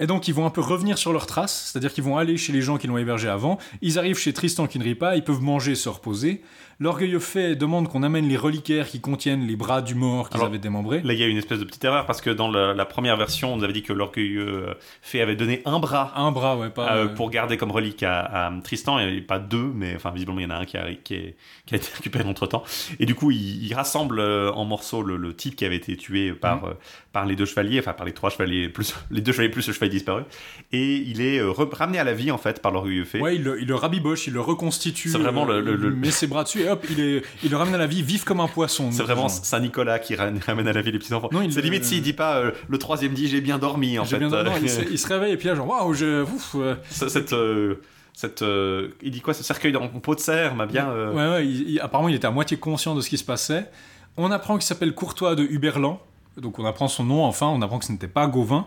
et 0.00 0.06
donc 0.06 0.28
ils 0.28 0.34
vont 0.34 0.46
un 0.46 0.50
peu 0.50 0.60
revenir 0.60 0.96
sur 0.96 1.12
leurs 1.12 1.26
traces, 1.26 1.70
c'est-à-dire 1.72 1.92
qu'ils 1.92 2.04
vont 2.04 2.16
aller 2.16 2.36
chez 2.36 2.52
les 2.52 2.62
gens 2.62 2.78
qui 2.78 2.86
l'ont 2.86 2.98
hébergé 2.98 3.28
avant, 3.28 3.58
ils 3.82 3.98
arrivent 3.98 4.16
chez 4.18 4.32
Tristan 4.32 4.68
qui 4.68 4.78
ne 4.78 4.84
rit 4.84 4.94
pas, 4.94 5.16
ils 5.16 5.24
peuvent 5.24 5.40
manger 5.42 5.72
et 5.72 5.74
se 5.74 5.88
reposer. 5.88 6.40
L'orgueilleux 6.80 7.18
fait 7.18 7.56
demande 7.56 7.88
qu'on 7.88 8.04
amène 8.04 8.28
les 8.28 8.36
reliquaires 8.36 8.86
qui 8.86 9.00
contiennent 9.00 9.44
les 9.48 9.56
bras 9.56 9.82
du 9.82 9.96
mort 9.96 10.30
qu'ils 10.30 10.40
avaient 10.42 10.58
démembrés. 10.60 11.00
Là, 11.02 11.12
il 11.12 11.18
y 11.18 11.24
a 11.24 11.26
une 11.26 11.36
espèce 11.36 11.58
de 11.58 11.64
petite 11.64 11.84
erreur 11.84 12.06
parce 12.06 12.20
que 12.20 12.30
dans 12.30 12.48
la, 12.48 12.72
la 12.72 12.84
première 12.84 13.16
version, 13.16 13.52
on 13.52 13.56
nous 13.56 13.64
avait 13.64 13.72
dit 13.72 13.82
que 13.82 13.92
l'orgueilleux 13.92 14.46
euh, 14.68 14.74
fait 15.02 15.20
avait 15.20 15.34
donné 15.34 15.60
un 15.64 15.80
bras 15.80 16.12
Un 16.14 16.30
bras, 16.30 16.56
ouais, 16.56 16.70
pas... 16.70 16.94
euh, 16.94 17.04
euh, 17.06 17.08
pour 17.08 17.30
garder 17.30 17.56
comme 17.56 17.72
relique 17.72 18.04
à, 18.04 18.20
à 18.46 18.52
Tristan 18.62 19.00
et 19.00 19.20
pas 19.20 19.40
deux, 19.40 19.72
mais 19.74 19.94
enfin 19.96 20.12
visiblement 20.12 20.38
il 20.38 20.44
y 20.44 20.46
en 20.46 20.50
a 20.50 20.56
un 20.58 20.64
qui 20.66 20.76
a, 20.76 20.86
qui 21.02 21.14
est- 21.14 21.36
qui 21.66 21.74
a 21.74 21.78
été 21.78 21.88
récupéré 21.96 22.24
entre 22.28 22.46
temps. 22.46 22.62
Et 23.00 23.06
du 23.06 23.16
coup, 23.16 23.32
il, 23.32 23.66
il 23.66 23.74
rassemble 23.74 24.20
en 24.20 24.64
morceaux 24.64 25.02
le, 25.02 25.16
le 25.16 25.34
type 25.34 25.56
qui 25.56 25.64
avait 25.64 25.76
été 25.76 25.96
tué 25.96 26.32
par 26.32 26.64
euh, 26.64 26.74
par 27.12 27.26
les 27.26 27.34
deux 27.34 27.46
chevaliers, 27.46 27.80
enfin 27.80 27.92
par 27.92 28.06
les 28.06 28.12
trois 28.12 28.30
chevaliers 28.30 28.68
plus 28.68 28.94
les 29.10 29.20
deux 29.20 29.32
chevaliers 29.32 29.48
plus 29.50 29.66
le 29.66 29.72
chevalier 29.72 29.90
disparu, 29.90 30.22
et 30.70 30.94
il 30.98 31.20
est 31.22 31.40
ramené 31.72 31.98
à 31.98 32.04
la 32.04 32.14
vie 32.14 32.30
en 32.30 32.38
fait 32.38 32.62
par 32.62 32.70
l'orgueilleux 32.70 33.04
fait. 33.04 33.20
Ouais, 33.20 33.34
il 33.34 33.42
le, 33.42 33.60
il 33.60 33.66
le 33.66 33.74
rabiboche, 33.74 34.28
il 34.28 34.34
le 34.34 34.40
reconstitue. 34.40 35.08
C'est 35.08 35.18
vraiment 35.18 35.44
le- 35.44 35.60
le- 35.60 35.90
met 35.90 36.12
ses 36.12 36.28
bras 36.28 36.44
dessus 36.44 36.67
et 36.68 36.70
hop, 36.72 36.86
il, 36.90 37.00
est, 37.00 37.22
il 37.42 37.50
le 37.50 37.56
ramène 37.56 37.74
à 37.74 37.78
la 37.78 37.86
vie, 37.86 38.02
vif 38.02 38.24
comme 38.24 38.40
un 38.40 38.46
poisson. 38.48 38.90
C'est 38.92 39.02
vraiment 39.02 39.28
Genre. 39.28 39.44
Saint 39.44 39.60
Nicolas 39.60 39.98
qui 39.98 40.14
ra- 40.14 40.30
ramène 40.46 40.68
à 40.68 40.72
la 40.72 40.82
vie 40.82 40.92
les 40.92 40.98
petits 40.98 41.12
enfants. 41.14 41.28
Non, 41.32 41.42
il 41.42 41.52
C'est 41.52 41.60
limite 41.62 41.84
s'il 41.84 42.02
dit 42.02 42.12
pas 42.12 42.36
euh, 42.38 42.50
le 42.68 42.78
troisième 42.78 43.12
dit 43.14 43.28
j'ai 43.28 43.40
bien 43.40 43.58
dormi 43.58 43.98
en 43.98 44.04
fait. 44.04 44.18
bien- 44.18 44.32
Euh, 44.32 44.44
il, 44.62 44.70
se, 44.70 44.80
il 44.90 44.98
se 44.98 45.06
réveille 45.08 45.32
et 45.32 45.36
puis 45.36 45.48
là, 45.48 45.54
genre, 45.54 45.68
waouh, 45.68 45.92
je. 45.94 46.22
ouf. 46.22 46.56
Ce- 46.90 47.08
cette, 47.08 47.32
euh, 47.32 47.76
cette, 48.12 48.42
euh, 48.42 48.88
il 49.02 49.10
dit 49.10 49.20
quoi 49.20 49.34
Ce 49.34 49.42
cercueil 49.44 49.74
en 49.76 49.88
peau 49.88 50.14
de 50.14 50.20
cerf 50.20 50.54
m'a 50.54 50.66
bien. 50.66 50.90
euh, 50.90 51.12
Ouais, 51.12 51.28
ouais, 51.38 51.46
il- 51.46 51.70
il- 51.70 51.80
apparemment, 51.80 52.08
il 52.08 52.14
était 52.14 52.26
à 52.26 52.30
moitié 52.30 52.56
conscient 52.56 52.94
de 52.94 53.00
ce 53.00 53.08
qui 53.08 53.18
se 53.18 53.24
passait. 53.24 53.70
On 54.16 54.30
apprend 54.32 54.54
qu'il 54.56 54.66
s'appelle 54.66 54.94
Courtois 54.94 55.34
de 55.36 55.44
Huberland. 55.44 56.00
Donc, 56.40 56.58
on 56.58 56.64
apprend 56.64 56.88
son 56.88 57.04
nom, 57.04 57.24
enfin, 57.24 57.46
on 57.46 57.60
apprend 57.62 57.78
que 57.78 57.84
ce 57.84 57.92
n'était 57.92 58.08
pas 58.08 58.26
Gauvin. 58.26 58.66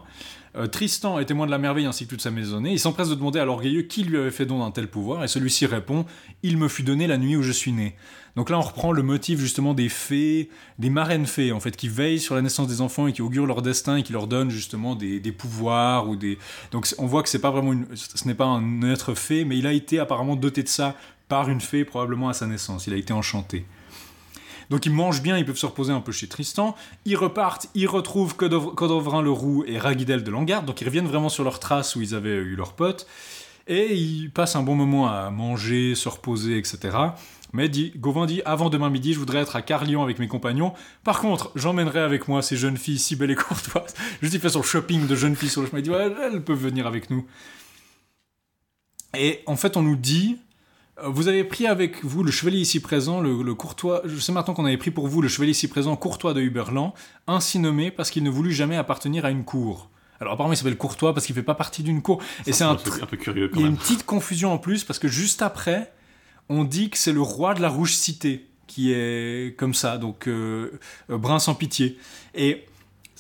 Euh, 0.58 0.68
Tristan 0.68 1.18
est 1.20 1.26
témoin 1.26 1.46
de 1.46 1.52
la 1.52 1.58
merveille 1.58 1.86
ainsi 1.86 2.06
que 2.06 2.10
toute 2.10 2.22
sa 2.22 2.32
maisonnée. 2.32 2.72
Il 2.72 2.80
s'empresse 2.80 3.10
de 3.10 3.16
demander 3.16 3.40
à 3.40 3.46
l'orgueilleux 3.46 3.84
qui 3.84 4.04
lui 4.04 4.18
avait 4.18 4.32
fait 4.32 4.46
don 4.46 4.60
d'un 4.60 4.72
tel 4.72 4.90
pouvoir, 4.90 5.24
et 5.24 5.28
celui-ci 5.28 5.66
répond 5.66 6.06
Il 6.44 6.58
me 6.58 6.68
fut 6.68 6.84
donné 6.84 7.08
la 7.08 7.18
nuit 7.18 7.36
où 7.36 7.42
je 7.42 7.52
suis 7.52 7.72
né. 7.72 7.96
Donc 8.36 8.50
là, 8.50 8.58
on 8.58 8.62
reprend 8.62 8.92
le 8.92 9.04
motif 9.04 9.40
justement 9.40 9.74
des 9.74 9.90
fées, 9.90 10.50
des 10.80 10.90
marraines 10.90 11.26
fées, 11.26 11.52
en 11.52 11.60
fait, 11.60 11.76
qui 11.76 11.90
veillent 11.90 12.20
sur 12.20 12.36
la 12.36 12.42
naissance 12.42 12.68
des 12.68 12.82
enfants 12.82 13.08
et 13.08 13.14
qui 13.14 13.22
augurent 13.22 13.46
leur 13.46 13.62
destin 13.62 13.98
et 13.98 14.04
qui 14.04 14.14
leur 14.14 14.28
donnent 14.28 14.52
justement 14.52 14.96
des, 14.96 15.20
pouvoirs 15.32 16.08
ou 16.08 16.16
des. 16.16 16.38
Donc 16.72 16.88
on 16.98 17.06
voit 17.06 17.24
que 17.24 17.38
pas 17.38 17.52
vraiment 17.52 17.74
ce 17.94 18.28
n'est 18.28 18.34
pas 18.34 18.46
un 18.46 18.82
être 18.84 19.14
fée, 19.16 19.46
mais 19.46 19.58
il 19.58 19.68
a 19.68 19.74
été 19.74 20.00
apparemment 20.00 20.36
doté 20.36 20.64
de 20.64 20.68
ça 20.68 20.96
par 21.28 21.50
une 21.50 21.62
fée 21.62 21.86
probablement 21.86 22.30
à 22.30 22.34
sa 22.34 22.46
naissance. 22.46 22.88
Il 22.88 22.94
a 22.94 22.98
été 22.98 23.14
enchanté. 23.14 23.66
Donc 24.72 24.86
ils 24.86 24.92
mangent 24.92 25.22
bien, 25.22 25.38
ils 25.38 25.46
peuvent 25.46 25.58
se 25.58 25.66
reposer 25.66 25.92
un 25.92 26.00
peu 26.00 26.14
chez 26.14 26.28
Tristan. 26.28 26.78
Ils 27.04 27.18
repartent, 27.18 27.68
ils 27.76 27.88
retrouvent 27.88 28.36
Codovrin 28.38 29.22
le 29.22 29.30
Roux 29.30 29.66
et 29.68 29.78
Raguidel 29.78 30.24
de 30.24 30.32
Langarde, 30.32 30.66
donc 30.66 30.80
ils 30.80 30.86
reviennent 30.86 31.08
vraiment 31.08 31.28
sur 31.28 31.44
leur 31.44 31.60
trace 31.60 31.98
où 31.98 32.02
ils 32.02 32.16
avaient 32.16 32.38
eu 32.38 32.56
leurs 32.56 32.74
potes. 32.74 33.06
Et 33.68 33.94
ils 33.94 34.32
passent 34.32 34.56
un 34.56 34.64
bon 34.64 34.76
moment 34.76 35.10
à 35.10 35.30
manger, 35.30 35.94
se 35.94 36.08
reposer, 36.08 36.58
etc. 36.58 36.98
Mais 37.52 37.68
dit, 37.68 37.92
Gauvin 37.98 38.26
dit 38.26 38.42
avant 38.46 38.70
demain 38.70 38.90
midi, 38.90 39.14
je 39.14 39.20
voudrais 39.20 39.40
être 39.40 39.58
à 39.58 39.62
Carlion 39.62 40.04
avec 40.04 40.20
mes 40.20 40.30
compagnons. 40.30 40.74
Par 41.04 41.20
contre, 41.20 41.52
j'emmènerai 41.56 42.00
avec 42.00 42.30
moi 42.30 42.42
ces 42.42 42.56
jeunes 42.56 42.78
filles 42.78 42.98
si 42.98 43.18
belles 43.18 43.32
et 43.32 43.36
courtoises. 43.36 43.94
Juste, 44.22 44.36
il 44.36 44.40
fait 44.40 44.50
son 44.50 44.64
shopping 44.64 45.06
de 45.06 45.16
jeunes 45.16 45.36
filles 45.36 45.50
sur 45.50 45.62
le 45.62 45.68
chemin. 45.68 45.80
Il 45.80 45.84
dit 45.84 45.92
elles 45.92 46.44
peuvent 46.44 46.58
venir 46.58 46.88
avec 46.88 47.10
nous. 47.10 47.26
Et 49.18 49.42
en 49.48 49.58
fait, 49.58 49.76
on 49.76 49.82
nous 49.82 49.98
dit 49.98 50.38
euh, 50.38 50.51
vous 51.06 51.28
avez 51.28 51.44
pris 51.44 51.68
avec 51.68 52.04
vous 52.04 52.24
le 52.24 52.32
chevalier 52.32 52.60
ici 52.60 52.80
présent, 52.80 53.22
le, 53.22 53.56
courtois. 53.56 54.02
Je 54.06 54.18
sais 54.20 54.32
maintenant 54.32 54.54
qu'on 54.54 54.66
avait 54.66 54.78
pris 54.78 54.92
pour 54.92 55.08
vous 55.08 55.22
le 55.22 55.28
chevalier 55.28 55.52
ici 55.52 55.68
présent, 55.68 55.96
courtois 55.96 56.34
de 56.34 56.42
Huberland, 56.42 56.94
ainsi 57.28 57.60
nommé 57.60 57.92
parce 57.92 58.10
qu'il 58.12 58.24
ne 58.24 58.30
voulut 58.30 58.54
jamais 58.54 58.78
appartenir 58.78 59.26
à 59.26 59.32
une 59.32 59.44
cour. 59.44 59.90
Alors 60.20 60.34
apparemment 60.34 60.54
il 60.54 60.58
s'appelle 60.58 60.78
Courtois 60.78 61.16
parce 61.16 61.26
qu'il 61.26 61.34
fait 61.34 61.42
pas 61.42 61.56
partie 61.56 61.82
d'une 61.82 62.02
cour. 62.02 62.22
Et 62.46 62.54
c'est 62.54 62.64
un, 62.64 62.72
un, 62.72 62.76
peu 62.76 63.18
curieux. 63.18 63.50
Quand 63.50 63.60
il 63.60 63.64
y 63.64 63.66
a 63.66 63.70
une 63.70 63.78
petite 63.78 64.06
confusion 64.06 64.54
en 64.54 64.60
plus 64.60 64.84
parce 64.84 65.00
que 65.00 65.08
juste 65.08 65.42
après, 65.42 65.92
on 66.48 66.64
dit 66.64 66.92
que 66.92 66.98
c'est 66.98 67.14
le 67.14 67.22
roi 67.22 67.56
de 67.56 67.62
la 67.62 67.70
rouge 67.70 67.94
cité 67.94 68.48
qui 68.68 68.94
est 68.94 69.58
comme 69.58 69.74
ça, 69.74 69.98
donc 69.98 70.28
euh, 70.28 70.80
euh 71.10 71.18
brun 71.18 71.40
sans 71.40 71.56
pitié. 71.56 71.98
Et 72.36 72.66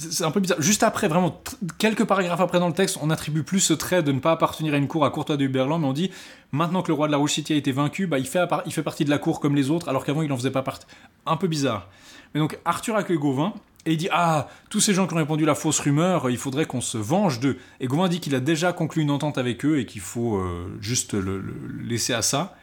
c'est 0.09 0.23
un 0.23 0.31
peu 0.31 0.39
bizarre. 0.39 0.61
Juste 0.61 0.83
après, 0.83 1.07
vraiment, 1.07 1.41
quelques 1.77 2.05
paragraphes 2.05 2.39
après 2.39 2.59
dans 2.59 2.67
le 2.67 2.73
texte, 2.73 2.97
on 3.01 3.09
attribue 3.09 3.43
plus 3.43 3.59
ce 3.59 3.73
trait 3.73 4.03
de 4.03 4.11
ne 4.11 4.19
pas 4.19 4.31
appartenir 4.31 4.73
à 4.73 4.77
une 4.77 4.87
cour 4.87 5.05
à 5.05 5.09
Courtois 5.09 5.37
de 5.37 5.45
Huberland, 5.45 5.81
mais 5.81 5.87
on 5.87 5.93
dit 5.93 6.11
maintenant 6.51 6.81
que 6.81 6.87
le 6.87 6.93
roi 6.93 7.07
de 7.07 7.11
la 7.11 7.17
Rouge 7.17 7.33
City 7.33 7.53
a 7.53 7.55
été 7.55 7.71
vaincu, 7.71 8.07
bah, 8.07 8.19
il, 8.19 8.27
fait, 8.27 8.39
il 8.65 8.73
fait 8.73 8.83
partie 8.83 9.05
de 9.05 9.09
la 9.09 9.17
cour 9.17 9.39
comme 9.39 9.55
les 9.55 9.69
autres, 9.69 9.89
alors 9.89 10.03
qu'avant 10.03 10.21
il 10.21 10.29
n'en 10.29 10.37
faisait 10.37 10.51
pas 10.51 10.63
partie. 10.63 10.85
Un 11.25 11.37
peu 11.37 11.47
bizarre. 11.47 11.87
Mais 12.33 12.39
donc 12.39 12.57
Arthur 12.65 12.95
accueille 12.95 13.17
Gauvin, 13.17 13.53
et 13.85 13.93
il 13.93 13.97
dit 13.97 14.09
Ah, 14.11 14.47
tous 14.69 14.79
ces 14.79 14.93
gens 14.93 15.07
qui 15.07 15.13
ont 15.13 15.17
répandu 15.17 15.45
la 15.45 15.55
fausse 15.55 15.79
rumeur, 15.79 16.29
il 16.29 16.37
faudrait 16.37 16.65
qu'on 16.65 16.81
se 16.81 16.97
venge 16.97 17.39
d'eux. 17.39 17.57
Et 17.79 17.87
Gauvin 17.87 18.07
dit 18.07 18.19
qu'il 18.19 18.35
a 18.35 18.39
déjà 18.39 18.73
conclu 18.73 19.01
une 19.01 19.11
entente 19.11 19.37
avec 19.37 19.65
eux 19.65 19.79
et 19.79 19.85
qu'il 19.85 20.01
faut 20.01 20.37
euh, 20.37 20.77
juste 20.81 21.13
le 21.13 21.43
laisser 21.83 22.13
à 22.13 22.21
ça. 22.21 22.55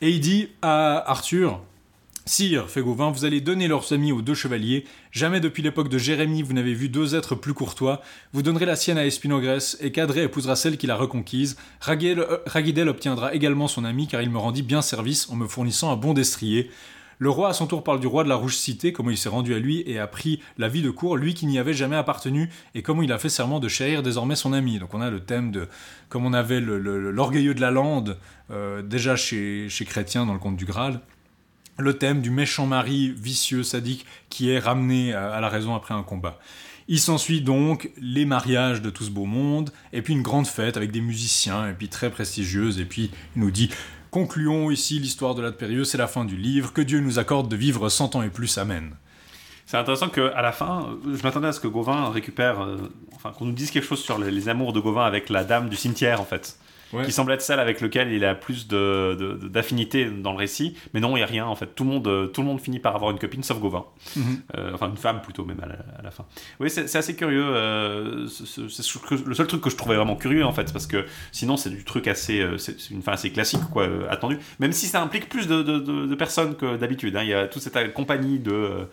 Et 0.00 0.10
il 0.10 0.20
dit 0.20 0.48
à 0.62 0.96
Arthur 1.10 1.60
Sire, 2.30 2.70
fait 2.70 2.80
Gauvin, 2.80 3.10
vous 3.10 3.24
allez 3.24 3.40
donner 3.40 3.66
leurs 3.66 3.92
amis 3.92 4.12
aux 4.12 4.22
deux 4.22 4.34
chevaliers. 4.34 4.84
Jamais 5.10 5.40
depuis 5.40 5.64
l'époque 5.64 5.88
de 5.88 5.98
Jérémie 5.98 6.42
vous 6.42 6.52
n'avez 6.52 6.74
vu 6.74 6.88
deux 6.88 7.16
êtres 7.16 7.34
plus 7.34 7.54
courtois. 7.54 8.02
Vous 8.32 8.42
donnerez 8.42 8.66
la 8.66 8.76
sienne 8.76 8.98
à 8.98 9.04
Espinogrès, 9.04 9.76
et 9.80 9.90
Cadré 9.90 10.22
épousera 10.22 10.54
celle 10.54 10.78
qu'il 10.78 10.92
a 10.92 10.94
reconquise. 10.94 11.56
Raguidel 11.80 12.88
obtiendra 12.88 13.34
également 13.34 13.66
son 13.66 13.84
ami, 13.84 14.06
car 14.06 14.22
il 14.22 14.30
me 14.30 14.38
rendit 14.38 14.62
bien 14.62 14.80
service 14.80 15.28
en 15.28 15.34
me 15.34 15.48
fournissant 15.48 15.90
un 15.90 15.96
bon 15.96 16.14
destrier. 16.14 16.70
Le 17.18 17.30
roi 17.30 17.48
à 17.48 17.52
son 17.52 17.66
tour 17.66 17.82
parle 17.82 17.98
du 17.98 18.06
roi 18.06 18.22
de 18.22 18.28
la 18.28 18.36
Rouge 18.36 18.56
Cité, 18.56 18.92
comment 18.92 19.10
il 19.10 19.18
s'est 19.18 19.28
rendu 19.28 19.52
à 19.52 19.58
lui 19.58 19.82
et 19.84 19.98
a 19.98 20.06
pris 20.06 20.40
la 20.56 20.68
vie 20.68 20.82
de 20.82 20.90
cour, 20.90 21.16
lui 21.16 21.34
qui 21.34 21.46
n'y 21.46 21.58
avait 21.58 21.74
jamais 21.74 21.96
appartenu, 21.96 22.48
et 22.76 22.82
comment 22.82 23.02
il 23.02 23.10
a 23.10 23.18
fait 23.18 23.28
serment 23.28 23.58
de 23.58 23.66
chérir 23.66 24.04
désormais 24.04 24.36
son 24.36 24.52
ami. 24.52 24.78
Donc 24.78 24.94
on 24.94 25.00
a 25.00 25.10
le 25.10 25.18
thème 25.18 25.50
de, 25.50 25.66
comme 26.08 26.24
on 26.24 26.32
avait 26.32 26.60
l'orgueilleux 26.60 27.54
de 27.54 27.60
la 27.60 27.72
lande, 27.72 28.18
euh, 28.52 28.82
déjà 28.82 29.16
chez, 29.16 29.68
chez 29.68 29.84
Chrétien 29.84 30.26
dans 30.26 30.32
le 30.32 30.38
conte 30.38 30.56
du 30.56 30.64
Graal, 30.64 31.00
le 31.80 31.98
thème 31.98 32.20
du 32.20 32.30
méchant 32.30 32.66
mari 32.66 33.12
vicieux, 33.16 33.62
sadique, 33.62 34.06
qui 34.28 34.50
est 34.50 34.58
ramené 34.58 35.12
à, 35.12 35.32
à 35.32 35.40
la 35.40 35.48
raison 35.48 35.74
après 35.74 35.94
un 35.94 36.02
combat. 36.02 36.38
Il 36.88 36.98
s'ensuit 36.98 37.40
donc 37.40 37.90
les 38.00 38.24
mariages 38.24 38.82
de 38.82 38.90
tout 38.90 39.04
ce 39.04 39.10
beau 39.10 39.24
monde, 39.24 39.70
et 39.92 40.02
puis 40.02 40.12
une 40.12 40.22
grande 40.22 40.46
fête 40.46 40.76
avec 40.76 40.90
des 40.90 41.00
musiciens, 41.00 41.68
et 41.68 41.72
puis 41.72 41.88
très 41.88 42.10
prestigieuse, 42.10 42.80
et 42.80 42.84
puis 42.84 43.10
il 43.36 43.42
nous 43.42 43.50
dit 43.50 43.70
Concluons 44.10 44.72
ici 44.72 44.98
l'histoire 44.98 45.36
de 45.36 45.42
l'Adpérieux, 45.42 45.84
c'est 45.84 45.98
la 45.98 46.08
fin 46.08 46.24
du 46.24 46.36
livre, 46.36 46.72
que 46.72 46.80
Dieu 46.80 46.98
nous 46.98 47.20
accorde 47.20 47.48
de 47.48 47.54
vivre 47.54 47.88
cent 47.88 48.16
ans 48.16 48.22
et 48.22 48.28
plus, 48.28 48.58
Amen. 48.58 48.96
C'est 49.66 49.76
intéressant 49.76 50.08
qu'à 50.08 50.42
la 50.42 50.50
fin, 50.50 50.98
je 51.14 51.22
m'attendais 51.22 51.46
à 51.46 51.52
ce 51.52 51.60
que 51.60 51.68
Gauvin 51.68 52.10
récupère, 52.10 52.60
euh, 52.60 52.76
enfin 53.14 53.30
qu'on 53.30 53.44
nous 53.44 53.52
dise 53.52 53.70
quelque 53.70 53.86
chose 53.86 54.02
sur 54.02 54.18
les, 54.18 54.48
amours 54.48 54.72
de 54.72 54.80
Gauvin 54.80 55.04
avec 55.04 55.28
la 55.28 55.44
dame 55.44 55.68
du 55.68 55.76
cimetière 55.76 56.20
en 56.20 56.24
fait 56.24 56.58
qui 57.04 57.12
semble 57.12 57.32
être 57.32 57.42
celle 57.42 57.60
avec 57.60 57.80
lequel 57.80 58.12
il 58.12 58.24
a 58.24 58.34
plus 58.34 58.66
d'affinité 58.68 60.06
de, 60.06 60.10
dans 60.10 60.32
le 60.32 60.38
récit. 60.38 60.76
Mais 60.94 61.00
non, 61.00 61.16
il 61.16 61.20
n'y 61.20 61.24
a 61.24 61.26
rien 61.26 61.46
en 61.46 61.54
fait. 61.54 61.74
Tout 61.74 61.84
le, 61.84 61.90
monde, 61.90 62.32
tout 62.32 62.40
le 62.40 62.46
monde 62.46 62.60
finit 62.60 62.78
par 62.78 62.94
avoir 62.94 63.10
une 63.10 63.18
copine 63.18 63.42
sauf 63.42 63.58
Gauvin. 63.60 63.84
Mhm. 64.16 64.42
Euh, 64.56 64.70
enfin, 64.74 64.88
une 64.88 64.96
femme 64.96 65.22
plutôt, 65.22 65.44
même 65.44 65.60
à 65.60 66.02
la, 66.02 66.10
fin. 66.10 66.24
Oui, 66.58 66.70
c'est 66.70 66.96
assez 66.96 67.14
curieux. 67.14 67.44
Euh, 67.44 68.26
c'est 68.26 68.62
le 68.62 69.34
seul 69.34 69.46
truc 69.46 69.60
que 69.60 69.70
je 69.70 69.76
trouvais 69.76 69.96
vraiment 69.96 70.16
curieux 70.16 70.44
en 70.44 70.52
fait, 70.52 70.72
parce 70.72 70.86
que 70.86 71.06
sinon, 71.32 71.56
c'est 71.56 71.70
du 71.70 71.84
truc 71.84 72.08
assez. 72.08 72.40
Euh, 72.40 72.58
c'est 72.58 72.90
une 72.90 73.02
fin 73.02 73.12
assez 73.12 73.30
classique, 73.30 73.62
quoi, 73.72 73.86
attendu. 74.08 74.38
Même 74.58 74.72
si 74.72 74.86
ça 74.86 75.02
implique 75.02 75.28
plus 75.28 75.46
de, 75.46 76.14
personnes 76.14 76.56
que 76.56 76.76
d'habitude. 76.76 77.16
Hein. 77.16 77.22
Il 77.22 77.28
y 77.28 77.34
a 77.34 77.46
toute 77.46 77.62
cette 77.62 77.94
compagnie 77.94 78.38
de 78.38 78.86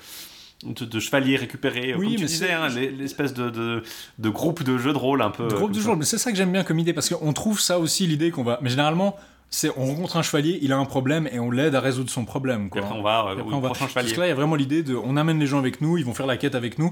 de, 0.63 0.99
chevaliers 0.99 1.37
récupérés, 1.37 1.93
oui, 1.95 2.07
comme 2.07 2.15
tu 2.15 2.25
disais, 2.25 2.51
hein, 2.51 2.67
l'espèce 2.69 3.33
de, 3.33 3.49
de, 3.49 4.29
groupe 4.29 4.63
de 4.63 4.77
jeux 4.77 4.93
de 4.93 4.97
rôle 4.97 5.21
un 5.21 5.29
peu. 5.29 5.47
De 5.47 5.53
groupe 5.53 5.71
de 5.71 5.79
jeux 5.79 5.95
mais 5.95 6.05
c'est 6.05 6.17
ça 6.17 6.31
que 6.31 6.37
j'aime 6.37 6.51
bien 6.51 6.63
comme 6.63 6.79
idée, 6.79 6.93
parce 6.93 7.09
qu'on 7.09 7.33
trouve 7.33 7.59
ça 7.59 7.79
aussi 7.79 8.07
l'idée 8.07 8.31
qu'on 8.31 8.43
va. 8.43 8.59
Mais 8.61 8.69
généralement, 8.69 9.15
c'est 9.49 9.69
on 9.77 9.85
rencontre 9.85 10.17
un 10.17 10.23
chevalier, 10.23 10.59
il 10.61 10.73
a 10.73 10.77
un 10.77 10.85
problème 10.85 11.29
et 11.31 11.39
on 11.39 11.51
l'aide 11.51 11.75
à 11.75 11.79
résoudre 11.79 12.09
son 12.09 12.25
problème. 12.25 12.69
Quoi. 12.69 12.81
Et 12.81 12.83
après 12.83 12.97
on 12.97 13.01
va, 13.01 13.27
euh, 13.29 13.41
on 13.45 13.59
va. 13.59 13.73
chevalier. 13.73 13.93
Parce 13.93 14.13
que 14.13 14.19
là, 14.19 14.25
il 14.25 14.29
y 14.29 14.31
a 14.31 14.35
vraiment 14.35 14.55
l'idée 14.55 14.83
de, 14.83 14.95
on 14.95 15.15
amène 15.15 15.39
les 15.39 15.47
gens 15.47 15.59
avec 15.59 15.79
nous, 15.79 15.97
ils 15.97 16.05
vont 16.05 16.13
faire 16.13 16.25
la 16.25 16.37
quête 16.37 16.55
avec 16.55 16.79
nous. 16.79 16.91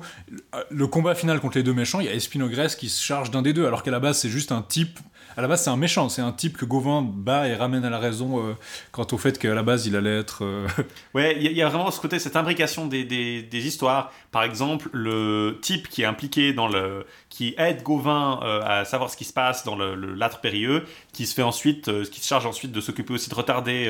Le 0.70 0.88
combat 0.88 1.16
final 1.16 1.40
contre 1.40 1.58
les 1.58 1.64
deux 1.64 1.74
méchants, 1.74 2.00
il 2.00 2.06
y 2.06 2.10
a 2.10 2.14
Espinogrès 2.14 2.68
qui 2.78 2.90
se 2.90 3.04
charge 3.04 3.32
d'un 3.32 3.42
des 3.42 3.54
deux, 3.54 3.66
alors 3.66 3.84
qu'à 3.84 3.92
la 3.92 4.00
base 4.00 4.20
c'est 4.20 4.30
juste 4.30 4.52
un 4.52 4.62
type 4.62 5.00
à 5.38 5.42
la 5.42 5.48
base, 5.48 5.64
c'est 5.64 5.70
un 5.70 5.78
méchant. 5.78 6.10
C'est 6.10 6.22
un 6.22 6.32
type 6.32 6.58
que 6.58 6.66
Gauvin 6.66 7.02
bat 7.02 7.48
et 7.48 7.56
ramène 7.56 7.84
à 7.86 7.90
la 7.90 8.00
raison 8.00 8.40
euh, 8.40 8.54
quant 8.92 9.08
au 9.12 9.18
fait 9.18 9.38
qu'à 9.38 9.54
la 9.54 9.64
base, 9.64 9.86
il 9.86 9.96
allait 9.96 10.20
être. 10.20 10.44
Euh, 10.44 10.68
ouais, 11.14 11.38
il 11.40 11.52
y, 11.52 11.62
a 11.62 11.68
vraiment 11.68 11.92
ce 11.92 12.00
côté, 12.00 12.20
cette 12.20 12.36
imbrication 12.36 12.88
des, 12.88 13.04
des, 13.04 13.68
histoires. 13.68 14.14
Par 14.32 14.44
exemple, 14.44 14.90
le 14.94 15.60
type 15.62 15.90
qui 15.90 16.04
est 16.04 16.06
impliqué 16.06 16.54
dans 16.54 16.68
le. 16.68 17.06
Qui 17.36 17.54
aide 17.58 17.84
Gauvin 17.84 18.40
euh, 18.44 18.62
à 18.64 18.86
savoir 18.86 19.10
ce 19.10 19.18
qui 19.18 19.26
se 19.26 19.34
passe 19.34 19.66
dans 19.66 19.76
le, 19.76 19.96
lâtre 19.96 20.40
périlleux, 20.40 20.86
qui 21.12 21.26
se 21.26 21.34
fait 21.34 21.42
ensuite. 21.42 21.92
qui 22.10 22.22
se 22.22 22.28
charge 22.28 22.46
ensuite 22.46 22.72
de 22.72 22.82
s'occuper 22.82 23.14
aussi 23.14 23.30
de 23.30 23.36
retarder 23.36 23.88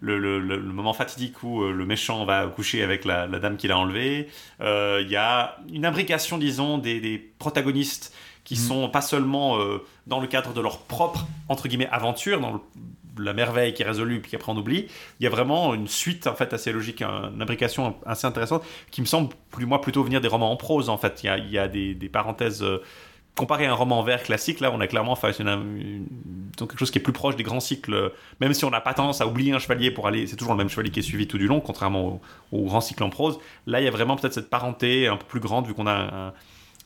le, 0.00 0.18
le, 0.18 0.58
moment 0.60 0.92
fatidique 0.92 1.42
où 1.42 1.62
le 1.62 1.86
méchant 1.86 2.24
va 2.24 2.46
coucher 2.46 2.82
avec 2.82 3.04
la, 3.04 3.26
la 3.26 3.38
dame 3.38 3.56
qu'il 3.56 3.72
a 3.72 3.78
enlevée. 3.78 4.28
Il 4.60 5.08
y 5.08 5.16
a 5.16 5.56
une 5.72 5.84
imbrication, 5.84 6.38
disons, 6.38 6.78
des, 6.78 7.00
des 7.00 7.18
protagonistes 7.18 8.14
qui 8.46 8.54
mm. 8.54 8.58
sont 8.58 8.88
pas 8.88 9.02
seulement 9.02 9.58
euh, 9.58 9.84
dans 10.06 10.20
le 10.20 10.26
cadre 10.26 10.54
de 10.54 10.60
leur 10.62 10.78
propre 10.78 11.26
entre 11.50 11.68
guillemets 11.68 11.88
aventure, 11.90 12.40
dans 12.40 12.62
la 13.18 13.32
merveille 13.32 13.74
qui 13.74 13.82
est 13.82 13.86
résolue 13.86 14.20
puis 14.20 14.30
qu'après 14.30 14.52
on 14.52 14.56
oublie. 14.56 14.86
Il 15.20 15.24
y 15.24 15.26
a 15.26 15.30
vraiment 15.30 15.74
une 15.74 15.88
suite 15.88 16.26
en 16.26 16.34
fait 16.34 16.52
assez 16.52 16.72
logique, 16.72 17.02
une 17.02 17.40
imbrication 17.40 17.96
assez 18.04 18.26
intéressante 18.26 18.64
qui 18.90 19.00
me 19.00 19.06
semble 19.06 19.34
plus 19.50 19.66
moi 19.66 19.80
plutôt 19.80 20.02
venir 20.02 20.20
des 20.20 20.28
romans 20.28 20.50
en 20.50 20.56
prose 20.56 20.88
en 20.88 20.98
fait. 20.98 21.22
Il 21.22 21.26
y 21.26 21.28
a, 21.28 21.38
il 21.38 21.50
y 21.50 21.58
a 21.58 21.68
des, 21.68 21.94
parenthèses. 22.08 22.62
Euh, 22.62 22.82
comparé 23.34 23.66
à 23.66 23.70
un 23.72 23.74
roman 23.74 23.98
en 23.98 24.02
vers 24.02 24.22
classique, 24.22 24.60
là, 24.60 24.70
on 24.72 24.80
a 24.80 24.86
clairement 24.86 25.14
fait 25.14 25.36
quelque 25.36 26.78
chose 26.78 26.90
qui 26.90 26.96
est 26.96 27.02
plus 27.02 27.12
proche 27.12 27.36
des 27.36 27.42
grands 27.42 27.60
cycles. 27.60 28.12
Même 28.40 28.54
si 28.54 28.64
on 28.64 28.70
n'a 28.70 28.80
pas 28.80 28.94
tendance 28.94 29.20
à 29.20 29.26
oublier 29.26 29.52
un 29.52 29.58
chevalier 29.58 29.90
pour 29.90 30.06
aller, 30.06 30.26
c'est 30.26 30.36
toujours 30.36 30.54
le 30.54 30.58
même 30.58 30.70
chevalier 30.70 30.90
qui 30.90 31.00
est 31.00 31.02
suivi 31.02 31.26
tout 31.26 31.36
du 31.36 31.46
long, 31.46 31.60
contrairement 31.60 32.20
au, 32.52 32.58
au 32.58 32.64
grand 32.64 32.80
cycle 32.80 33.02
en 33.02 33.10
prose. 33.10 33.38
Là, 33.66 33.82
il 33.82 33.84
y 33.84 33.88
a 33.88 33.90
vraiment 33.90 34.16
peut-être 34.16 34.32
cette 34.32 34.48
parenté 34.48 35.06
un 35.06 35.18
peu 35.18 35.26
plus 35.26 35.40
grande 35.40 35.66
vu 35.66 35.74
qu'on 35.74 35.86
a 35.86 36.32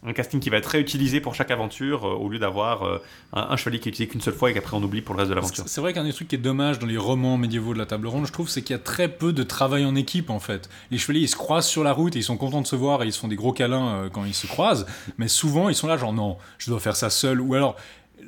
un 0.03 0.13
casting 0.15 0.41
qui 0.41 0.49
va 0.49 0.57
être 0.57 0.67
réutilisé 0.67 1.21
pour 1.21 1.35
chaque 1.35 1.51
aventure 1.51 2.07
euh, 2.07 2.15
au 2.15 2.29
lieu 2.29 2.39
d'avoir 2.39 2.85
euh, 2.85 2.99
un, 3.35 3.57
chevalier 3.57 3.81
qui 3.81 3.89
est 3.89 3.93
utilisé 3.93 4.11
qu'une 4.11 4.21
seule 4.21 4.35
fois 4.35 4.51
et 4.51 4.55
qu'après 4.55 4.77
on 4.77 4.83
oublie 4.83 5.03
pour 5.03 5.15
le 5.15 5.21
reste 5.21 5.31
de 5.31 5.35
l'aventure. 5.35 5.65
C'est 5.67 5.81
vrai 5.81 5.93
qu'un 5.93 6.05
des 6.05 6.13
trucs 6.13 6.29
qui 6.29 6.37
est 6.37 6.39
dommage 6.39 6.79
dans 6.79 6.87
les 6.87 6.97
romans 6.97 7.37
médiévaux 7.37 7.75
de 7.75 7.79
la 7.79 7.87
table 7.87 8.07
ronde, 8.07 8.27
je 8.27 8.33
trouve, 8.33 8.49
c'est 8.49 8.63
qu'il 8.63 8.75
y 8.75 8.79
a 8.79 8.83
très 8.83 9.09
peu 9.09 9.33
de 9.33 9.43
travail 9.43 9.85
en 9.85 9.95
équipe 9.95 10.31
en 10.31 10.41
fait. 10.41 10.71
Les 10.91 10.99
chevaliers 10.99 11.21
ils 11.21 11.29
se 11.29 11.37
croisent 11.37 11.69
sur 11.69 11.85
la 11.85 11.93
route 11.93 12.17
et 12.17 12.21
ils 12.21 12.25
sont 12.25 12.39
contents 12.39 12.63
de 12.63 12.67
se 12.67 12.77
voir 12.77 13.03
et 13.03 13.07
ils 13.07 13.13
se 13.13 13.19
font 13.19 13.29
des 13.29 13.37
gros 13.37 13.53
câlins 13.53 13.89
euh, 13.89 14.09
quand 14.09 14.25
ils 14.25 14.35
se 14.35 14.47
croisent, 14.47 14.87
mais 15.19 15.29
souvent 15.29 15.69
ils 15.69 15.75
sont 15.75 15.87
là 15.87 15.99
genre 15.99 16.15
non, 16.15 16.39
je 16.59 16.71
dois 16.71 16.81
faire 16.81 16.97
ça 16.97 17.11
seul 17.11 17.41
ou 17.41 17.55
alors 17.55 17.77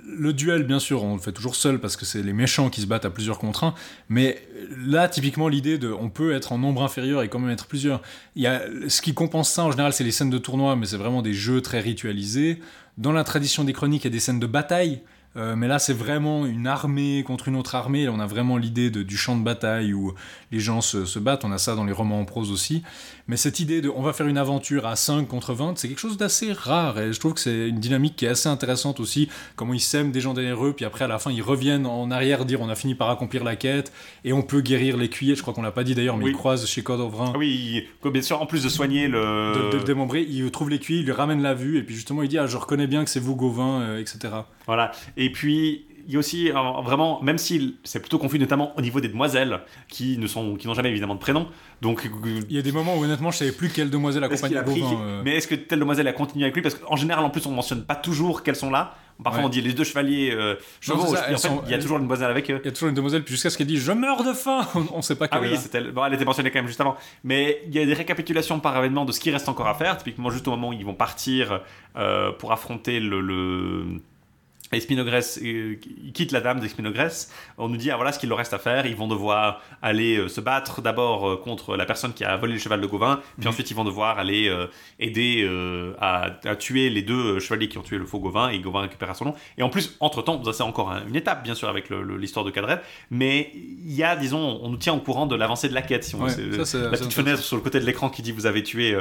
le 0.04 0.32
duel, 0.32 0.64
bien 0.64 0.78
sûr, 0.78 1.02
on 1.02 1.14
le 1.14 1.20
fait 1.20 1.32
toujours 1.32 1.54
seul 1.54 1.78
parce 1.78 1.96
que 1.96 2.04
c'est 2.04 2.22
les 2.22 2.32
méchants 2.32 2.70
qui 2.70 2.80
se 2.80 2.86
battent 2.86 3.04
à 3.04 3.10
plusieurs 3.10 3.38
contre 3.38 3.64
un. 3.64 3.74
Mais 4.08 4.42
là, 4.76 5.08
typiquement, 5.08 5.48
l'idée 5.48 5.78
de 5.78 5.92
on 5.92 6.10
peut 6.10 6.34
être 6.34 6.52
en 6.52 6.58
nombre 6.58 6.82
inférieur 6.82 7.22
et 7.22 7.28
quand 7.28 7.38
même 7.38 7.50
être 7.50 7.66
plusieurs. 7.66 8.02
Il 8.36 8.42
y 8.42 8.46
a, 8.46 8.62
ce 8.88 9.02
qui 9.02 9.14
compense 9.14 9.50
ça 9.50 9.64
en 9.64 9.70
général, 9.70 9.92
c'est 9.92 10.04
les 10.04 10.12
scènes 10.12 10.30
de 10.30 10.38
tournoi, 10.38 10.76
mais 10.76 10.86
c'est 10.86 10.96
vraiment 10.96 11.22
des 11.22 11.34
jeux 11.34 11.60
très 11.60 11.80
ritualisés. 11.80 12.60
Dans 12.98 13.12
la 13.12 13.24
tradition 13.24 13.64
des 13.64 13.72
chroniques, 13.72 14.04
il 14.04 14.08
y 14.08 14.08
a 14.08 14.12
des 14.12 14.20
scènes 14.20 14.40
de 14.40 14.46
bataille 14.46 15.00
euh, 15.36 15.56
mais 15.56 15.66
là, 15.66 15.78
c'est 15.78 15.94
vraiment 15.94 16.44
une 16.44 16.66
armée 16.66 17.24
contre 17.26 17.48
une 17.48 17.56
autre 17.56 17.74
armée. 17.74 18.08
on 18.08 18.20
a 18.20 18.26
vraiment 18.26 18.58
l'idée 18.58 18.90
du 18.90 19.16
champ 19.16 19.36
de 19.36 19.42
bataille 19.42 19.94
où 19.94 20.14
les 20.50 20.60
gens 20.60 20.80
se, 20.80 21.18
battent. 21.18 21.44
On 21.44 21.52
a 21.52 21.58
ça 21.58 21.74
dans 21.74 21.84
les 21.84 21.92
romans 21.92 22.20
en 22.20 22.24
prose 22.24 22.50
aussi. 22.50 22.82
Mais 23.28 23.36
cette 23.36 23.60
idée 23.60 23.80
de 23.80 23.88
on 23.94 24.02
va 24.02 24.12
faire 24.12 24.26
une 24.26 24.38
aventure 24.38 24.86
à 24.86 24.96
5 24.96 25.28
contre 25.28 25.54
20, 25.54 25.78
c'est 25.78 25.88
quelque 25.88 26.00
chose 26.00 26.16
d'assez 26.16 26.52
rare. 26.52 26.98
Et 26.98 27.12
je 27.12 27.20
trouve 27.20 27.34
que 27.34 27.40
c'est 27.40 27.68
une 27.68 27.80
dynamique 27.80 28.16
qui 28.16 28.24
est 28.24 28.28
assez 28.28 28.48
intéressante 28.48 29.00
aussi. 29.00 29.28
Comment 29.56 29.74
ils 29.74 29.80
sèment 29.80 30.12
des 30.12 30.20
gens 30.20 30.34
derrière 30.34 30.64
eux, 30.64 30.72
puis 30.72 30.84
après, 30.84 31.04
à 31.04 31.08
la 31.08 31.18
fin, 31.18 31.30
ils 31.30 31.42
reviennent 31.42 31.86
en 31.86 32.10
arrière 32.10 32.44
dire 32.44 32.60
on 32.60 32.68
a 32.68 32.74
fini 32.74 32.94
par 32.94 33.10
accomplir 33.10 33.44
la 33.44 33.56
quête 33.56 33.92
et 34.24 34.32
on 34.32 34.42
peut 34.42 34.60
guérir 34.60 34.96
l'écuyer. 34.96 35.34
Je 35.34 35.42
crois 35.42 35.54
qu'on 35.54 35.62
l'a 35.62 35.72
pas 35.72 35.84
dit 35.84 35.94
d'ailleurs, 35.94 36.16
mais 36.16 36.26
ils 36.26 36.36
croisent 36.36 36.66
chez 36.66 36.82
Code 36.82 37.00
of 37.00 37.14
Ah 37.18 37.32
oui, 37.36 37.86
bien 38.04 38.22
sûr, 38.22 38.40
en 38.40 38.46
plus 38.46 38.62
de 38.62 38.68
soigner 38.68 39.08
le. 39.08 39.70
De, 39.72 39.78
le 39.78 39.84
démembrer, 39.84 40.22
il 40.22 40.50
trouve 40.50 40.70
l'écuyer, 40.70 41.00
il 41.00 41.06
lui 41.06 41.12
ramène 41.12 41.42
la 41.42 41.54
vue, 41.54 41.78
et 41.78 41.82
puis 41.82 41.94
justement, 41.94 42.22
il 42.22 42.28
dit 42.28 42.38
ah, 42.38 42.46
je 42.46 42.56
reconnais 42.56 42.86
bien 42.86 43.04
que 43.04 43.10
c'est 43.10 43.20
vous, 43.20 43.36
Gauvin, 43.36 43.80
euh, 43.80 44.00
etc. 44.00 44.34
Voilà. 44.66 44.92
Et 45.16 45.30
puis, 45.30 45.86
il 46.06 46.12
y 46.12 46.16
a 46.16 46.18
aussi 46.18 46.50
euh, 46.50 46.54
vraiment, 46.82 47.22
même 47.22 47.38
si 47.38 47.76
c'est 47.84 48.00
plutôt 48.00 48.18
confus, 48.18 48.38
notamment 48.38 48.76
au 48.76 48.80
niveau 48.80 49.00
des 49.00 49.08
demoiselles 49.08 49.60
qui 49.88 50.18
ne 50.18 50.26
sont, 50.26 50.56
qui 50.56 50.66
n'ont 50.66 50.74
jamais 50.74 50.90
évidemment 50.90 51.14
de 51.14 51.20
prénom. 51.20 51.48
Donc 51.80 52.08
il 52.48 52.54
y 52.54 52.58
a 52.58 52.62
des 52.62 52.72
moments 52.72 52.96
où 52.96 53.04
honnêtement 53.04 53.30
je 53.30 53.38
savais 53.38 53.52
plus 53.52 53.68
quelle 53.70 53.90
demoiselle 53.90 54.24
accompagne 54.24 54.62
Gauvin. 54.62 55.00
Euh. 55.00 55.22
Mais 55.24 55.36
est-ce 55.36 55.48
que 55.48 55.54
telle 55.54 55.80
demoiselle 55.80 56.08
a 56.08 56.12
continué 56.12 56.44
avec 56.44 56.54
lui 56.54 56.62
Parce 56.62 56.74
qu'en 56.74 56.96
général, 56.96 57.24
en 57.24 57.30
plus, 57.30 57.46
on 57.46 57.52
mentionne 57.52 57.84
pas 57.84 57.96
toujours 57.96 58.42
qu'elles 58.42 58.56
sont 58.56 58.70
là. 58.70 58.94
Parfois, 59.22 59.44
on 59.44 59.48
dit 59.48 59.60
les 59.60 59.72
deux 59.72 59.84
chevaliers 59.84 60.32
euh, 60.32 60.56
chevaux. 60.80 61.02
en 61.02 61.14
fait, 61.14 61.48
il 61.66 61.70
y 61.70 61.74
a 61.74 61.78
toujours 61.78 61.98
une 61.98 62.04
demoiselle 62.04 62.30
avec 62.30 62.50
eux. 62.50 62.60
Il 62.62 62.66
y 62.66 62.68
a 62.68 62.72
toujours 62.72 62.88
une 62.88 62.94
demoiselle, 62.94 63.22
puis 63.22 63.32
jusqu'à 63.34 63.50
ce 63.50 63.58
qu'elle 63.58 63.66
dise 63.66 63.80
Je 63.80 63.92
meurs 63.92 64.24
de 64.24 64.32
faim 64.32 64.66
On 64.92 64.96
ne 64.96 65.02
sait 65.02 65.14
pas 65.14 65.28
quelle 65.28 65.40
Ah 65.42 65.46
oui, 65.48 65.58
elle. 65.72 65.92
Bon, 65.92 66.04
elle 66.04 66.14
était 66.14 66.24
mentionnée 66.24 66.50
quand 66.50 66.58
même 66.58 66.66
juste 66.66 66.80
avant. 66.80 66.96
Mais 67.22 67.62
il 67.66 67.74
y 67.74 67.78
a 67.78 67.86
des 67.86 67.94
récapitulations 67.94 68.58
par 68.60 68.76
événement 68.76 69.04
de 69.04 69.12
ce 69.12 69.20
qui 69.20 69.30
reste 69.30 69.48
encore 69.48 69.68
à 69.68 69.74
faire. 69.74 69.96
Typiquement, 69.96 70.30
juste 70.30 70.48
au 70.48 70.52
moment 70.52 70.70
où 70.70 70.72
ils 70.72 70.84
vont 70.84 70.94
partir 70.94 71.60
euh, 71.96 72.32
pour 72.32 72.52
affronter 72.52 73.00
le, 73.00 73.20
le 73.20 74.00
Espinogresse 74.76 75.38
euh, 75.42 75.76
quitte 76.14 76.32
la 76.32 76.40
dame 76.40 76.60
d'Espinogresse. 76.60 77.32
On 77.58 77.68
nous 77.68 77.76
dit 77.76 77.90
ah, 77.90 77.96
voilà 77.96 78.12
ce 78.12 78.18
qu'il 78.18 78.28
leur 78.28 78.38
reste 78.38 78.54
à 78.54 78.58
faire. 78.58 78.86
Ils 78.86 78.96
vont 78.96 79.08
devoir 79.08 79.62
aller 79.82 80.16
euh, 80.16 80.28
se 80.28 80.40
battre 80.40 80.80
d'abord 80.80 81.28
euh, 81.28 81.36
contre 81.36 81.76
la 81.76 81.84
personne 81.84 82.12
qui 82.12 82.24
a 82.24 82.36
volé 82.36 82.54
le 82.54 82.58
cheval 82.58 82.80
de 82.80 82.86
Gauvin, 82.86 83.20
puis 83.36 83.44
mhm. 83.44 83.48
ensuite 83.48 83.70
ils 83.70 83.74
vont 83.74 83.84
devoir 83.84 84.18
aller 84.18 84.52
aider 84.98 85.48
à, 86.00 86.30
tuer 86.58 86.90
les 86.90 87.02
deux 87.02 87.38
chevaliers 87.38 87.68
qui 87.68 87.78
ont 87.78 87.82
tué 87.82 87.98
le 87.98 88.06
faux 88.06 88.18
Gauvin 88.18 88.48
et 88.48 88.58
Gauvin 88.58 88.82
récupéra 88.82 89.14
son 89.14 89.26
nom. 89.26 89.34
Et 89.58 89.62
en 89.62 89.68
plus, 89.68 89.96
entre 90.00 90.22
temps, 90.22 90.42
ça 90.44 90.52
c'est 90.52 90.62
encore 90.62 90.92
une 91.06 91.16
étape 91.16 91.42
bien 91.42 91.54
sûr 91.54 91.68
avec 91.68 91.90
l'histoire 91.90 92.44
de 92.44 92.50
Cadred, 92.50 92.80
mais 93.10 93.50
il 93.54 93.92
y 93.92 94.02
a 94.02 94.16
disons, 94.16 94.60
on 94.62 94.68
nous 94.68 94.76
tient 94.76 94.94
au 94.94 95.00
courant 95.00 95.26
de 95.26 95.36
l'avancée 95.36 95.68
de 95.68 95.74
la 95.74 95.82
quête. 95.82 96.04
Si 96.04 96.14
on 96.14 96.24
la 96.24 96.32
petite 96.32 97.12
fenêtre 97.12 97.42
sur 97.42 97.56
le 97.56 97.62
côté 97.62 97.80
de 97.80 97.86
l'écran 97.86 98.10
qui 98.10 98.22
dit 98.22 98.32
vous 98.32 98.46
avez 98.46 98.62
tué 98.62 98.96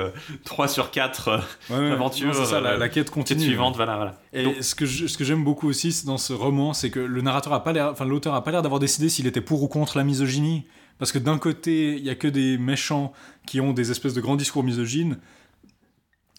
3 0.45 0.68
sur 0.68 0.91
4 0.91 1.41
aventures. 1.69 2.35
ça, 2.45 2.60
la, 2.60 2.89
quête 2.89 3.10
continue. 3.10 3.41
suivante, 3.41 3.76
voilà, 3.76 3.95
voilà. 3.95 4.15
Et 4.34 4.61
ce 4.61 4.76
que 4.76 4.85
j'aime 4.85 5.43
beaucoup 5.43 5.61
aussi 5.68 6.06
dans 6.06 6.18
ce 6.18 6.34
roman, 6.34 6.74
c'est 6.74 6.90
que 6.90 7.00
le 7.00 7.22
narrateur 7.22 7.54
a 7.54 7.64
pas 7.64 7.74
l'air, 7.74 7.90
enfin 7.92 8.06
l'auteur 8.06 8.34
a 8.34 8.44
pas 8.44 8.52
l'air 8.52 8.62
d'avoir 8.62 8.80
décidé 8.80 9.10
s'il 9.10 9.28
était 9.28 9.42
pour 9.42 9.64
ou 9.64 9.68
contre 9.68 9.98
la 9.98 10.04
misogynie, 10.04 10.66
parce 10.98 11.12
que 11.12 11.20
d'un 11.20 11.38
côté 11.38 11.98
il 11.98 12.04
y 12.04 12.10
a 12.10 12.16
que 12.16 12.28
des 12.28 12.58
méchants 12.58 13.14
qui 13.46 13.60
ont 13.62 13.74
des 13.74 13.92
espèces 13.92 14.14
de 14.14 14.22
grands 14.22 14.36
discours 14.36 14.64
misogynes, 14.64 15.18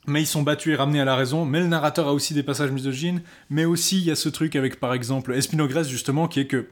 mais 0.06 0.22
ils 0.22 0.26
sont 0.26 0.42
battus 0.42 0.72
et 0.72 0.76
ramenés 0.76 1.00
à 1.00 1.04
la 1.04 1.16
raison. 1.16 1.44
Mais 1.44 1.60
le 1.60 1.68
narrateur 1.68 2.08
a 2.08 2.12
aussi 2.12 2.34
des 2.34 2.42
passages 2.42 2.72
misogynes, 2.72 3.22
mais 3.50 3.64
aussi 3.64 3.98
il 3.98 4.04
y 4.04 4.10
a 4.10 4.16
ce 4.16 4.28
truc 4.28 4.56
avec 4.56 4.80
par 4.80 4.94
exemple 4.94 5.32
Espinogresse 5.34 5.88
justement 5.88 6.28
qui 6.28 6.40
est 6.40 6.46
que 6.46 6.68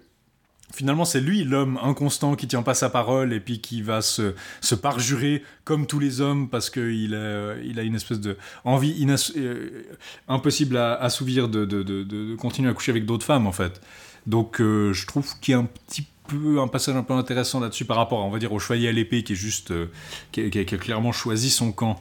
finalement 0.75 1.05
c'est 1.05 1.21
lui 1.21 1.45
l'homme 1.45 1.79
inconstant 1.83 2.37
qui 2.37 2.47
tient 2.47 2.63
pas 2.63 2.75
sa 2.75 2.91
parole 2.91 3.33
et 3.33 3.41
puis 3.41 3.61
qui 3.61 3.83
va 3.83 4.03
se, 4.03 4.35
se 4.61 4.75
parjurer 4.75 5.43
comme 5.65 5.87
tous 5.87 5.99
les 5.99 6.21
hommes 6.21 6.49
parce 6.49 6.71
qu'il 6.71 7.15
a, 7.15 7.57
il 7.65 7.79
a 7.79 7.83
une 7.83 7.95
espèce 7.95 8.21
de 8.21 8.37
envie 8.65 9.07
euh, 9.37 9.83
impossible 10.29 10.77
à 10.77 10.95
assouvir 10.95 11.49
de, 11.49 11.65
de, 11.65 11.83
de, 11.83 12.37
continuer 12.37 12.71
à 12.71 12.75
coucher 12.75 12.93
avec 12.93 13.07
d'autres 13.07 13.27
femmes 13.27 13.47
en 13.47 13.53
fait. 13.53 13.81
Donc 14.27 14.61
euh, 14.61 14.93
je 14.93 15.07
trouve 15.07 15.39
qu'il 15.41 15.53
y 15.53 15.55
a 15.55 15.59
un 15.59 15.69
petit 15.87 16.07
peu 16.31 16.61
un 16.61 16.69
passage 16.69 16.97
un 16.97 17.03
peu 17.03 17.15
intéressant 17.15 17.61
là-dessus 17.61 17.85
par 17.85 17.97
rapport, 17.97 18.25
on 18.25 18.31
va 18.31 18.39
dire, 18.39 18.53
au 18.53 18.59
chevalier 18.59 18.89
à 18.89 18.93
l'épée 18.93 19.23
qui 19.23 19.33
est 19.33 19.37
juste, 19.37 19.73
euh, 19.73 19.87
qui, 20.33 20.41
a, 20.43 20.65
clairement 20.65 21.13
choisi 21.13 21.51
son 21.51 21.73
camp. 21.73 22.01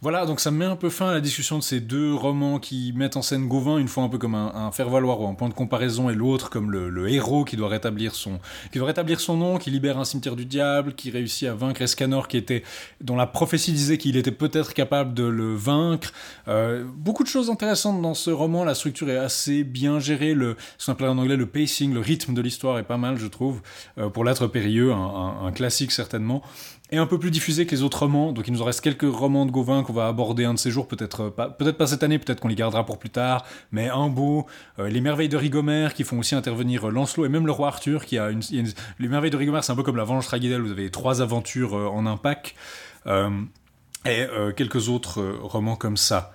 Voilà, 0.00 0.26
donc 0.26 0.38
ça 0.38 0.52
met 0.52 0.64
un 0.64 0.76
peu 0.76 0.90
fin 0.90 1.08
à 1.08 1.12
la 1.12 1.20
discussion 1.20 1.58
de 1.58 1.62
ces 1.64 1.80
deux 1.80 2.14
romans 2.14 2.60
qui 2.60 2.92
mettent 2.94 3.16
en 3.16 3.22
scène 3.22 3.48
Gauvin, 3.48 3.78
une 3.78 3.88
fois 3.88 4.04
un 4.04 4.08
peu 4.08 4.16
comme 4.16 4.36
un, 4.36 4.70
faire-valoir 4.70 5.20
ou 5.20 5.26
un 5.26 5.34
point 5.34 5.48
de 5.48 5.54
comparaison, 5.54 6.08
et 6.08 6.14
l'autre 6.14 6.50
comme 6.50 6.70
le, 6.70 7.08
héros 7.10 7.44
qui 7.44 7.56
doit, 7.56 7.68
rétablir 7.68 8.14
son, 8.14 8.38
qui 8.70 8.78
doit 8.78 8.86
rétablir 8.86 9.18
son 9.18 9.36
nom, 9.36 9.58
qui 9.58 9.72
libère 9.72 9.98
un 9.98 10.04
cimetière 10.04 10.36
du 10.36 10.44
diable, 10.44 10.94
qui 10.94 11.10
réussit 11.10 11.48
à 11.48 11.54
vaincre 11.54 11.82
Escanor, 11.82 12.28
qui 12.28 12.36
était, 12.36 12.62
dont 13.00 13.16
la 13.16 13.26
prophétie 13.26 13.72
disait 13.72 13.98
qu'il 13.98 14.16
était 14.16 14.30
peut-être 14.30 14.72
capable 14.72 15.14
de 15.14 15.24
le 15.24 15.56
vaincre. 15.56 16.12
Euh, 16.46 16.84
beaucoup 16.94 17.24
de 17.24 17.28
choses 17.28 17.50
intéressantes 17.50 18.00
dans 18.00 18.14
ce 18.14 18.30
roman, 18.30 18.62
la 18.62 18.76
structure 18.76 19.10
est 19.10 19.18
assez 19.18 19.64
bien 19.64 19.98
gérée, 19.98 20.32
le, 20.32 20.56
ce 20.78 20.86
qu'on 20.86 20.92
appelle 20.92 21.08
en 21.08 21.18
anglais 21.18 21.36
le 21.36 21.46
pacing, 21.46 21.92
le 21.92 22.00
rythme 22.00 22.34
de 22.34 22.40
l'histoire 22.40 22.78
est 22.78 22.84
pas 22.84 22.98
mal, 22.98 23.18
je 23.18 23.26
trouve, 23.26 23.62
euh, 23.98 24.10
pour 24.10 24.24
l'être 24.24 24.46
périlleux, 24.46 24.92
un 24.92 25.50
classique 25.50 25.90
certainement 25.90 26.44
et 26.90 26.98
un 26.98 27.06
peu 27.06 27.18
plus 27.18 27.30
diffusé 27.30 27.66
que 27.66 27.74
les 27.74 27.82
autres 27.82 28.00
romans. 28.00 28.32
Donc 28.32 28.46
il 28.48 28.52
nous 28.52 28.62
en 28.62 28.64
reste 28.64 28.80
quelques 28.80 29.02
romans 29.02 29.46
de 29.46 29.50
Gauvin 29.50 29.82
qu'on 29.82 29.92
va 29.92 30.08
aborder 30.08 30.44
un 30.44 30.54
de 30.54 30.58
ces 30.58 30.70
jours, 30.70 30.88
peut-être 30.88 31.28
pas, 31.28 31.48
peut-être 31.50 31.76
pas 31.76 31.86
cette 31.86 32.02
année, 32.02 32.18
peut-être 32.18 32.40
qu'on 32.40 32.48
les 32.48 32.54
gardera 32.54 32.84
pour 32.86 32.98
plus 32.98 33.10
tard. 33.10 33.44
Mais 33.72 33.88
un 33.88 34.08
beau, 34.08 34.46
euh, 34.78 34.88
les 34.88 35.00
merveilles 35.00 35.28
de 35.28 35.36
Rigomère 35.36 35.94
qui 35.94 36.04
font 36.04 36.18
aussi 36.18 36.34
intervenir 36.34 36.88
euh, 36.88 36.90
Lancelot 36.90 37.26
et 37.26 37.28
même 37.28 37.46
le 37.46 37.52
roi 37.52 37.68
Arthur 37.68 38.04
qui 38.04 38.18
a 38.18 38.30
une, 38.30 38.42
les 38.98 39.08
merveilles 39.08 39.30
de 39.30 39.36
Rigomère, 39.36 39.64
c'est 39.64 39.72
un 39.72 39.76
peu 39.76 39.82
comme 39.82 39.96
la 39.96 40.04
Vengeance 40.04 40.26
Traguidel, 40.26 40.62
vous 40.62 40.72
avez 40.72 40.90
trois 40.90 41.20
aventures 41.20 41.76
euh, 41.76 41.86
en 41.86 42.06
un 42.06 42.16
pack. 42.16 42.54
et 44.06 44.26
quelques 44.56 44.88
autres 44.88 45.22
romans 45.42 45.76
comme 45.76 45.96
ça. 45.96 46.32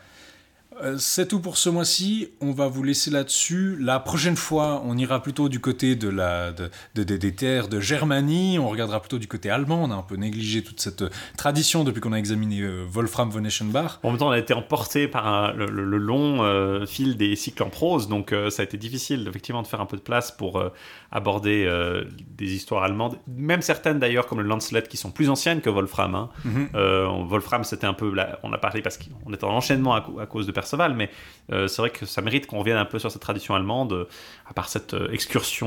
Euh, 0.82 0.96
c'est 0.98 1.28
tout 1.28 1.40
pour 1.40 1.58
ce 1.58 1.70
mois-ci. 1.70 2.30
On 2.42 2.52
va 2.52 2.68
vous 2.68 2.84
laisser 2.84 3.12
là-dessus. 3.12 3.78
La 3.80 4.00
prochaine 4.00 4.36
fois, 4.36 4.82
on 4.86 4.98
ira 4.98 5.22
plutôt 5.22 5.50
du 5.50 5.60
côté 5.60 5.96
de 5.96 6.10
la, 6.10 6.52
des 6.96 7.36
terres 7.36 7.68
de 7.68 7.80
Germanie. 7.80 8.58
On 8.60 8.70
regardera 8.70 9.00
plutôt 9.00 9.20
du 9.20 9.28
côté 9.28 9.50
allemand. 9.50 9.84
On 9.84 9.92
a 9.92 9.96
un 9.96 10.02
peu 10.02 10.16
négligé 10.16 10.64
toute 10.64 10.80
cette 10.80 11.04
tradition 11.38 11.84
depuis 11.84 12.02
qu'on 12.02 12.14
a 12.14 12.18
examiné 12.18 12.62
euh, 12.62 12.86
Wolfram 12.90 13.30
von 13.30 13.44
Eschenbach. 13.44 14.00
En 14.04 14.10
même 14.10 14.20
temps, 14.20 14.30
on 14.30 14.32
a 14.32 14.40
été 14.40 14.54
emporté 14.54 15.08
par 15.08 15.54
le, 15.54 15.68
long 15.98 16.44
euh, 16.44 16.86
fil 16.86 17.18
des 17.18 17.36
cycles 17.36 17.64
en 17.64 17.70
prose. 17.70 18.08
Donc, 18.08 18.34
ça 18.50 18.62
a 18.62 18.66
été 18.66 18.78
difficile, 18.78 19.26
effectivement, 19.28 19.62
de 19.62 19.68
faire 19.68 19.82
un 19.82 19.86
peu 19.86 19.98
de 19.98 20.02
place 20.02 20.32
pour 20.32 20.64
aborder 21.12 21.70
des 22.38 22.54
histoires 22.54 22.84
allemandes. 22.84 23.18
Même 23.28 23.62
certaines, 23.62 24.00
d'ailleurs, 24.00 24.26
comme 24.26 24.42
le 24.42 24.48
Lancelot, 24.48 24.82
qui 24.90 24.98
sont 24.98 25.12
plus 25.12 25.30
anciennes 25.30 25.62
que 25.62 25.70
Wolfram. 25.70 26.16
Hein. 26.16 26.30
Mhm. 26.44 27.28
Wolfram, 27.28 27.64
c'était 27.64 27.88
un 27.88 27.94
peu... 27.94 28.14
on 28.44 28.54
a 28.54 28.58
parlé 28.58 28.82
parce 28.82 28.98
qu'on 28.98 29.34
était 29.34 29.44
en 29.44 29.56
enchaînement 29.56 29.96
à, 29.96 30.06
à 30.22 30.26
cause 30.26 30.48
de 30.48 30.52
Mais 30.96 31.10
euh, 31.52 31.68
c'est 31.68 31.82
vrai 31.82 31.90
que 31.90 32.06
ça 32.06 32.22
mérite 32.22 32.48
qu'on 32.48 32.60
revienne 32.60 32.78
un 32.78 32.86
peu 32.86 33.00
sur 33.00 33.12
cette 33.12 33.22
tradition 33.22 33.56
allemande, 33.56 34.08
à 34.46 34.54
part 34.54 34.70
cette 34.70 34.94
euh, 34.94 35.12
excursion 35.12 35.64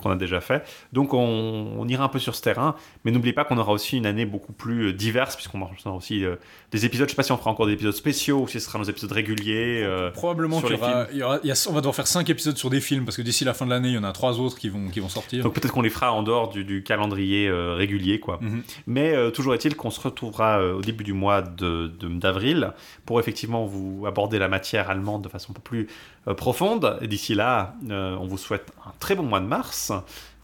qu'on 0.00 0.10
a 0.10 0.16
déjà 0.16 0.40
fait. 0.40 0.64
Donc 0.92 1.14
on, 1.14 1.86
ira 1.88 2.04
un 2.04 2.08
peu 2.08 2.18
sur 2.18 2.34
ce 2.34 2.42
terrain, 2.42 2.76
mais 3.04 3.10
n'oubliez 3.10 3.32
pas 3.32 3.44
qu'on 3.44 3.58
aura 3.58 3.72
aussi 3.72 3.96
une 3.96 4.06
année 4.06 4.24
beaucoup 4.24 4.52
plus 4.52 4.92
diverse, 4.92 5.34
puisqu'on 5.34 5.60
aura 5.60 5.96
aussi 5.96 6.24
des 6.70 6.86
épisodes, 6.86 7.08
je 7.08 7.12
sais 7.12 7.16
pas 7.16 7.22
si 7.22 7.32
on 7.32 7.36
fera 7.36 7.50
encore 7.50 7.66
des 7.66 7.72
épisodes 7.72 7.94
spéciaux, 7.94 8.40
ou 8.40 8.48
si 8.48 8.60
ce 8.60 8.66
sera 8.66 8.78
nos 8.78 8.84
épisodes 8.84 9.12
réguliers. 9.12 9.86
Probablement 10.14 10.60
qu'il 10.60 10.76
y 10.76 11.22
aura, 11.22 11.38
on 11.68 11.72
va 11.72 11.80
devoir 11.80 11.94
faire 11.94 12.06
5 12.06 12.28
épisodes 12.30 12.56
sur 12.56 12.70
des 12.70 12.80
films, 12.80 13.04
parce 13.04 13.16
que 13.16 13.22
d'ici 13.22 13.44
la 13.44 13.54
fin 13.54 13.66
de 13.66 13.70
l'année, 13.70 13.88
il 13.88 13.94
y 13.94 13.98
en 13.98 14.04
a 14.04 14.12
3 14.12 14.40
autres 14.40 14.58
qui 14.58 14.68
vont, 14.68 14.88
qui 14.88 15.00
vont 15.00 15.08
sortir. 15.08 15.42
Donc 15.42 15.54
peut-être 15.54 15.72
qu'on 15.72 15.82
les 15.82 15.90
fera 15.90 16.12
en 16.12 16.22
dehors 16.22 16.48
du, 16.48 16.82
calendrier 16.82 17.50
régulier, 17.50 18.20
quoi. 18.20 18.38
Mhm. 18.40 18.62
Mais 18.86 19.32
toujours 19.32 19.54
est-il 19.54 19.76
qu'on 19.76 19.90
se 19.90 20.00
retrouvera 20.00 20.64
au 20.64 20.80
début 20.80 21.04
du 21.04 21.12
mois 21.12 21.42
d'avril 21.42 22.60
de, 22.60 22.66
pour 23.04 23.20
effectivement 23.20 23.66
vous 23.66 24.06
aborder 24.06 24.38
la 24.38 24.48
matière 24.48 24.90
allemande 24.90 25.22
de 25.22 25.28
façon 25.28 25.52
un 25.52 25.54
peu 25.54 25.60
plus 25.60 25.82
euh, 25.82 25.86
profonde. 26.26 26.98
Et 27.00 27.08
d'ici 27.08 27.34
là, 27.34 27.74
euh, 27.90 28.16
on 28.20 28.26
vous 28.26 28.38
souhaite 28.38 28.72
un 28.86 28.92
très 28.98 29.14
bon 29.14 29.24
mois 29.24 29.40
de 29.40 29.46
mars. 29.46 29.92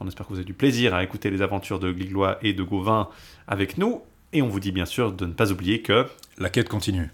On 0.00 0.06
espère 0.06 0.26
que 0.26 0.32
vous 0.32 0.38
avez 0.38 0.44
du 0.44 0.55
plaisir 0.55 0.94
à 0.94 1.02
écouter 1.02 1.30
les 1.30 1.42
aventures 1.42 1.78
de 1.78 1.90
Gliglois 1.90 2.38
et 2.42 2.52
de 2.52 2.62
Gauvin 2.62 3.09
avec 3.46 3.78
nous. 3.78 4.02
Et 4.32 4.42
on 4.42 4.48
vous 4.48 4.60
dit 4.60 4.72
bien 4.72 4.86
sûr 4.86 5.12
de 5.12 5.26
ne 5.26 5.32
pas 5.32 5.50
oublier 5.50 5.82
que 5.82 6.06
la 6.38 6.50
quête 6.50 6.68
continue. 6.68 7.10